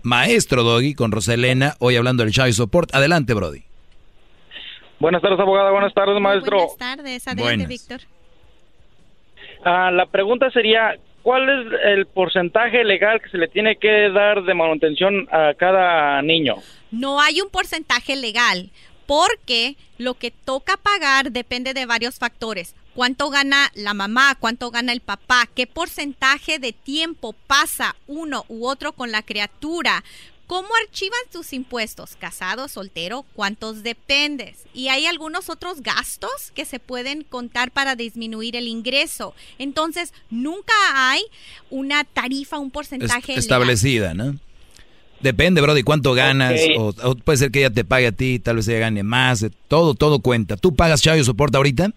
maestro 0.02 0.62
Doggy 0.62 0.94
con 0.94 1.12
Roselena. 1.12 1.74
Hoy 1.78 1.96
hablando 1.96 2.24
del 2.24 2.32
Child 2.32 2.52
Support. 2.52 2.94
Adelante, 2.94 3.34
Brody. 3.34 3.62
Buenas 4.98 5.20
tardes, 5.20 5.38
abogada. 5.38 5.70
Buenas 5.70 5.92
tardes, 5.92 6.20
maestro. 6.20 6.56
Buenas 6.56 6.76
tardes. 6.76 7.28
Adelante. 7.28 7.66
Víctor. 7.66 8.00
Ah, 9.64 9.90
la 9.90 10.06
pregunta 10.06 10.50
sería, 10.50 10.96
¿cuál 11.26 11.48
es 11.48 11.80
el 11.86 12.06
porcentaje 12.06 12.84
legal 12.84 13.20
que 13.20 13.28
se 13.30 13.36
le 13.36 13.48
tiene 13.48 13.74
que 13.78 14.10
dar 14.10 14.44
de 14.44 14.54
manutención 14.54 15.26
a 15.32 15.54
cada 15.58 16.22
niño? 16.22 16.54
No 16.92 17.20
hay 17.20 17.40
un 17.40 17.50
porcentaje 17.50 18.14
legal 18.14 18.70
porque 19.06 19.74
lo 19.98 20.14
que 20.14 20.30
toca 20.30 20.76
pagar 20.76 21.32
depende 21.32 21.74
de 21.74 21.84
varios 21.84 22.20
factores. 22.20 22.76
¿Cuánto 22.94 23.28
gana 23.28 23.72
la 23.74 23.92
mamá? 23.92 24.36
¿Cuánto 24.38 24.70
gana 24.70 24.92
el 24.92 25.00
papá? 25.00 25.48
¿Qué 25.52 25.66
porcentaje 25.66 26.60
de 26.60 26.72
tiempo 26.72 27.34
pasa 27.48 27.96
uno 28.06 28.44
u 28.46 28.68
otro 28.68 28.92
con 28.92 29.10
la 29.10 29.22
criatura? 29.22 30.04
¿Cómo 30.46 30.68
archivan 30.82 31.18
tus 31.32 31.52
impuestos? 31.52 32.14
¿Casado, 32.16 32.68
soltero? 32.68 33.24
¿Cuántos 33.34 33.82
dependes? 33.82 34.64
Y 34.72 34.88
hay 34.88 35.06
algunos 35.06 35.50
otros 35.50 35.82
gastos 35.82 36.52
que 36.54 36.64
se 36.64 36.78
pueden 36.78 37.24
contar 37.24 37.72
para 37.72 37.96
disminuir 37.96 38.54
el 38.54 38.68
ingreso. 38.68 39.34
Entonces, 39.58 40.14
nunca 40.30 40.72
hay 40.94 41.22
una 41.70 42.04
tarifa, 42.04 42.58
un 42.58 42.70
porcentaje 42.70 43.28
legal. 43.32 43.38
establecida, 43.38 44.14
¿no? 44.14 44.36
Depende, 45.18 45.60
Brody, 45.62 45.82
cuánto 45.82 46.12
ganas. 46.14 46.60
O, 46.78 46.92
o 47.02 47.14
puede 47.16 47.38
ser 47.38 47.50
que 47.50 47.60
ella 47.60 47.70
te 47.70 47.84
pague 47.84 48.06
a 48.08 48.12
ti, 48.12 48.38
tal 48.38 48.56
vez 48.56 48.68
ella 48.68 48.80
gane 48.80 49.02
más. 49.02 49.42
eh, 49.42 49.50
Todo, 49.66 49.94
todo 49.94 50.20
cuenta. 50.20 50.56
¿Tú 50.56 50.76
pagas 50.76 51.02
Child 51.02 51.24
Support 51.24 51.54
ahorita? 51.56 51.90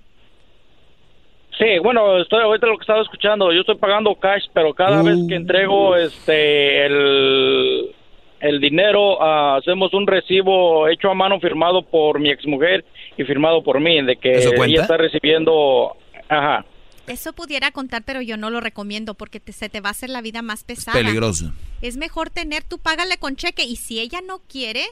Sí, 1.59 1.77
bueno, 1.83 2.21
estoy 2.21 2.41
ahorita 2.41 2.67
lo 2.67 2.77
que 2.77 2.83
estaba 2.83 3.01
escuchando, 3.01 3.51
yo 3.51 3.59
estoy 3.59 3.75
pagando 3.75 4.15
cash, 4.15 4.45
pero 4.53 4.73
cada 4.73 5.03
vez 5.03 5.17
que 5.27 5.35
entrego 5.35 5.93
este 5.97 6.85
el, 6.85 7.93
el 8.41 8.59
dinero, 8.59 9.21
ah, 9.21 9.57
hacemos 9.57 9.93
un 9.93 10.07
recibo 10.07 10.87
hecho 10.87 11.09
a 11.09 11.13
mano 11.13 11.39
firmado 11.39 11.81
por 11.83 12.19
mi 12.19 12.29
exmujer 12.29 12.85
y 13.17 13.23
firmado 13.23 13.63
por 13.63 13.79
mí, 13.79 14.01
de 14.03 14.15
que 14.15 14.31
ella 14.69 14.81
está 14.81 14.97
recibiendo, 14.97 15.95
ajá. 16.27 16.65
Eso 17.07 17.33
pudiera 17.33 17.71
contar, 17.71 18.03
pero 18.05 18.21
yo 18.21 18.37
no 18.37 18.49
lo 18.51 18.59
recomiendo 18.61 19.15
porque 19.15 19.39
te- 19.39 19.51
se 19.51 19.67
te 19.67 19.81
va 19.81 19.89
a 19.89 19.91
hacer 19.91 20.09
la 20.11 20.21
vida 20.21 20.41
más 20.43 20.63
pesada. 20.63 20.97
Peligroso. 20.97 21.51
Es 21.81 21.97
mejor 21.97 22.29
tener, 22.29 22.63
tú 22.63 22.77
págale 22.77 23.17
con 23.17 23.35
cheque 23.35 23.63
y 23.63 23.77
si 23.77 23.99
ella 23.99 24.19
no 24.25 24.39
quiere, 24.47 24.83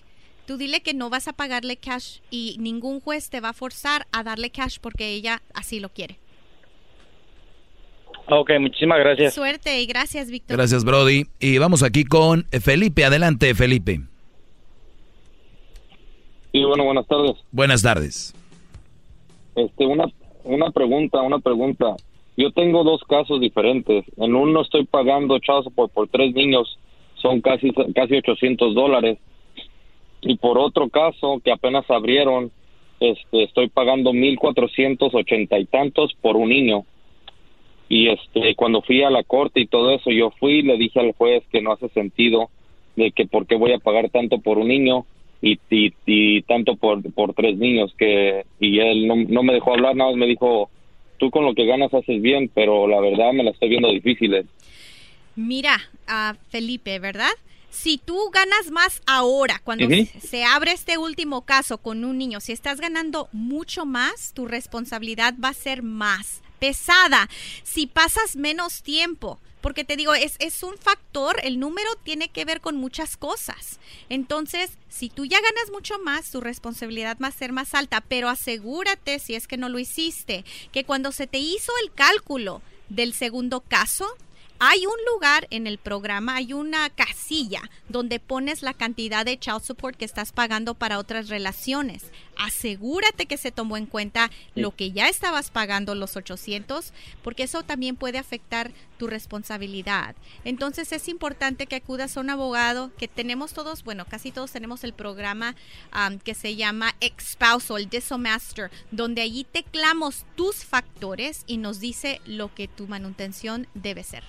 tú 0.47 0.57
dile 0.57 0.81
que 0.81 0.93
no 0.95 1.09
vas 1.11 1.27
a 1.27 1.33
pagarle 1.33 1.77
cash 1.77 2.19
y 2.31 2.55
ningún 2.59 3.01
juez 3.01 3.29
te 3.29 3.39
va 3.39 3.49
a 3.49 3.53
forzar 3.53 4.07
a 4.11 4.23
darle 4.23 4.49
cash 4.49 4.77
porque 4.81 5.09
ella 5.13 5.41
así 5.53 5.79
lo 5.79 5.89
quiere. 5.89 6.17
Ok, 8.29 8.51
muchísimas 8.59 8.99
gracias. 8.99 9.33
Suerte 9.33 9.81
y 9.81 9.85
gracias, 9.85 10.29
Víctor. 10.29 10.57
Gracias, 10.57 10.83
Brody. 10.83 11.23
Y 11.39 11.57
vamos 11.59 11.81
aquí 11.81 12.03
con 12.03 12.43
Felipe. 12.61 13.05
Adelante, 13.05 13.53
Felipe. 13.55 14.01
Sí, 16.51 16.63
bueno, 16.63 16.83
buenas 16.83 17.07
tardes. 17.07 17.35
Buenas 17.51 17.81
tardes. 17.81 18.33
Este, 19.55 19.85
una, 19.85 20.05
una 20.43 20.71
pregunta, 20.71 21.21
una 21.21 21.39
pregunta. 21.39 21.95
Yo 22.35 22.51
tengo 22.51 22.83
dos 22.83 23.01
casos 23.07 23.39
diferentes. 23.39 24.05
En 24.17 24.35
uno 24.35 24.61
estoy 24.61 24.85
pagando 24.85 25.39
child 25.39 25.63
support 25.63 25.91
por 25.91 26.07
tres 26.07 26.33
niños, 26.33 26.77
son 27.15 27.41
casi 27.41 27.71
casi 27.95 28.17
800 28.17 28.75
dólares. 28.75 29.17
Y 30.21 30.35
por 30.37 30.57
otro 30.57 30.89
caso 30.89 31.41
que 31.43 31.51
apenas 31.51 31.89
abrieron, 31.89 32.51
este, 32.99 33.43
estoy 33.43 33.69
pagando 33.69 34.13
1480 34.13 35.59
y 35.59 35.65
tantos 35.65 36.13
por 36.21 36.35
un 36.35 36.49
niño. 36.49 36.85
Y 37.89 38.09
este, 38.09 38.55
cuando 38.55 38.81
fui 38.81 39.03
a 39.03 39.09
la 39.09 39.23
corte 39.23 39.61
y 39.61 39.67
todo 39.67 39.91
eso, 39.91 40.11
yo 40.11 40.31
fui 40.39 40.59
y 40.59 40.61
le 40.61 40.77
dije 40.77 40.99
al 40.99 41.13
juez 41.13 41.43
que 41.51 41.61
no 41.61 41.71
hace 41.71 41.89
sentido 41.89 42.49
de 42.95 43.11
que 43.11 43.25
por 43.25 43.45
qué 43.45 43.55
voy 43.55 43.71
a 43.73 43.79
pagar 43.79 44.09
tanto 44.09 44.39
por 44.39 44.57
un 44.57 44.67
niño 44.67 45.05
y, 45.41 45.59
y, 45.69 45.93
y 46.05 46.41
tanto 46.41 46.75
por, 46.75 47.01
por 47.13 47.33
tres 47.33 47.57
niños 47.57 47.93
que 47.97 48.45
y 48.59 48.79
él 48.79 49.07
no, 49.07 49.15
no 49.15 49.43
me 49.43 49.53
dejó 49.53 49.73
hablar 49.73 49.95
nada 49.95 50.09
más 50.09 50.17
me 50.17 50.25
dijo 50.25 50.71
tú 51.19 51.29
con 51.29 51.45
lo 51.45 51.53
que 51.53 51.67
ganas 51.67 51.93
haces 51.93 52.19
bien 52.23 52.49
pero 52.53 52.87
la 52.87 52.99
verdad 52.99 53.33
me 53.33 53.43
la 53.43 53.51
estoy 53.51 53.69
viendo 53.69 53.91
difícil 53.91 54.33
eh". 54.33 54.45
Mira, 55.35 55.77
a 56.07 56.35
Felipe, 56.49 56.97
¿verdad? 56.97 57.29
Si 57.69 57.99
tú 57.99 58.31
ganas 58.33 58.71
más 58.71 59.03
ahora, 59.05 59.61
cuando 59.63 59.87
se 60.19 60.43
abre 60.43 60.71
este 60.71 60.97
último 60.97 61.45
caso 61.45 61.77
con 61.77 62.03
un 62.03 62.17
niño, 62.17 62.39
si 62.39 62.53
estás 62.53 62.81
ganando 62.81 63.29
mucho 63.31 63.85
más, 63.85 64.33
tu 64.33 64.47
responsabilidad 64.47 65.35
va 65.43 65.49
a 65.49 65.53
ser 65.53 65.83
más 65.83 66.41
pesada. 66.59 67.29
Si 67.63 67.87
pasas 67.87 68.35
menos 68.35 68.83
tiempo, 68.83 69.39
porque 69.61 69.83
te 69.83 69.97
digo, 69.97 70.13
es, 70.13 70.35
es 70.39 70.63
un 70.63 70.77
factor, 70.77 71.39
el 71.43 71.59
número 71.59 71.89
tiene 72.03 72.29
que 72.29 72.45
ver 72.45 72.61
con 72.61 72.77
muchas 72.77 73.17
cosas. 73.17 73.79
Entonces, 74.07 74.71
si 74.87 75.09
tú 75.09 75.25
ya 75.25 75.41
ganas 75.41 75.71
mucho 75.71 75.99
más, 75.99 76.31
tu 76.31 76.41
responsabilidad 76.41 77.17
va 77.21 77.27
a 77.27 77.31
ser 77.31 77.51
más 77.51 77.73
alta, 77.73 78.01
pero 78.01 78.29
asegúrate, 78.29 79.19
si 79.19 79.35
es 79.35 79.47
que 79.47 79.57
no 79.57 79.69
lo 79.69 79.79
hiciste, 79.79 80.45
que 80.71 80.85
cuando 80.85 81.11
se 81.11 81.27
te 81.27 81.39
hizo 81.39 81.71
el 81.83 81.91
cálculo 81.93 82.61
del 82.89 83.13
segundo 83.13 83.61
caso, 83.61 84.07
hay 84.59 84.85
un 84.87 84.97
lugar 85.13 85.47
en 85.51 85.67
el 85.67 85.77
programa, 85.77 86.35
hay 86.35 86.53
una 86.53 86.89
casilla 86.89 87.61
donde 87.89 88.19
pones 88.19 88.63
la 88.63 88.73
cantidad 88.73 89.23
de 89.23 89.37
child 89.37 89.61
support 89.61 89.95
que 89.95 90.05
estás 90.05 90.31
pagando 90.31 90.73
para 90.73 90.97
otras 90.97 91.29
relaciones. 91.29 92.05
Asegúrate 92.35 93.27
que 93.27 93.37
se 93.37 93.51
tomó 93.51 93.77
en 93.77 93.85
cuenta 93.85 94.31
lo 94.55 94.75
que 94.75 94.91
ya 94.91 95.09
estabas 95.09 95.51
pagando, 95.51 95.93
los 95.93 96.15
800, 96.15 96.91
porque 97.23 97.43
eso 97.43 97.63
también 97.63 97.95
puede 97.95 98.17
afectar 98.17 98.71
tu 98.97 99.05
responsabilidad. 99.05 100.15
Entonces 100.43 100.91
es 100.91 101.07
importante 101.07 101.67
que 101.67 101.75
acudas 101.75 102.17
a 102.17 102.21
un 102.21 102.31
abogado, 102.31 102.91
que 102.97 103.07
tenemos 103.07 103.53
todos, 103.53 103.83
bueno, 103.83 104.05
casi 104.05 104.31
todos 104.31 104.51
tenemos 104.51 104.83
el 104.83 104.93
programa 104.93 105.55
am, 105.91 106.17
que 106.17 106.33
se 106.33 106.55
llama 106.55 106.95
Ex-Spouse 106.99 107.69
el 107.77 107.89
Disomaster, 107.89 108.71
donde 108.89 109.21
allí 109.21 109.43
teclamos 109.43 110.25
tus 110.35 110.63
factores 110.63 111.43
y 111.45 111.57
nos 111.57 111.79
dice 111.79 112.21
lo 112.25 112.53
que 112.53 112.67
tu 112.67 112.87
manutención 112.87 113.67
debe 113.75 114.03
ser. 114.03 114.23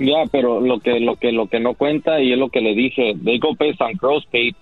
Ya 0.00 0.24
pero 0.32 0.60
lo 0.60 0.80
que 0.80 0.98
lo 0.98 1.16
que 1.16 1.30
lo 1.30 1.46
que 1.46 1.60
no 1.60 1.74
cuenta 1.74 2.20
y 2.20 2.32
es 2.32 2.38
lo 2.38 2.48
que 2.48 2.60
le 2.60 2.74
dije 2.74 3.14
they 3.24 3.38
go 3.38 3.54
based 3.54 3.80
on 3.80 3.92
gross 3.92 4.24
pay 4.32 4.54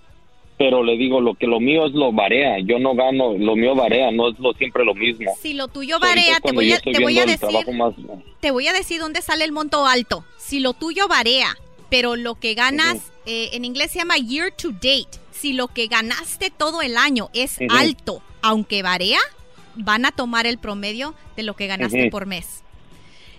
pero 0.59 0.83
le 0.83 0.97
digo 0.97 1.21
lo 1.21 1.35
que 1.35 1.47
lo 1.47 1.61
mío 1.61 1.87
es 1.87 1.93
lo 1.93 2.13
varía 2.13 2.59
yo 2.59 2.79
no 2.81 2.95
gano 2.95 3.35
lo 3.39 3.55
mío 3.55 3.75
varía 3.77 4.11
no 4.11 4.29
es 4.29 4.39
lo 4.41 4.53
siempre 4.55 4.85
lo 4.85 4.95
mismo 4.95 5.33
Si 5.41 5.55
lo 5.55 5.69
tuyo 5.69 5.97
es 5.97 6.43
te 6.43 6.53
voy 6.53 6.73
a, 6.73 6.81
te 6.81 7.01
voy 7.01 7.15
decir, 7.15 7.75
más 7.75 7.95
te 8.41 8.51
voy 8.51 8.67
a 8.67 8.73
decir 8.73 9.01
dónde 9.01 9.23
sale 9.23 9.45
el 9.45 9.53
monto 9.53 9.87
alto. 9.87 10.25
Si 10.37 10.59
lo 10.61 10.73
tuyo 10.73 11.07
varía, 11.09 11.57
pero 11.91 12.17
lo 12.17 12.35
que 12.35 12.55
ganas 12.55 13.13
eh, 13.27 13.51
en 13.53 13.65
inglés 13.65 13.93
se 13.93 14.01
llama 14.01 14.17
year 14.17 14.51
to 14.53 14.73
date. 14.73 15.19
Si 15.31 15.53
lo 15.53 15.69
que 15.69 15.87
ganaste 15.87 16.51
todo 16.51 16.83
el 16.83 16.97
año 16.97 17.29
es 17.33 17.59
alto, 17.71 18.21
aunque 18.43 18.83
varía, 18.83 19.19
van 19.77 20.05
a 20.05 20.11
tomar 20.11 20.47
el 20.47 20.59
promedio 20.59 21.15
de 21.37 21.45
lo 21.45 21.55
que 21.55 21.69
ganaste 21.69 22.11
por 22.11 22.27
mes. 22.27 22.65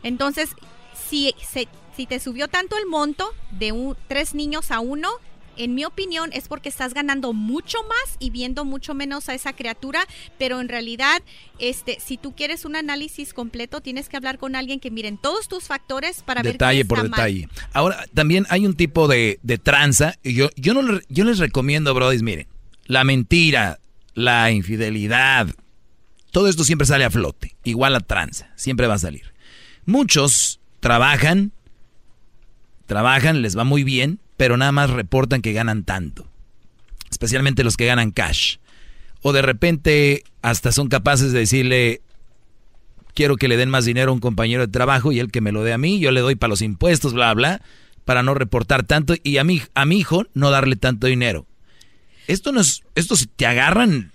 Entonces, 0.04 0.56
si, 0.94 1.34
se- 1.40 1.68
si 2.00 2.06
te 2.06 2.22
subió 2.22 2.48
tanto 2.48 2.78
el 2.78 2.86
monto 2.86 3.30
de 3.52 3.74
un- 3.74 3.98
tres 4.08 4.34
niños 4.34 4.72
a 4.72 4.80
uno, 4.80 5.10
en 5.58 5.76
mi 5.76 5.84
opinión 5.84 6.30
es 6.32 6.48
porque 6.48 6.70
estás 6.70 6.94
ganando 6.94 7.34
mucho 7.34 7.78
más 7.84 8.16
y 8.20 8.30
viendo 8.30 8.64
mucho 8.64 8.94
menos 8.94 9.28
a 9.28 9.34
esa 9.34 9.52
criatura, 9.52 10.00
pero 10.38 10.62
en 10.62 10.70
realidad, 10.70 11.22
este, 11.58 11.98
si 12.00 12.16
tú 12.16 12.34
quieres 12.34 12.64
un 12.64 12.78
análisis 12.78 13.34
completo, 13.34 13.82
tienes 13.82 14.08
que 14.08 14.16
hablar 14.16 14.38
con 14.38 14.56
alguien 14.56 14.80
que 14.80 14.92
miren 14.92 15.18
todos 15.18 15.50
tus 15.50 15.66
factores 15.66 16.24
para 16.24 16.42
ver 16.42 16.54
detalle 16.54 16.84
qué 16.84 16.86
por 16.86 17.00
está 17.00 17.10
mal. 17.10 17.18
detalle. 17.34 17.50
Ahora, 17.74 18.06
también 18.14 18.46
hay 18.50 18.66
un 18.66 18.76
tipo 18.76 19.10
de, 19.10 19.38
de 19.44 19.58
tranza. 19.58 20.16
Y 20.24 20.36
yo, 20.36 20.48
yo, 20.56 20.74
no, 20.74 21.02
yo 21.10 21.26
les 21.26 21.38
recomiendo, 21.40 21.94
brodis, 21.94 22.22
miren, 22.24 22.48
la 22.86 23.04
mentira, 23.04 23.80
la 24.14 24.52
infidelidad, 24.52 25.48
todo 26.32 26.48
esto 26.48 26.64
siempre 26.64 26.88
sale 26.88 27.04
a 27.04 27.10
flote. 27.12 27.58
Igual 27.66 27.92
la 27.92 28.00
tranza, 28.00 28.50
siempre 28.56 28.88
va 28.88 28.94
a 28.94 29.00
salir. 29.00 29.34
Muchos 29.86 30.62
trabajan, 30.80 31.52
trabajan, 32.90 33.42
les 33.44 33.58
va 33.58 33.64
muy 33.64 33.86
bien, 33.86 34.20
pero 34.36 34.58
nada 34.58 34.74
más 34.74 34.90
reportan 34.90 35.42
que 35.42 35.54
ganan 35.54 35.86
tanto. 35.86 36.28
Especialmente 37.10 37.64
los 37.64 37.78
que 37.78 37.86
ganan 37.86 38.12
cash. 38.12 38.58
O 39.22 39.32
de 39.32 39.44
repente 39.44 40.24
hasta 40.42 40.72
son 40.72 40.90
capaces 40.90 41.32
de 41.32 41.40
decirle, 41.40 42.02
quiero 43.14 43.38
que 43.38 43.48
le 43.48 43.58
den 43.58 43.70
más 43.70 43.86
dinero 43.86 44.12
a 44.12 44.14
un 44.14 44.20
compañero 44.20 44.66
de 44.66 44.72
trabajo 44.72 45.12
y 45.12 45.20
él 45.20 45.32
que 45.32 45.40
me 45.40 45.52
lo 45.52 45.64
dé 45.64 45.72
a 45.72 45.78
mí, 45.78 46.00
yo 46.00 46.12
le 46.12 46.22
doy 46.22 46.36
para 46.36 46.50
los 46.50 46.64
impuestos, 46.64 47.14
bla, 47.14 47.34
bla, 47.34 47.62
para 48.06 48.24
no 48.24 48.34
reportar 48.34 48.84
tanto 48.84 49.14
y 49.24 49.38
a 49.38 49.44
mi, 49.44 49.62
a 49.76 49.86
mi 49.86 50.00
hijo 50.00 50.26
no 50.34 50.50
darle 50.50 50.76
tanto 50.76 51.06
dinero. 51.06 51.46
Esto 52.28 52.52
no 52.52 52.60
es, 52.60 52.84
esto 52.96 53.16
si 53.16 53.28
te 53.28 53.46
agarran 53.46 54.12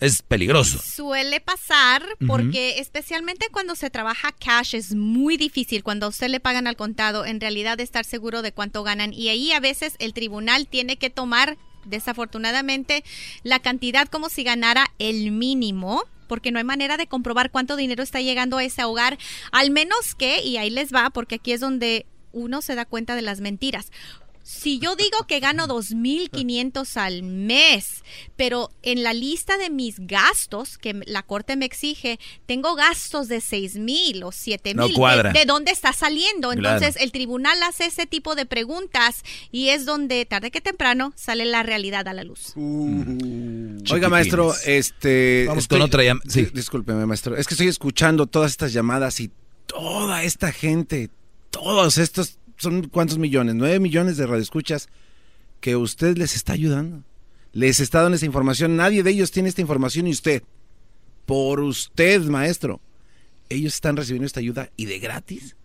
es 0.00 0.22
peligroso. 0.22 0.78
Suele 0.78 1.40
pasar 1.40 2.04
porque 2.26 2.78
especialmente 2.78 3.48
cuando 3.50 3.74
se 3.74 3.90
trabaja 3.90 4.32
cash 4.32 4.74
es 4.74 4.94
muy 4.94 5.36
difícil 5.36 5.82
cuando 5.82 6.06
a 6.06 6.08
usted 6.08 6.28
le 6.28 6.40
pagan 6.40 6.66
al 6.66 6.76
contado 6.76 7.26
en 7.26 7.40
realidad 7.40 7.80
estar 7.80 8.04
seguro 8.04 8.42
de 8.42 8.52
cuánto 8.52 8.82
ganan 8.82 9.12
y 9.12 9.28
ahí 9.28 9.52
a 9.52 9.60
veces 9.60 9.94
el 9.98 10.14
tribunal 10.14 10.68
tiene 10.68 10.96
que 10.96 11.10
tomar 11.10 11.58
desafortunadamente 11.84 13.02
la 13.42 13.58
cantidad 13.58 14.08
como 14.08 14.28
si 14.28 14.44
ganara 14.44 14.86
el 14.98 15.32
mínimo 15.32 16.04
porque 16.28 16.52
no 16.52 16.58
hay 16.58 16.64
manera 16.64 16.96
de 16.96 17.06
comprobar 17.06 17.50
cuánto 17.50 17.74
dinero 17.74 18.02
está 18.02 18.20
llegando 18.20 18.58
a 18.58 18.64
ese 18.64 18.84
hogar 18.84 19.18
al 19.50 19.70
menos 19.70 20.14
que 20.14 20.42
y 20.42 20.58
ahí 20.58 20.70
les 20.70 20.94
va 20.94 21.10
porque 21.10 21.36
aquí 21.36 21.52
es 21.52 21.60
donde 21.60 22.06
uno 22.32 22.62
se 22.62 22.74
da 22.74 22.84
cuenta 22.84 23.16
de 23.16 23.22
las 23.22 23.40
mentiras. 23.40 23.90
Si 24.50 24.78
yo 24.78 24.96
digo 24.96 25.26
que 25.26 25.40
gano 25.40 25.66
2.500 25.68 26.96
al 26.96 27.22
mes, 27.22 28.02
pero 28.34 28.70
en 28.82 29.02
la 29.02 29.12
lista 29.12 29.58
de 29.58 29.68
mis 29.68 29.96
gastos 29.98 30.78
que 30.78 30.98
la 31.04 31.22
corte 31.22 31.54
me 31.56 31.66
exige, 31.66 32.18
tengo 32.46 32.74
gastos 32.74 33.28
de 33.28 33.40
6.000 33.42 34.22
o 34.24 34.30
7.000. 34.32 34.74
No 34.74 34.88
¿de- 34.88 34.94
cuadra. 34.94 35.32
¿De, 35.32 35.44
dónde 35.44 35.70
está 35.70 35.92
saliendo? 35.92 36.48
Claro. 36.52 36.78
Entonces 36.78 37.02
el 37.02 37.12
tribunal 37.12 37.62
hace 37.62 37.84
ese 37.84 38.06
tipo 38.06 38.34
de 38.36 38.46
preguntas 38.46 39.22
y 39.52 39.68
es 39.68 39.84
donde 39.84 40.24
tarde 40.24 40.50
que 40.50 40.62
temprano 40.62 41.12
sale 41.14 41.44
la 41.44 41.62
realidad 41.62 42.08
a 42.08 42.14
la 42.14 42.24
luz. 42.24 42.54
Oiga, 42.56 44.08
maestro, 44.08 44.54
este. 44.64 45.44
Vamos 45.46 45.68
con 45.68 45.82
otra 45.82 46.02
llam- 46.02 46.20
sí. 46.26 46.46
di- 46.46 46.50
Discúlpeme, 46.54 47.04
maestro. 47.04 47.36
Es 47.36 47.46
que 47.46 47.52
estoy 47.54 47.68
escuchando 47.68 48.26
todas 48.26 48.50
estas 48.52 48.72
llamadas 48.72 49.20
y 49.20 49.30
toda 49.66 50.22
esta 50.22 50.52
gente, 50.52 51.10
todos 51.50 51.98
estos, 51.98 52.37
son 52.58 52.88
cuántos 52.88 53.18
millones, 53.18 53.54
nueve 53.54 53.80
millones 53.80 54.16
de 54.16 54.26
radioescuchas 54.26 54.88
que 55.60 55.76
usted 55.76 56.16
les 56.16 56.34
está 56.34 56.52
ayudando. 56.52 57.04
Les 57.52 57.80
está 57.80 58.02
dando 58.02 58.16
esa 58.16 58.26
información. 58.26 58.76
Nadie 58.76 59.02
de 59.02 59.10
ellos 59.10 59.30
tiene 59.30 59.48
esta 59.48 59.60
información 59.60 60.06
y 60.06 60.10
usted. 60.10 60.42
Por 61.26 61.60
usted, 61.60 62.22
maestro. 62.22 62.80
Ellos 63.48 63.74
están 63.74 63.96
recibiendo 63.96 64.26
esta 64.26 64.40
ayuda 64.40 64.70
y 64.76 64.84
de 64.86 64.98
gratis. 64.98 65.56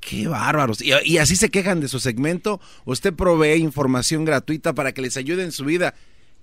Qué 0.00 0.26
bárbaros. 0.26 0.82
Y, 0.82 0.90
y 1.04 1.18
así 1.18 1.36
se 1.36 1.50
quejan 1.50 1.80
de 1.80 1.88
su 1.88 2.00
segmento. 2.00 2.60
Usted 2.84 3.14
provee 3.14 3.56
información 3.56 4.24
gratuita 4.24 4.74
para 4.74 4.92
que 4.92 5.02
les 5.02 5.16
ayude 5.16 5.44
en 5.44 5.52
su 5.52 5.64
vida. 5.64 5.94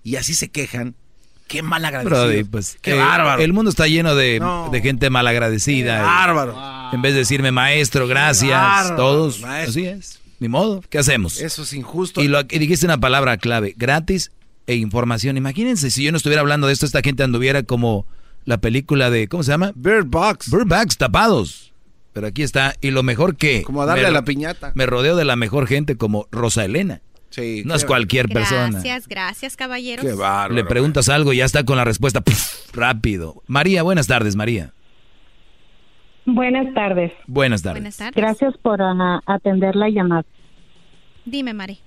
Y 0.04 0.16
así 0.16 0.36
se 0.36 0.50
quejan. 0.50 0.96
Qué 1.48 1.62
mal 1.62 1.86
agradecido. 1.86 2.26
Brody, 2.26 2.44
pues, 2.44 2.78
Qué 2.82 2.96
eh, 2.96 3.00
bárbaro. 3.00 3.42
El 3.42 3.54
mundo 3.54 3.70
está 3.70 3.88
lleno 3.88 4.16
de, 4.16 4.40
No. 4.40 4.70
de 4.72 4.82
gente 4.82 5.10
malagradecida. 5.10 5.98
Qué 5.98 6.04
bárbaro. 6.04 6.56
En 6.94 7.02
vez 7.02 7.14
de 7.14 7.20
decirme 7.20 7.52
maestro, 7.52 8.08
gracias, 8.08 8.52
bárbaro, 8.60 8.96
todos. 8.96 9.42
maestro. 9.42 9.70
Así 9.70 9.86
es. 9.86 10.20
Ni 10.40 10.50
modo. 10.50 10.82
¿Qué 10.90 10.98
hacemos? 10.98 11.40
Eso 11.40 11.64
es 11.64 11.74
injusto. 11.74 12.22
Y, 12.22 12.28
lo, 12.28 12.42
y 12.42 12.60
dijiste 12.60 12.86
una 12.86 13.00
palabra 13.00 13.38
clave, 13.38 13.74
gratis 13.78 14.32
e 14.68 14.76
información. 14.76 15.38
Imagínense 15.38 15.92
si 15.92 16.04
yo 16.04 16.12
no 16.12 16.18
estuviera 16.18 16.42
hablando 16.42 16.68
de 16.68 16.74
esto, 16.74 16.86
esta 16.86 17.02
gente 17.02 17.24
anduviera 17.24 17.64
como 17.64 18.06
la 18.44 18.58
película 18.58 19.10
de, 19.10 19.28
¿cómo 19.28 19.44
se 19.44 19.52
llama? 19.52 19.72
Bird 19.76 20.06
Box. 20.08 20.50
Bird 20.52 20.68
Box, 20.68 20.98
tapados. 20.98 21.74
Pero 22.14 22.28
aquí 22.28 22.44
está. 22.44 22.76
Y 22.82 22.92
lo 22.92 23.04
mejor 23.04 23.36
que... 23.36 23.62
Como 23.64 23.82
a 23.82 23.86
darle 23.86 24.04
me 24.04 24.10
a 24.10 24.12
la 24.12 24.24
piñata. 24.24 24.72
Me 24.76 24.86
rodeo 24.86 25.16
de 25.16 25.26
la 25.26 25.36
mejor 25.36 25.68
gente 25.68 25.96
como 25.98 26.28
Rosa 26.32 26.64
Elena. 26.66 27.02
Sí, 27.36 27.64
No 27.66 27.74
qué- 27.74 27.78
es 27.78 27.86
cualquier 27.86 28.30
persona. 28.30 28.70
Gracias, 28.70 29.08
gracias, 29.10 29.58
caballeros. 29.58 30.06
Le 30.50 30.64
preguntas 30.64 31.10
algo 31.10 31.34
y 31.34 31.38
ya 31.38 31.46
está 31.46 31.66
con 31.66 31.76
la 31.76 31.84
respuesta 31.84 32.24
rápido. 32.74 33.44
María, 33.48 33.84
buenas 33.84 34.08
tardes, 34.08 34.38
María. 34.38 34.72
Buenas 36.26 36.74
tardes. 36.74 37.12
Buenas 37.28 37.62
tardes. 37.62 37.82
Buenas 37.82 37.98
tardes. 37.98 38.16
Gracias 38.16 38.58
por 38.60 38.82
ah, 38.82 39.20
atender 39.26 39.76
la 39.76 39.90
llamada. 39.90 40.24
Dime, 41.26 41.54
Mari. 41.54 41.80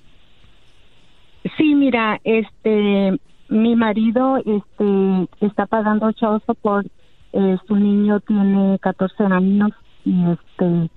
Sí, 1.56 1.74
mira, 1.74 2.20
este, 2.24 3.18
mi 3.48 3.74
marido, 3.74 4.36
este, 4.36 5.28
está 5.46 5.64
pagando 5.64 6.12
child 6.12 6.42
support. 6.44 6.86
Eh, 7.32 7.56
su 7.66 7.74
niño 7.76 8.20
tiene 8.20 8.78
14 8.80 9.24
años 9.24 9.70
y 10.04 10.24
este, 10.30 10.90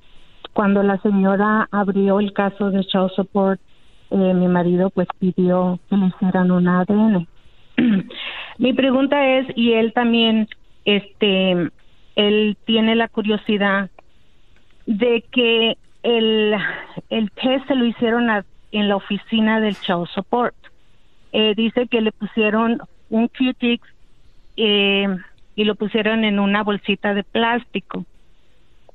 cuando 0.53 0.83
la 0.83 1.01
señora 1.01 1.69
abrió 1.71 2.19
el 2.19 2.33
caso 2.33 2.69
de 2.69 2.83
child 2.85 3.11
support, 3.15 3.61
eh, 4.11 4.33
mi 4.33 4.47
marido 4.47 4.89
pues 4.89 5.07
pidió 5.19 5.79
que 5.89 5.97
le 5.97 6.07
hicieran 6.07 6.51
un 6.51 6.67
ADN. 6.67 7.27
mi 8.57 8.73
pregunta 8.73 9.37
es, 9.37 9.47
y 9.55 9.73
él 9.73 9.93
también, 9.93 10.47
este, 10.85 11.69
él 12.15 12.57
tiene 12.65 12.95
la 12.95 13.07
curiosidad 13.07 13.89
de 14.85 15.23
que 15.31 15.77
el, 16.03 16.55
el 17.09 17.31
test 17.31 17.67
se 17.67 17.75
lo 17.75 17.85
hicieron 17.85 18.29
en 18.71 18.89
la 18.89 18.95
oficina 18.95 19.59
del 19.59 19.75
Child 19.75 20.07
Support. 20.13 20.55
Eh, 21.31 21.53
dice 21.55 21.87
que 21.87 22.01
le 22.01 22.11
pusieron 22.11 22.81
un 23.09 23.27
Q-Tix 23.29 23.81
eh, 24.57 25.07
y 25.55 25.63
lo 25.63 25.75
pusieron 25.75 26.25
en 26.25 26.39
una 26.39 26.63
bolsita 26.63 27.13
de 27.13 27.23
plástico. 27.23 28.05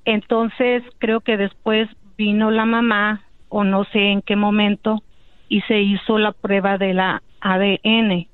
Entonces 0.05 0.83
creo 0.99 1.21
que 1.21 1.37
después 1.37 1.89
vino 2.19 2.51
la 2.51 2.67
mamá 2.67 3.23
o 3.49 3.65
no 3.65 3.85
sé 3.85 4.11
en 4.11 4.23
qué 4.23 4.37
momento 4.37 5.03
y 5.49 5.61
se 5.63 5.81
hizo 5.81 6.19
la 6.19 6.33
prueba 6.33 6.79
de 6.79 6.95
la 6.95 7.23
ADN. 7.41 8.27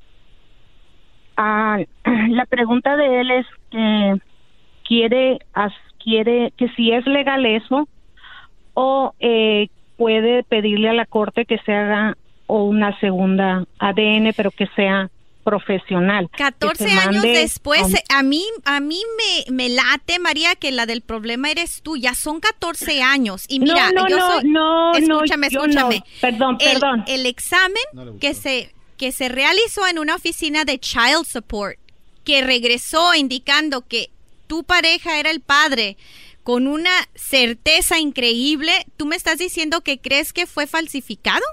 Ah, 1.37 1.79
la 2.31 2.47
pregunta 2.47 2.97
de 2.97 3.21
él 3.21 3.31
es 3.31 3.47
que 3.71 4.17
quiere 4.87 5.39
quiere 6.03 6.53
que 6.57 6.69
si 6.71 6.93
es 6.93 7.07
legal 7.07 7.47
eso 7.47 7.89
o 8.75 9.15
eh, 9.21 9.69
puede 9.97 10.43
pedirle 10.43 10.89
a 10.89 10.95
la 10.95 11.07
corte 11.07 11.45
que 11.45 11.59
se 11.59 11.73
haga 11.73 12.17
o 12.47 12.65
una 12.65 12.99
segunda 12.99 13.65
ADN 13.79 14.33
pero 14.37 14.51
que 14.51 14.67
sea 14.75 15.11
profesional. 15.45 16.29
Que 16.31 16.39
14 16.45 16.85
se 16.85 16.91
años 16.93 17.23
después, 17.23 17.83
a- 18.09 18.19
a 18.19 18.23
mí, 18.23 18.45
a 18.65 18.81
mí 18.81 19.01
me, 19.17 19.53
me 19.53 19.69
late, 19.69 20.19
María, 20.19 20.55
que 20.55 20.71
la 20.73 20.87
del 20.87 21.03
problema 21.03 21.51
eres 21.51 21.83
tú. 21.83 21.97
Ya 21.97 22.15
son 22.15 22.41
14 22.41 23.03
años. 23.03 23.45
Y 23.49 23.61
mira, 23.61 23.91
no, 23.93 24.03
no, 24.03 24.09
yo 24.09 24.19
no, 24.19 24.41
soy- 24.41 24.51
no, 24.51 24.93
escúchame, 24.95 25.49
yo 25.51 25.61
no. 25.61 25.67
escúchame. 25.67 26.05
Perdón, 26.21 26.57
El- 26.61 26.73
perdón. 26.73 27.05
El, 27.07 27.27
examen 27.27 27.83
que 28.21 28.35
se, 28.35 28.75
que 28.97 29.13
se 29.13 29.29
realizó 29.29 29.87
en 29.87 29.99
una 29.99 30.15
oficina 30.15 30.65
de 30.65 30.79
Child 30.79 31.27
Support, 31.27 31.79
que 32.25 32.43
regresó 32.43 33.15
indicando 33.15 33.87
que 33.87 34.11
tu 34.47 34.65
pareja 34.65 35.19
era 35.19 35.31
el 35.31 35.41
padre 35.41 35.97
con 36.45 36.67
una 36.67 36.91
certeza 37.15 37.99
increíble, 37.99 38.73
¿tú 38.97 39.07
me 39.07 39.17
estás 39.17 39.39
diciendo 39.39 39.81
que 39.81 39.99
crees 39.99 40.33
que 40.33 40.47
fue 40.47 40.67
falsificado? 40.67 41.45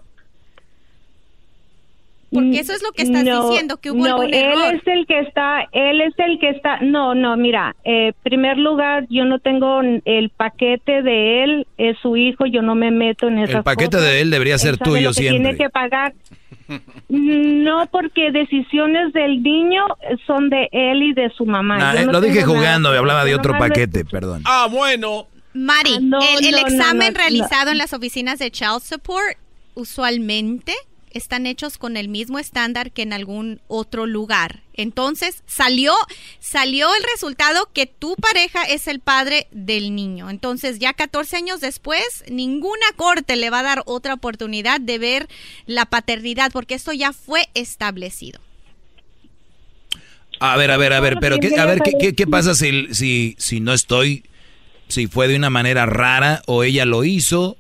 Porque 2.32 2.60
eso 2.60 2.74
es 2.74 2.84
lo 2.84 2.92
que 2.92 3.04
estás 3.04 3.24
No, 3.24 3.50
diciendo, 3.50 3.78
que 3.78 3.90
hubo 3.92 4.00
no, 4.08 4.16
algún 4.18 4.28
él 4.28 4.34
error. 4.36 4.76
es 4.76 4.82
el 4.88 5.08
que 5.08 5.20
está, 5.22 5.62
él 5.72 6.02
es 6.02 6.14
el 6.18 6.40
que 6.40 6.50
está, 6.50 6.80
no, 6.82 7.16
no, 7.16 7.36
mira, 7.38 7.76
eh, 7.84 8.14
primer 8.24 8.58
lugar, 8.58 9.08
yo 9.10 9.26
no 9.26 9.40
tengo 9.40 9.82
el 10.06 10.30
paquete 10.30 11.02
de 11.02 11.44
él, 11.44 11.68
es 11.78 11.98
su 12.02 12.16
hijo, 12.18 12.46
yo 12.46 12.62
no 12.62 12.76
me 12.76 12.92
meto 12.92 13.28
en 13.30 13.40
esas 13.40 13.56
El 13.58 13.64
paquete 13.64 13.98
cosas. 13.98 14.04
de 14.12 14.22
él 14.22 14.30
debería 14.30 14.58
ser 14.60 14.74
Él 14.74 14.78
sabe 14.78 14.90
tuyo 14.92 15.10
lo 15.10 15.10
que 15.10 15.14
siempre. 15.22 15.42
Tiene 15.44 15.58
que 15.58 15.70
pagar. 15.70 16.14
No, 17.08 17.88
porque 17.92 18.32
decisiones 18.32 19.12
del 19.14 19.42
niño 19.42 19.86
son 20.28 20.50
de 20.50 20.70
él 20.72 21.02
y 21.02 21.14
de 21.14 21.30
su 21.36 21.46
mamá. 21.46 21.78
Nah, 21.78 21.96
eh, 21.96 22.06
no 22.06 22.12
lo 22.12 22.22
dije 22.22 22.42
nada 22.42 22.48
jugando, 22.48 22.92
me 22.92 22.98
hablaba 22.98 23.26
de 23.26 23.34
otro 23.36 23.58
paquete, 23.58 24.06
perdón. 24.06 24.44
Ah, 24.46 24.68
bueno. 24.72 25.28
Mari, 25.54 25.96
Ah, 25.96 26.00
no, 26.02 26.20
el, 26.38 26.46
el 26.46 26.52
no, 26.52 26.62
no, 26.62 26.68
examen 26.68 27.14
no, 27.14 27.18
realizado 27.20 27.72
en 27.72 27.80
las 27.80 27.94
oficinas 27.94 28.38
de 28.38 28.52
Child 28.52 28.82
Support, 28.84 29.38
usualmente 29.74 30.74
están 31.12 31.46
hechos 31.46 31.78
con 31.78 31.98
el 31.98 32.08
mismo 32.08 32.40
estándar 32.40 32.92
que 32.92 33.02
en 33.02 33.14
algún 33.14 33.62
otro 33.68 34.06
lugar. 34.06 34.62
Entonces 34.74 35.44
salió, 35.46 35.94
salió 36.40 36.88
el 36.96 37.04
resultado 37.12 37.70
que 37.74 37.86
tu 37.86 38.16
pareja 38.16 38.64
es 38.64 38.88
el 38.88 39.00
padre 39.00 39.48
del 39.52 39.96
niño. 39.96 40.30
Entonces 40.30 40.80
ya 40.80 40.94
14 40.94 41.38
años 41.38 41.62
después, 41.62 42.24
ninguna 42.30 42.86
corte 42.96 43.36
le 43.36 43.50
va 43.50 43.60
a 43.60 43.64
dar 43.64 43.84
otra 43.86 44.14
oportunidad 44.14 44.80
de 44.80 44.98
ver 44.98 45.30
la 45.66 45.86
paternidad 45.86 46.52
porque 46.52 46.76
esto 46.76 46.94
ya 46.94 47.14
fue 47.14 47.50
establecido. 47.54 48.40
A 50.40 50.56
ver, 50.56 50.72
a 50.72 50.78
ver, 50.78 50.94
a 50.94 51.00
ver, 51.02 51.18
pero 51.20 51.38
¿qué, 51.40 51.60
a 51.60 51.66
ver, 51.66 51.82
¿qué, 51.82 51.92
qué, 52.00 52.16
qué 52.16 52.26
pasa 52.26 52.56
si, 52.56 52.94
si, 52.94 53.36
si 53.38 53.60
no 53.60 53.74
estoy, 53.74 54.24
si 54.88 55.08
fue 55.08 55.28
de 55.28 55.36
una 55.36 55.50
manera 55.50 55.86
rara 55.86 56.42
o 56.46 56.64
ella 56.64 56.86
lo 56.86 57.04
hizo 57.04 57.58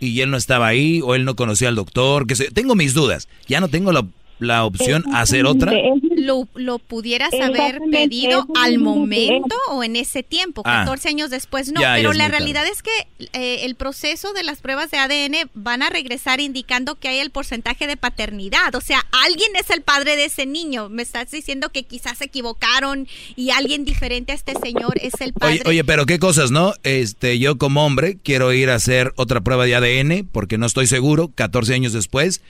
y 0.00 0.20
él 0.20 0.30
no 0.30 0.36
estaba 0.36 0.66
ahí 0.66 1.00
o 1.02 1.14
él 1.14 1.24
no 1.24 1.36
conocía 1.36 1.68
al 1.68 1.74
doctor? 1.74 2.26
Que 2.26 2.36
se, 2.36 2.50
tengo 2.50 2.74
mis 2.74 2.94
dudas. 2.94 3.28
Ya 3.46 3.60
no 3.60 3.68
tengo 3.68 3.92
la, 3.92 4.06
la 4.38 4.64
opción 4.64 5.04
a 5.14 5.20
hacer 5.22 5.46
otra. 5.46 5.72
Lo, 6.16 6.48
lo 6.54 6.78
pudieras 6.78 7.32
haber 7.34 7.80
pedido 7.90 8.46
al 8.56 8.78
momento 8.78 9.54
o 9.70 9.82
en 9.84 9.96
ese 9.96 10.22
tiempo, 10.22 10.62
Ah. 10.64 10.80
14 10.84 11.08
años 11.08 11.30
después 11.30 11.70
no, 11.72 11.80
Ya, 11.80 11.94
pero 11.94 12.12
la 12.12 12.24
tarde. 12.24 12.38
realidad 12.38 12.66
es 12.66 12.82
que 12.82 12.90
eh, 13.32 13.64
el 13.64 13.74
proceso 13.76 14.32
de 14.32 14.42
las 14.42 14.60
pruebas 14.60 14.90
de 14.90 14.98
ADN 14.98 15.48
van 15.54 15.82
a 15.82 15.90
regresar 15.90 16.40
indicando 16.40 16.96
que 16.96 17.08
hay 17.08 17.18
el 17.18 17.30
porcentaje 17.30 17.86
de 17.86 17.96
paternidad, 17.96 18.74
o 18.74 18.80
sea, 18.80 19.04
alguien 19.24 19.50
es 19.58 19.70
el 19.70 19.82
padre 19.82 20.16
de 20.16 20.24
ese 20.26 20.46
niño, 20.46 20.88
me 20.88 21.02
estás 21.02 21.30
diciendo 21.30 21.70
que 21.70 21.84
quizás 21.84 22.18
se 22.18 22.24
equivocaron 22.24 23.06
y 23.36 23.50
alguien 23.50 23.84
diferente 23.84 24.32
a 24.32 24.34
este 24.34 24.54
señor 24.62 24.94
es 25.00 25.20
el 25.20 25.32
padre. 25.32 25.60
Oye, 25.60 25.62
oye, 25.70 25.84
pero 25.84 26.06
qué 26.06 26.18
cosas, 26.18 26.50
¿no? 26.50 26.72
Este, 26.82 27.38
yo 27.38 27.56
como 27.58 27.84
hombre 27.86 28.18
quiero 28.22 28.52
ir 28.52 28.70
a 28.70 28.74
hacer 28.74 29.12
otra 29.16 29.40
prueba 29.40 29.64
de 29.66 29.74
ADN 29.76 30.28
porque 30.30 30.58
no 30.58 30.66
estoy 30.66 30.86
seguro, 30.86 31.30
14 31.34 31.74
años 31.74 31.92
después. 31.92 32.40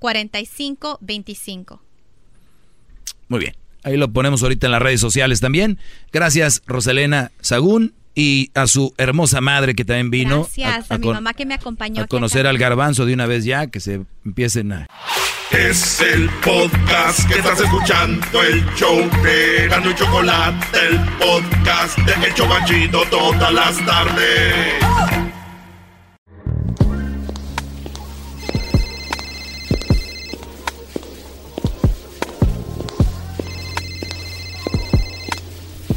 877-682-4525. 0.00 1.80
Muy 3.28 3.40
bien. 3.40 3.56
Ahí 3.82 3.96
lo 3.96 4.12
ponemos 4.12 4.42
ahorita 4.42 4.66
en 4.66 4.72
las 4.72 4.82
redes 4.82 5.00
sociales 5.00 5.40
también. 5.40 5.78
Gracias, 6.10 6.62
Roselena 6.66 7.32
Sagún, 7.40 7.94
y 8.14 8.50
a 8.54 8.66
su 8.66 8.94
hermosa 8.98 9.40
madre 9.40 9.74
que 9.74 9.84
también 9.84 10.10
vino 10.10 10.42
Gracias 10.42 10.90
a, 10.90 10.98
mi 10.98 11.04
con- 11.04 11.14
mamá 11.14 11.34
que 11.34 11.46
me 11.46 11.54
acompañó. 11.54 12.02
a 12.02 12.06
conocer 12.06 12.46
al 12.46 12.58
garbanzo 12.58 13.06
de 13.06 13.14
una 13.14 13.26
vez 13.26 13.44
ya, 13.44 13.66
que 13.68 13.80
se 13.80 14.02
empiecen 14.24 14.72
a... 14.72 14.86
Es 15.50 16.00
el 16.00 16.28
podcast 16.42 17.28
que 17.28 17.34
estás 17.38 17.60
escuchando, 17.60 18.42
el 18.42 18.64
show 18.74 18.98
de 19.22 19.68
Gano 19.68 19.90
y 19.90 19.94
Chocolate, 19.94 20.66
el 20.88 20.98
podcast 21.18 21.98
de 21.98 22.26
El 22.26 22.34
Chobachito 22.34 23.02
todas 23.10 23.52
las 23.52 23.76
tardes. 23.84 24.74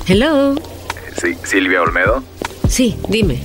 Hello. 0.05 0.55
Sí, 1.19 1.35
Silvia 1.43 1.81
Olmedo. 1.81 2.23
Sí, 2.69 2.95
dime. 3.09 3.39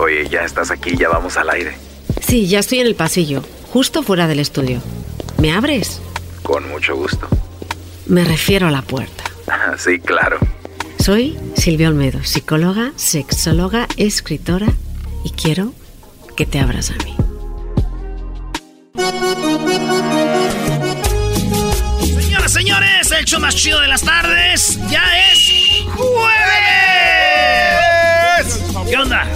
Oye, 0.00 0.28
ya 0.28 0.40
estás 0.44 0.70
aquí, 0.70 0.96
ya 0.96 1.08
vamos 1.08 1.36
al 1.36 1.50
aire. 1.50 1.76
Sí, 2.20 2.46
ya 2.48 2.58
estoy 2.58 2.80
en 2.80 2.86
el 2.86 2.94
pasillo, 2.94 3.42
justo 3.72 4.02
fuera 4.02 4.26
del 4.26 4.40
estudio. 4.40 4.80
¿Me 5.38 5.52
abres? 5.52 6.00
Con 6.42 6.68
mucho 6.68 6.96
gusto. 6.96 7.28
Me 8.06 8.24
refiero 8.24 8.66
a 8.66 8.70
la 8.70 8.82
puerta. 8.82 9.24
Sí, 9.78 9.98
claro. 9.98 10.38
Soy 10.98 11.38
Silvia 11.56 11.88
Olmedo, 11.88 12.24
psicóloga, 12.24 12.92
sexóloga, 12.96 13.86
escritora 13.96 14.68
y 15.24 15.30
quiero 15.30 15.72
que 16.36 16.46
te 16.46 16.58
abras 16.60 16.90
a 16.90 17.04
mí. 17.04 17.14
Señoras, 22.00 22.52
señores, 22.52 23.10
el 23.12 23.24
show 23.24 23.40
más 23.40 23.54
chido 23.54 23.80
de 23.80 23.88
las 23.88 24.02
tardes 24.02 24.78
ya 24.90 25.02
es 25.32 25.38
jueves. 25.96 26.44
¿Qué 28.88 28.96
onda? 28.96 29.26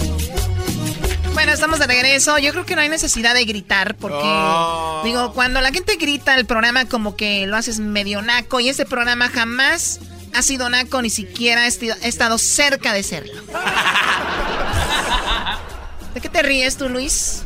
Bueno, 1.33 1.53
estamos 1.53 1.79
de 1.79 1.87
regreso. 1.87 2.37
Yo 2.37 2.51
creo 2.51 2.65
que 2.65 2.75
no 2.75 2.81
hay 2.81 2.89
necesidad 2.89 3.33
de 3.33 3.45
gritar 3.45 3.95
porque, 3.95 5.07
digo, 5.07 5.31
cuando 5.33 5.61
la 5.61 5.71
gente 5.71 5.95
grita 5.95 6.35
el 6.35 6.45
programa 6.45 6.85
como 6.85 7.15
que 7.15 7.47
lo 7.47 7.55
haces 7.55 7.79
medio 7.79 8.21
naco 8.21 8.59
y 8.59 8.69
este 8.69 8.85
programa 8.85 9.29
jamás 9.29 9.99
ha 10.33 10.41
sido 10.41 10.69
naco, 10.69 11.01
ni 11.01 11.09
siquiera 11.09 11.63
ha 11.63 11.67
estado 11.67 12.37
cerca 12.37 12.93
de 12.93 13.03
serlo. 13.03 13.41
¿De 16.13 16.21
qué 16.21 16.29
te 16.29 16.41
ríes 16.41 16.77
tú, 16.77 16.89
Luis? 16.89 17.43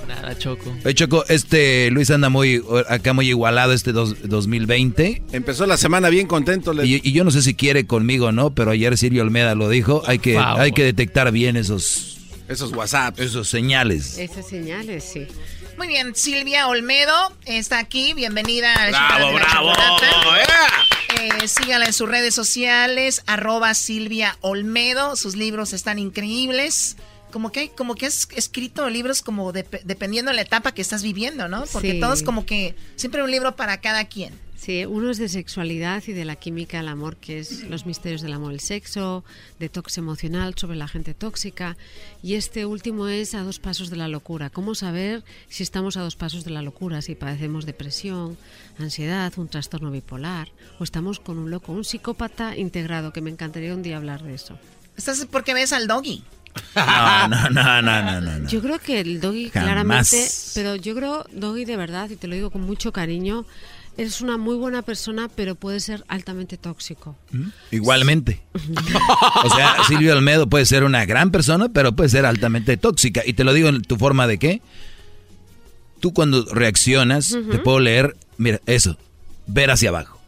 De 0.00 0.06
nada, 0.06 0.36
Choco. 0.38 0.74
Oye, 0.84 0.94
Choco, 0.94 1.24
este 1.28 1.90
Luis 1.90 2.10
anda 2.10 2.28
muy 2.28 2.62
acá 2.88 3.12
muy 3.12 3.28
igualado 3.28 3.72
este 3.72 3.92
dos- 3.92 4.16
2020. 4.28 5.22
Empezó 5.32 5.66
la 5.66 5.76
semana 5.76 6.08
bien 6.08 6.26
contento. 6.26 6.72
Y, 6.84 7.00
y 7.02 7.12
yo 7.12 7.24
no 7.24 7.30
sé 7.30 7.42
si 7.42 7.54
quiere 7.54 7.86
conmigo 7.86 8.26
o 8.26 8.32
no, 8.32 8.50
pero 8.54 8.70
ayer 8.72 8.96
Silvio 8.98 9.22
Olmeda 9.22 9.54
lo 9.54 9.68
dijo. 9.68 10.02
Hay 10.06 10.18
que, 10.18 10.38
hay 10.38 10.72
que 10.72 10.84
detectar 10.84 11.30
bien 11.32 11.56
esos... 11.56 12.18
Esos 12.48 12.72
WhatsApp. 12.72 13.18
Esos 13.20 13.48
señales. 13.48 14.18
Esas 14.18 14.46
señales, 14.46 15.02
sí. 15.04 15.26
Muy 15.78 15.88
bien, 15.88 16.14
Silvia 16.14 16.68
Olmedo 16.68 17.12
está 17.46 17.78
aquí. 17.78 18.12
Bienvenida 18.14 18.74
al 18.74 18.90
Bravo, 18.90 19.26
de 19.28 19.34
bravo, 19.34 19.72
Chocolata. 19.72 20.46
Eh, 21.42 21.48
sígala 21.48 21.86
en 21.86 21.92
sus 21.92 22.08
redes 22.08 22.34
sociales, 22.34 23.22
arroba 23.26 23.72
Silvia 23.74 24.36
Olmedo. 24.40 25.16
Sus 25.16 25.36
libros 25.36 25.72
están 25.72 25.98
increíbles. 25.98 26.96
Como 27.34 27.50
que, 27.50 27.70
como 27.70 27.96
que 27.96 28.06
has 28.06 28.28
escrito 28.36 28.88
libros 28.88 29.20
como 29.20 29.52
dep- 29.52 29.82
dependiendo 29.82 30.30
de 30.30 30.36
la 30.36 30.42
etapa 30.42 30.70
que 30.72 30.80
estás 30.82 31.02
viviendo, 31.02 31.48
¿no? 31.48 31.64
Porque 31.72 31.94
Sí. 31.94 31.98
todos 32.00 32.22
como 32.22 32.46
que 32.46 32.76
siempre 32.94 33.24
un 33.24 33.30
libro 33.32 33.56
para 33.56 33.80
cada 33.80 34.04
quien. 34.04 34.32
Sí, 34.56 34.84
uno 34.86 35.10
es 35.10 35.18
de 35.18 35.28
sexualidad 35.28 36.00
y 36.06 36.12
de 36.12 36.24
la 36.24 36.36
química 36.36 36.76
del 36.76 36.86
amor, 36.86 37.16
que 37.16 37.40
es 37.40 37.64
los 37.64 37.86
misterios 37.86 38.22
del 38.22 38.32
amor, 38.34 38.52
el 38.52 38.60
sexo, 38.60 39.24
detox 39.58 39.98
emocional 39.98 40.54
sobre 40.56 40.76
la 40.76 40.86
gente 40.86 41.12
tóxica. 41.12 41.76
Y 42.22 42.34
este 42.36 42.66
último 42.66 43.08
es 43.08 43.34
a 43.34 43.42
dos 43.42 43.58
pasos 43.58 43.90
de 43.90 43.96
la 43.96 44.06
locura. 44.06 44.48
¿Cómo 44.50 44.76
saber 44.76 45.24
si 45.48 45.64
estamos 45.64 45.96
a 45.96 46.02
dos 46.02 46.14
pasos 46.14 46.44
de 46.44 46.52
la 46.52 46.62
locura? 46.62 47.02
Si 47.02 47.16
padecemos 47.16 47.66
depresión, 47.66 48.38
ansiedad, 48.78 49.32
un 49.38 49.48
trastorno 49.48 49.90
bipolar, 49.90 50.50
o 50.78 50.84
estamos 50.84 51.18
con 51.18 51.38
un 51.38 51.50
loco, 51.50 51.72
un 51.72 51.84
psicópata 51.84 52.56
integrado, 52.56 53.12
que 53.12 53.20
me 53.22 53.30
encantaría 53.30 53.74
un 53.74 53.82
día 53.82 53.96
hablar 53.96 54.22
de 54.22 54.34
eso. 54.34 54.56
Estás 54.96 55.18
es 55.18 55.26
porque 55.26 55.52
ves 55.52 55.72
al 55.72 55.88
doggy. 55.88 56.22
No, 56.76 57.28
no, 57.28 57.50
no, 57.50 57.82
no, 57.82 58.02
no, 58.02 58.20
no. 58.20 58.38
no. 58.40 58.48
Yo 58.48 58.60
creo 58.62 58.78
que 58.78 59.00
el 59.00 59.20
doggy 59.20 59.50
Jamás. 59.50 59.64
claramente, 59.64 60.28
pero 60.54 60.76
yo 60.76 60.94
creo, 60.94 61.26
doggy 61.32 61.64
de 61.64 61.76
verdad, 61.76 62.10
y 62.10 62.16
te 62.16 62.26
lo 62.28 62.34
digo 62.34 62.50
con 62.50 62.62
mucho 62.62 62.92
cariño, 62.92 63.44
es 63.96 64.20
una 64.20 64.36
muy 64.38 64.56
buena 64.56 64.82
persona, 64.82 65.28
pero 65.34 65.54
puede 65.54 65.78
ser 65.80 66.04
altamente 66.08 66.56
tóxico. 66.58 67.16
Igualmente. 67.70 68.40
O 69.44 69.50
sea, 69.54 69.76
Silvia 69.86 70.14
Olmedo 70.14 70.48
puede 70.48 70.64
ser 70.66 70.84
una 70.84 71.04
gran 71.04 71.30
persona, 71.30 71.68
pero 71.68 71.94
puede 71.94 72.08
ser 72.08 72.24
altamente 72.26 72.76
tóxica. 72.76 73.22
Y 73.24 73.34
te 73.34 73.44
lo 73.44 73.52
digo 73.52 73.68
en 73.68 73.82
tu 73.82 73.96
forma 73.96 74.26
de 74.26 74.38
qué. 74.38 74.62
Tú 76.00 76.12
cuando 76.12 76.44
reaccionas, 76.46 77.36
te 77.50 77.58
puedo 77.58 77.78
leer, 77.80 78.16
mira, 78.36 78.60
eso, 78.66 78.96
ver 79.46 79.70
hacia 79.70 79.90
abajo. 79.90 80.18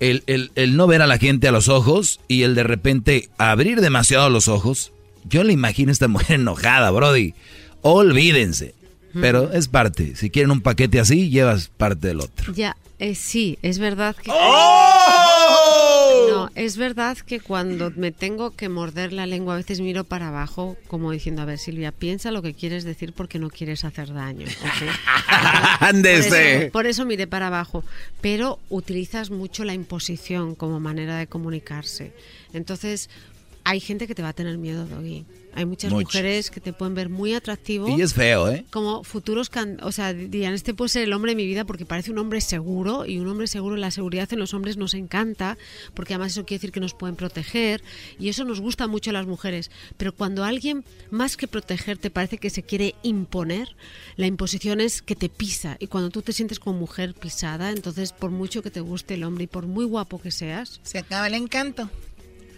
El, 0.00 0.22
el- 0.26 0.50
el 0.54 0.76
no 0.76 0.86
ver 0.86 1.02
a 1.02 1.06
la 1.06 1.18
gente 1.18 1.46
a 1.48 1.52
los 1.52 1.68
ojos 1.68 2.20
y 2.28 2.42
el 2.42 2.54
de 2.54 2.62
repente 2.64 3.28
abrir 3.38 3.80
demasiado 3.80 4.28
los 4.30 4.48
ojos. 4.48 4.92
Yo 5.24 5.44
le 5.44 5.52
imagino 5.52 5.90
a 5.90 5.92
esta 5.92 6.08
mujer 6.08 6.40
enojada, 6.40 6.90
Brody. 6.90 7.34
Olvídense. 7.82 8.74
Pero 9.20 9.52
es 9.52 9.68
parte. 9.68 10.16
Si 10.16 10.28
quieren 10.30 10.50
un 10.50 10.60
paquete 10.60 10.98
así, 10.98 11.30
llevas 11.30 11.68
parte 11.68 12.08
del 12.08 12.20
otro. 12.20 12.52
Ya, 12.52 12.76
eh, 12.98 13.14
sí, 13.14 13.58
es 13.62 13.78
verdad 13.78 14.16
que... 14.16 14.30
¡Oh! 14.32 16.26
No, 16.30 16.50
es 16.54 16.76
verdad 16.76 17.16
que 17.18 17.40
cuando 17.40 17.92
me 17.96 18.12
tengo 18.12 18.50
que 18.52 18.68
morder 18.68 19.12
la 19.12 19.26
lengua 19.26 19.54
a 19.54 19.56
veces 19.58 19.80
miro 19.80 20.04
para 20.04 20.28
abajo 20.28 20.76
como 20.88 21.10
diciendo, 21.12 21.42
a 21.42 21.44
ver 21.44 21.58
Silvia, 21.58 21.92
piensa 21.92 22.30
lo 22.30 22.42
que 22.42 22.54
quieres 22.54 22.84
decir 22.84 23.12
porque 23.12 23.38
no 23.38 23.50
quieres 23.50 23.84
hacer 23.84 24.12
daño. 24.12 24.46
¿ok? 24.46 24.58
Por 25.78 25.88
Ándese. 25.88 26.70
por 26.72 26.86
eso 26.86 27.04
miré 27.04 27.26
para 27.26 27.48
abajo. 27.48 27.84
Pero 28.20 28.58
utilizas 28.68 29.30
mucho 29.30 29.64
la 29.64 29.74
imposición 29.74 30.54
como 30.54 30.80
manera 30.80 31.16
de 31.18 31.26
comunicarse. 31.26 32.12
Entonces, 32.52 33.10
hay 33.64 33.80
gente 33.80 34.06
que 34.06 34.14
te 34.14 34.22
va 34.22 34.28
a 34.30 34.32
tener 34.34 34.58
miedo, 34.58 34.86
Doggy. 34.86 35.24
Hay 35.56 35.66
muchas 35.66 35.92
mujeres 36.02 36.50
que 36.50 36.60
te 36.60 36.72
pueden 36.72 36.94
ver 36.96 37.08
muy 37.08 37.32
atractivo. 37.32 37.88
Y 37.96 38.02
es 38.02 38.12
feo, 38.12 38.50
¿eh? 38.50 38.64
Como 38.72 39.04
futuros, 39.04 39.50
can- 39.50 39.78
o 39.84 39.92
sea, 39.92 40.12
dirían, 40.12 40.52
este 40.52 40.74
puede 40.74 40.88
ser 40.88 41.04
el 41.04 41.12
hombre 41.12 41.30
de 41.30 41.36
mi 41.36 41.46
vida 41.46 41.64
porque 41.64 41.86
parece 41.86 42.10
un 42.10 42.18
hombre 42.18 42.40
seguro 42.40 43.06
y 43.06 43.20
un 43.20 43.28
hombre 43.28 43.46
seguro, 43.46 43.76
la 43.76 43.92
seguridad 43.92 44.32
en 44.32 44.40
los 44.40 44.52
hombres 44.52 44.76
nos 44.76 44.94
encanta 44.94 45.56
porque 45.94 46.14
además 46.14 46.32
eso 46.32 46.44
quiere 46.44 46.58
decir 46.58 46.72
que 46.72 46.80
nos 46.80 46.92
pueden 46.94 47.14
proteger 47.14 47.84
y 48.18 48.30
eso 48.30 48.44
nos 48.44 48.60
gusta 48.60 48.88
mucho 48.88 49.10
a 49.10 49.12
las 49.12 49.26
mujeres. 49.28 49.70
Pero 49.96 50.12
cuando 50.12 50.42
alguien, 50.42 50.84
más 51.12 51.36
que 51.36 51.46
protegerte, 51.46 52.10
parece 52.10 52.38
que 52.38 52.50
se 52.50 52.64
quiere 52.64 52.96
imponer, 53.04 53.76
la 54.16 54.26
imposición 54.26 54.80
es 54.80 55.02
que 55.02 55.14
te 55.14 55.28
pisa 55.28 55.76
y 55.78 55.86
cuando 55.86 56.10
tú 56.10 56.20
te 56.22 56.32
sientes 56.32 56.58
como 56.58 56.80
mujer 56.80 57.14
pisada, 57.14 57.70
entonces 57.70 58.12
por 58.12 58.32
mucho 58.32 58.60
que 58.60 58.72
te 58.72 58.80
guste 58.80 59.14
el 59.14 59.22
hombre 59.22 59.44
y 59.44 59.46
por 59.46 59.68
muy 59.68 59.84
guapo 59.84 60.20
que 60.20 60.32
seas, 60.32 60.80
Se 60.82 60.98
acaba 60.98 61.28
el 61.28 61.34
encanto. 61.34 61.88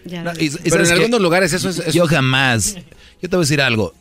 No, 0.07 0.33
y- 0.39 0.45
y. 0.47 0.51
Pero 0.51 0.71
¿sabes 0.71 0.91
en 0.91 0.97
algunos 0.97 1.21
lugares 1.21 1.53
eso 1.53 1.69
es- 1.69 1.79
eso 1.79 1.91
Yo 1.91 2.07
jamás. 2.07 2.75
Yo 3.23 3.29
te 3.29 3.37
voy 3.37 3.39
a 3.39 3.47
decir 3.47 3.61
algo. 3.61 3.95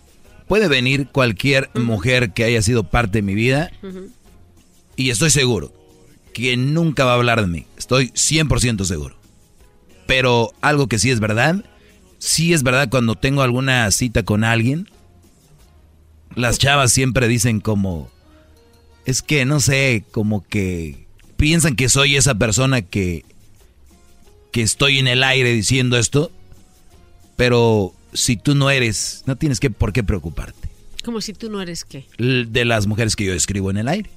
Puede 0.48 0.68
venir 0.68 1.08
cualquier 1.12 1.70
mujer 1.74 2.32
que 2.34 2.44
haya 2.44 2.62
sido 2.62 2.84
parte 2.84 3.18
de 3.20 3.22
mi 3.24 3.34
vida 3.34 3.72
y 4.96 5.10
estoy 5.10 5.30
seguro 5.32 5.74
que 6.34 6.56
nunca 6.58 7.04
va 7.06 7.12
a 7.14 7.16
hablar 7.16 7.42
de 7.42 7.48
mí. 7.48 7.66
Estoy 7.78 8.12
100% 8.14 8.86
seguro. 8.86 9.16
Pero 10.06 10.52
algo 10.62 10.88
que 10.88 11.00
sí 11.00 11.10
es 11.10 11.20
verdad, 11.20 11.66
sí 12.20 12.54
es 12.54 12.62
verdad 12.62 12.90
cuando 12.90 13.16
tengo 13.16 13.42
alguna 13.42 13.90
cita 13.92 14.22
con 14.24 14.44
alguien, 14.44 14.88
las 16.36 16.60
chavas 16.60 16.92
siempre 16.92 17.28
dicen 17.28 17.60
como, 17.60 18.10
es 19.06 19.22
que 19.22 19.46
no 19.46 19.60
sé, 19.60 20.04
como 20.12 20.44
que 20.46 21.08
piensan 21.38 21.76
que 21.76 21.90
soy 21.90 22.16
esa 22.18 22.36
persona 22.36 22.82
que, 22.82 23.26
que 24.56 24.62
estoy 24.62 25.00
en 25.00 25.08
el 25.10 25.22
aire 25.22 25.52
diciendo 25.52 25.98
esto, 25.98 26.32
pero 27.36 27.94
si 28.14 28.38
tú 28.38 28.56
no 28.56 28.70
eres, 28.70 29.22
no 29.26 29.36
tienes 29.36 29.60
que 29.60 29.70
por 29.70 29.92
qué 29.92 30.02
preocuparte 30.02 30.70
Como 31.04 31.20
si 31.20 31.34
tú 31.34 31.50
no 31.50 31.62
eres 31.62 31.84
qué. 31.84 32.06
de 32.18 32.64
las 32.64 32.88
mujeres 32.88 33.18
que 33.18 33.26
yo 33.26 33.34
escribo 33.34 33.70
en 33.70 33.76
el 33.78 33.90
aire. 33.90 34.10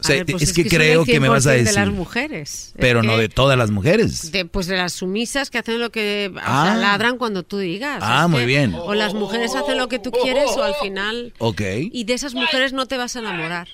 O 0.00 0.04
sea, 0.04 0.14
ver, 0.14 0.26
pues 0.26 0.44
es, 0.44 0.52
que, 0.52 0.62
son 0.62 0.70
creo 0.78 1.04
que 1.04 1.18
me 1.18 1.28
vas 1.28 1.44
a 1.48 1.54
100% 1.54 1.58
decir. 1.58 1.74
de 1.74 1.80
las 1.86 1.88
mujeres. 1.90 2.66
Es 2.68 2.74
Pero 2.78 3.02
no 3.02 3.16
que- 3.16 3.22
de 3.22 3.28
todas 3.28 3.58
las 3.58 3.72
mujeres. 3.72 4.30
De, 4.30 4.44
pues 4.44 4.68
de 4.68 4.76
las 4.76 4.92
sumisas 4.92 5.50
que 5.50 5.58
hacen 5.58 5.80
lo 5.80 5.90
que 5.90 6.30
o 6.32 6.38
Ah. 6.40 6.66
sea, 6.66 6.74
ladran 6.76 7.18
cuando 7.18 7.42
tú 7.42 7.58
digas. 7.58 7.98
Ah, 8.00 8.22
Es 8.26 8.30
muy 8.30 8.40
que 8.42 8.46
bien. 8.46 8.74
O 8.76 8.94
las 8.94 9.14
mujeres 9.14 9.56
hacen 9.56 9.76
lo 9.76 9.88
que 9.88 9.98
tú 9.98 10.12
quieres 10.12 10.50
o 10.56 10.62
al 10.62 10.74
final... 10.80 11.32
Ok. 11.38 11.62
Y 11.90 12.04
de 12.04 12.12
esas 12.14 12.34
mujeres 12.34 12.72
no 12.72 12.86
te 12.86 12.96
vas 12.96 13.16
a 13.16 13.18
enamorar. 13.18 13.66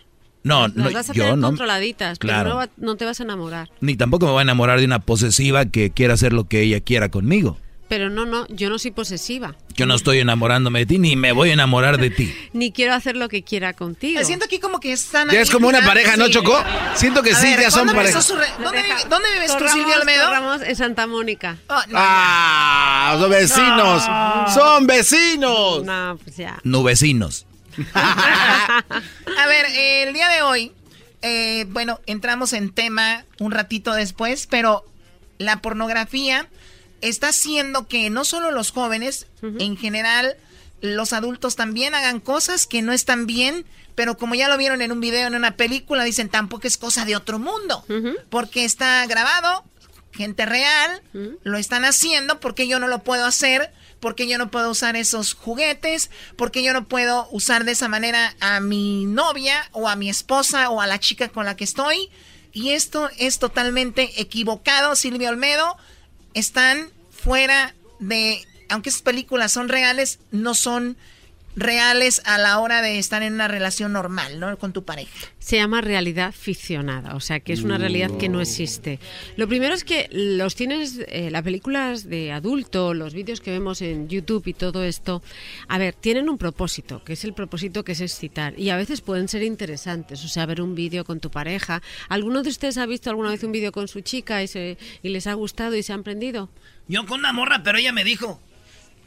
No, 0.45 0.69
Las 0.69 0.77
no, 0.77 0.91
vas 0.93 1.11
a 1.11 1.13
yo 1.15 1.23
tener 1.25 1.39
no. 1.39 1.47
controladitas, 1.49 2.19
Claro. 2.19 2.43
pero 2.45 2.51
no, 2.51 2.57
va- 2.61 2.69
no 2.77 2.97
te 2.97 3.05
vas 3.05 3.19
a 3.19 3.23
enamorar. 3.25 3.71
Ni 3.81 3.97
tampoco 3.97 4.27
me 4.27 4.33
voy 4.33 4.41
a 4.41 4.43
enamorar 4.43 4.79
de 4.79 4.85
una 4.85 5.01
posesiva 5.01 5.65
que 5.67 5.91
quiera 5.91 6.15
hacer 6.15 6.33
lo 6.33 6.45
que 6.49 6.61
ella 6.61 6.81
quiera 6.81 7.09
conmigo. 7.09 7.59
Pero 7.89 8.09
no, 8.09 8.25
no, 8.25 8.47
yo 8.49 8.71
no 8.71 8.79
soy 8.79 8.91
posesiva. 8.93 9.55
Yo 9.75 9.85
no 9.87 9.95
estoy 9.95 10.19
enamorándome 10.19 10.81
de 10.81 10.87
ti, 10.87 10.99
ni 10.99 11.17
me 11.17 11.33
voy 11.33 11.51
a 11.51 11.53
enamorar 11.53 11.99
de 11.99 12.09
ti. 12.11 12.35
Ni 12.55 12.73
quiero 12.73 12.95
hacer 12.95 13.15
lo 13.15 13.29
que 13.29 13.43
quiera 13.43 13.75
contigo. 13.75 14.19
Me 14.19 14.25
siento 14.25 14.47
aquí 14.47 14.59
como 14.59 14.81
que 14.81 14.93
están 14.93 15.29
Ya 15.31 15.41
es 15.43 15.51
como 15.51 15.69
una 15.69 15.85
pareja, 15.85 16.17
¿no, 16.17 16.27
sí. 16.27 16.33
Chocó? 16.33 16.57
Siento 16.95 17.23
que 17.23 17.33
A 17.33 17.37
sí, 17.37 17.47
ver, 17.49 17.61
ya 17.61 17.71
son 17.71 17.85
¿cuándo 17.85 17.95
pareja. 18.03 18.19
re- 18.21 18.65
¿Dónde, 18.65 18.83
vive- 18.83 19.05
dónde 19.11 19.29
vives 19.35 19.53
tú, 19.53 19.59
Torramos, 19.59 19.73
Silvia? 19.95 20.25
Torramos 20.25 20.63
en 20.63 20.77
Santa 20.77 21.07
Mónica. 21.07 21.59
¡Ah! 21.69 23.17
Son 23.21 23.31
vecinos. 23.31 24.03
Son 24.55 24.87
vecinos. 24.87 25.85
No, 25.85 26.19
pues 26.23 26.37
ya. 26.37 26.59
Nubecinos. 26.65 27.47
A 27.95 29.47
ver, 29.49 29.67
eh, 29.67 30.05
el 30.05 30.15
día 30.15 30.29
de 30.29 30.43
hoy, 30.43 30.73
eh, 31.23 31.67
bueno, 31.69 32.01
entramos 32.07 32.53
en 32.53 32.73
tema 32.73 33.25
un 33.39 33.51
ratito 33.51 33.93
después, 33.95 34.47
pero 34.47 34.85
la 35.39 35.61
pornografía 35.61 36.49
está 37.01 37.29
haciendo 37.29 37.87
que 37.87 38.11
no 38.11 38.25
solo 38.25 38.51
los 38.51 38.71
jóvenes, 38.71 39.27
en 39.43 39.77
general, 39.77 40.37
los 40.81 41.13
adultos 41.13 41.57
también 41.57 41.95
hagan 41.95 42.21
cosas 42.21 42.67
que 42.67 42.83
no 42.83 42.93
están 42.93 43.27
bien, 43.27 43.67
pero 43.95 44.17
como 44.17 44.35
ya 44.35 44.49
lo 44.49 44.57
vieron 44.57 44.81
en 44.83 44.93
un 44.93 45.01
video, 45.01 45.27
en 45.27 45.35
una 45.35 45.57
película, 45.57 46.05
dicen 46.05 46.29
tampoco 46.29 46.67
es 46.67 46.79
cosa 46.79 47.05
de 47.05 47.17
otro 47.17 47.39
mundo, 47.39 47.85
porque 48.31 48.65
está 48.65 49.07
grabado, 49.07 49.65
gente 50.13 50.47
real, 50.47 51.03
lo 51.43 51.59
están 51.59 51.85
haciendo, 51.85 52.41
porque 52.41 52.69
yo 52.69 52.79
no 52.79 52.89
lo 52.89 53.01
puedo 53.01 53.27
hacer, 53.27 53.71
porque 54.05 54.29
yo 54.29 54.37
no 54.37 54.51
puedo 54.51 54.71
usar 54.71 54.97
esos 54.97 55.33
juguetes, 55.33 56.11
porque 56.37 56.63
yo 56.63 56.75
no 56.75 56.87
puedo 56.87 57.27
usar 57.31 57.65
de 57.65 57.73
esa 57.73 57.89
manera 57.89 58.37
a 58.39 58.61
mi 58.61 59.07
novia 59.07 59.67
o 59.73 59.89
a 59.89 59.97
mi 59.97 60.11
esposa 60.11 60.69
o 60.69 60.83
a 60.83 60.87
la 60.87 61.01
chica 61.01 61.31
con 61.31 61.47
la 61.47 61.57
que 61.57 61.65
estoy. 61.65 62.11
Y 62.53 62.73
esto 62.73 63.09
es 63.17 63.39
totalmente 63.39 64.21
equivocado, 64.21 64.95
Silvia 64.95 65.31
Olmedo. 65.31 65.79
Están 66.35 66.91
fuera 67.11 67.75
de, 67.99 68.47
aunque 68.69 68.91
esas 68.91 69.01
películas 69.01 69.53
son 69.53 69.71
reales, 69.71 70.19
no 70.31 70.55
son 70.55 70.99
reales 71.57 72.23
a 72.25 72.39
la 72.39 72.59
hora 72.59 72.83
de 72.83 72.99
estar 72.99 73.23
en 73.23 73.35
una 73.35 73.49
relación 73.49 73.93
normal, 73.93 74.41
¿no? 74.41 74.57
Con 74.59 74.73
tu 74.73 74.85
pareja. 74.85 75.13
Se 75.39 75.57
llama 75.57 75.81
realidad 75.81 76.33
ficcionada, 76.33 77.15
o 77.15 77.21
sea 77.21 77.41
que 77.41 77.53
es 77.53 77.63
una 77.63 77.79
realidad 77.79 78.11
que 78.17 78.29
no 78.29 78.41
existe. 78.41 78.99
Lo 79.37 79.47
primero 79.49 79.75
es 79.75 79.85
que 79.85 80.09
los 80.11 80.55
cines, 80.55 81.01
eh, 81.09 81.31
las 81.31 81.43
películas 81.43 82.09
de 82.09 82.33
adulto, 82.33 82.95
los 82.95 83.15
vídeos 83.15 83.41
que 83.41 83.51
vemos 83.51 83.83
en 83.83 84.09
YouTube 84.09 84.47
y 84.47 84.55
todo 84.55 84.85
esto, 84.85 85.23
a 85.69 85.79
ver, 85.79 85.95
tienen 85.95 86.29
un 86.29 86.39
propósito, 86.39 87.05
que 87.05 87.13
es 87.13 87.25
el 87.25 87.35
propósito 87.35 87.85
que 87.85 87.93
es 87.93 88.01
excitar. 88.01 88.59
Y 88.59 88.71
a 88.71 88.77
veces 88.77 89.01
pueden 89.01 89.29
ser 89.29 89.43
interesantes, 89.43 90.25
o 90.25 90.29
sea, 90.29 90.47
ver 90.47 90.61
un 90.61 90.75
vídeo 90.75 91.05
con 91.05 91.21
tu 91.21 91.31
pareja. 91.31 91.83
¿Alguno 92.09 92.43
de 92.43 92.49
ustedes 92.49 92.79
ha 92.79 92.87
visto 92.87 93.11
alguna 93.11 93.31
vez 93.31 93.43
un 93.45 93.53
vídeo 93.53 93.73
con 93.73 93.89
su 93.89 94.01
chica 94.01 94.43
y, 94.43 94.49
se, 94.49 94.79
y 95.03 95.09
les 95.11 95.27
ha 95.27 95.35
gustado 95.35 95.77
y 95.77 95.83
se 95.83 95.93
han 95.93 96.03
prendido? 96.03 96.51
Yo 96.89 97.07
con 97.07 97.21
una 97.21 97.33
morra, 97.33 97.63
pero 97.63 97.79
ella 97.79 97.93
me 97.93 98.05
dijo. 98.05 98.41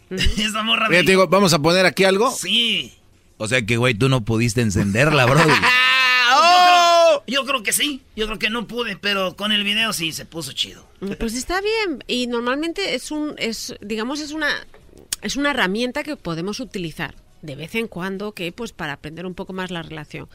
Esa 0.37 0.63
morra 0.63 0.87
Oye, 0.87 1.03
te 1.03 1.11
digo, 1.11 1.27
¿vamos 1.27 1.53
a 1.53 1.59
poner 1.59 1.85
aquí 1.85 2.03
algo? 2.03 2.31
Sí. 2.31 2.93
O 3.37 3.47
sea 3.47 3.65
que, 3.65 3.77
güey, 3.77 3.93
tú 3.93 4.09
no 4.09 4.25
pudiste 4.25 4.61
encenderla, 4.61 5.25
Brody. 5.25 5.51
Yo, 6.29 6.43
creo, 6.43 7.23
yo 7.27 7.45
creo 7.45 7.63
que 7.63 7.73
sí. 7.73 8.01
Yo 8.15 8.25
creo 8.25 8.39
que 8.39 8.49
no 8.49 8.67
pude, 8.67 8.97
pero 8.97 9.35
con 9.35 9.51
el 9.51 9.63
video 9.63 9.93
sí 9.93 10.11
se 10.11 10.25
puso 10.25 10.51
chido. 10.51 10.85
Pues 11.19 11.33
está 11.35 11.61
bien 11.61 12.03
y 12.07 12.27
normalmente 12.27 12.95
es 12.95 13.11
un 13.11 13.35
es 13.37 13.75
digamos 13.81 14.19
es 14.19 14.31
una 14.31 14.49
es 15.21 15.35
una 15.35 15.51
herramienta 15.51 16.03
que 16.03 16.15
podemos 16.15 16.59
utilizar 16.59 17.15
de 17.41 17.55
vez 17.55 17.75
en 17.75 17.87
cuando 17.87 18.33
que 18.33 18.51
pues 18.51 18.71
para 18.71 18.93
aprender 18.93 19.25
un 19.25 19.35
poco 19.35 19.53
más 19.53 19.71
la 19.71 19.83
relación. 19.83 20.27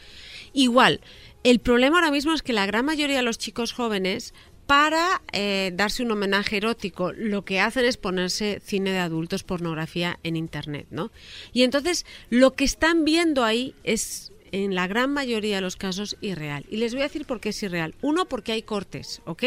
Igual, 0.53 1.01
el 1.45 1.59
problema 1.59 1.99
ahora 1.99 2.11
mismo 2.11 2.33
es 2.33 2.43
que 2.43 2.53
la 2.53 2.67
gran 2.67 2.85
mayoría 2.85 3.17
de 3.17 3.23
los 3.23 3.39
chicos 3.39 3.73
jóvenes 3.73 4.35
para 4.67 5.23
eh, 5.33 5.73
darse 5.75 6.03
un 6.03 6.13
homenaje 6.13 6.57
erótico, 6.57 7.13
lo 7.13 7.45
que 7.45 7.61
hacen 7.61 7.85
es 7.85 7.97
ponerse 7.97 8.61
cine 8.65 8.93
de 8.93 8.99
adultos, 8.99 9.43
pornografía 9.43 10.19
en 10.23 10.37
internet, 10.37 10.87
¿no? 10.91 11.11
Y 11.53 11.63
entonces 11.63 12.07
lo 12.31 12.53
que 12.53 12.65
están 12.65 13.05
viendo 13.05 13.45
ahí 13.45 13.75
es 13.85 14.33
en 14.53 14.75
la 14.75 14.87
gran 14.87 15.13
mayoría 15.13 15.57
de 15.57 15.63
los 15.63 15.77
casos 15.77 16.17
irreal. 16.21 16.65
Y 16.71 16.77
les 16.77 16.93
voy 16.93 17.01
a 17.01 17.07
decir 17.07 17.25
por 17.25 17.41
qué 17.41 17.49
es 17.49 17.63
irreal. 17.63 17.95
Uno, 18.03 18.29
porque 18.29 18.53
hay 18.53 18.63
cortes, 18.63 19.23
¿ok? 19.25 19.45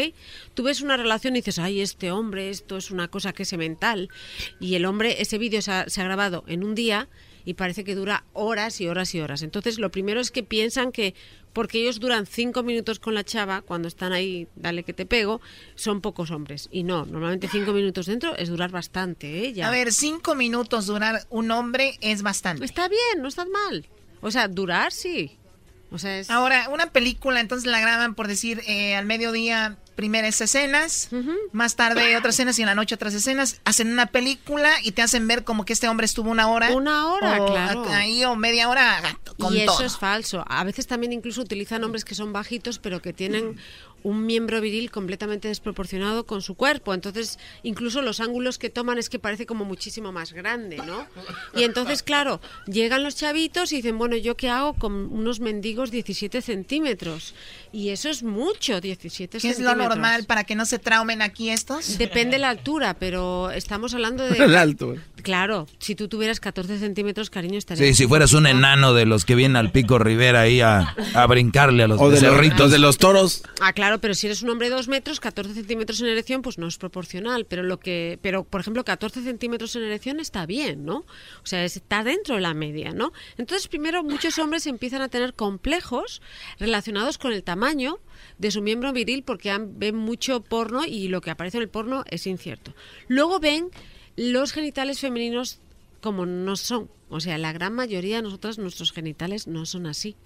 Tú 0.54 0.64
ves 0.64 0.82
una 0.82 0.96
relación 0.96 1.34
y 1.34 1.40
dices, 1.40 1.60
ay, 1.60 1.80
este 1.80 2.10
hombre, 2.10 2.50
esto 2.50 2.76
es 2.76 2.90
una 2.90 3.08
cosa 3.08 3.32
que 3.32 3.44
es 3.44 3.56
mental. 3.56 4.10
Y 4.58 4.74
el 4.74 4.84
hombre, 4.84 5.22
ese 5.22 5.38
vídeo 5.38 5.62
se 5.62 5.70
ha, 5.70 5.88
se 5.88 6.00
ha 6.00 6.04
grabado 6.04 6.44
en 6.48 6.64
un 6.64 6.74
día 6.74 7.08
y 7.44 7.54
parece 7.54 7.84
que 7.84 7.94
dura 7.94 8.24
horas 8.32 8.80
y 8.80 8.88
horas 8.88 9.14
y 9.14 9.20
horas. 9.20 9.42
Entonces, 9.42 9.78
lo 9.78 9.92
primero 9.92 10.20
es 10.20 10.32
que 10.32 10.42
piensan 10.42 10.90
que 10.90 11.14
porque 11.56 11.80
ellos 11.80 12.00
duran 12.00 12.26
cinco 12.26 12.62
minutos 12.62 12.98
con 12.98 13.14
la 13.14 13.24
chava, 13.24 13.62
cuando 13.62 13.88
están 13.88 14.12
ahí, 14.12 14.46
dale 14.56 14.82
que 14.82 14.92
te 14.92 15.06
pego, 15.06 15.40
son 15.74 16.02
pocos 16.02 16.30
hombres. 16.30 16.68
Y 16.70 16.82
no, 16.82 17.06
normalmente 17.06 17.48
cinco 17.48 17.72
minutos 17.72 18.04
dentro 18.04 18.36
es 18.36 18.50
durar 18.50 18.70
bastante, 18.70 19.42
¿eh? 19.42 19.54
Ya. 19.54 19.66
A 19.66 19.70
ver, 19.70 19.90
cinco 19.90 20.34
minutos 20.34 20.84
durar 20.84 21.26
un 21.30 21.50
hombre 21.50 21.96
es 22.02 22.20
bastante. 22.20 22.62
Está 22.62 22.88
bien, 22.88 23.22
no 23.22 23.28
está 23.28 23.46
mal. 23.46 23.86
O 24.20 24.30
sea, 24.30 24.48
durar 24.48 24.92
sí. 24.92 25.38
O 25.90 25.96
sea, 25.96 26.18
es... 26.18 26.28
Ahora, 26.28 26.68
una 26.68 26.90
película, 26.92 27.40
entonces 27.40 27.66
la 27.66 27.80
graban 27.80 28.14
por 28.14 28.28
decir 28.28 28.60
eh, 28.66 28.94
al 28.94 29.06
mediodía 29.06 29.78
primeras 29.96 30.40
escenas, 30.40 31.08
más 31.52 31.74
tarde 31.74 32.16
otras 32.16 32.34
escenas 32.36 32.58
y 32.58 32.62
en 32.62 32.66
la 32.66 32.74
noche 32.74 32.94
otras 32.94 33.14
escenas. 33.14 33.60
Hacen 33.64 33.90
una 33.90 34.06
película 34.06 34.70
y 34.82 34.92
te 34.92 35.02
hacen 35.02 35.26
ver 35.26 35.42
como 35.42 35.64
que 35.64 35.72
este 35.72 35.88
hombre 35.88 36.04
estuvo 36.04 36.30
una 36.30 36.48
hora. 36.48 36.72
Una 36.72 37.08
hora, 37.08 37.42
o 37.42 37.46
claro. 37.46 37.84
Ahí 37.88 38.24
o 38.24 38.36
media 38.36 38.68
hora 38.68 39.18
con 39.38 39.54
y 39.54 39.62
eso 39.62 39.72
todo. 39.72 39.86
es 39.86 39.96
falso. 39.96 40.44
A 40.46 40.62
veces 40.62 40.86
también 40.86 41.12
incluso 41.12 41.40
utilizan 41.40 41.82
hombres 41.82 42.04
que 42.04 42.14
son 42.14 42.32
bajitos, 42.32 42.78
pero 42.78 43.02
que 43.02 43.12
tienen 43.12 43.56
un 44.02 44.24
miembro 44.24 44.60
viril 44.60 44.92
completamente 44.92 45.48
desproporcionado 45.48 46.26
con 46.26 46.40
su 46.40 46.54
cuerpo. 46.54 46.94
Entonces, 46.94 47.40
incluso 47.64 48.02
los 48.02 48.20
ángulos 48.20 48.56
que 48.56 48.70
toman 48.70 48.98
es 48.98 49.08
que 49.08 49.18
parece 49.18 49.46
como 49.46 49.64
muchísimo 49.64 50.12
más 50.12 50.32
grande, 50.32 50.76
¿no? 50.76 51.06
Y 51.56 51.64
entonces, 51.64 52.04
claro, 52.04 52.40
llegan 52.66 53.02
los 53.02 53.16
chavitos 53.16 53.72
y 53.72 53.76
dicen, 53.76 53.98
bueno, 53.98 54.16
¿yo 54.16 54.36
qué 54.36 54.48
hago 54.48 54.74
con 54.74 54.92
unos 55.12 55.40
mendigos 55.40 55.90
17 55.90 56.40
centímetros? 56.40 57.34
Y 57.76 57.90
eso 57.90 58.08
es 58.08 58.22
mucho, 58.22 58.80
17 58.80 59.36
¿Qué 59.38 59.50
es 59.50 59.60
lo 59.60 59.74
normal 59.74 60.24
para 60.24 60.44
que 60.44 60.54
no 60.54 60.64
se 60.64 60.78
traumen 60.78 61.20
aquí 61.20 61.50
estos? 61.50 61.98
Depende 61.98 62.38
la 62.38 62.48
altura, 62.48 62.94
pero 62.98 63.50
estamos 63.50 63.92
hablando 63.92 64.24
de... 64.24 64.48
La 64.48 64.62
altura. 64.62 65.02
Claro, 65.22 65.66
si 65.78 65.94
tú 65.94 66.08
tuvieras 66.08 66.40
14 66.40 66.78
centímetros, 66.78 67.28
cariño, 67.28 67.58
estaría... 67.58 67.86
Sí, 67.86 67.92
si 67.92 68.06
fueras 68.06 68.32
un 68.32 68.46
enano 68.46 68.94
de 68.94 69.04
los 69.04 69.26
que 69.26 69.34
vienen 69.34 69.56
al 69.56 69.72
Pico 69.72 69.98
Rivera 69.98 70.40
ahí 70.42 70.62
a, 70.62 70.94
a 71.12 71.26
brincarle 71.26 71.82
a 71.82 71.88
los 71.88 72.00
O 72.00 72.08
de 72.08 72.12
los- 72.12 72.22
becerritos. 72.22 72.58
los 72.60 72.70
de 72.70 72.78
los 72.78 72.96
toros. 72.96 73.42
Ah, 73.60 73.74
claro, 73.74 74.00
pero 74.00 74.14
si 74.14 74.26
eres 74.26 74.40
un 74.42 74.48
hombre 74.48 74.70
de 74.70 74.76
2 74.76 74.88
metros, 74.88 75.20
14 75.20 75.52
centímetros 75.52 76.00
en 76.00 76.06
erección, 76.06 76.40
pues 76.40 76.56
no 76.56 76.66
es 76.68 76.78
proporcional. 76.78 77.44
Pero 77.44 77.62
lo 77.62 77.78
que, 77.78 78.18
pero 78.22 78.44
por 78.44 78.62
ejemplo, 78.62 78.84
14 78.84 79.22
centímetros 79.22 79.76
en 79.76 79.82
erección 79.82 80.18
está 80.18 80.46
bien, 80.46 80.86
¿no? 80.86 80.98
O 80.98 81.04
sea, 81.44 81.62
está 81.64 82.04
dentro 82.04 82.36
de 82.36 82.40
la 82.40 82.54
media, 82.54 82.92
¿no? 82.92 83.12
Entonces, 83.36 83.68
primero, 83.68 84.02
muchos 84.02 84.38
hombres 84.38 84.66
empiezan 84.66 85.02
a 85.02 85.08
tener 85.08 85.34
complejos 85.34 86.22
relacionados 86.58 87.18
con 87.18 87.32
el 87.34 87.42
tamaño 87.42 87.65
de 88.38 88.50
su 88.50 88.62
miembro 88.62 88.92
viril 88.92 89.22
porque 89.22 89.56
ven 89.58 89.96
mucho 89.96 90.42
porno 90.42 90.84
y 90.84 91.08
lo 91.08 91.20
que 91.20 91.30
aparece 91.30 91.58
en 91.58 91.62
el 91.62 91.68
porno 91.68 92.04
es 92.10 92.26
incierto. 92.26 92.74
Luego 93.08 93.40
ven 93.40 93.70
los 94.16 94.52
genitales 94.52 95.00
femeninos 95.00 95.60
como 96.00 96.26
no 96.26 96.56
son. 96.56 96.88
O 97.08 97.20
sea, 97.20 97.38
la 97.38 97.52
gran 97.52 97.72
mayoría 97.72 98.16
de 98.16 98.22
nosotras, 98.22 98.58
nuestros 98.58 98.92
genitales 98.92 99.46
no 99.46 99.64
son 99.64 99.86
así. 99.86 100.16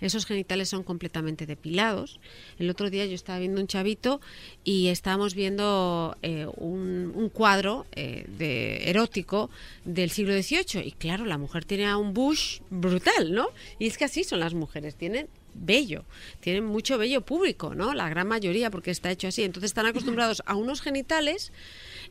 Esos 0.00 0.26
genitales 0.26 0.68
son 0.68 0.82
completamente 0.82 1.46
depilados. 1.46 2.20
El 2.58 2.70
otro 2.70 2.90
día 2.90 3.04
yo 3.06 3.14
estaba 3.14 3.38
viendo 3.38 3.60
un 3.60 3.66
chavito 3.66 4.20
y 4.62 4.88
estábamos 4.88 5.34
viendo 5.34 6.16
eh, 6.22 6.46
un, 6.56 7.12
un 7.14 7.28
cuadro 7.30 7.86
eh, 7.92 8.26
de 8.38 8.88
erótico 8.90 9.50
del 9.84 10.10
siglo 10.10 10.32
XVIII. 10.40 10.86
Y 10.86 10.92
claro, 10.92 11.24
la 11.24 11.38
mujer 11.38 11.64
tiene 11.64 11.94
un 11.94 12.14
bush 12.14 12.60
brutal, 12.70 13.32
¿no? 13.32 13.48
Y 13.78 13.86
es 13.86 13.98
que 13.98 14.04
así 14.04 14.22
son 14.22 14.40
las 14.40 14.54
mujeres, 14.54 14.94
tienen 14.94 15.28
bello, 15.54 16.04
tienen 16.40 16.64
mucho 16.64 16.98
bello 16.98 17.22
público, 17.22 17.74
¿no? 17.74 17.94
La 17.94 18.08
gran 18.08 18.28
mayoría, 18.28 18.70
porque 18.70 18.90
está 18.90 19.10
hecho 19.10 19.28
así. 19.28 19.42
Entonces 19.42 19.70
están 19.70 19.86
acostumbrados 19.86 20.42
a 20.46 20.54
unos 20.54 20.82
genitales 20.82 21.52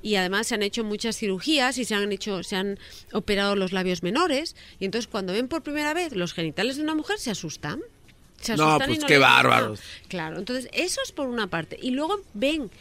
y 0.01 0.15
además 0.15 0.47
se 0.47 0.55
han 0.55 0.63
hecho 0.63 0.83
muchas 0.83 1.17
cirugías 1.17 1.77
y 1.77 1.85
se 1.85 1.95
han 1.95 2.11
hecho, 2.11 2.43
se 2.43 2.55
han 2.55 2.79
operado 3.13 3.55
los 3.55 3.71
labios 3.71 4.03
menores. 4.03 4.55
Y 4.79 4.85
entonces 4.85 5.07
cuando 5.07 5.33
ven 5.33 5.47
por 5.47 5.63
primera 5.63 5.93
vez 5.93 6.15
los 6.15 6.33
genitales 6.33 6.77
de 6.77 6.83
una 6.83 6.95
mujer 6.95 7.19
se 7.19 7.31
asustan. 7.31 7.81
Se 8.41 8.55
No, 8.55 8.77
y 8.77 8.79
pues 8.79 8.99
no 9.01 9.07
qué 9.07 9.17
bárbaros. 9.17 9.81
Claro, 10.07 10.39
entonces 10.39 10.69
eso 10.71 11.01
es 11.03 11.11
por 11.11 11.27
una 11.27 11.47
parte. 11.47 11.77
Y 11.81 11.91
luego 11.91 12.21
ven 12.33 12.71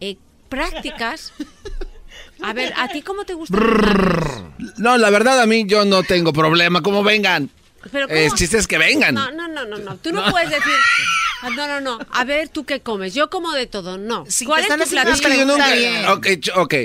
eh, 0.00 0.16
prácticas. 0.48 1.32
A 2.42 2.52
ver, 2.52 2.72
¿a 2.76 2.88
ti 2.88 3.02
cómo 3.02 3.24
te 3.24 3.34
gusta? 3.34 3.56
No, 4.78 4.98
la 4.98 5.10
verdad 5.10 5.40
a 5.40 5.46
mí 5.46 5.64
yo 5.66 5.84
no 5.84 6.02
tengo 6.02 6.32
problema, 6.32 6.82
como 6.82 7.02
vengan. 7.02 7.50
Pero 7.90 8.08
El 8.08 8.24
¿cómo? 8.28 8.36
chiste 8.36 8.58
es 8.58 8.66
que 8.66 8.78
vengan. 8.78 9.14
No, 9.14 9.30
no, 9.30 9.48
no, 9.48 9.64
no, 9.64 9.78
no. 9.78 9.96
Tú 9.96 10.12
no, 10.12 10.30
puedes 10.30 10.50
decir. 10.50 10.72
"Ah, 11.42 11.50
No, 11.50 11.66
no, 11.66 11.80
no. 11.80 11.98
A 12.10 12.24
ver, 12.24 12.48
¿tú 12.48 12.64
qué 12.64 12.80
comes? 12.80 13.14
Yo 13.14 13.30
como 13.30 13.52
de 13.52 13.66
todo. 13.66 13.96
No. 13.96 14.24
¿Cuál 14.46 14.66
te 14.66 14.74
es 14.74 14.80
tu 14.84 14.90
platillo? 14.90 15.14
Es 15.14 15.20
que 15.22 15.36
yo 15.38 15.44
nunca. 15.46 16.60
Ok, 16.60 16.76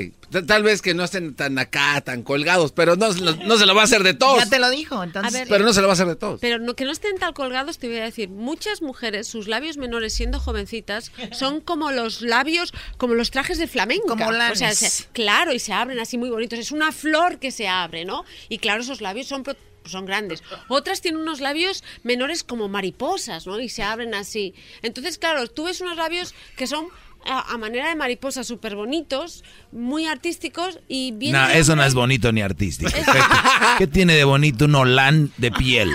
Tal 0.48 0.64
vez 0.64 0.82
que 0.82 0.93
no 0.93 1.03
estén 1.06 1.33
tan 1.35 1.57
acá, 1.59 2.01
tan 2.01 2.22
colgados, 2.24 2.74
pero 2.74 2.95
no, 2.98 3.14
no, 3.14 3.35
no 3.35 3.57
se 3.57 3.65
lo 3.65 3.74
va 3.75 3.82
a 3.82 3.83
hacer 3.85 4.03
de 4.03 4.14
todos. 4.14 4.43
Ya 4.43 4.49
te 4.49 4.59
lo 4.59 4.69
dijo, 4.69 5.01
entonces. 5.01 5.32
Ver, 5.32 5.48
Pero 5.48 5.64
no 5.64 5.72
se 5.72 5.80
lo 5.82 5.88
va 5.88 5.93
a 5.93 5.95
hacer 5.95 6.07
de 6.07 6.15
todos. 6.15 6.41
Pero 6.41 6.57
no, 6.59 6.75
que 6.75 6.83
no 6.83 6.91
estén 6.91 7.17
tan 7.19 7.32
colgados, 7.33 7.77
te 7.77 7.88
voy 7.88 7.99
a 7.99 8.03
decir, 8.06 8.27
muchas 8.27 8.82
mujeres, 8.82 9.27
sus 9.27 9.48
labios 9.48 9.77
menores 9.77 10.14
siendo 10.14 10.40
jovencitas, 10.40 11.11
son 11.32 11.61
como 11.61 11.91
los 11.91 12.22
labios, 12.22 12.74
como 12.98 13.14
los 13.14 13.32
trajes 13.32 13.59
de 13.59 13.67
flamenco. 13.67 14.07
Como 14.09 14.27
o 14.27 14.56
sea, 14.56 14.74
se- 14.74 15.06
claro, 15.14 15.53
y 15.53 15.59
se 15.59 15.72
abren 15.72 15.99
así 15.99 16.17
muy 16.17 16.30
bonitos. 16.30 16.59
Es 16.59 16.72
una 16.72 16.91
flor 16.91 17.40
que 17.40 17.51
se 17.51 17.67
abre, 17.69 18.03
¿no? 18.03 18.25
Y 18.49 18.57
claro, 18.57 18.82
esos 18.82 18.99
labios 19.01 19.27
son 19.27 19.43
pro- 19.43 19.56
son 19.85 20.05
grandes. 20.05 20.43
Otras 20.67 21.01
tienen 21.01 21.22
unos 21.22 21.39
labios 21.39 21.83
menores 22.03 22.43
como 22.43 22.67
mariposas, 22.67 23.47
¿no? 23.47 23.59
Y 23.59 23.69
se 23.69 23.83
abren 23.83 24.14
así. 24.14 24.53
Entonces, 24.81 25.17
claro, 25.17 25.47
tú 25.47 25.65
ves 25.65 25.81
unos 25.81 25.97
labios 25.97 26.33
que 26.55 26.67
son 26.67 26.88
a, 27.25 27.53
a 27.53 27.57
manera 27.57 27.89
de 27.89 27.95
mariposas 27.95 28.47
súper 28.47 28.75
bonitos, 28.75 29.43
muy 29.72 30.05
artísticos 30.05 30.80
y 30.88 31.11
bien... 31.11 31.33
No, 31.33 31.49
eso 31.49 31.75
no 31.75 31.83
es 31.83 31.93
bonito 31.93 32.31
ni 32.31 32.41
artístico. 32.41 32.91
¿Qué, 33.77 33.88
tiene 33.88 34.15
de 34.15 34.23
bonito 34.23 34.65
un 34.65 34.75
holán 34.75 35.31
de 35.38 35.51
piel? 35.51 35.89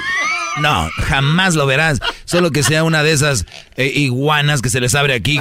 No, 0.60 0.89
jamás 1.05 1.55
lo 1.55 1.67
verás. 1.67 2.01
Solo 2.25 2.51
que 2.51 2.62
sea 2.62 2.85
una 2.85 3.02
de 3.02 3.12
esas 3.12 3.47
eh, 3.77 3.86
iguanas 3.94 4.62
que 4.62 4.69
se 4.69 4.81
les 4.81 4.94
abre 4.94 5.15
aquí 5.15 5.39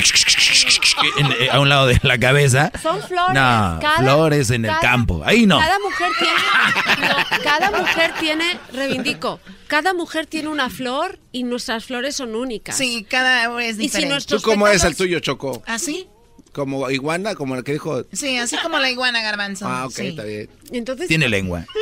en- 1.17 1.31
eh, 1.39 1.49
a 1.51 1.59
un 1.59 1.69
lado 1.69 1.87
de 1.87 1.99
la 2.03 2.17
cabeza. 2.17 2.71
Son 2.81 3.01
flores. 3.01 3.33
No, 3.35 3.77
Cada- 3.81 3.97
flores 3.97 4.49
en 4.51 4.65
el 4.65 4.71
campo. 4.81 5.21
Ahí 5.25 5.45
no. 5.45 5.59
Cada 5.59 5.79
mujer 5.79 6.11
tiene, 6.19 6.33
no, 7.09 7.43
cada 7.43 7.71
mujer 7.79 8.13
tiene, 8.19 8.59
reivindico, 8.73 9.39
cada 9.67 9.93
mujer 9.93 10.25
tiene 10.25 10.47
una 10.49 10.69
flor 10.69 11.19
y 11.31 11.43
nuestras 11.43 11.85
flores 11.85 12.15
son 12.15 12.35
únicas. 12.35 12.75
Sí, 12.77 13.05
cada 13.09 13.45
es 13.61 13.71
Y 13.71 13.73
si 13.73 13.81
diferente. 13.83 14.13
nuestros 14.13 14.41
¿Tú 14.41 14.49
cómo 14.49 14.67
es 14.67 14.83
el 14.83 14.95
tuyo, 14.95 15.19
Choco? 15.19 15.61
¿Así? 15.65 16.07
¿Como 16.51 16.89
iguana? 16.89 17.35
¿Como 17.35 17.55
el 17.55 17.63
que 17.63 17.73
dijo? 17.73 18.03
Sí, 18.11 18.37
así 18.37 18.57
como 18.63 18.79
la 18.79 18.89
iguana 18.89 19.21
garbanzo. 19.21 19.67
Ah, 19.67 19.85
ok, 19.85 19.91
sí. 19.93 20.07
está 20.07 20.23
bien. 20.23 20.49
Entonces, 20.71 21.07
Tiene 21.07 21.29
lengua. 21.29 21.65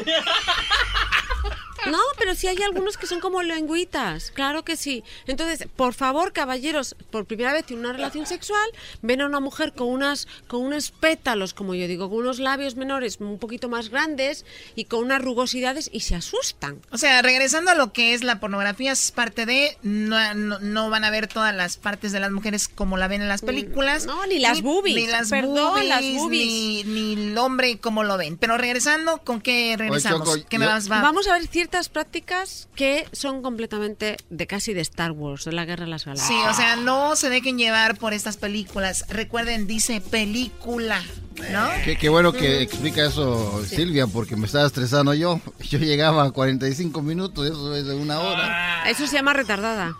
No, 1.91 1.99
pero 2.17 2.35
sí 2.35 2.47
hay 2.47 2.61
algunos 2.61 2.97
que 2.97 3.07
son 3.07 3.19
como 3.19 3.41
lengüitas, 3.43 4.31
claro 4.31 4.63
que 4.63 4.75
sí. 4.75 5.03
Entonces, 5.25 5.67
por 5.75 5.93
favor, 5.93 6.33
caballeros, 6.33 6.95
por 7.11 7.25
primera 7.25 7.53
vez 7.53 7.65
tienen 7.65 7.85
una 7.85 7.93
relación 7.93 8.25
sexual, 8.25 8.67
ven 9.01 9.21
a 9.21 9.25
una 9.25 9.39
mujer 9.39 9.73
con 9.73 9.87
unas 9.89 10.27
con 10.47 10.61
unos 10.61 10.91
pétalos, 10.91 11.53
como 11.53 11.73
yo 11.75 11.87
digo, 11.87 12.09
con 12.09 12.19
unos 12.19 12.39
labios 12.39 12.75
menores 12.75 13.17
un 13.19 13.37
poquito 13.39 13.69
más 13.69 13.89
grandes 13.89 14.45
y 14.75 14.85
con 14.85 15.03
unas 15.03 15.21
rugosidades 15.21 15.89
y 15.91 16.01
se 16.01 16.15
asustan. 16.15 16.79
O 16.91 16.97
sea, 16.97 17.21
regresando 17.21 17.71
a 17.71 17.75
lo 17.75 17.93
que 17.93 18.13
es 18.13 18.23
la 18.23 18.39
pornografía, 18.39 18.91
es 18.91 19.11
parte 19.11 19.45
de. 19.45 19.77
No, 19.83 20.33
no, 20.33 20.59
no 20.59 20.89
van 20.89 21.03
a 21.03 21.09
ver 21.09 21.27
todas 21.27 21.53
las 21.55 21.77
partes 21.77 22.11
de 22.11 22.19
las 22.19 22.31
mujeres 22.31 22.67
como 22.67 22.97
la 22.97 23.07
ven 23.07 23.21
en 23.21 23.27
las 23.27 23.41
películas. 23.41 24.05
Mm, 24.05 24.07
No, 24.07 24.25
ni 24.27 24.39
las 24.39 24.61
boobies, 24.61 24.95
Ni 24.95 25.07
las 25.07 25.29
perdón, 25.29 25.73
boobies. 25.73 25.87
las 25.89 26.01
boobies. 26.01 26.47
Ni, 26.47 26.83
ni 26.83 27.13
el 27.31 27.37
hombre 27.37 27.77
como 27.79 28.03
lo 28.03 28.17
ven. 28.17 28.37
Pero 28.37 28.57
regresando, 28.57 29.19
¿con 29.23 29.41
qué 29.41 29.75
regresamos? 29.77 30.27
Choco, 30.27 30.47
¿Qué 30.49 30.57
me 30.57 30.65
yo- 30.65 30.71
vas 30.71 30.89
va? 30.91 31.01
Vamos 31.01 31.27
a 31.27 31.33
ver 31.33 31.47
ciertas 31.47 31.76
prácticas 31.87 32.67
que 32.75 33.07
son 33.11 33.41
completamente 33.43 34.17
de 34.29 34.47
casi 34.47 34.73
de 34.73 34.81
Star 34.81 35.11
Wars, 35.11 35.45
de 35.45 35.51
la 35.51 35.65
Guerra 35.65 35.85
de 35.85 35.91
las 35.91 36.05
Galaxias. 36.05 36.27
Sí, 36.27 36.47
o 36.49 36.53
sea, 36.53 36.75
no 36.75 37.15
se 37.15 37.29
dejen 37.29 37.57
llevar 37.57 37.97
por 37.97 38.13
estas 38.13 38.37
películas. 38.37 39.05
Recuerden, 39.09 39.67
dice 39.67 40.01
película, 40.01 41.03
¿no? 41.51 41.69
Qué, 41.85 41.95
qué 41.97 42.09
bueno 42.09 42.33
que 42.33 42.61
explica 42.61 43.05
eso 43.05 43.63
Silvia, 43.63 44.07
porque 44.07 44.35
me 44.35 44.47
estaba 44.47 44.65
estresando 44.65 45.13
yo. 45.13 45.39
Yo 45.69 45.77
llegaba 45.77 46.25
a 46.25 46.31
45 46.31 47.01
minutos, 47.01 47.45
eso 47.45 47.75
es 47.75 47.85
de 47.85 47.93
una 47.95 48.19
hora. 48.19 48.89
Eso 48.89 49.05
se 49.05 49.13
llama 49.15 49.33
retardada. 49.33 49.95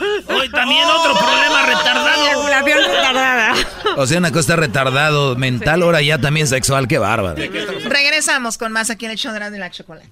Hoy 0.28 0.48
también 0.50 0.84
otro 0.86 1.14
problema 1.14 1.66
retardado. 1.66 2.24
Eyaculación 2.24 2.78
retardada. 2.78 3.54
O 3.96 4.06
sea, 4.06 4.18
una 4.18 4.32
cosa 4.32 4.56
retardado 4.56 5.36
mental, 5.36 5.82
ahora 5.82 6.00
ya 6.00 6.18
también 6.18 6.46
sexual. 6.46 6.88
Qué 6.88 6.98
bárbaro. 6.98 7.36
Regresamos 7.84 8.56
con 8.56 8.72
más 8.72 8.90
aquí 8.90 9.04
en 9.04 9.12
el 9.12 9.18
show 9.18 9.32
de 9.32 9.58
la 9.58 9.70
chocolate. 9.70 10.08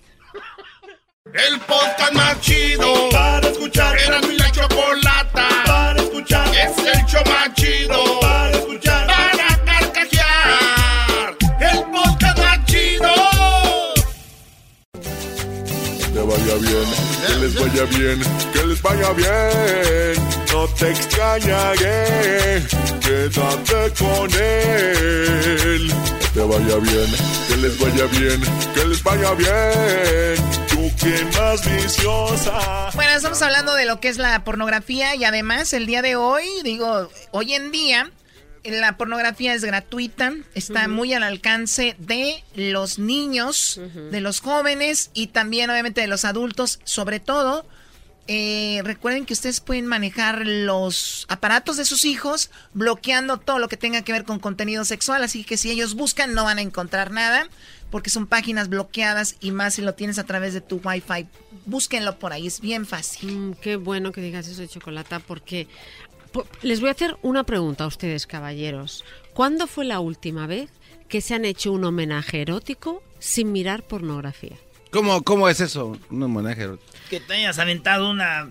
El 1.34 1.60
podcast 1.60 2.12
más 2.15 2.40
chido 2.40 3.10
para 3.10 3.47
escuchar. 3.48 3.94
Era 3.98 4.20
mi 4.23 4.39
la 4.39 4.50
chocolata 4.50 5.48
para 5.66 6.00
escuchar. 6.00 6.48
Es 6.48 6.78
el 6.78 7.05
show 7.05 7.23
más 7.26 7.52
chido 7.55 8.20
para 8.20 8.50
escuchar. 8.57 9.07
Para 9.07 9.65
carcajear. 9.65 11.36
El 11.60 11.84
podcast 11.92 12.39
más 12.39 12.65
chido. 12.65 13.12
te 16.15 16.20
vaya 16.20 16.55
bien, 16.60 16.89
que 17.26 17.34
les 17.36 17.55
vaya 17.55 17.84
bien, 17.84 18.23
que 18.52 18.66
les 18.66 18.82
vaya 18.82 19.12
bien. 19.12 20.28
No 20.50 20.66
te 20.68 20.90
extrañaré, 20.90 22.62
quédate 23.00 23.92
con 23.98 24.32
él. 24.32 25.92
te 26.32 26.40
vaya 26.40 26.76
bien, 26.76 27.10
que 27.48 27.57
les 27.58 27.78
vaya 27.78 28.07
bien, 28.07 28.40
que 28.74 28.84
les 28.86 29.02
vaya 29.02 29.34
bien. 29.34 30.67
Tú 30.97 31.07
que 31.07 31.25
más 31.39 31.65
viciosa. 31.65 32.91
Bueno, 32.94 33.12
estamos 33.12 33.42
hablando 33.42 33.75
de 33.75 33.84
lo 33.84 34.00
que 34.00 34.08
es 34.08 34.17
la 34.17 34.44
pornografía 34.44 35.15
y 35.17 35.25
además 35.25 35.73
el 35.73 35.86
día 35.86 36.02
de 36.02 36.17
hoy, 36.17 36.44
digo, 36.62 37.10
hoy 37.31 37.55
en 37.55 37.70
día 37.73 38.10
la 38.65 38.97
pornografía 38.97 39.55
es 39.55 39.65
gratuita, 39.65 40.33
está 40.55 40.89
muy 40.89 41.15
al 41.15 41.23
alcance 41.23 41.97
de 41.99 42.42
los 42.55 42.99
niños, 42.99 43.81
de 44.10 44.20
los 44.20 44.41
jóvenes 44.41 45.10
y 45.15 45.28
también 45.28 45.70
obviamente 45.70 46.00
de 46.00 46.07
los 46.07 46.25
adultos, 46.25 46.81
sobre 46.84 47.20
todo. 47.20 47.67
eh, 48.31 48.83
recuerden 48.84 49.25
que 49.25 49.33
ustedes 49.33 49.60
pueden 49.60 49.86
manejar 49.86 50.47
los 50.47 51.25
aparatos 51.31 51.78
de 51.78 51.86
sus 51.86 52.05
hijos 52.05 52.50
bloqueando 52.75 53.39
todo 53.39 53.58
lo 53.58 53.68
que 53.68 53.78
tenga 53.78 54.02
que 54.02 54.12
ver 54.12 54.25
con 54.25 54.39
contenido 54.39 54.84
sexual, 54.84 55.25
así 55.25 55.44
que 55.44 55.57
si 55.57 55.70
ellos 55.70 55.94
buscan 55.94 56.34
no 56.34 56.44
van 56.44 56.58
a 56.58 56.62
encontrar 56.62 57.10
nada 57.10 57.49
porque 57.91 58.10
son 58.10 58.26
páginas 58.26 58.68
bloqueadas 58.68 59.36
y 59.41 59.50
más 59.50 59.75
si 59.75 59.83
lo 59.83 59.94
tienes 59.94 60.18
a 60.18 60.25
través 60.25 60.52
de 60.55 60.60
tu 60.60 60.81
wifi. 60.84 61.26
Búsquenlo 61.67 62.18
por 62.18 62.33
ahí, 62.33 62.47
es 62.47 62.60
bien 62.60 62.86
fácil. 62.86 63.33
Mm, 63.36 63.52
qué 63.55 63.76
bueno 63.76 64.12
que 64.12 64.20
digas 64.20 64.47
eso 64.49 64.60
de 64.60 64.68
chocolate, 64.68 65.20
porque 65.20 65.67
po- 66.33 66.47
les 66.62 66.81
voy 66.81 66.89
a 66.89 66.92
hacer 66.92 67.17
una 67.23 67.44
pregunta 67.44 67.84
a 67.84 67.86
ustedes, 67.89 68.26
caballeros. 68.26 69.05
¿Cuándo 69.34 69.67
fue 69.67 69.84
la 69.84 70.00
última 70.00 70.47
vez 70.47 70.70
que 71.08 71.20
se 71.20 71.34
han 71.34 71.44
hecho 71.44 71.73
un 71.73 71.84
homenaje 71.84 72.42
erótico 72.42 73.02
sin 73.18 73.52
mirar 73.52 73.83
pornografía? 73.84 74.57
¿Cómo, 74.91 75.23
cómo 75.23 75.49
es 75.49 75.60
eso? 75.60 75.99
Un 76.10 76.23
homenaje. 76.23 76.68
Que 77.10 77.20
te 77.20 77.34
hayas 77.34 77.58
aventado 77.58 78.10
una. 78.10 78.50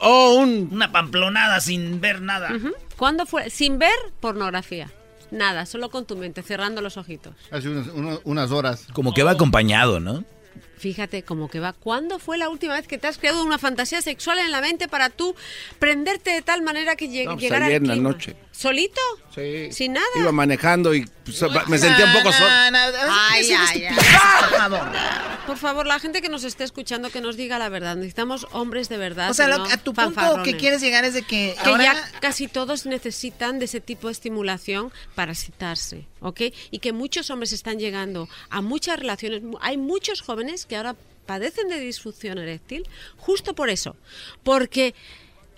Oh, 0.00 0.36
un. 0.40 0.68
Una 0.72 0.90
pamplonada 0.90 1.60
sin 1.60 2.00
ver 2.00 2.22
nada. 2.22 2.50
¿Cuándo 2.96 3.26
fue? 3.26 3.50
Sin 3.50 3.78
ver 3.78 3.94
pornografía. 4.20 4.90
Nada, 5.34 5.66
solo 5.66 5.90
con 5.90 6.06
tu 6.06 6.16
mente, 6.16 6.42
cerrando 6.42 6.80
los 6.80 6.96
ojitos. 6.96 7.34
Hace 7.50 7.68
unas, 7.68 7.88
uno- 7.88 8.20
unas 8.24 8.50
horas. 8.50 8.86
Como 8.92 9.12
que 9.12 9.22
va 9.22 9.32
acompañado, 9.32 10.00
¿no? 10.00 10.24
Fíjate 10.78 11.22
cómo 11.22 11.48
que 11.48 11.60
va. 11.60 11.72
¿Cuándo 11.72 12.18
fue 12.18 12.36
la 12.36 12.48
última 12.48 12.74
vez 12.74 12.86
que 12.86 12.98
te 12.98 13.06
has 13.06 13.16
creado 13.18 13.42
una 13.42 13.58
fantasía 13.58 14.02
sexual 14.02 14.38
en 14.38 14.50
la 14.52 14.60
mente 14.60 14.86
para 14.86 15.08
tú 15.10 15.34
prenderte 15.78 16.30
de 16.30 16.42
tal 16.42 16.62
manera 16.62 16.94
que 16.94 17.08
lleg- 17.08 17.24
No, 17.24 17.32
pues 17.32 17.42
llegara 17.42 17.66
ayer 17.66 17.76
al 17.82 17.82
en 17.82 17.88
la 17.88 18.10
noche. 18.10 18.36
¿Solito? 18.52 19.00
Sí. 19.34 19.72
¿Sin 19.72 19.94
nada? 19.94 20.06
Iba 20.16 20.30
manejando 20.32 20.94
y 20.94 21.06
pues, 21.24 21.68
me 21.68 21.78
sentía 21.78 22.06
un 22.06 22.12
poco 22.12 22.32
solo. 22.32 22.46
Ay, 22.50 23.40
Decir 23.42 23.56
ay, 23.58 23.66
ay. 23.82 23.82
estupideces, 23.86 24.20
por 24.40 24.58
favor. 24.58 24.88
Por 25.46 25.56
favor, 25.58 25.86
la 25.86 25.98
gente 25.98 26.22
que 26.22 26.28
nos 26.28 26.44
esté 26.44 26.64
escuchando 26.64 27.10
que 27.10 27.20
nos 27.20 27.36
diga 27.36 27.58
la 27.58 27.68
verdad. 27.68 27.96
Necesitamos 27.96 28.46
hombres 28.52 28.88
de 28.88 28.96
verdad. 28.96 29.30
O 29.30 29.34
sea, 29.34 29.48
lo- 29.48 29.58
no 29.58 29.64
a 29.64 29.76
tu 29.76 29.92
punto 29.92 30.42
que 30.42 30.56
quieres 30.56 30.80
llegar 30.80 31.04
es 31.04 31.14
de 31.14 31.22
que, 31.22 31.54
que 31.62 31.68
ahora 31.70 31.84
ya 31.84 32.10
casi 32.20 32.48
todos 32.48 32.86
necesitan 32.86 33.58
de 33.58 33.66
ese 33.66 33.80
tipo 33.80 34.08
de 34.08 34.12
estimulación 34.12 34.92
para 35.14 35.32
excitarse, 35.32 36.06
¿ok? 36.20 36.40
Y 36.70 36.78
que 36.78 36.92
muchos 36.92 37.28
hombres 37.30 37.52
están 37.52 37.78
llegando 37.78 38.28
a 38.50 38.60
muchas 38.62 38.98
relaciones. 38.98 39.42
Hay 39.60 39.76
muchos 39.76 40.20
jóvenes 40.22 40.64
que 40.66 40.76
ahora 40.76 40.96
padecen 41.26 41.68
de 41.68 41.78
disfunción 41.80 42.38
eréctil 42.38 42.86
justo 43.16 43.54
por 43.54 43.70
eso, 43.70 43.96
porque 44.42 44.94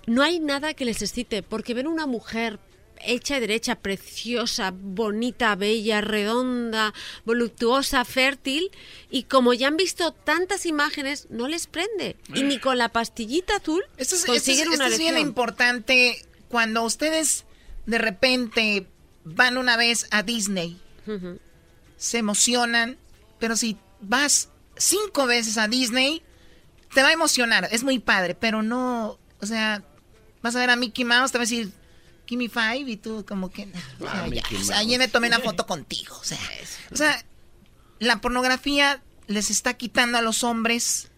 no 0.06 0.22
hay 0.22 0.38
nada 0.38 0.74
que 0.74 0.84
les 0.84 1.02
excite, 1.02 1.42
porque 1.42 1.74
ven 1.74 1.86
una 1.88 2.06
mujer 2.06 2.58
hecha 3.06 3.36
y 3.36 3.40
derecha, 3.40 3.76
preciosa, 3.76 4.72
bonita, 4.74 5.54
bella, 5.56 6.00
redonda, 6.00 6.92
voluptuosa, 7.24 8.04
fértil, 8.04 8.70
y 9.10 9.24
como 9.24 9.54
ya 9.54 9.68
han 9.68 9.76
visto 9.76 10.12
tantas 10.12 10.66
imágenes, 10.66 11.26
no 11.30 11.48
les 11.48 11.66
prende. 11.66 12.16
Y 12.34 12.42
ni 12.42 12.58
con 12.58 12.78
la 12.78 12.88
pastillita 12.90 13.56
azul 13.56 13.82
Esto 13.96 14.14
es, 14.16 14.20
esto 14.22 14.32
es- 14.32 14.38
consiguen 14.40 14.72
esto 14.72 14.84
una 14.84 14.88
es 14.88 14.98
bien 14.98 15.16
importante 15.18 16.24
cuando 16.48 16.82
ustedes 16.82 17.44
de 17.86 17.98
repente 17.98 18.86
van 19.24 19.56
una 19.58 19.76
vez 19.76 20.06
a 20.10 20.22
Disney, 20.22 20.80
se 21.96 22.18
emocionan, 22.18 22.98
pero 23.38 23.56
si 23.56 23.76
vas 24.00 24.50
cinco 24.76 25.26
veces 25.26 25.56
a 25.58 25.68
Disney, 25.68 26.22
te 26.94 27.02
va 27.02 27.08
a 27.08 27.12
emocionar, 27.12 27.68
es 27.72 27.82
muy 27.84 27.98
padre, 27.98 28.34
pero 28.34 28.62
no, 28.62 29.18
o 29.40 29.46
sea, 29.46 29.82
vas 30.42 30.54
a 30.56 30.60
ver 30.60 30.70
a 30.70 30.76
Mickey 30.76 31.04
Mouse, 31.04 31.32
te 31.32 31.38
va 31.38 31.42
a 31.42 31.46
decir, 31.46 31.70
me 32.36 32.48
five, 32.48 32.84
y 32.90 32.96
tú 32.96 33.24
como 33.28 33.50
que, 33.50 33.68
o 34.00 34.04
sea, 34.10 34.26
ya, 34.28 34.42
o 34.60 34.64
sea, 34.64 34.78
ayer 34.78 34.98
me 34.98 35.06
tomé 35.08 35.28
una 35.28 35.38
foto 35.40 35.66
contigo, 35.66 36.16
o 36.20 36.24
sea, 36.24 36.38
o 36.90 36.96
sea, 36.96 37.24
la 38.00 38.20
pornografía 38.20 39.02
les 39.28 39.50
está 39.50 39.74
quitando 39.74 40.18
a 40.18 40.22
los 40.22 40.42
hombres 40.44 41.08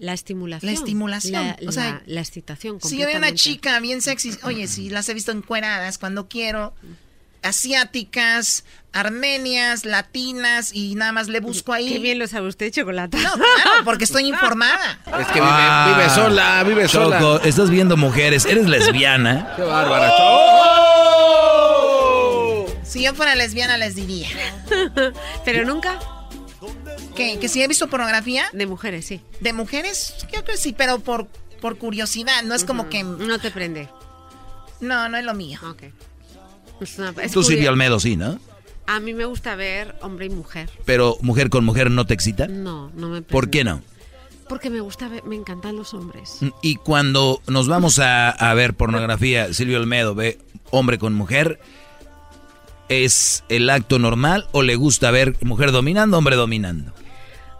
la 0.00 0.14
estimulación. 0.14 0.72
La 0.72 0.78
estimulación. 0.78 1.32
La, 1.34 1.58
o 1.68 1.72
sea, 1.72 1.84
la- 1.92 2.02
la 2.06 2.20
excitación. 2.20 2.80
si 2.80 2.96
yo 2.96 3.06
veo 3.06 3.18
una 3.18 3.34
chica 3.34 3.78
bien 3.80 4.00
sexy, 4.00 4.30
oye, 4.44 4.68
si 4.68 4.88
las 4.88 5.06
he 5.10 5.14
visto 5.14 5.32
encueradas 5.32 5.98
cuando 5.98 6.28
quiero, 6.28 6.74
asiáticas, 7.46 8.64
armenias, 8.92 9.84
latinas, 9.84 10.70
y 10.72 10.94
nada 10.94 11.12
más 11.12 11.28
le 11.28 11.40
busco 11.40 11.72
ahí. 11.72 11.92
Qué 11.92 11.98
bien 11.98 12.18
lo 12.18 12.26
sabe 12.26 12.48
usted, 12.48 12.70
chocolate. 12.72 13.16
No, 13.18 13.32
claro, 13.32 13.84
porque 13.84 14.04
estoy 14.04 14.26
informada. 14.28 14.98
Es 15.20 15.26
que 15.28 15.40
vive, 15.40 15.94
vive 15.94 16.10
sola, 16.10 16.62
vive 16.64 16.84
Ah, 16.84 16.88
Choco, 16.88 17.18
sola. 17.18 17.40
estás 17.44 17.70
viendo 17.70 17.96
mujeres, 17.96 18.44
eres 18.46 18.66
lesbiana. 18.68 19.52
Qué 19.56 19.62
bárbara, 19.62 20.10
Si 22.84 23.02
yo 23.02 23.14
fuera 23.14 23.34
lesbiana 23.34 23.76
les 23.76 23.94
diría. 23.96 24.28
Pero 25.44 25.64
nunca. 25.64 25.98
¿Qué? 27.14 27.38
¿Que 27.38 27.48
si 27.48 27.62
he 27.62 27.68
visto 27.68 27.88
pornografía? 27.88 28.46
De 28.52 28.66
mujeres, 28.66 29.06
sí. 29.06 29.20
¿De 29.40 29.52
mujeres? 29.52 30.14
Yo 30.20 30.28
creo 30.28 30.44
que 30.44 30.56
sí, 30.58 30.74
pero 30.76 30.98
por, 31.00 31.26
por 31.62 31.78
curiosidad, 31.78 32.42
no 32.42 32.54
es 32.54 32.64
como 32.64 32.90
que... 32.90 33.02
No 33.04 33.38
te 33.38 33.50
prende. 33.50 33.88
No, 34.80 35.08
no 35.08 35.16
es 35.16 35.24
lo 35.24 35.32
mío. 35.32 35.58
Ok. 35.70 35.84
Es 36.80 36.98
una- 36.98 37.10
es 37.22 37.32
Tú 37.32 37.42
Silvia 37.42 37.58
curio- 37.62 37.70
Almedo, 37.70 38.00
sí, 38.00 38.16
¿no? 38.16 38.38
A 38.86 39.00
mí 39.00 39.14
me 39.14 39.24
gusta 39.24 39.56
ver 39.56 39.96
hombre 40.02 40.26
y 40.26 40.30
mujer. 40.30 40.70
Pero 40.84 41.16
mujer 41.20 41.50
con 41.50 41.64
mujer 41.64 41.90
no 41.90 42.06
te 42.06 42.14
excita. 42.14 42.46
No, 42.46 42.90
no 42.94 43.08
me 43.08 43.22
prende. 43.22 43.32
¿Por 43.32 43.50
qué 43.50 43.64
no? 43.64 43.82
Porque 44.48 44.70
me 44.70 44.78
gusta 44.80 45.08
ver, 45.08 45.24
me 45.24 45.34
encantan 45.34 45.74
los 45.76 45.92
hombres. 45.92 46.38
Y 46.62 46.76
cuando 46.76 47.42
nos 47.48 47.66
vamos 47.66 47.98
a, 47.98 48.30
a 48.30 48.54
ver 48.54 48.74
pornografía, 48.74 49.52
Silvio 49.52 49.78
Almedo 49.78 50.14
ve 50.14 50.38
hombre 50.70 50.98
con 50.98 51.14
mujer, 51.14 51.58
¿es 52.88 53.42
el 53.48 53.68
acto 53.70 53.98
normal 53.98 54.46
o 54.52 54.62
le 54.62 54.76
gusta 54.76 55.10
ver 55.10 55.36
mujer 55.42 55.72
dominando, 55.72 56.16
hombre 56.18 56.36
dominando? 56.36 56.92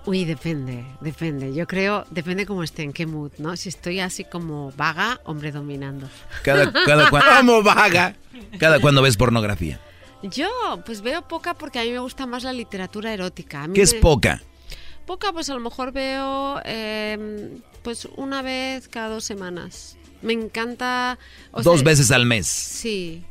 Uy, 0.07 0.25
depende, 0.25 0.85
depende. 1.01 1.52
Yo 1.52 1.67
creo, 1.67 2.05
depende 2.10 2.47
cómo 2.47 2.62
esté, 2.62 2.83
en 2.85 2.93
qué 2.93 3.07
mood, 3.07 3.33
¿no? 3.39 3.57
Si 3.57 3.68
estoy 3.68 3.99
así 4.01 4.25
como 4.25 4.70
vaga, 4.76 5.20
hombre 5.25 5.51
dominando. 5.52 6.09
Cada, 6.43 6.73
cada 6.73 7.10
cuando, 7.10 7.62
vaga. 7.62 8.15
cada 8.59 8.78
cuando 8.81 9.02
ves 9.02 9.17
pornografía. 9.17 9.81
Yo, 10.23 10.49
pues 10.86 11.02
veo 11.02 11.23
poca 11.26 11.55
porque 11.55 11.81
a 11.81 11.83
mí 11.83 11.91
me 11.91 11.99
gusta 11.99 12.25
más 12.26 12.44
la 12.44 12.52
literatura 12.52 13.12
erótica. 13.12 13.65
A 13.65 13.68
mí 13.68 13.75
¿Qué 13.75 13.83
es 13.83 13.94
me- 13.94 14.01
poca? 14.01 14.43
Poca, 15.07 15.33
pues 15.33 15.51
a 15.51 15.55
lo 15.55 15.60
mejor 15.60 15.93
veo 15.93 16.60
eh, 16.65 17.59
pues 17.83 18.09
una 18.17 18.43
vez 18.43 18.89
cada 18.89 19.09
dos 19.09 19.25
semanas. 19.25 19.97
Me 20.23 20.33
encanta... 20.33 21.18
o 21.52 21.62
Dos 21.62 21.81
sea, 21.81 21.85
veces 21.85 22.10
al 22.10 22.26
mes. 22.26 22.47
Sí, 22.47 23.23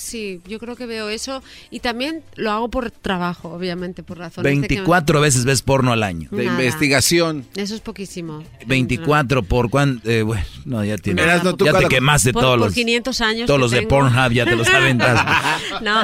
sí, 0.00 0.40
yo 0.46 0.58
creo 0.58 0.76
que 0.76 0.86
veo 0.86 1.08
eso. 1.08 1.42
Y 1.70 1.80
también 1.80 2.22
lo 2.36 2.50
hago 2.50 2.68
por 2.68 2.90
trabajo, 2.90 3.48
obviamente, 3.50 4.02
por 4.02 4.18
razones 4.18 4.44
de 4.60 4.66
que- 4.66 4.74
24 4.74 5.20
veces 5.20 5.44
ves 5.44 5.62
porno 5.62 5.92
al 5.92 6.02
año. 6.02 6.28
De 6.30 6.44
Nada. 6.46 6.58
investigación. 6.58 7.46
Eso 7.56 7.74
es 7.74 7.80
poquísimo. 7.80 8.42
24 8.66 9.42
por 9.42 9.70
cuánto... 9.70 10.08
bueno, 10.24 10.44
no, 10.64 10.84
ya 10.84 10.96
tienes. 10.98 11.42
No, 11.44 11.56
tú 11.56 11.64
ya 11.66 11.72
te 11.78 11.86
quemaste 11.88 12.32
Por- 12.32 12.42
todos 12.42 12.58
por 12.58 12.66
los... 12.66 12.74
500 12.74 13.20
años 13.20 13.46
Todos 13.46 13.58
que 13.58 13.62
los 13.62 13.70
de 13.70 13.76
tengo. 13.78 13.88
Pornhub 13.90 14.32
ya 14.32 14.44
te 14.44 14.56
los 14.56 14.68
aventas. 14.68 15.20
No, 15.82 16.00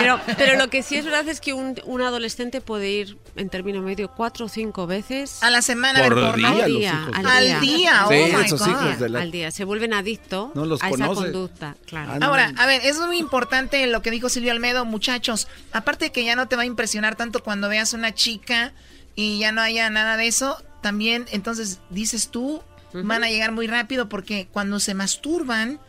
pero, 0.00 0.20
pero 0.38 0.56
lo 0.58 0.68
que 0.70 0.82
sí 0.82 0.96
es 0.96 1.04
verdad 1.04 1.28
es 1.28 1.40
que 1.40 1.52
un, 1.52 1.74
un 1.84 2.00
adolescente 2.00 2.60
puede 2.60 2.90
ir 2.90 3.18
en 3.36 3.48
término 3.50 3.82
medio 3.82 4.10
cuatro 4.10 4.46
o 4.46 4.48
cinco 4.48 4.86
veces 4.86 5.42
A 5.42 5.50
la 5.50 5.60
semana 5.62 6.02
Por 6.02 6.14
del 6.14 6.24
porno. 6.24 6.54
día, 6.54 6.64
al 6.64 6.72
día, 6.72 7.08
al 7.14 7.26
Al 7.26 7.44
día. 7.44 7.60
día, 7.60 8.06
oh 8.06 8.10
Sí, 8.10 8.14
my 8.36 8.44
esos 8.44 8.60
God. 8.60 8.68
hijos 8.68 8.98
de 9.00 9.08
la- 9.08 9.20
Al 9.20 9.30
día, 9.30 9.50
se 9.50 9.64
vuelven 9.64 9.92
adictos 9.94 10.50
No 10.54 10.62
a 10.80 10.88
esa 10.88 11.06
conducta, 11.08 11.76
claro. 11.86 12.12
Ah, 12.14 12.18
no. 12.18 12.26
Ahora, 12.26 12.52
a 12.56 12.66
ver, 12.66 12.80
es 12.84 12.98
muy 12.98 13.18
importante 13.18 13.37
lo 13.86 14.02
que 14.02 14.10
dijo 14.10 14.28
Silvio 14.28 14.52
Almedo, 14.52 14.84
muchachos. 14.84 15.48
Aparte 15.72 16.06
de 16.06 16.12
que 16.12 16.24
ya 16.24 16.36
no 16.36 16.48
te 16.48 16.56
va 16.56 16.62
a 16.62 16.66
impresionar 16.66 17.16
tanto 17.16 17.42
cuando 17.42 17.68
veas 17.68 17.92
una 17.92 18.14
chica 18.14 18.72
y 19.14 19.38
ya 19.38 19.52
no 19.52 19.60
haya 19.60 19.90
nada 19.90 20.16
de 20.16 20.26
eso, 20.26 20.62
también, 20.80 21.26
entonces, 21.30 21.80
dices 21.90 22.28
tú, 22.28 22.62
van 22.92 23.24
a 23.24 23.28
llegar 23.28 23.52
muy 23.52 23.66
rápido 23.66 24.08
porque 24.08 24.48
cuando 24.50 24.80
se 24.80 24.94
masturban, 24.94 25.80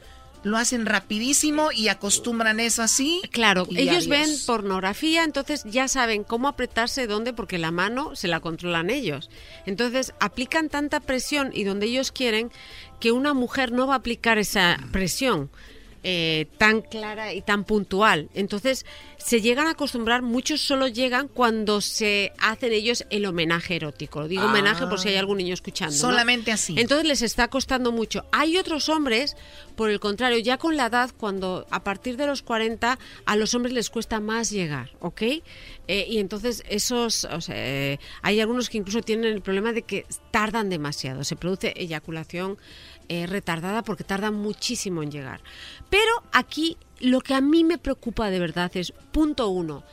lo 0.43 0.57
hacen 0.57 0.85
rapidísimo 0.85 1.71
y 1.71 1.89
acostumbran 1.89 2.59
eso 2.59 2.81
así. 2.81 3.21
Claro, 3.31 3.67
ellos 3.71 4.05
adiós. 4.05 4.07
ven 4.07 4.29
pornografía, 4.45 5.23
entonces 5.23 5.63
ya 5.65 5.87
saben 5.87 6.23
cómo 6.23 6.47
apretarse 6.47 7.07
dónde, 7.07 7.33
porque 7.33 7.57
la 7.57 7.71
mano 7.71 8.15
se 8.15 8.27
la 8.27 8.39
controlan 8.39 8.89
ellos. 8.89 9.29
Entonces 9.65 10.13
aplican 10.19 10.69
tanta 10.69 10.99
presión 10.99 11.51
y 11.53 11.63
donde 11.63 11.87
ellos 11.87 12.11
quieren 12.11 12.51
que 12.99 13.11
una 13.11 13.33
mujer 13.33 13.71
no 13.71 13.87
va 13.87 13.95
a 13.95 13.97
aplicar 13.97 14.37
esa 14.37 14.77
presión. 14.91 15.49
Eh, 16.03 16.47
tan 16.57 16.81
clara 16.81 17.33
y 17.33 17.41
tan 17.41 17.63
puntual. 17.63 18.29
Entonces, 18.33 18.85
se 19.17 19.41
llegan 19.41 19.67
a 19.67 19.71
acostumbrar, 19.71 20.21
muchos 20.21 20.61
solo 20.61 20.87
llegan 20.87 21.27
cuando 21.27 21.81
se 21.81 22.31
hacen 22.39 22.71
ellos 22.71 23.05
el 23.09 23.25
homenaje 23.25 23.75
erótico. 23.75 24.27
Digo 24.27 24.43
Ah. 24.43 24.45
homenaje 24.45 24.87
por 24.87 24.99
si 24.99 25.09
hay 25.09 25.17
algún 25.17 25.37
niño 25.37 25.53
escuchando. 25.53 25.93
¿no? 25.93 25.99
Solamente 25.99 26.51
así. 26.51 26.75
Entonces 26.77 27.05
les 27.07 27.21
está 27.21 27.49
costando 27.49 27.91
mucho. 27.91 28.25
Hay 28.31 28.57
otros 28.57 28.87
hombres, 28.89 29.35
por 29.75 29.89
el 29.89 29.99
contrario, 29.99 30.39
ya 30.39 30.57
con 30.57 30.77
la 30.77 30.85
edad, 30.87 31.11
cuando 31.17 31.65
a 31.69 31.83
partir 31.83 32.15
de 32.17 32.27
los 32.27 32.41
40 32.41 32.97
a 33.25 33.35
los 33.35 33.53
hombres 33.53 33.73
les 33.73 33.89
cuesta 33.89 34.19
más 34.19 34.49
llegar, 34.51 34.91
¿ok? 34.99 35.21
Eh, 35.21 36.05
y 36.09 36.19
entonces 36.19 36.63
esos, 36.69 37.25
o 37.25 37.41
sea, 37.41 37.55
eh, 37.57 37.99
hay 38.21 38.39
algunos 38.39 38.69
que 38.69 38.77
incluso 38.77 39.01
tienen 39.01 39.33
el 39.33 39.41
problema 39.41 39.73
de 39.73 39.81
que 39.81 40.05
tardan 40.31 40.69
demasiado, 40.69 41.23
se 41.23 41.35
produce 41.35 41.73
eyaculación 41.75 42.57
eh, 43.09 43.25
retardada 43.27 43.83
porque 43.83 44.03
tardan 44.03 44.35
muchísimo 44.35 45.03
en 45.03 45.11
llegar. 45.11 45.41
Pero 45.89 46.11
aquí 46.31 46.77
lo 46.99 47.21
que 47.21 47.33
a 47.33 47.41
mí 47.41 47.63
me 47.63 47.77
preocupa 47.77 48.29
de 48.29 48.39
verdad 48.39 48.71
es, 48.75 48.93
punto 49.11 49.49
uno, 49.49 49.83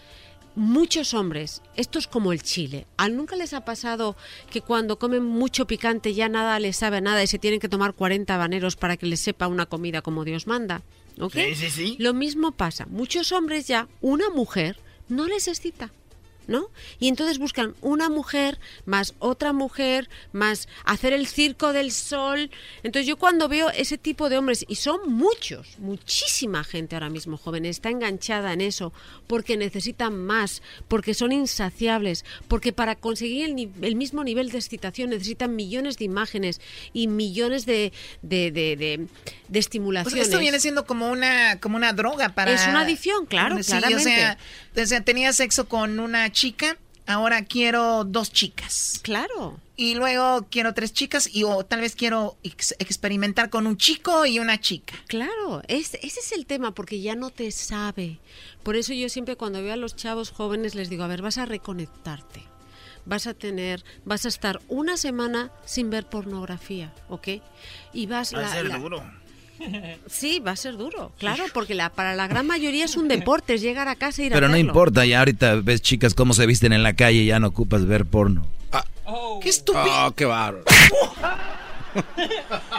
muchos 0.54 1.14
hombres, 1.14 1.62
esto 1.76 1.98
es 1.98 2.06
como 2.06 2.32
el 2.32 2.42
chile, 2.42 2.86
¿a 2.96 3.08
nunca 3.08 3.36
les 3.36 3.52
ha 3.52 3.64
pasado 3.64 4.16
que 4.50 4.62
cuando 4.62 4.98
comen 4.98 5.24
mucho 5.24 5.66
picante 5.66 6.14
ya 6.14 6.28
nada 6.28 6.58
les 6.58 6.76
sabe 6.76 6.98
a 6.98 7.00
nada 7.00 7.22
y 7.22 7.26
se 7.26 7.38
tienen 7.38 7.60
que 7.60 7.68
tomar 7.68 7.94
40 7.94 8.34
habaneros 8.34 8.76
para 8.76 8.96
que 8.96 9.06
les 9.06 9.20
sepa 9.20 9.48
una 9.48 9.66
comida 9.66 10.02
como 10.02 10.24
Dios 10.24 10.46
manda? 10.46 10.82
¿Ok? 11.20 11.34
Sí, 11.34 11.54
sí, 11.54 11.70
sí. 11.70 11.96
Lo 11.98 12.14
mismo 12.14 12.52
pasa, 12.52 12.86
muchos 12.86 13.32
hombres 13.32 13.66
ya, 13.68 13.88
una 14.00 14.30
mujer 14.30 14.78
no 15.08 15.26
les 15.26 15.48
excita. 15.48 15.92
¿No? 16.48 16.70
Y 17.00 17.08
entonces 17.08 17.38
buscan 17.38 17.74
una 17.80 18.08
mujer 18.08 18.60
más 18.84 19.14
otra 19.18 19.52
mujer 19.52 20.08
más 20.32 20.68
hacer 20.84 21.12
el 21.12 21.26
circo 21.26 21.72
del 21.72 21.90
sol. 21.90 22.50
Entonces 22.84 23.08
yo 23.08 23.16
cuando 23.16 23.48
veo 23.48 23.68
ese 23.70 23.98
tipo 23.98 24.28
de 24.28 24.38
hombres, 24.38 24.64
y 24.68 24.76
son 24.76 25.12
muchos, 25.12 25.76
muchísima 25.78 26.62
gente 26.62 26.94
ahora 26.94 27.10
mismo 27.10 27.36
joven, 27.36 27.66
está 27.66 27.90
enganchada 27.90 28.52
en 28.52 28.60
eso, 28.60 28.92
porque 29.26 29.56
necesitan 29.56 30.16
más, 30.24 30.62
porque 30.86 31.14
son 31.14 31.32
insaciables, 31.32 32.24
porque 32.46 32.72
para 32.72 32.94
conseguir 32.94 33.46
el, 33.46 33.70
el 33.82 33.96
mismo 33.96 34.22
nivel 34.22 34.50
de 34.50 34.58
excitación 34.58 35.10
necesitan 35.10 35.56
millones 35.56 35.98
de 35.98 36.04
imágenes 36.04 36.60
y 36.92 37.08
millones 37.08 37.66
de, 37.66 37.92
de, 38.22 38.52
de, 38.52 38.76
de- 38.76 38.76
de 38.76 39.08
Pues 39.48 39.66
estimulaciones. 39.66 40.26
esto 40.26 40.38
viene 40.38 40.58
siendo 40.60 40.86
como 40.86 41.08
una, 41.10 41.60
como 41.60 41.76
una 41.76 41.92
droga 41.92 42.30
para... 42.30 42.52
Es 42.52 42.66
una 42.66 42.80
adicción, 42.82 43.26
claro, 43.26 43.56
Sí, 43.62 43.70
claramente. 43.70 44.02
O 44.02 44.04
sea, 44.14 44.38
o 44.82 44.86
sea, 44.86 45.00
tenía 45.02 45.32
sexo 45.32 45.68
con 45.68 45.98
una 46.00 46.30
chica, 46.40 46.76
ahora 47.06 47.44
quiero 47.46 48.04
dos 48.04 48.30
chicas. 48.30 49.00
Claro. 49.02 49.58
Y 49.74 49.94
luego 49.94 50.46
quiero 50.50 50.74
tres 50.74 50.92
chicas 50.92 51.28
y 51.32 51.44
o 51.44 51.64
tal 51.64 51.80
vez 51.80 51.96
quiero 51.96 52.36
ex- 52.42 52.74
experimentar 52.78 53.48
con 53.50 53.66
un 53.66 53.76
chico 53.78 54.26
y 54.26 54.38
una 54.38 54.60
chica. 54.60 54.94
Claro, 55.06 55.62
es, 55.68 55.94
ese 55.94 56.20
es 56.20 56.32
el 56.32 56.44
tema, 56.46 56.72
porque 56.74 57.00
ya 57.00 57.14
no 57.14 57.30
te 57.30 57.50
sabe. 57.50 58.18
Por 58.62 58.76
eso 58.76 58.92
yo 58.92 59.08
siempre 59.08 59.36
cuando 59.36 59.62
veo 59.62 59.72
a 59.72 59.76
los 59.76 59.96
chavos 59.96 60.30
jóvenes 60.30 60.74
les 60.74 60.88
digo, 60.90 61.04
a 61.04 61.08
ver, 61.08 61.22
vas 61.22 61.38
a 61.38 61.46
reconectarte. 61.46 62.42
Vas 63.06 63.26
a 63.26 63.34
tener, 63.34 63.84
vas 64.04 64.24
a 64.24 64.28
estar 64.28 64.60
una 64.68 64.96
semana 64.96 65.50
sin 65.64 65.90
ver 65.90 66.06
pornografía, 66.06 66.92
¿ok? 67.08 67.28
Y 67.92 68.06
vas 68.06 68.34
Va 68.34 68.38
a 68.38 68.42
la- 68.42 68.52
ser 68.52 68.66
la- 68.66 68.78
duro. 68.78 69.02
Sí, 70.08 70.40
va 70.40 70.52
a 70.52 70.56
ser 70.56 70.76
duro, 70.76 71.12
claro, 71.18 71.44
porque 71.54 71.74
la, 71.74 71.90
para 71.90 72.14
la 72.14 72.28
gran 72.28 72.46
mayoría 72.46 72.84
es 72.84 72.96
un 72.96 73.08
deporte, 73.08 73.54
es 73.54 73.62
llegar 73.62 73.88
a 73.88 73.96
casa 73.96 74.22
y 74.22 74.26
ir 74.26 74.32
Pero 74.32 74.46
a 74.46 74.48
no 74.48 74.54
verlo. 74.54 74.68
importa, 74.70 75.04
ya 75.06 75.20
ahorita 75.20 75.56
ves 75.56 75.80
chicas 75.82 76.14
cómo 76.14 76.34
se 76.34 76.46
visten 76.46 76.72
en 76.72 76.82
la 76.82 76.94
calle, 76.94 77.24
ya 77.24 77.38
no 77.40 77.48
ocupas 77.48 77.86
ver 77.86 78.06
porno. 78.06 78.46
¡Qué 79.40 79.48
estúpido! 79.48 80.06
Oh, 80.06 80.10
qué 80.12 80.24
bárbaro. 80.24 80.64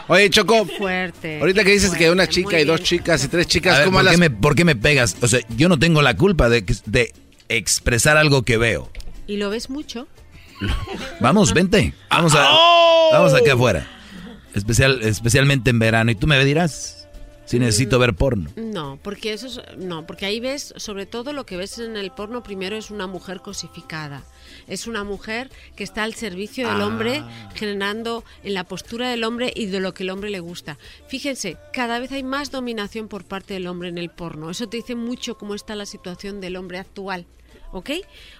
Oye, 0.07 0.29
Choco. 0.29 0.65
Fuerte. 0.65 1.39
Ahorita 1.39 1.63
que 1.63 1.71
dices 1.71 1.93
que 1.95 2.11
una 2.11 2.27
chica 2.27 2.59
y 2.59 2.65
dos 2.65 2.81
chicas 2.83 3.23
y 3.23 3.27
tres 3.27 3.47
chicas, 3.47 3.75
A 3.75 3.77
ver, 3.79 3.85
¿cómo 3.85 3.97
¿por, 3.97 4.05
las 4.05 4.13
qué 4.13 4.17
me, 4.19 4.29
por 4.29 4.55
qué 4.55 4.65
me 4.65 4.75
pegas? 4.75 5.17
O 5.21 5.27
sea, 5.27 5.39
yo 5.55 5.69
no 5.69 5.79
tengo 5.79 6.01
la 6.01 6.15
culpa 6.15 6.49
de, 6.49 6.63
de 6.85 7.13
expresar 7.49 8.17
algo 8.17 8.43
que 8.43 8.57
veo. 8.57 8.89
¿Y 9.25 9.37
lo 9.37 9.49
ves 9.49 9.69
mucho? 9.69 10.07
Vamos, 11.19 11.53
vente. 11.53 11.93
Vamos, 12.09 12.33
a, 12.35 12.47
vamos 13.11 13.33
acá 13.33 13.53
afuera. 13.53 13.87
Especial, 14.57 15.01
especialmente 15.03 15.69
en 15.69 15.79
verano. 15.79 16.11
Y 16.11 16.15
tú 16.15 16.27
me 16.27 16.43
dirás 16.43 17.07
si 17.45 17.59
necesito 17.59 17.97
ver 17.97 18.13
porno. 18.13 18.49
No, 18.57 18.99
porque 19.01 19.31
eso 19.31 19.47
es, 19.47 19.61
no, 19.77 20.05
porque 20.05 20.25
ahí 20.25 20.41
ves, 20.41 20.73
sobre 20.75 21.05
todo 21.05 21.31
lo 21.31 21.45
que 21.45 21.55
ves 21.55 21.79
en 21.79 21.95
el 21.95 22.11
porno 22.11 22.43
primero 22.43 22.75
es 22.75 22.91
una 22.91 23.07
mujer 23.07 23.39
cosificada. 23.39 24.23
Es 24.67 24.85
una 24.85 25.05
mujer 25.05 25.49
que 25.77 25.83
está 25.85 26.03
al 26.03 26.13
servicio 26.13 26.67
del 26.67 26.81
Ah. 26.81 26.85
hombre, 26.87 27.23
generando 27.55 28.25
en 28.43 28.53
la 28.53 28.65
postura 28.65 29.09
del 29.09 29.23
hombre 29.23 29.53
y 29.55 29.67
de 29.67 29.79
lo 29.79 29.93
que 29.93 30.03
el 30.03 30.09
hombre 30.09 30.29
le 30.29 30.41
gusta. 30.41 30.77
Fíjense, 31.07 31.57
cada 31.71 31.99
vez 31.99 32.11
hay 32.11 32.23
más 32.23 32.51
dominación 32.51 33.07
por 33.07 33.23
parte 33.23 33.53
del 33.53 33.67
hombre 33.67 33.87
en 33.89 33.97
el 33.97 34.09
porno. 34.09 34.49
Eso 34.49 34.67
te 34.67 34.77
dice 34.77 34.95
mucho 34.95 35.37
cómo 35.37 35.55
está 35.55 35.73
la 35.75 35.85
situación 35.85 36.41
del 36.41 36.57
hombre 36.57 36.79
actual. 36.79 37.27
¿Ok? 37.71 37.89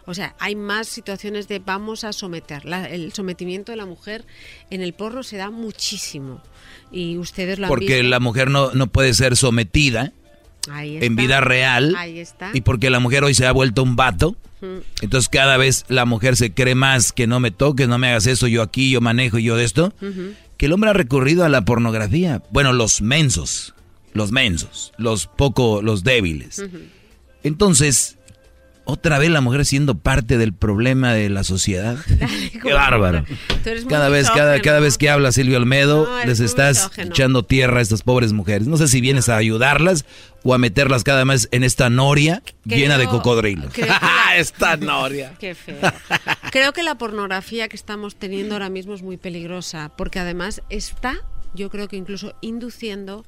O 0.06 0.14
sea, 0.14 0.36
hay 0.40 0.56
más 0.56 0.88
situaciones 0.88 1.48
de 1.48 1.60
vamos 1.60 2.04
a 2.04 2.14
someter. 2.14 2.66
La- 2.66 2.86
el 2.90 3.12
sometimiento 3.14 3.72
de 3.72 3.78
la 3.78 3.86
mujer 3.86 4.26
en 4.70 4.82
el 4.82 4.94
porno 4.94 5.24
se 5.24 5.38
da 5.38 5.50
muchísimo. 5.52 6.42
Y 6.92 7.18
ustedes 7.18 7.60
lo 7.60 7.66
han 7.66 7.70
Porque 7.70 7.96
visto. 7.98 8.10
la 8.10 8.20
mujer 8.20 8.50
no, 8.50 8.72
no 8.74 8.88
puede 8.88 9.14
ser 9.14 9.36
sometida 9.36 10.14
Ahí 10.72 10.98
en 11.02 11.16
vida 11.16 11.42
real. 11.42 11.94
Ahí 11.98 12.20
está. 12.20 12.52
Y 12.54 12.62
porque 12.62 12.90
la 12.90 13.00
mujer 13.00 13.24
hoy 13.24 13.34
se 13.34 13.46
ha 13.46 13.52
vuelto 13.52 13.84
un 13.84 13.96
vato. 13.96 14.36
Entonces 15.02 15.30
cada 15.30 15.56
vez 15.58 15.86
la 15.88 16.06
mujer 16.06 16.36
se 16.36 16.52
cree 16.54 16.74
más 16.74 17.12
que 17.12 17.28
no 17.28 17.40
me 17.40 17.52
toques, 17.52 17.88
no 17.88 17.98
me 18.00 18.08
hagas 18.08 18.26
eso, 18.26 18.48
yo 18.48 18.64
aquí, 18.64 18.90
yo 18.90 19.02
manejo, 19.02 19.38
yo 19.38 19.56
de 19.56 19.64
esto. 19.66 19.94
Que 20.58 20.66
el 20.66 20.74
hombre 20.74 20.90
ha 20.90 20.94
recurrido 20.94 21.46
a 21.46 21.50
la 21.50 21.64
pornografía. 21.64 22.42
Bueno, 22.50 22.74
los 22.74 23.02
mensos, 23.02 23.76
los 24.14 24.32
mensos, 24.32 24.94
los 24.98 25.28
poco, 25.28 25.82
los 25.84 26.04
débiles. 26.04 26.64
Entonces, 27.44 28.17
otra 28.88 29.20
vez 29.20 29.30
la 29.30 29.42
mujer 29.42 29.66
siendo 29.66 29.96
parte 29.96 30.38
del 30.38 30.54
problema 30.54 31.14
de 31.14 31.30
la 31.30 31.44
sociedad. 31.44 31.98
Qué 32.64 32.74
bárbaro. 32.74 33.26
Cada 33.88 34.10
vez, 34.10 34.30
cada, 34.32 34.60
cada 34.62 34.80
vez 34.80 34.98
que 34.98 35.10
habla 35.10 35.32
Silvio 35.32 35.60
No, 35.60 36.18
eres 36.20 36.40
les 36.40 36.40
estás 36.40 36.90
echando 36.98 37.44
tierra 37.44 37.80
a 37.80 37.82
estas 37.82 38.02
pobres 38.02 38.34
mujeres. 38.34 38.68
No 38.68 38.78
sé 38.78 38.88
si 38.88 39.02
vienes 39.02 39.30
a 39.30 39.36
ayudarlas 39.38 40.06
o 40.44 40.54
a 40.54 40.58
meterlas 40.58 41.04
cada 41.04 41.24
vez 41.26 41.50
en 41.52 41.64
esta 41.64 41.90
noria 41.90 42.42
llena 42.64 42.98
de 42.98 43.08
cocodrilos. 43.08 43.78
la- 43.78 44.02
esta 44.38 44.78
noria. 44.78 45.34
Qué 45.40 45.54
feo. 45.54 45.78
Creo 46.52 46.72
que 46.74 46.84
la 46.84 46.96
pornografía 46.96 47.68
que 47.68 47.76
estamos 47.76 48.16
teniendo 48.16 48.56
ahora 48.56 48.70
mismo 48.70 48.94
es 48.94 49.02
muy 49.04 49.18
peligrosa, 49.18 49.92
porque 49.98 50.20
además 50.20 50.62
está, 50.70 51.16
yo 51.54 51.70
creo 51.70 51.88
que 51.88 51.98
incluso 51.98 52.36
induciendo 52.42 53.26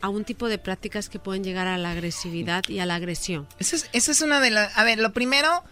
a 0.00 0.08
un 0.08 0.24
tipo 0.24 0.48
de 0.48 0.58
prácticas 0.58 1.08
que 1.08 1.18
pueden 1.18 1.44
llegar 1.44 1.66
a 1.66 1.78
la 1.78 1.92
agresividad 1.92 2.62
y 2.68 2.78
a 2.78 2.86
la 2.86 2.94
agresión. 2.94 3.46
Esa 3.58 3.76
es, 3.76 3.90
esa 3.92 4.12
es 4.12 4.22
una 4.22 4.40
de 4.40 4.50
las... 4.50 4.76
A 4.76 4.84
ver, 4.84 4.98
lo 4.98 5.12
primero 5.12 5.62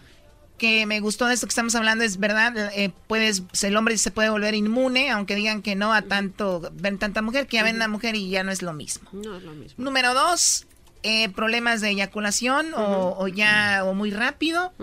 que 0.57 0.85
me 0.85 0.99
gustó 0.99 1.25
de 1.25 1.33
esto 1.33 1.47
que 1.47 1.51
estamos 1.51 1.73
hablando 1.75 2.03
es 2.03 2.17
verdad, 2.17 2.71
eh, 2.75 2.91
puedes, 3.07 3.43
el 3.63 3.77
hombre 3.77 3.97
se 3.97 4.11
puede 4.11 4.29
volver 4.29 4.53
inmune, 4.55 5.09
aunque 5.09 5.35
digan 5.35 5.61
que 5.61 5.75
no 5.75 5.93
a 5.93 6.01
tanto, 6.01 6.69
ven 6.73 6.99
tanta 6.99 7.21
mujer, 7.21 7.47
que 7.47 7.57
ya 7.57 7.63
ven 7.63 7.81
a 7.81 7.87
mujer 7.87 8.15
y 8.15 8.29
ya 8.29 8.43
no 8.43 8.51
es 8.51 8.61
lo 8.61 8.73
mismo. 8.73 9.09
No 9.13 9.37
es 9.37 9.43
lo 9.43 9.53
mismo. 9.53 9.75
Número 9.83 10.13
dos, 10.13 10.67
eh, 11.01 11.29
problemas 11.29 11.79
de 11.81 11.89
eyaculación 11.91 12.73
o, 12.73 13.15
o 13.17 13.27
ya, 13.29 13.83
o 13.85 13.93
muy 13.93 14.11
rápido. 14.11 14.73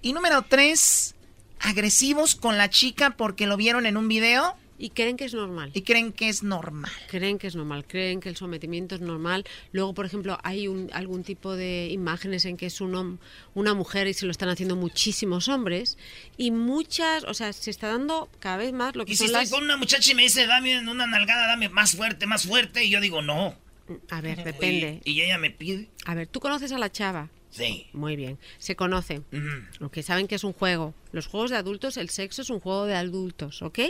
Y 0.00 0.14
número 0.14 0.42
tres, 0.42 1.14
agresivos 1.60 2.34
con 2.34 2.56
la 2.56 2.70
chica 2.70 3.10
porque 3.10 3.46
lo 3.46 3.56
vieron 3.56 3.84
en 3.86 3.96
un 3.98 4.08
video. 4.08 4.56
Y 4.80 4.90
creen 4.90 5.18
que 5.18 5.26
es 5.26 5.34
normal. 5.34 5.70
Y 5.74 5.82
creen 5.82 6.10
que 6.10 6.30
es 6.30 6.42
normal. 6.42 6.90
Creen 7.08 7.38
que 7.38 7.46
es 7.46 7.54
normal, 7.54 7.84
creen 7.86 8.18
que 8.20 8.30
el 8.30 8.36
sometimiento 8.36 8.94
es 8.94 9.02
normal. 9.02 9.44
Luego, 9.72 9.92
por 9.92 10.06
ejemplo, 10.06 10.38
hay 10.42 10.68
un, 10.68 10.88
algún 10.94 11.22
tipo 11.22 11.54
de 11.54 11.88
imágenes 11.90 12.46
en 12.46 12.56
que 12.56 12.66
es 12.66 12.80
un 12.80 13.18
una 13.52 13.74
mujer 13.74 14.08
y 14.08 14.14
se 14.14 14.24
lo 14.24 14.32
están 14.32 14.48
haciendo 14.48 14.76
muchísimos 14.76 15.48
hombres. 15.48 15.98
Y 16.38 16.50
muchas, 16.50 17.24
o 17.24 17.34
sea, 17.34 17.52
se 17.52 17.70
está 17.70 17.88
dando 17.88 18.30
cada 18.38 18.56
vez 18.56 18.72
más 18.72 18.96
lo 18.96 19.04
que 19.04 19.12
Y 19.12 19.16
si 19.16 19.26
son 19.26 19.26
estoy 19.26 19.42
las... 19.42 19.50
con 19.50 19.64
una 19.64 19.76
muchacha 19.76 20.12
y 20.12 20.14
me 20.14 20.22
dice, 20.22 20.46
dame 20.46 20.78
una 20.80 21.06
nalgada, 21.06 21.46
dame 21.46 21.68
más 21.68 21.92
fuerte, 21.94 22.26
más 22.26 22.46
fuerte, 22.46 22.82
y 22.82 22.88
yo 22.88 23.02
digo, 23.02 23.20
no. 23.20 23.54
A 24.08 24.20
ver, 24.22 24.42
depende. 24.42 25.02
Y, 25.04 25.12
y 25.12 25.22
ella 25.22 25.36
me 25.36 25.50
pide. 25.50 25.88
A 26.06 26.14
ver, 26.14 26.26
¿tú 26.26 26.40
conoces 26.40 26.72
a 26.72 26.78
la 26.78 26.90
chava? 26.90 27.28
Sí. 27.50 27.88
Muy 27.92 28.16
bien. 28.16 28.38
Se 28.58 28.76
conocen. 28.76 29.24
Ok, 29.80 29.98
saben 30.02 30.28
que 30.28 30.36
es 30.36 30.44
un 30.44 30.52
juego. 30.52 30.94
Los 31.12 31.26
juegos 31.26 31.50
de 31.50 31.56
adultos, 31.56 31.96
el 31.96 32.08
sexo 32.08 32.42
es 32.42 32.50
un 32.50 32.60
juego 32.60 32.86
de 32.86 32.94
adultos, 32.94 33.62
¿ok? 33.62 33.80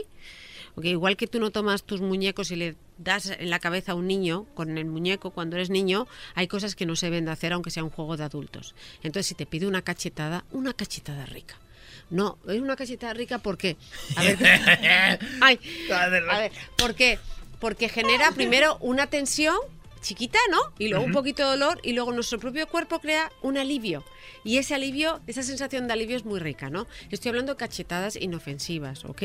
Ok, 0.75 0.85
igual 0.85 1.17
que 1.17 1.27
tú 1.27 1.41
no 1.41 1.51
tomas 1.51 1.83
tus 1.83 2.01
muñecos 2.01 2.51
y 2.51 2.57
le 2.57 2.77
das 2.99 3.31
en 3.31 3.51
la 3.51 3.59
cabeza 3.59 3.93
a 3.93 3.95
un 3.95 4.07
niño 4.07 4.47
con 4.55 4.77
el 4.77 4.85
muñeco 4.85 5.31
cuando 5.31 5.57
eres 5.57 5.71
niño, 5.71 6.07
hay 6.35 6.47
cosas 6.49 6.75
que 6.75 6.87
no 6.87 6.97
se 6.97 7.07
deben 7.07 7.25
de 7.25 7.33
hacer 7.33 7.53
aunque 7.53 7.71
sea 7.71 7.85
un 7.85 7.91
juego 7.91 8.17
de 8.17 8.25
adultos. 8.25 8.75
Entonces, 9.03 9.27
si 9.27 9.35
te 9.35 9.47
pide 9.47 9.67
una 9.67 9.83
cachetada, 9.83 10.45
una 10.53 10.73
cachetada 10.73 11.27
rica. 11.27 11.57
No, 12.11 12.39
es 12.49 12.61
una 12.61 12.77
cachetada 12.77 13.15
rica 13.15 13.39
porque... 13.39 13.77
A 14.17 14.23
ver, 14.23 14.39
Ay, 15.41 15.59
a 15.93 16.09
ver, 16.09 16.53
¿por 16.77 16.95
qué? 16.95 17.19
Porque 17.61 17.89
genera 17.89 18.33
primero 18.33 18.79
una 18.81 19.07
tensión 19.07 19.57
chiquita, 20.01 20.39
¿no? 20.51 20.59
Y 20.79 20.89
luego 20.89 21.05
un 21.05 21.13
poquito 21.13 21.43
de 21.43 21.51
dolor 21.51 21.79
y 21.83 21.93
luego 21.93 22.13
nuestro 22.13 22.39
propio 22.39 22.67
cuerpo 22.67 23.01
crea 23.01 23.31
un 23.43 23.59
alivio. 23.59 24.05
Y 24.45 24.59
ese 24.59 24.75
alivio, 24.75 25.21
esa 25.27 25.43
sensación 25.43 25.87
de 25.87 25.93
alivio 25.93 26.17
es 26.17 26.25
muy 26.25 26.41
rica, 26.41 26.71
¿no? 26.71 26.87
Estoy 27.11 27.31
hablando 27.31 27.53
de 27.55 27.57
cachetadas 27.59 28.17
inofensivas, 28.17 29.05
¿ok? 29.05 29.23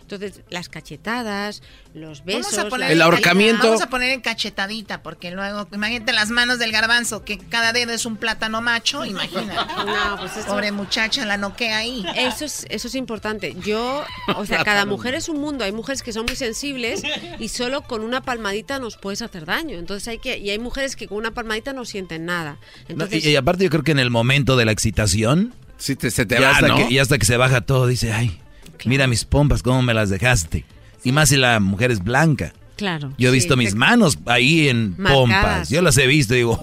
Entonces, 0.00 0.40
las 0.50 0.68
cachetadas, 0.68 1.62
los 1.94 2.24
besos... 2.24 2.52
Vamos 2.56 2.66
a 2.66 2.68
poner 2.68 2.90
El 2.90 2.98
en 2.98 3.02
ahorcamiento. 3.02 3.66
Vamos 3.66 3.82
a 3.82 3.88
poner 3.90 4.10
en 4.10 4.20
cachetadita, 4.20 5.02
porque 5.02 5.30
luego, 5.30 5.68
imagínate 5.72 6.12
las 6.12 6.30
manos 6.30 6.58
del 6.58 6.72
garbanzo, 6.72 7.24
que 7.24 7.38
cada 7.38 7.72
dedo 7.72 7.92
es 7.92 8.06
un 8.06 8.16
plátano 8.16 8.60
macho, 8.60 9.04
imagínate. 9.04 9.54
No, 9.84 10.16
pues 10.18 10.36
eso- 10.36 10.46
Pobre 10.48 10.72
muchacha, 10.72 11.24
la 11.26 11.36
noquea 11.36 11.78
ahí. 11.78 12.04
Eso 12.16 12.44
es, 12.44 12.66
eso 12.70 12.88
es 12.88 12.94
importante. 12.94 13.54
Yo, 13.64 14.04
o 14.36 14.46
sea, 14.46 14.64
cada 14.64 14.86
mujer 14.86 15.14
es 15.14 15.28
un 15.28 15.40
mundo. 15.40 15.64
Hay 15.64 15.72
mujeres 15.72 16.02
que 16.02 16.12
son 16.12 16.26
muy 16.26 16.36
sensibles 16.36 17.02
y 17.38 17.48
solo 17.48 17.82
con 17.82 18.02
una 18.02 18.22
palmadita 18.22 18.78
nos 18.78 18.96
puedes 18.96 19.22
hacer 19.22 19.44
daño. 19.46 19.78
Entonces 19.78 20.08
hay 20.08 20.18
que, 20.18 20.38
y 20.38 20.50
hay 20.50 20.58
mujeres 20.58 20.96
que 20.96 21.06
con 21.08 21.18
una 21.18 21.32
palmadita 21.32 21.72
no 21.72 21.84
sienten 21.84 22.24
nada. 22.24 22.58
No, 22.88 22.92
Entonces, 23.04 23.24
y, 23.24 23.30
y 23.30 23.36
aparte 23.36 23.64
yo 23.64 23.70
creo 23.70 23.82
que 23.82 23.92
en 23.92 23.98
el 23.98 24.10
momento 24.10 24.53
de 24.56 24.64
la 24.64 24.72
excitación, 24.72 25.54
Sí, 25.76 25.96
te- 25.96 26.10
se 26.10 26.24
te 26.26 26.36
ya 26.36 26.40
va, 26.42 26.50
hasta 26.50 26.68
¿no? 26.68 26.76
que, 26.76 26.92
y 26.94 26.98
hasta 26.98 27.18
que 27.18 27.26
se 27.26 27.36
baja 27.36 27.60
todo, 27.62 27.86
dice, 27.86 28.12
ay, 28.12 28.38
mira 28.84 29.06
mis 29.06 29.24
pompas, 29.24 29.62
cómo 29.62 29.82
me 29.82 29.92
las 29.94 30.08
dejaste. 30.10 30.64
Y 31.02 31.12
más 31.12 31.28
si 31.28 31.36
la 31.36 31.60
mujer 31.60 31.90
es 31.90 32.02
blanca. 32.02 32.52
claro. 32.76 33.12
Yo 33.18 33.28
he 33.28 33.32
sí, 33.32 33.36
visto 33.36 33.54
te- 33.54 33.58
mis 33.58 33.74
manos 33.74 34.18
ahí 34.26 34.68
en 34.68 34.90
Marcadas. 34.98 35.12
pompas. 35.14 35.68
Yo 35.70 35.82
las 35.82 35.96
he 35.98 36.06
visto 36.06 36.34
y 36.34 36.38
digo, 36.38 36.58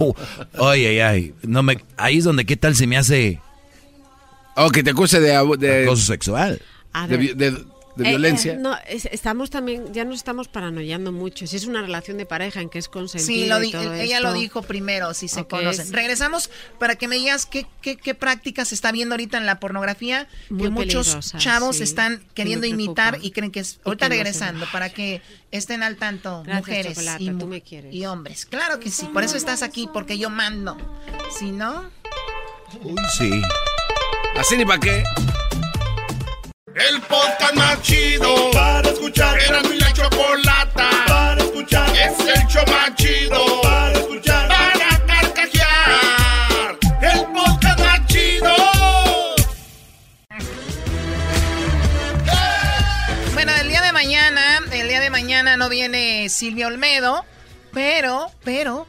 "Oh, 0.58 0.68
ay, 0.68 0.84
ay, 0.86 1.00
ay. 1.00 1.34
No 1.42 1.62
me, 1.62 1.78
ahí 1.96 2.18
es 2.18 2.24
donde 2.24 2.44
qué 2.44 2.56
tal 2.56 2.74
se 2.76 2.86
me 2.86 2.96
hace 2.98 3.40
O 4.56 4.70
que 4.70 4.82
te 4.82 4.90
acuse 4.90 5.20
de, 5.20 5.56
de, 5.58 5.84
acoso 5.84 6.04
sexual. 6.04 6.60
A 6.92 7.06
ver. 7.06 7.34
de- 7.36 7.64
de 7.96 8.04
Eh, 8.06 8.08
violencia. 8.10 8.52
eh, 8.54 8.56
no, 8.58 8.76
es- 8.86 9.06
estamos 9.12 9.50
también, 9.50 9.92
ya 9.92 10.04
nos 10.04 10.16
estamos 10.16 10.48
paranoiando 10.48 11.12
mucho. 11.12 11.46
Si 11.46 11.56
es 11.56 11.66
una 11.66 11.82
relación 11.82 12.16
de 12.16 12.24
pareja 12.26 12.60
en 12.60 12.68
que 12.70 12.78
es 12.78 12.88
consentido 12.88 13.42
Sí, 13.42 13.46
lo 13.48 13.58
y 13.62 13.66
di- 13.66 13.72
todo 13.72 13.92
ella 13.94 14.20
lo 14.20 14.32
dijo 14.32 14.62
primero, 14.62 15.12
si 15.14 15.28
se 15.28 15.44
conocen. 15.46 15.86
es- 15.86 15.92
Regresamos 15.92 16.50
para 16.78 16.96
que 16.96 17.06
me 17.08 17.16
digas 17.16 17.44
qué, 17.46 17.66
qué, 17.82 17.96
qué 17.96 18.14
prácticas 18.14 18.68
se 18.68 18.74
está 18.74 18.92
viendo 18.92 19.14
ahorita 19.14 19.36
en 19.38 19.44
la 19.46 19.60
pornografía 19.60 20.26
Muy 20.48 20.62
que 20.64 20.70
muchos 20.70 21.32
chavos 21.36 21.76
sí, 21.76 21.82
están 21.82 22.18
que 22.20 22.24
queriendo 22.34 22.66
imitar 22.66 23.18
y 23.20 23.30
creen 23.30 23.50
que 23.52 23.60
es... 23.60 23.78
Ahorita 23.84 24.06
que 24.06 24.10
no 24.10 24.14
regresando, 24.16 24.66
para 24.72 24.88
que 24.90 25.20
estén 25.50 25.82
al 25.82 25.96
tanto 25.96 26.42
Gracias, 26.44 26.58
mujeres 26.66 26.98
y, 27.18 27.26
tú 27.26 27.32
mu- 27.32 27.46
me 27.46 27.60
quieres. 27.60 27.94
y 27.94 28.06
hombres. 28.06 28.46
Claro 28.46 28.80
que 28.80 28.90
sí, 28.90 29.06
por 29.12 29.22
eso 29.22 29.36
estás 29.36 29.62
aquí, 29.62 29.88
porque 29.92 30.16
yo 30.18 30.30
mando. 30.30 30.76
Si 31.38 31.52
no... 31.52 31.90
Uy, 32.82 32.96
sí. 33.18 33.42
Así 34.36 34.56
ni 34.56 34.64
para 34.64 34.80
qué. 34.80 35.04
El 36.74 37.02
podcast 37.02 37.54
más 37.54 37.82
chido 37.82 38.50
para 38.50 38.88
escuchar. 38.88 39.38
Era 39.38 39.62
mi 39.62 39.76
la 39.76 39.92
chocolata 39.92 40.90
para 41.06 41.42
escuchar. 41.42 41.90
Es 41.90 42.18
el 42.20 42.46
show 42.46 42.64
más 42.66 42.94
chido 42.94 43.60
para 43.60 43.92
escuchar. 43.92 44.48
Para 44.48 45.06
carcajear. 45.06 46.78
El 47.02 47.26
podcast 47.26 47.78
más 47.78 48.06
chido. 48.06 48.54
Bueno, 53.34 53.52
el 53.60 53.68
día 53.68 53.82
de 53.82 53.92
mañana, 53.92 54.60
el 54.72 54.88
día 54.88 55.00
de 55.00 55.10
mañana 55.10 55.58
no 55.58 55.68
viene 55.68 56.30
Silvia 56.30 56.68
Olmedo, 56.68 57.26
pero, 57.74 58.30
pero, 58.44 58.86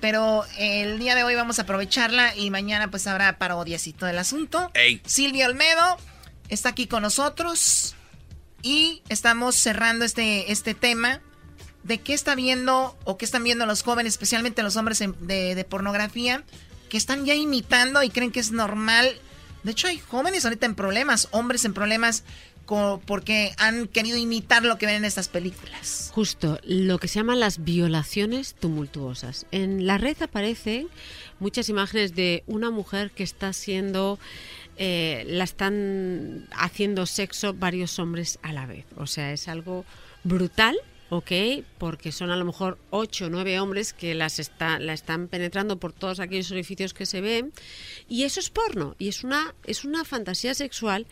pero 0.00 0.46
el 0.56 0.98
día 0.98 1.14
de 1.14 1.24
hoy 1.24 1.34
vamos 1.34 1.58
a 1.58 1.62
aprovecharla 1.62 2.34
y 2.34 2.48
mañana 2.48 2.90
pues 2.90 3.06
habrá 3.06 3.36
parodias 3.36 3.86
y 3.86 3.92
todo 3.92 4.08
el 4.08 4.16
asunto. 4.18 4.70
Ey. 4.72 5.02
Silvia 5.04 5.46
Olmedo 5.46 5.98
está 6.48 6.70
aquí 6.70 6.86
con 6.86 7.02
nosotros 7.02 7.94
y 8.62 9.02
estamos 9.08 9.56
cerrando 9.56 10.04
este, 10.04 10.50
este 10.52 10.74
tema 10.74 11.20
de 11.84 11.98
qué 11.98 12.14
está 12.14 12.34
viendo 12.34 12.96
o 13.04 13.16
qué 13.16 13.24
están 13.24 13.44
viendo 13.44 13.66
los 13.66 13.82
jóvenes, 13.82 14.14
especialmente 14.14 14.62
los 14.62 14.76
hombres 14.76 14.98
de, 14.98 15.66
pornografía, 15.68 16.44
que 16.88 16.96
están 16.96 17.24
ya 17.24 17.34
imitando 17.34 18.02
y 18.02 18.10
creen 18.10 18.30
que 18.30 18.40
es 18.40 18.52
normal. 18.52 19.08
De 19.62 19.72
hecho, 19.72 19.88
hay 19.88 19.98
jóvenes 19.98 20.44
ahorita 20.44 20.66
en 20.66 20.74
problemas, 20.74 21.28
hombres 21.30 21.64
en 21.64 21.74
problemas 21.74 22.24
porque 23.06 23.54
han 23.56 23.88
querido 23.88 24.18
imitar 24.18 24.62
lo 24.62 24.76
que 24.76 24.84
ven 24.84 24.96
en 24.96 25.04
estas 25.06 25.28
películas. 25.28 26.10
Justo, 26.12 26.60
lo 26.64 26.98
que 26.98 27.08
se 27.08 27.14
llaman 27.14 27.40
las 27.40 27.64
violaciones 27.64 28.54
tumultuosas. 28.54 29.46
En 29.52 29.86
la 29.86 29.96
red 29.96 30.20
aparecen 30.20 30.88
muchas 31.40 31.70
imágenes 31.70 32.14
de 32.14 32.44
una 32.46 32.70
mujer 32.70 33.10
que 33.10 33.22
está 33.22 33.54
siendo, 33.54 34.18
eh, 34.78 35.24
la 35.26 35.44
están 35.44 36.48
haciendo 36.52 37.04
sexo 37.06 37.52
varios 37.52 37.98
hombres 37.98 38.38
a 38.42 38.52
la 38.52 38.66
vez. 38.66 38.86
O 38.96 39.06
sea, 39.06 39.32
es 39.32 39.48
algo 39.48 39.84
brutal. 40.24 40.76
¿ok? 41.10 41.32
Porque 41.78 42.12
son 42.12 42.30
a 42.30 42.36
lo 42.36 42.44
mejor 42.44 42.78
ocho 42.90 43.26
o 43.26 43.30
nueve 43.30 43.58
hombres 43.60 43.92
que 43.92 44.14
las 44.14 44.38
está, 44.38 44.78
la 44.78 44.92
están 44.92 45.28
penetrando 45.28 45.78
por 45.78 45.92
todos 45.92 46.20
aquellos 46.20 46.50
orificios 46.50 46.94
que 46.94 47.06
se 47.06 47.20
ven. 47.20 47.52
Y 48.08 48.24
eso 48.24 48.40
es 48.40 48.50
porno. 48.50 48.94
Y 48.98 49.08
es 49.08 49.24
una, 49.24 49.54
es 49.64 49.84
una 49.84 50.04
fantasía 50.04 50.54
sexual 50.54 51.06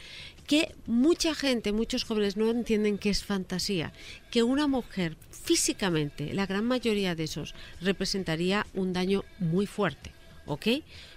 que 0.47 0.75
mucha 0.87 1.35
gente, 1.35 1.73
muchos 1.73 2.05
jóvenes 2.05 2.37
no 2.37 2.51
entienden 2.51 2.99
que 2.99 3.11
es 3.11 3.25
fantasía. 3.25 3.93
Que 4.31 4.43
una 4.43 4.67
mujer 4.67 5.17
físicamente, 5.31 6.33
la 6.35 6.47
gran 6.47 6.65
mayoría 6.65 7.15
de 7.15 7.25
esos, 7.25 7.55
representaría 7.81 8.67
un 8.75 8.93
daño 8.93 9.25
muy 9.39 9.67
fuerte. 9.67 10.13
¿Ok? 10.45 10.67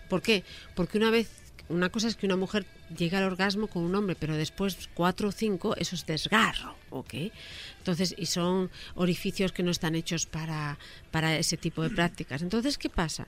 ¿Por 0.10 0.24
qué? 0.24 0.44
Porque 0.76 0.98
una 0.98 1.12
vez 1.12 1.30
una 1.70 1.90
cosa 1.90 2.08
es 2.08 2.16
que 2.16 2.26
una 2.26 2.36
mujer 2.36 2.66
llega 2.96 3.20
al 3.20 3.26
orgasmo 3.26 3.68
con 3.68 3.84
un 3.84 3.96
hombre, 3.96 4.16
pero 4.20 4.36
después 4.36 4.90
cuatro 4.94 5.30
o 5.30 5.32
cinco, 5.32 5.76
eso 5.78 5.96
es 5.96 6.06
desgarro, 6.06 6.76
¿ok? 6.90 7.14
Entonces, 7.78 8.16
y 8.18 8.26
son 8.26 8.70
orificios 8.96 9.52
que 9.52 9.64
no 9.64 9.72
están 9.72 9.96
hechos 9.96 10.26
para, 10.26 10.80
para 11.12 11.38
ese 11.38 11.58
tipo 11.58 11.84
de 11.84 11.90
prácticas. 11.92 12.42
Entonces, 12.42 12.78
¿qué 12.78 12.90
pasa? 12.90 13.28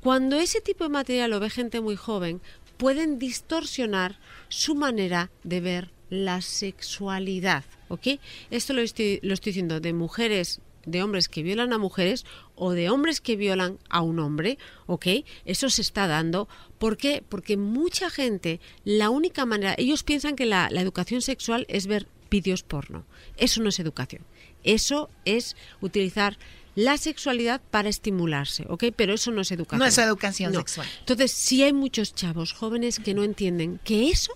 Cuando 0.00 0.36
ese 0.36 0.60
tipo 0.60 0.84
de 0.84 0.90
material 0.90 1.30
lo 1.30 1.40
ve 1.40 1.50
gente 1.50 1.80
muy 1.80 1.96
joven, 1.96 2.40
pueden 2.76 3.18
distorsionar 3.18 4.18
su 4.48 4.74
manera 4.74 5.30
de 5.42 5.60
ver 5.60 5.90
la 6.10 6.40
sexualidad, 6.40 7.64
¿ok? 7.88 8.18
Esto 8.50 8.72
lo 8.72 8.80
estoy, 8.80 9.20
lo 9.22 9.34
estoy 9.34 9.50
diciendo 9.50 9.80
de 9.80 9.92
mujeres 9.92 10.60
de 10.86 11.02
hombres 11.02 11.28
que 11.28 11.42
violan 11.42 11.72
a 11.72 11.78
mujeres 11.78 12.24
o 12.54 12.72
de 12.72 12.88
hombres 12.90 13.20
que 13.20 13.36
violan 13.36 13.78
a 13.88 14.00
un 14.02 14.18
hombre, 14.18 14.58
¿ok? 14.86 15.06
Eso 15.44 15.70
se 15.70 15.82
está 15.82 16.06
dando. 16.06 16.48
¿Por 16.78 16.96
qué? 16.96 17.22
Porque 17.28 17.56
mucha 17.56 18.10
gente, 18.10 18.60
la 18.84 19.10
única 19.10 19.46
manera, 19.46 19.74
ellos 19.78 20.02
piensan 20.02 20.36
que 20.36 20.46
la, 20.46 20.68
la 20.70 20.80
educación 20.80 21.20
sexual 21.22 21.66
es 21.68 21.86
ver 21.86 22.06
vídeos 22.30 22.62
porno. 22.62 23.04
Eso 23.36 23.62
no 23.62 23.68
es 23.68 23.78
educación. 23.78 24.22
Eso 24.64 25.10
es 25.24 25.56
utilizar 25.80 26.38
la 26.74 26.96
sexualidad 26.98 27.60
para 27.70 27.88
estimularse, 27.88 28.64
¿ok? 28.68 28.84
Pero 28.96 29.14
eso 29.14 29.30
no 29.30 29.42
es 29.42 29.52
educación. 29.52 29.78
No 29.78 29.86
es 29.86 29.96
educación 29.98 30.52
No. 30.52 30.58
sexual. 30.58 30.88
Entonces, 31.00 31.30
sí 31.30 31.62
hay 31.62 31.72
muchos 31.72 32.14
chavos 32.14 32.52
jóvenes 32.52 32.98
que 32.98 33.14
no 33.14 33.22
entienden 33.22 33.78
que 33.84 34.08
eso 34.10 34.32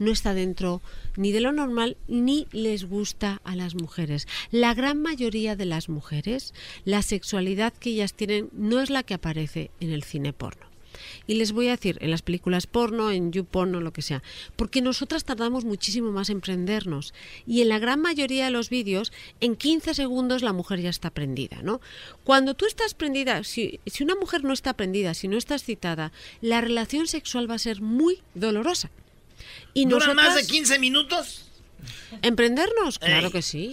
no 0.00 0.10
está 0.10 0.34
dentro 0.34 0.82
ni 1.16 1.30
de 1.30 1.40
lo 1.40 1.52
normal 1.52 1.96
ni 2.08 2.48
les 2.50 2.84
gusta 2.84 3.40
a 3.44 3.54
las 3.54 3.76
mujeres. 3.76 4.26
La 4.50 4.74
gran 4.74 5.00
mayoría 5.00 5.54
de 5.54 5.66
las 5.66 5.88
mujeres, 5.88 6.52
la 6.84 7.02
sexualidad 7.02 7.72
que 7.72 7.90
ellas 7.90 8.14
tienen 8.14 8.48
no 8.52 8.80
es 8.80 8.90
la 8.90 9.04
que 9.04 9.14
aparece 9.14 9.70
en 9.78 9.92
el 9.92 10.02
cine 10.02 10.32
porno. 10.32 10.70
Y 11.26 11.34
les 11.34 11.52
voy 11.52 11.68
a 11.68 11.72
decir, 11.72 11.98
en 12.00 12.10
las 12.10 12.22
películas 12.22 12.66
porno, 12.66 13.10
en 13.10 13.32
YouPorn 13.32 13.72
lo 13.72 13.92
que 13.92 14.02
sea, 14.02 14.22
porque 14.56 14.82
nosotras 14.82 15.24
tardamos 15.24 15.64
muchísimo 15.64 16.10
más 16.12 16.30
en 16.30 16.40
prendernos. 16.40 17.14
Y 17.46 17.62
en 17.62 17.68
la 17.68 17.78
gran 17.78 18.00
mayoría 18.00 18.46
de 18.46 18.50
los 18.50 18.70
vídeos, 18.70 19.12
en 19.40 19.56
15 19.56 19.94
segundos 19.94 20.42
la 20.42 20.52
mujer 20.52 20.80
ya 20.80 20.90
está 20.90 21.10
prendida, 21.10 21.62
¿no? 21.62 21.80
Cuando 22.24 22.54
tú 22.54 22.66
estás 22.66 22.94
prendida, 22.94 23.44
si, 23.44 23.80
si 23.86 24.02
una 24.02 24.16
mujer 24.16 24.44
no 24.44 24.52
está 24.52 24.74
prendida, 24.74 25.14
si 25.14 25.28
no 25.28 25.36
está 25.36 25.54
excitada, 25.54 26.12
la 26.40 26.60
relación 26.60 27.06
sexual 27.06 27.50
va 27.50 27.54
a 27.54 27.58
ser 27.58 27.80
muy 27.80 28.22
dolorosa. 28.34 28.90
Y 29.74 29.86
¿Dura 29.86 30.06
más 30.14 30.16
de 30.16 30.22
nosotras- 30.40 30.46
15 30.48 30.78
minutos? 30.78 31.46
¿Emprendernos? 32.22 32.98
Claro 32.98 33.26
Ey, 33.28 33.32
que 33.32 33.42
sí. 33.42 33.70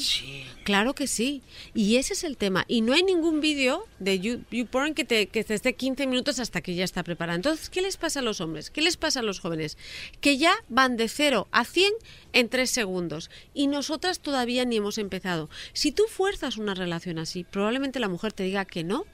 Claro 0.64 0.94
que 0.94 1.08
sí. 1.08 1.42
Y 1.74 1.96
ese 1.98 2.14
es 2.14 2.24
el 2.24 2.38
tema. 2.38 2.66
Y 2.68 2.82
no 2.82 2.94
hay 2.94 3.04
ningún 3.04 3.42
vídeo 3.42 3.86
de 4.00 4.20
You- 4.20 4.44
YouPorn 4.52 4.94
que 4.94 5.04
te, 5.06 5.28
que 5.28 5.44
te 5.44 5.54
esté 5.56 5.76
15 5.76 6.08
minutos 6.08 6.40
hasta 6.40 6.62
que 6.62 6.76
ya 6.76 6.84
está 6.84 7.04
preparado. 7.04 7.36
Entonces, 7.36 7.70
¿qué 7.70 7.82
les 7.82 7.98
pasa 7.98 8.20
a 8.20 8.24
los 8.24 8.40
hombres? 8.40 8.70
¿Qué 8.70 8.82
les 8.82 8.96
pasa 8.96 9.20
a 9.20 9.24
los 9.24 9.40
jóvenes? 9.40 9.78
Que 10.22 10.38
ya 10.38 10.54
van 10.70 10.98
de 10.98 11.10
0 11.10 11.48
a 11.52 11.66
100 11.66 11.92
en 12.34 12.48
3 12.50 12.70
segundos. 12.70 13.30
Y 13.54 13.68
nosotras 13.68 14.20
todavía 14.20 14.66
ni 14.66 14.78
hemos 14.78 14.98
empezado. 14.98 15.50
Si 15.74 15.92
tú 15.92 16.04
fuerzas 16.10 16.58
una 16.58 16.76
relación 16.76 17.18
así, 17.20 17.44
probablemente 17.44 18.00
la 18.00 18.08
mujer 18.10 18.34
te 18.34 18.44
diga 18.44 18.66
que 18.66 18.84
no, 18.84 19.06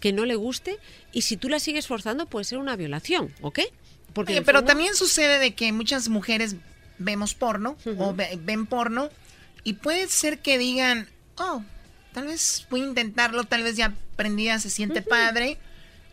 que 0.00 0.12
no 0.12 0.24
le 0.26 0.36
guste. 0.36 0.78
Y 1.12 1.22
si 1.22 1.36
tú 1.36 1.48
la 1.48 1.58
sigues 1.60 1.86
forzando, 1.86 2.26
puede 2.26 2.44
ser 2.44 2.58
una 2.58 2.76
violación, 2.76 3.34
¿ok? 3.42 3.60
Porque 4.12 4.32
Oye, 4.32 4.42
pero 4.42 4.64
también 4.64 4.94
sucede 4.94 5.38
de 5.38 5.54
que 5.54 5.72
muchas 5.72 6.08
mujeres 6.08 6.56
vemos 6.98 7.34
porno 7.34 7.76
o 7.98 8.14
ve- 8.14 8.38
ven 8.42 8.66
porno 8.66 9.08
y 9.64 9.74
puede 9.74 10.08
ser 10.08 10.38
que 10.40 10.58
digan, 10.58 11.08
oh, 11.36 11.62
tal 12.12 12.26
vez 12.26 12.66
voy 12.70 12.82
a 12.82 12.86
intentarlo, 12.86 13.44
tal 13.44 13.62
vez 13.62 13.76
ya 13.76 13.94
aprendida 14.14 14.58
se 14.58 14.68
siente 14.70 15.00
padre 15.02 15.58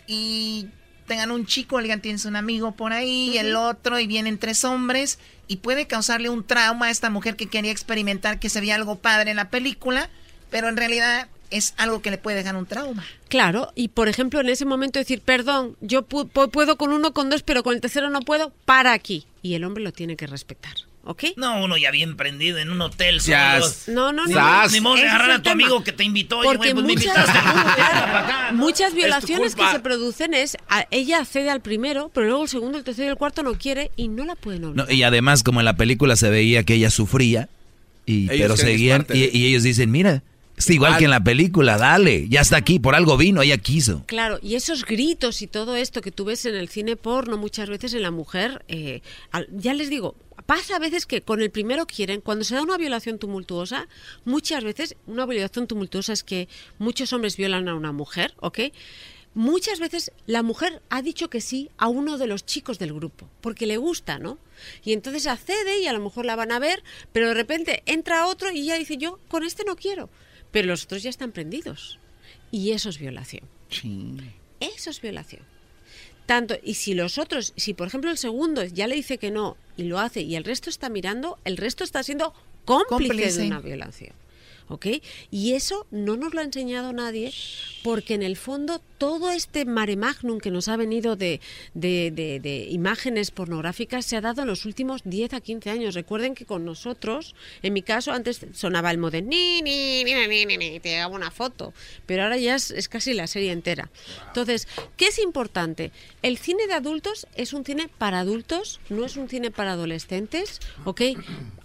y 0.06 0.68
tengan 1.08 1.32
un 1.32 1.46
chico, 1.46 1.82
digan 1.82 2.02
tienes 2.02 2.26
un 2.26 2.36
amigo 2.36 2.74
por 2.74 2.94
ahí, 2.94 3.38
el 3.38 3.56
otro 3.56 4.00
y 4.00 4.08
vienen 4.08 4.38
tres 4.38 4.64
hombres 4.66 5.20
y 5.48 5.58
puede 5.58 5.88
causarle 5.88 6.30
un 6.30 6.46
trauma 6.46 6.88
a 6.88 6.90
esta 6.90 7.10
mujer 7.10 7.36
que 7.36 7.48
quería 7.48 7.72
experimentar 7.72 8.40
que 8.40 8.50
se 8.50 8.60
veía 8.60 8.76
algo 8.76 8.98
padre 9.00 9.32
en 9.32 9.38
la 9.38 9.50
película, 9.50 10.10
pero 10.50 10.68
en 10.70 10.78
realidad 10.78 11.28
es 11.52 11.74
algo 11.78 12.02
que 12.02 12.12
le 12.12 12.18
puede 12.18 12.38
dejar 12.38 12.56
un 12.56 12.66
trauma. 12.66 13.06
Claro, 13.30 13.72
y 13.76 13.90
por 13.90 14.08
ejemplo, 14.10 14.40
en 14.42 14.50
ese 14.50 14.66
momento 14.66 15.00
decir, 15.00 15.22
perdón, 15.22 15.76
yo 15.82 16.08
pu- 16.08 16.30
pu- 16.32 16.50
puedo 16.52 16.78
con 16.78 16.92
uno, 16.92 17.14
con 17.14 17.30
dos, 17.30 17.44
pero 17.44 17.64
con 17.64 17.74
el 17.76 17.82
tercero 17.82 18.10
no 18.10 18.22
puedo, 18.22 18.52
para 18.66 18.94
aquí. 18.94 19.26
Y 19.42 19.54
el 19.56 19.64
hombre 19.64 19.84
lo 19.84 19.92
tiene 19.92 20.16
que 20.18 20.28
respetar, 20.28 20.74
¿ok? 21.04 21.24
No, 21.38 21.64
uno 21.64 21.78
ya 21.78 21.92
bien 21.92 22.18
prendido 22.18 22.58
en 22.58 22.70
un 22.70 22.82
hotel. 22.82 23.20
Ya. 23.22 23.54
solos. 23.62 23.84
No, 23.88 24.12
no, 24.12 24.26
Ni- 24.26 24.34
no. 24.34 24.68
Ni 24.70 24.82
modo 24.82 24.96
de 24.96 25.08
agarrar 25.08 25.32
a 25.32 25.36
tu 25.38 25.44
tema. 25.44 25.54
amigo 25.54 25.84
que 25.84 25.92
te 25.94 26.04
invitó. 26.04 26.42
Porque 26.42 26.58
güey, 26.58 26.74
pues 26.74 26.86
me 26.86 26.94
muchas, 26.94 27.06
invitaste. 27.28 28.54
muchas 28.54 28.90
Es 28.90 28.96
violaciones 28.96 29.56
que 29.56 29.70
se 29.72 29.80
producen 29.80 30.34
es, 30.34 30.58
a- 30.70 30.86
ella 30.92 31.20
accede 31.20 31.50
al 31.50 31.62
primero, 31.62 32.12
pero 32.14 32.28
luego 32.28 32.44
el 32.44 32.50
segundo, 32.50 32.78
el 32.78 32.84
tercero 32.84 33.08
y 33.08 33.12
el 33.12 33.18
cuarto 33.18 33.44
no 33.44 33.54
quiere 33.58 33.92
y 33.96 34.08
no 34.10 34.26
la 34.26 34.36
pueden 34.36 34.66
obligar. 34.66 34.88
No, 34.88 34.94
y 34.94 35.04
además, 35.04 35.44
como 35.44 35.60
en 35.62 35.66
la 35.66 35.76
película 35.78 36.16
se 36.16 36.30
veía 36.30 36.64
que 36.64 36.74
ella 36.74 36.90
sufría, 36.90 37.48
y, 38.06 38.24
Ellos 38.32 38.38
pero 38.40 38.58
seguían, 38.58 39.06
y, 39.14 39.38
y 39.38 39.48
ellos 39.48 39.64
dicen, 39.64 39.92
mira, 39.92 40.24
es 40.58 40.70
igual 40.72 40.98
que 40.98 41.04
en 41.04 41.12
la 41.12 41.24
película, 41.24 41.78
dale, 41.78 42.28
ya 42.30 42.42
está 42.42 42.58
aquí, 42.58 42.80
por 42.80 42.96
algo 42.96 43.16
vino, 43.16 43.44
ella 43.44 43.58
quiso. 43.60 44.04
Claro, 44.08 44.40
y 44.42 44.56
esos 44.56 44.86
gritos 44.86 45.44
y 45.44 45.48
todo 45.48 45.76
esto 45.76 46.02
que 46.02 46.12
tú 46.12 46.26
ves 46.26 46.46
en 46.46 46.56
el 46.56 46.68
cine 46.68 46.96
porno 46.96 47.38
muchas 47.38 47.70
veces 47.70 47.94
en 47.94 48.02
la 48.02 48.10
mujer, 48.10 48.66
eh, 48.68 49.02
ya 49.52 49.76
les 49.76 49.92
digo, 49.92 50.16
pasa 50.48 50.78
a 50.78 50.80
veces 50.80 51.06
que 51.06 51.22
con 51.22 51.42
el 51.42 51.52
primero 51.52 51.86
quieren, 51.86 52.22
cuando 52.22 52.44
se 52.44 52.56
da 52.56 52.64
una 52.64 52.78
violación 52.78 53.20
tumultuosa, 53.20 53.88
muchas 54.26 54.64
veces 54.64 54.96
una 55.06 55.28
violación 55.28 55.68
tumultuosa 55.68 56.14
es 56.14 56.24
que 56.24 56.48
muchos 56.80 57.14
hombres 57.14 57.38
violan 57.38 57.68
a 57.68 57.76
una 57.76 57.92
mujer, 57.92 58.34
¿ok? 58.40 58.60
Muchas 59.36 59.80
veces 59.80 60.12
la 60.26 60.42
mujer 60.42 60.82
ha 60.90 61.04
dicho 61.04 61.30
que 61.30 61.42
sí 61.42 61.70
a 61.78 61.88
uno 61.88 62.18
de 62.18 62.26
los 62.26 62.44
chicos 62.48 62.80
del 62.80 62.94
grupo, 62.94 63.30
porque 63.42 63.68
le 63.68 63.78
gusta, 63.78 64.18
¿no? 64.18 64.40
Y 64.84 64.94
entonces 64.94 65.28
accede 65.28 65.82
y 65.82 65.86
a 65.86 65.94
lo 65.94 66.00
mejor 66.00 66.26
la 66.26 66.36
van 66.36 66.52
a 66.52 66.58
ver, 66.58 66.84
pero 67.12 67.28
de 67.28 67.36
repente 67.36 67.84
entra 67.86 68.26
otro 68.26 68.52
y 68.52 68.62
ella 68.62 68.80
dice, 68.80 68.98
yo 68.98 69.20
con 69.28 69.44
este 69.44 69.64
no 69.64 69.76
quiero, 69.76 70.10
pero 70.52 70.68
los 70.68 70.84
otros 70.86 71.04
ya 71.04 71.10
están 71.10 71.32
prendidos. 71.32 72.00
Y 72.52 72.72
eso 72.72 72.90
es 72.90 73.00
violación. 73.00 73.44
Eso 74.60 74.90
es 74.90 75.02
violación. 75.02 75.42
Tanto, 76.26 76.58
y 76.62 76.74
si 76.74 76.94
los 76.94 77.18
otros, 77.18 77.54
si 77.56 77.74
por 77.74 77.88
ejemplo 77.88 78.12
el 78.12 78.18
segundo 78.18 78.64
ya 78.66 78.88
le 78.88 78.96
dice 78.96 79.18
que 79.18 79.32
no 79.32 79.56
y 79.78 79.84
lo 79.84 80.00
hace 80.00 80.22
y 80.22 80.36
el 80.36 80.44
resto 80.44 80.70
está 80.70 80.90
mirando, 80.90 81.40
el 81.46 81.56
resto 81.56 81.84
está 81.86 82.04
siendo 82.04 82.34
cómplice, 82.66 82.90
Cómplice. 82.90 83.42
de 83.42 83.48
una 83.48 83.60
violación. 83.62 84.14
¿Ok? 84.70 84.88
Y 85.32 85.54
eso 85.54 85.88
no 85.92 86.18
nos 86.18 86.34
lo 86.34 86.42
ha 86.42 86.44
enseñado 86.44 86.92
nadie 86.94 87.34
porque 87.84 88.16
en 88.16 88.24
el 88.24 88.36
fondo 88.36 88.82
todo 88.98 89.32
este 89.32 89.64
mare 89.66 89.96
magnum 89.96 90.40
que 90.40 90.52
nos 90.52 90.68
ha 90.68 90.76
venido 90.76 91.16
de, 91.16 91.40
imágenes 92.70 93.32
pornográficas 93.32 94.06
se 94.06 94.18
ha 94.18 94.22
dado 94.22 94.42
en 94.42 94.48
los 94.48 94.66
últimos 94.66 95.02
10 95.06 95.34
a 95.34 95.42
15 95.42 95.70
años. 95.70 95.96
Recuerden 95.96 96.36
que 96.36 96.46
con 96.46 96.66
nosotros, 96.66 97.36
en 97.64 97.74
mi 97.74 97.82
caso, 97.82 98.12
antes 98.12 98.46
sonaba 98.54 98.92
el 98.92 98.98
modo 98.98 99.22
ni, 99.22 99.62
ni, 99.62 100.04
ni, 100.04 100.14
ni, 100.28 100.46
ni, 100.46 100.58
ni, 100.58 100.80
te 100.80 101.00
hago 101.00 101.16
una 101.16 101.32
foto, 101.32 101.74
pero 102.06 102.24
ahora 102.24 102.38
ya 102.38 102.56
es, 102.56 102.72
es 102.72 102.90
casi 102.90 103.14
la 103.14 103.28
serie 103.28 103.52
entera. 103.52 103.90
Entonces, 104.28 104.68
¿qué 104.98 105.08
es 105.08 105.20
importante? 105.20 105.92
El 106.22 106.38
cine 106.38 106.68
de 106.68 106.74
adultos 106.74 107.28
es 107.36 107.54
un 107.54 107.64
cine 107.64 107.90
para 107.98 108.20
adultos, 108.20 108.82
no 108.90 109.06
es 109.06 109.16
un 109.16 109.30
cine 109.30 109.52
para 109.52 109.74
adolescentes, 109.74 110.60
¿ok? 110.84 111.02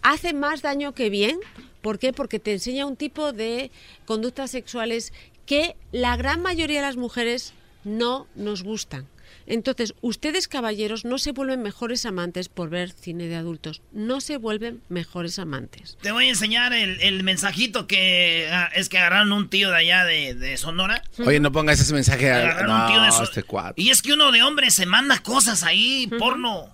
Hace 0.02 0.34
más 0.34 0.62
daño 0.62 0.94
que 0.94 1.10
bien. 1.10 1.40
¿Por 1.82 1.98
qué? 1.98 2.12
Porque 2.12 2.38
te 2.38 2.52
enseña 2.52 2.86
un 2.86 2.96
tipo 2.96 3.32
de 3.32 3.70
conductas 4.06 4.50
sexuales 4.52 5.12
que 5.44 5.76
la 5.90 6.16
gran 6.16 6.40
mayoría 6.40 6.80
de 6.80 6.86
las 6.86 6.96
mujeres 6.96 7.52
no 7.84 8.26
nos 8.34 8.62
gustan. 8.62 9.06
Entonces, 9.46 9.94
ustedes 10.02 10.46
caballeros 10.46 11.04
no 11.04 11.18
se 11.18 11.32
vuelven 11.32 11.62
mejores 11.62 12.06
amantes 12.06 12.48
por 12.48 12.70
ver 12.70 12.92
cine 12.92 13.26
de 13.26 13.34
adultos, 13.34 13.82
no 13.90 14.20
se 14.20 14.36
vuelven 14.36 14.82
mejores 14.88 15.38
amantes. 15.40 15.98
Te 16.00 16.12
voy 16.12 16.26
a 16.26 16.28
enseñar 16.28 16.72
el, 16.72 17.00
el 17.00 17.24
mensajito 17.24 17.88
que 17.88 18.48
ah, 18.52 18.70
es 18.74 18.88
que 18.88 18.98
agarraron 18.98 19.32
un 19.32 19.50
tío 19.50 19.70
de 19.70 19.76
allá 19.78 20.04
de, 20.04 20.34
de 20.34 20.56
Sonora. 20.56 21.02
Oye, 21.18 21.40
no 21.40 21.50
pongas 21.50 21.80
ese 21.80 21.92
mensaje 21.92 22.30
a 22.30 22.36
Agarraron 22.36 22.80
un 22.82 22.86
tío 22.86 23.00
de 23.00 23.08
no, 23.08 23.14
eso. 23.14 23.22
este 23.24 23.42
cuate. 23.42 23.82
Y 23.82 23.90
es 23.90 24.00
que 24.00 24.12
uno 24.12 24.30
de 24.30 24.42
hombre 24.44 24.70
se 24.70 24.86
manda 24.86 25.18
cosas 25.18 25.64
ahí, 25.64 26.08
porno. 26.18 26.68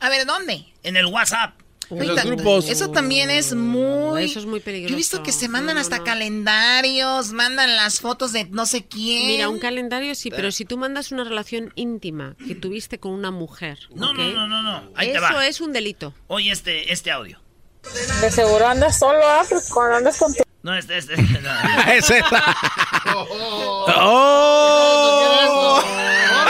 A 0.00 0.08
ver, 0.08 0.24
¿dónde? 0.24 0.64
En 0.82 0.96
el 0.96 1.06
WhatsApp. 1.06 1.60
Eso 2.68 2.90
también 2.90 3.30
es 3.30 3.54
muy... 3.54 4.24
Eso 4.24 4.40
es 4.40 4.46
muy 4.46 4.60
peligroso. 4.60 4.90
Yo 4.90 4.94
he 4.94 4.96
visto 4.96 5.22
que 5.22 5.32
se 5.32 5.48
mandan 5.48 5.78
hasta 5.78 6.02
calendarios, 6.02 7.32
mandan 7.32 7.76
las 7.76 8.00
fotos 8.00 8.32
de 8.32 8.44
no 8.46 8.66
sé 8.66 8.86
quién. 8.86 9.26
Mira, 9.26 9.48
un 9.48 9.58
calendario 9.58 10.14
sí, 10.14 10.30
pero 10.30 10.52
si 10.52 10.64
tú 10.64 10.78
mandas 10.78 11.12
una 11.12 11.24
relación 11.24 11.72
íntima 11.74 12.36
que 12.46 12.54
tuviste 12.54 12.98
con 12.98 13.12
una 13.12 13.30
mujer, 13.30 13.78
No, 13.94 14.12
no, 14.14 14.24
no, 14.32 14.46
no, 14.46 14.62
no. 14.62 14.90
Ahí 14.94 15.08
te 15.08 15.18
eso 15.18 15.34
va. 15.34 15.46
es 15.46 15.60
un 15.60 15.72
delito. 15.72 16.14
Oye, 16.28 16.50
este, 16.50 16.92
este 16.92 17.10
audio. 17.10 17.40
De 18.20 18.30
seguro 18.30 18.66
andas 18.66 18.98
solo, 18.98 19.20
ah, 19.24 19.44
pues 19.48 19.68
cuando 19.70 19.96
andas 19.96 20.18
con 20.18 20.32
tu... 20.34 20.42
No, 20.62 20.74
este, 20.76 20.98
este. 20.98 21.16
no. 21.16 21.92
Ese. 21.92 22.22
¡Oh! 23.14 23.84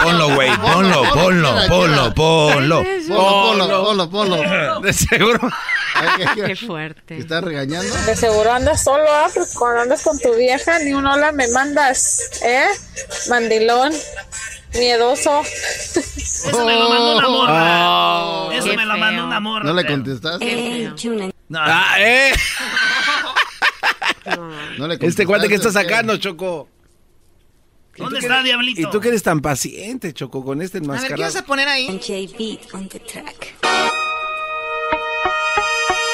Ponlo, 0.02 0.34
güey, 0.34 0.50
ponlo, 0.58 1.02
ponlo, 1.14 1.55
ponlo, 1.68 2.14
ponlo. 2.14 2.84
Ponlo, 3.08 3.68
ponlo, 3.68 4.10
ponlo, 4.10 4.10
ponlo. 4.10 4.81
De 4.81 4.92
seguro. 4.92 5.39
Qué 6.47 6.56
fuerte. 6.56 7.18
¿Está 7.18 7.40
regañando? 7.40 7.94
De 8.06 8.16
seguro 8.16 8.52
andas 8.52 8.82
solo, 8.82 9.05
ah, 9.08 9.28
pues 9.32 9.55
cuando 9.55 9.82
andas 9.82 10.02
con 10.02 10.18
tu 10.18 10.34
vieja, 10.34 10.78
ni 10.81 10.92
un 10.92 11.06
hola 11.06 11.32
me 11.32 11.48
mandas, 11.48 12.31
¿eh? 12.42 12.66
Mandilón, 13.28 13.92
miedoso. 14.74 15.42
Eso 15.42 16.64
me 16.66 16.74
lo 16.74 16.89
mandó 16.89 17.16
una 17.18 17.28
morra. 17.28 18.56
Eso 18.56 18.70
Qué 18.70 18.76
me 18.76 18.84
lo 18.86 18.97
mandó 18.97 19.26
una 19.26 19.40
morra. 19.40 19.64
¿No 19.64 19.74
le 19.74 19.86
contestaste? 19.86 20.92
No. 21.48 21.60
Ah, 21.60 21.97
¿eh? 21.98 22.32
No 24.78 24.89
le 24.89 24.98
Este 25.00 25.26
cuate 25.26 25.48
que 25.48 25.55
está 25.55 25.66
contestaste, 25.68 25.89
sacando, 25.90 26.16
Choco. 26.16 26.68
¿Dónde 27.97 28.19
¿Y 28.19 28.21
tú 28.21 28.27
está, 28.27 28.43
Diablito? 28.43 28.81
Y 28.81 28.91
tú 28.91 29.01
que 29.01 29.09
eres 29.09 29.23
tan 29.23 29.41
paciente, 29.41 30.12
Choco, 30.15 30.45
con 30.45 30.62
este 30.62 30.79
A 30.79 30.81
ver, 30.81 30.89
¿qué 30.89 30.95
enmascarado. 30.95 31.23
vas 31.23 31.37
a 31.37 31.45
poner 31.45 31.69
ahí? 31.69 31.87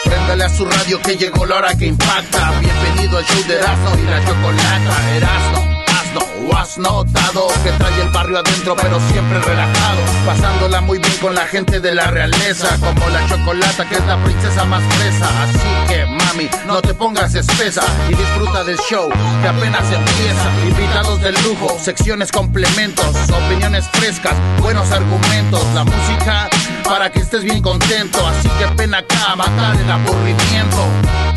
Préndale 0.04 0.44
a 0.44 0.48
su 0.48 0.64
radio 0.64 1.00
que 1.02 1.16
llegó 1.16 1.46
la 1.46 1.56
hora 1.56 1.76
que 1.76 1.86
impacta. 1.86 2.60
Bienvenido 2.60 3.18
al 3.18 3.24
show 3.24 3.42
de 3.46 3.54
Erasmo 3.54 3.90
y 3.98 4.02
la 4.10 4.24
Chocolata. 4.26 5.16
Erasmo, 5.16 5.67
asno 6.08 6.20
o 6.48 6.56
has 6.56 6.78
notado 6.78 7.48
que 7.62 7.70
trae 7.72 8.02
el 8.02 8.08
barrio 8.10 8.38
adentro, 8.38 8.76
pero 8.76 8.98
siempre 9.10 9.40
relajado. 9.40 10.00
Pasándola 10.26 10.80
muy 10.80 10.98
bien 10.98 11.16
con 11.20 11.34
la 11.34 11.46
gente 11.46 11.80
de 11.80 11.94
la 11.94 12.10
realeza, 12.10 12.76
como 12.80 13.08
la 13.08 13.26
Chocolata, 13.28 13.88
que 13.88 13.96
es 13.96 14.06
la 14.06 14.22
princesa 14.24 14.64
más 14.64 14.82
fresa. 14.94 15.28
Así 15.42 15.92
que, 15.92 16.06
mami, 16.06 16.48
no 16.66 16.80
te 16.80 16.94
pongas 16.94 17.34
espesa 17.34 17.82
y 18.08 18.14
disfruta 18.14 18.64
del 18.64 18.78
show 18.78 19.08
que 19.42 19.48
apenas 19.48 19.84
empieza. 19.92 20.66
Invitados 20.68 21.20
de 21.20 21.32
lujo, 21.42 21.76
secciones 21.80 22.32
complementos, 22.32 23.06
opiniones 23.30 23.88
frescas, 23.92 24.34
buenos 24.60 24.90
argumentos. 24.90 25.64
La 25.74 25.84
música 25.84 26.48
para 26.84 27.10
que 27.10 27.20
estés 27.20 27.44
bien 27.44 27.62
contento. 27.62 28.26
Así 28.26 28.48
que 28.58 28.66
ven 28.76 28.94
acá 28.94 29.36
matar 29.36 29.76
el 29.76 29.90
aburrimiento. 29.90 31.27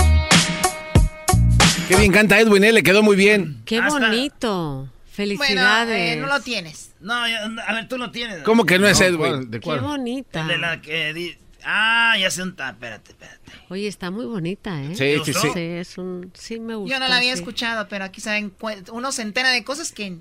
Qué 1.87 1.95
bien 1.97 2.11
canta 2.11 2.39
Edwin, 2.39 2.63
¿eh? 2.63 2.71
Le 2.71 2.83
quedó 2.83 3.03
muy 3.03 3.15
bien. 3.15 3.61
Qué 3.65 3.79
Hasta- 3.79 3.99
bonito. 4.09 4.75
Bueno, 4.77 4.91
Felicidades. 5.11 6.17
eh, 6.17 6.19
no 6.21 6.27
lo 6.27 6.39
tienes. 6.39 6.93
No, 7.01 7.27
ya- 7.27 7.43
a 7.67 7.73
ver, 7.73 7.87
tú 7.87 7.97
lo 7.97 8.11
tienes. 8.11 8.43
¿Cómo 8.43 8.65
que 8.65 8.79
no 8.79 8.87
es 8.87 8.99
No, 8.99 9.05
Edwin? 9.05 9.17
¿cuál? 9.19 9.51
¿De 9.51 9.59
Qué 9.59 9.79
bonita. 9.79 10.41
El 10.41 10.47
de 10.47 10.57
la 10.57 10.81
que 10.81 11.13
di- 11.13 11.37
Ah, 11.63 12.15
ya 12.19 12.31
sé 12.31 12.41
un... 12.41 12.49
Espérate, 12.49 13.11
espérate. 13.11 13.39
Oye, 13.69 13.87
está 13.87 14.09
muy 14.09 14.25
bonita, 14.25 14.81
¿eh? 14.81 14.95
Sí, 14.95 15.21
sí, 15.23 15.33
sí. 15.33 15.47
Sí, 15.53 15.59
es 15.59 15.97
un... 15.99 16.31
Sí, 16.33 16.59
me 16.59 16.73
gusta. 16.73 16.95
Yo 16.95 16.99
no 16.99 17.07
la 17.07 17.17
había 17.17 17.33
sí. 17.33 17.39
escuchado, 17.39 17.87
pero 17.87 18.05
aquí 18.05 18.19
saben, 18.19 18.51
uno 18.91 19.11
se 19.11 19.21
entera 19.21 19.49
de 19.51 19.63
cosas 19.63 19.91
que 19.91 20.17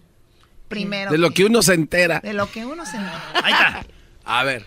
primero... 0.69 1.11
De 1.13 1.17
lo 1.17 1.31
que 1.31 1.47
uno 1.47 1.63
se 1.63 1.73
entera. 1.73 2.21
De 2.21 2.35
lo 2.35 2.51
que 2.51 2.67
uno 2.67 2.85
se 2.85 2.97
entera. 2.99 3.23
Ahí 3.43 3.53
está. 3.55 3.87
A 4.25 4.45
ver. 4.45 4.67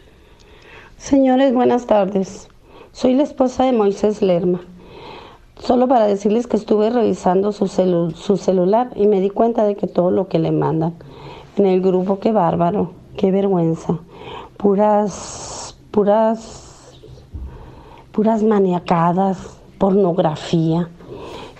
Señores, 0.97 1.53
buenas 1.53 1.85
tardes. 1.85 2.47
Soy 2.91 3.13
la 3.13 3.23
esposa 3.23 3.65
de 3.65 3.73
Moisés 3.73 4.23
Lerma. 4.23 4.61
Solo 5.65 5.87
para 5.87 6.07
decirles 6.07 6.45
que 6.47 6.57
estuve 6.57 6.89
revisando 6.89 7.51
su, 7.53 7.65
celu- 7.65 8.13
su 8.15 8.35
celular 8.37 8.89
y 8.95 9.07
me 9.07 9.21
di 9.21 9.29
cuenta 9.29 9.63
de 9.63 9.75
que 9.75 9.87
todo 9.87 10.11
lo 10.11 10.27
que 10.27 10.37
le 10.39 10.51
mandan 10.51 10.93
en 11.55 11.65
el 11.65 11.81
grupo, 11.81 12.19
qué 12.19 12.31
bárbaro, 12.33 12.91
qué 13.15 13.31
vergüenza. 13.31 13.99
Puras, 14.57 15.77
puras, 15.91 16.97
puras 18.11 18.43
maniacadas, 18.43 19.57
pornografía. 19.77 20.89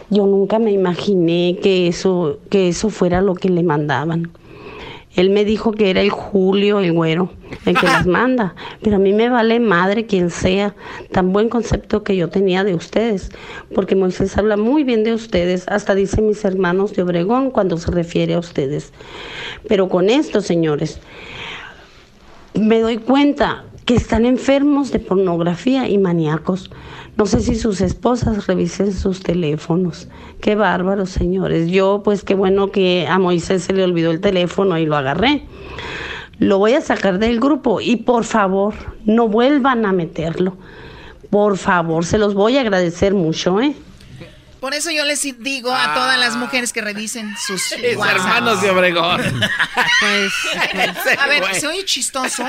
Yo 0.10 0.28
nunca 0.28 0.60
me 0.60 0.72
imaginé 0.74 1.58
que 1.62 1.88
eso, 1.88 2.38
que 2.50 2.68
eso 2.68 2.90
fuera 2.90 3.22
lo 3.22 3.36
que 3.36 3.50
le 3.50 3.64
mandaban. 3.64 4.32
Él 5.16 5.30
me 5.30 5.46
dijo 5.46 5.72
que 5.72 5.90
era 5.90 6.02
el 6.02 6.10
Julio, 6.10 6.80
el 6.80 6.92
güero, 6.92 7.30
el 7.66 7.78
que 7.78 7.86
las 7.86 8.06
manda. 8.08 8.56
Pero 8.82 8.96
a 8.96 9.00
mí 9.00 9.14
me 9.14 9.30
vale 9.30 9.60
madre 9.60 10.06
quien 10.06 10.30
sea. 10.30 10.76
Tan 11.12 11.32
buen 11.32 11.50
concepto 11.50 12.04
que 12.04 12.16
yo 12.16 12.30
tenía 12.30 12.64
de 12.64 12.74
ustedes. 12.74 13.30
Porque 13.76 13.96
Moisés 13.96 14.38
habla 14.38 14.58
muy 14.58 14.84
bien 14.84 15.04
de 15.04 15.14
ustedes. 15.14 15.66
Hasta 15.68 15.94
dice 15.94 16.22
mis 16.22 16.44
hermanos 16.44 16.94
de 16.94 17.04
Obregón 17.04 17.52
cuando 17.52 17.78
se 17.78 17.92
refiere 17.92 18.34
a 18.34 18.40
ustedes. 18.40 18.92
Pero 19.68 19.88
con 19.88 20.10
esto, 20.10 20.42
señores, 20.42 21.00
me 22.56 22.80
doy 22.80 22.98
cuenta 22.98 23.66
que 23.86 23.96
están 23.96 24.26
enfermos 24.26 24.92
de 24.92 25.00
pornografía 25.00 25.90
y 25.90 25.98
maníacos. 25.98 26.72
No 27.18 27.26
sé 27.26 27.42
si 27.42 27.56
sus 27.56 27.82
esposas 27.82 28.48
revisen 28.48 28.94
sus 28.94 29.22
teléfonos. 29.22 30.08
Qué 30.42 30.56
bárbaros, 30.56 31.10
señores. 31.10 31.70
Yo, 31.70 32.02
pues 32.04 32.24
qué 32.24 32.34
bueno 32.34 32.72
que 32.72 33.08
a 33.08 33.20
Moisés 33.20 33.64
se 33.64 33.74
le 33.74 33.84
olvidó 33.84 34.12
el 34.12 34.22
teléfono 34.22 34.78
y 34.78 34.86
lo 34.86 34.96
agarré. 34.96 35.44
Lo 36.40 36.58
voy 36.58 36.74
a 36.74 36.82
sacar 36.82 37.20
del 37.20 37.40
grupo 37.40 37.82
y 37.82 37.98
por 37.98 38.24
favor, 38.24 38.74
no 39.06 39.28
vuelvan 39.28 39.86
a 39.86 39.94
meterlo. 39.94 40.58
Por 41.30 41.58
favor, 41.58 42.06
se 42.06 42.18
los 42.18 42.34
voy 42.34 42.58
a 42.58 42.62
agradecer 42.62 43.14
mucho, 43.14 43.60
¿eh? 43.62 43.76
Por 44.64 44.74
eso 44.74 44.92
yo 44.92 45.04
les 45.04 45.22
digo 45.44 45.74
a 45.74 45.94
todas 45.94 46.18
las 46.18 46.38
mujeres 46.38 46.72
que 46.72 46.80
revisen 46.80 47.36
sus 47.36 47.70
WhatsApp. 47.98 48.16
hermanos 48.16 48.62
de 48.62 48.70
Obregón. 48.70 49.22
Pues, 50.00 50.34
a 51.20 51.28
ver, 51.28 51.44
soy 51.60 51.84
chistoso, 51.84 52.46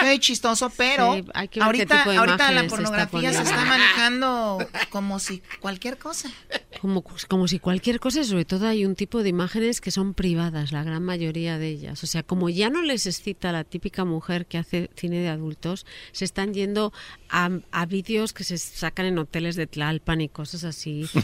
soy 0.00 0.18
chistoso, 0.18 0.68
pero 0.76 1.14
Sí, 1.14 1.24
hay 1.32 1.46
que 1.46 1.60
ver 1.60 1.86
qué 1.86 1.94
ahorita, 1.94 2.02
ahorita 2.02 2.50
la 2.50 2.64
imágenes 2.64 2.70
se 2.72 2.82
está 2.82 3.06
pornografía 3.06 3.32
se 3.32 3.42
está 3.42 3.64
manejando 3.66 4.68
como 4.90 5.20
si 5.20 5.44
cualquier 5.60 5.96
cosa. 5.96 6.28
Como, 6.80 7.04
como 7.28 7.46
si 7.46 7.60
cualquier 7.60 8.00
cosa, 8.00 8.24
sobre 8.24 8.44
todo 8.44 8.66
hay 8.66 8.84
un 8.84 8.96
tipo 8.96 9.22
de 9.22 9.28
imágenes 9.28 9.80
que 9.80 9.92
son 9.92 10.12
privadas, 10.12 10.72
la 10.72 10.82
gran 10.82 11.04
mayoría 11.04 11.56
de 11.58 11.68
ellas. 11.68 12.02
O 12.02 12.08
sea, 12.08 12.24
como 12.24 12.50
ya 12.50 12.68
no 12.68 12.82
les 12.82 13.06
excita 13.06 13.52
la 13.52 13.62
típica 13.62 14.04
mujer 14.04 14.46
que 14.46 14.58
hace 14.58 14.90
cine 14.96 15.20
de 15.20 15.28
adultos, 15.28 15.86
se 16.10 16.24
están 16.24 16.52
yendo 16.52 16.92
a, 17.36 17.50
a 17.72 17.86
vídeos 17.86 18.32
que 18.32 18.44
se 18.44 18.56
sacan 18.58 19.06
en 19.06 19.18
hoteles 19.18 19.56
de 19.56 19.66
Tlalpan 19.66 20.20
y 20.20 20.28
cosas 20.28 20.62
así. 20.64 21.08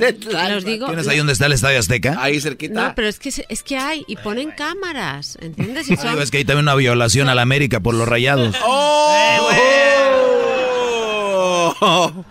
Eh, 0.00 0.18
los 0.50 0.64
digo. 0.64 0.86
¿Tienes 0.86 1.06
ahí 1.06 1.18
donde 1.18 1.32
está 1.32 1.46
el 1.46 1.52
Estadio 1.52 1.78
Azteca? 1.78 2.16
Ahí 2.18 2.40
cerquita. 2.40 2.88
No, 2.88 2.94
pero 2.96 3.06
es 3.08 3.18
que 3.20 3.30
es 3.48 3.62
que 3.62 3.76
hay 3.78 4.04
y 4.08 4.16
ponen 4.16 4.50
cámaras, 4.50 5.38
¿entiendes? 5.40 5.88
Y 5.88 5.96
son- 5.96 6.20
es 6.20 6.30
que 6.30 6.38
hay 6.38 6.44
también 6.44 6.64
una 6.64 6.74
violación 6.74 7.28
a 7.28 7.34
la 7.36 7.42
América 7.42 7.78
por 7.80 7.94
los 7.94 8.08
rayados. 8.08 8.56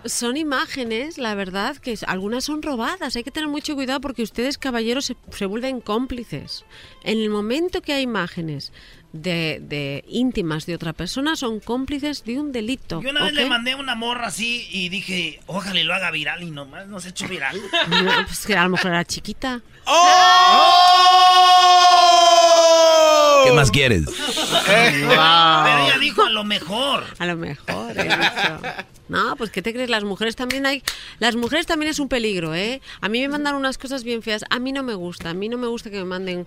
Son 0.06 0.36
imágenes, 0.36 1.18
la 1.18 1.34
verdad, 1.34 1.76
que 1.76 1.96
algunas 2.06 2.44
son 2.44 2.62
robadas. 2.62 3.14
Hay 3.16 3.22
que 3.22 3.30
tener 3.30 3.48
mucho 3.48 3.74
cuidado 3.74 4.00
porque 4.00 4.22
ustedes, 4.22 4.58
caballeros, 4.58 5.04
se, 5.06 5.16
se 5.30 5.46
vuelven 5.46 5.80
cómplices. 5.80 6.64
En 7.04 7.18
el 7.20 7.30
momento 7.30 7.80
que 7.82 7.92
hay 7.92 8.02
imágenes 8.02 8.72
de, 9.16 9.60
de 9.62 10.04
íntimas 10.08 10.66
de 10.66 10.74
otra 10.74 10.92
persona, 10.92 11.36
son 11.36 11.60
cómplices 11.60 12.24
de 12.24 12.40
un 12.40 12.52
delito. 12.52 13.02
Yo 13.02 13.10
una 13.10 13.24
vez 13.24 13.34
le 13.34 13.46
mandé 13.46 13.74
una 13.74 13.94
morra 13.94 14.28
así 14.28 14.66
y 14.70 14.88
dije, 14.88 15.40
ojalá 15.46 15.80
y 15.80 15.84
lo 15.84 15.94
haga 15.94 16.10
viral 16.10 16.42
y 16.42 16.50
nomás 16.50 16.86
no 16.86 17.00
se 17.00 17.08
ha 17.08 17.10
hecho 17.10 17.28
viral. 17.28 17.60
No, 17.88 18.26
pues 18.26 18.46
que 18.46 18.56
a 18.56 18.64
lo 18.64 18.70
mejor 18.70 18.92
era 18.92 19.04
chiquita. 19.04 19.60
¿Qué 23.44 23.52
más 23.52 23.70
quieres? 23.70 24.04
Pero 24.66 25.12
ella 25.12 25.98
dijo 26.00 26.24
a 26.24 26.30
lo 26.30 26.44
mejor. 26.44 27.04
A 27.18 27.26
lo 27.26 27.36
mejor. 27.36 27.94
No, 29.08 29.36
pues 29.36 29.50
¿qué 29.50 29.62
te 29.62 29.72
crees? 29.72 29.88
Las 29.88 30.02
mujeres 30.02 30.34
también 30.34 30.66
hay... 30.66 30.82
Las 31.20 31.36
mujeres 31.36 31.66
también 31.66 31.90
es 31.90 32.00
un 32.00 32.08
peligro, 32.08 32.54
¿eh? 32.54 32.80
A 33.00 33.08
mí 33.08 33.20
me 33.20 33.28
mandan 33.28 33.54
unas 33.54 33.78
cosas 33.78 34.02
bien 34.02 34.22
feas. 34.22 34.44
A 34.50 34.58
mí 34.58 34.72
no 34.72 34.82
me 34.82 34.94
gusta. 34.94 35.30
A 35.30 35.34
mí 35.34 35.48
no 35.48 35.58
me 35.58 35.68
gusta 35.68 35.90
que 35.90 35.98
me 35.98 36.04
manden 36.04 36.46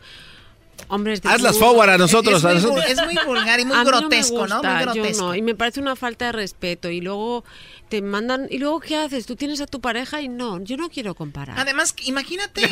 hombres 0.88 1.22
de... 1.22 1.30
Hazlas 1.30 1.58
forward 1.58 1.90
a 1.91 1.98
nosotros, 1.98 2.40
Es 2.40 2.45
a 2.45 2.48
muy, 2.49 2.56
nosotros. 2.56 2.85
vul- 2.85 2.90
es 2.90 3.06
muy 3.06 3.16
vulgar 3.25 3.59
y 3.59 3.66
muy 3.66 3.75
A 3.75 3.80
mí 3.83 3.85
grotesco, 3.85 4.48
¿no? 4.48 4.61
me 4.61 4.69
Muy 4.69 4.82
grotesco. 4.82 5.24
no, 5.27 5.35
y 5.35 5.41
me 5.41 5.56
parece 5.56 5.80
una 5.80 5.95
falta 5.95 6.25
de 6.25 6.32
respeto. 6.32 6.90
Y 6.90 7.01
luego 7.01 7.43
te 7.90 8.01
mandan... 8.01 8.48
¿Y 8.49 8.58
luego 8.59 8.80
qué 8.80 8.98
haces? 8.98 9.25
Tú 9.25 9.35
tienes 9.35 9.61
a 9.61 9.67
tu 9.67 9.82
pareja 9.82 10.22
y 10.22 10.30
no, 10.30 10.61
yo 10.64 10.77
no 10.77 10.90
quiero 10.90 11.16
comparar. 11.16 11.59
Además, 11.59 11.93
imagínate. 12.06 12.69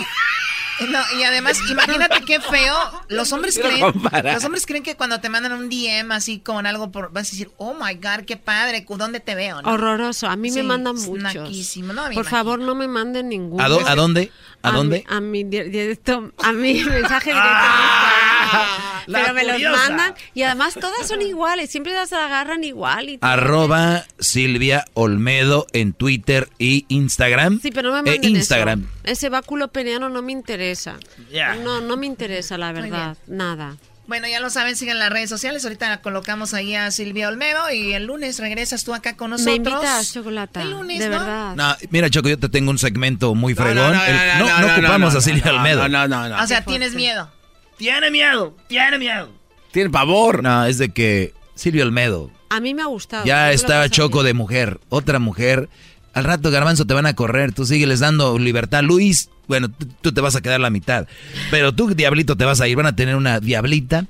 No, 0.89 0.99
y 1.19 1.23
además, 1.23 1.59
imagínate 1.69 2.21
qué 2.21 2.39
feo. 2.39 2.75
Los 3.09 3.31
hombres 3.33 3.57
creen. 3.57 3.81
comparar. 3.91 4.35
Los 4.35 4.45
hombres 4.45 4.65
creen 4.67 4.83
que 4.83 4.95
cuando 4.95 5.19
te 5.19 5.29
mandan 5.29 5.53
un 5.53 5.69
DM 5.69 6.11
así 6.11 6.39
con 6.39 6.67
algo 6.67 6.91
por. 6.91 7.11
Vas 7.11 7.29
a 7.29 7.31
decir, 7.31 7.49
oh 7.57 7.73
my 7.73 7.95
god, 7.95 8.25
qué 8.27 8.37
padre, 8.37 8.85
¿dónde 8.87 9.19
te 9.19 9.33
veo? 9.33 9.61
no? 9.61 9.71
Horroroso. 9.71 10.27
A 10.27 10.35
mí 10.35 10.51
me 10.51 10.61
mandan 10.63 10.95
es 10.97 11.07
muchos. 11.07 11.33
no, 11.33 11.41
me 11.41 11.93
Por 11.93 12.13
imagino. 12.13 12.23
favor, 12.23 12.59
no 12.59 12.75
me 12.75 12.87
manden 12.87 13.29
ninguno. 13.29 13.63
¿A, 13.63 13.65
a 13.91 13.95
dónde? 13.95 14.31
¿A 14.63 14.71
dónde? 14.71 15.03
A 15.07 15.19
mi 15.21 15.43
di- 15.43 15.63
directo, 15.63 16.31
a 16.43 16.51
mi 16.51 16.73
mensaje 16.83 17.29
directo. 17.31 17.49
Ah, 17.49 19.03
Instagram. 19.07 19.35
Pero 19.35 19.53
me 19.53 19.59
los 19.59 19.71
mandan 19.77 20.13
y 20.33 20.41
además 20.43 20.73
todas 20.75 21.07
son 21.07 21.21
iguales, 21.21 21.69
siempre 21.69 21.93
las 21.93 22.11
agarran 22.13 22.63
igual 22.63 23.09
y. 23.09 23.17
Arroba 23.21 24.03
Silvia 24.19 24.85
Olmedo 24.93 25.65
en 25.73 25.93
Twitter 25.93 26.49
y 26.57 26.85
Instagram. 26.89 27.59
Sí, 27.61 27.71
pero 27.71 27.91
no 27.91 28.03
me 28.03 28.09
E 28.11 28.13
manden 28.15 28.35
Instagram. 28.35 28.81
eso. 29.03 29.11
Ese 29.11 29.29
báculo 29.29 29.69
peniano 29.69 30.09
no 30.09 30.21
me 30.21 30.31
interesa. 30.33 30.95
Ya. 31.31 31.55
No, 31.55 31.79
no 31.81 31.95
me 31.97 32.05
interesa, 32.05 32.57
la 32.57 32.71
verdad. 32.73 33.17
Nada. 33.27 33.77
Bueno, 34.07 34.27
ya 34.27 34.39
lo 34.39 34.49
saben, 34.49 34.75
sigan 34.77 34.99
las 34.99 35.09
redes 35.09 35.29
sociales. 35.29 35.65
Ahorita 35.65 36.01
colocamos 36.01 36.53
ahí 36.53 36.75
a 36.75 36.89
Silvia 36.91 37.27
Olmedo 37.27 37.69
y 37.71 37.93
el 37.93 38.05
lunes 38.05 38.39
regresas 38.39 38.85
tú 38.85 38.93
acá 38.93 39.17
con 39.17 39.31
nosotros. 39.31 39.59
Me 39.59 39.69
invitas, 39.69 40.13
Chocolata. 40.13 40.61
El 40.61 40.71
lunes, 40.71 40.99
de 40.99 41.09
¿no? 41.09 41.19
verdad. 41.19 41.55
No, 41.55 41.75
mira, 41.89 42.09
Choco, 42.09 42.29
yo 42.29 42.39
te 42.39 42.47
tengo 42.47 42.71
un 42.71 42.77
segmento 42.77 43.35
muy 43.35 43.53
fregón. 43.53 43.75
no, 43.75 44.73
ocupamos 44.73 45.13
a 45.13 45.21
Silvia 45.21 45.51
Olmedo. 45.51 45.87
No, 45.89 46.07
no, 46.07 46.29
no. 46.29 46.41
O 46.41 46.47
sea, 46.47 46.63
tienes 46.63 46.93
miedo. 46.93 47.29
Tiene 47.77 48.09
miedo, 48.09 48.55
tiene 48.67 48.97
miedo. 48.97 49.29
Tiene 49.71 49.89
pavor. 49.89 50.41
No, 50.41 50.65
es 50.65 50.77
de 50.77 50.89
que 50.89 51.33
Silvia 51.53 51.83
Olmedo 51.83 52.31
A 52.49 52.59
mí 52.59 52.73
me 52.73 52.81
ha 52.81 52.85
gustado. 52.85 53.25
ya 53.25 53.51
está 53.51 53.87
Choco 53.89 54.23
de 54.23 54.33
mujer, 54.33 54.79
otra 54.89 55.19
mujer. 55.19 55.69
Al 56.13 56.23
rato, 56.23 56.49
Garbanzo, 56.51 56.85
te 56.85 56.93
van 56.93 57.05
a 57.05 57.13
correr. 57.13 57.51
Tú 57.53 57.65
sígueles 57.65 57.99
dando 57.99 58.37
libertad. 58.39 58.81
Luis, 58.83 59.29
bueno, 59.47 59.69
tú, 60.01 60.11
te 60.11 60.21
vas 60.21 60.35
a 60.35 60.41
quedar 60.41 60.59
la 60.59 60.69
mitad. 60.69 61.07
Pero 61.51 61.73
tú, 61.73 61.93
Diablito, 61.93 62.35
te 62.35 62.45
vas 62.45 62.59
a 62.61 62.67
ir. 62.67 62.75
Van 62.75 62.87
a 62.87 62.95
tener 62.95 63.15
una 63.15 63.39
Diablita, 63.39 64.05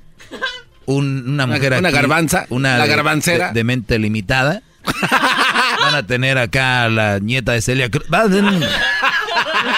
un- 0.86 1.24
una 1.28 1.46
mujer 1.46 1.74
una 1.78 1.88
aquí, 1.88 1.96
garbanza, 1.96 2.46
una 2.48 2.78
la 2.78 2.84
de- 2.84 2.90
garbancera. 2.90 3.48
De, 3.48 3.54
de 3.54 3.64
mente 3.64 3.98
limitada. 3.98 4.62
Van 5.82 5.94
a 5.94 6.02
tener 6.06 6.38
acá 6.38 6.84
a 6.84 6.88
la 6.88 7.18
nieta 7.18 7.52
de 7.52 7.60
Celia 7.60 7.90
Cruz. 7.90 8.06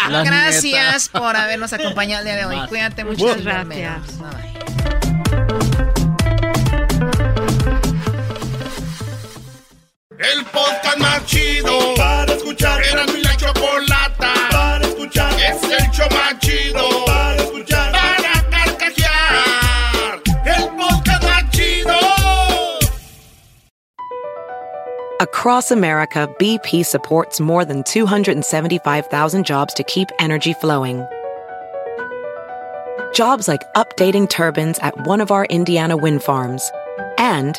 Gracias 0.08 1.08
por 1.08 1.36
habernos 1.36 1.72
acompañado 1.72 2.20
el 2.20 2.26
día 2.26 2.36
de 2.36 2.44
hoy. 2.44 2.68
Cuídate 2.68 3.04
mucho. 3.04 3.26
Muchas 3.26 3.42
gracias. 3.42 3.98
El 10.22 10.44
podcast 10.44 10.98
más 10.98 11.24
chido 11.24 11.94
para 11.96 12.30
escuchar. 12.34 12.82
Era 12.84 13.06
mi 13.06 13.22
la 13.22 13.34
chocolata 13.36 14.34
para 14.50 14.84
escuchar. 14.84 15.32
Es 15.40 15.62
el 15.62 15.90
show 15.92 16.06
más 16.10 16.38
chido 16.40 17.06
para 17.06 17.36
escuchar. 17.36 17.90
Para 17.90 18.50
carcajear. 18.50 20.20
El 20.44 20.68
podcast 20.76 21.22
más 21.24 21.50
chido. 21.52 21.94
Across 25.20 25.70
America, 25.70 26.28
BP 26.38 26.84
supports 26.84 27.40
more 27.40 27.64
than 27.64 27.82
275,000 27.84 29.46
jobs 29.46 29.72
to 29.72 29.82
keep 29.84 30.10
energy 30.18 30.52
flowing. 30.52 31.02
Jobs 33.14 33.48
like 33.48 33.62
updating 33.74 34.28
turbines 34.28 34.78
at 34.80 34.94
one 35.06 35.22
of 35.22 35.30
our 35.30 35.46
Indiana 35.46 35.96
wind 35.96 36.22
farms 36.22 36.70
and 37.16 37.58